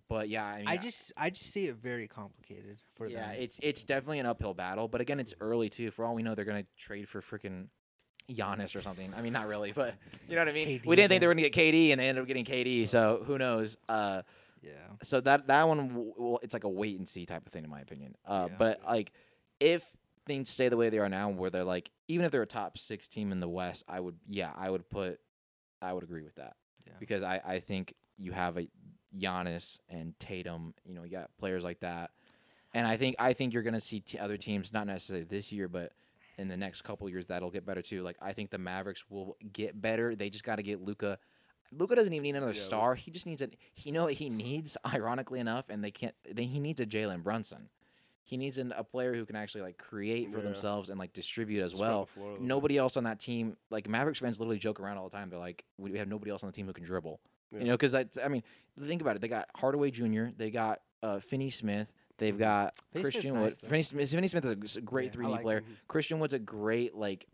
but 0.09 0.29
yeah, 0.29 0.45
I 0.45 0.59
mean, 0.59 0.69
I 0.69 0.77
just 0.77 1.13
I 1.17 1.31
just 1.31 1.53
see 1.53 1.67
it 1.67 1.77
very 1.77 2.07
complicated 2.07 2.79
for 2.95 3.09
yeah, 3.09 3.31
them. 3.31 3.37
it's 3.41 3.59
it's 3.63 3.83
definitely 3.83 4.19
an 4.19 4.27
uphill 4.27 4.55
battle. 4.55 4.87
But 4.89 5.01
again, 5.01 5.19
it's 5.19 5.35
early 5.41 5.69
too. 5.69 5.91
For 5.91 6.05
all 6.05 6.15
we 6.15 6.23
know, 6.23 6.35
they're 6.35 6.45
gonna 6.45 6.67
trade 6.77 7.09
for 7.09 7.21
freaking 7.21 7.69
Giannis 8.31 8.77
or 8.77 8.83
something. 8.83 9.13
I 9.17 9.23
mean, 9.23 9.33
not 9.33 9.49
really, 9.49 9.73
but 9.73 9.95
you 10.29 10.35
know 10.37 10.43
what 10.43 10.49
I 10.49 10.53
mean. 10.53 10.67
KD 10.69 10.87
we 10.87 10.97
didn't 10.97 11.09
think 11.09 11.21
they 11.21 11.27
were 11.27 11.35
gonna 11.35 11.49
get 11.49 11.55
KD, 11.55 11.93
and 11.93 12.01
they 12.01 12.09
ended 12.09 12.23
up 12.23 12.29
getting 12.29 12.45
KD. 12.45 12.87
So 12.87 13.23
who 13.27 13.39
knows? 13.39 13.77
Uh, 13.89 14.23
yeah. 14.63 14.73
so 15.03 15.21
that 15.23 15.47
that 15.47 15.67
one, 15.69 16.13
well, 16.17 16.39
it's 16.43 16.53
like 16.53 16.65
a 16.65 16.69
wait 16.69 16.99
and 16.99 17.09
see 17.09 17.25
type 17.25 17.47
of 17.47 17.53
thing, 17.53 17.65
in 17.65 17.71
my 17.71 17.81
opinion. 17.81 18.15
Uh, 18.27 18.49
Yeah. 18.51 18.57
but 18.59 18.81
like, 18.85 19.13
if 19.61 19.85
things 20.29 20.49
stay 20.49 20.69
the 20.69 20.77
way 20.77 20.89
they 20.91 20.99
are 21.01 21.09
now, 21.09 21.29
where 21.31 21.51
they're 21.51 21.65
like, 21.65 21.91
even 22.07 22.25
if 22.25 22.31
they're 22.31 22.43
a 22.43 22.47
top 22.47 22.79
six 22.79 23.09
team 23.09 23.33
in 23.33 23.41
the 23.41 23.49
West, 23.49 23.83
I 23.89 23.99
would, 23.99 24.15
yeah, 24.29 24.53
I 24.57 24.71
would 24.71 24.89
put, 24.89 25.19
I 25.83 25.93
would 25.93 26.05
agree 26.05 26.23
with 26.23 26.37
that 26.37 26.55
Yeah. 26.87 26.93
because 27.01 27.23
I 27.25 27.41
I 27.45 27.59
think 27.61 27.95
you 28.17 28.31
have 28.33 28.57
a 28.59 28.69
Giannis 29.17 29.79
and 29.89 30.17
Tatum, 30.21 30.75
you 30.85 30.95
know, 30.95 31.03
you 31.03 31.11
got 31.11 31.31
players 31.39 31.65
like 31.65 31.81
that, 31.81 32.11
and 32.75 32.87
I 32.87 32.97
think 32.97 33.17
I 33.19 33.33
think 33.33 33.53
you're 33.53 33.63
gonna 33.65 33.81
see 33.81 34.01
t- 34.01 34.19
other 34.19 34.37
teams, 34.37 34.73
not 34.73 34.87
necessarily 34.87 35.25
this 35.25 35.51
year, 35.51 35.67
but 35.69 35.93
in 36.37 36.47
the 36.49 36.57
next 36.57 36.83
couple 36.83 37.09
years 37.09 37.27
that'll 37.27 37.51
get 37.51 37.67
better 37.67 37.83
too. 37.83 38.03
Like 38.03 38.17
I 38.23 38.33
think 38.33 38.51
the 38.51 38.59
Mavericks 38.59 39.05
will 39.11 39.37
get 39.53 39.81
better. 39.81 40.15
They 40.15 40.31
just 40.31 40.45
got 40.45 40.57
to 40.57 40.63
get 40.63 40.81
Luka. 40.81 41.19
Luka 41.73 41.95
doesn't 41.97 42.13
even 42.13 42.23
need 42.23 42.37
another 42.37 42.53
Yeah, 42.53 42.61
star. 42.63 42.95
He 42.95 43.11
just 43.11 43.27
needs 43.27 43.43
a. 43.43 43.49
You 43.77 43.93
know 43.93 44.05
what 44.05 44.15
he 44.15 44.31
needs, 44.31 44.77
ironically 44.87 45.41
enough, 45.41 45.69
and 45.69 45.83
they 45.83 45.91
can't. 45.91 46.15
They, 46.31 46.45
he 46.45 46.61
needs 46.61 46.81
a 46.81 46.87
Jalen 46.87 47.23
Brunson. 47.23 47.69
He 48.29 48.37
needs 48.37 48.59
an, 48.59 48.73
a 48.77 48.85
player 48.85 49.15
who 49.15 49.25
can 49.25 49.37
actually 49.37 49.63
like 49.63 49.79
create 49.79 50.31
for 50.31 50.37
Yeah. 50.39 50.45
themselves 50.45 50.91
and 50.91 50.99
like 50.99 51.15
distribute 51.15 51.63
as 51.65 51.73
Spread 51.73 51.89
well. 51.89 52.05
floor 52.07 52.27
a 52.27 52.31
little 52.33 52.43
bit. 52.45 52.47
Nobody 52.47 52.77
else 52.77 52.99
on 52.99 53.05
that 53.05 53.19
team, 53.19 53.57
like 53.71 53.89
Mavericks 53.89 54.19
fans, 54.19 54.39
literally 54.39 54.59
joke 54.59 54.81
around 54.81 54.99
all 54.99 55.09
the 55.09 55.17
time. 55.17 55.31
They're 55.31 55.39
like, 55.39 55.65
we 55.79 55.97
have 55.97 56.09
nobody 56.09 56.31
else 56.31 56.43
on 56.43 56.49
the 56.51 56.53
team 56.53 56.67
who 56.67 56.75
can 56.75 56.85
dribble. 56.85 57.21
Yeah. 57.53 57.61
You 57.61 57.65
know, 57.69 57.73
because 57.73 57.91
that's. 57.91 58.19
I 58.19 58.29
mean, 58.29 58.43
think 58.85 59.01
about 59.01 59.17
it. 59.17 59.23
They 59.23 59.29
got 59.29 59.49
Hardaway 59.57 59.91
Jr. 59.91 60.27
They 60.37 60.51
got 60.51 60.83
uh, 61.03 61.21
Finney 61.21 61.49
Smith. 61.49 61.91
They've 62.19 62.35
Mhm. 62.35 62.39
got 62.39 62.75
Finney 62.93 63.03
Christian 63.05 63.35
nice, 63.35 63.43
Wood. 63.43 63.57
though. 63.63 63.69
Finney 63.69 63.83
Smith, 63.83 64.11
Finney 64.11 64.29
Smith 64.29 64.45
is 64.45 64.77
a 64.77 64.81
great 64.83 65.07
Yeah, 65.07 65.11
three 65.13 65.25
D 65.27 65.33
like 65.33 65.43
player. 65.43 65.59
him. 65.61 65.77
Christian 65.89 66.19
Wood's 66.19 66.35
a 66.35 66.39
great 66.39 66.95
like 66.95 67.27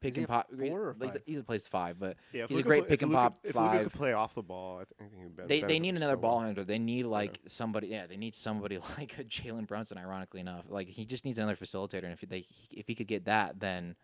pick 0.00 0.12
Is 0.12 0.18
and 0.18 0.28
pop. 0.28 0.48
four 0.50 0.80
or 0.88 0.92
he's, 0.94 1.02
five? 1.12 1.22
he's 1.26 1.40
a 1.40 1.44
plays 1.44 1.66
five, 1.68 1.98
but 1.98 2.16
Yeah, 2.32 2.44
if 2.44 2.50
He's 2.50 2.58
a 2.58 2.62
great 2.62 2.82
play- 2.82 2.88
pick 2.90 3.02
and 3.02 3.10
Luka- 3.10 3.20
pop 3.22 3.38
If 3.44 3.54
Luka 3.54 3.68
five. 3.68 3.82
could 3.84 3.92
play 3.92 4.12
off 4.12 4.34
the 4.34 4.42
ball, 4.42 4.80
I, 4.80 4.84
think 5.02 5.12
he'd 5.22 5.36
ben- 5.36 5.46
they, 5.46 5.60
they 5.62 5.78
need 5.78 5.94
another 5.96 6.16
well. 6.16 6.32
ball 6.32 6.40
handler. 6.40 6.64
They 6.64 6.78
need 6.78 7.04
like 7.06 7.38
somebody. 7.46 7.88
Yeah, 7.88 8.06
they 8.06 8.16
need 8.16 8.34
somebody 8.34 8.78
like 8.98 9.18
a 9.18 9.24
Jalen 9.24 9.66
Brunson. 9.66 9.98
Ironically 9.98 10.40
enough, 10.40 10.64
like 10.68 10.88
he 10.88 11.04
just 11.04 11.24
needs 11.24 11.38
another 11.38 11.56
facilitator. 11.56 12.04
And 12.04 12.12
if 12.12 12.20
they 12.20 12.44
if 12.70 12.86
he 12.86 12.94
could 12.94 13.06
get 13.08 13.24
that, 13.26 13.60
then 13.60 13.94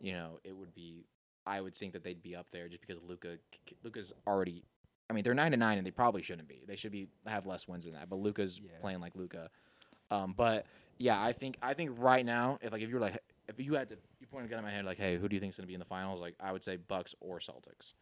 you 0.00 0.12
know 0.12 0.38
it 0.44 0.54
would 0.56 0.74
be. 0.74 1.06
I 1.48 1.60
would 1.60 1.76
think 1.76 1.92
that 1.92 2.02
they'd 2.02 2.20
be 2.22 2.34
up 2.34 2.46
there 2.50 2.68
just 2.68 2.80
because 2.86 3.00
Luka 3.06 3.36
Luka's 3.84 4.12
already. 4.26 4.64
I 5.08 5.12
mean, 5.12 5.22
they're 5.22 5.34
nine 5.34 5.52
to 5.52 5.56
nine, 5.56 5.78
and 5.78 5.86
they 5.86 5.92
probably 5.92 6.20
shouldn't 6.22 6.48
be. 6.48 6.64
They 6.66 6.74
should 6.74 6.90
be 6.90 7.06
have 7.26 7.46
less 7.46 7.68
wins 7.68 7.84
than 7.84 7.92
that. 7.94 8.08
But 8.10 8.16
Luka's 8.16 8.60
Yeah. 8.60 8.70
playing 8.80 9.00
like 9.00 9.14
Luka. 9.14 9.48
Um, 10.10 10.34
but 10.36 10.66
yeah, 10.98 11.22
I 11.22 11.32
think 11.32 11.56
I 11.62 11.74
think 11.74 11.90
right 11.98 12.26
now, 12.26 12.58
if 12.60 12.72
like 12.72 12.82
if 12.82 12.88
you 12.88 12.96
were 12.96 13.00
like 13.00 13.18
if 13.48 13.60
you 13.60 13.74
had 13.74 13.88
to 13.90 13.96
you 14.26 14.30
pointed 14.36 14.50
a 14.50 14.50
gun 14.50 14.58
in 14.58 14.64
my 14.64 14.70
head 14.70 14.84
like, 14.84 14.98
hey, 14.98 15.16
who 15.16 15.28
do 15.28 15.36
you 15.36 15.40
think 15.40 15.50
is 15.52 15.56
gonna 15.56 15.66
be 15.66 15.74
in 15.74 15.80
the 15.80 15.86
finals? 15.86 16.20
Like 16.20 16.34
I 16.40 16.52
would 16.52 16.64
say 16.64 16.76
Bucks 16.76 17.14
or 17.20 17.38
Celtics. 17.38 17.92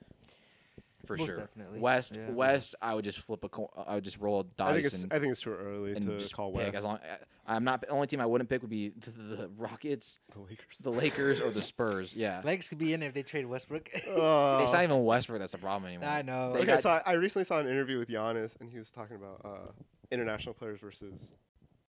For 1.07 1.19
Most 1.19 1.27
sure. 1.27 1.37
definitely, 1.37 1.81
West 1.81 2.17
yeah. 2.17 2.31
West, 2.31 2.75
I 2.81 2.95
would 2.95 3.05
just 3.05 3.19
flip 3.21 3.45
a 3.45 3.49
coin. 3.51 3.67
I 3.87 3.95
would 3.97 4.05
just 4.05 4.17
roll 4.19 4.41
a 4.41 4.45
dice 4.45 4.69
I 4.69 4.73
think 4.73 4.87
it's 4.87 5.03
and, 5.03 5.13
I 5.13 5.19
think 5.19 5.33
it's 5.33 5.43
too 5.43 5.53
early 5.53 5.93
and 5.93 6.07
to 6.07 6.19
just 6.19 6.35
call 6.35 6.51
pick. 6.51 6.73
West. 6.73 6.77
As 6.77 6.85
long, 6.85 6.97
I- 6.97 7.19
I'm 7.57 7.63
not 7.63 7.83
the 7.83 7.89
only 7.89 8.07
team 8.07 8.23
I 8.23 8.27
wouldn't 8.27 8.49
pick 8.49 8.63
would 8.63 8.71
be 8.71 8.89
the, 8.89 9.11
the 9.11 9.51
Rockets, 9.59 10.19
the 10.33 10.41
Lakers. 10.41 10.79
the 10.83 10.91
Lakers, 10.91 11.43
or 11.43 11.51
the 11.51 11.61
Spurs. 11.61 12.17
Yeah, 12.17 12.41
Lakers 12.45 12.71
could 12.71 12.79
be 12.79 12.95
in 12.95 13.03
if 13.03 13.13
they 13.13 13.23
trade 13.23 13.45
Westbrook. 13.45 13.91
Uh, 14.09 14.61
it's 14.63 14.73
not 14.73 14.83
even 14.83 15.05
Westbrook 15.05 15.41
that's 15.41 15.53
the 15.53 15.59
problem 15.59 15.89
anymore. 15.89 16.09
I 16.09 16.23
know. 16.23 16.55
They 16.55 16.61
okay, 16.61 16.67
got- 16.69 16.83
so 16.83 16.89
I, 16.89 17.03
I 17.05 17.13
recently 17.13 17.45
saw 17.45 17.59
an 17.59 17.67
interview 17.69 17.99
with 17.99 18.09
Giannis, 18.09 18.59
and 18.61 18.71
he 18.71 18.79
was 18.79 18.91
talking 18.91 19.17
about 19.17 19.43
uh, 19.45 19.73
international 20.11 20.55
players 20.55 20.81
versus 20.81 21.37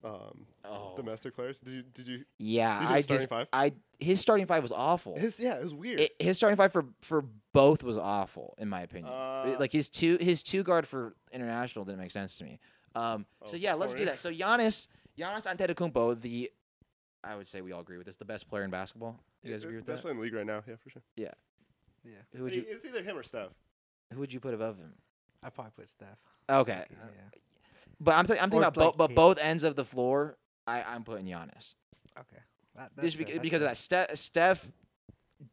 um, 0.06 0.46
Oh, 0.64 0.94
domestic 0.96 1.36
players. 1.36 1.60
Did 1.60 1.74
you? 1.74 1.84
Did 1.94 2.08
you? 2.08 2.26
yeah. 2.40 2.82
you 2.82 2.88
did 2.88 2.94
I 2.96 3.00
starting 3.02 3.24
just, 3.24 3.30
five? 3.30 3.48
I 3.54 3.74
his 4.00 4.20
starting 4.20 4.46
five 4.46 4.62
was 4.64 4.72
awful. 4.72 5.18
His 5.18 5.40
yeah, 5.40 5.56
it 5.56 5.64
was 5.64 5.74
weird. 5.74 6.00
It- 6.00 6.16
his 6.20 6.38
starting 6.38 6.58
five 6.58 6.72
for 6.72 6.86
for 7.02 7.24
both 7.54 7.84
was 7.84 7.98
awful 7.98 8.56
in 8.58 8.68
my 8.70 8.82
opinion. 8.82 9.12
Uh, 9.14 9.56
like 9.60 9.72
his 9.72 9.90
two 9.90 10.18
his 10.20 10.44
two 10.44 10.64
guard 10.64 10.88
for 10.88 11.16
international 11.32 11.86
didn't 11.86 12.00
make 12.00 12.12
sense 12.12 12.36
to 12.36 12.44
me. 12.44 12.60
Um, 12.96 13.26
so 13.46 13.54
Oh, 13.54 13.58
yeah, 13.58 13.74
let's 13.74 13.94
do 13.94 14.06
that. 14.06 14.20
So 14.20 14.32
Giannis 14.32 14.88
Giannis 15.18 15.46
Antetokounmpo, 15.46 16.20
the 16.22 16.52
I 17.24 17.36
would 17.36 17.48
say 17.48 17.62
we 17.62 17.72
all 17.72 17.82
agree 17.82 17.98
with 17.98 18.06
this, 18.06 18.18
the 18.18 18.26
best 18.26 18.48
player 18.50 18.64
in 18.64 18.70
basketball. 18.70 19.20
You 19.44 19.52
guys 19.52 19.62
Yeah, 19.62 19.68
agree 19.68 19.78
with 19.78 19.86
best 19.86 19.98
that? 19.98 20.02
player 20.04 20.12
in 20.12 20.18
the 20.18 20.24
league 20.24 20.34
right 20.34 20.46
now. 20.46 20.62
Yeah, 20.68 20.76
for 20.84 20.90
sure. 20.90 21.02
yeah, 21.16 21.32
Who 22.36 22.44
would 22.44 22.54
you 22.54 22.64
It's 22.68 22.86
either 22.86 23.02
him 23.04 23.18
or 23.18 23.24
Steph. 23.24 23.50
who 24.14 24.20
would 24.20 24.32
you 24.32 24.40
put 24.40 24.54
above 24.54 24.78
him? 24.78 24.94
I 25.42 25.50
probably 25.50 25.72
put 25.76 25.90
Steph. 25.90 26.18
Okay, 26.50 26.84
Yeah. 26.92 27.40
But 28.00 28.18
I'm, 28.18 28.26
th- 28.26 28.40
I'm 28.42 28.50
thinking 28.50 28.68
about 28.68 28.74
both, 28.74 28.98
but 28.98 29.16
both 29.16 29.38
ends 29.40 29.64
of 29.64 29.76
the 29.76 29.86
floor. 29.86 30.38
I, 30.68 30.84
I'm 30.84 31.04
putting 31.04 31.26
Giannis 31.26 31.76
Okay. 32.20 32.42
That, 32.76 32.92
that's 32.96 33.14
just 33.14 33.18
fair, 33.18 33.26
beca- 33.26 33.30
that's 33.34 33.44
because 33.44 33.62
of 33.62 33.68
that. 33.68 33.78
Ste- 33.78 34.18
Steph 34.18 34.72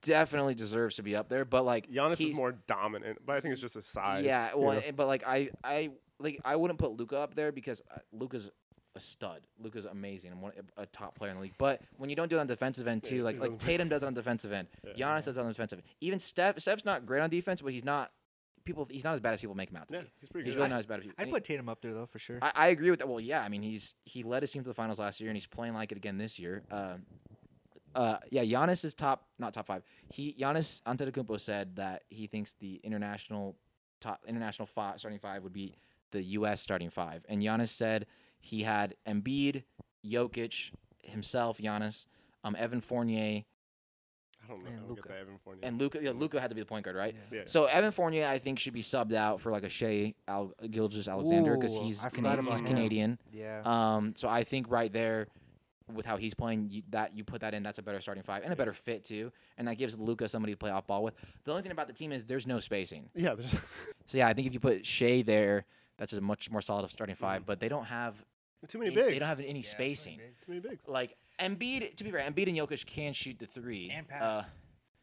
definitely 0.03 0.55
deserves 0.55 0.97
to 0.97 1.03
be 1.03 1.15
up 1.15 1.29
there, 1.29 1.45
but 1.45 1.65
like 1.65 1.91
Giannis 1.91 2.21
is 2.27 2.37
more 2.37 2.53
dominant, 2.67 3.19
but 3.25 3.37
I 3.37 3.41
think 3.41 3.53
it's 3.53 3.61
just 3.61 3.75
his 3.75 3.87
size. 3.87 4.25
Yeah, 4.25 4.51
you 4.53 4.59
well, 4.59 4.75
know? 4.75 4.83
eh, 4.85 4.93
but 4.95 5.07
like 5.07 5.23
I, 5.27 5.51
I 5.63 5.91
like 6.19 6.41
I 6.45 6.57
wouldn't 6.57 6.79
put 6.79 6.93
Luka 6.93 7.19
up 7.19 7.35
there 7.35 7.53
because 7.53 7.83
uh, 7.95 7.99
Luka's 8.13 8.51
a 8.95 9.01
stud. 9.01 9.41
Luka's 9.59 9.87
amazing 9.87 10.33
and 10.33 10.43
one, 10.43 10.53
a 10.77 10.87
top 10.87 11.15
player 11.15 11.31
in 11.31 11.37
the 11.37 11.43
league. 11.43 11.55
But 11.59 11.81
when 11.97 12.11
you 12.11 12.17
don't 12.17 12.29
do 12.29 12.37
it 12.37 12.41
on 12.41 12.47
the 12.47 12.55
defensive 12.55 12.87
end 12.87 13.03
Yeah, 13.05 13.11
too, 13.11 13.23
like 13.23 13.39
like 13.41 13.59
Tatum 13.59 13.89
does 13.89 14.03
it 14.03 14.07
on 14.07 14.15
the 14.15 14.21
defensive 14.21 14.53
end, 14.53 14.69
Yeah. 14.85 14.93
Giannis 14.93 15.25
does 15.25 15.39
it 15.39 15.41
on 15.41 15.47
the 15.47 15.53
defensive 15.53 15.79
end. 15.79 15.87
Even 16.01 16.19
Steph, 16.19 16.59
Steph's 16.61 16.85
not 16.85 17.07
great 17.07 17.21
on 17.21 17.31
defense, 17.31 17.63
but 17.63 17.73
he's 17.73 17.85
not 17.85 18.11
people. 18.65 18.87
He's 18.91 19.05
not 19.05 19.15
as 19.15 19.21
bad 19.21 19.35
as 19.35 19.41
people 19.41 19.55
make 19.55 19.71
him 19.71 19.77
out 19.77 19.89
to 19.89 19.95
yeah, 19.95 20.01
be. 20.03 20.07
he's 20.21 20.29
pretty 20.29 20.47
He's 20.47 20.55
good. 20.55 20.61
really 20.61 20.71
not 20.71 20.79
as 20.79 20.87
bad 20.87 21.01
as 21.01 21.05
people. 21.07 21.17
I'd 21.23 21.31
put 21.31 21.45
Tatum 21.45 21.69
up 21.69 21.81
there 21.83 21.93
though 21.95 22.07
for 22.07 22.19
sure. 22.19 22.39
I, 22.43 22.53
I 22.55 22.69
agree 22.69 22.91
with 22.91 22.99
that. 23.01 23.09
Well, 23.09 23.21
yeah, 23.21 23.43
I 23.43 23.49
mean 23.49 23.63
he's 23.63 23.95
he 24.05 24.23
led 24.23 24.43
his 24.43 24.51
team 24.51 24.63
to 24.63 24.69
the 24.69 24.75
finals 24.75 24.99
last 24.99 25.21
year, 25.21 25.31
and 25.31 25.37
he's 25.37 25.47
playing 25.47 25.75
like 25.75 25.93
it 25.93 25.97
again 25.99 26.19
this 26.19 26.39
year. 26.39 26.63
Um, 26.71 27.03
uh, 27.95 28.17
yeah, 28.31 28.43
Giannis 28.43 28.85
is 28.85 28.95
top, 28.95 29.27
not 29.39 29.53
top 29.53 29.67
five. 29.67 29.83
He 30.11 30.35
Giannis 30.39 30.81
Antetokounmpo 30.83 31.39
said 31.39 31.77
that 31.77 32.05
he 32.09 32.27
thinks 32.27 32.55
the 32.55 32.81
international 32.83 33.57
top 34.01 34.21
international 34.27 34.67
five, 34.67 34.99
starting 34.99 35.19
five 35.19 35.43
would 35.43 35.53
be 35.53 35.75
the 36.11 36.23
U.S. 36.23 36.61
starting 36.61 36.91
five, 36.91 37.25
and 37.29 37.43
Giannis 37.43 37.69
said 37.69 38.07
he 38.41 38.63
had 38.63 38.95
Embiid, 39.07 39.63
Jokic, 40.05 40.73
himself, 41.05 41.59
Giannis, 41.59 42.07
um, 42.45 42.57
Evan 42.59 42.81
Fournier, 42.81 43.45
I 44.45 44.49
don't 44.49 44.61
know. 44.63 44.67
And 44.71 44.77
I 44.77 44.79
don't 44.81 44.89
Luka. 44.91 45.09
get 45.09 45.19
Evan 45.19 45.39
Fournier. 45.45 45.61
and 45.65 45.79
Luka. 45.81 45.99
Yeah, 46.03 46.11
Luka 46.13 46.41
had 46.41 46.49
to 46.51 46.55
be 46.55 46.61
the 46.61 46.67
point 46.67 46.85
guard, 46.85 46.97
right? 46.97 47.15
Yeah. 47.31 47.39
yeah. 47.39 47.43
So 47.47 47.65
Evan 47.67 47.93
Fournier, 47.93 48.27
I 48.27 48.39
think, 48.39 48.59
should 48.59 48.73
be 48.73 48.83
subbed 48.83 49.15
out 49.15 49.41
for 49.41 49.53
like 49.53 49.63
a 49.65 49.69
Shai 49.69 50.15
Al- 50.29 50.53
Gilgeous 50.71 51.09
Alexander 51.09 51.57
because 51.57 51.77
Ooh, 51.79 51.83
he's 51.85 52.01
I 52.05 52.09
Cana- 52.11 52.15
forgot 52.17 52.39
about 52.41 52.51
he's 52.51 52.61
him. 52.61 52.67
Canadian. 52.67 53.19
Yeah. 53.33 53.63
Um, 53.65 54.15
so 54.17 54.29
I 54.29 54.45
think 54.45 54.71
right 54.71 54.93
there, 54.93 55.29
with 55.93 56.07
how 56.07 56.17
he's 56.17 56.33
playing, 56.33 56.69
you, 56.71 56.83
that 56.91 57.15
you 57.17 57.23
put 57.25 57.41
that 57.43 57.53
in, 57.55 57.63
that's 57.63 57.79
a 57.79 57.83
better 57.83 58.01
starting 58.01 58.23
five 58.23 58.43
and 58.45 58.53
a 58.53 58.57
better 58.57 58.73
fit 58.73 59.05
too, 59.05 59.31
and 59.59 59.69
that 59.69 59.77
gives 59.77 59.99
Luka 59.99 60.27
somebody 60.29 60.53
to 60.55 60.57
play 60.57 60.71
off 60.71 60.87
ball 60.87 61.03
with. 61.03 61.15
The 61.45 61.51
only 61.51 61.63
thing 61.63 61.73
about 61.73 61.87
the 61.87 61.93
team 61.93 62.13
is 62.13 62.25
there's 62.25 62.47
no 62.47 62.61
spacing. 62.61 63.11
yeah, 63.15 63.35
there's 63.35 63.51
So 64.07 64.19
yeah, 64.19 64.27
I 64.29 64.33
think 64.33 64.47
if 64.47 64.55
you 64.55 64.61
put 64.61 64.87
Shai 64.87 65.23
there, 65.23 65.65
that's 65.99 66.13
a 66.15 66.21
much 66.21 66.51
more 66.51 66.61
solid 66.63 66.89
starting 66.91 67.15
5 67.17 67.43
Mhm. 67.43 67.47
But 67.47 67.61
they 67.61 67.69
don't 67.69 67.85
have 67.85 68.15
too 68.69 68.79
many 68.79 68.89
any- 68.93 68.95
bigs. 68.95 69.13
They 69.13 69.19
don't 69.19 69.29
have 69.29 69.41
any 69.41 69.61
Yeah, 69.61 69.67
spacing. 69.69 70.19
too 70.19 70.53
many 70.53 70.61
bigs. 70.61 70.83
Like 70.87 71.17
Embiid, 71.43 71.97
to 71.97 72.05
be 72.05 72.11
fair, 72.11 72.21
Embiid 72.21 72.49
and 72.49 72.57
Jokic 72.57 72.87
can 72.87 73.13
shoot 73.13 73.39
the 73.39 73.47
three 73.47 73.91
And 73.91 74.07
Uh, 74.11 74.43
pass. 74.43 74.45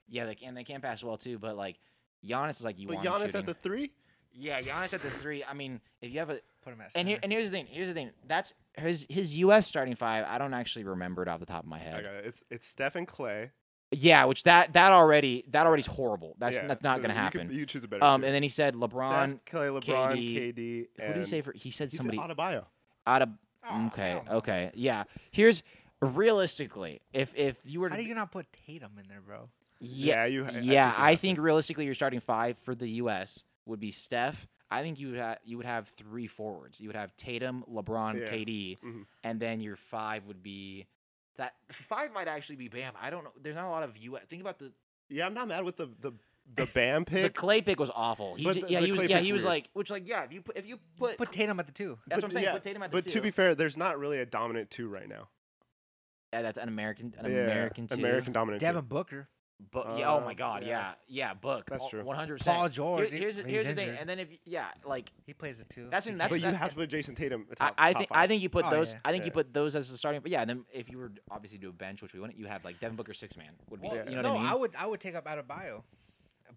yeah, 0.07 0.25
they 0.25 0.35
can. 0.35 0.53
They 0.55 0.63
can 0.63 0.81
pass 0.81 1.03
well 1.03 1.17
too. 1.17 1.37
But 1.39 1.55
like 1.57 1.77
Giannis 2.25 2.51
is 2.51 2.63
like 2.63 2.79
you 2.79 2.87
But 2.87 2.97
want 2.97 3.07
Giannis 3.07 3.25
shooting. 3.27 3.39
at 3.41 3.45
the 3.45 3.53
three. 3.55 3.91
yeah, 4.33 4.61
Giannis 4.61 4.93
at 4.93 5.01
the 5.01 5.09
three. 5.11 5.43
I 5.43 5.53
mean, 5.53 5.81
if 6.01 6.11
you 6.11 6.19
have 6.19 6.29
a 6.29 6.39
Put 6.61 6.73
him 6.73 6.81
at 6.81 6.91
and 6.93 7.07
here 7.07 7.19
and 7.23 7.31
here's 7.31 7.49
the 7.49 7.55
thing. 7.57 7.67
Here's 7.67 7.87
the 7.87 7.93
thing. 7.93 8.11
That's 8.27 8.53
his 8.77 9.05
his 9.09 9.37
U.S. 9.37 9.65
starting 9.65 9.95
five. 9.95 10.25
I 10.27 10.37
don't 10.37 10.53
actually 10.53 10.83
remember 10.83 11.21
it 11.23 11.29
off 11.29 11.39
the 11.39 11.45
top 11.45 11.63
of 11.63 11.69
my 11.69 11.79
head. 11.79 11.95
I 11.95 12.01
got 12.01 12.13
it. 12.15 12.25
It's 12.25 12.43
it's 12.49 12.67
Steph 12.67 12.95
and 12.95 13.07
Klay. 13.07 13.51
Yeah, 13.91 14.25
which 14.25 14.43
that 14.43 14.73
that 14.73 14.91
already 14.91 15.45
that 15.51 15.65
already's 15.65 15.85
horrible. 15.87 16.35
That's 16.37 16.57
Yeah, 16.57 16.67
that's 16.67 16.83
not 16.83 16.97
so 16.97 17.01
gonna 17.03 17.13
you 17.13 17.29
could- 17.31 17.41
happen. 17.41 17.55
You 17.57 17.65
choose 17.65 17.83
a 17.85 17.87
better. 17.87 18.03
Um, 18.03 18.21
two. 18.21 18.27
and 18.27 18.35
then 18.35 18.43
he 18.43 18.49
said 18.49 18.75
LeBron. 18.75 19.39
Steph, 19.45 19.55
Klay, 19.55 19.81
LeBron, 19.81 20.15
KD. 20.17 20.35
KD. 20.35 20.87
Who 20.97 21.01
did 21.07 21.13
he 21.13 21.19
and 21.19 21.27
say 21.27 21.41
for? 21.41 21.53
He 21.53 21.71
said 21.71 21.91
somebody 21.93 22.17
Adebayo. 22.17 22.65
out 23.07 23.21
of. 23.21 23.29
Oh, 23.69 23.87
okay, 23.87 24.21
okay, 24.31 24.71
yeah. 24.73 25.03
Here's 25.31 25.63
realistically, 26.01 27.01
if 27.13 27.33
if 27.35 27.57
you 27.63 27.79
were 27.79 27.89
to 27.89 27.95
How 27.95 28.01
do 28.01 28.07
you 28.07 28.15
not 28.15 28.31
put 28.31 28.47
Tatum 28.65 28.91
in 28.99 29.07
there, 29.07 29.21
bro? 29.21 29.49
yeah 29.79 30.25
Yeah, 30.25 30.25
you. 30.25 30.45
ha- 30.45 30.51
I 30.53 30.59
yeah, 30.59 30.89
think 30.91 30.97
you 30.99 31.03
I 31.05 31.15
think 31.15 31.35
to. 31.37 31.41
realistically, 31.41 31.85
your 31.85 31.95
starting 31.95 32.19
five 32.19 32.57
for 32.59 32.75
the 32.75 32.87
U.S. 33.03 33.43
would 33.65 33.79
be 33.79 33.91
Steph. 33.91 34.47
I 34.71 34.81
think 34.83 34.99
you 34.99 35.09
would 35.09 35.19
have 35.19 35.37
you 35.43 35.57
would 35.57 35.65
have 35.65 35.87
three 35.89 36.27
forwards. 36.27 36.79
You 36.79 36.89
would 36.89 36.95
have 36.95 37.15
Tatum, 37.17 37.63
LeBron, 37.71 38.19
Yeah. 38.19 38.27
KD, 38.27 38.77
Mhm. 38.83 39.05
and 39.23 39.39
then 39.39 39.61
your 39.61 39.75
five 39.75 40.25
would 40.25 40.43
be 40.43 40.85
that 41.37 41.55
five 41.87 42.11
might 42.11 42.27
actually 42.27 42.57
be 42.57 42.67
Bam. 42.67 42.93
I 43.01 43.09
don't 43.09 43.23
know. 43.23 43.31
There's 43.41 43.55
not 43.55 43.65
a 43.65 43.69
lot 43.69 43.83
of 43.83 43.97
U.S. 43.97 44.23
Think 44.29 44.41
about 44.41 44.59
the 44.59 44.71
Yeah, 45.09 45.25
I'm 45.25 45.33
not 45.33 45.47
mad 45.47 45.63
with 45.63 45.77
the 45.77 45.87
the 45.99 46.13
the 46.55 46.65
Bam 46.67 47.05
pick. 47.05 47.23
the 47.23 47.29
pick. 47.29 47.35
Klay 47.35 47.65
pick 47.65 47.79
was 47.79 47.89
awful. 47.95 48.35
He 48.35 48.43
But 48.43 48.55
ju- 48.55 48.61
the- 48.61 48.69
yeah 48.71 48.79
the 48.81 48.85
he 48.87 48.91
was 48.91 49.01
Klay 49.01 49.09
yeah 49.09 49.15
pick's 49.17 49.25
he 49.27 49.33
was 49.33 49.41
weird. 49.43 49.49
like 49.53 49.69
which 49.73 49.89
like 49.89 50.07
yeah 50.07 50.23
if 50.23 50.31
you 50.33 50.41
put 50.41 50.57
if 50.57 50.65
you 50.67 50.79
put, 50.97 51.17
Put 51.17 51.31
Tatum 51.31 51.59
at 51.59 51.65
the 51.65 51.71
two. 51.71 51.97
that's 52.07 52.17
what 52.21 52.25
I'm 52.25 52.31
saying. 52.31 52.45
yeah, 52.45 52.53
put 52.53 52.63
Tatum 52.63 52.83
at 52.83 52.91
the 52.91 52.97
but 52.97 53.03
two. 53.05 53.11
to 53.11 53.21
be 53.21 53.31
fair, 53.31 53.55
there's 53.55 53.77
not 53.77 53.97
really 53.97 54.19
a 54.19 54.25
dominant 54.25 54.69
two 54.69 54.87
right 54.89 55.07
now. 55.07 55.29
Yeah, 56.33 56.41
that's 56.43 56.57
an 56.57 56.67
American 56.67 57.13
an 57.17 57.31
yeah, 57.31 57.39
American 57.39 57.87
two. 57.87 57.95
American 57.95 58.33
dominant. 58.33 58.59
two. 58.61 58.65
Devin 58.67 58.85
Booker. 58.85 59.27
But 59.71 59.97
yeah, 59.97 60.09
oh 60.13 60.19
Uh, 60.19 60.21
my 60.21 60.33
God, 60.33 60.63
yeah. 60.63 60.93
yeah, 61.09 61.27
yeah, 61.27 61.33
Book. 61.33 61.65
That's 61.69 61.85
true. 61.89 62.01
One 62.01 62.15
hundred 62.15 62.37
percent. 62.37 62.55
Paul 62.55 62.63
percent. 62.67 62.75
George. 62.75 63.09
Here's 63.09 63.35
the, 63.35 63.41
he's 63.43 63.51
here's 63.51 63.65
the 63.65 63.75
thing, 63.75 63.89
and 63.99 64.07
then 64.07 64.17
if 64.19 64.29
yeah, 64.45 64.67
like 64.85 65.11
he 65.25 65.33
plays 65.33 65.59
it 65.59 65.69
too. 65.69 65.87
That's 65.91 66.05
He 66.05 66.13
in- 66.13 66.17
that's 66.17 66.33
But 66.33 66.39
you 66.41 66.47
have 66.55 66.69
to 66.69 66.75
put 66.77 66.89
Jayson 66.89 67.13
Tatum. 67.13 67.45
I, 67.51 67.55
Top, 67.55 67.73
I 67.77 67.91
top 67.91 67.99
think 67.99 68.09
five. 68.09 68.17
I 68.19 68.27
think 68.27 68.41
you 68.41 68.47
put 68.47 68.63
Oh, 68.65 68.69
those. 68.69 68.93
yeah. 68.93 68.99
I 69.03 69.11
think 69.11 69.25
you 69.25 69.31
put 69.31 69.53
those 69.53 69.75
as 69.75 69.91
the 69.91 69.97
starting. 69.97 70.21
But 70.21 70.31
yeah, 70.31 70.39
and 70.41 70.49
then 70.49 70.65
if 70.71 70.89
you 70.89 70.97
were 70.97 71.09
to 71.09 71.21
obviously 71.29 71.57
do 71.57 71.67
a 71.67 71.73
bench, 71.73 72.01
which 72.01 72.13
we 72.13 72.21
wouldn't, 72.21 72.39
you 72.39 72.45
have 72.45 72.63
like 72.63 72.79
Devin 72.79 72.95
Booker 72.95 73.13
six 73.13 73.35
man 73.35 73.49
would 73.69 73.81
be. 73.81 73.89
Well, 73.89 73.97
You 74.09 74.15
know 74.15 74.21
no, 74.21 74.29
what 74.29 74.37
I 74.39 74.43
mean? 74.43 74.51
I 74.51 74.55
would 74.55 74.75
I 74.77 74.85
would 74.87 74.99
take 75.01 75.15
up 75.15 75.25
Adebayo. 75.25 75.83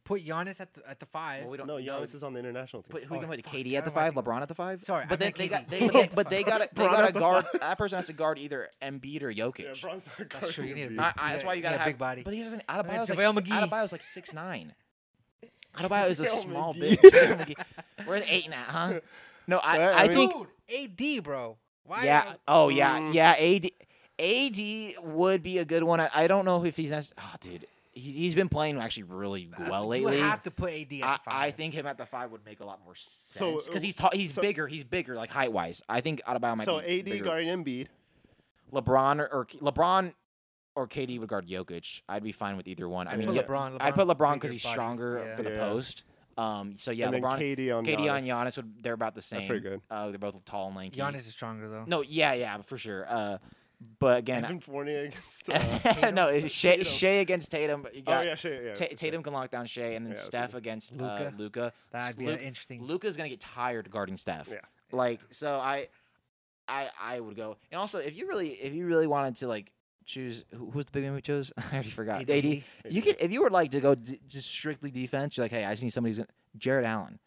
Put 0.05 0.27
Giannis 0.27 0.61
at 0.61 0.73
the 0.75 0.89
at 0.89 0.99
the 1.01 1.07
five. 1.07 1.43
Well, 1.43 1.51
we 1.51 1.57
don't. 1.59 1.67
No, 1.67 1.79
know. 1.79 1.85
Giannis 2.01 2.15
is 2.15 2.23
on 2.23 2.33
the 2.33 2.41
international 2.41 2.83
team. 2.83 2.91
Put, 2.93 3.05
who 3.05 3.15
Oh, 3.15 3.21
you 3.21 3.27
gonna 3.27 3.37
put? 3.37 3.45
KD 3.47 3.75
at 3.75 3.85
the 3.85 3.91
how 3.91 3.97
do 3.97 4.01
I 4.01 4.11
five, 4.11 4.15
LeBron 4.15 4.43
at 4.43 4.49
the 4.49 4.55
five. 4.55 4.83
Sorry, 4.85 5.05
but 5.09 5.19
then 5.19 5.27
meant 5.27 5.37
they 5.39 5.49
got 5.49 5.67
KD. 5.69 5.71
they, 5.71 5.87
but 5.89 5.93
they, 5.93 6.11
but 6.15 6.31
they 6.31 6.43
got 6.43 6.75
they 6.75 6.85
got 6.87 7.05
at 7.05 7.07
to 7.09 7.13
the 7.13 7.21
guard. 7.21 7.45
That 7.61 7.79
person 7.79 7.97
has 7.97 8.07
to 8.07 8.13
guard 8.13 8.39
either 8.39 8.69
Embiid 8.83 9.23
or 9.23 9.33
Jokic. 9.33 9.61
Yeah, 9.61 9.75
Bron's 9.81 10.07
not 10.19 10.29
That's 10.41 10.53
true, 10.53 10.65
you 10.65 10.75
need 10.75 10.91
Embiid. 10.91 10.99
a 10.99 11.03
I, 11.03 11.13
I, 11.17 11.33
that's 11.33 11.45
why 11.45 11.55
you 11.55 11.63
gotta 11.63 11.79
have 11.79 11.87
big 11.87 11.99
body. 11.99 12.23
But 12.23 12.35
he 12.35 12.43
doesn't. 12.43 12.67
Adebayo's 12.67 13.11
like 13.11 13.19
JaVale 13.19 13.39
s- 13.63 13.69
Adebayo's 13.71 13.93
like 13.93 14.03
six 14.03 14.33
nine. 14.35 14.75
Adebayo 15.77 16.11
is 16.11 16.21
a 16.21 16.27
small 16.27 16.75
McGee. 16.75 16.99
bitch. 16.99 17.11
JaVale 17.11 17.55
We're 18.07 18.17
at 18.17 18.25
eight 18.29 18.51
now, 18.51 18.65
huh? 18.67 19.01
No, 19.47 19.59
I, 19.59 19.79
I, 19.79 20.03
I 20.03 20.09
think 20.09 20.33
AD, 20.75 21.23
bro. 21.25 21.57
Why? 21.85 22.05
yeah. 22.05 22.35
Oh 22.47 22.69
yeah, 22.69 22.99
Mm. 22.99 23.15
yeah. 23.15 23.35
AD 23.39 23.71
AD 24.19 25.05
would 25.15 25.43
be 25.43 25.59
a 25.59 25.65
good 25.65 25.83
one. 25.83 26.01
I, 26.01 26.11
I 26.15 26.27
don't 26.27 26.45
know 26.45 26.65
if 26.65 26.77
he's 26.77 26.91
necess- 26.93 27.13
Oh, 27.19 27.35
dude. 27.41 27.67
He's, 27.93 28.15
he's 28.15 28.35
been 28.35 28.49
playing 28.49 28.79
actually 28.79 29.05
really 29.05 29.47
That's- 29.51 29.71
well 29.71 29.83
You 29.85 29.89
lately. 30.07 30.19
have 30.21 30.43
to 30.45 30.51
put 30.51 30.73
AD 30.73 30.93
at 30.93 31.03
I, 31.03 31.17
five. 31.25 31.35
I 31.35 31.51
think 31.51 31.75
him 31.75 31.87
at 31.87 31.99
the 31.99 32.07
five 32.07 32.31
would 32.33 32.45
make 32.45 32.61
a 32.61 32.65
lot 32.65 32.81
more 32.85 32.95
So, 32.97 33.53
sense 33.59 33.67
because 33.67 33.83
uh, 33.83 33.87
he's 33.87 33.97
ta- 33.97 34.11
he's 34.13 34.35
so- 34.35 34.43
bigger. 34.43 34.67
He's 34.67 34.85
bigger, 34.85 35.15
like 35.15 35.31
height 35.31 35.53
wise. 35.53 35.83
I 35.89 36.01
think 36.01 36.21
Adebayo 36.27 36.57
might 36.57 36.65
So 36.65 36.81
be 36.81 36.99
AD 37.01 37.05
bigger. 37.05 37.25
guarding 37.25 37.49
Embiid. 37.49 37.89
LeBron 38.73 39.19
or, 39.21 39.27
or 39.33 39.47
LeBron 39.47 40.13
or 40.75 40.89
KD 40.89 41.21
would 41.21 41.29
guard 41.29 41.47
Jokic. 41.47 42.01
I'd 42.09 42.23
be 42.23 42.33
fine 42.33 42.57
with 42.57 42.67
either 42.67 42.89
one. 42.89 43.07
I 43.07 43.13
I'd 43.13 43.19
mean, 43.19 43.29
put 43.29 43.37
yeah, 43.37 43.43
LeBron. 43.43 43.77
I'd 43.81 43.95
put 43.95 44.09
LeBron 44.09 44.35
because 44.35 44.51
he's 44.51 44.63
stronger 44.67 45.23
Yeah. 45.27 45.35
for 45.37 45.43
the 45.43 45.51
Yeah. 45.51 45.59
post. 45.59 46.05
Um, 46.39 46.77
so 46.79 46.91
yeah, 46.93 47.07
and 47.07 47.15
then 47.15 47.23
LeBron, 47.23 47.39
KD 47.39 47.77
on 47.77 47.85
KD 47.85 48.11
on 48.11 48.23
Giannis. 48.23 48.27
Giannis 48.27 48.57
would 48.57 48.83
they're 48.83 48.95
about 48.95 49.15
the 49.15 49.21
same. 49.21 49.47
pretty 49.47 49.61
good. 49.61 49.83
Uh, 49.91 50.09
they're 50.09 50.19
both 50.19 50.43
tall 50.47 50.69
and 50.69 50.77
lanky. 50.77 50.99
Giannis 50.99 51.17
is 51.17 51.27
stronger 51.27 51.69
though. 51.69 51.85
No, 51.87 52.01
yeah, 52.01 52.33
yeah, 52.33 52.63
for 52.63 52.79
sure. 52.79 53.05
Uh, 53.07 53.37
but 53.99 54.19
again, 54.19 54.45
Evan 54.45 54.61
Fournier 54.61 55.03
against. 55.05 55.49
Uh, 55.49 55.79
Tatum? 55.95 56.15
no, 56.15 56.29
it's 56.29 56.53
Shai, 56.53 56.71
Tatum. 56.77 56.85
Shai 56.85 57.09
against 57.09 57.51
Tatum. 57.51 57.87
You 57.93 58.03
oh 58.07 58.21
yeah, 58.21 58.35
Shai, 58.35 58.61
yeah. 58.65 58.73
Ta- 58.75 58.87
Tatum 58.97 59.23
can 59.23 59.33
lock 59.33 59.51
down 59.51 59.67
Shai, 59.67 59.93
and 59.95 60.07
then 60.07 60.13
Yeah, 60.13 60.19
Steph 60.19 60.55
against 60.55 60.93
Luka. 60.97 61.33
uh, 61.35 61.39
Luka. 61.39 61.73
That'd 61.91 62.17
be 62.19 62.27
Lu- 62.27 62.33
an 62.33 62.39
interesting. 62.41 62.83
Luka's 62.83 63.17
gonna 63.17 63.29
get 63.29 63.41
tired 63.41 63.91
guarding 63.91 64.17
Steph. 64.17 64.49
Yeah. 64.51 64.59
Like 64.93 65.21
so, 65.31 65.57
I, 65.57 65.89
I, 66.69 66.89
I 67.01 67.21
would 67.21 67.37
go. 67.37 67.57
And 67.71 67.81
also, 67.81 67.99
if 67.99 68.17
you 68.17 68.29
really, 68.29 68.51
if 68.51 68.73
you 68.75 68.87
really 68.87 69.07
wanted 69.07 69.37
to 69.37 69.49
like 69.49 69.73
choose, 70.05 70.45
who, 70.55 70.71
who's 70.71 70.85
the 70.87 70.93
big 70.93 71.05
man 71.05 71.15
we 71.15 71.21
chose? 71.23 71.53
I 71.57 71.75
already 71.75 71.91
forgot. 71.91 72.21
AD. 72.23 72.31
AD. 72.31 72.45
You 72.91 73.03
could, 73.03 73.17
if 73.21 73.31
you 73.33 73.43
would 73.43 73.53
like 73.53 73.71
to 73.73 73.81
go 73.81 73.95
d- 73.95 74.21
just 74.29 74.49
strictly 74.51 74.91
defense, 74.91 75.37
you're 75.37 75.45
like, 75.45 75.53
hey, 75.53 75.65
I 75.65 75.71
just 75.73 75.83
need 75.83 75.91
somebody 75.93 76.11
who's 76.11 76.19
gonna, 76.19 76.29
Jarrett 76.59 76.85
Allen. 76.85 77.19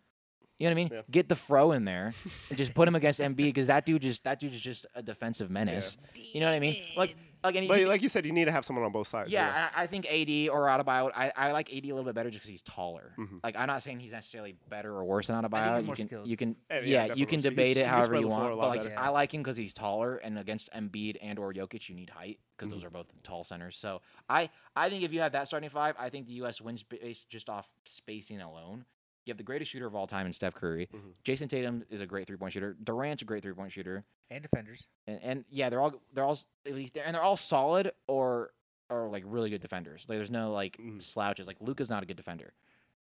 You 0.57 0.65
know 0.67 0.69
what 0.69 0.71
I 0.71 0.75
mean? 0.83 0.89
Yeah. 0.93 1.01
Get 1.11 1.27
the 1.27 1.35
fro 1.35 1.73
in 1.73 1.83
there 1.85 2.13
and 2.49 2.57
just 2.57 2.73
put 2.73 2.87
him 2.87 2.95
against 2.95 3.19
Embiid 3.19 3.35
because 3.37 3.67
that 3.67 3.85
dude 3.85 4.01
just 4.01 4.23
that 4.23 4.39
dude 4.39 4.53
is 4.53 4.61
just 4.61 4.85
a 4.95 5.03
defensive 5.03 5.49
menace. 5.49 5.97
You 6.15 6.39
know 6.39 6.45
what 6.47 6.53
I 6.53 6.59
mean? 6.59 6.81
Like 6.95 7.15
like 7.43 7.53
But 7.67 7.79
you- 7.81 7.87
like 7.87 8.01
you 8.01 8.09
said, 8.09 8.25
you 8.25 8.31
need 8.31 8.45
to 8.45 8.51
have 8.51 8.65
someone 8.65 8.83
on 8.85 8.91
both 8.91 9.07
sides. 9.07 9.29
yeah, 9.29 9.69
I, 9.75 9.83
I 9.83 9.87
think 9.87 10.05
AD 10.07 10.49
or 10.49 10.61
Adebayo. 10.67 11.11
I, 11.15 11.31
I 11.35 11.51
like 11.51 11.69
AD 11.71 11.83
a 11.83 11.87
little 11.89 12.03
bit 12.05 12.15
better 12.15 12.29
just 12.31 12.39
because 12.41 12.49
he's 12.49 12.61
taller. 12.63 13.13
Mhm. 13.19 13.41
Like 13.43 13.55
I'm 13.57 13.67
not 13.67 13.83
saying 13.83 13.99
he's 13.99 14.13
necessarily 14.13 14.55
better 14.69 14.91
or 14.95 15.03
worse 15.03 15.27
than 15.27 15.35
he's 15.43 15.51
Adebayo. 15.51 15.79
You 15.81 15.85
more 15.85 15.95
can 15.95 16.07
skilled. 16.07 16.27
you 16.27 16.37
can 16.37 16.55
Yeah, 16.71 16.79
yeah, 16.79 17.05
yeah, 17.07 17.13
you 17.15 17.25
can 17.25 17.41
debate 17.41 17.75
He's- 17.75 17.85
it 17.85 17.89
however 17.89 18.17
you 18.19 18.27
want. 18.29 18.57
But 18.57 18.67
like 18.69 18.83
better. 18.83 18.95
I 18.97 19.09
like 19.09 19.33
him 19.33 19.43
because 19.43 19.57
he's 19.57 19.73
taller, 19.73 20.15
and 20.17 20.39
against 20.39 20.71
Embiid 20.73 21.17
and 21.21 21.37
or 21.37 21.53
Jokic, 21.53 21.87
you 21.89 21.95
need 21.95 22.09
height 22.09 22.39
because 22.57 22.69
Mm-hmm. 22.69 22.77
those 22.77 22.85
are 22.85 22.89
both 22.89 23.07
tall 23.23 23.43
centers. 23.43 23.75
So 23.77 24.01
I 24.29 24.49
I 24.75 24.89
think 24.89 25.03
if 25.03 25.11
you 25.13 25.19
have 25.19 25.33
that 25.33 25.47
starting 25.47 25.69
five, 25.69 25.95
I 25.99 26.09
think 26.09 26.25
the 26.27 26.33
U.S. 26.35 26.61
wins 26.61 26.81
based 26.81 27.29
just 27.29 27.49
off 27.49 27.67
spacing 27.85 28.39
alone. 28.41 28.85
You 29.25 29.31
have 29.31 29.37
the 29.37 29.43
greatest 29.43 29.71
shooter 29.71 29.87
of 29.87 29.95
all 29.95 30.05
time 30.07 30.27
in 30.27 30.33
Steph 30.33 30.53
Curry. 30.53 30.87
Mhm. 30.93 31.13
Jayson 31.23 31.47
Tatum 31.49 31.83
is 31.89 32.01
a 32.01 32.05
great 32.05 32.27
three 32.27 32.37
point 32.37 32.53
shooter. 32.53 32.75
Durant's 32.83 33.23
a 33.23 33.25
great 33.25 33.41
three 33.41 33.53
point 33.53 33.71
shooter 33.71 34.03
and 34.29 34.41
defenders. 34.41 34.87
and, 35.07 35.19
and 35.23 35.45
yeah, 35.49 35.69
they're 35.69 35.81
all 35.81 35.93
they're 36.13 36.23
all 36.23 36.37
at 36.65 36.73
least 36.73 36.95
and 36.97 37.13
they're 37.15 37.21
all 37.23 37.37
solid 37.37 37.91
or 38.07 38.51
or 38.89 39.09
like 39.09 39.23
really 39.25 39.49
good 39.49 39.61
defenders. 39.61 40.05
Like 40.07 40.19
there's 40.19 40.29
no 40.31 40.51
like 40.51 40.77
Mhm. 40.77 41.01
slouches. 41.01 41.47
Like 41.47 41.57
Luka's 41.59 41.89
not 41.89 42.03
a 42.03 42.05
good 42.05 42.17
defender. 42.17 42.53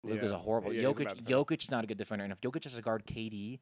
Yeah. 0.03 0.15
Luka's 0.15 0.33
a 0.33 0.39
horrible. 0.39 0.73
Yeah, 0.73 0.89
he's 0.89 0.97
a 0.97 1.01
Jokic 1.01 1.05
bad 1.05 1.17
defender. 1.25 1.45
Jokic 1.45 1.63
is 1.63 1.71
not 1.71 1.85
a 1.85 1.87
good 1.87 1.99
defender. 1.99 2.25
And 2.25 2.33
if 2.33 2.41
Jokic 2.41 2.65
has 2.65 2.75
to 2.75 2.83
guard 2.83 3.07
KD, 3.07 3.61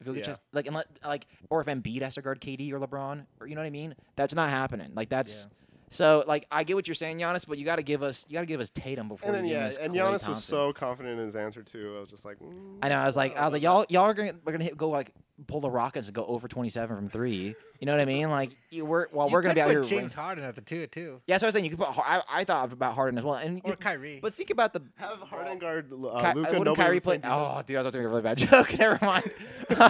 if 0.00 0.06
Jokic 0.06 0.18
Yeah. 0.18 0.26
has 0.28 0.38
like 0.52 0.66
unless, 0.68 0.86
like 1.04 1.26
or 1.50 1.60
if 1.60 1.66
Embiid 1.66 2.02
has 2.02 2.14
to 2.14 2.22
guard 2.22 2.40
KD 2.40 2.70
or 2.72 2.78
LeBron, 2.78 3.26
or 3.40 3.48
you 3.48 3.56
know 3.56 3.62
what 3.62 3.66
I 3.66 3.70
mean? 3.70 3.96
That's 4.14 4.34
not 4.34 4.48
happening. 4.50 4.92
Like 4.94 5.08
that's 5.08 5.48
so 5.94 6.24
like 6.26 6.46
I 6.50 6.64
get 6.64 6.76
what 6.76 6.86
you're 6.88 6.94
saying, 6.94 7.18
Giannis, 7.18 7.46
but 7.46 7.58
you 7.58 7.64
got 7.64 7.76
to 7.76 7.82
give 7.82 8.02
us 8.02 8.24
you 8.28 8.34
got 8.34 8.40
to 8.40 8.46
give 8.46 8.60
us 8.60 8.70
Tatum 8.70 9.08
before 9.08 9.26
And 9.26 9.34
then 9.34 9.44
you 9.44 9.52
give 9.54 9.60
yeah, 9.60 9.66
us 9.68 9.76
and 9.76 9.92
Klay 9.94 9.98
Giannis 9.98 10.28
was 10.28 10.42
so 10.44 10.72
confident 10.72 11.18
in 11.18 11.24
his 11.24 11.36
answer 11.36 11.62
too. 11.62 11.94
I 11.96 12.00
was 12.00 12.08
just 12.08 12.24
like, 12.24 12.38
mm, 12.40 12.78
I 12.82 12.88
know. 12.88 12.96
I 12.98 13.04
was 13.06 13.16
like, 13.16 13.36
I 13.36 13.44
was 13.44 13.52
like, 13.52 13.62
y'all, 13.62 13.84
y'all 13.88 14.02
are 14.04 14.14
gonna, 14.14 14.34
we're 14.44 14.52
gonna 14.52 14.64
hit, 14.64 14.76
go 14.76 14.90
like 14.90 15.12
pull 15.48 15.60
the 15.60 15.70
Rockets 15.70 16.06
and 16.06 16.14
go 16.14 16.24
over 16.26 16.46
27 16.46 16.94
from 16.96 17.08
three. 17.08 17.56
You 17.80 17.86
know 17.86 17.92
what 17.92 18.00
I 18.00 18.04
mean? 18.04 18.30
Like, 18.30 18.50
you, 18.70 18.84
we're 18.84 19.08
while 19.08 19.26
You 19.28 19.32
we're 19.32 19.42
gonna 19.42 19.54
be 19.54 19.60
out 19.60 19.66
put 19.66 19.72
here. 19.72 19.82
James 19.82 20.14
win- 20.16 20.24
Harden 20.24 20.44
at 20.44 20.54
the 20.54 20.60
two 20.60 20.86
too, 20.86 21.20
Yeah, 21.26 21.34
that's 21.34 21.42
what 21.42 21.46
I 21.46 21.48
was 21.48 21.54
saying. 21.54 21.64
You 21.64 21.70
could 21.70 21.80
put. 21.80 21.88
I, 21.98 22.22
I 22.28 22.44
thought 22.44 22.72
about 22.72 22.94
Harden 22.94 23.18
as 23.18 23.24
well, 23.24 23.34
and 23.34 23.60
or 23.64 23.74
Kyrie. 23.76 24.20
but 24.22 24.32
think 24.34 24.50
about 24.50 24.72
the. 24.72 24.82
have 24.96 25.18
Harden 25.18 25.58
guard 25.58 25.92
uh, 25.92 26.32
Ky- 26.32 26.38
Luka. 26.38 26.58
wouldn't 26.58 26.76
Kyrie 26.76 26.94
would 26.96 27.02
play? 27.02 27.18
play 27.18 27.30
Oh, 27.30 27.62
dude, 27.66 27.76
I 27.76 27.80
was 27.80 27.86
about 27.86 27.92
to 27.92 27.98
make 27.98 28.06
a 28.06 28.08
really 28.08 28.22
bad 28.22 28.38
joke. 28.48 28.78
Never 28.78 28.98
mind. 29.04 29.24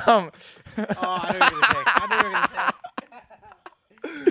um, 0.06 0.30
oh, 0.78 0.86
I 0.98 1.32
knew 1.32 1.44
you 1.44 1.54
were 1.54 1.60
gonna 1.60 1.74
say. 1.74 1.82
I 1.86 2.06
knew 2.08 2.16
you 2.16 2.24
were 2.24 2.30
gonna 2.30 2.42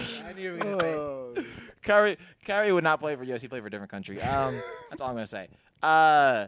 say. 0.02 0.24
I 0.26 0.34
knew 0.34 0.42
you 0.42 0.52
were 0.52 0.58
gonna 0.58 1.42
say. 1.42 1.46
Kyrie, 1.84 2.18
Kyrie 2.46 2.72
would 2.72 2.84
not 2.84 3.00
play 3.00 3.16
for 3.16 3.24
US. 3.26 3.42
He 3.42 3.48
played 3.48 3.62
for 3.62 3.68
a 3.68 3.72
different 3.72 3.92
country. 3.92 4.22
Um, 4.22 4.56
that's 4.90 5.02
all 5.02 5.10
I'm 5.10 5.16
gonna 5.16 5.28
say. 5.28 5.50
Uh, 5.82 6.48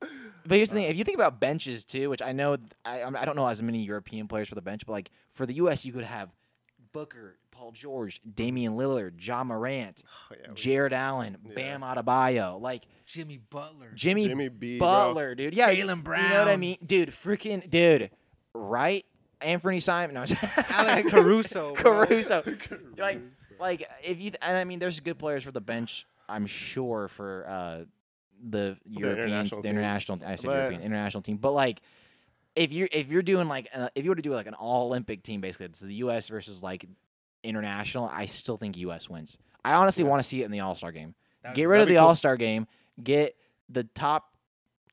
but 0.00 0.56
here's 0.56 0.68
the 0.68 0.76
thing: 0.76 0.84
if 0.86 0.96
you 0.96 1.04
think 1.04 1.16
about 1.16 1.40
benches 1.40 1.84
too, 1.84 2.10
which 2.10 2.22
I 2.22 2.32
know 2.32 2.56
I, 2.84 3.02
I 3.02 3.24
don't 3.24 3.36
know 3.36 3.46
as 3.46 3.62
many 3.62 3.82
European 3.82 4.28
players 4.28 4.48
for 4.48 4.54
the 4.54 4.62
bench, 4.62 4.86
but 4.86 4.92
like 4.92 5.10
for 5.30 5.46
the 5.46 5.54
US, 5.54 5.84
you 5.84 5.92
could 5.92 6.04
have 6.04 6.30
Booker, 6.92 7.36
Paul 7.50 7.72
George, 7.72 8.20
Damian 8.34 8.76
Lillard, 8.76 9.12
Ja 9.18 9.42
Morant, 9.44 10.02
Oh, 10.30 10.34
yeah, 10.40 10.48
we- 10.50 10.54
Jarrett 10.54 10.92
Allen, 10.92 11.36
Yeah. 11.46 11.54
Bam 11.54 11.80
Adebayo, 11.82 12.60
like 12.60 12.84
Jimmy 13.06 13.38
Butler. 13.50 13.90
Jimmy, 13.94 14.26
Jimmy 14.28 14.48
B. 14.48 14.78
bro. 14.78 14.86
Butler, 14.88 15.34
dude. 15.34 15.54
Yeah, 15.54 15.74
Jaylen 15.74 16.02
Brown. 16.02 16.24
You 16.24 16.28
know 16.30 16.38
what 16.40 16.48
I 16.48 16.56
mean, 16.56 16.78
dude? 16.86 17.10
Freaking 17.10 17.68
dude, 17.68 18.10
right? 18.54 19.04
Anthony 19.42 19.80
Simon, 19.80 20.14
no, 20.14 20.24
Alex 20.70 21.10
Caruso. 21.10 21.74
bro. 21.74 22.06
Caruso. 22.06 22.42
like, 22.96 23.20
like 23.60 23.88
if 24.02 24.18
you, 24.20 24.32
and 24.42 24.56
I 24.56 24.64
mean, 24.64 24.78
there's 24.78 25.00
good 25.00 25.18
players 25.18 25.44
for 25.44 25.52
the 25.52 25.60
bench. 25.60 26.06
I'm 26.28 26.46
sure 26.46 27.08
for 27.08 27.46
uh, 27.48 27.84
the 28.50 28.76
Europeans, 28.88 29.28
international 29.28 29.62
the 29.62 29.68
international. 29.68 30.18
I 30.26 30.36
said 30.36 30.46
But- 30.46 30.52
European 30.56 30.82
international 30.82 31.22
team, 31.22 31.36
but 31.36 31.52
like, 31.52 31.80
if 32.54 32.72
you're 32.72 32.88
if 32.92 33.10
you're 33.10 33.22
doing 33.22 33.48
like 33.48 33.68
uh, 33.74 33.88
if 33.94 34.04
you 34.04 34.10
were 34.10 34.16
to 34.16 34.22
do 34.22 34.32
like 34.32 34.46
an 34.46 34.54
all 34.54 34.86
Olympic 34.86 35.22
team, 35.22 35.40
basically, 35.40 35.66
it's 35.66 35.80
the 35.80 35.94
U.S. 35.94 36.28
versus 36.28 36.62
like 36.62 36.84
international. 37.44 38.10
I 38.12 38.26
still 38.26 38.56
think 38.56 38.76
U.S. 38.78 39.08
wins. 39.08 39.38
I 39.64 39.74
honestly 39.74 40.04
Yeah. 40.04 40.10
want 40.10 40.22
to 40.22 40.28
see 40.28 40.42
it 40.42 40.44
in 40.46 40.50
the 40.50 40.60
All 40.60 40.74
Star 40.74 40.92
game. 40.92 41.14
That 41.42 41.54
Get 41.54 41.68
rid 41.68 41.80
of 41.80 41.88
the 41.88 41.94
cool. 41.94 42.04
All 42.04 42.14
Star 42.14 42.36
game. 42.36 42.66
Get 43.02 43.36
the 43.68 43.84
top. 43.84 44.32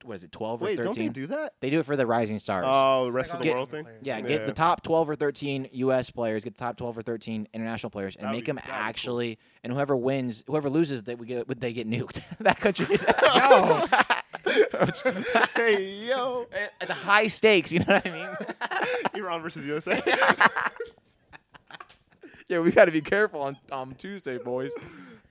What 0.04 0.16
is 0.16 0.24
it? 0.24 0.32
Twelve 0.32 0.62
Wait, 0.62 0.80
or 0.80 0.84
don't 0.84 0.94
thirteen? 0.94 1.08
they 1.08 1.14
do 1.14 1.28
that? 1.28 1.54
They 1.60 1.70
do 1.70 1.80
it 1.80 1.86
for 1.86 1.96
the 1.96 2.06
Rising 2.06 2.40
Stars. 2.40 2.66
Oh, 2.68 3.06
the 3.06 3.12
rest 3.12 3.32
like 3.34 3.34
of 3.34 3.40
all 3.40 3.42
the 3.42 3.48
Get- 3.48 3.56
world 3.56 3.72
thing. 3.72 3.84
players. 3.86 4.00
Yeah, 4.04 4.18
Yeah. 4.18 4.28
get 4.28 4.46
the 4.46 4.54
top 4.54 4.84
12 4.84 5.10
or 5.10 5.16
13 5.16 5.70
U.S. 5.74 6.10
players, 6.10 6.44
get 6.44 6.54
the 6.58 6.60
top 6.64 6.78
12 6.78 6.98
or 6.98 7.02
13 7.02 7.48
international 7.54 7.90
players, 7.90 8.16
and 8.16 8.26
That'd 8.26 8.36
make 8.38 8.44
be- 8.46 8.48
them 8.48 8.56
that'd 8.58 8.70
be 8.70 8.74
cool. 8.76 8.82
actually. 8.86 9.40
And 9.64 9.72
whoever 9.74 9.96
wins, 9.96 10.44
whoever 10.48 10.70
loses, 10.70 11.04
that 11.04 11.18
we 11.18 11.26
get, 11.28 11.48
would 11.48 11.62
they 11.62 11.72
get 11.74 11.90
nuked. 11.90 12.22
that 12.40 12.60
country 12.60 12.86
is. 12.92 13.06
Yo. 13.26 13.86
hey 15.56 16.06
yo, 16.08 16.48
it's 16.82 16.92
a 16.92 16.94
high 16.94 17.28
stakes. 17.28 17.72
You 17.72 17.80
know 17.80 17.86
what 17.88 18.06
I 18.06 18.12
mean? 18.12 18.30
Iran 19.16 19.42
versus 19.42 19.66
USA. 19.66 20.02
yeah, 22.50 22.60
we 22.60 22.72
got 22.72 22.86
to 22.86 22.92
be 22.92 23.02
careful 23.02 23.42
on 23.42 23.58
on 23.72 23.96
Tuesday, 23.96 24.38
boys. 24.38 24.74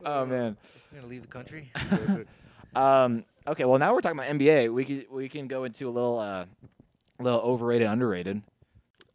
Oh 0.05 0.25
man. 0.27 0.57
You're 0.93 1.01
gonna 1.03 1.11
leave 1.11 1.23
the 1.23 1.29
country. 1.29 1.71
Um. 2.75 3.25
Okay. 3.47 3.65
Well, 3.65 3.79
now 3.79 3.93
we're 3.95 4.01
talking 4.01 4.19
about 4.19 4.31
NBA. 4.31 4.73
We 4.73 4.85
can 4.85 5.05
we 5.11 5.29
can 5.29 5.49
go 5.49 5.65
into 5.65 5.89
a 5.89 5.91
little 5.91 6.19
uh, 6.19 6.47
little 7.21 7.41
overrated, 7.41 7.87
underrated. 7.89 8.43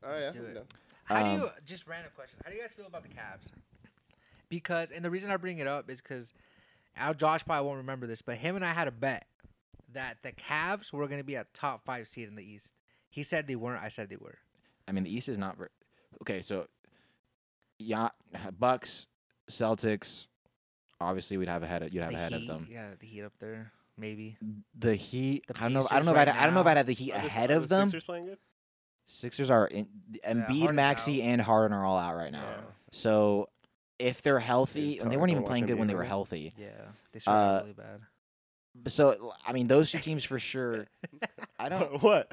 Oh 0.03 0.09
Let's 0.09 0.25
yeah. 0.25 0.41
do 0.41 0.47
it. 0.47 0.55
yeah. 0.55 0.61
How 1.05 1.23
do 1.23 1.29
Um, 1.29 1.39
you 1.41 1.49
just 1.65 1.87
random 1.87 2.11
question? 2.15 2.37
How 2.43 2.49
do 2.49 2.55
you 2.55 2.61
guys 2.61 2.71
feel 2.71 2.85
about 2.87 3.03
the 3.03 3.09
Cavs? 3.09 3.47
Because 4.49 4.91
and 4.91 5.03
the 5.03 5.09
reason 5.09 5.31
I 5.31 5.37
bring 5.37 5.59
it 5.59 5.67
up 5.67 5.89
is 5.89 6.01
because 6.01 6.33
Al 6.97 7.13
Josh 7.13 7.45
probably 7.45 7.65
won't 7.67 7.77
remember 7.77 8.07
this, 8.07 8.21
but 8.21 8.37
him 8.37 8.55
and 8.55 8.63
I 8.65 8.73
had 8.73 8.87
a 8.87 8.91
bet 8.91 9.25
that 9.93 10.17
the 10.23 10.31
Cavs 10.33 10.91
were 10.91 11.07
going 11.07 11.19
to 11.19 11.25
be 11.25 11.35
a 11.35 11.45
top 11.53 11.83
five 11.85 12.07
seed 12.07 12.27
in 12.27 12.35
the 12.35 12.43
East. 12.43 12.73
He 13.09 13.23
said 13.23 13.47
they 13.47 13.55
weren't. 13.55 13.81
I 13.83 13.87
said 13.89 14.09
they 14.09 14.17
were. 14.17 14.35
I 14.87 14.91
mean, 14.91 15.03
the 15.03 15.13
East 15.13 15.29
is 15.29 15.37
not. 15.37 15.57
Ver- 15.57 15.69
okay, 16.21 16.41
so 16.41 16.67
yeah, 17.79 18.09
Bucks, 18.59 19.07
Celtics. 19.49 20.27
Obviously, 20.99 21.37
we'd 21.37 21.47
have 21.47 21.63
ahead. 21.63 21.83
Of, 21.83 21.93
you'd 21.93 22.01
have 22.03 22.11
the 22.11 22.17
ahead 22.17 22.33
Heat, 22.33 22.49
of 22.49 22.55
them. 22.55 22.67
Yeah, 22.69 22.87
the 22.99 23.05
Heat 23.05 23.23
up 23.23 23.33
there, 23.39 23.71
maybe. 23.97 24.37
The 24.77 24.95
Heat. 24.95 25.45
The 25.47 25.55
I 25.57 25.61
don't 25.63 25.73
know. 25.73 25.87
I 25.89 25.95
don't 25.97 26.05
know. 26.05 26.13
If 26.13 26.17
I'd, 26.19 26.29
I 26.29 26.45
don't 26.45 26.53
know 26.53 26.61
if. 26.61 26.67
I'd 26.67 26.77
have 26.77 26.85
the 26.85 26.93
Heat 26.93 27.11
Are 27.13 27.17
ahead 27.17 27.51
are 27.51 27.55
of 27.55 27.63
the 27.63 27.75
them. 27.75 27.87
Sixers 27.87 28.03
playing 28.03 28.25
good? 28.25 28.37
Sixers 29.05 29.49
are 29.49 29.67
in. 29.67 29.87
Embiid, 30.27 30.47
Harden's 30.59 30.75
Maxey, 30.75 31.21
and 31.23 31.41
Harden 31.41 31.75
are 31.77 31.85
all 31.85 31.97
out 31.97 32.15
right 32.15 32.31
now. 32.31 32.43
Yeah. 32.43 32.61
So 32.91 33.49
if 33.99 34.21
they're 34.21 34.39
healthy, 34.39 34.99
and 34.99 35.11
they 35.11 35.17
weren't 35.17 35.31
even 35.31 35.43
playing 35.43 35.65
good 35.65 35.77
when 35.79 35.87
they 35.87 35.95
were 35.95 36.03
healthy. 36.03 36.53
Yeah, 36.57 36.67
they 37.13 37.19
started 37.19 37.39
Uh, 37.41 37.59
really 37.61 37.73
bad. 37.73 38.91
So 38.91 39.33
I 39.45 39.53
mean, 39.53 39.67
those 39.67 39.89
two 39.91 39.99
teams 39.99 40.23
for 40.23 40.39
sure. 40.39 40.85
I 41.59 41.69
don't. 41.69 42.01
what? 42.03 42.31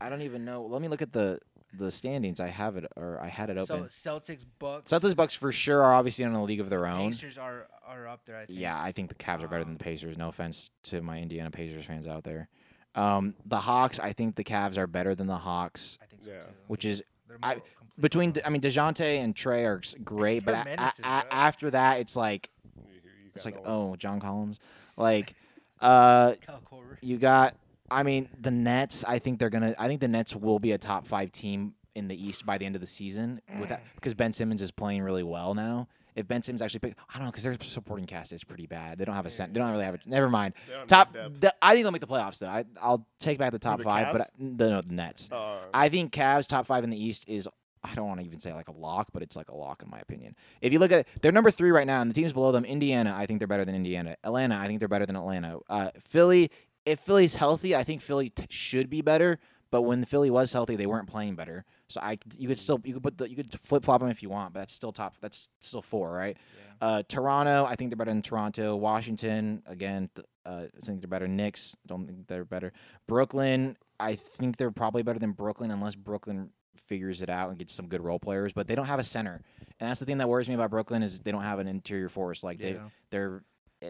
I 0.00 0.08
don't 0.08 0.22
even 0.22 0.44
know. 0.44 0.62
Let 0.66 0.80
me 0.80 0.88
look 0.88 1.02
at 1.02 1.12
the 1.12 1.40
the 1.76 1.90
standings. 1.90 2.40
I 2.40 2.48
have 2.48 2.76
it, 2.76 2.86
or 2.96 3.20
I 3.22 3.28
had 3.28 3.50
it 3.50 3.58
open. 3.58 3.88
So 3.90 4.10
Celtics, 4.20 4.44
Bucks, 4.58 4.90
Celtics, 4.90 5.14
Bucks 5.16 5.34
for 5.34 5.52
sure 5.52 5.82
are 5.82 5.94
obviously 5.94 6.24
in 6.24 6.32
a 6.32 6.42
league 6.42 6.60
of 6.60 6.68
their 6.70 6.86
own. 6.86 7.10
Pacers 7.12 7.38
are 7.38 7.66
are 7.86 8.06
up 8.08 8.24
there. 8.26 8.36
I 8.38 8.46
think. 8.46 8.58
Yeah, 8.58 8.80
I 8.80 8.92
think 8.92 9.08
the 9.08 9.14
Cavs 9.14 9.42
are 9.42 9.48
better 9.48 9.62
than 9.64 9.72
Um, 9.74 9.78
the 9.78 9.84
Pacers. 9.84 10.16
No 10.18 10.28
offense 10.28 10.70
to 10.84 11.02
my 11.02 11.20
Indiana 11.20 11.50
Pacers 11.50 11.86
fans 11.86 12.06
out 12.06 12.24
there. 12.24 12.48
Um, 12.94 13.34
the 13.44 13.58
Hawks, 13.58 13.98
I 14.00 14.12
think 14.12 14.36
the 14.36 14.44
Cavs 14.44 14.76
are 14.78 14.86
better 14.86 15.14
than 15.14 15.26
the 15.26 15.36
Hawks, 15.36 15.98
I 16.02 16.06
think 16.06 16.24
so 16.24 16.30
Yeah. 16.30 16.42
too. 16.44 16.48
which 16.68 16.84
is 16.84 17.02
I- 17.42 17.60
between. 18.00 18.34
I 18.44 18.48
mean, 18.50 18.62
Dejounte 18.62 19.00
and 19.22 19.34
Trae 19.34 19.64
are 19.66 19.80
great, 20.02 20.44
but 20.44 20.52
They're 20.52 20.60
a- 20.60 20.62
a- 20.62 20.76
menaces, 20.76 20.98
a- 21.00 21.02
bro. 21.02 21.30
after 21.30 21.70
that, 21.72 22.00
it's 22.00 22.16
like 22.16 22.50
You- 22.74 22.92
you 22.94 23.30
it's 23.34 23.44
like 23.44 23.56
no 23.56 23.60
one. 23.80 23.90
oh, 23.92 23.96
John 23.96 24.18
Collins, 24.20 24.58
like 24.96 25.34
uh, 25.80 26.34
you 27.02 27.18
got. 27.18 27.54
I 27.90 28.02
mean, 28.02 28.28
the 28.40 28.50
Nets. 28.50 29.04
I 29.06 29.18
think 29.18 29.38
they're 29.38 29.50
gonna. 29.50 29.74
I 29.78 29.88
think 29.88 30.00
the 30.00 30.08
Nets 30.08 30.34
will 30.34 30.58
be 30.58 30.72
a 30.72 30.78
top 30.78 31.06
five 31.06 31.32
team 31.32 31.74
in 31.94 32.08
the 32.08 32.26
East 32.28 32.44
by 32.44 32.58
the 32.58 32.66
end 32.66 32.74
of 32.74 32.80
the 32.80 32.86
season 32.86 33.40
with 33.58 33.70
that 33.70 33.82
because 33.94 34.12
Ben 34.14 34.32
Simmons 34.32 34.60
is 34.60 34.70
playing 34.70 35.02
really 35.02 35.22
well 35.22 35.54
now. 35.54 35.88
if 36.14 36.28
Ben 36.28 36.42
Simmons 36.42 36.60
actually 36.60 36.94
I 37.08 37.14
don't 37.14 37.24
know 37.24 37.30
because 37.30 37.44
their 37.44 37.56
supporting 37.60 38.04
cast 38.06 38.32
is 38.34 38.44
pretty 38.44 38.66
bad. 38.66 38.98
They 38.98 39.04
don't 39.06 39.14
have 39.14 39.24
a 39.26 39.30
cent. 39.30 39.54
They 39.54 39.60
don't 39.60 39.70
really 39.70 39.84
have 39.84 39.94
a. 39.94 39.98
Never 40.04 40.28
mind. 40.28 40.54
They 40.66 40.72
don't 40.74 40.80
have 40.80 40.88
Top. 40.88 41.12
depth. 41.14 41.40
The, 41.40 41.54
I 41.62 41.72
think 41.72 41.84
they'll 41.84 41.92
make 41.92 42.00
the 42.02 42.06
playoffs 42.06 42.38
though. 42.38 42.48
I, 42.48 42.64
I'll 42.82 43.06
take 43.18 43.38
back 43.38 43.52
the 43.52 43.58
top 43.58 43.78
the 43.78 43.84
five, 43.84 44.12
but 44.12 44.20
I, 44.22 44.26
the, 44.38 44.68
no, 44.70 44.80
the 44.82 44.92
Nets. 44.92 45.30
Uh, 45.32 45.58
I 45.72 45.88
think 45.88 46.12
Cavs 46.12 46.46
top 46.46 46.66
five 46.66 46.84
in 46.84 46.90
the 46.90 47.02
East 47.02 47.24
is. 47.28 47.48
I 47.84 47.94
don't 47.94 48.08
want 48.08 48.18
to 48.18 48.26
even 48.26 48.40
say 48.40 48.52
like 48.52 48.66
a 48.66 48.72
lock, 48.72 49.10
but 49.12 49.22
it's 49.22 49.36
like 49.36 49.48
a 49.48 49.54
lock 49.54 49.84
in 49.84 49.88
my 49.88 50.00
opinion. 50.00 50.34
If 50.60 50.72
you 50.72 50.80
look 50.80 50.90
at 50.90 51.06
they're 51.22 51.30
number 51.30 51.52
three 51.52 51.70
right 51.70 51.86
now, 51.86 52.00
and 52.00 52.10
the 52.10 52.14
teams 52.14 52.32
below 52.32 52.50
them, 52.50 52.64
Indiana, 52.64 53.14
I 53.16 53.26
think 53.26 53.38
they're 53.38 53.46
better 53.46 53.64
than 53.64 53.76
Indiana. 53.76 54.16
Atlanta, 54.24 54.56
I 54.56 54.66
think 54.66 54.80
they're 54.80 54.88
better 54.88 55.06
than 55.06 55.14
Atlanta. 55.14 55.58
Uh, 55.70 55.90
Philly, 56.00 56.50
if 56.86 57.00
Philly's 57.00 57.34
healthy, 57.34 57.74
I 57.76 57.84
think 57.84 58.00
Philly 58.00 58.30
t- 58.30 58.46
should 58.48 58.88
be 58.88 59.02
better. 59.02 59.38
But 59.72 59.82
when 59.82 60.00
the 60.00 60.06
Philly 60.06 60.30
was 60.30 60.52
healthy, 60.52 60.76
they 60.76 60.86
weren't 60.86 61.08
playing 61.08 61.34
better. 61.34 61.64
So 61.88 62.00
I, 62.00 62.18
you 62.38 62.46
could 62.48 62.58
still 62.58 62.80
you 62.84 62.94
could 62.94 63.02
put 63.02 63.18
the 63.18 63.28
you 63.28 63.36
could 63.36 63.58
flip 63.64 63.84
flop 63.84 64.00
them 64.00 64.08
if 64.08 64.22
you 64.22 64.28
want, 64.30 64.54
but 64.54 64.60
that's 64.60 64.72
still 64.72 64.92
top. 64.92 65.16
That's 65.20 65.48
still 65.60 65.82
four, 65.82 66.12
right? 66.12 66.36
Yeah. 66.80 66.86
Uh, 66.88 67.02
Toronto, 67.08 67.64
I 67.64 67.74
think 67.74 67.90
they're 67.90 67.96
better 67.96 68.12
than 68.12 68.22
Toronto. 68.22 68.76
Washington, 68.76 69.62
again, 69.66 70.08
th- 70.14 70.26
uh, 70.46 70.66
I 70.74 70.86
think 70.86 71.00
they're 71.00 71.08
better. 71.08 71.26
Knicks, 71.26 71.76
don't 71.86 72.06
think 72.06 72.28
they're 72.28 72.44
better. 72.44 72.72
Brooklyn, 73.08 73.76
I 73.98 74.14
think 74.14 74.56
they're 74.56 74.70
probably 74.70 75.02
better 75.02 75.18
than 75.18 75.32
Brooklyn 75.32 75.70
unless 75.72 75.94
Brooklyn 75.96 76.50
figures 76.76 77.22
it 77.22 77.28
out 77.28 77.48
and 77.50 77.58
gets 77.58 77.72
some 77.72 77.88
good 77.88 78.00
role 78.02 78.20
players. 78.20 78.52
But 78.52 78.68
they 78.68 78.76
don't 78.76 78.86
have 78.86 79.00
a 79.00 79.04
center, 79.04 79.42
and 79.80 79.90
that's 79.90 79.98
the 79.98 80.06
thing 80.06 80.18
that 80.18 80.28
worries 80.28 80.48
me 80.48 80.54
about 80.54 80.70
Brooklyn 80.70 81.02
is 81.02 81.18
they 81.20 81.32
don't 81.32 81.42
have 81.42 81.58
an 81.58 81.66
interior 81.66 82.08
force. 82.08 82.44
Like 82.44 82.58
they, 82.58 82.72
they're 83.10 83.42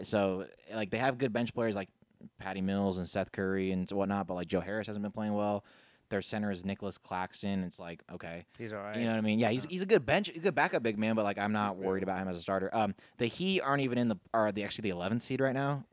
so 0.03 0.45
like 0.73 0.89
they 0.89 0.97
have 0.97 1.17
good 1.17 1.31
bench 1.31 1.53
players 1.53 1.75
like 1.75 1.89
Patty 2.39 2.61
Mills 2.61 2.97
and 2.97 3.07
Seth 3.07 3.31
Curry 3.31 3.71
and 3.71 3.89
whatnot, 3.89 4.27
but 4.27 4.35
like 4.35 4.47
Joe 4.47 4.61
Harris 4.61 4.87
hasn't 4.87 5.03
been 5.03 5.11
playing 5.11 5.33
well. 5.33 5.63
Their 6.09 6.21
center 6.21 6.51
is 6.51 6.63
Nicolas 6.63 6.97
Claxton. 6.97 7.63
It's 7.63 7.79
like 7.79 8.01
okay, 8.13 8.45
He's 8.57 8.71
all 8.71 8.79
right. 8.79 8.95
you 8.95 9.03
know 9.03 9.11
what 9.11 9.17
I 9.17 9.21
mean? 9.21 9.39
Yeah, 9.39 9.49
he's 9.49 9.65
he's 9.65 9.81
a 9.81 9.85
good 9.85 10.05
bench, 10.05 10.29
a 10.29 10.39
good 10.39 10.55
backup 10.55 10.81
big 10.81 10.97
man, 10.97 11.15
but 11.15 11.23
like 11.23 11.37
I'm 11.37 11.51
not 11.51 11.75
worried 11.77 12.03
about 12.03 12.19
him 12.21 12.29
as 12.29 12.37
a 12.37 12.41
starter. 12.41 12.69
Um, 12.73 12.95
the 13.17 13.25
Heat 13.27 13.61
aren't 13.61 13.81
even 13.81 13.97
in 13.97 14.07
the 14.07 14.15
are 14.33 14.51
the 14.51 14.63
actually 14.63 14.89
the 14.89 14.95
11th 14.95 15.21
seed 15.23 15.41
right 15.41 15.53
now, 15.53 15.83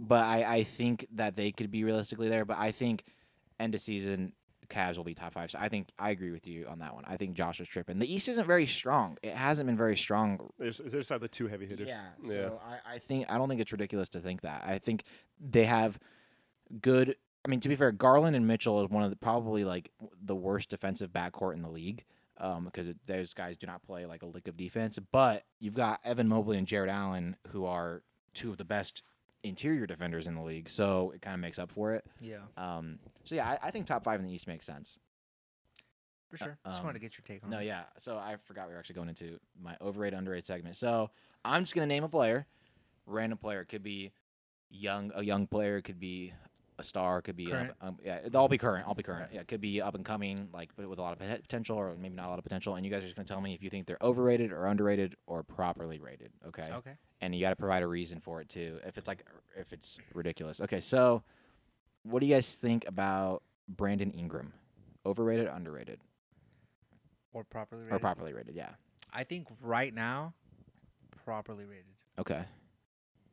but 0.00 0.24
I 0.24 0.56
I 0.56 0.64
think 0.64 1.06
that 1.12 1.36
they 1.36 1.52
could 1.52 1.70
be 1.70 1.84
realistically 1.84 2.28
there. 2.28 2.44
But 2.44 2.58
I 2.58 2.72
think 2.72 3.04
end 3.60 3.74
of 3.76 3.80
season 3.80 4.32
Cavs 4.72 4.96
will 4.96 5.04
be 5.04 5.14
top 5.14 5.32
five. 5.34 5.50
So 5.50 5.58
I 5.60 5.68
think 5.68 5.88
I 5.98 6.10
agree 6.10 6.30
with 6.30 6.46
you 6.46 6.66
on 6.66 6.78
that 6.80 6.94
one. 6.94 7.04
I 7.06 7.16
think 7.16 7.34
Josh 7.34 7.58
was 7.58 7.68
tripping. 7.68 7.98
The 7.98 8.12
East 8.12 8.28
isn't 8.28 8.46
very 8.46 8.66
strong. 8.66 9.18
It 9.22 9.34
hasn't 9.34 9.66
been 9.66 9.76
very 9.76 9.96
strong 9.96 10.50
there's 10.58 10.80
there's 10.84 11.10
not 11.10 11.20
the 11.20 11.28
two 11.28 11.46
heavy 11.48 11.66
hitters. 11.66 11.88
yeah. 11.88 12.02
Yeah. 12.22 12.32
So 12.32 12.60
I, 12.64 12.94
I 12.94 12.98
think 12.98 13.26
I 13.30 13.38
don't 13.38 13.48
think 13.48 13.60
it's 13.60 13.72
ridiculous 13.72 14.08
to 14.10 14.20
think 14.20 14.40
that. 14.42 14.62
I 14.66 14.78
think 14.78 15.04
they 15.40 15.64
have 15.64 15.98
good. 16.80 17.16
I 17.44 17.48
mean, 17.50 17.60
to 17.60 17.68
be 17.68 17.76
fair, 17.76 17.90
Garland 17.92 18.36
and 18.36 18.46
Mitchell 18.46 18.82
is 18.84 18.88
one 18.90 19.02
of 19.02 19.10
the 19.10 19.16
probably 19.16 19.64
like 19.64 19.90
the 20.24 20.36
worst 20.36 20.68
defensive 20.70 21.10
backcourt 21.12 21.54
in 21.54 21.62
the 21.62 21.70
league. 21.70 22.04
Um, 22.38 22.64
because 22.64 22.88
it, 22.88 22.96
those 23.06 23.34
guys 23.34 23.56
do 23.56 23.66
not 23.68 23.82
play 23.84 24.04
like 24.06 24.22
a 24.22 24.26
lick 24.26 24.48
of 24.48 24.56
defense. 24.56 24.98
But 25.12 25.44
you've 25.60 25.74
got 25.74 26.00
Evan 26.04 26.26
Mobley 26.28 26.58
and 26.58 26.66
Jarrett 26.66 26.90
Allen, 26.90 27.36
who 27.48 27.66
are 27.66 28.02
two 28.34 28.50
of 28.50 28.56
the 28.56 28.64
best 28.64 29.02
interior 29.44 29.86
defenders 29.86 30.26
in 30.26 30.34
the 30.34 30.42
league. 30.42 30.68
So 30.68 31.12
it 31.14 31.20
kind 31.22 31.34
of 31.34 31.40
makes 31.40 31.58
up 31.58 31.70
for 31.70 31.94
it. 31.94 32.04
Yeah, 32.20 32.38
Um, 32.56 32.98
so 33.24 33.34
yeah, 33.34 33.48
I, 33.62 33.68
I 33.68 33.70
think 33.70 33.86
top 33.86 34.04
five 34.04 34.20
in 34.20 34.26
the 34.26 34.32
East 34.32 34.46
makes 34.46 34.66
sense. 34.66 34.98
for 36.30 36.36
sure. 36.36 36.58
Just 36.66 36.80
um, 36.80 36.86
wanted 36.86 36.98
to 37.00 37.00
get 37.06 37.16
your 37.18 37.24
take 37.26 37.44
on 37.44 37.50
No, 37.50 37.58
it. 37.58 37.66
yeah. 37.66 37.82
So 37.98 38.16
I 38.16 38.36
forgot 38.44 38.68
we 38.68 38.74
were 38.74 38.78
actually 38.78 38.94
going 38.96 39.08
into 39.08 39.38
my 39.60 39.76
overrated, 39.80 40.18
underrated 40.18 40.46
segment. 40.46 40.76
So 40.76 41.10
I'm 41.44 41.62
just 41.62 41.74
gonna 41.74 41.86
name 41.86 42.04
a 42.04 42.08
player, 42.08 42.46
random 43.06 43.38
player. 43.38 43.60
It 43.60 43.66
could 43.66 43.82
be 43.82 44.12
young, 44.70 45.12
a 45.14 45.22
young 45.22 45.46
player. 45.46 45.76
It 45.76 45.82
could 45.82 46.00
be 46.00 46.32
a 46.78 46.82
star. 46.82 47.18
It 47.18 47.22
could 47.22 47.36
be 47.36 47.46
Current. 47.46 47.70
Up, 47.70 47.76
um, 47.82 47.98
yeah. 48.02 48.20
I'll 48.34 48.48
be 48.48 48.56
current. 48.56 48.86
I'll 48.88 48.94
be 48.94 49.02
current. 49.02 49.30
Yeah, 49.32 49.40
it 49.40 49.48
could 49.48 49.60
be 49.60 49.82
up 49.82 49.94
and 49.94 50.04
coming, 50.06 50.48
like 50.54 50.70
but 50.74 50.88
with 50.88 50.98
a 50.98 51.02
lot 51.02 51.12
of 51.12 51.18
potential, 51.42 51.76
or 51.76 51.94
maybe 52.00 52.14
not 52.14 52.28
a 52.28 52.30
lot 52.30 52.38
of 52.38 52.44
potential. 52.44 52.76
And 52.76 52.86
you 52.86 52.90
guys 52.90 53.02
are 53.02 53.06
just 53.06 53.14
gonna 53.16 53.28
tell 53.28 53.42
me 53.42 53.52
if 53.54 53.62
you 53.62 53.68
think 53.68 53.86
they're 53.86 53.98
overrated 54.00 54.52
or 54.52 54.66
underrated 54.66 55.14
or 55.26 55.42
properly 55.42 55.98
rated. 55.98 56.32
Okay. 56.48 56.68
Okay. 56.72 56.92
And 57.20 57.34
you 57.34 57.40
got 57.42 57.50
to 57.50 57.56
provide 57.56 57.82
a 57.82 57.86
reason 57.86 58.20
for 58.20 58.40
it 58.40 58.48
too. 58.48 58.78
If 58.86 58.96
it's 58.98 59.06
like 59.06 59.22
if 59.54 59.72
it's 59.72 59.98
ridiculous. 60.14 60.60
Okay. 60.62 60.80
So 60.80 61.22
what 62.02 62.20
do 62.20 62.26
you 62.26 62.34
guys 62.34 62.54
think 62.56 62.86
about 62.86 63.42
Brandon 63.68 64.10
Ingram? 64.12 64.52
Overrated, 65.04 65.48
underrated, 65.48 65.98
Or 67.32 67.42
properly 67.44 67.82
rated. 67.82 67.96
or 67.96 67.98
properly 67.98 68.32
rated? 68.32 68.54
Yeah. 68.54 68.70
I 69.12 69.24
think 69.24 69.48
right 69.60 69.92
now, 69.92 70.32
properly 71.24 71.64
rated. 71.64 71.84
Okay. 72.18 72.44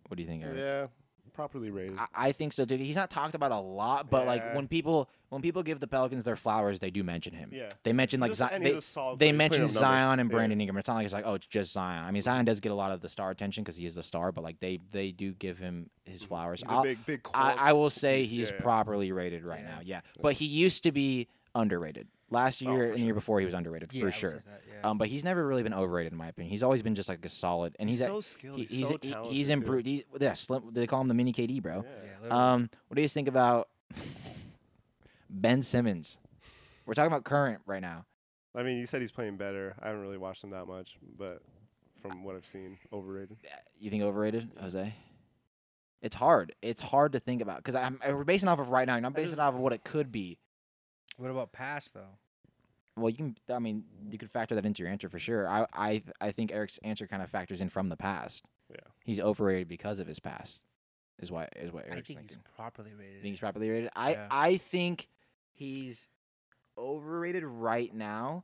What 0.08 0.18
do 0.18 0.24
you 0.24 0.28
think, 0.30 0.44
Eric? 0.44 0.58
Yeah, 0.58 0.88
properly 1.30 1.70
rated. 1.70 1.98
I, 1.98 2.08
I 2.16 2.32
think 2.32 2.54
so, 2.54 2.66
dude. 2.66 2.80
He's 2.80 2.96
not 2.96 3.10
talked 3.10 3.36
about 3.36 3.52
a 3.52 3.60
lot, 3.60 4.10
but 4.10 4.26
like 4.26 4.42
Yeah. 4.42 4.56
when 4.56 4.68
people 4.68 5.10
when 5.30 5.42
people 5.44 5.62
give 5.64 5.80
the 5.80 5.88
Pelicans 5.88 6.24
their 6.24 6.36
flowers, 6.36 6.80
they 6.80 6.90
do 6.90 7.04
mention 7.04 7.34
him. 7.34 7.52
yeah. 7.54 7.70
They 7.84 7.94
mention 7.94 8.20
like 8.20 8.32
He's 8.32 8.38
a- 8.38 8.50
Zion. 8.50 8.54
and 8.56 8.64
he's 8.66 8.74
They, 8.74 8.78
a 8.78 8.82
solid 8.82 9.20
they 9.20 9.32
player. 9.32 9.34
He's 9.34 9.34
putting 9.34 9.38
mention 9.38 9.64
up 9.64 9.68
numbers. 9.70 9.80
Zion 9.80 10.20
and 10.20 10.30
Yeah. 10.30 10.36
Brandon 10.36 10.62
Ingram. 10.62 10.78
It's 10.78 10.88
not 10.88 10.96
like 10.96 11.06
it's 11.06 11.14
like 11.14 11.26
oh, 11.28 11.34
it's 11.36 11.48
just 11.48 11.72
Zion. 11.74 12.04
I 12.04 12.12
mean, 12.12 12.22
Zion 12.22 12.46
does 12.46 12.60
get 12.60 12.72
a 12.72 12.76
lot 12.76 12.92
of 12.92 13.02
the 13.02 13.10
star 13.10 13.30
attention 13.32 13.64
because 13.64 13.78
he 13.78 13.86
is 13.86 13.96
the 13.96 14.04
star, 14.04 14.32
but 14.32 14.44
like 14.44 14.60
they 14.60 14.80
they 14.92 15.12
do 15.12 15.32
give 15.34 15.58
him 15.60 15.90
his 16.06 16.24
flowers. 16.24 16.62
Mm-hmm. 16.62 16.70
He's 16.70 16.76
a 16.76 16.78
I'll- 16.78 16.84
big, 16.84 17.06
big. 17.06 17.28
I, 17.34 17.54
I 17.70 17.74
will 17.74 17.90
say 17.92 18.24
he's 18.26 18.50
yeah. 18.52 18.60
properly 18.60 19.12
rated 19.12 19.44
right 19.44 19.64
now. 19.64 19.80
Yeah, 19.84 20.02
but 20.22 20.34
he 20.34 20.46
used 20.46 20.84
to 20.84 20.92
be 20.92 21.28
underrated. 21.56 22.08
Last 22.32 22.62
Oh, 22.66 22.72
year 22.72 22.88
for 22.88 22.92
and 22.92 23.00
the 23.00 23.06
year 23.06 23.14
before, 23.14 23.40
he 23.40 23.46
was 23.46 23.56
underrated 23.56 23.92
Yeah, 23.92 24.04
for 24.04 24.12
sure. 24.12 24.32
that, 24.34 24.62
yeah. 24.68 24.88
Um, 24.90 24.98
but 24.98 25.08
he's 25.08 25.24
never 25.24 25.46
really 25.48 25.64
been 25.64 25.74
overrated 25.74 26.12
in 26.14 26.18
my 26.18 26.28
opinion. 26.28 26.52
He's 26.52 26.62
always 26.64 26.82
been 26.82 26.94
just 26.96 27.10
like 27.10 27.24
a 27.26 27.30
solid, 27.30 27.76
and 27.80 27.90
he's, 27.90 28.00
he's 28.00 28.06
at- 28.06 28.12
so 28.12 28.22
skilled. 28.22 28.58
he- 28.58 28.64
he's, 28.66 28.70
he's 28.72 28.88
so 28.88 28.98
he- 29.02 29.12
talented. 29.12 29.34
he's 29.36 29.50
improved. 29.50 29.86
He, 29.86 30.06
yeah, 30.20 30.34
slim, 30.34 30.70
they 30.72 30.86
call 30.88 31.02
him 31.02 31.08
the 31.08 31.14
mini 31.16 31.34
KD, 31.34 31.62
bro. 31.62 31.84
Yeah. 31.86 32.28
yeah. 32.28 32.54
Um, 32.54 32.70
what 32.88 32.96
do 32.96 33.02
you 33.02 33.08
think 33.08 33.28
about 33.28 33.68
Ben 35.30 35.62
Simmons? 35.62 36.18
We're 36.86 36.94
talking 36.94 37.12
about 37.12 37.24
current 37.24 37.62
right 37.66 37.82
now. 37.82 38.06
I 38.56 38.64
mean, 38.64 38.78
you 38.80 38.86
said 38.86 39.02
he's 39.02 39.12
playing 39.12 39.38
better. 39.38 39.76
I 39.82 39.88
haven't 39.88 40.02
really 40.02 40.18
watched 40.18 40.44
him 40.44 40.50
that 40.52 40.66
much, 40.68 40.98
but 41.18 41.42
from 42.02 42.24
what 42.24 42.36
I've 42.36 42.46
seen, 42.46 42.78
overrated. 42.92 43.38
You 43.80 43.90
think 43.90 44.04
overrated, 44.04 44.50
Jose? 44.60 44.94
It's 46.02 46.16
hard. 46.16 46.56
It's 46.62 46.82
hard 46.82 47.12
to 47.14 47.20
think 47.20 47.42
about 47.42 47.58
because 47.58 47.76
I'm 47.76 48.00
we're 48.08 48.24
basing 48.24 48.48
off 48.50 48.60
of 48.60 48.70
right 48.70 48.88
now. 48.88 48.96
and 48.96 49.06
I'm 49.06 49.14
basing 49.14 49.32
just- 49.32 49.40
off 49.40 49.54
of 49.54 49.60
what 49.60 49.74
it 49.74 49.84
could 49.84 50.12
be. 50.12 50.38
What 51.20 51.32
about 51.32 51.52
past 51.52 51.94
though? 51.94 52.18
Well, 52.98 53.10
you 53.10 53.16
can. 53.16 53.36
I 53.50 53.60
mean, 53.60 53.84
you 54.10 54.18
could 54.18 54.30
factor 54.32 54.56
that 54.56 54.66
into 54.66 54.84
your 54.84 54.91
answer 54.91 55.08
for 55.10 55.20
sure. 55.20 55.48
I 55.48 55.66
I 55.74 56.04
I 56.20 56.32
think 56.32 56.52
Eric's 56.52 56.80
answer 56.84 57.08
kind 57.08 57.22
of 57.24 57.30
factors 57.30 57.62
in 57.62 57.70
from 57.70 57.90
the 57.90 57.96
past. 57.98 58.44
Yeah. 58.70 58.78
He's 59.06 59.20
overrated 59.20 59.68
because 59.68 60.00
of 60.00 60.08
his 60.08 60.20
past. 60.20 60.60
Is 61.22 61.32
why 61.32 61.41
what 61.44 61.54
is 61.58 61.72
what 61.72 61.86
I 61.86 61.94
Eric's 61.94 62.08
think 62.08 62.20
thinking. 62.20 62.38
he's 62.46 62.56
properly 62.56 62.91
rated. 62.98 63.16
You 63.16 63.22
think 63.22 63.34
he's 63.34 63.40
properly 63.40 63.70
rated? 63.70 63.90
I 63.96 64.12
Yeah. 64.12 64.28
I 64.32 64.58
think 64.58 65.08
he's 65.54 66.08
overrated 66.78 67.44
right 67.44 67.94
now, 67.94 68.44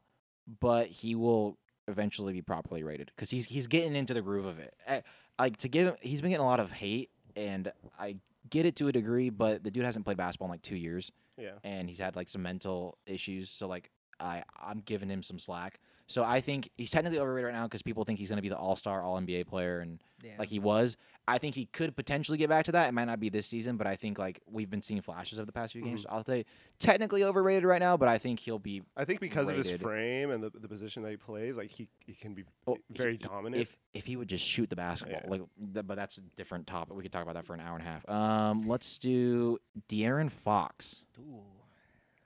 but 0.62 0.88
he 0.88 1.16
will 1.16 1.58
eventually 1.88 2.34
be 2.34 2.42
properly 2.42 2.84
rated 2.84 3.12
because 3.16 3.30
he's 3.30 3.46
he's 3.46 3.68
getting 3.68 3.96
into 3.96 4.14
the 4.14 4.22
groove 4.22 4.46
of 4.46 4.60
it. 4.60 4.74
Eh, 4.88 5.02
Like 5.40 5.58
to 5.58 5.70
give 5.70 5.88
him, 5.88 5.96
he's 6.02 6.22
been 6.22 6.32
getting 6.32 6.44
a 6.44 6.48
lot 6.48 6.60
of 6.60 6.72
hate, 6.72 7.10
and 7.36 7.72
I 8.00 8.18
get 8.50 8.66
it 8.66 8.76
to 8.78 8.88
a 8.88 8.92
degree, 8.92 9.30
but 9.30 9.64
the 9.64 9.72
dude 9.72 9.86
hasn't 9.86 10.06
played 10.06 10.18
basketball 10.18 10.48
in 10.48 10.52
like 10.52 10.62
two 10.62 10.76
years, 10.76 11.12
Yeah. 11.38 11.54
and 11.64 11.90
he's 11.90 12.00
had 12.00 12.16
like 12.16 12.30
some 12.30 12.42
mental 12.44 12.98
issues. 13.06 13.50
So 13.50 13.68
like 13.68 13.90
I 14.20 14.44
I'm 14.60 14.80
giving 14.80 15.10
him 15.10 15.22
some 15.24 15.40
slack. 15.40 15.80
So 16.08 16.24
I 16.24 16.40
think 16.42 16.70
he's 16.78 16.92
technically 16.92 17.20
overrated 17.20 17.46
right 17.48 17.54
now 17.56 17.64
because 17.64 17.82
people 17.82 18.04
think 18.04 18.20
he's 18.20 18.30
going 18.30 18.38
to 18.38 18.42
be 18.44 18.50
the 18.50 18.58
All 18.58 18.76
Star, 18.76 19.02
All 19.02 19.20
NBA 19.20 19.48
player, 19.48 19.80
and 19.80 20.00
yeah. 20.24 20.34
like 20.38 20.50
he 20.50 20.60
was. 20.60 20.98
I 21.28 21.40
think 21.40 21.56
he 21.56 21.66
could 21.66 21.96
potentially 21.96 22.38
get 22.38 22.50
back 22.50 22.66
to 22.66 22.72
that. 22.74 22.88
It 22.88 22.92
might 22.94 23.06
not 23.06 23.20
be 23.20 23.30
this 23.30 23.48
season, 23.48 23.78
but 23.78 23.88
I 23.88 23.96
think 23.96 24.20
like 24.20 24.40
we've 24.46 24.70
been 24.70 24.84
seeing 24.84 25.02
flashes 25.02 25.40
of 25.40 25.48
the 25.48 25.52
past 25.52 25.74
few 25.74 25.82
games. 25.82 26.02
Mhm. 26.02 26.04
So 26.04 26.10
I'll 26.12 26.24
say 26.24 26.46
technically 26.78 27.24
overrated 27.24 27.64
right 27.64 27.80
now, 27.80 27.98
but 27.98 28.08
I 28.08 28.20
think 28.20 28.40
he'll 28.40 28.60
be 28.60 28.84
I 28.96 29.06
think 29.06 29.20
because 29.20 29.50
of 29.50 29.58
his 29.58 29.72
frame 29.72 30.30
and 30.30 30.44
the, 30.44 30.52
the 30.52 30.68
position 30.68 31.02
that 31.02 31.10
he 31.10 31.18
plays, 31.18 31.58
like 31.58 31.72
he, 31.72 31.88
he 32.06 32.14
can 32.14 32.36
be 32.36 32.44
well, 32.68 32.78
very 32.92 33.14
he- 33.14 33.18
dominant. 33.18 33.60
If 33.64 33.76
if 33.96 34.06
he 34.06 34.16
would 34.16 34.28
just 34.28 34.46
shoot 34.46 34.70
the 34.70 34.76
basketball, 34.76 35.22
Yeah. 35.24 35.30
like, 35.32 35.42
th- 35.74 35.88
but 35.88 35.96
that's 35.96 36.20
a 36.20 36.22
different 36.38 36.68
topic. 36.68 36.96
We 36.96 37.02
could 37.02 37.12
talk 37.12 37.24
about 37.24 37.34
that 37.34 37.48
for 37.48 37.56
an 37.56 37.62
hour 37.62 37.76
and 37.78 37.82
a 37.88 37.90
half. 37.90 38.08
Um, 38.08 38.68
let's 38.68 39.00
do 39.00 39.58
De'Aaron 39.90 40.30
Fox. 40.30 41.02
Ooh. 41.20 41.42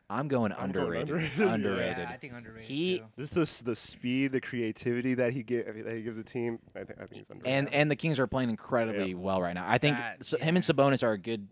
I'm 0.09 0.27
going 0.27 0.51
I'm 0.53 0.71
going 0.71 1.01
underrated. 1.01 1.39
underrated, 1.39 1.97
yeah. 1.99 2.09
I 2.09 2.17
think 2.17 2.33
underrated 2.33 2.67
He- 2.67 2.99
too. 2.99 3.05
Just 3.17 3.33
the 3.61 3.63
the 3.71 3.75
speed, 3.75 4.31
the 4.31 4.41
creativity 4.41 5.13
that 5.15 5.33
he 5.33 5.43
get 5.43 5.67
that 5.85 5.93
he 5.95 6.01
gives 6.01 6.17
a 6.17 6.23
team, 6.23 6.59
I 6.75 6.79
think 6.83 6.99
I 6.99 7.05
think 7.05 7.21
he's 7.21 7.29
underrated. 7.29 7.57
And 7.57 7.73
and 7.73 7.91
the 7.91 7.95
Kings 7.95 8.19
are 8.19 8.27
playing 8.27 8.49
incredibly 8.49 9.13
well 9.13 9.41
right 9.41 9.53
now. 9.53 9.65
I 9.67 9.77
think 9.77 9.97
That- 9.97 10.25
so, 10.25 10.37
him 10.37 10.55
and. 10.55 10.65
Sabonis 10.65 11.03
are 11.03 11.11
a 11.13 11.17
good 11.17 11.47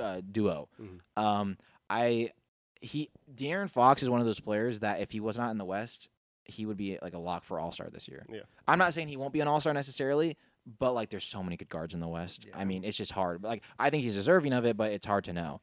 uh, 0.00 0.20
duo. 0.30 0.68
Mhm. 0.80 1.22
Um, 1.22 1.56
I 1.90 2.32
he 2.80 3.10
De'Aaron 3.34 3.68
Fox 3.70 4.02
is 4.02 4.10
one 4.10 4.20
of 4.20 4.26
those 4.26 4.40
players 4.40 4.80
that 4.80 5.00
if 5.00 5.10
he 5.10 5.18
was 5.20 5.36
not 5.36 5.50
in 5.50 5.58
the 5.58 5.64
West, 5.64 6.08
he 6.44 6.66
would 6.66 6.76
be 6.76 6.98
like 7.02 7.14
a 7.14 7.18
lock 7.18 7.44
for 7.44 7.58
All 7.58 7.72
Star 7.72 7.88
this 7.90 8.06
year. 8.08 8.24
Yeah. 8.30 8.40
I'm 8.68 8.78
not 8.78 8.94
saying 8.94 9.08
he 9.08 9.16
won't 9.16 9.32
be 9.32 9.40
an 9.40 9.48
All 9.48 9.60
Star 9.60 9.72
necessarily, 9.74 10.36
but 10.78 10.92
like 10.92 11.10
there's 11.10 11.24
so 11.24 11.42
many 11.42 11.56
good 11.56 11.68
guards 11.68 11.94
in 11.94 12.00
the 12.00 12.06
West. 12.08 12.46
Yeah. 12.46 12.56
I 12.58 12.64
mean, 12.64 12.84
it's 12.84 12.96
just 12.96 13.12
hard. 13.12 13.42
But 13.42 13.48
like 13.48 13.62
I 13.78 13.90
think 13.90 14.04
he's 14.04 14.14
deserving 14.14 14.52
of 14.52 14.64
it, 14.64 14.76
but 14.76 14.92
it's 14.92 15.06
hard 15.06 15.24
to 15.24 15.32
know. 15.32 15.60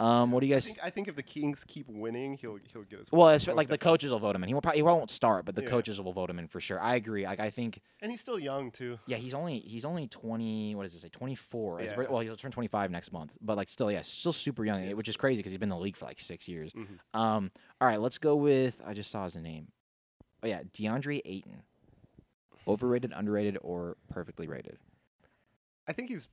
Um, 0.00 0.30
what 0.30 0.40
do 0.40 0.46
you 0.46 0.54
I 0.54 0.56
guys? 0.56 0.64
think, 0.64 0.78
I 0.82 0.88
think 0.90 1.08
if 1.08 1.14
the 1.16 1.22
Kings 1.22 1.62
keep 1.68 1.86
winning, 1.88 2.34
he'll 2.38 2.58
he'll 2.72 2.84
get 2.84 3.00
his. 3.00 3.12
well, 3.12 3.28
it's 3.28 3.46
like 3.46 3.68
the 3.68 3.76
coaches 3.76 4.10
will 4.12 4.18
vote 4.18 4.34
him 4.34 4.42
in. 4.42 4.48
He 4.48 4.54
will 4.54 4.62
probably 4.62 4.78
he 4.78 4.82
won't 4.82 5.10
start, 5.10 5.44
but 5.44 5.54
the 5.54 5.62
Yeah. 5.62 5.68
coaches 5.68 6.00
will 6.00 6.12
vote 6.14 6.30
him 6.30 6.38
in 6.38 6.48
for 6.48 6.58
sure. 6.60 6.80
I 6.80 6.94
agree. 6.94 7.26
Like 7.26 7.38
I 7.38 7.50
think 7.50 7.80
and 8.00 8.10
he's 8.10 8.20
still 8.22 8.38
young 8.38 8.70
too. 8.70 8.98
Yeah, 9.06 9.18
he's 9.18 9.34
only 9.34 9.58
he's 9.60 9.84
only 9.84 10.06
twenty. 10.08 10.74
What 10.74 10.84
does 10.84 10.94
it 10.94 11.00
say? 11.00 11.10
Twenty 11.10 11.34
four. 11.34 11.82
Yeah. 11.82 11.94
Well, 12.08 12.20
he'll 12.20 12.36
turn 12.36 12.50
twenty 12.50 12.66
five 12.68 12.90
next 12.90 13.12
month. 13.12 13.36
But 13.42 13.58
like, 13.58 13.68
still, 13.68 13.92
yeah, 13.92 14.00
still 14.02 14.32
super 14.32 14.64
young, 14.64 14.82
Yes. 14.84 14.94
which 14.94 15.08
is 15.08 15.16
crazy 15.18 15.40
because 15.40 15.52
he's 15.52 15.58
been 15.58 15.66
in 15.70 15.76
the 15.76 15.82
league 15.82 15.96
for 15.98 16.06
like 16.06 16.18
six 16.18 16.48
years. 16.48 16.72
Mhm. 16.72 16.98
Um. 17.18 17.50
All 17.80 17.86
right, 17.86 18.00
let's 18.00 18.16
go 18.16 18.36
with. 18.36 18.80
I 18.86 18.94
just 18.94 19.10
saw 19.10 19.24
his 19.24 19.36
name. 19.36 19.68
Oh 20.42 20.46
yeah, 20.46 20.62
DeAndre 20.62 21.20
Ayton. 21.26 21.62
overrated, 22.66 23.12
underrated, 23.14 23.58
or 23.62 23.96
perfectly 24.08 24.46
rated? 24.46 24.78
I 25.88 25.92
think 25.92 26.08
he's 26.08 26.28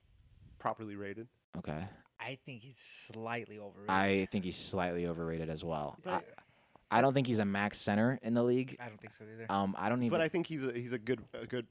properly 0.59 0.95
rated. 0.95 1.27
Okay. 1.57 1.85
I 2.27 2.37
think 2.45 2.61
he's 2.61 2.77
slightly 3.13 3.57
overrated. 3.57 3.89
I 3.89 4.27
think 4.31 4.43
he's 4.43 4.57
slightly 4.57 5.07
overrated 5.07 5.49
as 5.49 5.63
well. 5.63 5.95
I, 6.05 6.09
But, 6.09 6.25
I 6.91 7.01
don't 7.01 7.13
think 7.13 7.25
he's 7.27 7.39
a 7.39 7.45
max 7.45 7.79
center 7.79 8.19
in 8.21 8.33
the 8.33 8.43
league. 8.43 8.75
I 8.81 8.87
don't 8.87 8.99
think 8.99 9.13
so 9.13 9.23
either. 9.33 9.45
Um, 9.49 9.75
I 9.77 9.87
don't 9.87 9.99
even. 10.03 10.09
but 10.11 10.21
I 10.21 10.27
think 10.27 10.45
he's 10.47 10.65
a, 10.65 10.73
he's 10.73 10.91
a 10.91 10.97
good 10.99 11.21
a 11.33 11.45
good 11.45 11.65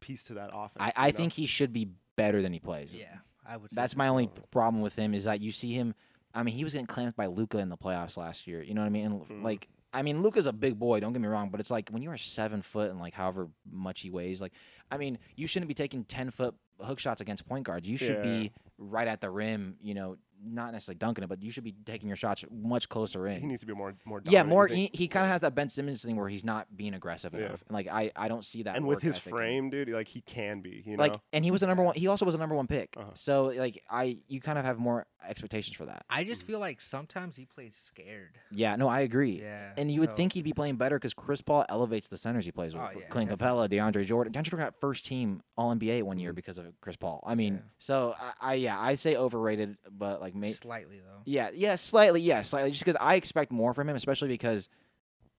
piece 0.00 0.22
to 0.24 0.34
that 0.34 0.50
offense. 0.52 0.72
I, 0.80 0.92
I 1.08 1.10
think 1.12 1.32
he 1.32 1.46
should 1.46 1.72
be 1.72 1.88
better 2.16 2.42
than 2.42 2.52
he 2.52 2.58
plays. 2.58 2.92
yeah, 2.92 3.06
I 3.46 3.56
would. 3.56 3.70
Say 3.70 3.74
That's 3.74 3.96
my 3.96 4.08
only 4.08 4.28
problem 4.50 4.82
with 4.82 4.94
him 4.96 5.14
is 5.14 5.24
that 5.24 5.40
you 5.40 5.50
see 5.52 5.72
him. 5.72 5.94
I 6.34 6.42
mean, 6.42 6.54
he 6.54 6.64
was 6.64 6.72
getting 6.74 6.86
clamped 6.86 7.16
by 7.16 7.26
Luka 7.26 7.58
in 7.58 7.68
the 7.70 7.76
playoffs 7.76 8.16
last 8.18 8.46
year. 8.46 8.62
You 8.62 8.74
know 8.74 8.80
what 8.82 8.86
I 8.86 8.90
mean? 8.90 9.04
And, 9.06 9.20
Mhm. 9.28 9.42
Like, 9.42 9.68
I 9.94 10.00
mean, 10.02 10.22
Luka's 10.22 10.46
a 10.46 10.52
big 10.52 10.78
boy. 10.78 11.00
Don't 11.00 11.12
get 11.12 11.20
me 11.20 11.28
wrong, 11.28 11.50
but 11.50 11.60
it's 11.60 11.70
like 11.70 11.90
when 11.90 12.02
you 12.02 12.10
are 12.10 12.16
seven 12.16 12.62
foot 12.62 12.90
and 12.90 12.98
like 12.98 13.12
however 13.12 13.48
much 13.70 14.00
he 14.00 14.10
weighs. 14.10 14.40
Like, 14.40 14.52
I 14.90 14.96
mean, 14.96 15.18
you 15.36 15.46
shouldn't 15.46 15.68
be 15.68 15.74
taking 15.74 16.04
ten 16.04 16.30
foot 16.30 16.54
hook 16.80 16.98
shots 16.98 17.20
against 17.20 17.46
point 17.46 17.64
guards. 17.66 17.86
You 17.88 17.96
should 17.98 18.16
Yeah. 18.16 18.22
be 18.22 18.52
right 18.82 19.08
at 19.08 19.20
the 19.20 19.30
rim. 19.30 19.76
You 19.80 19.94
know, 19.94 20.16
not 20.44 20.72
necessarily 20.72 20.98
dunking 20.98 21.24
it, 21.24 21.28
but 21.28 21.42
you 21.42 21.50
should 21.50 21.64
be 21.64 21.74
taking 21.84 22.08
your 22.08 22.16
shots 22.16 22.44
much 22.50 22.88
closer 22.88 23.26
in. 23.28 23.40
he 23.40 23.46
needs 23.46 23.60
to 23.60 23.66
be 23.66 23.74
more 23.74 23.94
more. 24.04 24.20
yeah, 24.24 24.42
more. 24.42 24.68
Think- 24.68 24.90
He, 24.92 25.02
he 25.04 25.08
kind 25.08 25.24
of 25.24 25.30
has 25.32 25.40
that 25.42 25.54
Ben 25.54 25.68
Simmons 25.68 26.02
thing 26.04 26.16
where 26.16 26.28
he's 26.28 26.44
not 26.44 26.76
being 26.76 26.94
aggressive 26.94 27.32
Yeah. 27.34 27.46
enough. 27.46 27.62
And 27.68 27.74
like 27.74 27.88
I, 27.88 28.10
I 28.16 28.28
don't 28.28 28.44
see 28.44 28.62
that. 28.64 28.76
and 28.76 28.86
with 28.86 29.00
his 29.02 29.16
ethic 29.16 29.32
frame, 29.32 29.70
dude, 29.70 29.88
like 29.88 30.08
he 30.08 30.20
can 30.20 30.60
be. 30.60 30.82
You 30.86 30.96
like, 30.96 31.12
know, 31.12 31.20
and 31.32 31.44
he 31.44 31.50
was 31.50 31.62
a 31.62 31.66
number 31.66 31.82
one. 31.82 31.94
He 31.94 32.06
also 32.06 32.24
was 32.24 32.34
a 32.34 32.38
number 32.38 32.54
one 32.54 32.66
pick. 32.66 32.94
Uh-huh. 32.96 33.10
So 33.14 33.44
like 33.46 33.82
I, 33.90 34.18
you 34.28 34.40
kind 34.40 34.58
of 34.58 34.64
have 34.64 34.78
more 34.78 35.06
expectations 35.28 35.76
for 35.76 35.86
that. 35.86 36.04
I 36.10 36.24
just 36.24 36.44
feel 36.44 36.58
like 36.58 36.80
sometimes 36.80 37.36
he 37.36 37.44
plays 37.46 37.80
scared. 37.86 38.38
Yeah, 38.50 38.74
no, 38.76 38.88
I 38.88 39.00
agree. 39.00 39.40
Yeah. 39.40 39.72
And 39.76 39.90
you 39.90 40.00
would 40.00 40.16
think 40.16 40.32
he'd 40.32 40.42
be 40.42 40.52
playing 40.52 40.76
better 40.76 40.96
because 40.98 41.14
Chris 41.14 41.40
Paul 41.40 41.64
elevates 41.68 42.08
the 42.08 42.16
centers 42.16 42.44
he 42.44 42.50
plays 42.50 42.74
with. 42.74 42.82
Oh, 42.82 42.90
yeah, 42.98 43.06
Clint 43.06 43.30
Capela, 43.30 43.68
DeAndre 43.68 44.04
Jordan. 44.04 44.32
DeAndre 44.32 44.42
Jordan 44.50 44.66
got 44.66 44.80
first 44.80 45.04
team 45.04 45.42
All 45.56 45.72
NBA 45.74 46.02
one 46.02 46.18
year 46.18 46.32
Mhm. 46.32 46.36
because 46.36 46.58
of 46.58 46.66
Chris 46.80 46.96
Paul. 46.96 47.22
I 47.24 47.36
mean, 47.36 47.54
Yeah. 47.54 47.60
so 47.78 48.14
I, 48.20 48.32
I 48.40 48.54
yeah, 48.54 48.80
I'd 48.80 48.98
say 48.98 49.14
overrated, 49.14 49.76
but 49.90 50.20
like 50.20 50.31
may, 50.34 50.52
slightly 50.52 50.98
though. 50.98 51.22
yeah, 51.24 51.50
yeah, 51.54 51.76
slightly, 51.76 52.20
yeah, 52.20 52.42
slightly, 52.42 52.70
just 52.70 52.84
because 52.84 52.96
I 53.00 53.14
expect 53.16 53.52
more 53.52 53.72
from 53.74 53.88
him, 53.88 53.96
especially 53.96 54.28
because 54.28 54.68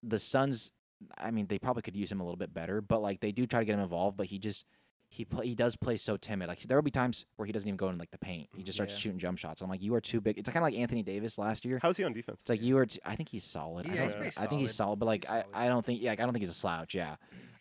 the 0.02 0.18
Suns. 0.18 0.70
I 1.18 1.30
mean, 1.30 1.46
they 1.48 1.58
probably 1.58 1.82
could 1.82 1.96
use 1.96 2.10
him 2.10 2.20
a 2.20 2.24
little 2.24 2.36
bit 2.36 2.54
better, 2.54 2.80
but 2.80 3.02
like 3.02 3.20
they 3.20 3.32
do 3.32 3.46
try 3.46 3.58
to 3.60 3.64
get 3.66 3.74
him 3.74 3.80
involved, 3.80 4.16
but 4.16 4.26
he 4.26 4.38
just. 4.38 4.64
He, 5.10 5.24
play, 5.24 5.46
he 5.46 5.54
does 5.54 5.76
play 5.76 5.96
so 5.96 6.16
timid. 6.16 6.48
Like 6.48 6.58
there 6.62 6.76
will 6.76 6.82
be 6.82 6.90
times 6.90 7.24
where 7.36 7.46
he 7.46 7.52
doesn't 7.52 7.68
even 7.68 7.76
go 7.76 7.88
in 7.88 7.98
like 7.98 8.10
the 8.10 8.18
paint. 8.18 8.48
He 8.56 8.64
just 8.64 8.76
starts 8.76 8.94
Yeah. 8.94 8.98
shooting 8.98 9.18
jump 9.20 9.38
shots. 9.38 9.60
I'm 9.62 9.70
like, 9.70 9.80
you 9.80 9.94
are 9.94 10.00
too 10.00 10.20
big. 10.20 10.38
It's 10.38 10.48
kind 10.50 10.56
of 10.56 10.64
like 10.64 10.74
Anthony 10.76 11.04
Davis 11.04 11.38
last 11.38 11.64
year. 11.64 11.78
how's 11.80 11.96
he 11.96 12.02
on 12.02 12.12
defense? 12.12 12.38
It's 12.40 12.50
like 12.50 12.60
you 12.60 12.76
are. 12.78 12.86
T- 12.86 12.98
I 13.04 13.14
think 13.14 13.28
he's 13.28 13.44
solid. 13.44 13.86
I, 13.88 13.94
Yeah, 13.94 14.02
he's 14.04 14.12
don't- 14.14 14.22
I 14.38 14.46
think 14.46 14.60
he's 14.62 14.74
solid. 14.74 14.88
solid, 14.88 14.98
but 14.98 15.06
like 15.06 15.24
He's 15.24 15.30
I. 15.30 15.66
I 15.66 15.68
don't 15.68 15.84
think 15.86 16.02
yeah, 16.02 16.10
like, 16.10 16.18
I 16.20 16.24
don't 16.24 16.32
think 16.32 16.42
he's 16.42 16.50
a 16.50 16.54
slouch. 16.54 16.96
Yeah. 16.96 17.14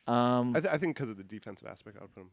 Um. 0.08 0.56
I, 0.56 0.62
th- 0.62 0.74
I 0.74 0.80
think 0.80 0.96
because 0.96 1.12
of 1.12 1.18
the 1.18 1.24
defensive 1.24 1.68
aspect, 1.68 1.98
I 2.00 2.02
would 2.02 2.16
put 2.16 2.22
him. 2.22 2.32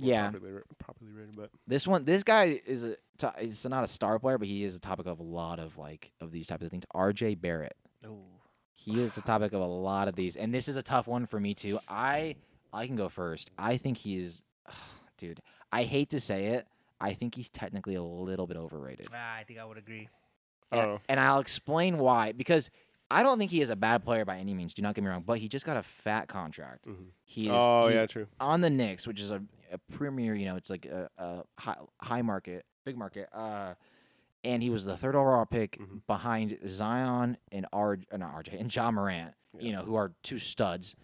More 0.00 0.08
yeah. 0.10 0.30
properly, 0.30 0.52
properly 0.78 1.10
rated, 1.12 1.36
but 1.36 1.50
This 1.66 1.86
one, 1.86 2.04
this 2.04 2.22
guy 2.22 2.60
is 2.66 2.84
a. 2.84 2.96
To- 3.18 3.34
he's 3.38 3.64
not 3.66 3.84
a 3.84 3.88
star 3.88 4.18
player, 4.18 4.38
but 4.38 4.46
he 4.48 4.64
is 4.64 4.76
a 4.76 4.80
topic 4.80 5.06
of 5.06 5.18
a 5.18 5.22
lot 5.22 5.58
of 5.58 5.76
like 5.78 6.12
of 6.20 6.30
these 6.30 6.46
types 6.46 6.64
of 6.64 6.70
things. 6.70 6.84
R.J. 6.92 7.36
Barrett. 7.36 7.76
Oh. 8.06 8.18
He 8.74 9.02
is 9.02 9.12
the 9.12 9.22
topic 9.22 9.52
of 9.52 9.60
a 9.60 9.66
lot 9.66 10.06
of 10.06 10.14
these, 10.14 10.36
and 10.36 10.54
this 10.54 10.68
is 10.68 10.76
a 10.76 10.82
tough 10.82 11.08
one 11.08 11.26
for 11.26 11.40
me 11.40 11.52
too. 11.54 11.80
I 11.88 12.36
I 12.72 12.86
can 12.86 12.94
go 12.96 13.08
first. 13.08 13.50
I 13.58 13.76
think 13.76 13.96
he's, 13.98 14.42
dude. 15.18 15.40
I 15.72 15.82
hate 15.82 16.10
to 16.10 16.20
say 16.20 16.46
it. 16.46 16.66
I 17.00 17.12
think 17.14 17.34
he's 17.34 17.48
technically 17.48 17.94
a 17.96 18.02
little 18.02 18.46
bit 18.46 18.56
overrated. 18.56 19.08
Ah, 19.12 19.36
I 19.36 19.44
think 19.44 19.58
I 19.58 19.64
would 19.64 19.78
agree. 19.78 20.08
And, 20.72 20.80
Oh. 20.80 21.00
and 21.08 21.18
I'll 21.20 21.40
explain 21.40 21.98
why. 21.98 22.32
Because 22.32 22.70
I 23.10 23.22
don't 23.22 23.38
think 23.38 23.50
he 23.50 23.60
is 23.62 23.70
a 23.70 23.76
bad 23.76 24.04
player 24.04 24.24
by 24.24 24.38
any 24.38 24.52
means. 24.54 24.74
Do 24.74 24.82
not 24.82 24.94
get 24.94 25.02
me 25.02 25.08
wrong. 25.10 25.22
But 25.26 25.38
he 25.38 25.48
just 25.48 25.64
got 25.64 25.76
a 25.76 25.82
fat 25.82 26.28
contract. 26.28 26.86
mhm. 26.86 27.06
He's, 27.24 27.48
oh 27.50 27.88
he's 27.88 27.98
yeah, 28.00 28.06
true. 28.06 28.26
on 28.40 28.60
the 28.60 28.70
Knicks, 28.70 29.06
which 29.06 29.20
is 29.20 29.30
a, 29.30 29.42
a 29.72 29.78
premier, 29.92 30.34
you 30.34 30.44
know, 30.46 30.56
it's 30.56 30.70
like 30.70 30.86
a, 30.86 31.08
a 31.18 31.42
high, 31.58 31.76
high 32.00 32.22
market, 32.22 32.64
big 32.84 32.96
market. 32.98 33.28
Uh, 33.32 33.74
and 34.44 34.62
he 34.62 34.70
was 34.70 34.84
the 34.84 34.96
third 34.96 35.14
overall 35.14 35.46
pick 35.46 35.78
Mhm. 35.78 36.00
behind 36.06 36.58
Zion 36.66 37.36
and 37.52 37.66
R, 37.72 37.98
uh, 38.12 38.16
not 38.16 38.34
RJ 38.34 38.60
and 38.60 38.74
Ja 38.74 38.90
Morant, 38.90 39.34
you 39.58 39.72
know, 39.72 39.82
who 39.82 39.94
are 39.96 40.12
two 40.22 40.38
studs. 40.38 40.94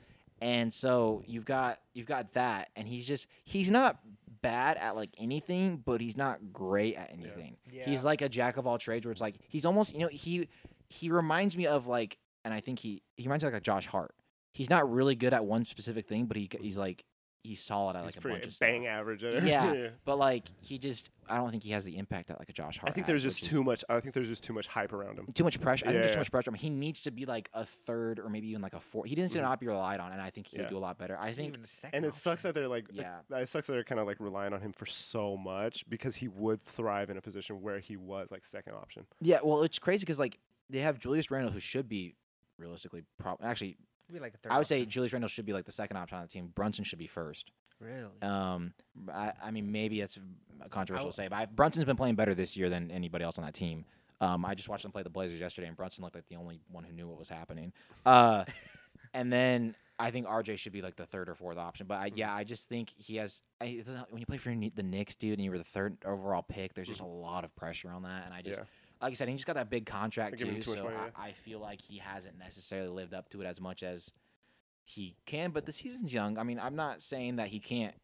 And 0.40 0.72
so 0.72 1.22
you've 1.26 1.44
got 1.46 1.78
you've 1.94 2.06
got 2.06 2.32
that, 2.34 2.68
and 2.76 2.86
he's 2.86 3.06
just 3.06 3.26
he's 3.44 3.70
not 3.70 3.98
bad 4.42 4.76
at 4.76 4.94
like 4.94 5.10
anything, 5.16 5.78
but 5.84 6.00
he's 6.02 6.16
not 6.16 6.52
great 6.52 6.96
at 6.96 7.10
anything. 7.12 7.56
Yeah. 7.72 7.84
He's 7.86 8.04
like 8.04 8.20
a 8.20 8.28
jack 8.28 8.56
of 8.58 8.66
all 8.66 8.76
trades, 8.78 9.06
where 9.06 9.12
it's 9.12 9.20
like 9.20 9.36
he's 9.48 9.64
almost 9.64 9.94
you 9.94 10.00
know 10.00 10.08
he 10.08 10.48
he 10.88 11.10
reminds 11.10 11.56
me 11.56 11.66
of 11.66 11.86
like, 11.86 12.18
and 12.44 12.52
I 12.54 12.60
think 12.60 12.78
he 12.78 13.02
he 13.16 13.24
reminds 13.24 13.44
me 13.44 13.50
like 13.50 13.58
a 13.58 13.64
Josh 13.64 13.86
Hart. 13.86 14.14
He's 14.52 14.70
not 14.70 14.90
really 14.90 15.14
good 15.16 15.32
at 15.34 15.44
one 15.44 15.64
specific 15.64 16.06
thing, 16.06 16.26
but 16.26 16.36
he 16.36 16.48
he's 16.60 16.76
like 16.78 17.04
he's 17.42 17.60
solid 17.60 17.94
at 17.94 18.02
He's 18.06 18.16
like 18.16 18.24
a 18.24 18.28
bunch 18.28 18.46
of 18.46 18.58
bang 18.58 18.82
stuff. 18.84 18.90
average. 18.90 19.22
At 19.22 19.34
it. 19.34 19.44
Yeah. 19.46 19.88
But 20.06 20.16
like 20.16 20.46
he 20.62 20.78
just, 20.78 21.10
I 21.28 21.36
don't 21.36 21.50
think 21.50 21.62
he 21.62 21.72
has 21.72 21.84
the 21.84 21.98
impact 21.98 22.28
that 22.28 22.38
like 22.38 22.48
a 22.48 22.54
Josh 22.54 22.78
Hart. 22.78 22.88
I 22.88 22.94
think 22.94 23.04
has, 23.04 23.08
there's 23.10 23.22
just 23.22 23.36
which 23.36 23.42
is- 23.42 23.48
too 23.50 23.62
much. 23.62 23.84
I 23.90 24.00
think 24.00 24.14
there's 24.14 24.28
just 24.28 24.42
too 24.42 24.54
much 24.54 24.66
hype 24.66 24.94
around 24.94 25.18
him. 25.18 25.26
too 25.34 25.44
much 25.44 25.60
pressure. 25.60 25.84
I 25.86 25.90
think 25.90 26.02
there's 26.04 26.12
too 26.14 26.20
much 26.20 26.30
pressure. 26.30 26.50
I 26.50 26.52
mean, 26.52 26.60
he 26.62 26.70
needs 26.70 27.02
to 27.02 27.10
be 27.10 27.26
like 27.26 27.50
a 27.52 27.66
third 27.66 28.18
or 28.18 28.30
maybe 28.30 28.48
even 28.48 28.62
like 28.62 28.72
a 28.72 28.80
fourth. 28.80 29.10
He 29.10 29.14
needs 29.14 29.34
to 29.34 29.40
Mhm. 29.40 29.42
not 29.42 29.60
be 29.60 29.66
relied 29.66 30.00
on, 30.00 30.12
and 30.12 30.22
I 30.22 30.30
think 30.30 30.46
he 30.46 30.56
Yeah. 30.56 30.62
would 30.62 30.70
do 30.70 30.78
a 30.78 30.80
lot 30.80 30.96
better. 30.96 31.18
I 31.20 31.34
think 31.34 31.48
even 31.48 31.60
a 31.62 31.66
second 31.66 31.96
And 31.98 32.06
it 32.06 32.14
sucks 32.14 32.44
that 32.44 32.54
they're 32.54 32.66
like, 32.68 32.86
Yeah. 32.92 33.18
it 33.30 33.48
sucks 33.50 33.66
that 33.66 33.74
they're 33.74 33.84
kind 33.84 34.00
of 34.00 34.06
like 34.06 34.20
relying 34.20 34.54
on 34.54 34.62
him 34.62 34.72
for 34.72 34.86
so 34.86 35.36
much 35.36 35.84
because 35.90 36.14
he 36.16 36.28
would 36.28 36.64
thrive 36.64 37.10
in 37.10 37.18
a 37.18 37.20
position 37.20 37.60
where 37.60 37.78
he 37.78 37.98
was 37.98 38.30
like 38.30 38.46
second 38.46 38.72
option. 38.72 39.04
yeah. 39.20 39.40
Well, 39.44 39.64
it's 39.64 39.78
crazy 39.78 40.00
because 40.00 40.18
like 40.18 40.38
they 40.70 40.80
have 40.80 40.98
Julius 40.98 41.30
Randle, 41.30 41.52
who 41.52 41.60
should 41.60 41.88
be 41.88 42.14
realistically, 42.58 43.02
prob- 43.18 43.40
actually, 43.42 43.76
Be 44.12 44.18
like 44.20 44.34
a 44.34 44.38
third 44.38 44.52
I 44.52 44.58
would 44.58 44.66
say 44.66 44.78
option. 44.80 44.90
Julius 44.90 45.12
Randle 45.12 45.28
should 45.28 45.46
be 45.46 45.52
like 45.52 45.64
the 45.64 45.72
second 45.72 45.96
option 45.96 46.16
on 46.18 46.22
the 46.24 46.28
team. 46.28 46.50
Brunson 46.54 46.84
should 46.84 46.98
be 46.98 47.06
first. 47.06 47.50
really. 47.80 48.20
Um, 48.22 48.72
I, 49.12 49.32
I 49.42 49.50
mean, 49.50 49.70
maybe 49.72 50.00
it's 50.00 50.18
controversial 50.70 51.10
to 51.10 51.16
say, 51.16 51.28
but 51.28 51.36
I, 51.36 51.46
Brunson's 51.46 51.84
been 51.84 51.96
playing 51.96 52.14
better 52.14 52.34
this 52.34 52.56
year 52.56 52.70
than 52.70 52.90
anybody 52.90 53.24
else 53.24 53.38
on 53.38 53.44
that 53.44 53.54
team. 53.54 53.84
Um, 54.20 54.44
I 54.44 54.54
just 54.54 54.68
watched 54.68 54.84
them 54.84 54.92
play 54.92 55.02
the 55.02 55.10
Blazers 55.10 55.40
yesterday, 55.40 55.66
and 55.66 55.76
Brunson 55.76 56.02
looked 56.04 56.14
like 56.14 56.26
the 56.28 56.36
only 56.36 56.60
one 56.70 56.84
who 56.84 56.92
knew 56.92 57.08
what 57.08 57.18
was 57.18 57.28
happening. 57.28 57.72
Uh, 58.06 58.44
and 59.14 59.30
then 59.32 59.74
I 59.98 60.10
think 60.10 60.26
RJ 60.26 60.58
should 60.58 60.72
be 60.72 60.82
like 60.82 60.96
the 60.96 61.04
third 61.06 61.28
or 61.28 61.34
fourth 61.34 61.58
option. 61.58 61.86
But 61.86 61.96
I, 61.96 62.10
yeah, 62.14 62.32
I 62.32 62.44
just 62.44 62.68
think 62.68 62.90
he 62.96 63.16
has. 63.16 63.42
I, 63.60 63.82
when 64.10 64.20
you 64.20 64.26
play 64.26 64.38
for 64.38 64.50
the 64.50 64.82
Knicks, 64.82 65.14
dude, 65.16 65.34
and 65.34 65.44
you 65.44 65.50
were 65.50 65.58
the 65.58 65.64
third 65.64 65.98
overall 66.06 66.42
pick, 66.42 66.74
there's 66.74 66.88
just 66.88 67.00
a 67.00 67.06
lot 67.06 67.44
of 67.44 67.54
pressure 67.56 67.90
on 67.90 68.02
that. 68.04 68.24
And 68.24 68.32
I 68.32 68.40
just, 68.40 68.60
Yeah. 68.60 68.64
Like 69.04 69.12
I 69.12 69.16
said, 69.16 69.28
he 69.28 69.34
just 69.34 69.46
got 69.46 69.56
that 69.56 69.68
big 69.68 69.84
contract 69.84 70.38
too. 70.38 70.46
too 70.46 70.62
So 70.62 70.84
money, 70.84 70.96
yeah. 70.96 71.10
I, 71.14 71.26
I 71.26 71.32
feel 71.32 71.58
like 71.58 71.82
he 71.82 71.98
hasn't 71.98 72.38
necessarily 72.38 72.88
lived 72.88 73.12
up 73.12 73.28
to 73.30 73.42
it 73.42 73.44
as 73.44 73.60
much 73.60 73.82
as 73.82 74.10
he 74.82 75.14
can. 75.26 75.50
But 75.50 75.66
the 75.66 75.72
season's 75.72 76.10
young. 76.10 76.38
I 76.38 76.42
mean, 76.42 76.58
I'm 76.58 76.74
not 76.74 77.02
saying 77.02 77.36
that 77.36 77.48
he 77.48 77.60
can't. 77.60 77.94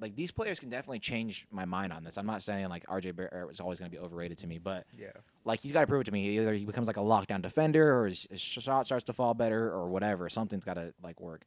Like 0.00 0.16
these 0.16 0.32
players 0.32 0.58
can 0.58 0.68
definitely 0.68 0.98
change 0.98 1.46
my 1.52 1.64
mind 1.64 1.92
on 1.92 2.02
this. 2.02 2.18
I'm 2.18 2.26
not 2.26 2.42
saying 2.42 2.68
like 2.70 2.84
RJ 2.86 3.14
Barrett 3.14 3.52
is 3.52 3.60
always 3.60 3.78
going 3.78 3.88
to 3.88 3.96
be 3.96 4.02
overrated 4.02 4.36
to 4.38 4.48
me, 4.48 4.58
but 4.58 4.84
yeah. 4.98 5.12
like 5.44 5.60
he's 5.60 5.70
got 5.70 5.82
to 5.82 5.86
prove 5.86 6.00
it 6.00 6.04
to 6.04 6.12
me. 6.12 6.38
Either 6.40 6.54
he 6.54 6.64
becomes 6.64 6.88
like 6.88 6.96
a 6.96 7.00
lockdown 7.00 7.40
defender, 7.40 7.96
or 7.96 8.06
his, 8.08 8.26
his 8.28 8.40
shot 8.40 8.86
starts 8.86 9.04
to 9.04 9.12
fall 9.12 9.34
better, 9.34 9.70
or 9.70 9.88
whatever. 9.88 10.28
Something's 10.28 10.64
got 10.64 10.74
to 10.74 10.92
like 11.04 11.20
work. 11.20 11.44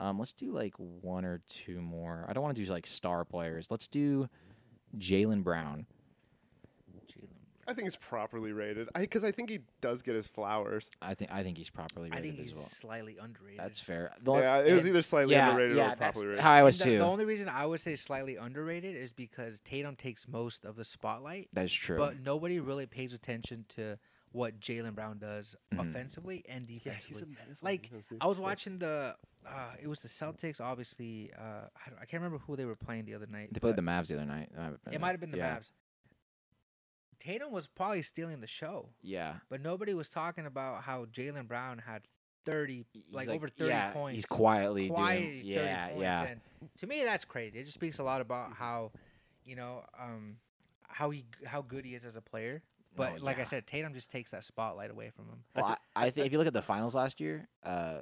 Mhm. 0.00 0.04
Um, 0.04 0.18
let's 0.18 0.32
do 0.32 0.50
like 0.50 0.74
one 0.76 1.24
or 1.24 1.42
two 1.48 1.80
more. 1.80 2.24
I 2.28 2.32
don't 2.32 2.42
want 2.42 2.56
to 2.56 2.64
do 2.64 2.68
like 2.72 2.86
star 2.86 3.24
players. 3.24 3.68
Let's 3.70 3.86
do 3.86 4.28
Jaylen 4.96 5.44
Brown. 5.44 5.86
Jaylen. 7.68 7.70
I 7.70 7.74
think 7.74 7.86
he's 7.86 7.96
properly 7.96 8.52
rated. 8.52 8.88
I 8.94 9.00
because 9.00 9.24
I 9.24 9.30
think 9.32 9.50
he 9.50 9.60
does 9.80 10.02
get 10.02 10.14
his 10.14 10.26
flowers. 10.26 10.90
I 11.02 11.14
think 11.14 11.30
I 11.32 11.42
think 11.42 11.56
he's 11.58 11.70
properly 11.70 12.10
rated 12.10 12.14
I 12.18 12.20
rated 12.22 12.36
think 12.36 12.46
as 12.46 12.52
he's 12.52 12.56
well. 12.58 12.66
slightly 12.68 13.16
underrated. 13.20 13.58
That's 13.60 13.80
fair. 13.80 14.12
The 14.22 14.30
only- 14.30 14.42
yeah, 14.42 14.58
it 14.60 14.72
was 14.74 14.84
and- 14.84 14.90
either 14.90 15.02
slightly 15.02 15.34
yeah, 15.34 15.50
underrated 15.50 15.76
yeah, 15.76 15.84
or 15.84 15.88
that's 15.88 15.98
properly 15.98 16.26
rated. 16.26 16.40
how 16.42 16.52
I 16.52 16.62
was 16.62 16.76
And 16.76 16.84
too. 16.84 16.90
the, 16.92 16.98
the 16.98 17.04
only 17.04 17.24
reason 17.24 17.48
I 17.48 17.66
would 17.66 17.80
say 17.80 17.94
slightly 17.94 18.36
underrated 18.36 18.96
is 18.96 19.12
because 19.12 19.60
Tatum 19.60 19.96
takes 19.96 20.26
most 20.28 20.64
of 20.64 20.76
the 20.76 20.84
spotlight, 20.84 21.48
That's 21.52 21.72
true. 21.72 21.98
but 21.98 22.20
nobody 22.20 22.60
really 22.60 22.86
pays 22.86 23.12
attention 23.12 23.64
to 23.70 23.98
what 24.32 24.60
Jaylen 24.60 24.94
Brown 24.94 25.18
does 25.18 25.56
Mhm. 25.72 25.80
offensively 25.88 26.44
and 26.48 26.68
yeah, 26.68 26.78
defensively. 26.78 27.14
he's 27.14 27.22
a 27.22 27.26
menace 27.26 27.62
on 27.62 27.66
Like, 27.66 27.82
defense, 27.82 28.06
dude. 28.08 28.18
I 28.20 28.26
was 28.26 28.38
Yeah. 28.38 28.44
watching 28.44 28.78
the. 28.78 29.16
Uh, 29.46 29.72
it 29.82 29.88
was 29.88 30.00
the 30.00 30.08
Celtics, 30.08 30.60
obviously. 30.60 31.32
Uh, 31.32 31.42
I, 31.42 31.88
don't, 31.88 31.96
I 31.98 32.04
can't 32.04 32.22
remember 32.22 32.36
who 32.46 32.54
they 32.54 32.66
were 32.66 32.76
playing 32.76 33.06
the 33.06 33.14
other 33.14 33.26
night. 33.26 33.48
they 33.52 33.60
played 33.60 33.76
the 33.76 33.82
Mavs 33.82 34.08
the 34.08 34.16
other 34.16 34.26
night. 34.26 34.50
It 34.92 35.00
might 35.00 35.12
have 35.12 35.20
been 35.20 35.30
the 35.30 35.38
yeah. 35.38 35.56
Mavs. 35.56 35.72
Tatum 37.18 37.50
was 37.52 37.66
probably 37.66 38.02
stealing 38.02 38.40
the 38.40 38.46
show, 38.46 38.90
Yeah. 39.02 39.34
but 39.48 39.60
nobody 39.60 39.94
was 39.94 40.08
talking 40.08 40.46
about 40.46 40.82
how 40.82 41.04
Jaylen 41.06 41.46
Brown 41.48 41.78
had 41.78 42.02
thirty, 42.44 42.86
He's 42.92 43.02
like, 43.14 43.28
over 43.28 43.48
30 43.48 43.68
yeah, 43.70 43.92
points. 43.92 44.14
He's 44.16 44.24
quietly 44.26 44.88
quiet 44.88 45.18
doing. 45.20 45.30
30 45.36 45.46
Yeah, 45.48 45.86
points. 45.88 46.00
yeah. 46.02 46.22
And 46.24 46.40
to 46.78 46.86
me, 46.86 47.04
that's 47.04 47.24
crazy. 47.24 47.58
It 47.58 47.64
just 47.64 47.74
speaks 47.74 47.98
a 47.98 48.02
lot 48.02 48.20
about 48.22 48.52
how, 48.54 48.92
you 49.44 49.54
know, 49.56 49.84
um, 49.98 50.36
how 50.88 51.10
he 51.10 51.24
how 51.44 51.60
good 51.60 51.84
he 51.84 51.94
is 51.94 52.04
as 52.06 52.16
a 52.16 52.22
player. 52.22 52.62
But 52.96 53.12
Oh, 53.20 53.24
like 53.24 53.38
I 53.38 53.44
said, 53.44 53.66
Tatum 53.66 53.92
just 53.92 54.10
takes 54.10 54.30
that 54.30 54.44
spotlight 54.44 54.90
away 54.90 55.10
from 55.10 55.26
him. 55.26 55.44
Well, 55.54 55.66
I, 55.94 56.06
I 56.06 56.10
think 56.10 56.26
if 56.26 56.32
you 56.32 56.38
look 56.38 56.46
at 56.46 56.52
the 56.54 56.62
finals 56.62 56.94
last 56.94 57.20
year, 57.20 57.48
uh, 57.62 57.98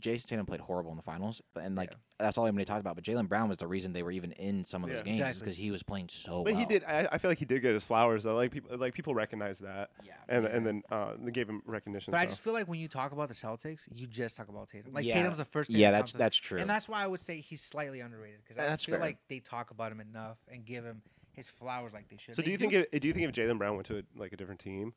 Jayson 0.00 0.26
Tatum 0.28 0.44
played 0.46 0.60
horrible 0.60 0.90
in 0.90 0.96
the 0.96 1.02
finals, 1.02 1.40
and 1.54 1.76
like 1.76 1.90
Yeah. 1.92 1.96
that's 2.18 2.36
all 2.36 2.46
anybody 2.46 2.64
talked 2.64 2.80
about. 2.80 2.96
But 2.96 3.04
Jaylen 3.04 3.28
Brown 3.28 3.48
was 3.48 3.58
the 3.58 3.66
reason 3.68 3.92
they 3.92 4.02
were 4.02 4.10
even 4.10 4.32
in 4.32 4.64
some 4.64 4.82
of 4.82 4.90
those 4.90 4.98
Yeah. 4.98 5.04
games 5.04 5.18
Exactly. 5.20 5.40
because 5.44 5.56
he 5.56 5.70
was 5.70 5.82
playing 5.84 6.08
so 6.08 6.42
But 6.42 6.54
well. 6.54 6.60
he 6.60 6.66
did. 6.66 6.82
I, 6.84 7.08
I 7.12 7.18
feel 7.18 7.30
like 7.30 7.38
he 7.38 7.44
did 7.44 7.62
get 7.62 7.74
his 7.74 7.84
flowers 7.84 8.24
though. 8.24 8.34
Like 8.34 8.50
people, 8.50 8.76
like 8.76 8.92
people 8.94 9.14
recognize 9.14 9.58
that, 9.60 9.90
Yeah. 10.02 10.14
and 10.28 10.44
and 10.46 10.66
then 10.66 10.82
uh, 10.90 11.14
they 11.18 11.30
gave 11.30 11.48
him 11.48 11.62
recognition. 11.64 12.10
But 12.10 12.18
I 12.20 12.26
just 12.26 12.40
feel 12.40 12.52
like 12.52 12.66
when 12.66 12.80
you 12.80 12.88
talk 12.88 13.12
about 13.12 13.28
the 13.28 13.34
Celtics, 13.34 13.86
you 13.94 14.06
just 14.08 14.36
talk 14.36 14.48
about 14.48 14.68
Tatum. 14.68 14.92
Like 14.92 15.04
Yeah. 15.04 15.14
Tatum's 15.14 15.36
the 15.36 15.44
first. 15.44 15.70
thing 15.70 15.78
yeah, 15.80 15.92
that 15.92 15.98
that's 15.98 16.12
to- 16.12 16.18
that's 16.18 16.36
true. 16.36 16.58
And 16.58 16.68
that's 16.68 16.88
why 16.88 17.02
I 17.02 17.06
would 17.06 17.20
say 17.20 17.38
he's 17.40 17.62
slightly 17.62 18.00
underrated 18.00 18.40
because 18.42 18.60
I 18.60 18.66
That's 18.66 18.84
feel 18.84 18.94
fair. 18.96 19.00
like 19.02 19.18
they 19.28 19.38
talk 19.38 19.70
about 19.70 19.92
him 19.92 20.00
enough 20.00 20.38
and 20.48 20.64
give 20.64 20.84
him 20.84 21.02
his 21.32 21.48
flowers 21.48 21.92
like 21.92 22.08
they 22.08 22.16
should. 22.16 22.34
So 22.34 22.42
They 22.42 22.46
do 22.46 22.50
you 22.52 22.58
think 22.58 22.72
if, 22.72 22.90
do 23.00 23.06
you 23.06 23.14
think 23.14 23.28
if 23.28 23.32
Jaylen 23.32 23.58
Brown 23.58 23.76
went 23.76 23.86
to 23.86 23.98
a, 23.98 24.02
like 24.16 24.32
a 24.32 24.36
different 24.36 24.60
team, 24.60 24.92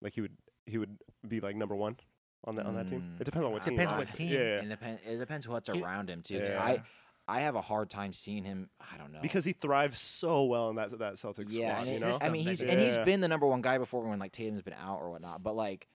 like 0.00 0.14
he 0.14 0.22
would 0.22 0.36
he 0.66 0.78
would 0.78 0.96
be 1.28 1.40
like 1.40 1.56
number 1.56 1.76
one 1.76 1.98
on 2.46 2.56
that 2.56 2.66
on 2.66 2.74
that 2.74 2.88
team? 2.88 3.00
Mm, 3.16 3.20
It 3.20 3.24
depends 3.24 3.46
on 3.46 3.52
what 3.52 3.62
team. 3.62 3.74
depends 3.74 3.92
though. 3.92 3.98
what 3.98 4.14
team. 4.14 4.28
Yeah, 4.32 4.38
yeah. 4.38 4.44
It 4.62 4.68
depends. 4.68 5.00
It 5.06 5.16
depends 5.18 5.48
what's 5.48 5.68
He- 5.70 5.80
around 5.82 6.10
him 6.10 6.22
too. 6.22 6.40
'cause 6.40 6.48
Yeah. 6.50 6.62
I 6.62 6.82
I 7.26 7.40
have 7.40 7.54
a 7.54 7.62
hard 7.62 7.88
time 7.88 8.12
seeing 8.12 8.44
him. 8.44 8.68
I 8.92 8.98
don't 8.98 9.10
know 9.12 9.20
because 9.22 9.44
he 9.46 9.52
thrives 9.54 9.98
so 9.98 10.44
well 10.44 10.68
in 10.70 10.76
that 10.76 10.90
that 10.98 11.14
Celtics 11.14 11.46
yeah, 11.50 11.78
squad. 11.78 11.88
and 11.92 12.00
You 12.02 12.08
it- 12.08 12.10
know, 12.20 12.26
I 12.26 12.28
mean 12.28 12.44
System 12.44 12.68
he's 12.68 12.72
and 12.74 12.80
he's 12.80 12.96
Yeah. 12.96 13.04
been 13.04 13.20
the 13.20 13.28
number 13.28 13.46
one 13.46 13.62
guy 13.62 13.78
before 13.78 14.06
when 14.06 14.18
like 14.18 14.32
Tatum's 14.32 14.62
been 14.62 14.74
out 14.74 15.00
or 15.00 15.10
whatnot. 15.10 15.42
But 15.42 15.54
like 15.56 15.88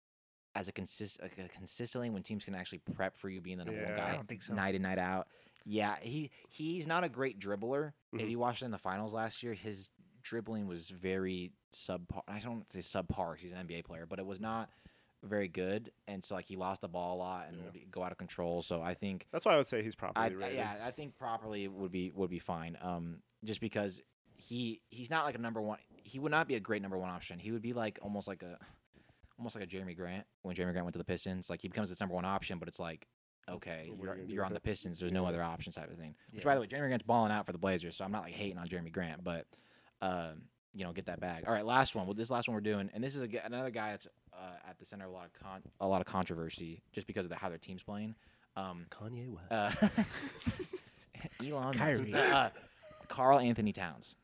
as 0.55 0.67
a 0.67 0.71
consist 0.71 1.21
like 1.21 1.37
a 1.37 1.47
consistently 1.49 2.09
when 2.09 2.23
teams 2.23 2.43
can 2.45 2.55
actually 2.55 2.79
prep 2.79 3.15
for 3.15 3.29
you 3.29 3.39
being 3.41 3.59
the 3.59 3.65
number 3.65 3.79
one 3.83 3.91
Yeah. 3.93 4.01
guy 4.01 4.09
I 4.11 4.15
don't 4.15 4.27
think 4.27 4.41
so. 4.41 4.53
night 4.55 4.73
in 4.73 4.81
night 4.81 4.97
out. 4.97 5.27
Yeah, 5.65 5.99
he 5.99 6.31
he's 6.49 6.87
not 6.87 7.03
a 7.03 7.09
great 7.09 7.37
dribbler. 7.39 7.93
If 8.13 8.21
Mhm. 8.21 8.29
you 8.31 8.39
watched 8.39 8.63
it 8.63 8.65
in 8.65 8.71
the 8.71 8.79
finals 8.79 9.13
last 9.13 9.43
year, 9.43 9.53
his 9.53 9.89
dribbling 10.23 10.65
was 10.65 10.89
very 10.89 11.51
subpar. 11.71 12.23
I 12.27 12.39
don't 12.39 12.69
say 12.73 12.79
subpar 12.79 13.33
'cause 13.35 13.41
he's 13.41 13.51
an 13.53 13.59
NBA 13.59 13.83
player, 13.83 14.07
but 14.07 14.17
it 14.17 14.25
was 14.25 14.39
not 14.39 14.71
very 15.23 15.47
good. 15.47 15.91
And 16.07 16.23
so 16.23 16.35
like 16.35 16.45
he 16.45 16.55
lost 16.55 16.81
the 16.81 16.87
ball 16.87 17.15
a 17.15 17.19
lot 17.19 17.47
and 17.49 17.57
Yeah. 17.57 17.63
would 17.73 17.91
go 17.91 18.03
out 18.03 18.11
of 18.11 18.17
control. 18.17 18.61
So 18.61 18.81
I 18.81 18.93
think 18.93 19.27
that's 19.31 19.45
why 19.45 19.53
I 19.53 19.57
would 19.57 19.67
say 19.67 19.83
he's 19.83 19.95
properly 19.95 20.25
I, 20.25 20.29
rated. 20.29 20.55
yeah, 20.55 20.75
I 20.83 20.91
think 20.91 21.17
properly 21.17 21.67
would 21.67 21.91
be 21.91 22.11
would 22.15 22.29
be 22.29 22.39
fine. 22.39 22.77
Um, 22.81 23.17
just 23.43 23.59
because 23.61 24.01
he 24.33 24.81
he's 24.89 25.09
not 25.09 25.25
like 25.25 25.35
a 25.35 25.39
number 25.41 25.61
one. 25.61 25.79
He 26.03 26.19
would 26.19 26.31
not 26.31 26.47
be 26.47 26.55
a 26.55 26.59
great 26.59 26.81
number 26.81 26.97
one 26.97 27.09
option. 27.09 27.39
He 27.39 27.51
would 27.51 27.61
be 27.61 27.73
like 27.73 27.99
almost 28.01 28.27
like 28.27 28.41
a 28.43 28.57
almost 29.37 29.55
like 29.55 29.63
a 29.63 29.67
Jerami 29.67 29.95
Grant 29.95 30.25
when 30.41 30.55
Jerami 30.55 30.71
Grant 30.71 30.85
went 30.85 30.93
to 30.93 30.97
the 30.99 31.03
Pistons. 31.05 31.49
Like 31.49 31.61
he 31.61 31.67
becomes 31.67 31.89
this 31.89 31.99
number 31.99 32.15
one 32.15 32.25
option, 32.25 32.57
but 32.59 32.67
it's 32.67 32.79
like 32.79 33.07
okay, 33.49 33.85
you 33.87 33.97
you're, 34.03 34.17
you're 34.27 34.45
on 34.45 34.53
the? 34.53 34.59
Pistons. 34.59 34.99
There's 34.99 35.11
no 35.11 35.25
other 35.25 35.41
options 35.41 35.75
type 35.75 35.89
of 35.91 35.97
thing. 35.97 36.13
Which 36.31 36.43
Yeah. 36.43 36.51
by 36.51 36.55
the 36.55 36.61
way, 36.61 36.67
Jerami 36.67 36.87
Grant's 36.87 37.05
balling 37.05 37.31
out 37.31 37.45
for 37.45 37.51
the 37.51 37.57
Blazers, 37.57 37.95
so 37.95 38.05
I'm 38.05 38.11
not 38.11 38.21
like 38.23 38.33
hating 38.33 38.57
on 38.59 38.67
Jerami 38.67 38.91
Grant, 38.91 39.23
but 39.23 39.47
um, 40.01 40.43
you 40.73 40.85
know, 40.85 40.93
get 40.93 41.07
that 41.07 41.19
bag. 41.19 41.45
All 41.47 41.53
right, 41.53 41.65
last 41.65 41.95
one. 41.95 42.05
Well, 42.05 42.13
this 42.13 42.29
last 42.29 42.47
one 42.47 42.53
we're 42.55 42.61
doing, 42.61 42.89
and 42.93 43.03
this 43.03 43.15
is 43.15 43.23
a, 43.23 43.27
another 43.45 43.71
guy 43.71 43.89
that's 43.89 44.07
uh, 44.33 44.69
at 44.69 44.77
the 44.79 44.85
center 44.85 45.05
of 45.05 45.11
a 45.11 45.13
lot 45.13 45.25
of 45.25 45.33
con- 45.43 45.61
a 45.79 45.87
lot 45.87 46.01
of 46.01 46.07
controversy 46.07 46.81
just 46.91 47.07
because 47.07 47.25
of 47.25 47.29
the, 47.29 47.35
how 47.35 47.49
their 47.49 47.57
team's 47.57 47.83
playing. 47.83 48.15
Um, 48.55 48.85
Kanye 48.89 49.29
West. 49.29 49.51
uh, 49.51 49.71
Elon 51.45 51.77
Musk. 51.77 51.77
Kyrie. 51.77 52.13
Uh, 52.13 52.49
Karl 53.07 53.39
Anthony 53.39 53.71
Towns. 53.73 54.15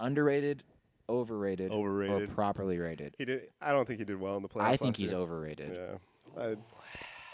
Underrated, 0.00 0.62
overrated, 1.08 1.70
Overrated. 1.70 2.22
or 2.30 2.34
properly 2.34 2.78
rated. 2.78 3.14
he 3.18 3.24
did. 3.24 3.48
I 3.60 3.70
don't 3.72 3.86
think 3.86 3.98
he 4.00 4.04
did 4.04 4.18
well 4.20 4.36
in 4.36 4.42
the 4.42 4.48
playoffs. 4.48 4.62
I 4.64 4.76
think 4.76 4.96
he's 4.96 5.12
year. 5.12 5.20
overrated. 5.20 5.70
Yeah. 5.72 6.42
I, 6.42 6.56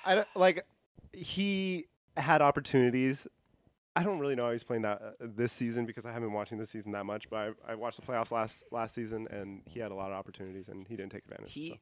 I 0.05 0.15
don't, 0.17 0.29
like 0.37 0.65
he 1.13 1.87
had 2.17 2.43
opportunities. 2.43 3.27
I 3.97 4.03
don't 4.05 4.19
really 4.21 4.37
know 4.37 4.47
how 4.47 4.53
he's 4.53 4.63
playing 4.63 4.83
that 4.83 5.03
uh, 5.03 5.11
this 5.21 5.53
season 5.53 5.85
because 5.85 6.07
I 6.07 6.09
haven't 6.13 6.29
been 6.29 6.33
watching 6.35 6.59
this 6.59 6.71
season 6.71 6.93
that 6.93 7.05
much. 7.07 7.29
But 7.29 7.55
I, 7.69 7.73
I 7.73 7.75
watched 7.75 8.01
the 8.01 8.07
playoffs 8.07 8.31
last 8.31 8.63
last 8.71 8.95
season 8.95 9.27
and 9.31 9.63
he 9.67 9.81
had 9.81 9.91
a 9.91 9.95
lot 9.95 10.11
of 10.13 10.17
opportunities 10.17 10.69
and 10.69 10.87
he 10.87 10.97
didn't 10.97 11.13
take 11.13 11.25
advantage. 11.25 11.53
He 11.53 11.71
so. 11.71 11.77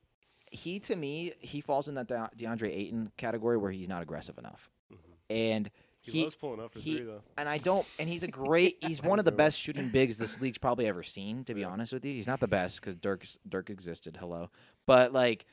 he 0.50 0.80
to 0.80 0.96
me 0.96 1.32
he 1.40 1.60
falls 1.60 1.86
in 1.88 1.94
that 1.96 2.08
De- 2.08 2.30
DeAndre 2.36 2.74
Ayton 2.74 3.12
category 3.18 3.56
where 3.58 3.70
he's 3.70 3.88
not 3.88 4.02
aggressive 4.02 4.38
enough, 4.38 4.70
Mhm. 4.92 4.96
and 5.28 5.70
He, 6.00 6.12
he, 6.12 6.22
loves 6.22 6.34
pulling 6.34 6.60
up 6.60 6.72
for 6.72 6.78
he- 6.78 6.96
three 6.96 7.04
though. 7.04 7.20
and 7.36 7.46
I 7.48 7.58
don't 7.58 7.86
and 7.98 8.08
he's 8.08 8.22
a 8.22 8.28
great 8.42 8.78
he's 8.80 9.02
one 9.02 9.18
of 9.18 9.26
the 9.26 9.32
best 9.32 9.58
shooting 9.58 9.90
bigs 9.90 10.16
this 10.16 10.40
league's 10.40 10.58
probably 10.66 10.86
ever 10.86 11.02
seen. 11.02 11.44
To 11.44 11.52
be 11.54 11.62
honest 11.64 11.92
with 11.92 12.04
you, 12.06 12.14
he's 12.14 12.26
not 12.26 12.40
the 12.40 12.48
best 12.48 12.80
because 12.80 12.96
Dirk 12.96 13.26
Dirk 13.48 13.68
existed. 13.68 14.16
Hello, 14.18 14.48
but 14.86 15.12
like 15.12 15.44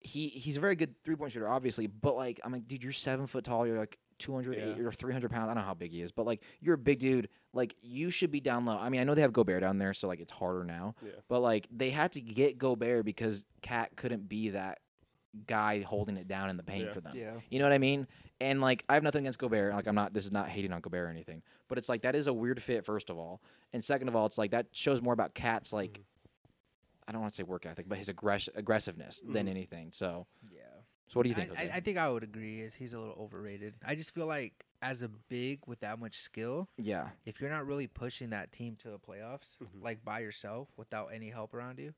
he 0.00 0.28
he's 0.28 0.56
a 0.56 0.60
very 0.60 0.74
good 0.76 0.94
three 1.04 1.16
point 1.16 1.32
shooter, 1.32 1.48
obviously. 1.48 1.86
But 1.86 2.16
like 2.16 2.40
I'm 2.44 2.52
like, 2.52 2.66
dude, 2.66 2.82
you're 2.82 2.92
seven 2.92 3.26
foot 3.26 3.44
tall. 3.44 3.66
You're 3.66 3.78
like 3.78 3.98
200 4.18 4.56
Yeah. 4.58 4.84
or 4.84 4.92
300 4.92 5.30
pounds. 5.30 5.44
I 5.44 5.46
don't 5.46 5.56
know 5.56 5.62
how 5.66 5.74
big 5.74 5.92
he 5.92 6.02
is, 6.02 6.12
but 6.12 6.26
like 6.26 6.42
you're 6.60 6.74
a 6.74 6.78
big 6.78 6.98
dude. 6.98 7.28
Like 7.52 7.74
you 7.82 8.10
should 8.10 8.30
be 8.30 8.40
down 8.40 8.64
low. 8.64 8.76
I 8.78 8.88
mean, 8.88 9.00
I 9.00 9.04
know 9.04 9.14
they 9.14 9.22
have 9.22 9.32
Gobert 9.32 9.60
down 9.62 9.78
there, 9.78 9.94
so 9.94 10.08
like 10.08 10.20
it's 10.20 10.32
harder 10.32 10.64
now. 10.64 10.94
Yeah. 11.04 11.12
But 11.28 11.40
like 11.40 11.66
they 11.70 11.90
had 11.90 12.12
to 12.12 12.20
get 12.20 12.58
Gobert 12.58 13.04
because 13.04 13.44
KAT 13.62 13.96
couldn't 13.96 14.28
be 14.28 14.50
that 14.50 14.78
guy 15.46 15.82
holding 15.82 16.16
it 16.16 16.26
down 16.26 16.50
in 16.50 16.56
the 16.56 16.62
paint 16.62 16.86
Yeah. 16.86 16.92
for 16.92 17.00
them. 17.00 17.16
Yeah. 17.16 17.34
You 17.50 17.58
know 17.58 17.64
what 17.64 17.72
I 17.72 17.78
mean? 17.78 18.06
And 18.40 18.60
like 18.60 18.84
I 18.88 18.94
have 18.94 19.02
nothing 19.02 19.24
against 19.24 19.38
Gobert. 19.38 19.72
Like 19.74 19.86
I'm 19.86 19.94
not 19.94 20.12
this 20.12 20.24
is 20.24 20.32
not 20.32 20.48
hating 20.48 20.72
on 20.72 20.80
Gobert 20.80 21.06
or 21.06 21.10
anything. 21.10 21.42
But 21.68 21.78
it's 21.78 21.88
like 21.88 22.02
that 22.02 22.14
is 22.14 22.26
a 22.26 22.32
weird 22.32 22.62
fit, 22.62 22.84
first 22.84 23.10
of 23.10 23.18
all. 23.18 23.40
And 23.72 23.84
second 23.84 24.08
of 24.08 24.16
all, 24.16 24.26
it's 24.26 24.38
like 24.38 24.50
that 24.52 24.66
shows 24.72 25.00
more 25.02 25.12
about 25.12 25.34
KAT's 25.34 25.72
like 25.72 25.92
Mhm. 25.92 26.02
I 27.06 27.12
don't 27.12 27.22
want 27.22 27.32
to 27.32 27.36
say 27.36 27.42
work 27.42 27.64
ethic, 27.64 27.88
but 27.88 27.96
his 27.96 28.10
aggress- 28.10 28.50
aggressiveness 28.54 29.22
than 29.26 29.46
Mhm. 29.46 29.50
anything. 29.50 29.92
So 29.92 30.26
Yeah. 30.50 30.57
So 31.08 31.18
what 31.18 31.24
do 31.24 31.30
you 31.30 31.34
think? 31.34 31.50
I, 31.58 31.70
I, 31.74 31.80
think 31.80 31.98
I 31.98 32.08
would 32.10 32.22
agree. 32.22 32.60
Is 32.60 32.74
he's 32.74 32.92
a 32.92 32.98
little 32.98 33.16
overrated. 33.18 33.74
I 33.84 33.94
just 33.94 34.14
feel 34.14 34.26
like 34.26 34.64
as 34.82 35.02
a 35.02 35.08
big 35.08 35.60
with 35.66 35.80
that 35.80 35.98
much 35.98 36.18
skill, 36.18 36.68
yeah. 36.76 37.08
if 37.24 37.40
you're 37.40 37.50
not 37.50 37.66
really 37.66 37.86
pushing 37.86 38.30
that 38.30 38.52
team 38.52 38.76
to 38.82 38.90
the 38.90 38.98
playoffs, 38.98 39.56
Mhm. 39.60 39.82
like 39.82 40.04
by 40.04 40.20
yourself 40.20 40.68
without 40.76 41.06
any 41.06 41.30
help 41.30 41.54
around 41.54 41.78
you, 41.78 41.94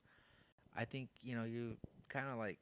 I 0.76 0.84
think 0.84 1.10
you 1.22 1.34
know 1.36 1.44
you 1.44 1.76
kind 2.08 2.28
of 2.28 2.38
like 2.38 2.58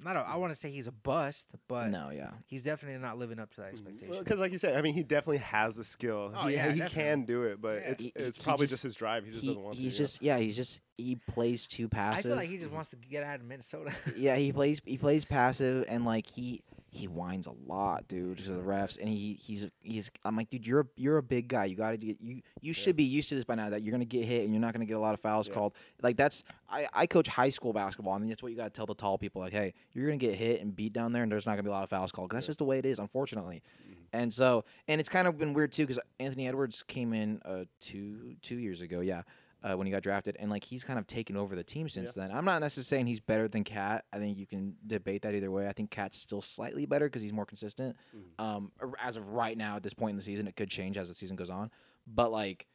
not. 0.00 0.16
A, 0.16 0.20
I 0.20 0.36
want 0.36 0.52
to 0.52 0.58
say 0.58 0.70
he's 0.70 0.86
a 0.86 0.92
bust, 0.92 1.46
but 1.68 1.88
no, 1.88 2.10
yeah. 2.10 2.30
he's 2.46 2.62
definitely 2.62 3.00
not 3.00 3.16
living 3.18 3.38
up 3.38 3.50
to 3.54 3.60
that 3.62 3.70
mm, 3.70 3.72
expectation. 3.74 4.18
Because, 4.18 4.40
like 4.40 4.52
you 4.52 4.58
said, 4.58 4.76
I 4.76 4.82
mean, 4.82 4.94
he 4.94 5.02
definitely 5.02 5.38
has 5.38 5.76
the 5.76 5.84
skill. 5.84 6.32
Oh, 6.36 6.46
he, 6.48 6.54
yeah, 6.54 6.70
he 6.72 6.78
definitely. 6.80 7.02
can 7.02 7.24
do 7.24 7.42
it, 7.44 7.60
but 7.60 7.76
Yeah. 7.82 7.90
it's 7.90 8.02
He- 8.02 8.12
it's 8.16 8.36
he 8.36 8.42
probably 8.42 8.64
just- 8.64 8.72
just, 8.74 8.82
his 8.82 8.94
drive. 8.96 9.24
He 9.24 9.30
just 9.30 9.42
He, 9.42 9.48
doesn't 9.48 9.62
want 9.62 9.76
to. 9.76 9.80
he's 9.82 9.92
to. 9.92 9.98
just 9.98 10.22
yeah, 10.22 10.38
he's 10.38 10.56
just 10.56 10.80
he 10.96 11.16
plays 11.16 11.66
too 11.66 11.88
passive. 11.88 12.18
I 12.18 12.22
feel 12.30 12.36
like 12.36 12.48
he 12.50 12.58
just 12.58 12.70
wants 12.70 12.90
to 12.90 12.96
get 12.96 13.24
out 13.24 13.40
of 13.40 13.46
Minnesota. 13.46 13.92
yeah, 14.16 14.36
he 14.36 14.52
plays 14.52 14.80
he 14.84 14.98
plays 14.98 15.24
passive 15.24 15.84
and 15.88 16.04
like 16.04 16.26
he 16.26 16.62
he 16.94 17.08
whines 17.08 17.46
a 17.46 17.52
lot, 17.66 18.06
dude, 18.08 18.38
to 18.38 18.52
the 18.52 18.62
refs. 18.62 18.98
And 18.98 19.08
he 19.08 19.34
he's 19.34 19.66
he's 19.82 20.10
I'm 20.24 20.36
like, 20.36 20.48
dude, 20.48 20.66
you're 20.66 20.80
a, 20.80 20.86
you're 20.96 21.18
a 21.18 21.22
big 21.22 21.48
guy. 21.48 21.64
You 21.64 21.76
got 21.76 21.90
to 21.90 21.96
get 21.96 22.16
you 22.20 22.40
you 22.60 22.72
should 22.72 22.94
be 22.96 23.04
used 23.04 23.28
to 23.30 23.34
this 23.34 23.44
by 23.44 23.56
now 23.56 23.68
that 23.70 23.82
you're 23.82 23.92
gonna 23.92 24.04
get 24.04 24.24
hit 24.24 24.44
and 24.44 24.52
you're 24.52 24.60
not 24.60 24.72
gonna 24.72 24.84
get 24.86 24.94
a 24.96 25.00
lot 25.00 25.12
of 25.14 25.20
fouls 25.20 25.48
Yeah. 25.48 25.54
called. 25.54 25.74
Like 26.02 26.16
that's 26.16 26.44
I 26.70 26.86
I 26.92 27.06
coach 27.06 27.26
high 27.28 27.48
school 27.50 27.72
basketball. 27.72 28.14
I 28.14 28.18
mean, 28.18 28.28
that's 28.28 28.42
what 28.42 28.52
you 28.52 28.56
got 28.56 28.64
to 28.64 28.70
tell 28.70 28.86
the 28.86 28.94
tall 28.94 29.18
people. 29.18 29.42
Like, 29.42 29.52
hey, 29.52 29.74
you're 29.92 30.06
gonna 30.06 30.16
get 30.18 30.36
hit 30.36 30.60
and 30.62 30.74
beat 30.74 30.92
down 30.92 31.12
there, 31.12 31.22
and 31.24 31.30
there's 31.32 31.46
not 31.46 31.52
gonna 31.52 31.64
be 31.64 31.68
a 31.70 31.72
lot 31.72 31.82
of 31.84 31.90
fouls 31.90 32.12
called. 32.12 32.30
'cause 32.30 32.36
that's 32.36 32.46
Yeah. 32.46 32.50
just 32.50 32.58
the 32.58 32.64
way 32.64 32.78
it 32.78 32.86
is, 32.86 32.98
unfortunately. 32.98 33.62
Mhm. 33.90 33.94
And 34.12 34.32
so, 34.32 34.64
and 34.86 35.00
it's 35.00 35.08
kind 35.08 35.26
of 35.26 35.36
been 35.36 35.52
weird 35.54 35.72
too, 35.72 35.82
because 35.86 35.98
Anthony 36.20 36.46
Edwards 36.46 36.84
came 36.84 37.12
in 37.12 37.40
uh 37.44 37.64
two 37.80 38.36
two 38.40 38.56
years 38.58 38.80
ago, 38.80 39.00
yeah, 39.00 39.22
uh, 39.64 39.74
when 39.76 39.86
he 39.86 39.90
got 39.90 40.02
drafted, 40.02 40.36
and 40.38 40.50
like 40.50 40.62
he's 40.62 40.84
kind 40.84 40.98
of 40.98 41.06
taken 41.06 41.36
over 41.36 41.56
the 41.56 41.64
team 41.64 41.88
since 41.88 42.12
then. 42.12 42.30
I'm 42.30 42.44
not 42.44 42.60
necessarily 42.60 42.84
saying 42.84 43.06
he's 43.06 43.20
better 43.20 43.48
than 43.48 43.64
KAT. 43.64 44.04
I 44.12 44.18
think 44.18 44.36
you 44.38 44.46
can 44.46 44.76
debate 44.86 45.22
that 45.22 45.34
either 45.34 45.50
way. 45.50 45.66
I 45.66 45.72
think 45.72 45.90
KAT's 45.90 46.18
still 46.18 46.42
slightly 46.42 46.84
better 46.86 47.06
because 47.06 47.22
he's 47.22 47.32
more 47.32 47.46
consistent. 47.46 47.96
Mhm. 48.14 48.44
Um, 48.44 48.72
as 49.02 49.16
of 49.16 49.26
right 49.32 49.56
now, 49.56 49.76
at 49.76 49.82
this 49.82 49.94
point 49.94 50.10
in 50.10 50.16
the 50.16 50.22
season, 50.22 50.46
it 50.46 50.54
could 50.54 50.68
change 50.68 50.98
as 50.98 51.08
the 51.08 51.14
season 51.14 51.34
goes 51.36 51.50
on, 51.50 51.70
but 52.06 52.30
like, 52.30 52.66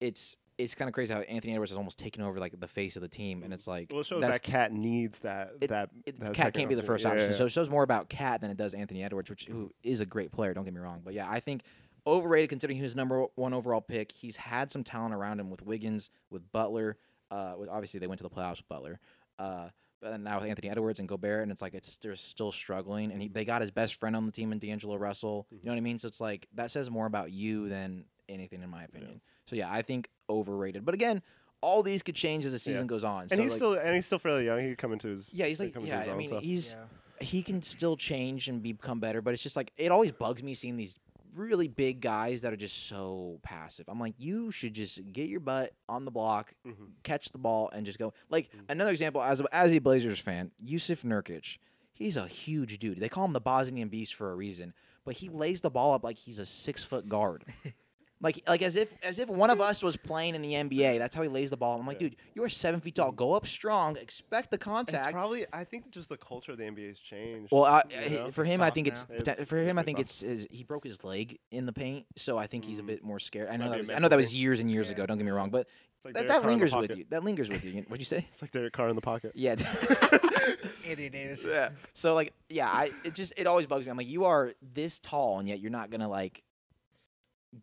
it's 0.00 0.36
it's 0.56 0.76
kind 0.76 0.88
of 0.88 0.94
crazy 0.94 1.12
how 1.12 1.18
Anthony 1.22 1.52
Edwards 1.52 1.72
has 1.72 1.76
almost 1.78 1.98
taken 1.98 2.22
over 2.22 2.38
like 2.38 2.60
the 2.60 2.68
face 2.68 2.94
of 2.94 3.02
the 3.02 3.08
team, 3.08 3.42
and 3.42 3.52
it's 3.52 3.66
like 3.66 3.88
Well, 3.90 4.02
it 4.02 4.06
shows 4.06 4.20
that 4.20 4.40
KAT 4.42 4.72
needs 4.72 5.18
that 5.20 5.50
It- 5.60 5.68
that. 5.70 5.90
it, 6.06 6.20
that 6.20 6.32
KAT 6.32 6.54
can't 6.54 6.68
be 6.68 6.76
the 6.76 6.82
first 6.84 7.04
opportunity. 7.04 7.24
option. 7.24 7.32
Yeah, 7.32 7.38
So 7.38 7.46
it 7.46 7.50
shows 7.50 7.68
more 7.68 7.82
about 7.82 8.08
KAT 8.08 8.40
than 8.40 8.52
it 8.52 8.56
does 8.56 8.72
Anthony 8.72 9.02
Edwards, 9.02 9.28
which 9.30 9.46
who 9.46 9.72
is 9.82 10.00
a 10.00 10.06
great 10.06 10.30
player. 10.30 10.54
Don't 10.54 10.64
get 10.64 10.72
me 10.72 10.78
wrong, 10.80 11.00
but 11.04 11.12
yeah, 11.12 11.28
I 11.28 11.40
think 11.40 11.62
overrated 12.06 12.50
considering 12.50 12.76
he 12.76 12.82
was 12.82 12.96
number 12.96 13.26
one 13.34 13.54
overall 13.54 13.80
pick. 13.80 14.12
He's 14.12 14.36
had 14.36 14.70
some 14.70 14.84
talent 14.84 15.14
around 15.14 15.40
him 15.40 15.50
with 15.50 15.62
Wiggins, 15.62 16.10
with 16.30 16.50
Butler. 16.52 16.96
Uh, 17.30 17.54
with, 17.58 17.68
obviously 17.68 18.00
they 18.00 18.06
went 18.06 18.18
to 18.18 18.22
the 18.22 18.30
playoffs 18.30 18.58
with 18.58 18.68
Butler. 18.68 19.00
Uh, 19.38 19.68
but 20.00 20.10
then 20.10 20.22
now 20.22 20.38
with 20.38 20.48
Anthony 20.48 20.68
Edwards 20.68 21.00
and 21.00 21.08
Gobert, 21.08 21.42
and 21.42 21.50
it's 21.50 21.62
like 21.62 21.72
it's 21.72 21.96
they're 21.96 22.14
still 22.14 22.52
struggling. 22.52 23.10
And 23.10 23.22
he, 23.22 23.28
they 23.28 23.46
got 23.46 23.62
his 23.62 23.70
best 23.70 23.98
friend 23.98 24.14
on 24.14 24.26
the 24.26 24.32
team 24.32 24.52
in 24.52 24.58
D'Angelo 24.58 24.96
Russell. 24.96 25.46
You 25.50 25.60
know 25.64 25.72
what 25.72 25.78
I 25.78 25.80
mean? 25.80 25.98
So 25.98 26.08
it's 26.08 26.20
like 26.20 26.46
that 26.54 26.70
says 26.70 26.90
more 26.90 27.06
about 27.06 27.32
you 27.32 27.70
than 27.70 28.04
anything, 28.28 28.62
in 28.62 28.68
my 28.68 28.84
opinion. 28.84 29.22
So 29.46 29.56
yeah, 29.56 29.72
I 29.72 29.80
think 29.80 30.10
overrated. 30.28 30.84
But 30.84 30.94
again, 30.94 31.22
all 31.62 31.82
these 31.82 32.02
could 32.02 32.14
change 32.14 32.44
as 32.44 32.52
the 32.52 32.58
season 32.58 32.86
goes 32.86 33.04
on. 33.04 33.22
and 33.22 33.30
so 33.30 33.42
he's 33.42 33.52
like, 33.52 33.56
still 33.56 33.72
and 33.72 33.94
he's 33.94 34.04
still 34.04 34.18
fairly 34.18 34.44
young. 34.44 34.60
He 34.60 34.68
could 34.68 34.78
come 34.78 34.92
into 34.92 35.08
his 35.08 35.30
yeah, 35.32 35.46
he's 35.46 35.58
like 35.58 35.74
yeah. 35.80 36.04
I 36.06 36.14
mean, 36.14 36.28
so- 36.28 36.40
he's 36.40 36.76
yeah. 36.78 37.26
he 37.26 37.42
can 37.42 37.62
still 37.62 37.96
change 37.96 38.48
and 38.48 38.62
become 38.62 39.00
better, 39.00 39.22
but 39.22 39.32
it's 39.32 39.42
just 39.42 39.56
like 39.56 39.72
it 39.78 39.90
always 39.90 40.12
bugs 40.12 40.42
me 40.42 40.52
seeing 40.52 40.76
these 40.76 40.98
really 41.34 41.68
big 41.68 42.00
guys 42.00 42.42
that 42.42 42.52
are 42.52 42.56
just 42.56 42.86
so 42.86 43.38
passive. 43.42 43.86
I'm 43.88 43.98
like, 44.00 44.14
you 44.18 44.50
should 44.50 44.74
just 44.74 45.00
get 45.12 45.28
your 45.28 45.40
butt 45.40 45.72
on 45.88 46.04
the 46.04 46.10
block, 46.10 46.54
Mhm. 46.66 46.92
catch 47.02 47.30
the 47.32 47.38
ball, 47.38 47.70
and 47.72 47.84
just 47.84 47.98
go. 47.98 48.12
Like 48.30 48.50
Mhm. 48.52 48.64
another 48.68 48.90
example, 48.90 49.22
as 49.22 49.40
a, 49.40 49.54
as 49.54 49.72
a 49.72 49.78
Blazers 49.80 50.20
fan, 50.20 50.50
Yusuf 50.58 51.02
Nurkic, 51.02 51.58
he's 51.92 52.16
a 52.16 52.26
huge 52.26 52.78
dude. 52.78 53.00
They 53.00 53.08
call 53.08 53.24
him 53.24 53.32
the 53.32 53.40
Bosnian 53.40 53.88
Beast 53.88 54.14
for 54.14 54.30
a 54.30 54.34
reason, 54.34 54.72
but 55.04 55.14
he 55.16 55.28
lays 55.28 55.60
the 55.60 55.70
ball 55.70 55.92
up 55.94 56.04
like 56.04 56.16
he's 56.16 56.38
a 56.38 56.46
six 56.46 56.82
foot 56.82 57.08
guard. 57.08 57.44
Like 58.20 58.42
like 58.48 58.62
as 58.62 58.76
if 58.76 58.94
as 59.02 59.18
if 59.18 59.28
one 59.28 59.50
of 59.50 59.60
us 59.60 59.82
was 59.82 59.96
playing 59.96 60.34
in 60.34 60.40
the 60.40 60.52
NBA. 60.52 60.98
That's 60.98 61.14
how 61.14 61.22
he 61.22 61.28
lays 61.28 61.50
the 61.50 61.56
ball. 61.58 61.78
I'm 61.78 61.86
like, 61.86 62.00
Yeah. 62.00 62.08
dude, 62.08 62.16
you 62.34 62.42
are 62.44 62.48
seven 62.48 62.80
feet 62.80 62.94
tall. 62.94 63.12
Go 63.12 63.34
up 63.34 63.46
strong. 63.46 63.96
Expect 63.96 64.50
the 64.50 64.54
It's 64.54 64.64
contact. 64.64 65.12
probably. 65.12 65.44
I 65.52 65.64
think 65.64 65.90
just 65.90 66.08
the 66.08 66.16
culture 66.16 66.52
of 66.52 66.58
the 66.58 66.64
NBA 66.64 66.88
has 66.88 66.98
changed. 67.00 67.50
Well, 67.52 67.64
uh, 67.64 67.82
you 67.90 67.96
uh, 68.20 68.22
know? 68.24 68.30
for 68.30 68.44
him, 68.44 68.62
I 68.62 68.66
soft 68.66 68.74
think 68.76 68.86
it's, 68.86 69.06
now. 69.08 69.16
poten- 69.16 69.28
It's- 69.32 69.48
for 69.48 69.58
him. 69.58 69.76
I 69.76 69.82
it's 69.82 69.86
think 69.86 69.98
soft. 69.98 70.10
it's 70.10 70.22
is 70.22 70.46
he 70.50 70.64
broke 70.64 70.84
his 70.84 71.04
leg 71.04 71.38
in 71.50 71.66
the 71.66 71.72
paint, 71.72 72.06
so 72.16 72.38
I 72.38 72.46
think 72.46 72.64
he's 72.64 72.78
a 72.78 72.82
Mm. 72.82 72.86
bit 72.86 73.04
more 73.04 73.18
scared. 73.18 73.48
I 73.50 73.56
know 73.56 73.64
Might 73.64 73.70
that 73.70 73.76
a 73.76 73.80
was, 73.80 73.90
I 73.90 73.92
know 73.92 73.96
mental 73.96 74.08
that 74.10 74.16
was 74.16 74.30
thing. 74.30 74.40
years 74.40 74.60
and 74.60 74.72
years 74.72 74.86
Yeah. 74.88 74.94
ago. 74.94 75.06
Don't 75.06 75.18
get 75.18 75.24
me 75.24 75.32
wrong, 75.32 75.50
but 75.50 75.66
it's 75.96 76.04
like 76.06 76.14
that, 76.14 76.20
Derek 76.20 76.28
that 76.28 76.32
Carr 76.34 76.40
in 76.40 76.42
the 76.46 76.48
lingers 76.52 76.74
with 76.76 76.88
pocket. 76.90 76.98
you. 76.98 77.04
That 77.10 77.24
lingers 77.24 77.48
with 77.50 77.64
you. 77.64 77.82
What'd 77.88 77.98
you 78.00 78.04
say? 78.06 78.26
It's 78.32 78.40
like 78.40 78.52
Derek 78.52 78.72
Carr 78.72 78.88
in 78.88 78.96
the 78.96 79.02
pocket. 79.02 79.32
Yeah. 79.34 79.56
Anthony 80.86 81.08
Davis. 81.10 81.44
yeah. 81.44 81.70
So 81.94 82.14
like, 82.14 82.32
yeah, 82.48 82.68
I 82.70 82.90
it 83.04 83.14
just 83.14 83.32
it 83.36 83.46
always 83.46 83.66
bugs 83.66 83.84
me. 83.86 83.90
I'm 83.90 83.96
like, 83.96 84.06
you 84.08 84.24
are 84.24 84.52
this 84.74 84.98
tall, 84.98 85.38
and 85.40 85.48
yet 85.48 85.60
you're 85.60 85.70
not 85.70 85.90
gonna 85.90 86.08
like 86.08 86.42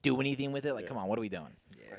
do 0.02 0.20
anything 0.20 0.52
with 0.52 0.66
it. 0.66 0.74
Like, 0.74 0.84
Yeah. 0.84 0.88
come 0.90 0.98
on, 0.98 1.08
what 1.08 1.18
are 1.18 1.22
we 1.22 1.30
doing? 1.30 1.56
Yeah. 1.78 1.96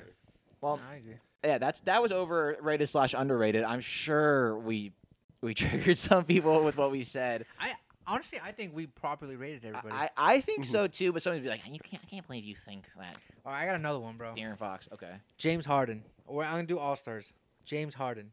Well, 0.60 0.80
I 0.90 0.96
agree. 0.96 1.14
yeah, 1.44 1.58
that's 1.58 1.80
that 1.80 2.00
was 2.02 2.12
overrated 2.12 2.88
slash 2.88 3.14
underrated. 3.14 3.64
I'm 3.64 3.80
sure 3.80 4.58
we 4.58 4.92
we 5.40 5.54
triggered 5.54 5.98
some 5.98 6.24
people 6.24 6.62
with 6.64 6.76
what 6.76 6.90
we 6.90 7.02
said. 7.02 7.46
I 7.58 7.74
honestly, 8.06 8.40
I 8.42 8.52
think 8.52 8.74
we 8.74 8.86
properly 8.86 9.36
rated 9.36 9.64
everybody. 9.64 9.94
I, 9.94 10.10
I 10.16 10.40
think 10.40 10.62
Mhm. 10.62 10.66
so 10.66 10.86
too, 10.86 11.12
but 11.12 11.22
somebody 11.22 11.40
would 11.40 11.44
be 11.44 11.50
like, 11.50 11.66
you 11.72 11.80
can't, 11.80 12.02
I 12.02 12.06
can't 12.06 12.26
believe 12.26 12.44
you 12.44 12.54
think 12.56 12.84
that. 12.98 13.16
oh, 13.46 13.50
I 13.50 13.64
got 13.66 13.74
another 13.74 13.98
one, 14.00 14.16
bro. 14.16 14.34
Darren 14.34 14.56
Fox, 14.58 14.88
okay, 14.92 15.14
James 15.38 15.66
Harden. 15.66 16.04
Or 16.26 16.44
I'm 16.44 16.52
gonna 16.52 16.64
do 16.66 16.78
All 16.78 16.96
Stars. 16.96 17.32
James 17.64 17.94
Harden. 17.94 18.30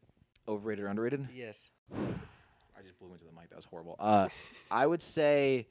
overrated 0.48 0.86
or 0.86 0.88
underrated? 0.88 1.28
Yes. 1.34 1.70
I 1.94 2.82
just 2.82 2.98
blew 3.00 3.12
into 3.12 3.26
the 3.26 3.32
mic. 3.32 3.50
That 3.50 3.58
was 3.58 3.66
horrible. 3.66 3.96
Uh, 4.00 4.30
I 4.72 4.88
would 4.88 5.02
say, 5.02 5.68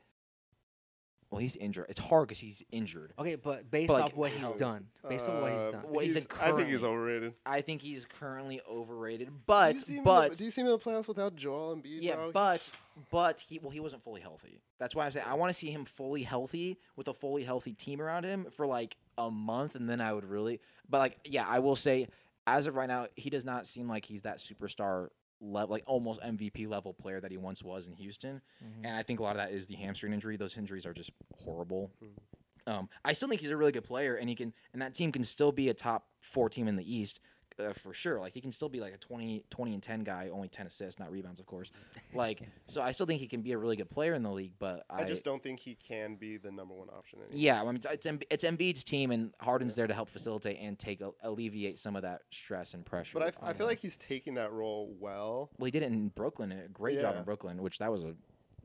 well, 1.31 1.41
he's 1.41 1.57
injured. 1.57 1.87
It's 1.91 1.99
hard 2.01 2.29
because 2.29 2.39
he's 2.41 2.63
injured. 2.73 3.13
Okay, 3.19 3.35
but 3.35 3.71
based 3.71 3.89
But, 3.89 4.01
off 4.01 4.07
like, 4.09 4.17
what 4.17 4.31
he's 4.33 4.47
how- 4.47 4.53
done, 4.53 4.87
based 5.09 5.29
on 5.29 5.41
what 5.43 5.53
he's 5.53 5.61
Uh, 5.61 5.71
done, 5.73 5.83
What 5.93 6.05
he's 6.05 6.15
he's- 6.15 6.27
in 6.27 6.33
I 6.41 6.53
think 6.53 6.69
he's 6.71 6.81
currently. 6.81 6.89
overrated. 6.89 7.35
I 7.45 7.61
think 7.61 7.83
he's 7.83 8.07
currently 8.07 8.61
overrated, 8.69 9.29
do 9.29 9.35
but 9.47 9.75
you 9.75 9.81
see 9.81 9.93
him 9.93 9.99
in 9.99 10.05
but 10.05 10.31
the, 10.31 10.37
do 10.37 10.45
you 10.47 10.51
see 10.51 10.61
him 10.63 10.67
in 10.69 10.73
the 10.73 10.79
playoffs 10.79 11.07
without 11.09 11.37
Joel 11.37 11.77
Embiid? 11.77 12.03
yeah, 12.03 12.15
bro? 12.17 12.33
but 12.33 12.71
but 13.11 13.41
he 13.41 13.59
well 13.59 13.71
he 13.71 13.81
wasn't 13.81 14.03
fully 14.03 14.21
healthy. 14.21 14.59
That's 14.79 14.95
why 14.95 15.05
I'm 15.07 15.13
saying 15.13 15.27
I 15.29 15.35
want 15.35 15.51
to 15.51 15.55
see 15.55 15.71
him 15.71 15.85
fully 15.85 16.23
healthy 16.23 16.79
with 16.97 17.09
a 17.09 17.15
fully 17.15 17.45
healthy 17.45 17.75
team 17.75 18.01
around 18.01 18.25
him 18.25 18.47
for 18.51 18.67
like 18.67 18.97
a 19.19 19.31
month, 19.31 19.75
and 19.75 19.89
then 19.89 20.01
I 20.01 20.13
would 20.13 20.25
really. 20.25 20.61
But 20.89 20.99
like 20.99 21.19
yeah, 21.25 21.47
I 21.47 21.59
will 21.59 21.77
say 21.77 22.09
as 22.47 22.67
of 22.67 22.75
right 22.77 22.89
now, 22.89 23.09
he 23.17 23.29
does 23.29 23.45
not 23.45 23.67
seem 23.67 23.87
like 23.89 24.07
he's 24.07 24.23
that 24.23 24.39
superstar 24.39 25.11
level, 25.41 25.71
like 25.71 25.85
almost 25.87 26.21
MVP 26.23 26.67
level 26.69 26.93
player 26.93 27.21
that 27.21 27.31
he 27.31 27.37
once 27.37 27.63
was 27.63 27.89
in 27.89 27.95
Houston. 27.95 28.41
Mhm. 28.63 28.85
And 28.85 28.97
I 28.97 29.03
think 29.03 29.21
a 29.21 29.23
lot 29.23 29.37
of 29.37 29.39
that 29.39 29.53
is 29.53 29.67
the 29.67 29.75
hamstring 29.77 30.13
injury. 30.13 30.37
Those 30.37 30.57
injuries 30.57 30.87
are 30.87 30.95
just 30.95 31.11
horrible. 31.35 31.93
Mm. 32.03 32.73
Um, 32.73 32.89
I 33.05 33.15
still 33.15 33.29
think 33.29 33.41
he's 33.41 33.51
a 33.51 33.57
really 33.57 33.73
good 33.73 33.85
player, 33.85 34.17
and 34.17 34.29
he 34.29 34.35
can, 34.35 34.53
and 34.75 34.83
that 34.83 34.93
team 34.93 35.11
can 35.11 35.25
still 35.25 35.53
be 35.53 35.71
a 35.71 35.75
top 35.75 36.07
four 36.21 36.51
team 36.51 36.69
in 36.69 36.77
the 36.77 36.95
East 36.97 37.21
uh, 37.61 37.73
for 37.73 37.93
sure. 37.93 38.21
Like 38.21 38.33
he 38.35 38.41
can 38.41 38.53
still 38.53 38.69
be 38.69 38.81
like 38.81 38.95
a 38.95 38.99
20, 38.99 39.45
20 39.51 39.75
and 39.75 39.83
ten 39.83 40.01
guy, 40.05 40.29
only 40.33 40.49
ten 40.49 40.67
assists, 40.67 40.99
not 41.01 41.11
rebounds, 41.11 41.41
of 41.41 41.47
course. 41.47 41.71
Like, 42.15 42.43
so 42.67 42.83
I 42.83 42.91
still 42.93 43.07
think 43.07 43.21
he 43.21 43.27
can 43.29 43.43
be 43.43 43.53
a 43.53 43.59
really 43.59 43.77
good 43.77 43.91
player 43.91 44.15
in 44.15 44.23
the 44.23 44.31
league. 44.31 44.53
But 44.59 44.85
I, 44.91 45.03
I 45.03 45.05
just 45.05 45.25
don't 45.25 45.43
think 45.43 45.61
he 45.61 45.75
can 45.77 46.17
be 46.17 46.37
the 46.37 46.51
number 46.51 46.75
one 46.75 46.89
option. 46.89 47.19
Anymore. 47.21 47.39
yeah, 47.39 47.61
I 47.63 47.65
mean, 47.65 47.81
it's 47.91 48.07
Embi- 48.07 48.27
it's 48.31 48.45
Embiid's 48.45 48.85
team, 48.85 49.11
and 49.11 49.33
Harden's 49.41 49.75
there 49.75 49.87
to 49.87 49.95
help 49.95 50.09
facilitate 50.09 50.59
and 50.61 50.79
take 50.79 51.03
alleviate 51.23 51.79
some 51.79 51.97
of 51.97 52.03
that 52.03 52.23
stress 52.31 52.75
and 52.75 52.85
pressure. 52.85 53.19
But 53.19 53.23
I, 53.25 53.29
f- 53.29 53.39
I 53.43 53.49
on 53.49 53.55
feel 53.55 53.67
like 53.67 53.79
he's 53.81 53.97
taking 53.97 54.35
that 54.35 54.53
role 54.53 54.95
well. 54.99 55.51
well, 55.59 55.65
he 55.67 55.71
did 55.71 55.83
it 55.83 55.87
in 55.93 56.09
Brooklyn, 56.09 56.53
and 56.53 56.61
a 56.63 56.69
great 56.69 57.01
job 57.01 57.17
in 57.17 57.25
Brooklyn, 57.25 57.63
which 57.63 57.79
that 57.79 57.91
was 57.91 58.05
a. 58.05 58.15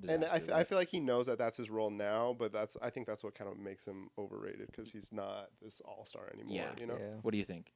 And 0.05 0.25
I, 0.25 0.39
disaster, 0.39 0.51
f- 0.51 0.55
I 0.55 0.59
but- 0.59 0.67
feel 0.67 0.77
like 0.79 0.89
he 0.89 0.99
knows 0.99 1.27
that 1.27 1.37
that's 1.37 1.55
his 1.55 1.69
role 1.69 1.89
now, 1.89 2.35
but 2.37 2.51
that's 2.51 2.75
I 2.81 2.89
think 2.89 3.07
that's 3.07 3.23
what 3.23 3.35
kind 3.35 3.49
of 3.49 3.57
makes 3.57 3.85
him 3.85 4.09
overrated 4.17 4.67
because 4.67 4.89
he's 4.89 5.09
not 5.13 5.49
this 5.61 5.81
all 5.85 6.03
star 6.05 6.29
anymore. 6.33 6.55
Yeah. 6.57 6.71
You 6.79 6.87
know, 6.87 6.97
yeah, 6.99 7.15
What 7.21 7.31
do 7.31 7.37
you 7.37 7.45
think? 7.45 7.71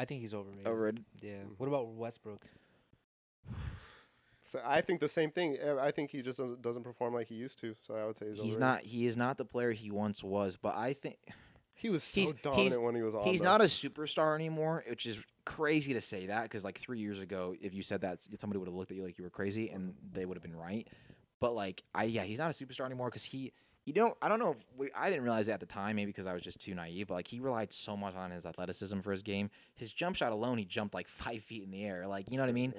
I 0.00 0.04
think 0.06 0.22
he's 0.22 0.32
overrated. 0.32 0.66
Overrated? 0.66 1.04
Yeah. 1.20 1.30
Mm. 1.32 1.54
What 1.58 1.66
about 1.66 1.88
Westbrook? 1.88 2.42
so 4.42 4.60
I 4.64 4.80
think 4.80 5.00
the 5.00 5.08
same 5.08 5.30
thing. 5.30 5.58
Uh, 5.64 5.76
I 5.76 5.90
think 5.90 6.10
he 6.10 6.22
just 6.22 6.38
doesn't, 6.38 6.62
doesn't 6.62 6.82
perform 6.82 7.12
like 7.14 7.28
he 7.28 7.34
used 7.34 7.58
to. 7.60 7.74
So 7.86 7.94
I 7.94 8.06
would 8.06 8.16
say 8.16 8.26
he's, 8.30 8.36
He's 8.36 8.40
overrated. 8.56 8.60
not. 8.60 8.80
He 8.82 9.06
is 9.06 9.16
not 9.16 9.36
the 9.36 9.44
player 9.44 9.72
he 9.72 9.90
once 9.90 10.24
was. 10.24 10.56
But 10.56 10.74
I 10.74 10.94
think 10.94 11.18
He 11.74 11.90
was 11.90 12.02
so 12.02 12.20
he's- 12.22 12.32
dominant 12.42 12.68
he's- 12.68 12.78
when 12.78 12.94
he 12.94 13.02
was 13.02 13.14
on. 13.14 13.24
he's 13.24 13.40
though. 13.40 13.44
not 13.44 13.60
a 13.60 13.64
superstar 13.64 14.34
anymore, 14.34 14.84
which 14.88 15.04
is 15.06 15.18
crazy 15.44 15.92
to 15.92 16.00
say 16.00 16.26
that 16.26 16.44
because 16.44 16.64
like 16.64 16.78
three 16.78 16.98
years 16.98 17.18
ago, 17.20 17.54
if 17.60 17.74
you 17.74 17.82
said 17.82 18.00
that, 18.00 18.20
somebody 18.40 18.58
would 18.58 18.68
have 18.68 18.74
looked 18.74 18.90
at 18.90 18.96
you 18.96 19.04
like 19.04 19.18
you 19.18 19.24
were 19.24 19.30
crazy, 19.30 19.68
and 19.70 19.94
they 20.12 20.24
would 20.24 20.36
have 20.36 20.42
been 20.42 20.56
right. 20.56 20.88
But 21.40 21.54
like, 21.54 21.82
I 21.94 22.04
yeah, 22.04 22.22
he's 22.24 22.38
not 22.38 22.50
a 22.50 22.54
superstar 22.64 22.86
anymore 22.86 23.08
because 23.08 23.24
he. 23.24 23.52
You 23.86 23.92
don't. 23.94 24.16
I 24.22 24.28
don't 24.28 24.38
know. 24.38 24.50
If 24.52 24.56
we, 24.76 24.90
I 24.94 25.08
didn't 25.10 25.24
realize 25.24 25.48
it 25.48 25.52
at 25.52 25.60
the 25.60 25.66
time, 25.66 25.96
maybe 25.96 26.10
because 26.10 26.26
I 26.26 26.32
was 26.34 26.42
just 26.42 26.60
too 26.60 26.74
naive. 26.74 27.08
But 27.08 27.14
like, 27.14 27.28
he 27.28 27.40
relied 27.40 27.72
so 27.72 27.96
much 27.96 28.14
on 28.14 28.30
his 28.30 28.44
athleticism 28.46 29.00
for 29.00 29.10
his 29.10 29.22
game. 29.22 29.50
His 29.74 29.90
jump 29.92 30.16
shot 30.16 30.32
alone, 30.32 30.58
he 30.58 30.64
jumped 30.64 30.94
like 30.94 31.08
five 31.08 31.42
feet 31.42 31.64
in 31.64 31.70
the 31.70 31.84
air. 31.84 32.06
Like, 32.06 32.30
you 32.30 32.36
know 32.36 32.42
what 32.42 32.50
I 32.50 32.52
mean? 32.52 32.74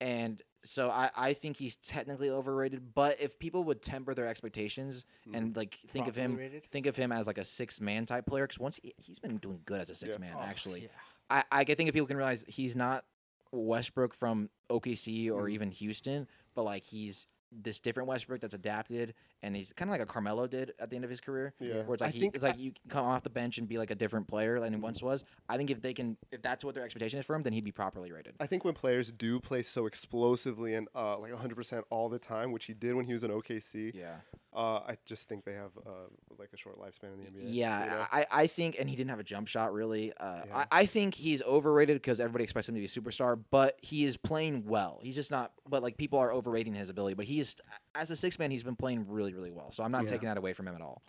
And 0.00 0.42
so 0.64 0.90
I, 0.90 1.10
I 1.16 1.32
think 1.32 1.56
he's 1.56 1.76
technically 1.76 2.28
overrated. 2.30 2.94
But 2.94 3.20
if 3.20 3.38
people 3.38 3.64
would 3.64 3.82
temper 3.82 4.14
their 4.14 4.26
expectations 4.28 5.04
Mhm. 5.28 5.36
and 5.36 5.56
like 5.56 5.74
think 5.88 6.06
of 6.06 6.14
him, 6.14 6.36
rated? 6.36 6.64
think 6.70 6.86
of 6.86 6.96
him 6.96 7.12
as 7.12 7.26
like 7.26 7.38
a 7.38 7.44
six 7.44 7.80
man 7.80 8.04
type 8.04 8.26
player, 8.26 8.44
because 8.46 8.58
once 8.60 8.78
he, 8.82 8.92
he's 8.98 9.18
been 9.18 9.38
doing 9.38 9.60
good 9.64 9.80
as 9.80 9.90
a 9.90 9.94
six 9.94 10.14
Yeah. 10.16 10.20
man 10.20 10.34
Oh, 10.36 10.42
actually. 10.42 10.82
yeah. 10.82 10.88
I, 11.30 11.44
I 11.50 11.64
think 11.64 11.88
if 11.88 11.94
people 11.94 12.06
can 12.06 12.16
realize 12.16 12.44
he's 12.46 12.76
not 12.76 13.04
Westbrook 13.52 14.14
from 14.14 14.50
OKC 14.70 15.30
or 15.30 15.44
Mhm. 15.44 15.52
even 15.52 15.70
Houston, 15.70 16.28
but 16.54 16.62
like 16.64 16.82
he's 16.84 17.26
this 17.50 17.78
different 17.80 18.08
Westbrook 18.08 18.40
that's 18.40 18.54
adapted, 18.54 19.14
and 19.42 19.56
he's 19.56 19.72
kind 19.72 19.88
of 19.88 19.92
like 19.92 20.00
a 20.00 20.06
Carmelo 20.06 20.46
did 20.46 20.72
at 20.78 20.88
the 20.90 20.96
end 20.96 21.04
of 21.04 21.10
his 21.10 21.20
career. 21.20 21.52
Yeah. 21.60 21.82
Where 21.82 21.94
it's 21.94 22.02
I 22.02 22.06
like 22.06 22.14
he, 22.14 22.20
think 22.20 22.34
it's 22.34 22.44
like 22.44 22.58
you 22.58 22.72
can 22.72 22.88
come 22.88 23.04
off 23.04 23.22
the 23.22 23.30
bench 23.30 23.58
and 23.58 23.68
be 23.68 23.78
like 23.78 23.90
a 23.90 23.94
different 23.94 24.28
player 24.28 24.60
than 24.60 24.72
he 24.72 24.78
once 24.78 25.02
was. 25.02 25.24
I 25.48 25.56
think 25.56 25.70
if 25.70 25.82
they 25.82 25.92
can, 25.92 26.16
if 26.30 26.42
that's 26.42 26.64
what 26.64 26.74
their 26.74 26.84
expectation 26.84 27.18
is 27.18 27.26
for 27.26 27.34
him, 27.34 27.42
then 27.42 27.52
he'd 27.52 27.64
be 27.64 27.72
properly 27.72 28.12
rated. 28.12 28.34
I 28.40 28.46
think 28.46 28.64
when 28.64 28.74
players 28.74 29.10
do 29.10 29.40
play 29.40 29.62
so 29.62 29.86
explosively 29.86 30.74
and 30.74 30.88
uh, 30.94 31.18
like 31.18 31.32
100% 31.32 31.82
all 31.90 32.08
the 32.08 32.18
time, 32.18 32.52
which 32.52 32.66
he 32.66 32.74
did 32.74 32.94
when 32.94 33.04
he 33.06 33.12
was 33.12 33.24
in 33.24 33.30
OKC, 33.30 33.92
Yeah, 33.94 34.16
uh, 34.54 34.80
I 34.86 34.96
just 35.06 35.28
think 35.28 35.44
they 35.44 35.54
have 35.54 35.70
uh, 35.86 35.90
like 36.38 36.50
a 36.52 36.56
short 36.56 36.78
lifespan 36.78 37.14
in 37.14 37.20
the 37.20 37.26
NBA. 37.40 37.54
yeah. 37.54 37.84
you 37.84 37.90
know? 37.90 38.06
I, 38.12 38.26
I 38.30 38.46
think, 38.46 38.76
and 38.78 38.88
he 38.88 38.94
didn't 38.96 39.10
have 39.10 39.20
a 39.20 39.24
jump 39.24 39.48
shot 39.48 39.72
really. 39.72 40.12
Uh, 40.14 40.42
Yeah. 40.46 40.56
I, 40.58 40.66
I 40.82 40.86
think 40.86 41.14
he's 41.14 41.42
overrated 41.42 41.96
because 41.96 42.20
everybody 42.20 42.44
expects 42.44 42.68
him 42.68 42.74
to 42.74 42.80
be 42.80 42.84
a 42.84 42.88
superstar, 42.88 43.40
but 43.50 43.76
he 43.80 44.04
is 44.04 44.16
playing 44.16 44.64
well. 44.66 45.00
He's 45.02 45.14
just 45.14 45.30
not. 45.30 45.52
But 45.68 45.82
like 45.82 45.96
people 45.96 46.18
are 46.18 46.32
overrating 46.32 46.74
his 46.74 46.90
ability, 46.90 47.14
but 47.14 47.24
he 47.26 47.40
is 47.40 47.56
as 47.94 48.10
a 48.10 48.16
six 48.16 48.38
man, 48.38 48.50
he's 48.50 48.62
been 48.62 48.76
playing 48.76 49.06
really, 49.08 49.34
really 49.34 49.50
well. 49.50 49.70
So 49.72 49.82
I'm 49.84 49.92
not 49.92 50.04
Yeah. 50.04 50.10
taking 50.10 50.28
that 50.28 50.38
away 50.38 50.52
from 50.52 50.66
him 50.68 50.74
at 50.74 50.80
all. 50.80 51.02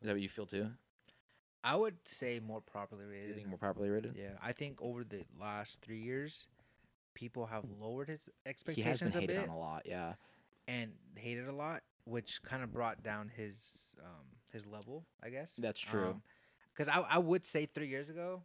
Is 0.00 0.06
that 0.06 0.12
what 0.12 0.20
you 0.20 0.28
feel 0.28 0.46
too? 0.46 0.70
I 1.64 1.74
would 1.76 1.96
say 2.06 2.38
more 2.40 2.60
properly 2.60 3.04
You 3.04 3.10
rated. 3.10 3.34
think 3.36 3.48
more 3.48 3.58
properly 3.58 3.88
rated? 3.88 4.14
Yeah, 4.16 4.36
I 4.40 4.52
think 4.52 4.80
over 4.80 5.02
the 5.04 5.24
last 5.38 5.80
three 5.80 6.00
years, 6.00 6.46
people 7.14 7.46
have 7.46 7.64
lowered 7.80 8.08
his 8.08 8.28
expectations. 8.44 8.84
He 8.84 8.88
has 8.88 9.00
been 9.00 9.08
a 9.16 9.20
hated 9.20 9.36
bit 9.40 9.48
on 9.48 9.54
a 9.54 9.58
lot. 9.58 9.82
Yeah. 9.86 10.14
and 10.68 10.92
hated 11.14 11.46
a 11.46 11.52
lot, 11.52 11.82
which 12.06 12.42
kind 12.42 12.62
of 12.64 12.72
brought 12.72 13.00
down 13.04 13.28
his 13.28 13.94
um, 14.04 14.26
his 14.52 14.66
level, 14.66 15.06
I 15.22 15.30
guess. 15.30 15.54
That's 15.56 15.78
true. 15.80 16.20
Because 16.72 16.88
I 16.88 17.00
I 17.02 17.18
would 17.18 17.44
say 17.44 17.66
three 17.66 17.86
years 17.88 18.10
ago, 18.10 18.42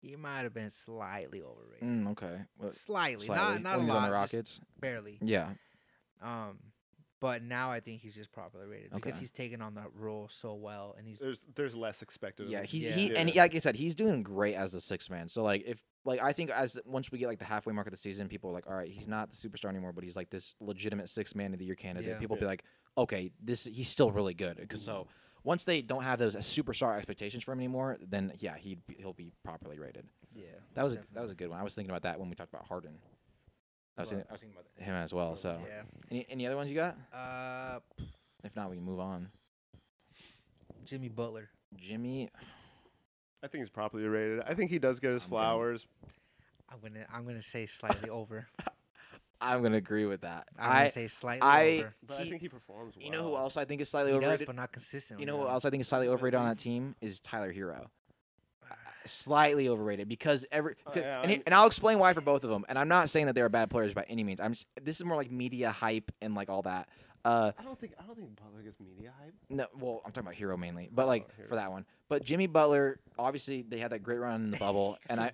he 0.00 0.16
might 0.16 0.40
have 0.40 0.54
been 0.54 0.70
slightly 0.70 1.42
overrated. 1.42 1.86
Mm, 1.86 2.08
okay. 2.12 2.40
Well, 2.58 2.72
Slightly, 2.72 3.26
slightly. 3.26 3.62
not 3.62 3.62
not 3.62 3.78
when 3.78 3.88
a 3.90 3.92
lot, 3.92 3.96
on 3.96 4.10
the 4.10 4.18
just 4.26 4.32
Rockets. 4.34 4.60
barely. 4.80 5.18
Yeah. 5.20 5.52
Um, 6.24 6.58
but 7.20 7.42
now 7.42 7.70
I 7.70 7.80
think 7.80 8.00
he's 8.02 8.14
just 8.14 8.32
properly 8.32 8.66
rated 8.66 8.90
because 8.92 9.16
he's 9.18 9.30
taken 9.30 9.62
on 9.62 9.74
that 9.76 9.86
role 9.94 10.28
so 10.28 10.54
well, 10.54 10.94
and 10.98 11.06
he's 11.06 11.18
there's 11.20 11.46
there's 11.54 11.74
less 11.74 12.02
expected. 12.02 12.48
Yeah, 12.50 12.64
he's 12.64 12.84
Yeah. 12.84 12.92
he 12.92 13.16
and 13.16 13.30
he, 13.30 13.38
like 13.38 13.54
I 13.54 13.58
said, 13.60 13.76
he's 13.76 13.94
doing 13.94 14.22
great 14.22 14.54
as 14.56 14.72
the 14.72 14.80
sixth 14.80 15.08
man. 15.10 15.28
So 15.28 15.42
like 15.42 15.62
if 15.64 15.80
like 16.04 16.20
I 16.20 16.32
think 16.32 16.50
as 16.50 16.78
once 16.84 17.10
we 17.10 17.18
get 17.18 17.28
like 17.28 17.38
the 17.38 17.44
halfway 17.46 17.72
mark 17.72 17.86
of 17.86 17.92
the 17.92 17.96
season, 17.96 18.28
people 18.28 18.50
are 18.50 18.52
like, 18.52 18.66
all 18.66 18.74
right, 18.74 18.90
he's 18.90 19.08
not 19.08 19.30
the 19.30 19.36
superstar 19.36 19.70
anymore, 19.70 19.92
but 19.92 20.04
he's 20.04 20.16
like 20.16 20.28
this 20.28 20.54
legitimate 20.60 21.08
sixth 21.08 21.34
man 21.34 21.52
of 21.54 21.58
the 21.58 21.64
year 21.64 21.74
candidate. 21.76 22.10
Yeah. 22.10 22.18
People 22.18 22.36
Yeah. 22.36 22.40
be 22.40 22.46
like, 22.46 22.64
okay, 22.98 23.30
this 23.42 23.64
he's 23.64 23.88
still 23.88 24.10
really 24.10 24.34
good. 24.34 24.56
Because 24.58 24.82
so 24.82 25.06
once 25.44 25.64
they 25.64 25.80
don't 25.80 26.02
have 26.02 26.18
those 26.18 26.36
superstar 26.36 26.96
expectations 26.96 27.42
for 27.42 27.52
him 27.52 27.60
anymore, 27.60 27.96
then 28.06 28.32
yeah, 28.38 28.56
he 28.58 28.76
he'll 28.98 29.14
be 29.14 29.32
properly 29.44 29.78
rated. 29.78 30.06
yeah. 30.34 30.46
That 30.74 30.84
was 30.84 30.92
a, 30.94 30.98
that 31.14 31.22
was 31.22 31.30
a 31.30 31.34
good 31.34 31.48
one. 31.48 31.58
I 31.58 31.62
was 31.62 31.74
thinking 31.74 31.90
about 31.90 32.02
that 32.02 32.18
when 32.20 32.28
we 32.28 32.34
talked 32.34 32.52
about 32.52 32.66
Harden. 32.66 32.98
I 33.96 34.02
was, 34.02 34.08
What? 34.10 34.16
thinking, 34.16 34.26
I 34.28 34.32
was 34.32 34.40
thinking 34.40 34.56
about 34.58 34.86
him 34.86 34.94
as 34.96 35.14
well. 35.14 35.36
So 35.36 35.58
yeah. 35.68 35.82
any 36.10 36.26
any 36.28 36.46
other 36.46 36.56
ones 36.56 36.68
you 36.70 36.76
got? 36.76 36.96
Uh, 37.12 37.78
If 38.42 38.54
not, 38.56 38.70
we 38.70 38.76
can 38.76 38.84
move 38.84 39.00
on. 39.00 39.28
Jimmy 40.84 41.08
Butler. 41.08 41.48
Jimmy, 41.76 42.30
I 43.42 43.46
think 43.48 43.62
he's 43.62 43.70
properly 43.70 44.04
rated. 44.04 44.40
I 44.40 44.54
think 44.54 44.70
he 44.70 44.78
does 44.78 45.00
get 45.00 45.12
his 45.12 45.24
I'm 45.24 45.30
gonna- 45.30 45.42
flowers. 45.42 45.86
I'm 46.68 46.80
gonna 46.80 47.06
I'm 47.12 47.24
gonna 47.24 47.42
say 47.42 47.66
slightly 47.66 48.10
over. 48.10 48.46
I'm 49.40 49.62
gonna 49.62 49.76
agree 49.76 50.06
with 50.06 50.22
that. 50.22 50.48
I'm 50.58 50.70
gonna 50.70 50.84
I 50.84 50.88
say 50.88 51.06
slightly 51.06 51.42
I- 51.48 51.68
over. 51.78 51.94
But 52.06 52.18
He- 52.20 52.26
I 52.26 52.30
think 52.30 52.42
he 52.42 52.48
performs 52.48 52.96
well. 52.96 53.04
you 53.04 53.10
know 53.12 53.22
who 53.22 53.36
else 53.36 53.56
I 53.56 53.64
think 53.64 53.80
is 53.80 53.88
slightly 53.88 54.12
He 54.12 54.18
does, 54.18 54.24
overrated? 54.26 54.46
but 54.46 54.56
not 54.56 54.72
consistently. 54.72 55.22
You 55.22 55.26
know 55.26 55.38
who 55.38 55.44
though. 55.44 55.50
else 55.50 55.64
I 55.64 55.70
think 55.70 55.80
is 55.82 55.88
slightly 55.88 56.08
overrated 56.08 56.38
on 56.38 56.48
that 56.48 56.58
team 56.58 56.96
is 57.00 57.20
Tyler 57.20 57.52
Herro. 57.52 57.86
Slightly 59.06 59.68
overrated 59.68 60.08
because 60.08 60.46
every 60.50 60.74
Oh, 60.86 60.92
yeah, 60.96 61.20
and, 61.22 61.30
he- 61.30 61.42
and 61.44 61.54
I'll 61.54 61.66
explain 61.66 61.98
why 61.98 62.12
for 62.14 62.20
both 62.20 62.44
of 62.44 62.50
them. 62.50 62.64
And 62.68 62.78
I'm 62.78 62.88
not 62.88 63.10
saying 63.10 63.26
that 63.26 63.34
they're 63.34 63.48
bad 63.48 63.70
players 63.70 63.92
by 63.94 64.04
any 64.08 64.24
means. 64.24 64.40
I'm 64.40 64.52
just, 64.54 64.66
this 64.82 64.98
is 64.98 65.04
more 65.04 65.16
like 65.16 65.30
media 65.30 65.70
hype 65.70 66.10
and 66.22 66.34
like 66.34 66.48
all 66.48 66.62
that. 66.62 66.88
Uh, 67.24 67.52
I 67.58 67.62
don't 67.62 67.78
think 67.78 67.94
I 67.98 68.06
don't 68.06 68.16
think 68.16 68.36
Butler 68.36 68.60
gets 68.62 68.78
media 68.80 69.10
hype. 69.18 69.32
no, 69.48 69.66
well, 69.80 70.02
I'm 70.04 70.12
talking 70.12 70.28
about 70.28 70.38
Herro 70.38 70.58
mainly, 70.58 70.90
but 70.92 71.06
like 71.06 71.26
Oh, 71.28 71.44
for 71.48 71.54
that 71.56 71.70
one. 71.70 71.86
But 72.08 72.22
Jimmy 72.22 72.46
Butler, 72.46 72.98
obviously, 73.18 73.62
they 73.62 73.78
had 73.78 73.90
that 73.92 74.00
great 74.02 74.18
run 74.20 74.44
in 74.44 74.50
the 74.50 74.58
bubble, 74.58 74.98
and 75.08 75.18
I, 75.18 75.32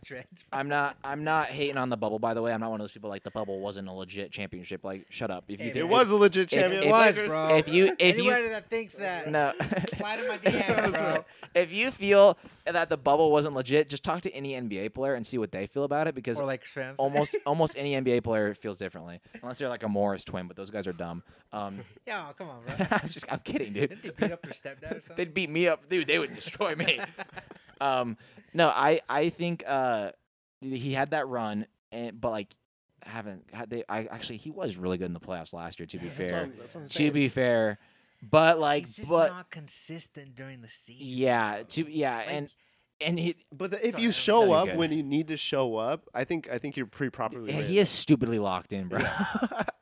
I'm 0.53 0.69
not. 0.69 0.97
I'm 1.03 1.25
not 1.25 1.47
hating 1.49 1.77
on 1.77 1.89
the 1.89 1.97
bubble. 1.97 2.19
By 2.21 2.33
the 2.33 2.41
way, 2.43 2.53
I'm 2.53 2.61
not 2.61 2.71
one 2.71 2.81
of 2.81 2.85
those 2.85 2.93
people 2.93 3.11
like 3.11 3.25
the 3.25 3.31
bubble 3.33 3.59
wasn't 3.61 3.89
a 3.89 3.93
legit 3.93 4.31
championship. 4.31 4.85
Like, 4.85 5.07
shut 5.11 5.31
up. 5.33 5.45
If 5.49 5.59
you 5.59 5.67
Hey, 5.67 5.73
think- 5.73 5.85
It 5.85 5.89
was 5.89 6.11
a 6.11 6.17
legit 6.17 6.45
if- 6.45 6.51
champion. 6.59 6.83
if- 6.85 6.89
it 6.89 6.93
was, 6.93 7.17
bro. 7.29 7.57
if 7.57 7.69
you 7.69 7.95
if 7.99 8.17
you 8.19 8.31
that 8.31 8.71
thinks 8.71 8.95
that, 8.95 9.29
no, 9.31 9.53
slide 9.97 10.21
in 10.21 10.29
my 10.29 10.39
DMs, 10.45 10.93
bro. 10.93 11.25
if 11.55 11.73
you 11.73 11.91
feel 11.91 12.39
that 12.67 12.89
the 12.89 12.97
bubble 12.97 13.33
wasn't 13.33 13.55
legit, 13.57 13.89
just 13.89 14.05
talk 14.05 14.23
to 14.23 14.31
any 14.33 14.53
NBA 14.53 14.95
player 14.95 15.15
and 15.15 15.27
see 15.27 15.39
what 15.39 15.51
they 15.51 15.67
feel 15.67 15.83
about 15.85 16.07
it 16.07 16.15
because 16.15 16.39
Or 16.39 16.47
Lakers 16.47 16.71
fans. 16.71 16.99
almost 17.01 17.35
almost 17.47 17.75
any 17.77 17.95
NBA 18.01 18.23
player 18.23 18.55
feels 18.55 18.79
differently, 18.79 19.21
unless 19.43 19.59
they're 19.59 19.69
like 19.69 19.83
a 19.83 19.89
Morris 19.89 20.23
twin. 20.23 20.47
But 20.47 20.57
those 20.57 20.71
guys 20.71 20.87
are 20.87 20.93
dumb. 20.93 21.25
Um, 21.53 21.81
yeah, 22.07 22.31
come 22.39 22.49
on, 22.49 22.61
bro. 22.65 22.87
I'm 22.93 23.09
just 23.09 23.25
I'm 23.33 23.41
kidding, 23.41 23.73
dude. 23.73 23.91
Didn't 23.91 24.03
they 24.05 24.11
beat 24.27 24.33
up 24.33 24.43
their 24.43 24.53
stepdad 24.53 24.91
or 24.93 25.01
something? 25.01 25.17
They'd 25.17 25.35
beat 25.35 25.51
me 25.51 25.67
up, 25.67 25.89
dude. 25.89 26.07
They 26.07 26.21
would 26.21 26.33
destroy 26.33 26.70
me. 26.77 27.01
um, 27.81 28.17
no, 28.55 28.69
I 28.69 29.01
I 29.09 29.29
think 29.31 29.63
uh, 29.67 30.13
he 30.61 30.93
had 30.93 31.11
that 31.13 31.29
run, 31.29 31.67
and 31.93 32.21
but 32.21 32.31
like 32.31 32.55
haven't 33.03 33.45
had 33.53 33.71
they. 33.71 33.85
I 33.89 34.05
actually 34.07 34.39
he 34.39 34.51
was 34.51 34.77
really 34.77 34.99
good 34.99 35.07
in 35.07 35.15
the 35.15 35.21
playoffs 35.21 35.53
last 35.53 35.79
year. 35.81 35.87
To 35.87 35.99
be 35.99 36.09
That's 36.09 36.19
what 36.19 36.29
fair, 36.29 36.39
I'm- 36.41 36.53
that's 36.59 36.75
what 36.75 36.81
I'm 36.83 36.87
to 36.89 36.93
saying. 36.95 37.13
be 37.13 37.29
fair, 37.29 37.79
but 38.23 38.59
like 38.59 38.87
He's 38.87 38.97
just 38.97 39.11
but 39.11 39.29
not 39.31 39.51
consistent 39.51 40.35
during 40.35 40.61
the 40.61 40.69
season. 40.69 41.07
yeah, 41.07 41.63
to 41.69 41.91
yeah, 41.91 42.17
Like, 42.19 42.27
and 42.29 42.55
and 43.03 43.19
he 43.19 43.37
But 43.51 43.71
the, 43.71 43.79
if 43.87 43.93
Sorry, 43.93 44.03
you 44.03 44.09
I'm 44.09 44.13
show 44.13 44.53
up 44.53 44.67
good. 44.67 44.77
when 44.77 44.93
you 44.93 45.03
need 45.03 45.29
to 45.29 45.37
show 45.39 45.77
up, 45.77 46.09
I 46.13 46.25
think 46.25 46.51
I 46.53 46.59
think 46.59 46.77
you're 46.77 46.85
pretty 46.87 47.11
properly. 47.11 47.51
yeah, 47.51 47.57
rated. 47.59 47.71
he 47.71 47.79
is 47.79 47.89
stupidly 47.89 48.39
locked 48.39 48.73
in, 48.73 48.89
bro. 48.89 49.01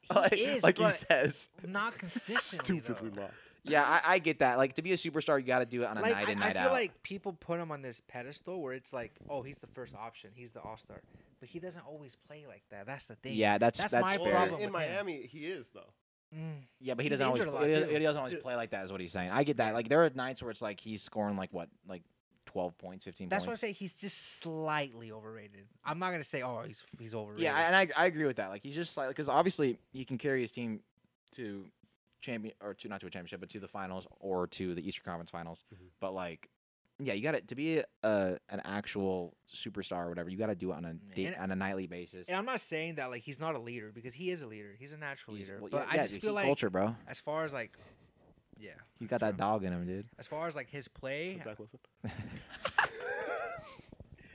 He 0.08 0.14
like 0.14 0.32
is, 0.32 0.62
like 0.62 0.78
he 0.78 0.84
but 0.84 0.92
says. 0.94 1.50
not 1.66 1.98
consistently. 1.98 2.78
stupidly 2.80 3.10
though. 3.10 3.22
locked. 3.22 3.34
Yeah, 3.70 3.84
I, 3.84 4.14
I 4.14 4.18
get 4.18 4.38
that. 4.40 4.58
Like 4.58 4.74
to 4.74 4.82
be 4.82 4.92
a 4.92 4.96
superstar, 4.96 5.38
you 5.40 5.46
got 5.46 5.60
to 5.60 5.66
do 5.66 5.82
it 5.82 5.86
on 5.86 5.98
a 5.98 6.00
Like, 6.02 6.12
night 6.14 6.28
in, 6.28 6.42
I, 6.42 6.48
I 6.48 6.52
feel 6.52 6.62
out. 6.62 6.72
like 6.72 7.02
people 7.02 7.32
put 7.32 7.60
him 7.60 7.70
on 7.70 7.82
this 7.82 8.02
pedestal 8.08 8.60
where 8.60 8.72
it's 8.72 8.92
like, 8.92 9.12
oh, 9.28 9.42
he's 9.42 9.58
the 9.58 9.66
first 9.66 9.94
option, 9.94 10.30
he's 10.34 10.52
the 10.52 10.60
all 10.60 10.76
star, 10.76 11.00
but 11.40 11.48
he 11.48 11.58
doesn't 11.58 11.84
always 11.86 12.16
play 12.26 12.44
like 12.48 12.62
that. 12.70 12.86
That's 12.86 13.06
the 13.06 13.14
thing. 13.16 13.34
yeah, 13.34 13.58
that's 13.58 13.78
that's 13.78 13.92
that's, 13.92 14.06
my 14.06 14.16
fair. 14.18 14.30
problem 14.32 14.60
in 14.60 14.72
with 14.72 14.82
him. 14.82 14.90
Miami, 14.94 15.22
he 15.30 15.46
is 15.46 15.68
though. 15.70 15.80
Mm. 16.36 16.56
Yeah, 16.80 16.92
but 16.94 17.04
he 17.04 17.08
He's 17.08 17.18
doesn't 17.18 17.26
always 17.26 17.40
injured 17.40 17.54
play, 17.54 17.64
he, 17.66 17.70
doesn't- 17.72 17.88
too. 17.88 17.94
he 17.94 18.02
doesn't 18.02 18.18
always 18.20 18.38
play 18.40 18.54
like 18.56 18.70
that. 18.70 18.84
Is 18.84 18.92
what 18.92 19.00
he's 19.00 19.12
saying. 19.12 19.30
I 19.30 19.44
get 19.44 19.56
that. 19.58 19.72
Like 19.74 19.88
there 19.88 20.04
are 20.04 20.10
nights 20.14 20.42
where 20.42 20.50
it's 20.50 20.60
like 20.60 20.78
he's 20.78 21.00
scoring 21.02 21.36
like 21.36 21.50
what, 21.54 21.68
like 21.88 22.02
twelve 22.44 22.76
points, 22.76 23.04
fifteen 23.06 23.28
That's 23.30 23.46
why 23.46 23.52
I 23.52 23.56
say 23.56 23.72
he's 23.72 23.94
just 23.94 24.40
slightly 24.42 25.10
overrated. 25.10 25.66
I'm 25.86 25.98
not 25.98 26.10
gonna 26.10 26.24
say, 26.24 26.42
oh, 26.42 26.64
he's 26.66 26.84
he's 26.98 27.14
overrated. 27.14 27.44
Yeah, 27.44 27.56
and 27.66 27.74
I, 27.74 27.88
I 27.96 28.06
agree 28.06 28.26
with 28.26 28.36
that. 28.36 28.50
Like 28.50 28.62
he's 28.62 28.74
just 28.74 28.94
like 28.98 29.08
because 29.08 29.28
obviously 29.30 29.78
he 29.92 30.04
can 30.04 30.18
carry 30.18 30.42
his 30.42 30.50
team 30.50 30.80
to 31.32 31.64
champion 32.20 32.54
or 32.60 32.74
to 32.74 32.88
not 32.88 33.00
to 33.00 33.06
a 33.06 33.10
championship, 33.10 33.40
but 33.40 33.50
to 33.50 33.60
the 33.60 33.68
finals 33.68 34.06
or 34.20 34.46
to 34.48 34.74
the 34.74 34.86
Eastern 34.86 35.04
Conference 35.04 35.30
Finals. 35.30 35.64
Mhm. 35.74 35.88
But 36.00 36.12
like, 36.14 36.48
yeah, 37.00 37.12
you 37.14 37.22
got 37.22 37.32
to 37.32 37.40
to 37.40 37.54
be 37.54 37.78
a, 38.02 38.38
an 38.48 38.60
actual 38.64 39.36
superstar 39.52 40.06
or 40.06 40.08
whatever. 40.08 40.28
You 40.30 40.36
got 40.36 40.46
to 40.48 40.54
do 40.56 40.72
it 40.72 40.74
on 40.74 40.84
a 40.84 40.94
Yeah, 41.10 41.14
day, 41.14 41.24
and- 41.26 41.36
on 41.36 41.50
a 41.52 41.56
nightly 41.56 41.86
basis. 41.86 42.26
and 42.28 42.36
I'm 42.36 42.44
not 42.44 42.60
saying 42.60 42.96
that 42.96 43.10
like 43.10 43.22
he's 43.22 43.38
not 43.38 43.54
a 43.54 43.58
leader 43.60 43.92
because 43.94 44.14
he 44.14 44.30
is 44.30 44.42
a 44.42 44.46
leader. 44.46 44.74
He's 44.78 44.92
a 44.94 44.98
natural 44.98 45.36
He's- 45.36 45.48
leader. 45.48 45.60
well, 45.60 45.70
but 45.70 45.86
yeah, 45.86 45.92
I 45.92 45.96
yeah, 45.96 46.02
just 46.02 46.14
dude, 46.14 46.22
feel 46.22 46.32
like 46.34 46.46
culture, 46.46 46.70
bro. 46.70 46.96
as 47.06 47.20
far 47.20 47.44
as 47.44 47.52
like, 47.52 47.76
yeah, 48.58 48.70
He's 48.98 49.08
got 49.08 49.20
that 49.20 49.30
true. 49.30 49.38
dog 49.38 49.64
in 49.64 49.72
him, 49.72 49.86
dude. 49.86 50.08
as 50.18 50.26
far 50.26 50.48
as 50.48 50.56
like 50.56 50.68
his 50.68 50.88
play, 50.88 51.40
Zach 51.44 51.58
Wilson. 51.60 51.78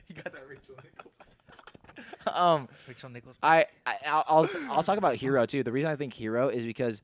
he 0.08 0.14
got 0.14 0.32
that 0.32 0.48
Rachel 0.48 0.76
um. 2.26 2.68
Rachel 2.88 3.10
Nichols. 3.10 3.36
I, 3.42 3.66
I 3.84 3.96
I'll, 4.06 4.24
I'll 4.26 4.48
I'll 4.70 4.82
talk 4.82 4.96
about 4.98 5.16
Herro 5.16 5.46
too. 5.46 5.62
The 5.62 5.70
reason 5.72 5.90
I 5.90 5.96
think 5.96 6.14
Herro 6.14 6.50
is 6.52 6.64
because 6.64 7.02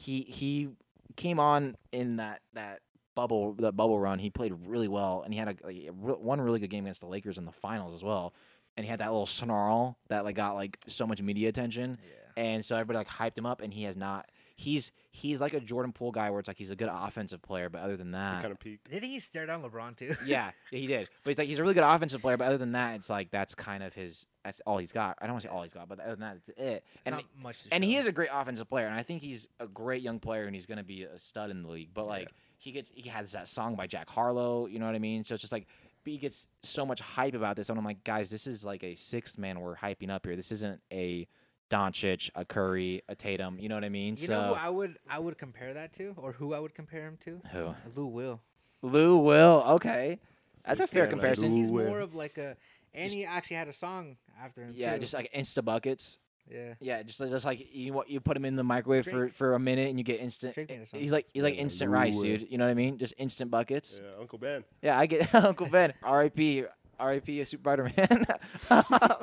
he 0.00 0.22
he 0.22 0.68
came 1.16 1.38
on 1.38 1.76
in 1.92 2.16
that 2.16 2.40
that 2.54 2.80
bubble 3.14 3.52
that 3.54 3.72
bubble 3.76 4.00
run. 4.00 4.18
He 4.18 4.30
played 4.30 4.54
really 4.66 4.88
well, 4.88 5.22
and 5.24 5.34
he 5.34 5.38
had 5.38 5.48
a, 5.48 5.66
like, 5.66 5.76
a 5.76 5.92
re- 5.92 6.14
one 6.14 6.40
really 6.40 6.58
good 6.58 6.70
game 6.70 6.84
against 6.86 7.00
the 7.00 7.06
Lakers 7.06 7.36
in 7.38 7.44
the 7.44 7.52
finals 7.52 7.92
as 7.92 8.02
well. 8.02 8.32
And 8.76 8.86
he 8.86 8.90
had 8.90 9.00
that 9.00 9.10
little 9.10 9.26
snarl 9.26 9.98
that 10.08 10.24
like 10.24 10.36
got 10.36 10.54
like 10.54 10.78
so 10.86 11.06
much 11.06 11.20
media 11.20 11.48
attention, 11.48 11.98
yeah. 12.02 12.42
and 12.42 12.64
so 12.64 12.76
everybody 12.76 12.98
like 12.98 13.08
hyped 13.08 13.36
him 13.36 13.44
up. 13.44 13.60
And 13.60 13.74
he 13.74 13.82
has 13.82 13.96
not. 13.96 14.30
He's 14.56 14.92
he's 15.10 15.40
like 15.40 15.52
a 15.52 15.60
Jordan 15.60 15.92
Poole 15.92 16.12
guy 16.12 16.30
where 16.30 16.40
it's 16.40 16.48
like 16.48 16.56
he's 16.56 16.70
a 16.70 16.76
good 16.76 16.88
offensive 16.90 17.42
player, 17.42 17.68
but 17.68 17.82
other 17.82 17.96
than 17.96 18.08
He 18.08 18.12
that, 18.12 18.40
kind 18.42 18.52
of 18.52 18.60
peaked. 18.60 18.90
Didn't 18.90 19.10
he 19.10 19.18
stare 19.18 19.44
down 19.44 19.62
LeBron 19.62 19.96
too? 19.96 20.14
yeah, 20.24 20.52
yeah, 20.70 20.78
he 20.78 20.86
did. 20.86 21.08
But 21.24 21.30
he's 21.30 21.38
like 21.38 21.48
he's 21.48 21.58
a 21.58 21.62
really 21.62 21.74
good 21.74 21.84
offensive 21.84 22.22
player, 22.22 22.36
but 22.38 22.46
other 22.46 22.58
than 22.58 22.72
that, 22.72 22.94
it's 22.94 23.10
like 23.10 23.30
that's 23.30 23.54
kind 23.54 23.82
of 23.82 23.92
his. 23.94 24.26
That's 24.44 24.60
all 24.66 24.78
he's 24.78 24.92
got. 24.92 25.18
I 25.20 25.26
don't 25.26 25.34
want 25.34 25.42
to 25.42 25.48
say 25.48 25.54
all 25.54 25.62
he's 25.62 25.72
got, 25.74 25.88
but 25.88 26.00
other 26.00 26.10
than 26.12 26.20
that, 26.20 26.36
it's 26.36 26.48
it. 26.58 26.84
It's 26.94 27.06
And 27.06 27.14
not 27.16 27.24
much. 27.42 27.64
To 27.64 27.74
and 27.74 27.84
he 27.84 27.96
is 27.96 28.06
a 28.06 28.12
great 28.12 28.30
offensive 28.32 28.68
player, 28.68 28.86
and 28.86 28.94
I 28.94 29.02
think 29.02 29.20
he's 29.20 29.48
a 29.60 29.66
great 29.66 30.02
young 30.02 30.18
player, 30.18 30.44
and 30.44 30.54
he's 30.54 30.66
going 30.66 30.78
to 30.78 30.84
be 30.84 31.02
a 31.02 31.18
stud 31.18 31.50
in 31.50 31.62
the 31.62 31.68
league. 31.68 31.90
But 31.92 32.04
Yeah. 32.04 32.08
like 32.10 32.28
he 32.58 32.72
gets, 32.72 32.90
he 32.94 33.08
has 33.10 33.32
that 33.32 33.48
song 33.48 33.74
by 33.74 33.86
Jack 33.86 34.08
Harlow, 34.08 34.66
you 34.66 34.78
know 34.78 34.86
what 34.86 34.94
I 34.94 34.98
mean? 34.98 35.24
So 35.24 35.34
it's 35.34 35.40
just 35.42 35.52
like 35.52 35.66
he 36.04 36.16
gets 36.16 36.46
so 36.62 36.86
much 36.86 37.00
hype 37.00 37.34
about 37.34 37.56
this, 37.56 37.68
and 37.68 37.78
I'm 37.78 37.84
like, 37.84 38.02
guys, 38.04 38.30
this 38.30 38.46
is 38.46 38.64
like 38.64 38.82
a 38.82 38.94
sixth 38.94 39.36
man 39.38 39.60
we're 39.60 39.76
hyping 39.76 40.10
up 40.10 40.24
here. 40.24 40.36
This 40.36 40.52
isn't 40.52 40.80
a 40.92 41.26
Doncic, 41.70 42.30
a 42.34 42.44
Curry, 42.44 43.02
a 43.08 43.14
Tatum. 43.14 43.58
You 43.60 43.68
know 43.68 43.76
what 43.76 43.84
I 43.84 43.88
mean? 43.90 44.16
You 44.18 44.26
so 44.26 44.32
know 44.40 44.48
who 44.48 44.54
I 44.54 44.68
would 44.68 44.98
I 45.08 45.18
would 45.18 45.38
compare 45.38 45.74
that 45.74 45.92
to, 45.94 46.14
or 46.16 46.32
who 46.32 46.52
I 46.54 46.58
would 46.58 46.74
compare 46.74 47.02
him 47.06 47.18
to? 47.24 47.40
who? 47.52 47.74
Lou 47.94 48.06
Will. 48.06 48.40
Lou 48.82 49.18
Will. 49.18 49.62
Okay, 49.68 50.18
that's 50.66 50.80
a 50.80 50.86
fair 50.86 51.00
Yeah, 51.00 51.04
like 51.04 51.10
comparison. 51.10 51.52
He's 51.54 51.70
Will. 51.70 51.86
more 51.86 52.00
of 52.00 52.14
like 52.14 52.38
a, 52.38 52.56
and 52.94 53.12
he 53.12 53.24
actually 53.24 53.56
had 53.56 53.68
a 53.68 53.72
song 53.72 54.16
after 54.42 54.62
him. 54.62 54.72
yeah, 54.74 54.94
too. 54.94 55.00
just 55.00 55.14
like 55.14 55.30
insta 55.32 55.64
buckets. 55.64 56.18
yeah. 56.50 56.74
Yeah, 56.80 57.02
just 57.02 57.18
just 57.18 57.44
like 57.44 57.66
you 57.72 58.02
you 58.06 58.20
put 58.20 58.36
him 58.36 58.44
in 58.44 58.56
the 58.56 58.64
microwave 58.64 59.04
for, 59.06 59.28
for 59.28 59.54
a 59.54 59.58
minute 59.58 59.88
and 59.90 59.98
you 59.98 60.04
get 60.04 60.20
instant. 60.20 60.54
Drake 60.54 60.68
made 60.70 60.80
a 60.80 60.86
song. 60.86 61.00
He's 61.00 61.12
like 61.12 61.26
he's 61.32 61.42
like 61.42 61.54
Yeah, 61.54 61.62
instant 61.62 61.90
rice, 61.90 62.18
dude. 62.18 62.46
You 62.50 62.58
know 62.58 62.64
what 62.64 62.70
I 62.70 62.74
mean? 62.74 62.98
Just 62.98 63.14
instant 63.18 63.50
buckets. 63.50 64.00
Yeah, 64.02 64.20
Uncle 64.20 64.38
Ben. 64.38 64.64
Yeah, 64.82 64.98
I 64.98 65.06
get 65.06 65.34
Uncle 65.34 65.68
Ben. 65.68 65.92
R.I.P. 66.02 66.64
R.I.P. 66.98 67.44
Super 67.44 67.62
Spider 67.62 67.92
Man. 67.96 68.26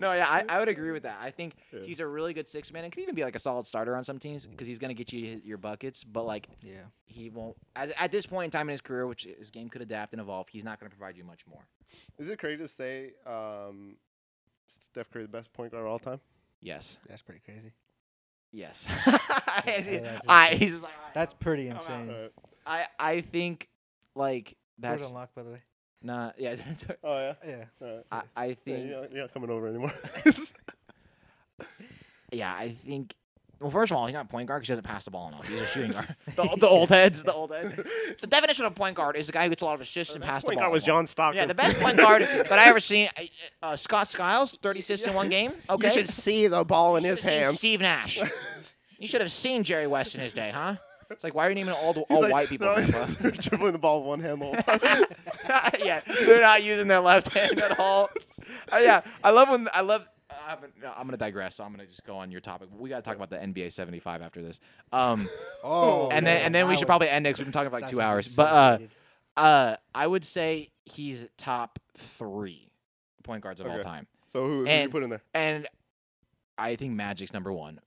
no, 0.00 0.12
yeah, 0.12 0.26
I, 0.28 0.44
I 0.48 0.58
would 0.58 0.68
agree 0.68 0.90
with 0.90 1.02
that. 1.04 1.18
I 1.20 1.30
think 1.30 1.54
Yeah. 1.72 1.80
he's 1.82 2.00
a 2.00 2.06
really 2.06 2.32
good 2.34 2.48
six 2.48 2.72
man 2.72 2.84
and 2.84 2.92
could 2.92 3.02
even 3.02 3.14
be 3.14 3.22
like 3.22 3.36
a 3.36 3.38
solid 3.38 3.66
starter 3.66 3.94
on 3.94 4.02
some 4.02 4.18
teams 4.18 4.46
because 4.46 4.66
he's 4.66 4.78
gonna 4.78 4.94
get 4.94 5.12
you 5.12 5.40
your 5.44 5.58
buckets. 5.58 6.02
But 6.04 6.24
like 6.24 6.48
Yeah. 6.62 6.82
he 7.06 7.30
won't. 7.30 7.56
As, 7.76 7.92
at 7.98 8.10
this 8.10 8.26
point 8.26 8.46
in 8.46 8.50
time 8.50 8.68
in 8.68 8.72
his 8.72 8.80
career, 8.80 9.06
which 9.06 9.24
his 9.38 9.50
game 9.50 9.68
could 9.68 9.82
adapt 9.82 10.12
and 10.12 10.20
evolve, 10.20 10.48
he's 10.48 10.64
not 10.64 10.80
gonna 10.80 10.90
provide 10.90 11.16
you 11.16 11.24
much 11.24 11.46
more. 11.46 11.66
Is 12.18 12.28
it 12.28 12.38
crazy 12.38 12.58
to 12.62 12.68
say 12.68 13.12
um, 13.26 13.96
Steph 14.68 15.10
Curry 15.10 15.22
the 15.22 15.28
best 15.28 15.52
point 15.52 15.72
guard 15.72 15.84
of 15.84 15.90
all 15.90 15.98
time? 15.98 16.20
Yes. 16.60 16.98
That's 17.08 17.22
pretty 17.22 17.40
crazy. 17.44 17.72
Yes. 18.52 18.86
that's 19.64 20.26
I, 20.28 20.54
he's 20.54 20.74
like, 20.74 20.92
That's 21.14 21.34
pretty 21.34 21.68
insane. 21.68 22.12
I 22.66 22.86
I 22.98 23.20
think 23.20 23.68
like 24.14 24.56
That's 24.78 24.98
that's 25.00 25.10
unlocked, 25.10 25.34
by 25.34 25.42
the 25.42 25.50
way. 25.50 25.62
Not 26.02 26.34
yeah. 26.38 26.56
Oh 27.04 27.18
yeah. 27.18 27.34
Yeah. 27.46 27.64
Alright. 27.82 28.04
I 28.10 28.22
I 28.36 28.44
Yeah, 28.46 28.54
think 28.64 28.88
you're, 28.88 29.00
not, 29.00 29.12
you're 29.12 29.20
not 29.22 29.32
coming 29.34 29.50
over 29.50 29.68
anymore. 29.68 29.92
yeah 32.32 32.54
I 32.56 32.70
think. 32.70 33.14
Well, 33.60 33.70
first 33.70 33.92
of 33.92 33.98
all, 33.98 34.06
he's 34.06 34.14
not 34.14 34.24
a 34.24 34.28
point 34.28 34.48
guard 34.48 34.60
because 34.62 34.68
he 34.68 34.72
doesn't 34.72 34.84
pass 34.86 35.04
the 35.04 35.10
ball 35.10 35.28
enough. 35.28 35.46
He's 35.46 35.60
a 35.60 35.66
shooting 35.66 35.92
guard. 35.92 36.06
the, 36.34 36.56
the 36.60 36.66
old 36.66 36.88
heads, 36.88 37.22
the 37.22 37.34
old 37.34 37.50
heads. 37.50 37.74
The 38.18 38.26
definition 38.26 38.64
of 38.64 38.74
point 38.74 38.96
guard 38.96 39.16
is 39.16 39.26
the 39.26 39.34
guy 39.34 39.42
who 39.44 39.50
gets 39.50 39.60
a 39.60 39.66
lot 39.66 39.74
of 39.74 39.82
assists 39.82 40.14
and 40.14 40.24
passes 40.24 40.44
the 40.44 40.46
point 40.46 40.56
ball. 40.56 40.62
guard 40.68 40.72
was. 40.72 40.82
John 40.82 41.04
Stockton. 41.06 41.36
Yeah, 41.42 41.44
the 41.46 41.52
best 41.54 41.76
point 41.78 41.98
guard 41.98 42.22
that 42.22 42.52
I 42.58 42.64
ever 42.68 42.80
seen. 42.80 43.10
Uh, 43.18 43.22
uh, 43.62 43.76
Scott 43.76 44.08
Skiles, 44.08 44.56
thirty 44.62 44.80
assists 44.80 45.06
in 45.06 45.12
one 45.12 45.28
game. 45.28 45.52
Okay, 45.68 45.88
You 45.88 45.92
should 45.92 46.08
see 46.08 46.46
the 46.46 46.64
ball 46.64 46.96
in 46.96 47.04
You 47.04 47.10
his 47.10 47.20
should 47.20 47.28
have 47.28 47.34
seen 47.34 47.44
hands. 47.44 47.58
Steve 47.58 47.80
Nash. 47.82 48.22
you 48.98 49.06
should 49.06 49.20
have 49.20 49.30
seen 49.30 49.62
Jerry 49.62 49.86
West 49.86 50.14
in 50.14 50.22
his 50.22 50.32
day, 50.32 50.50
huh? 50.54 50.76
It's 51.10 51.24
like 51.24 51.34
why 51.34 51.46
are 51.46 51.48
you 51.50 51.54
naming 51.56 51.74
all 51.74 51.92
He's 51.92 52.04
all 52.08 52.20
like, 52.22 52.32
white 52.32 52.48
people? 52.48 52.66
they're 52.66 52.74
always- 52.76 52.90
Grandpa? 52.90 53.14
they're 53.22 53.30
dribbling 53.32 53.72
the 53.72 53.78
ball 53.78 54.00
with 54.00 54.08
one 54.08 54.20
hand 54.20 54.40
the 54.40 54.46
whole 54.46 54.54
time. 54.56 55.74
yeah, 55.84 56.00
they're 56.06 56.40
not 56.40 56.62
using 56.62 56.88
their 56.88 57.00
left 57.00 57.28
hand 57.28 57.60
at 57.60 57.78
all. 57.78 58.08
Uh, 58.72 58.78
yeah, 58.78 59.00
I 59.24 59.30
love 59.30 59.48
when 59.48 59.68
I 59.72 59.80
love. 59.80 60.06
I'm, 60.48 60.58
I'm 60.96 61.06
gonna 61.06 61.16
digress, 61.16 61.56
so 61.56 61.64
I'm 61.64 61.72
gonna 61.72 61.86
just 61.86 62.04
go 62.04 62.16
on 62.16 62.30
your 62.30 62.40
topic. 62.40 62.68
We 62.76 62.88
gotta 62.88 63.02
talk 63.02 63.16
about 63.16 63.30
the 63.30 63.36
NBA 63.36 63.72
75 63.72 64.22
after 64.22 64.40
this. 64.42 64.60
Um, 64.92 65.28
Oh. 65.62 66.08
and 66.10 66.26
then 66.26 66.42
and 66.42 66.54
then 66.54 66.68
we 66.68 66.76
should 66.76 66.86
probably 66.86 67.08
end 67.08 67.24
next. 67.24 67.38
We've 67.38 67.46
been 67.46 67.52
talking 67.52 67.70
for 67.70 67.80
like 67.80 67.90
two 67.90 68.00
hours, 68.00 68.26
so 68.26 68.36
but 68.36 68.52
uh, 68.52 68.78
uh, 69.40 69.76
I 69.94 70.06
would 70.06 70.24
say 70.24 70.70
he's 70.84 71.28
top 71.36 71.78
three 71.96 72.70
point 73.24 73.42
guards 73.42 73.60
of 73.60 73.66
all 73.66 73.80
time, 73.80 74.06
so 74.28 74.42
who, 74.46 74.64
who 74.64 74.70
you 74.72 74.88
put 74.88 75.02
in 75.02 75.10
there? 75.10 75.22
and 75.34 75.66
I 76.58 76.76
think 76.76 76.94
Magic's 76.94 77.32
number 77.32 77.52
one, 77.52 77.80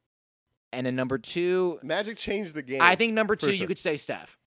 and 0.73 0.85
then 0.85 0.95
number 0.95 1.17
two, 1.17 1.79
Magic 1.83 2.17
changed 2.17 2.53
the 2.55 2.61
game. 2.61 2.81
I 2.81 2.95
think 2.95 3.13
number 3.13 3.35
two 3.35 3.47
sure. 3.47 3.55
you 3.55 3.67
could 3.67 3.77
say 3.77 3.95
Steph, 3.97 4.37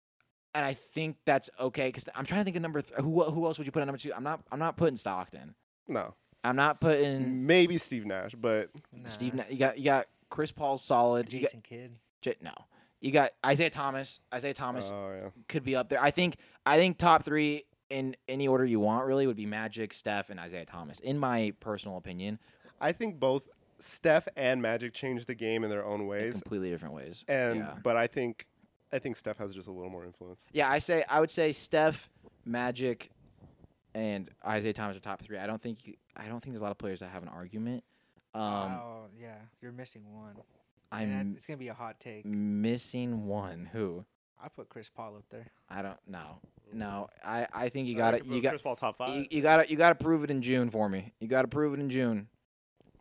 and 0.53 0.65
I 0.65 0.73
think 0.73 1.17
that's 1.25 1.49
okay 1.59 1.87
because 1.87 2.07
I'm 2.15 2.25
trying 2.25 2.41
to 2.41 2.45
think 2.45 2.55
of 2.55 2.61
number 2.61 2.81
th- 2.81 2.99
who 2.99 3.23
who 3.23 3.45
else 3.45 3.57
would 3.57 3.65
you 3.65 3.71
put 3.71 3.81
at 3.81 3.85
number 3.85 3.99
two? 3.99 4.13
I'm 4.13 4.23
not 4.23 4.41
I'm 4.51 4.59
not 4.59 4.77
putting 4.77 4.97
Stockton. 4.97 5.55
no, 5.87 6.13
I'm 6.43 6.55
not 6.55 6.79
putting 6.81 7.45
maybe 7.45 7.77
Steve 7.77 8.05
Nash, 8.05 8.33
but 8.35 8.69
Steve. 9.05 9.33
Nah. 9.33 9.43
Na- 9.43 9.49
You 9.49 9.57
got 9.57 9.77
you 9.77 9.85
got 9.85 10.07
Chris 10.29 10.51
Paul's 10.51 10.83
solid. 10.83 11.31
You 11.31 11.39
got, 11.39 11.45
Jason 11.47 11.61
Kidd. 11.61 11.99
J- 12.21 12.35
no, 12.41 12.53
you 13.01 13.11
got 13.11 13.31
Isiah 13.49 13.69
Thomas. 13.69 14.19
Isiah 14.35 14.53
Thomas 14.53 14.91
oh 14.93 15.11
yeah. 15.13 15.29
could 15.47 15.63
be 15.63 15.75
up 15.75 15.89
there. 15.89 16.01
I 16.01 16.11
think 16.11 16.35
I 16.65 16.77
think 16.77 16.97
top 16.97 17.23
three 17.23 17.63
in 17.89 18.15
any 18.27 18.47
order 18.47 18.65
you 18.65 18.79
want 18.81 19.05
really 19.05 19.27
would 19.27 19.37
be 19.37 19.45
Magic, 19.45 19.93
Steph, 19.93 20.29
and 20.29 20.39
Isiah 20.45 20.65
Thomas. 20.65 20.99
In 20.99 21.17
my 21.17 21.53
personal 21.61 21.97
opinion, 21.97 22.37
I 22.81 22.91
think 22.91 23.19
both 23.19 23.43
Steph 23.79 24.27
and 24.35 24.61
Magic 24.61 24.93
changed 24.93 25.27
the 25.27 25.35
game 25.35 25.63
in 25.63 25.69
their 25.69 25.85
own 25.85 26.01
in 26.01 26.07
ways, 26.07 26.33
completely 26.33 26.69
different 26.69 26.93
ways. 26.95 27.23
and 27.27 27.59
yeah. 27.59 27.75
but 27.83 27.95
I 27.95 28.07
think 28.07 28.47
I 28.91 28.99
think 28.99 29.15
Steph 29.17 29.37
has 29.37 29.53
just 29.53 29.67
a 29.67 29.71
little 29.71 29.89
more 29.89 30.05
influence. 30.05 30.39
Yeah, 30.51 30.69
I 30.69 30.79
say 30.79 31.03
I 31.09 31.19
would 31.19 31.31
say 31.31 31.51
Steph, 31.51 32.09
Magic, 32.45 33.09
and 33.93 34.29
Isiah 34.49 34.73
Thomas 34.73 34.97
are 34.97 35.01
top 35.01 35.21
three. 35.21 35.37
I 35.37 35.47
don't 35.47 35.61
think 35.61 35.85
you, 35.85 35.95
I 36.15 36.27
don't 36.27 36.39
think 36.41 36.53
there's 36.53 36.61
a 36.61 36.65
lot 36.65 36.71
of 36.71 36.77
players 36.77 36.99
that 37.01 37.09
have 37.09 37.23
an 37.23 37.29
argument. 37.29 37.83
Um, 38.33 38.43
oh 38.43 39.05
yeah, 39.17 39.35
you're 39.61 39.71
missing 39.71 40.03
one. 40.13 40.35
I'm 40.91 41.31
that- 41.31 41.37
it's 41.37 41.45
gonna 41.45 41.57
be 41.57 41.67
a 41.67 41.73
hot 41.73 41.99
take. 41.99 42.25
missing 42.25 43.25
one. 43.25 43.69
Who? 43.73 44.05
I 44.41 44.49
put 44.49 44.69
Chris 44.69 44.87
Paul 44.87 45.15
up 45.15 45.23
there. 45.31 45.47
I 45.69 45.81
don't 45.81 45.97
know. 46.07 46.39
No, 46.71 47.09
I 47.25 47.47
I 47.53 47.69
think 47.69 47.87
you 47.87 47.95
got 47.95 48.11
to 48.11 48.19
could 48.19 48.27
you 48.27 48.41
got 48.41 48.49
Chris 48.49 48.61
Paul 48.61 48.75
top 48.75 48.97
five. 48.97 49.09
you, 49.15 49.25
you 49.31 49.41
got 49.41 49.63
to 49.63 49.69
you 49.71 49.77
got 49.77 49.97
to 49.97 50.03
prove 50.03 50.23
it 50.23 50.29
in 50.31 50.41
June 50.41 50.69
for 50.69 50.89
me. 50.89 51.13
You 51.19 51.27
got 51.27 51.41
to 51.43 51.47
prove 51.47 51.73
it 51.73 51.79
in 51.79 51.89
June. 51.89 52.27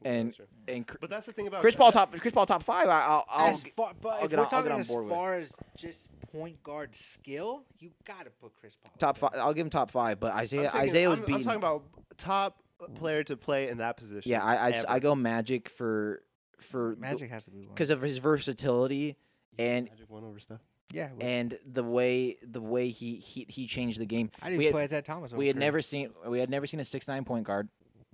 Yeah, 0.07 0.13
and- 0.13 0.31
that's. 0.31 0.41
And 0.69 0.85
but 1.01 1.11
that's 1.11 1.27
the 1.27 1.33
thing 1.33 1.47
about 1.47 1.61
Chris 1.61 1.77
Paul 1.77 1.93
top 1.93 2.13
Chris 2.19 2.35
Paul 2.35 2.45
top 2.45 2.63
five. 2.65 2.89
I, 2.89 3.01
I'll, 3.07 3.25
I'll 3.29 3.47
as 3.51 3.63
far, 3.63 3.93
but 4.01 4.09
I'll 4.15 4.25
if 4.25 4.31
get 4.31 4.39
we're 4.39 4.45
on- 4.45 4.45
I'll 4.47 4.51
get 4.51 4.57
talking 4.57 4.73
on 4.73 4.81
as 4.81 4.89
board 4.89 5.05
with 5.05 5.13
it. 5.13 5.17
far 5.17 5.35
as 5.35 5.53
just 5.77 6.09
point 6.33 6.61
guard 6.65 6.93
skill, 6.93 7.63
you 7.79 7.91
gotta 8.05 8.31
put 8.31 8.53
Chris 8.57 8.75
Paul. 8.83 8.91
up 8.93 8.99
top 8.99 9.19
there. 9.21 9.29
five. 9.31 9.39
I'll 9.47 9.55
give 9.55 9.65
him 9.65 9.71
top 9.71 9.93
five. 9.93 10.19
But 10.19 10.35
I'm 10.35 10.43
Isiah 10.43 10.71
taking- 10.73 10.89
Isiah 10.89 11.09
was 11.09 11.19
I'm, 11.21 11.25
beating. 11.25 11.35
I'm 11.37 11.43
talking 11.45 11.59
about 11.59 11.85
top 12.19 12.63
player 12.97 13.23
to 13.25 13.37
play 13.37 13.69
in 13.69 13.79
that 13.79 13.97
position. 13.97 14.29
yeah, 14.29 14.43
I 14.43 14.55
I, 14.57 14.71
s- 14.71 14.85
I 14.89 14.93
ever. 14.97 15.01
go 15.01 15.15
Magic 15.15 15.69
for 15.69 16.23
for 16.61 16.97
Magic 16.99 17.31
has 17.31 17.45
to 17.45 17.51
be 17.53 17.61
one. 17.61 17.69
because 17.69 17.91
of 17.91 18.03
his 18.03 18.19
versatility 18.19 19.17
and 19.61 19.89
Magic 19.89 20.11
one 20.11 20.25
over 20.25 20.41
stuff. 20.41 20.61
yeah, 20.93 21.11
well, 21.17 21.29
and 21.29 21.57
the 21.73 21.85
way 21.85 22.39
the 22.43 22.61
way 22.61 22.89
he 22.89 23.17
he, 23.19 23.47
he 23.49 23.67
changed 23.69 24.01
the 24.01 24.05
game. 24.07 24.31
I 24.43 24.47
didn't 24.47 24.59
we 24.59 24.65
had- 24.65 24.75
put 24.75 24.83
Isiah 24.85 25.03
Thomas. 25.03 25.31
over 25.33 25.39
we 25.39 25.47
had 25.47 25.55
Curry. 25.57 25.61
never 25.65 25.81
seen 25.81 26.11
we 26.27 26.41
had 26.41 26.51
never 26.51 26.67
seen 26.67 26.81
a 26.81 26.85
six 26.85 27.07
nine 27.07 27.25
point 27.25 27.45
guard 27.45 27.69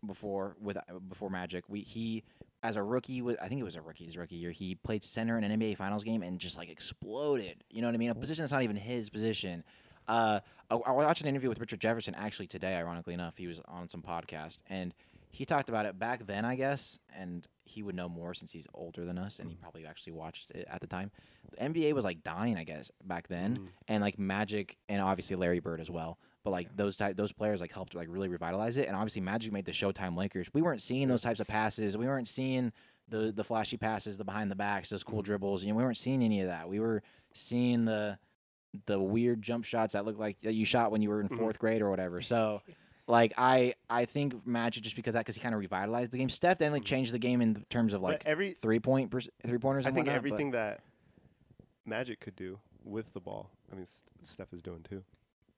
before 0.07 0.57
with 0.61 0.79
before 1.09 1.31
Magic. 1.31 1.65
We 1.69 1.81
he 1.81 2.25
as 2.63 2.77
a 2.77 2.83
rookie 2.83 3.23
was 3.23 3.37
I 3.43 3.49
think 3.49 3.61
it 3.61 3.65
was 3.65 3.77
a 3.77 3.83
rookie 3.83 4.05
his 4.05 4.17
rookie 4.17 4.37
year. 4.37 4.51
He 4.51 4.75
played 4.75 5.05
center 5.05 5.39
in 5.39 5.45
an 5.45 5.59
NBA 5.61 5.77
Finals 5.77 6.05
game 6.05 6.23
and 6.23 6.39
just 6.39 6.57
like 6.57 6.69
exploded. 6.69 7.65
You 7.71 7.83
know 7.83 7.89
what 7.89 7.95
I 7.95 7.99
mean? 7.99 8.11
A 8.11 8.15
position 8.15 8.43
that's 8.43 8.53
not 8.53 8.63
even 8.63 8.77
his 8.77 9.11
position. 9.11 9.65
Uh, 10.09 10.41
I, 10.71 10.75
I 10.75 10.91
watched 10.93 11.23
an 11.23 11.29
interview 11.29 11.49
with 11.49 11.61
Richard 11.61 11.81
Jefferson 11.81 12.15
actually 12.15 12.47
today. 12.49 12.75
Ironically 12.77 13.15
enough, 13.15 13.37
he 13.37 13.47
was 13.47 13.61
on 13.69 13.89
some 13.89 14.03
podcast 14.03 14.59
and 14.69 14.93
he 15.31 15.45
talked 15.45 15.69
about 15.69 15.87
it 15.87 15.99
back 15.99 16.27
then, 16.27 16.45
I 16.45 16.57
guess, 16.57 16.99
and 17.17 17.47
he 17.65 17.83
would 17.83 17.95
know 17.95 18.09
more 18.09 18.35
since 18.35 18.53
he's 18.53 18.67
older 18.75 19.05
than 19.07 19.17
us 19.17 19.39
and 19.39 19.49
he 19.49 19.57
probably 19.57 19.87
actually 19.87 20.13
watched 20.13 20.51
it 20.51 20.67
at 20.69 20.81
the 20.81 20.87
time. 20.87 21.11
The 21.53 21.69
NBA 21.69 21.95
was 21.95 22.05
like 22.05 22.23
dying, 22.23 22.57
I 22.59 22.65
guess, 22.65 22.91
back 23.05 23.29
then 23.29 23.57
Mm. 23.59 23.67
and 23.89 24.03
like 24.03 24.19
Magic 24.19 24.77
and 24.89 25.01
obviously 25.01 25.37
Larry 25.37 25.61
Bird 25.61 25.81
as 25.81 25.89
well. 25.91 26.19
But 26.45 26.51
like 26.51 26.75
those 26.77 26.97
type 26.97 27.17
those 27.17 27.31
players 27.33 27.61
like 27.61 27.71
helped 27.73 27.95
like 27.95 28.09
really 28.11 28.29
revitalize 28.29 28.77
it. 28.79 28.89
And 28.89 28.97
obviously 28.97 29.23
Magic 29.23 29.53
made 29.53 29.65
the 29.65 29.73
Showtime 29.73 30.17
Lakers. 30.17 30.49
We 30.53 30.63
weren't 30.63 30.83
seeing 30.83 31.07
those 31.09 31.23
types 31.23 31.39
of 31.41 31.47
passes. 31.47 31.97
We 31.97 32.07
weren't 32.07 32.27
seeing 32.29 32.73
the 33.09 33.33
the 33.33 33.45
flashy 33.45 33.77
passes, 33.77 34.19
the 34.19 34.25
behind 34.25 34.51
the 34.51 34.57
backs, 34.57 34.89
those 34.89 35.05
cool 35.05 35.23
dribbles. 35.23 35.63
You 35.63 35.71
know, 35.71 35.77
we 35.77 35.85
weren't 35.85 35.97
seeing 35.99 36.23
any 36.23 36.41
of 36.41 36.49
that. 36.49 36.69
We 36.69 36.81
were 36.81 37.03
seeing 37.33 37.85
the 37.85 38.19
the 38.87 38.99
weird 38.99 39.41
jump 39.43 39.65
shots 39.65 39.93
that 39.93 40.05
looked 40.05 40.19
like 40.19 40.41
that 40.43 40.55
you 40.55 40.65
shot 40.65 40.91
when 40.91 41.01
you 41.03 41.11
were 41.11 41.21
in 41.21 41.29
Mhm. 41.29 41.39
fourth 41.39 41.59
grade 41.59 41.81
or 41.83 41.91
whatever. 41.91 42.21
So. 42.23 42.63
Like 43.09 43.33
I, 43.37 43.75
I 43.91 44.05
think 44.05 44.47
Magic 44.47 44.85
just 44.85 44.95
because 44.95 45.15
that 45.15 45.21
because 45.21 45.35
he 45.35 45.41
kind 45.41 45.57
of 45.57 45.61
revitalized 45.61 46.13
the 46.13 46.19
game. 46.19 46.29
Steph 46.29 46.59
definitely 46.59 46.81
Mhm. 46.83 46.85
changed 46.85 47.13
the 47.13 47.19
game 47.19 47.43
in 47.43 47.65
terms 47.69 47.95
of 47.95 48.01
But 48.01 48.07
like 48.13 48.27
every 48.27 48.53
three 48.55 48.79
point 48.79 49.11
pers- 49.11 49.29
three 49.45 49.59
pointers. 49.59 49.87
I 49.87 49.91
think 49.91 50.07
whatnot, 50.07 50.15
everything 50.15 50.53
that 50.53 50.81
Magic 51.85 52.21
could 52.21 52.37
do 52.37 52.61
with 52.85 53.13
the 53.13 53.21
ball. 53.21 53.51
I 53.73 53.75
mean, 53.75 53.87
Steph 54.25 54.53
is 54.53 54.63
doing 54.63 54.85
too. 54.89 55.03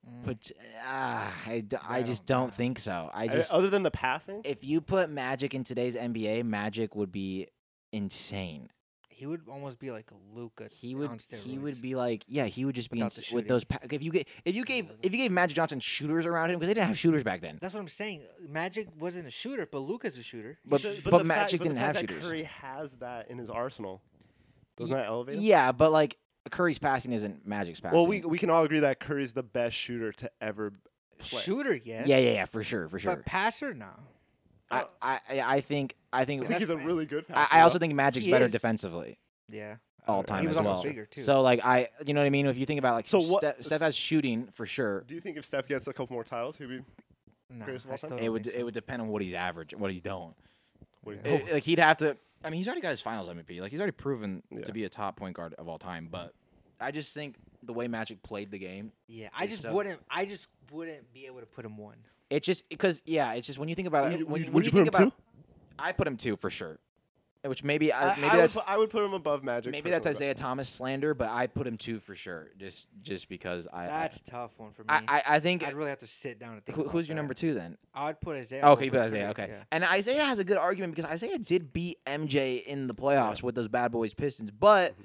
Mm. 0.09 0.25
But 0.27 0.53
ah, 0.87 1.35
I, 1.47 1.61
d- 1.61 1.77
I 1.87 1.99
I 1.99 2.03
just 2.03 2.27
don't- 2.27 2.41
don't 2.41 2.47
nah. 2.49 2.55
think 2.55 2.79
so. 2.79 3.11
I 3.15 3.25
I- 3.25 3.29
just 3.29 3.53
other 3.53 3.71
than 3.71 3.83
the 3.83 3.91
passing, 3.91 4.43
if 4.45 4.63
you 4.65 4.81
put 4.81 5.11
Magic 5.11 5.55
in 5.55 5.65
today's 5.65 5.95
NBA, 5.97 6.45
Magic 6.45 6.95
would 6.95 7.11
be 7.13 7.49
insane. 7.93 8.69
he 9.09 9.27
would 9.27 9.43
almost 9.49 9.79
be 9.79 9.93
like 9.93 10.11
a 10.11 10.37
Luka. 10.37 10.69
He 10.73 10.95
would 10.97 11.09
he 11.45 11.57
would 11.57 11.81
be 11.81 11.95
like 11.95 12.25
yeah, 12.27 12.47
he 12.47 12.65
would 12.65 12.75
just 12.75 12.91
be 12.91 12.99
Without 12.99 13.13
the 13.13 13.21
ins- 13.23 13.33
with 13.33 13.47
those 13.49 13.63
pa- 13.65 13.79
if 13.89 14.03
you 14.03 14.11
get 14.11 14.27
if 14.45 14.55
you 14.57 14.65
gave 14.65 14.91
if 15.03 15.13
you 15.13 15.19
gave 15.19 15.31
Magic 15.31 15.55
Johnson 15.55 15.79
shooters 15.81 16.27
around 16.27 16.51
him 16.51 16.59
because 16.59 16.69
they 16.69 16.75
didn't 16.75 16.89
have 16.89 16.99
shooters 16.99 17.23
back 17.23 17.41
then. 17.41 17.59
That's 17.61 17.73
what 17.75 17.81
I'm 17.81 17.87
saying. 17.89 18.25
Magic 18.49 18.89
wasn't 18.99 19.29
a 19.29 19.31
shooter, 19.31 19.67
but 19.71 19.79
Luka's 19.79 20.19
a 20.19 20.23
shooter. 20.25 20.59
But- 20.67 20.81
should- 20.81 21.05
but 21.05 21.11
the 21.13 21.19
fact- 21.19 21.27
Magic 21.27 21.61
but 21.61 21.65
the 21.65 21.69
didn't 21.71 21.81
fact 21.81 21.97
have 21.99 22.07
that 22.07 22.13
shooters. 22.13 22.29
Curry 22.29 22.43
has 22.43 22.93
that 22.95 23.31
in 23.31 23.39
his 23.39 23.49
arsenal. 23.49 24.03
Doesn't 24.77 24.91
Ye- 24.95 25.01
that 25.01 25.07
elevate 25.09 25.37
him? 25.37 25.43
Yeah, 25.43 25.71
but 25.71 25.93
like 25.93 26.19
Curry's 26.51 26.79
passing 26.79 27.13
isn't 27.13 27.47
Magic's 27.47 27.81
passing. 27.81 27.97
Well, 27.99 28.07
we 28.07 28.21
we 28.21 28.39
can 28.39 28.51
all 28.51 28.65
agree 28.65 28.81
that 28.81 29.01
Curry's 29.01 29.33
the 29.33 29.43
best 29.43 29.77
shooter 29.77 30.13
to 30.13 30.31
ever 30.41 30.73
play. 31.19 31.41
shooter, 31.41 31.75
yes. 31.75 32.07
yeah 32.07 32.19
yeah 32.19 32.33
yeah 32.33 32.45
for 32.45 32.63
sure 32.63 32.89
for 32.89 32.99
sure. 32.99 33.17
But 33.17 33.25
passer, 33.27 33.73
no. 33.75 33.87
I, 34.71 34.83
oh. 34.83 34.89
I 35.03 35.21
I 35.29 35.41
I 35.57 35.61
think 35.61 35.97
I 36.13 36.25
think 36.25 36.45
I 36.45 36.49
think 36.49 36.61
he's 36.61 36.71
a 36.71 36.77
really 36.77 37.07
good 37.07 37.25
I, 37.31 37.35
passer. 37.35 37.55
I 37.55 37.61
also 37.63 37.79
think 37.79 37.95
Magic's 37.95 38.25
He 38.27 38.31
better 38.31 38.47
is. 38.47 38.53
defensively. 38.53 39.19
Yeah. 39.51 39.77
all 40.09 40.23
time 40.23 40.43
he 40.43 40.49
was 40.49 40.57
as 40.59 40.67
also 40.67 40.73
well. 40.75 40.83
bigger 40.83 41.07
too. 41.07 41.23
So 41.23 41.41
like 41.43 41.65
I, 41.65 41.89
you 42.05 42.13
know 42.15 42.21
what 42.21 42.27
I 42.27 42.31
mean. 42.31 42.47
If 42.47 42.59
you 42.59 42.67
think 42.67 42.79
about 42.79 42.95
like 42.95 43.07
So 43.07 43.21
so 43.21 43.33
what- 43.33 43.41
Steph, 43.41 43.63
Steph 43.63 43.81
has 43.81 43.95
shooting 43.97 44.49
for 44.53 44.67
sure. 44.67 45.03
Do 45.07 45.15
you 45.15 45.21
think 45.21 45.37
if 45.39 45.45
Steph 45.47 45.67
gets 45.69 45.87
a 45.87 45.93
couple 45.93 46.15
more 46.15 46.25
titles, 46.25 46.57
he'd 46.57 46.69
be 46.69 46.81
no, 47.51 47.65
greatest 47.65 47.85
of 47.87 47.91
all 47.93 47.97
time? 47.99 48.19
It 48.19 48.29
would 48.29 48.45
think 48.45 48.57
it 48.57 48.63
would 48.65 48.75
depend 48.75 49.01
on 49.03 49.09
what 49.09 49.23
he's 49.23 49.35
average, 49.35 49.75
what 49.75 49.91
he's 49.93 50.01
doing. 50.03 50.35
Wait, 51.05 51.21
Yeah. 51.25 51.33
It- 51.33 51.53
like 51.55 51.63
he'd 51.63 51.79
have 51.79 51.97
to. 51.99 52.17
I 52.45 52.51
mean, 52.51 52.59
he's 52.59 52.67
already 52.69 52.81
got 52.83 52.91
his 52.91 53.01
Finals 53.01 53.29
MVP. 53.29 53.61
Like 53.61 53.71
he's 53.71 53.81
already 53.81 53.93
proven 53.93 54.43
Yeah. 54.51 54.63
to 54.63 54.73
be 54.73 54.85
a 54.85 54.89
top 54.89 55.17
point 55.17 55.35
guard 55.37 55.55
of 55.55 55.69
all 55.69 55.79
time. 55.79 56.09
But 56.11 56.35
I 56.81 56.91
just 56.91 57.15
think 57.15 57.37
the 57.63 57.73
way 57.73 57.89
Magic 57.89 58.23
played 58.23 58.51
the 58.51 58.59
game, 58.59 58.93
Yeah, 59.09 59.29
I 59.37 59.45
It's 59.45 59.53
just 59.55 59.63
so- 59.63 59.73
wouldn't. 59.75 60.01
I 60.11 60.27
just 60.27 60.49
wouldn't 60.71 61.13
be 61.15 61.27
able 61.27 61.41
to 61.41 61.47
put 61.47 61.65
him 61.65 61.77
one. 61.79 61.97
it 62.31 62.43
just 62.43 62.69
because 62.69 63.03
yeah, 63.07 63.33
it's 63.35 63.47
just 63.47 63.59
when 63.59 63.69
you 63.69 63.75
think 63.75 63.89
about 63.89 64.05
Would 64.05 64.13
it. 64.15 64.19
you- 64.21 64.27
when, 64.27 64.33
would 64.33 64.47
you- 64.47 64.53
when 64.53 64.63
you 64.65 64.67
you 64.67 64.71
put 64.85 64.93
think 64.93 64.97
him 64.97 65.09
about, 65.09 65.21
I 65.79 65.93
put 65.93 66.07
him 66.07 66.17
two 66.17 66.37
for 66.37 66.51
sure. 66.51 66.79
Which 67.45 67.63
maybe 67.63 67.93
I, 67.93 68.13
I, 68.13 68.17
maybe 68.17 68.27
I 68.29 68.35
would 68.37 68.43
that's 68.43 68.55
put, 68.55 68.65
I 68.67 68.79
would 68.79 68.89
put 68.91 69.05
him 69.05 69.13
above 69.13 69.45
Magic. 69.45 69.71
maybe 69.71 69.91
that's 69.91 70.07
personally, 70.07 70.27
Isiah 70.29 70.35
Thomas 70.35 70.69
slander, 70.69 71.13
but 71.13 71.29
I 71.29 71.47
put 71.47 71.67
him 71.67 71.77
two 71.77 71.99
for 72.01 72.15
sure. 72.17 72.49
Just 72.59 72.87
just 73.03 73.29
because 73.29 73.69
I 73.71 73.85
I- 73.85 73.87
That's 73.89 74.17
a 74.21 74.25
tough 74.25 74.53
one 74.59 74.73
for 74.73 74.83
me. 74.83 74.87
I, 74.89 75.03
I, 75.07 75.23
I 75.37 75.41
think 75.41 75.63
I'd 75.63 75.75
really 75.75 75.91
have 75.91 75.99
to 75.99 76.07
sit 76.07 76.39
down 76.39 76.55
and 76.55 76.65
think. 76.65 76.77
who, 76.77 76.83
about 76.83 76.93
who's 76.93 77.07
your 77.07 77.15
that. 77.17 77.21
number 77.21 77.35
two 77.35 77.53
then? 77.53 77.77
I 77.95 78.07
would 78.07 78.21
put 78.21 78.39
Isiah. 78.39 78.61
Oh, 78.65 78.73
okay, 78.73 78.87
you 78.87 78.91
put 78.91 79.05
Isiah. 79.07 79.29
Okay, 79.31 79.49
yeah. 79.51 79.65
and 79.73 79.85
Isiah 79.95 80.25
has 80.25 80.39
a 80.39 80.45
good 80.45 80.57
argument 80.57 80.95
because 80.95 81.13
Isiah 81.13 81.39
did 81.39 81.73
beat 81.73 81.99
MJ 82.07 82.65
in 82.65 82.87
the 82.87 82.95
playoffs 82.95 83.43
with 83.43 83.55
those 83.55 83.69
bad 83.69 83.93
boys 83.93 84.15
Pistons, 84.15 84.51
but 84.51 84.93
Mhm. 84.99 85.05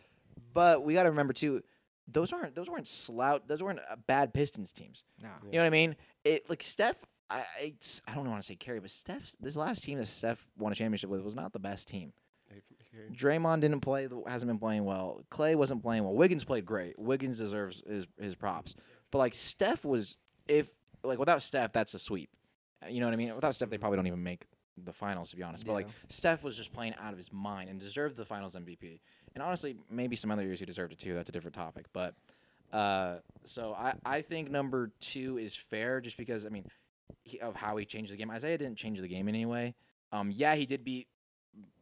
but 0.53 0.83
we 0.83 0.93
got 0.93 1.03
to 1.03 1.09
remember 1.09 1.33
too, 1.33 1.61
those 2.07 2.31
aren't 2.31 2.55
those 2.55 2.69
weren't 2.69 2.87
slout, 2.87 3.49
those 3.49 3.61
weren't 3.61 3.79
uh, 3.79 3.97
bad 4.07 4.33
Pistons 4.33 4.71
teams. 4.71 5.03
No. 5.21 5.27
You 5.45 5.51
know 5.57 5.59
what 5.59 5.65
I 5.67 5.69
mean? 5.71 5.95
It 6.23 6.49
like 6.49 6.63
Steph. 6.63 6.95
I 7.29 7.39
I, 7.39 7.43
it's- 7.65 8.01
I 8.07 8.15
don't 8.15 8.27
want 8.29 8.41
to 8.41 8.47
say 8.47 8.55
Curry, 8.55 8.79
but 8.79 8.89
Steph's 8.89 9.35
This 9.39 9.55
last 9.55 9.83
team 9.83 9.97
that 9.99 10.07
Steph 10.07 10.47
won 10.57 10.71
a 10.71 10.75
championship 10.75 11.09
with 11.11 11.21
was 11.21 11.35
not 11.35 11.51
the 11.53 11.59
best 11.59 11.87
team. 11.87 12.11
Draymond 13.11 13.61
didn't 13.61 13.81
play, 13.81 14.07
hasn't 14.27 14.49
been 14.49 14.59
playing 14.59 14.85
well. 14.85 15.21
Klay 15.31 15.55
wasn't 15.55 15.81
playing 15.81 16.03
well. 16.03 16.13
Wiggins 16.13 16.43
played 16.43 16.65
great. 16.65 16.97
Wiggins 16.97 17.37
deserves 17.37 17.81
his 17.87 18.07
his 18.19 18.35
props. 18.35 18.75
But 19.11 19.19
like 19.19 19.33
Steph 19.33 19.85
was, 19.85 20.17
if 20.47 20.69
like 21.03 21.19
without 21.19 21.41
Steph, 21.41 21.73
that's 21.73 21.93
a 21.93 21.99
sweep. 21.99 22.29
You 22.87 22.99
know 22.99 23.07
what 23.07 23.13
I 23.13 23.17
mean? 23.17 23.35
Without 23.35 23.55
Steph, 23.55 23.69
they 23.69 23.77
probably 23.77 23.97
don't 23.97 24.07
even 24.07 24.23
make 24.23 24.45
the 24.85 24.93
finals 24.93 25.29
to 25.31 25.35
be 25.35 25.43
honest. 25.43 25.65
But 25.65 25.73
like 25.73 25.87
Steph 26.09 26.43
was 26.43 26.55
just 26.55 26.71
playing 26.71 26.95
out 27.01 27.11
of 27.11 27.17
his 27.17 27.31
mind 27.31 27.69
and 27.69 27.79
deserved 27.79 28.17
the 28.17 28.25
finals 28.25 28.55
MVP. 28.55 28.99
And 29.35 29.43
honestly, 29.43 29.75
maybe 29.89 30.15
some 30.15 30.31
other 30.31 30.43
years 30.43 30.59
he 30.59 30.65
deserved 30.65 30.93
it 30.93 30.99
too. 30.99 31.13
That's 31.13 31.29
a 31.29 31.31
different 31.31 31.55
topic. 31.55 31.85
But 31.93 32.15
uh, 32.71 33.17
so 33.45 33.73
I 33.73 33.93
I 34.05 34.21
think 34.21 34.49
number 34.49 34.91
two 35.01 35.37
is 35.37 35.55
fair 35.55 36.01
just 36.01 36.17
because 36.17 36.45
I 36.45 36.49
mean 36.49 36.65
he, 37.23 37.39
of 37.39 37.55
how 37.55 37.77
he 37.77 37.85
changed 37.85 38.11
the 38.11 38.17
game. 38.17 38.31
Isiah 38.31 38.57
didn't 38.57 38.77
change 38.77 38.99
the 38.99 39.07
game 39.07 39.27
in 39.27 39.35
any 39.35 39.45
way. 39.45 39.75
Um, 40.11 40.31
yeah, 40.31 40.55
he 40.55 40.65
did 40.65 40.83
beat 40.83 41.07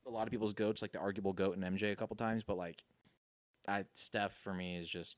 a 0.08 0.12
lot 0.12 0.28
of 0.28 0.32
people's 0.32 0.54
goats, 0.54 0.82
like 0.82 0.92
the 0.92 1.00
arguable 1.00 1.34
goat 1.34 1.58
and 1.58 1.64
MJ 1.64 1.92
a 1.92 1.96
couple 1.96 2.16
times, 2.16 2.44
but 2.44 2.58
like, 2.58 2.84
I 3.68 3.86
Steph 3.96 4.34
for 4.44 4.54
me 4.54 4.78
is 4.78 4.88
just. 4.88 5.18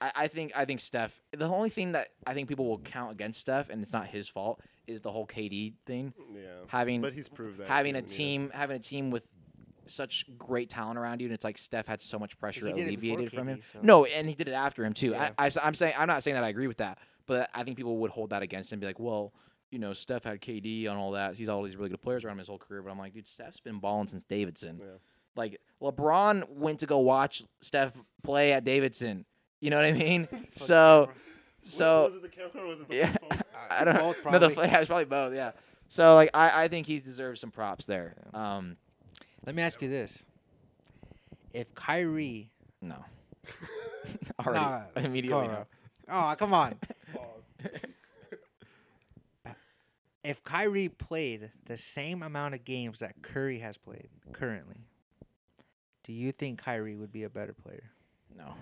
I, 0.00 0.12
I 0.14 0.28
think 0.28 0.52
I 0.54 0.64
think 0.64 0.80
Steph. 0.80 1.18
The 1.32 1.46
only 1.46 1.70
thing 1.70 1.92
that 1.92 2.08
I 2.26 2.34
think 2.34 2.48
people 2.48 2.66
will 2.66 2.78
count 2.78 3.12
against 3.12 3.40
Steph, 3.40 3.70
and 3.70 3.82
it's 3.82 3.92
not 3.92 4.06
his 4.06 4.28
fault, 4.28 4.60
is 4.86 5.00
the 5.00 5.10
whole 5.10 5.26
KD 5.26 5.74
thing. 5.86 6.12
Yeah, 6.34 6.40
Having 6.68 7.00
but 7.00 7.12
he's 7.12 7.28
proved 7.28 7.58
that. 7.58 7.68
having 7.68 7.94
he 7.94 7.98
a 7.98 8.02
doesn't 8.02 8.18
need 8.18 8.24
it. 8.24 8.28
team, 8.28 8.50
having 8.52 8.76
a 8.76 8.80
team 8.80 9.10
with 9.10 9.22
such 9.86 10.26
great 10.38 10.68
talent 10.70 10.98
around 10.98 11.20
you, 11.20 11.26
and 11.26 11.34
it's 11.34 11.44
like 11.44 11.58
Steph 11.58 11.86
had 11.86 12.00
so 12.00 12.18
much 12.18 12.38
pressure 12.38 12.66
He 12.66 12.72
did 12.72 12.88
it 12.88 13.00
before 13.00 13.18
alleviated 13.18 13.38
from 13.38 13.48
him. 13.48 13.60
So- 13.62 13.78
No, 13.82 14.04
and 14.04 14.28
he 14.28 14.34
did 14.34 14.48
it 14.48 14.52
after 14.52 14.84
him 14.84 14.92
too. 14.94 15.10
Yeah. 15.10 15.30
I, 15.38 15.46
I, 15.62 15.66
am 15.66 15.74
saying 15.74 15.94
I'm 15.96 16.08
not 16.08 16.22
saying 16.22 16.34
that 16.34 16.44
I 16.44 16.48
agree 16.48 16.66
with 16.66 16.78
that, 16.78 16.98
but 17.26 17.50
I 17.54 17.64
think 17.64 17.76
people 17.76 17.96
would 17.98 18.10
hold 18.10 18.30
that 18.30 18.42
against 18.42 18.72
him, 18.72 18.76
and 18.76 18.80
be 18.80 18.86
like, 18.86 18.98
well, 18.98 19.32
you 19.74 19.80
know, 19.80 19.92
Steph 19.92 20.22
had 20.22 20.40
KD 20.40 20.88
on 20.88 20.96
all 20.96 21.10
that. 21.10 21.34
He's 21.34 21.48
all 21.48 21.60
these 21.64 21.74
really 21.74 21.90
good 21.90 22.00
players 22.00 22.24
around 22.24 22.34
him 22.34 22.38
his 22.38 22.46
whole 22.46 22.58
career, 22.58 22.80
but 22.80 22.92
I'm 22.92 22.98
like, 22.98 23.12
dude, 23.12 23.26
Steph's 23.26 23.58
been 23.58 23.80
balling 23.80 24.06
since 24.06 24.22
Davidson. 24.22 24.78
Yeah. 24.80 24.86
Like 25.34 25.60
LeBron 25.82 26.48
went 26.48 26.78
to 26.78 26.86
go 26.86 26.98
watch 26.98 27.42
Steph 27.60 27.92
play 28.22 28.52
at 28.52 28.64
Davidson. 28.64 29.24
You 29.60 29.70
know 29.70 29.76
what 29.76 29.86
I 29.86 29.90
mean? 29.92 30.28
so, 30.56 31.10
so 31.64 32.04
was 32.04 32.14
it 32.14 32.22
the 32.22 32.28
camera 32.28 32.68
was 32.68 32.78
it 32.78 32.88
the 32.88 32.94
yeah, 32.96 33.16
phone? 33.20 33.40
I 33.70 33.84
don't 33.84 33.94
know. 33.94 34.14
Both 34.22 34.24
No, 34.32 34.38
the 34.38 34.48
probably. 34.50 34.70
yeah, 34.70 34.78
it's 34.78 34.86
probably 34.86 35.04
both. 35.06 35.34
Yeah. 35.34 35.50
So 35.88 36.14
like, 36.14 36.30
I, 36.34 36.64
I 36.64 36.68
think 36.68 36.86
he 36.86 37.00
deserves 37.00 37.40
some 37.40 37.50
props 37.50 37.84
there. 37.84 38.14
Um, 38.32 38.76
Let 39.44 39.56
me 39.56 39.62
ask 39.62 39.82
you 39.82 39.88
this: 39.88 40.22
If 41.52 41.74
Kyrie, 41.74 42.48
no. 42.80 43.04
Already 44.38 44.60
Nah, 44.60 44.82
immediately. 44.96 45.48
no. 45.48 45.66
oh 46.10 46.34
come 46.38 46.54
on, 46.54 46.76
Pause. 47.12 47.70
If 50.24 50.42
Kyrie 50.42 50.88
played 50.88 51.50
the 51.66 51.76
same 51.76 52.22
amount 52.22 52.54
of 52.54 52.64
games 52.64 52.98
that 53.00 53.22
Curry 53.22 53.58
has 53.58 53.76
played 53.76 54.08
currently, 54.32 54.86
do 56.02 56.12
you 56.12 56.32
think 56.32 56.58
Kyrie 56.58 56.96
would 56.96 57.12
be 57.12 57.24
a 57.24 57.30
better 57.30 57.52
player? 57.52 57.90
No. 58.36 58.54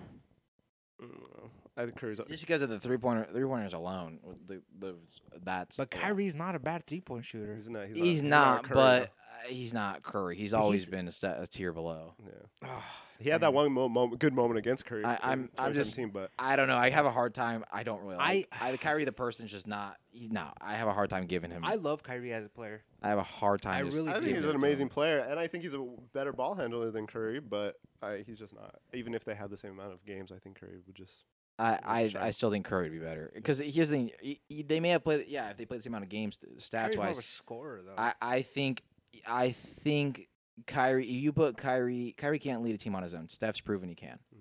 Mm, 1.01 1.49
I 1.75 1.85
think 1.85 1.95
Curry's. 1.97 2.19
Just 2.29 2.43
because 2.43 2.61
of 2.61 2.69
the 2.69 2.79
three 2.79 2.97
pointer 2.97 3.27
three 3.33 3.45
pointers 3.45 3.73
alone, 3.73 4.19
the, 4.47 4.61
the 4.79 4.95
that's 5.43 5.77
But 5.77 5.93
a 5.93 5.97
lot. 5.97 6.03
Kyrie's 6.03 6.35
not 6.35 6.53
a 6.55 6.59
bad 6.59 6.85
three 6.85 7.01
point 7.01 7.25
shooter. 7.25 7.55
He's 7.55 7.67
not. 7.69 7.87
He's, 7.87 7.97
He's 7.97 8.21
not, 8.21 8.29
not, 8.29 8.63
Curry, 8.65 8.75
but 8.75 8.99
though. 8.99 9.03
uh, 9.49 9.53
he's 9.53 9.73
not 9.73 10.03
Curry. 10.03 10.35
He's 10.37 10.53
always 10.53 10.81
he's- 10.81 10.89
been 10.91 11.07
a, 11.07 11.11
sta 11.11 11.41
a 11.41 11.47
tier 11.47 11.73
below. 11.73 12.13
yeah. 12.23 12.69
Ah, 12.69 12.85
He 13.19 13.29
had 13.29 13.41
that 13.41 13.53
one 13.53 13.71
mo- 13.71 13.87
moment, 13.89 14.19
good 14.19 14.33
moment 14.33 14.57
against 14.59 14.85
Curry. 14.85 15.03
I- 15.03 15.13
in 15.15 15.19
I'm- 15.23 15.49
I'm 15.57 15.73
just- 15.73 15.95
2017, 15.95 16.09
but 16.11 16.29
I 16.37 16.55
don't 16.55 16.67
know. 16.67 16.77
I 16.77 16.89
have 16.91 17.05
a 17.05 17.11
hard 17.11 17.33
time. 17.33 17.63
I 17.71 17.81
don't 17.83 18.01
really. 18.03 18.17
I- 18.19 18.33
Like, 18.33 18.47
I, 18.61 18.71
the 18.71 18.77
Kyrie 18.77 19.05
the 19.05 19.11
person's 19.11 19.49
just 19.49 19.65
not. 19.65 19.97
He, 20.11 20.27
no, 20.27 20.49
I 20.61 20.75
have 20.75 20.87
a 20.87 20.93
hard 20.93 21.09
time 21.09 21.25
giving 21.25 21.49
him. 21.49 21.65
I 21.65 21.75
love 21.75 22.03
Kyrie 22.03 22.33
as 22.33 22.45
a 22.45 22.49
player. 22.49 22.83
I 23.01 23.09
have 23.09 23.17
a 23.17 23.23
hard 23.23 23.61
time. 23.63 23.77
I 23.77 23.83
just 23.83 23.97
really 23.97 24.11
I 24.11 24.19
think 24.19 24.35
he's 24.37 24.45
an 24.45 24.55
amazing 24.55 24.83
him. 24.83 24.89
player, 24.89 25.19
and 25.19 25.39
I 25.39 25.47
think 25.47 25.63
he's 25.63 25.73
a 25.73 25.83
better 26.13 26.31
ball 26.33 26.53
handler 26.53 26.91
than 26.91 27.07
Curry. 27.07 27.39
But 27.39 27.79
I, 28.03 28.23
he's 28.27 28.37
just 28.37 28.53
not. 28.53 28.75
Even 28.93 29.15
if 29.15 29.25
they 29.25 29.33
had 29.33 29.49
the 29.49 29.57
same 29.57 29.71
amount 29.71 29.93
of 29.93 30.05
games, 30.05 30.31
I 30.31 30.37
think 30.37 30.59
Curry 30.59 30.77
would 30.85 30.95
just. 30.95 31.23
I, 31.59 31.79
I, 31.83 32.13
I 32.19 32.29
still 32.31 32.49
think 32.49 32.65
Curry 32.65 32.89
would 32.89 32.99
be 32.99 33.05
better 33.05 33.31
because 33.35 33.59
here's 33.59 33.89
the 33.89 33.95
thing. 33.95 34.11
y- 34.23 34.39
y- 34.49 34.65
They 34.67 34.79
may 34.79 34.89
have 34.89 35.03
played. 35.03 35.27
Yeah, 35.27 35.49
if 35.49 35.57
they 35.57 35.65
played 35.65 35.79
the 35.79 35.83
same 35.83 35.91
amount 35.93 36.05
of 36.05 36.09
games, 36.09 36.39
stats 36.57 36.71
Kyrie's 36.71 36.95
more 36.97 37.05
wise, 37.07 37.17
of 37.19 37.23
a 37.23 37.27
scorer 37.27 37.81
though. 37.85 37.93
I, 37.97 38.13
I 38.21 38.41
think 38.41 38.81
I 39.27 39.51
think 39.51 40.27
Kyrie. 40.65 41.05
You 41.05 41.31
put 41.31 41.55
Kyrie. 41.57 42.15
Kyrie 42.17 42.39
can't 42.39 42.63
lead 42.63 42.73
a 42.73 42.77
team 42.79 42.95
on 42.95 43.03
his 43.03 43.13
own. 43.13 43.29
Steph's 43.29 43.61
proven 43.61 43.87
he 43.89 43.93
can. 43.95 44.17
Mhm. 44.35 44.39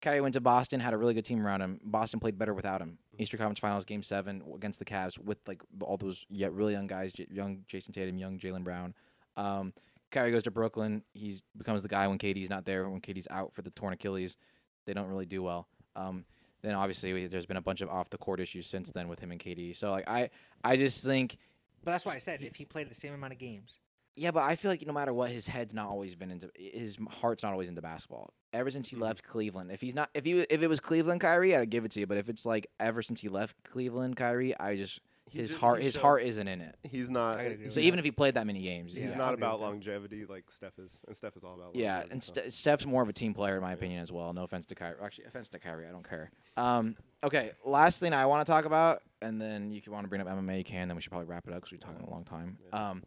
Kyrie 0.00 0.22
went 0.22 0.32
to 0.32 0.40
Boston, 0.40 0.80
had 0.80 0.94
a 0.94 0.96
really 0.96 1.12
good 1.12 1.26
team 1.26 1.44
around 1.44 1.60
him. 1.60 1.78
Boston 1.84 2.18
played 2.20 2.38
better 2.38 2.54
without 2.54 2.80
him. 2.80 2.98
Mhm. 3.14 3.20
Eastern 3.20 3.38
Conference 3.38 3.58
Finals, 3.58 3.84
Game 3.84 4.02
Seven 4.02 4.42
against 4.54 4.78
the 4.78 4.84
Cavs 4.86 5.18
with 5.18 5.36
like 5.46 5.60
all 5.82 5.98
those 5.98 6.24
yet 6.30 6.52
really 6.54 6.72
young 6.72 6.86
guys, 6.86 7.12
J- 7.12 7.26
young 7.30 7.64
Jayson 7.68 7.92
Tatum, 7.92 8.16
young 8.16 8.38
Jaylen 8.38 8.64
Brown. 8.64 8.94
Um, 9.36 9.74
Kyrie 10.10 10.30
goes 10.32 10.42
to 10.44 10.50
Brooklyn. 10.50 11.02
He 11.12 11.38
becomes 11.56 11.82
the 11.82 11.88
guy 11.88 12.08
when 12.08 12.16
KD's 12.18 12.48
not 12.50 12.64
there. 12.64 12.88
When 12.88 13.00
KD's 13.02 13.28
out 13.30 13.52
for 13.54 13.60
the 13.62 13.70
torn 13.70 13.92
Achilles, 13.92 14.38
they 14.86 14.94
don't 14.94 15.06
really 15.08 15.26
do 15.26 15.42
well. 15.42 15.68
Um, 15.96 16.24
then 16.62 16.74
obviously 16.74 17.12
we, 17.12 17.26
there's 17.26 17.46
been 17.46 17.56
a 17.56 17.62
bunch 17.62 17.80
of 17.80 17.88
off 17.88 18.10
the 18.10 18.18
court 18.18 18.40
issues 18.40 18.66
since 18.66 18.90
then 18.90 19.08
with 19.08 19.18
him 19.18 19.30
and 19.32 19.40
KD. 19.40 19.74
So 19.76 19.90
like 19.90 20.08
I, 20.08 20.30
I 20.62 20.76
just 20.76 21.04
think 21.04 21.36
but 21.84 21.92
that's 21.92 22.04
why 22.04 22.14
I 22.14 22.18
said 22.18 22.42
if 22.42 22.56
he 22.56 22.64
played 22.66 22.90
the 22.90 22.94
same 22.94 23.14
amount 23.14 23.32
of 23.32 23.38
games. 23.38 23.78
yeah, 24.16 24.30
but 24.30 24.42
I 24.42 24.54
feel 24.56 24.70
like 24.70 24.86
no 24.86 24.92
matter 24.92 25.14
what, 25.14 25.30
his 25.30 25.46
head's 25.46 25.72
not 25.72 25.88
always 25.88 26.14
been 26.14 26.30
into 26.30 26.50
his 26.54 26.98
heart's 27.08 27.42
not 27.42 27.52
always 27.52 27.68
into 27.70 27.80
basketball. 27.80 28.34
Ever 28.52 28.70
since 28.70 28.90
he 28.90 28.96
Mhm. 28.96 29.00
left 29.02 29.22
Cleveland, 29.22 29.70
if 29.72 29.80
he's 29.80 29.94
not, 29.94 30.10
if 30.12 30.24
he 30.26 30.40
if 30.40 30.60
it 30.62 30.66
was 30.68 30.80
Cleveland 30.80 31.20
Kyrie, 31.22 31.56
I'd 31.56 31.70
give 31.70 31.84
it 31.86 31.92
to 31.92 32.00
you. 32.00 32.06
But 32.06 32.18
if 32.18 32.28
it's 32.28 32.44
like 32.44 32.66
ever 32.78 33.00
since 33.00 33.20
he 33.22 33.28
left 33.30 33.56
Cleveland 33.62 34.16
Kyrie, 34.16 34.58
I 34.60 34.76
just 34.76 35.00
his 35.30 35.50
did- 35.50 35.58
heart 35.60 35.82
his 35.82 35.94
showed- 35.94 36.00
heart 36.02 36.22
isn't 36.22 36.46
in 36.48 36.60
it. 36.60 36.76
He's 36.82 37.08
not. 37.08 37.36
I 37.38 37.42
gotta 37.44 37.54
agree 37.54 37.70
So 37.70 37.80
even 37.80 37.96
that. 37.96 38.00
if 38.00 38.04
he 38.04 38.10
played 38.10 38.34
that 38.34 38.46
many 38.46 38.62
games, 38.62 38.92
He's 38.92 39.02
Yeah, 39.04 39.10
yeah. 39.10 39.16
Not 39.16 39.34
about 39.34 39.60
longevity 39.60 40.24
like 40.26 40.50
Steph 40.50 40.78
is, 40.78 40.98
and 41.06 41.16
Steph 41.16 41.36
is 41.36 41.44
all 41.44 41.54
about. 41.54 41.74
Yeah, 41.74 41.92
longevity, 42.00 42.12
and 42.12 42.24
so. 42.24 42.32
Ste 42.48 42.52
Steph's 42.52 42.86
more 42.86 43.02
of 43.02 43.08
a 43.08 43.12
team 43.12 43.32
player 43.34 43.56
in 43.56 43.62
my 43.62 43.72
opinion 43.72 44.00
as 44.02 44.10
well. 44.12 44.32
No 44.32 44.42
offense 44.44 44.66
to 44.66 44.74
Kyrie. 44.74 44.96
Actually, 45.02 45.24
offense 45.24 45.48
to 45.50 45.58
Kyrie, 45.58 45.86
I 45.86 45.90
don't 45.92 46.08
care. 46.08 46.30
Um, 46.56 46.96
okay, 47.24 47.52
last 47.64 48.00
thing 48.00 48.12
I 48.12 48.26
want 48.26 48.46
to 48.46 48.50
talk 48.50 48.64
about, 48.64 49.02
and 49.22 49.40
then 49.40 49.72
if 49.72 49.86
you 49.86 49.92
want 49.92 50.04
to 50.04 50.08
bring 50.08 50.20
up 50.20 50.26
MMA, 50.28 50.58
you 50.58 50.64
can. 50.64 50.88
Then 50.88 50.96
we 50.96 51.00
should 51.02 51.10
probably 51.10 51.28
wrap 51.28 51.46
it 51.46 51.52
up 51.54 51.62
because 51.62 51.72
we're 51.72 51.78
talking 51.78 52.06
a 52.06 52.10
long 52.10 52.24
time. 52.24 52.58
Yeah. 52.72 52.90
Um, 52.90 53.02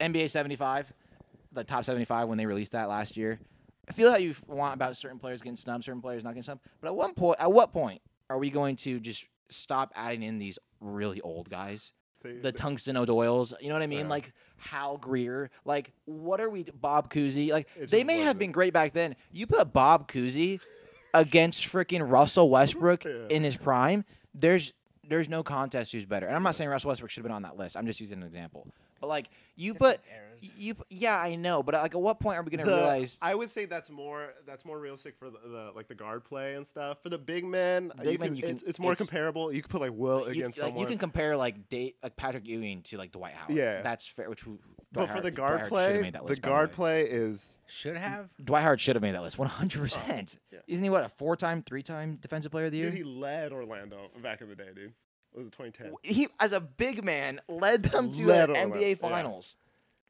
NBA 0.00 0.28
75, 0.30 0.92
the 1.52 1.64
top 1.64 1.84
75 1.84 2.28
when 2.28 2.36
they 2.38 2.46
released 2.46 2.72
that 2.72 2.88
last 2.88 3.16
year. 3.16 3.38
I 3.88 3.92
feel 3.92 4.10
how 4.10 4.16
you 4.16 4.34
want 4.46 4.74
about 4.74 4.96
certain 4.96 5.18
players 5.18 5.40
getting 5.42 5.56
snubbed, 5.56 5.84
certain 5.84 6.02
players 6.02 6.24
not 6.24 6.30
getting 6.30 6.42
snubbed. 6.42 6.60
But 6.80 6.88
at 6.88 6.96
one 6.96 7.14
point, 7.14 7.38
at 7.40 7.50
what 7.52 7.72
point 7.72 8.02
are 8.28 8.36
we 8.36 8.50
going 8.50 8.74
to 8.76 8.98
just 9.00 9.24
stop 9.48 9.92
adding 9.94 10.22
in 10.22 10.38
these 10.38 10.58
really 10.80 11.20
old 11.20 11.48
guys? 11.50 11.92
They- 12.22 12.32
the 12.34 12.40
they- 12.40 12.52
tungsten 12.52 12.96
O'Doyles. 12.96 13.52
You 13.60 13.68
know 13.68 13.74
what 13.74 13.82
I 13.82 13.86
mean? 13.86 14.00
Yeah. 14.00 14.08
Like 14.08 14.32
Hal 14.56 14.96
Greer. 14.98 15.50
Like 15.64 15.92
what 16.06 16.40
are 16.40 16.48
we? 16.50 16.64
Bob 16.64 17.10
Cousy. 17.12 17.50
Like 17.50 17.68
It 17.76 17.90
they 17.90 18.04
may 18.04 18.14
have 18.18 18.22
wasn't. 18.26 18.38
been 18.40 18.52
great 18.52 18.72
back 18.72 18.92
then. 18.92 19.16
You 19.32 19.46
put 19.46 19.72
Bob 19.72 20.08
Cousy 20.10 20.60
against 21.14 21.64
freaking 21.66 22.08
Russell 22.10 22.50
Westbrook 22.50 23.04
Yeah. 23.04 23.26
in 23.30 23.42
his 23.44 23.56
prime. 23.56 24.04
There's 24.34 24.72
there's 25.08 25.28
no 25.28 25.42
contest 25.44 25.92
who's 25.92 26.04
better. 26.04 26.26
And 26.26 26.34
I'm 26.34 26.42
not 26.42 26.56
saying 26.56 26.68
Russell 26.68 26.88
Westbrook 26.88 27.10
should 27.10 27.20
have 27.20 27.26
been 27.28 27.36
on 27.36 27.42
that 27.42 27.56
list. 27.56 27.76
I'm 27.76 27.86
just 27.86 28.00
using 28.00 28.18
an 28.20 28.26
example. 28.26 28.66
But 29.00 29.06
like 29.08 29.28
you 29.54 29.74
put. 29.74 30.00
Different. 30.40 30.60
You 30.60 30.74
yeah 30.90 31.18
I 31.18 31.34
know 31.36 31.62
but 31.62 31.74
like 31.74 31.94
at 31.94 32.00
what 32.00 32.20
point 32.20 32.36
are 32.38 32.42
we 32.42 32.50
gonna 32.50 32.64
the- 32.68 32.76
realize 32.76 33.18
I 33.22 33.34
would 33.34 33.50
say 33.50 33.64
that's 33.66 33.90
more 33.90 34.34
that's 34.46 34.64
more 34.64 34.78
realistic 34.78 35.16
for 35.18 35.30
the, 35.30 35.38
the 35.46 35.72
like 35.74 35.88
the 35.88 35.94
guard 35.94 36.24
play 36.24 36.54
and 36.54 36.66
stuff. 36.66 37.02
For 37.02 37.08
the 37.08 37.18
big 37.18 37.44
men, 37.44 37.92
Big 38.02 38.12
you 38.14 38.18
men, 38.18 38.28
can, 38.28 38.36
you 38.36 38.42
can- 38.42 38.50
it's, 38.52 38.62
it's 38.62 38.78
more 38.78 38.92
it's- 38.92 39.06
comparable. 39.08 39.52
You 39.52 39.62
could 39.62 39.70
put 39.70 39.80
like 39.80 39.92
Will 39.94 40.20
you, 40.24 40.26
against 40.40 40.58
like, 40.58 40.66
someone. 40.68 40.80
you 40.82 40.86
can 40.88 40.98
compare 40.98 41.36
like 41.36 41.68
date 41.68 41.96
like 42.02 42.16
Patrick 42.16 42.46
Ewing 42.46 42.82
to 42.82 42.98
like 42.98 43.12
Dwight 43.12 43.34
Howard. 43.34 43.56
Yeah. 43.56 43.82
that's 43.82 44.06
fair. 44.06 44.28
Which 44.30 44.46
we- 44.46 44.56
but 44.92 45.06
Dwight 45.06 45.16
for 45.16 45.20
the 45.22 45.30
Howard- 45.30 45.34
Dwight 45.34 45.36
guard 45.36 45.58
Howard 45.58 45.70
should've 45.72 45.92
play, 45.94 46.02
made 46.02 46.14
that 46.14 46.22
the 46.22 46.28
list, 46.28 46.42
by 46.42 46.48
guard 46.48 46.68
way. 46.70 46.74
play 46.74 47.02
is 47.02 47.58
Should 47.66 47.96
have. 47.96 48.30
Dwight 48.42 48.62
Howard 48.62 48.80
should 48.80 48.96
have 48.96 49.02
made 49.02 49.14
that 49.14 49.22
list 49.22 49.38
100. 49.38 49.80
percent 49.80 50.38
yeah. 50.52 50.60
Isn't 50.68 50.82
he 50.84 50.90
what 50.90 51.04
a 51.04 51.08
four-time, 51.08 51.62
three-time 51.62 52.18
defensive 52.20 52.52
player 52.52 52.66
of 52.66 52.72
the 52.72 52.78
year? 52.78 52.90
dude. 52.90 52.98
He 52.98 53.04
led 53.04 53.52
Orlando 53.52 54.08
back 54.22 54.40
in 54.40 54.48
the 54.48 54.54
day, 54.54 54.68
dude. 54.74 54.92
It 55.34 55.38
was 55.40 55.46
2010. 55.50 55.92
he 56.02 56.28
as 56.40 56.52
a 56.54 56.60
big 56.60 57.04
man 57.04 57.40
led 57.46 57.82
them 57.82 58.10
to 58.12 58.24
Led 58.24 58.48
an 58.48 58.56
Orlando, 58.56 58.76
NBA 58.76 58.88
yeah. 58.90 58.94
Finals. 59.08 59.56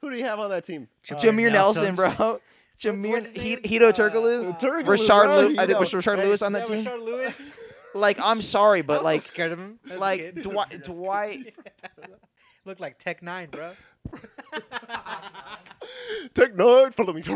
Who 0.02 0.10
do 0.10 0.16
you 0.16 0.24
have 0.24 0.38
on 0.38 0.50
that 0.50 0.64
team? 0.64 0.88
Jameer 1.04 1.20
Jameer 1.20 1.52
Nelson, 1.52 1.94
Nelson. 1.94 2.16
bro. 2.16 2.40
Jameer 2.78 3.10
what's 3.10 3.26
his 3.26 3.36
name? 3.36 3.58
Hedo 3.62 3.88
Uh, 3.88 3.92
Turkoglu. 3.92 4.50
uh, 4.54 4.58
Turkoglu, 4.58 4.84
Rashard 4.84 5.24
bro, 5.26 5.40
Lew- 5.40 5.54
I 5.58 5.66
think 5.66 5.70
know. 5.70 5.80
Rashard 5.80 6.18
Lewis 6.18 6.42
on 6.42 6.52
that 6.52 6.68
yeah, 6.68 6.76
team. 6.76 6.84
Rashard 6.84 7.02
Lewis. 7.04 7.40
Like 7.94 8.18
I'm 8.22 8.42
sorry, 8.42 8.80
I 8.80 8.82
but 8.82 8.98
was 9.00 9.04
like 9.04 9.22
so 9.22 9.26
scared 9.28 9.52
of 9.52 9.58
him. 9.58 9.78
as 9.86 9.92
a 9.92 9.98
like 9.98 10.20
kid. 10.20 10.42
Dwight 10.42 10.82
Dwight 10.84 11.54
Looked 12.66 12.80
like 12.80 12.98
Tech 12.98 13.22
Nine, 13.22 13.48
bro. 13.50 13.72
Technoid, 16.34 16.94
follow 16.94 17.12
me. 17.12 17.22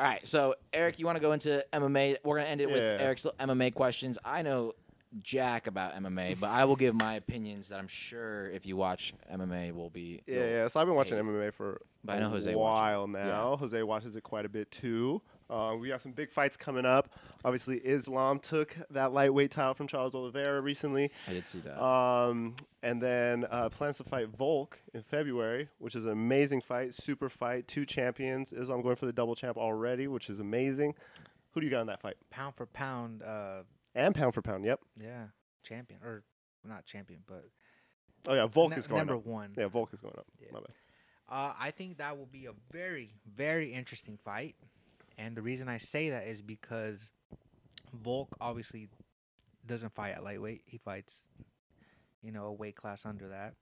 All 0.00 0.06
right, 0.06 0.24
so 0.26 0.54
Eric, 0.72 0.98
you 1.00 1.06
want 1.06 1.16
to 1.16 1.20
go 1.20 1.32
into 1.32 1.64
MMA? 1.72 2.18
We're 2.24 2.36
gonna 2.38 2.48
end 2.48 2.60
it 2.60 2.68
with 2.70 2.76
Yeah. 2.76 2.98
Eric's 3.04 3.26
MMA 3.40 3.74
questions. 3.74 4.16
I 4.24 4.42
know 4.42 4.74
jack 5.22 5.66
about 5.66 5.94
MMA, 5.94 6.36
but 6.40 6.50
I 6.50 6.64
will 6.64 6.76
give 6.76 6.94
my 6.94 7.14
opinions 7.14 7.68
that 7.68 7.78
I'm 7.78 7.88
sure 7.88 8.50
if 8.50 8.66
you 8.66 8.76
watch 8.76 9.14
MMA 9.32 9.74
will 9.74 9.90
be. 9.90 10.22
Yeah, 10.26 10.44
yeah. 10.44 10.68
So 10.68 10.80
I've 10.80 10.86
been 10.86 10.96
watching 10.96 11.16
Hey. 11.16 11.22
MMA 11.22 11.52
for 11.52 11.80
But 12.04 12.16
I 12.16 12.20
know 12.20 12.26
a 12.26 12.30
Jose 12.30 12.54
watches 12.54 12.54
it. 12.54 12.56
while 12.58 13.06
now. 13.06 13.56
Jose 13.56 13.82
watches 13.82 14.16
it 14.16 14.22
quite 14.22 14.44
a 14.44 14.48
bit 14.48 14.70
too. 14.70 15.22
Uh, 15.50 15.74
we 15.80 15.88
have 15.88 16.02
some 16.02 16.12
big 16.12 16.30
fights 16.30 16.58
coming 16.58 16.84
up. 16.84 17.08
Obviously, 17.42 17.78
Islam 17.78 18.38
took 18.38 18.76
that 18.90 19.14
lightweight 19.14 19.50
title 19.50 19.72
from 19.72 19.86
Charles 19.86 20.14
Oliveira 20.14 20.60
recently. 20.60 21.10
I 21.26 21.32
did 21.32 21.48
see 21.48 21.60
that. 21.60 21.82
Um, 21.82 22.54
and 22.82 23.00
then 23.00 23.46
uh, 23.50 23.70
plans 23.70 23.96
to 23.96 24.04
fight 24.04 24.28
Volk 24.28 24.78
in 24.92 25.02
February, 25.02 25.70
which 25.78 25.94
is 25.94 26.04
an 26.04 26.10
amazing 26.12 26.60
fight, 26.60 26.94
super 26.94 27.30
fight, 27.30 27.66
two 27.66 27.86
champions. 27.86 28.52
Islam 28.52 28.82
going 28.82 28.96
for 28.96 29.06
the 29.06 29.12
double 29.12 29.34
champ 29.34 29.56
already, 29.56 30.06
which 30.06 30.28
is 30.28 30.38
amazing. 30.38 30.94
Who 31.52 31.60
do 31.60 31.66
you 31.66 31.70
got 31.70 31.80
in 31.80 31.86
that 31.86 32.02
fight? 32.02 32.16
Pound 32.28 32.54
for 32.54 32.66
pound, 32.66 33.22
uh, 33.22 33.62
And 33.98 34.14
pound 34.14 34.34
for 34.34 34.42
pound, 34.42 34.64
yep. 34.64 34.80
yeah, 35.00 35.24
champion 35.64 36.00
or 36.04 36.22
not 36.64 36.84
champion, 36.86 37.20
but 37.26 37.44
Oh 38.26 38.34
yeah, 38.34 38.46
Volk 38.46 38.70
nu- 38.72 38.76
is 38.76 38.86
going 38.86 38.98
number 39.06 39.16
up. 39.16 39.26
one. 39.26 39.54
Yeah, 39.56 39.68
Volk 39.68 39.92
is 39.92 40.00
going 40.00 40.14
up. 40.18 40.26
Yeah. 40.40 40.48
My 40.52 40.60
bad. 40.60 40.68
Uh, 41.28 41.52
I 41.58 41.70
think 41.70 41.98
that 41.98 42.16
will 42.16 42.26
be 42.26 42.46
a 42.46 42.52
very, 42.72 43.14
very 43.36 43.72
interesting 43.72 44.18
fight. 44.24 44.56
And 45.18 45.36
the 45.36 45.42
reason 45.42 45.68
I 45.68 45.78
say 45.78 46.10
that 46.10 46.26
is 46.26 46.40
because 46.42 47.08
Volk 47.92 48.28
obviously 48.40 48.88
doesn't 49.66 49.94
fight 49.94 50.14
at 50.14 50.22
lightweight. 50.24 50.62
He 50.66 50.78
fights, 50.78 51.22
you 52.22 52.32
know, 52.32 52.46
a 52.46 52.52
weight 52.52 52.76
class 52.76 53.04
under 53.04 53.28
that. 53.28 53.54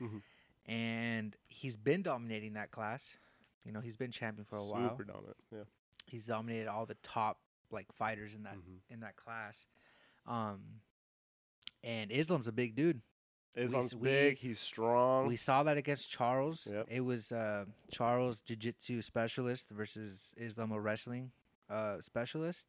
Mhm. 0.00 0.22
And 0.66 1.36
he's 1.48 1.76
been 1.76 2.02
dominating 2.02 2.54
that 2.54 2.70
class. 2.70 3.16
You 3.64 3.72
know, 3.72 3.80
he's 3.80 3.96
been 3.96 4.10
champion 4.10 4.44
for 4.44 4.56
a 4.56 4.64
while. 4.64 4.90
Super 4.90 5.04
dominant. 5.04 5.36
Yeah. 5.52 5.64
He's 6.06 6.26
dominated 6.26 6.68
all 6.68 6.86
the 6.86 6.96
top 7.02 7.38
like 7.70 7.90
fighters 7.92 8.34
in 8.34 8.42
that 8.42 8.56
Mhm. 8.56 8.80
in 8.90 9.00
that 9.00 9.16
class. 9.16 9.66
Um, 10.26 10.60
and 11.84 12.10
Islam's 12.12 12.48
a 12.48 12.52
big 12.52 12.74
dude. 12.74 13.00
Islam's 13.56 13.94
we- 13.94 14.08
big. 14.08 14.38
He's 14.38 14.58
strong. 14.60 15.26
We 15.26 15.36
saw 15.36 15.62
that 15.64 15.76
against 15.76 16.10
Charles. 16.10 16.66
Yep. 16.70 16.86
It 16.90 17.00
was 17.00 17.32
uh, 17.32 17.66
Charles 17.90 18.40
jiu-jitsu 18.42 19.02
specialist 19.02 19.68
versus 19.70 20.32
Islam 20.38 20.72
a 20.72 20.80
wrestling 20.80 21.32
uh, 21.68 22.00
specialist. 22.00 22.66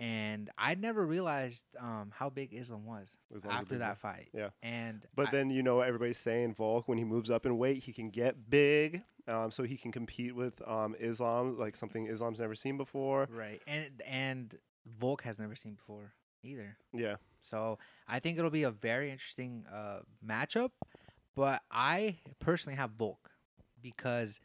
And 0.00 0.50
I 0.58 0.74
never 0.74 1.06
realized 1.06 1.64
um, 1.78 2.10
how 2.12 2.28
big 2.28 2.52
Islam 2.52 2.84
was 2.84 3.16
Islam's 3.34 3.60
after 3.62 3.78
that 3.78 3.90
guy. 3.90 3.94
fight. 3.94 4.28
Yeah. 4.34 4.48
And 4.62 5.06
But 5.14 5.28
I- 5.28 5.30
then 5.30 5.50
you 5.50 5.62
know 5.62 5.80
everybody's 5.80 6.18
saying 6.18 6.54
Volk 6.54 6.88
when 6.88 6.98
he 6.98 7.04
moves 7.04 7.30
up 7.30 7.46
in 7.46 7.56
weight 7.56 7.78
he 7.84 7.92
can 7.92 8.10
get 8.10 8.50
big, 8.50 9.02
um, 9.28 9.50
so 9.52 9.62
he 9.62 9.76
can 9.76 9.92
compete 9.92 10.34
with 10.34 10.60
um, 10.68 10.96
Islam 11.00 11.56
like 11.56 11.76
something 11.76 12.06
Islam's 12.08 12.40
never 12.40 12.56
seen 12.56 12.76
before. 12.76 13.28
right, 13.32 13.62
and 13.68 14.02
and 14.06 14.54
Volk 14.98 15.22
has 15.22 15.38
never 15.38 15.54
seen 15.54 15.74
before 15.74 16.12
either. 16.44 16.76
Yeah, 16.92 17.16
So 17.40 17.78
I 18.06 18.20
think 18.20 18.38
it'll 18.38 18.50
be 18.50 18.62
a 18.64 18.70
very 18.70 19.10
interesting 19.10 19.64
uh, 19.72 20.00
matchup. 20.24 20.70
But 21.34 21.62
I 21.70 22.18
personally 22.38 22.76
have 22.76 22.90
Volk 22.92 23.30
because 23.82 24.40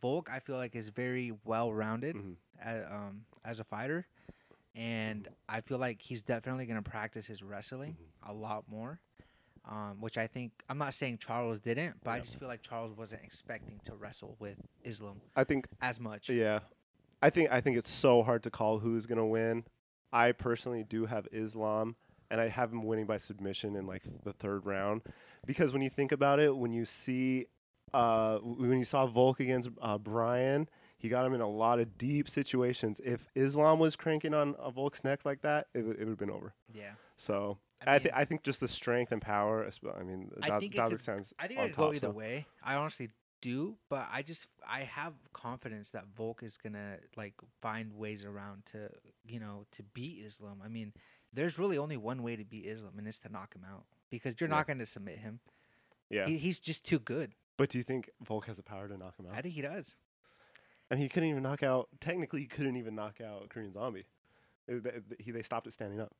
Volk 0.00 0.28
I 0.30 0.38
feel 0.38 0.56
like 0.56 0.76
is 0.76 0.88
very 0.90 1.32
well 1.44 1.72
rounded 1.72 2.14
Mhm. 2.16 2.36
as, 2.62 2.84
um, 2.88 3.24
as 3.44 3.58
a 3.58 3.64
fighter, 3.64 4.06
and 4.76 5.26
I 5.48 5.60
feel 5.60 5.78
like 5.78 6.00
he's 6.00 6.22
definitely 6.22 6.66
going 6.66 6.80
to 6.80 6.88
practice 6.88 7.26
his 7.26 7.42
wrestling 7.42 7.96
Mm-hmm. 7.96 8.30
a 8.30 8.32
lot 8.32 8.68
more. 8.68 9.00
Um, 9.68 10.00
which 10.00 10.16
I 10.16 10.26
think 10.26 10.52
I'm 10.70 10.78
not 10.78 10.94
saying 10.94 11.18
Charles 11.18 11.58
didn't, 11.60 11.96
but 12.02 12.12
I 12.12 12.20
just 12.20 12.38
feel 12.38 12.48
like 12.48 12.62
Charles 12.62 12.96
wasn't 12.96 13.22
expecting 13.24 13.78
to 13.84 13.94
wrestle 13.94 14.36
with 14.38 14.56
Islam 14.84 15.20
I 15.36 15.44
think 15.44 15.66
as 15.82 16.00
much. 16.00 16.30
yeah, 16.30 16.60
I 17.20 17.28
think 17.28 17.50
I 17.52 17.60
think 17.60 17.76
it's 17.76 17.90
so 17.90 18.22
hard 18.22 18.42
to 18.44 18.50
call 18.50 18.78
who's 18.78 19.04
gonna 19.04 19.26
win. 19.26 19.64
I 20.12 20.32
personally 20.32 20.84
do 20.84 21.06
have 21.06 21.26
Islam, 21.32 21.96
and 22.30 22.40
I 22.40 22.48
have 22.48 22.72
him 22.72 22.84
winning 22.84 23.06
by 23.06 23.16
submission 23.16 23.76
in 23.76 23.86
like 23.86 24.02
the 24.24 24.32
third 24.32 24.66
round, 24.66 25.02
because 25.46 25.72
when 25.72 25.82
you 25.82 25.90
think 25.90 26.12
about 26.12 26.38
it, 26.40 26.56
when 26.56 26.72
you 26.72 26.84
see, 26.84 27.46
uh, 27.94 28.38
when 28.38 28.78
you 28.78 28.84
saw 28.84 29.06
Volk 29.06 29.40
against 29.40 29.68
uh, 29.80 29.98
Brian, 29.98 30.68
he 30.98 31.08
got 31.08 31.24
him 31.24 31.32
in 31.34 31.40
a 31.40 31.48
lot 31.48 31.80
of 31.80 31.96
deep 31.98 32.28
situations. 32.28 33.00
If 33.04 33.28
Islam 33.34 33.78
was 33.78 33.96
cranking 33.96 34.34
on 34.34 34.54
a 34.58 34.70
Volk's 34.70 35.02
neck 35.02 35.20
like 35.24 35.40
that, 35.42 35.66
it 35.74 35.82
would 35.86 35.96
it 35.96 36.00
would 36.00 36.08
have 36.10 36.18
been 36.18 36.30
over. 36.30 36.54
Yeah. 36.72 36.92
So 37.16 37.58
I 37.86 37.94
I, 37.94 37.98
thi- 37.98 38.04
mean- 38.04 38.12
I 38.16 38.24
think 38.26 38.42
just 38.42 38.60
the 38.60 38.68
strength 38.68 39.10
and 39.12 39.22
power. 39.22 39.68
I 39.98 40.02
mean, 40.02 40.30
I 40.42 40.48
Daz- 40.50 40.60
think 40.60 40.74
it 40.74 40.78
could- 40.78 40.92
Kazakhstan's 40.98 41.34
I 41.38 41.46
think 41.46 41.58
on 41.60 41.64
I 41.64 41.68
could 41.68 41.76
go 41.76 41.88
either 41.92 41.98
so. 41.98 42.10
way. 42.10 42.46
I 42.62 42.74
honestly 42.74 43.08
do, 43.40 43.76
but 43.88 44.06
I 44.12 44.22
just 44.22 44.46
I 44.68 44.80
have 44.80 45.14
confidence 45.32 45.90
that 45.90 46.04
Volk 46.16 46.42
is 46.42 46.56
gonna 46.56 46.96
like 47.16 47.34
find 47.60 47.92
ways 47.94 48.24
around 48.24 48.66
to 48.66 48.90
you 49.26 49.40
know 49.40 49.64
to 49.72 49.82
beat 49.82 50.24
Islam. 50.24 50.60
I 50.64 50.68
mean, 50.68 50.92
there's 51.32 51.58
really 51.58 51.78
only 51.78 51.96
one 51.96 52.22
way 52.22 52.36
to 52.36 52.44
beat 52.44 52.66
Islam, 52.66 52.94
and 52.98 53.06
it's 53.08 53.18
to 53.20 53.28
knock 53.28 53.54
him 53.54 53.64
out 53.70 53.84
because 54.10 54.40
you're 54.40 54.48
Yeah. 54.50 54.56
not 54.56 54.66
gonna 54.66 54.86
submit 54.86 55.18
him. 55.18 55.40
Yeah, 56.08 56.26
He, 56.26 56.38
he's 56.38 56.58
just 56.60 56.84
too 56.84 56.98
good. 56.98 57.34
but 57.56 57.70
do 57.70 57.78
you 57.78 57.84
think 57.84 58.10
Volk 58.22 58.46
has 58.46 58.56
the 58.56 58.62
power 58.62 58.88
to 58.88 58.96
knock 58.96 59.16
him 59.18 59.26
out? 59.26 59.34
I 59.36 59.42
think 59.42 59.54
he 59.54 59.62
does. 59.62 59.94
I 60.90 60.94
mean, 60.96 61.02
he 61.02 61.08
couldn't 61.08 61.28
even 61.28 61.42
knock 61.44 61.62
out. 61.62 61.88
Technically, 62.00 62.40
he 62.40 62.46
couldn't 62.46 62.76
even 62.76 62.96
knock 62.96 63.20
out 63.20 63.48
Korean 63.48 63.72
Zombie. 63.72 64.06
Th- 64.68 64.82
th- 64.82 64.94
He 65.20 65.30
they 65.30 65.42
stopped 65.42 65.66
it 65.68 65.72
standing 65.72 66.00
up. 66.00 66.12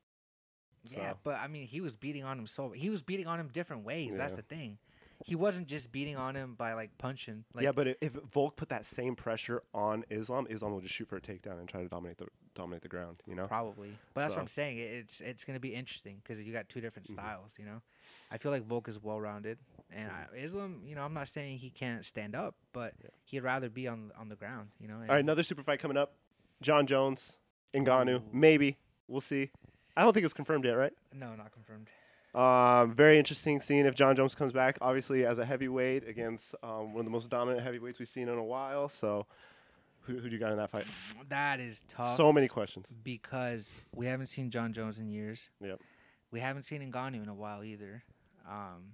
Yeah, 0.85 1.11
So- 1.13 1.19
but 1.23 1.35
I 1.41 1.47
mean, 1.47 1.67
he 1.67 1.81
was 1.81 1.95
beating 1.95 2.23
on 2.23 2.39
him 2.39 2.47
so 2.47 2.71
he 2.71 2.89
was 2.89 3.03
beating 3.03 3.27
on 3.27 3.39
him 3.39 3.49
different 3.49 3.83
ways. 3.83 4.15
That's 4.15 4.35
the 4.35 4.41
thing. 4.43 4.77
He 5.25 5.35
wasn't 5.35 5.67
just 5.67 5.91
beating 5.91 6.15
on 6.17 6.35
him 6.35 6.55
by 6.55 6.73
like 6.73 6.97
punching. 6.97 7.43
Like, 7.53 7.63
yeah, 7.63 7.71
but 7.71 7.87
if 8.01 8.13
Volk 8.31 8.55
put 8.55 8.69
that 8.69 8.85
same 8.85 9.15
pressure 9.15 9.63
on 9.73 10.03
Islam, 10.09 10.47
Islam 10.49 10.71
will 10.73 10.81
just 10.81 10.93
shoot 10.93 11.07
for 11.07 11.17
a 11.17 11.21
takedown 11.21 11.59
and 11.59 11.67
try 11.67 11.81
to 11.83 11.87
dominate 11.87 12.17
the 12.17 12.27
dominate 12.55 12.81
the 12.81 12.87
ground. 12.89 13.21
You 13.27 13.35
know. 13.35 13.47
Probably, 13.47 13.91
but 14.13 14.21
that's 14.21 14.33
what 14.35 14.41
I'm 14.41 14.47
saying. 14.47 14.77
It- 14.77 14.91
It's 15.01 15.21
it's 15.21 15.43
gonna 15.45 15.59
be 15.59 15.73
interesting 15.73 16.21
because 16.23 16.41
you 16.41 16.51
got 16.53 16.67
two 16.69 16.81
different 16.81 17.07
Mhm. 17.07 17.13
styles. 17.13 17.53
You 17.59 17.65
know, 17.65 17.81
I 18.31 18.37
feel 18.37 18.51
like 18.51 18.63
Volk 18.63 18.87
is 18.87 18.97
well 19.01 19.19
rounded, 19.21 19.57
and 19.91 20.09
I, 20.11 20.25
Islam. 20.35 20.81
You 20.85 20.95
know, 20.95 21.03
I'm 21.03 21.13
not 21.13 21.27
saying 21.27 21.59
he 21.59 21.69
can't 21.69 22.03
stand 22.05 22.35
up, 22.35 22.55
but 22.73 22.93
Yeah. 23.03 23.09
he'd 23.25 23.39
rather 23.41 23.69
be 23.69 23.87
on 23.87 24.11
on 24.17 24.29
the 24.29 24.35
ground. 24.35 24.71
You 24.79 24.87
know. 24.87 24.95
All 24.95 25.01
right, 25.07 25.19
another 25.19 25.43
super 25.43 25.63
fight 25.63 25.79
coming 25.79 25.97
up. 25.97 26.13
Jon 26.61 26.85
Jones, 26.87 27.33
Ngannou, 27.73 28.15
Ooh. 28.21 28.29
maybe 28.33 28.77
we'll 29.07 29.21
see. 29.21 29.51
I 29.95 30.03
don't 30.03 30.13
think 30.13 30.23
it's 30.25 30.33
confirmed 30.33 30.63
yet, 30.65 30.73
right? 30.73 30.93
No, 31.13 31.35
not 31.35 31.51
confirmed. 31.51 31.89
Um, 32.33 32.93
very 32.93 33.17
interesting 33.19 33.59
seeing 33.59 33.85
if 33.85 33.93
Jon 33.95 34.15
Jones 34.15 34.35
comes 34.35 34.53
back, 34.53 34.77
obviously 34.81 35.25
as 35.25 35.37
a 35.37 35.45
heavyweight 35.45 36.07
against 36.07 36.55
um, 36.63 36.93
one 36.93 36.99
of 37.01 37.05
the 37.05 37.11
most 37.11 37.29
dominant 37.29 37.61
heavyweights 37.63 37.99
we've 37.99 38.07
seen 38.07 38.29
in 38.29 38.37
a 38.37 38.43
while. 38.43 38.87
So, 38.87 39.25
who, 40.01 40.17
who 40.17 40.29
do 40.29 40.33
you 40.35 40.39
got 40.39 40.51
in 40.51 40.57
that 40.57 40.69
fight? 40.71 40.85
That 41.29 41.59
is 41.59 41.83
tough. 41.89 42.15
So 42.15 42.31
many 42.31 42.47
questions. 42.47 42.93
because 43.03 43.75
we 43.93 44.05
haven't 44.05 44.27
seen 44.27 44.49
Jon 44.49 44.71
Jones 44.73 44.97
in 44.97 45.09
years. 45.09 45.49
Yep. 45.59 45.79
We 46.31 46.39
haven't 46.39 46.63
seen 46.63 46.81
Ngannou 46.89 47.21
in 47.21 47.27
a 47.29 47.33
while 47.35 47.63
either. 47.63 48.01
Um, 48.49 48.93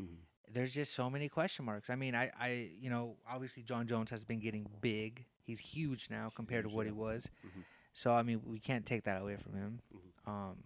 Mhm. 0.00 0.16
there's 0.52 0.72
just 0.72 0.94
so 0.94 1.08
many 1.08 1.28
question 1.28 1.64
marks. 1.64 1.90
I 1.90 1.94
mean, 1.96 2.14
I, 2.14 2.30
I, 2.38 2.70
you 2.80 2.90
know, 2.90 3.16
obviously 3.30 3.62
Jon 3.62 3.86
Jones 3.86 4.10
has 4.10 4.24
been 4.24 4.40
getting 4.40 4.66
big. 4.80 5.24
He's 5.44 5.60
huge 5.60 6.08
now 6.10 6.30
compared 6.34 6.64
to 6.64 6.70
what 6.70 6.86
he 6.86 6.92
was. 6.92 7.28
Mhm. 7.46 7.62
So 7.94 8.10
I 8.12 8.22
mean, 8.22 8.42
we 8.44 8.58
can't 8.58 8.84
take 8.84 9.04
that 9.04 9.20
away 9.22 9.36
from 9.36 9.54
him. 9.54 9.80
Mhm. 9.94 10.30
Um, 10.30 10.56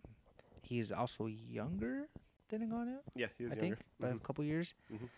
he's 0.67 0.91
also 0.93 1.27
younger 1.27 2.09
than 2.49 2.69
Ngannou, 2.71 2.99
Yeah, 3.15 3.27
he 3.39 3.45
is 3.45 3.53
I 3.53 3.57
younger. 3.57 3.77
think, 3.77 3.79
by 4.01 4.09
Mhm. 4.13 4.17
a 4.17 4.21
couple 4.21 4.45
years. 4.45 4.75
Mhm. 4.93 5.09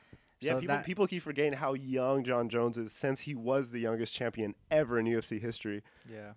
Yeah, 0.41 0.53
So 0.55 0.61
people 0.61 0.77
that- 0.77 0.87
people 0.87 1.07
keep 1.09 1.23
forgetting 1.25 1.55
how 1.55 1.75
young 1.75 2.23
Jon 2.23 2.49
Jones 2.49 2.79
is 2.79 2.93
since 2.93 3.23
he 3.23 3.35
was 3.35 3.71
the 3.71 3.81
youngest 3.81 4.15
champion 4.15 4.55
ever 4.71 4.99
in 5.01 5.07
UFC 5.07 5.41
history. 5.41 5.83
Yeah. 6.09 6.35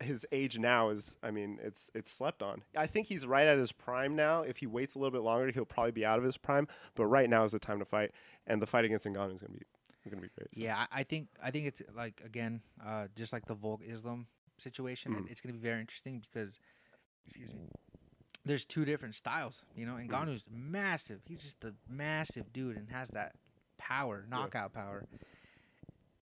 His 0.00 0.24
age 0.32 0.58
now 0.58 0.88
is, 0.88 1.18
I 1.22 1.30
mean, 1.30 1.58
it's 1.62 1.90
it's 1.94 2.10
slept 2.10 2.42
on. 2.42 2.62
I 2.74 2.86
think 2.86 3.08
he's 3.08 3.26
right 3.26 3.46
at 3.46 3.58
his 3.58 3.70
prime 3.70 4.16
now. 4.16 4.40
If 4.40 4.56
he 4.58 4.66
waits 4.66 4.94
a 4.94 4.98
little 4.98 5.10
bit 5.10 5.20
longer, 5.22 5.50
he'll 5.52 5.66
probably 5.66 5.92
be 5.92 6.04
out 6.06 6.18
of 6.18 6.24
his 6.24 6.38
prime. 6.38 6.66
But 6.94 7.06
right 7.06 7.28
now 7.28 7.44
is 7.44 7.52
the 7.52 7.58
time 7.58 7.78
to 7.80 7.84
fight, 7.84 8.12
and 8.46 8.62
the 8.62 8.66
fight 8.66 8.86
against 8.86 9.04
Ngannou 9.06 9.34
is 9.34 9.42
gonna 9.42 9.52
be 9.58 9.66
gonna 10.10 10.22
be 10.22 10.28
great. 10.36 10.52
so. 10.54 10.60
Yeah, 10.60 10.86
I, 10.90 11.04
think 11.04 11.28
I 11.40 11.50
think 11.52 11.66
it's 11.66 11.80
like 11.94 12.20
again, 12.24 12.62
uh, 12.82 13.06
just 13.14 13.32
like 13.34 13.44
the 13.46 13.54
Volk 13.54 13.82
Islam 13.84 14.26
situation. 14.58 15.12
it- 15.14 15.24
Mhm. 15.24 15.30
It's 15.30 15.40
going 15.42 15.54
to 15.54 15.58
be 15.60 15.62
very 15.62 15.80
interesting 15.80 16.18
because, 16.20 16.58
excuse 17.26 17.52
me, 17.54 17.68
there's 18.44 18.64
two 18.64 18.84
different 18.84 19.14
styles. 19.14 19.62
You 19.76 19.86
know, 19.86 19.94
Mm-hmm. 19.94 20.12
Ngannou's 20.12 20.44
massive. 20.50 21.20
He's 21.28 21.40
just 21.42 21.62
a 21.64 21.72
massive 21.88 22.52
dude 22.52 22.76
and 22.76 22.88
has 22.90 23.08
that 23.10 23.34
power, 23.78 24.24
knockout 24.28 24.72
power. 24.72 25.04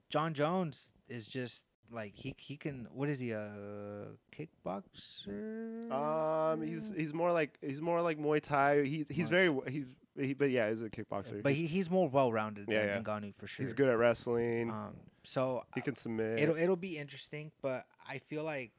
Jon 0.09 0.35
Jones 0.35 0.93
is 1.09 1.27
just 1.27 1.65
like 1.93 2.13
he 2.15 2.35
he 2.39 2.57
can. 2.57 2.87
What 2.93 3.09
is 3.09 3.21
he 3.21 3.31
a 3.33 4.09
kickboxer? 4.37 5.91
Um, 5.91 6.63
he's 6.63 6.93
he's 6.97 7.15
more 7.15 7.33
like 7.33 7.59
he's 7.61 7.81
more 7.81 8.01
like 8.03 8.19
Muay 8.19 8.41
Thai. 8.41 8.83
He's 8.85 9.07
he's 9.09 9.29
very 9.29 9.55
he's 9.69 9.87
he, 10.19 10.35
but 10.35 10.51
yeah, 10.51 10.69
he's 10.71 10.83
a 10.83 10.91
kickboxer. 10.91 11.43
but 11.43 11.53
he's, 11.53 11.71
he, 11.71 11.77
he's 11.77 11.91
more 11.91 12.09
well 12.09 12.33
rounded 12.33 12.67
Yeah, 12.69 12.87
than 12.87 12.89
yeah. 12.89 13.03
Ngannou 13.03 13.35
for 13.35 13.47
sure. 13.47 13.65
he's 13.65 13.73
good 13.73 13.89
at 13.89 13.99
wrestling. 13.99 14.71
Um, 14.71 14.97
so 15.23 15.65
he 15.75 15.81
can 15.81 15.97
submit. 15.97 16.41
it'll 16.41 16.57
it'll 16.57 16.77
be 16.77 16.99
interesting, 16.99 17.53
but 17.63 17.87
I 18.09 18.19
feel 18.19 18.43
like 18.45 18.73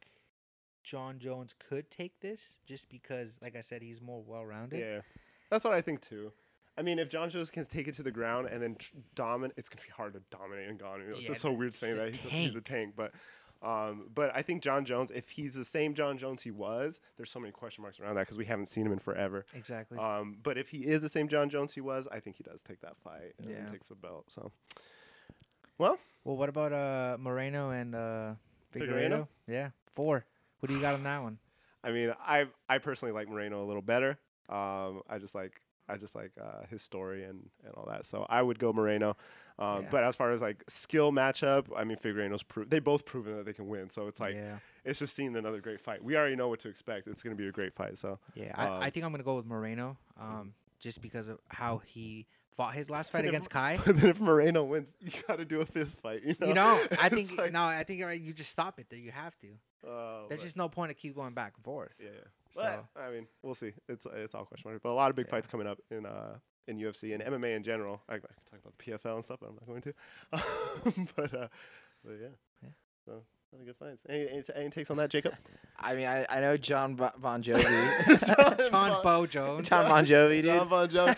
Jon 0.83 1.19
Jones 1.19 1.53
could 1.69 1.89
take 1.91 2.19
this 2.19 2.57
just 2.65 2.89
because, 2.89 3.37
like 3.41 3.55
I 3.55 3.61
said, 3.61 3.81
he's 3.81 4.01
more 4.01 4.21
well 4.25 4.45
rounded. 4.45 4.79
Yeah, 4.79 5.01
that's 5.49 5.63
what 5.63 5.73
I 5.73 5.81
think 5.81 6.01
too. 6.01 6.31
I 6.77 6.81
mean, 6.83 6.99
if 6.99 7.09
Jon 7.09 7.29
Jones 7.29 7.49
can 7.49 7.65
take 7.65 7.87
it 7.87 7.93
to 7.95 8.03
the 8.03 8.11
ground 8.11 8.47
and 8.47 8.61
then 8.63 8.75
tr- 8.75 8.95
dominate, 9.13 9.55
it's 9.57 9.69
gonna 9.69 9.85
be 9.85 9.91
hard 9.91 10.13
to 10.13 10.21
dominate 10.35 10.77
Ngannou. 10.77 11.11
It's 11.11 11.21
Yeah, 11.21 11.27
just 11.27 11.41
so 11.41 11.51
weird 11.51 11.73
saying 11.73 11.95
that 11.97 12.15
he's 12.15 12.25
a, 12.25 12.29
he's 12.29 12.55
a 12.55 12.61
tank. 12.61 12.93
but. 12.95 13.13
Um, 13.63 14.09
but 14.15 14.31
I 14.35 14.41
think 14.41 14.63
Jon 14.63 14.85
Jones, 14.85 15.11
if 15.11 15.29
he's 15.29 15.53
the 15.53 15.63
same 15.63 15.93
Jon 15.93 16.17
Jones 16.17 16.41
he 16.41 16.49
was, 16.49 16.99
there's 17.15 17.29
so 17.29 17.39
many 17.39 17.51
question 17.51 17.83
marks 17.83 17.99
around 17.99 18.15
that 18.15 18.21
because 18.23 18.35
we 18.35 18.45
haven't 18.45 18.69
seen 18.69 18.87
him 18.87 18.91
in 18.91 18.97
forever. 18.97 19.45
Exactly. 19.53 19.99
Um, 19.99 20.37
but 20.41 20.57
if 20.57 20.69
he 20.69 20.79
is 20.79 21.03
the 21.03 21.09
same 21.09 21.27
Jon 21.27 21.47
Jones 21.47 21.71
he 21.71 21.79
was, 21.79 22.07
I 22.11 22.19
think 22.19 22.37
he 22.37 22.43
does 22.43 22.63
take 22.63 22.81
that 22.81 22.97
fight 22.97 23.35
and 23.37 23.51
Yeah. 23.51 23.69
takes 23.69 23.85
the 23.85 23.93
belt. 23.93 24.25
So 24.29 24.51
well, 25.77 25.99
well, 26.23 26.37
what 26.37 26.49
about 26.49 26.73
uh 26.73 27.17
Moreno 27.19 27.69
and 27.69 27.93
uh 27.93 28.33
Figueredo? 28.73 28.87
Figueiredo? 29.11 29.27
Yeah, 29.47 29.69
four. 29.93 30.25
Who 30.61 30.67
do 30.67 30.75
you 30.75 30.81
got 30.81 30.93
on 30.93 31.03
that 31.03 31.21
one? 31.23 31.37
I 31.83 31.91
mean, 31.91 32.13
I 32.19 32.45
I 32.69 32.77
personally 32.77 33.13
like 33.13 33.27
Moreno 33.27 33.63
a 33.63 33.65
little 33.65 33.81
better. 33.81 34.19
Um, 34.49 35.01
I 35.09 35.17
just 35.19 35.33
like 35.33 35.61
I 35.89 35.97
just 35.97 36.15
like 36.15 36.31
uh, 36.41 36.65
his 36.69 36.81
story 36.81 37.25
and, 37.25 37.49
and 37.65 37.73
all 37.75 37.85
that. 37.87 38.05
So 38.05 38.25
I 38.29 38.41
would 38.41 38.59
go 38.59 38.71
Moreno. 38.71 39.17
Um, 39.59 39.83
Yeah. 39.83 39.87
But 39.91 40.03
as 40.03 40.15
far 40.15 40.31
as 40.31 40.41
like 40.41 40.63
skill 40.67 41.11
matchup, 41.11 41.65
I 41.75 41.83
mean, 41.83 41.97
Figueiredo's 41.97 42.43
pro- 42.43 42.63
they 42.63 42.79
both 42.79 43.05
proven 43.05 43.35
that 43.37 43.45
they 43.45 43.53
can 43.53 43.67
win. 43.67 43.89
So 43.89 44.07
it's 44.07 44.19
like 44.19 44.35
yeah, 44.35 44.57
it's 44.85 44.99
just 44.99 45.15
seen 45.15 45.35
another 45.35 45.59
great 45.59 45.81
fight. 45.81 46.03
We 46.03 46.15
already 46.15 46.35
know 46.35 46.47
what 46.47 46.59
to 46.59 46.69
expect. 46.69 47.07
It's 47.07 47.21
going 47.21 47.35
to 47.35 47.41
be 47.41 47.49
a 47.49 47.51
great 47.51 47.73
fight. 47.73 47.97
So 47.97 48.19
yeah. 48.35 48.53
I, 48.55 48.67
I 48.67 48.85
um, 48.85 48.91
think 48.91 49.05
I'm 49.05 49.11
gonna 49.11 49.23
go 49.23 49.35
with 49.35 49.45
Moreno, 49.45 49.97
um, 50.19 50.53
just 50.79 51.01
because 51.01 51.27
of 51.27 51.39
how 51.49 51.79
he 51.79 52.27
fought 52.61 52.73
his 52.75 52.89
last 52.89 53.11
fight 53.11 53.23
If- 53.25 53.29
against 53.29 53.49
Kai. 53.57 53.79
but 53.85 53.99
then 53.99 54.09
if 54.09 54.19
Moreno 54.19 54.63
wins, 54.63 54.87
you 55.01 55.11
got 55.27 55.37
to 55.37 55.45
do 55.45 55.61
a 55.61 55.65
fifth 55.65 55.95
fight. 56.01 56.21
You 56.23 56.35
know, 56.39 56.47
You 56.47 56.53
know, 56.53 56.83
I 56.99 57.09
think 57.09 57.37
like, 57.37 57.51
no, 57.51 57.61
I 57.63 57.83
think 57.83 57.99
you're 57.99 58.07
right, 58.07 58.21
you 58.21 58.33
just 58.33 58.51
stop 58.51 58.79
it 58.79 58.87
there. 58.89 58.99
You 58.99 59.11
have 59.11 59.35
to. 59.39 59.47
uh, 59.87 60.27
There's 60.29 60.41
but- 60.41 60.45
just 60.45 60.57
no 60.57 60.69
point 60.69 60.89
to 60.91 60.93
keep 60.95 61.15
going 61.15 61.33
back 61.33 61.53
and 61.55 61.63
forth. 61.63 61.91
yeah. 61.99 62.09
yeah. 62.13 62.21
So 62.53 62.83
But, 62.93 63.01
I 63.01 63.11
mean, 63.11 63.27
we'll 63.41 63.55
see. 63.55 63.71
It's 63.87 64.05
it's 64.13 64.35
all 64.35 64.43
question 64.45 64.69
marks. 64.69 64.81
But 64.83 64.89
a 64.89 64.93
lot 64.93 65.09
of 65.09 65.15
big 65.15 65.27
Yeah. 65.27 65.31
fights 65.31 65.47
coming 65.47 65.67
up 65.67 65.79
in 65.89 66.05
uh 66.05 66.35
in 66.67 66.77
UFC 66.77 67.13
and 67.13 67.23
MMA 67.23 67.55
in 67.55 67.63
general. 67.63 68.01
I, 68.09 68.15
I 68.15 68.19
can 68.19 68.27
talk 68.49 68.59
about 68.61 68.73
the 68.77 68.83
PFL 68.91 69.15
and 69.15 69.23
stuff, 69.25 69.39
but 69.39 69.49
I'm 69.49 69.55
not 69.55 69.67
going 69.67 69.81
to. 69.81 69.93
but 71.15 71.33
uh, 71.33 71.47
but 72.03 72.13
yeah. 72.21 72.27
Yeah. 72.61 72.69
So 73.05 73.11
a 73.13 73.15
lot 73.55 73.61
of 73.61 73.65
good 73.65 73.75
fights. 73.77 74.01
Any, 74.09 74.27
any, 74.29 74.43
any 74.55 74.69
takes 74.69 74.91
on 74.91 74.97
that, 74.97 75.09
Jacob? 75.09 75.33
I 75.79 75.95
mean, 75.95 76.07
I, 76.07 76.25
I 76.29 76.39
know 76.41 76.57
John 76.57 76.95
Bon, 76.95 77.11
bon 77.17 77.41
Jovi. 77.41 78.69
John 78.69 79.01
Bo 79.01 79.25
Jones. 79.25 79.67
John 79.69 79.87
Bon 79.87 80.05
Jovi, 80.05 80.41
dude. 80.41 80.45
John 80.53 80.67
Bon 80.69 80.87
Jovi. 80.89 81.15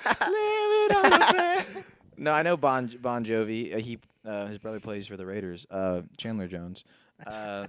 Live 0.89 1.05
it 1.05 1.75
on. 1.75 1.83
No, 2.15 2.31
I 2.31 2.43
know 2.43 2.55
Bon 2.55 2.87
Bon 3.01 3.25
Jovi. 3.25 3.73
Uh, 3.73 3.77
he 3.79 3.99
uh, 4.23 4.45
his 4.45 4.59
brother 4.59 4.79
plays 4.79 5.07
for 5.07 5.17
the 5.17 5.25
Raiders. 5.25 5.65
Uh, 5.69 6.03
Chandler 6.17 6.47
Jones. 6.47 6.83
Uh, 7.25 7.67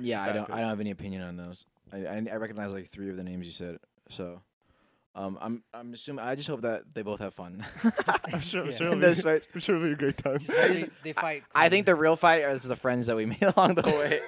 yeah, 0.00 0.22
I 0.22 0.32
don't. 0.32 0.50
I 0.50 0.60
don't 0.60 0.70
have 0.70 0.80
any 0.80 0.90
opinion 0.92 1.20
on 1.22 1.36
those. 1.36 1.66
I, 1.92 2.06
I 2.06 2.26
I 2.32 2.36
recognize 2.36 2.72
like 2.72 2.88
three 2.88 3.10
of 3.10 3.16
the 3.16 3.24
names 3.24 3.44
you 3.46 3.52
said. 3.52 3.78
So, 4.08 4.40
um, 5.14 5.36
I'm 5.42 5.62
I'm 5.74 5.92
assuming 5.92 6.24
I 6.24 6.34
just 6.34 6.48
hope 6.48 6.62
that 6.62 6.84
they 6.94 7.02
both 7.02 7.20
have 7.20 7.34
fun. 7.34 7.66
I'm 8.32 8.40
sure. 8.40 8.64
Yeah. 8.64 8.76
sure. 8.76 8.86
It'll 8.88 8.98
those 9.00 9.18
be, 9.18 9.22
fights. 9.24 9.48
I'm 9.52 9.60
sure 9.60 9.76
it'll 9.76 9.88
be 9.88 9.92
a 9.92 9.96
great 9.96 10.16
time. 10.16 10.38
Just 10.38 10.48
they, 10.48 10.88
they 11.02 11.12
fight. 11.12 11.42
I 11.54 11.68
think 11.68 11.84
the 11.84 11.94
real 11.94 12.16
fight 12.16 12.42
is 12.44 12.62
the 12.62 12.76
friends 12.76 13.06
that 13.06 13.16
we 13.16 13.26
made 13.26 13.42
along 13.42 13.74
the 13.74 13.82
way. 13.82 14.20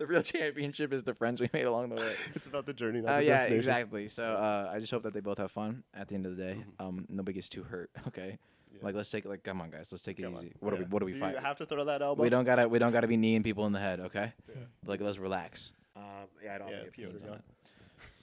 The 0.00 0.06
real 0.06 0.22
championship 0.34 0.92
is 0.92 1.04
the 1.04 1.14
friends 1.14 1.40
we 1.40 1.48
made 1.52 1.64
along 1.66 1.90
the 1.90 1.94
way. 1.96 2.12
it's 2.34 2.46
about 2.46 2.66
the 2.66 2.72
journey, 2.72 3.00
not 3.00 3.10
Uh, 3.12 3.16
the 3.18 3.24
yeah, 3.24 3.30
destination. 3.36 3.56
exactly. 3.56 4.08
So 4.08 4.24
uh, 4.24 4.70
I 4.74 4.80
just 4.80 4.90
hope 4.90 5.04
that 5.04 5.12
they 5.14 5.20
both 5.20 5.38
have 5.38 5.52
fun 5.52 5.84
at 5.94 6.08
the 6.08 6.14
end 6.16 6.26
of 6.26 6.36
the 6.36 6.42
day. 6.42 6.56
Mhm. 6.80 6.84
Um, 6.84 7.06
nobody 7.08 7.34
gets 7.34 7.48
too 7.48 7.62
hurt. 7.62 7.90
Okay, 8.08 8.38
Yeah. 8.72 8.78
like 8.82 8.94
let's 8.94 9.10
take 9.10 9.24
it. 9.24 9.28
Like 9.28 9.44
come 9.44 9.60
on, 9.60 9.70
guys, 9.70 9.92
let's 9.92 10.02
take 10.02 10.18
it 10.18 10.22
Come 10.22 10.34
on. 10.34 10.44
easy. 10.44 10.54
What 10.60 10.72
are 10.72 10.76
we? 10.78 10.84
What 10.84 11.02
are 11.02 11.06
we 11.06 11.12
Do 11.12 11.20
fighting? 11.20 11.36
You 11.40 11.46
have 11.46 11.58
to 11.58 11.66
throw 11.66 11.84
that 11.84 12.02
elbow. 12.02 12.22
We 12.22 12.30
don't 12.30 12.44
gotta. 12.44 12.66
We 12.68 12.78
don't 12.80 12.92
gotta 12.92 13.06
be 13.06 13.16
kneeing 13.16 13.42
people 13.42 13.66
in 13.66 13.72
the 13.72 13.78
head. 13.80 14.00
Okay. 14.00 14.32
Yeah. 14.48 14.54
Like 14.86 15.00
let's 15.00 15.18
relax. 15.18 15.72
Um, 15.96 16.02
yeah, 16.42 16.54
I 16.54 16.58
don't 16.58 16.68
Yeah, 16.68 16.74
have 16.76 16.82
any 16.84 16.90
Peter 16.90 17.08
opinions 17.08 17.22
on 17.24 17.28
Gunn. 17.28 17.38
it. 17.38 17.44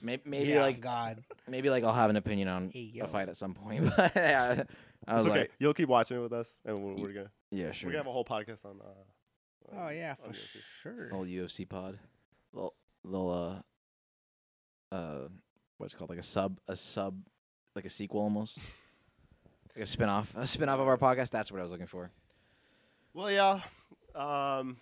Maybe, 0.00 0.22
maybe 0.26 0.50
yeah, 0.50 0.62
like 0.62 0.80
God. 0.80 1.22
maybe 1.48 1.70
like 1.70 1.84
I'll 1.84 1.92
have 1.92 2.10
an 2.10 2.16
opinion 2.16 2.48
on 2.48 2.70
Hey, 2.70 2.92
a 3.00 3.06
fight 3.08 3.28
at 3.28 3.36
some 3.36 3.54
point. 3.54 3.84
But 3.96 4.12
yeah, 4.16 4.62
I 5.06 5.16
was 5.16 5.26
It's 5.26 5.30
okay. 5.30 5.40
like, 5.42 5.52
You'll 5.58 5.74
keep 5.74 5.88
watching 5.88 6.16
it 6.16 6.20
with 6.20 6.32
us, 6.32 6.56
and 6.64 6.82
we're, 6.82 6.94
we're 6.94 7.12
gonna 7.12 7.30
yeah, 7.50 7.72
sure. 7.72 7.88
we're 7.88 7.92
gonna 7.92 8.04
have 8.04 8.06
a 8.08 8.12
whole 8.12 8.24
podcast 8.24 8.64
on 8.64 8.80
uh, 8.80 8.88
Oh 9.76 9.88
yeah, 9.88 10.14
for 10.14 10.30
UFC. 10.30 10.56
sure. 10.82 11.08
Old 11.12 11.28
UFC 11.28 11.68
pod. 11.68 11.98
They'll 12.54 12.74
they'll 13.04 13.62
uh 14.90 14.94
uh 14.94 15.28
what's 15.78 15.94
it 15.94 15.96
called 15.96 16.10
like 16.10 16.18
a 16.18 16.22
sub 16.22 16.58
a 16.68 16.76
sub 16.76 17.16
like 17.76 17.84
a 17.84 17.90
sequel 17.90 18.20
almost 18.20 18.58
like 19.76 19.82
a 19.84 19.86
spin-off 19.86 20.34
a 20.36 20.46
spin-off 20.46 20.80
of 20.80 20.88
our 20.88 20.96
podcast 20.96 21.30
that's 21.30 21.52
what 21.52 21.60
i 21.60 21.62
was 21.62 21.70
looking 21.70 21.86
for 21.86 22.10
Well, 23.14 23.30
yeah. 23.30 23.60
Um, 24.14 24.78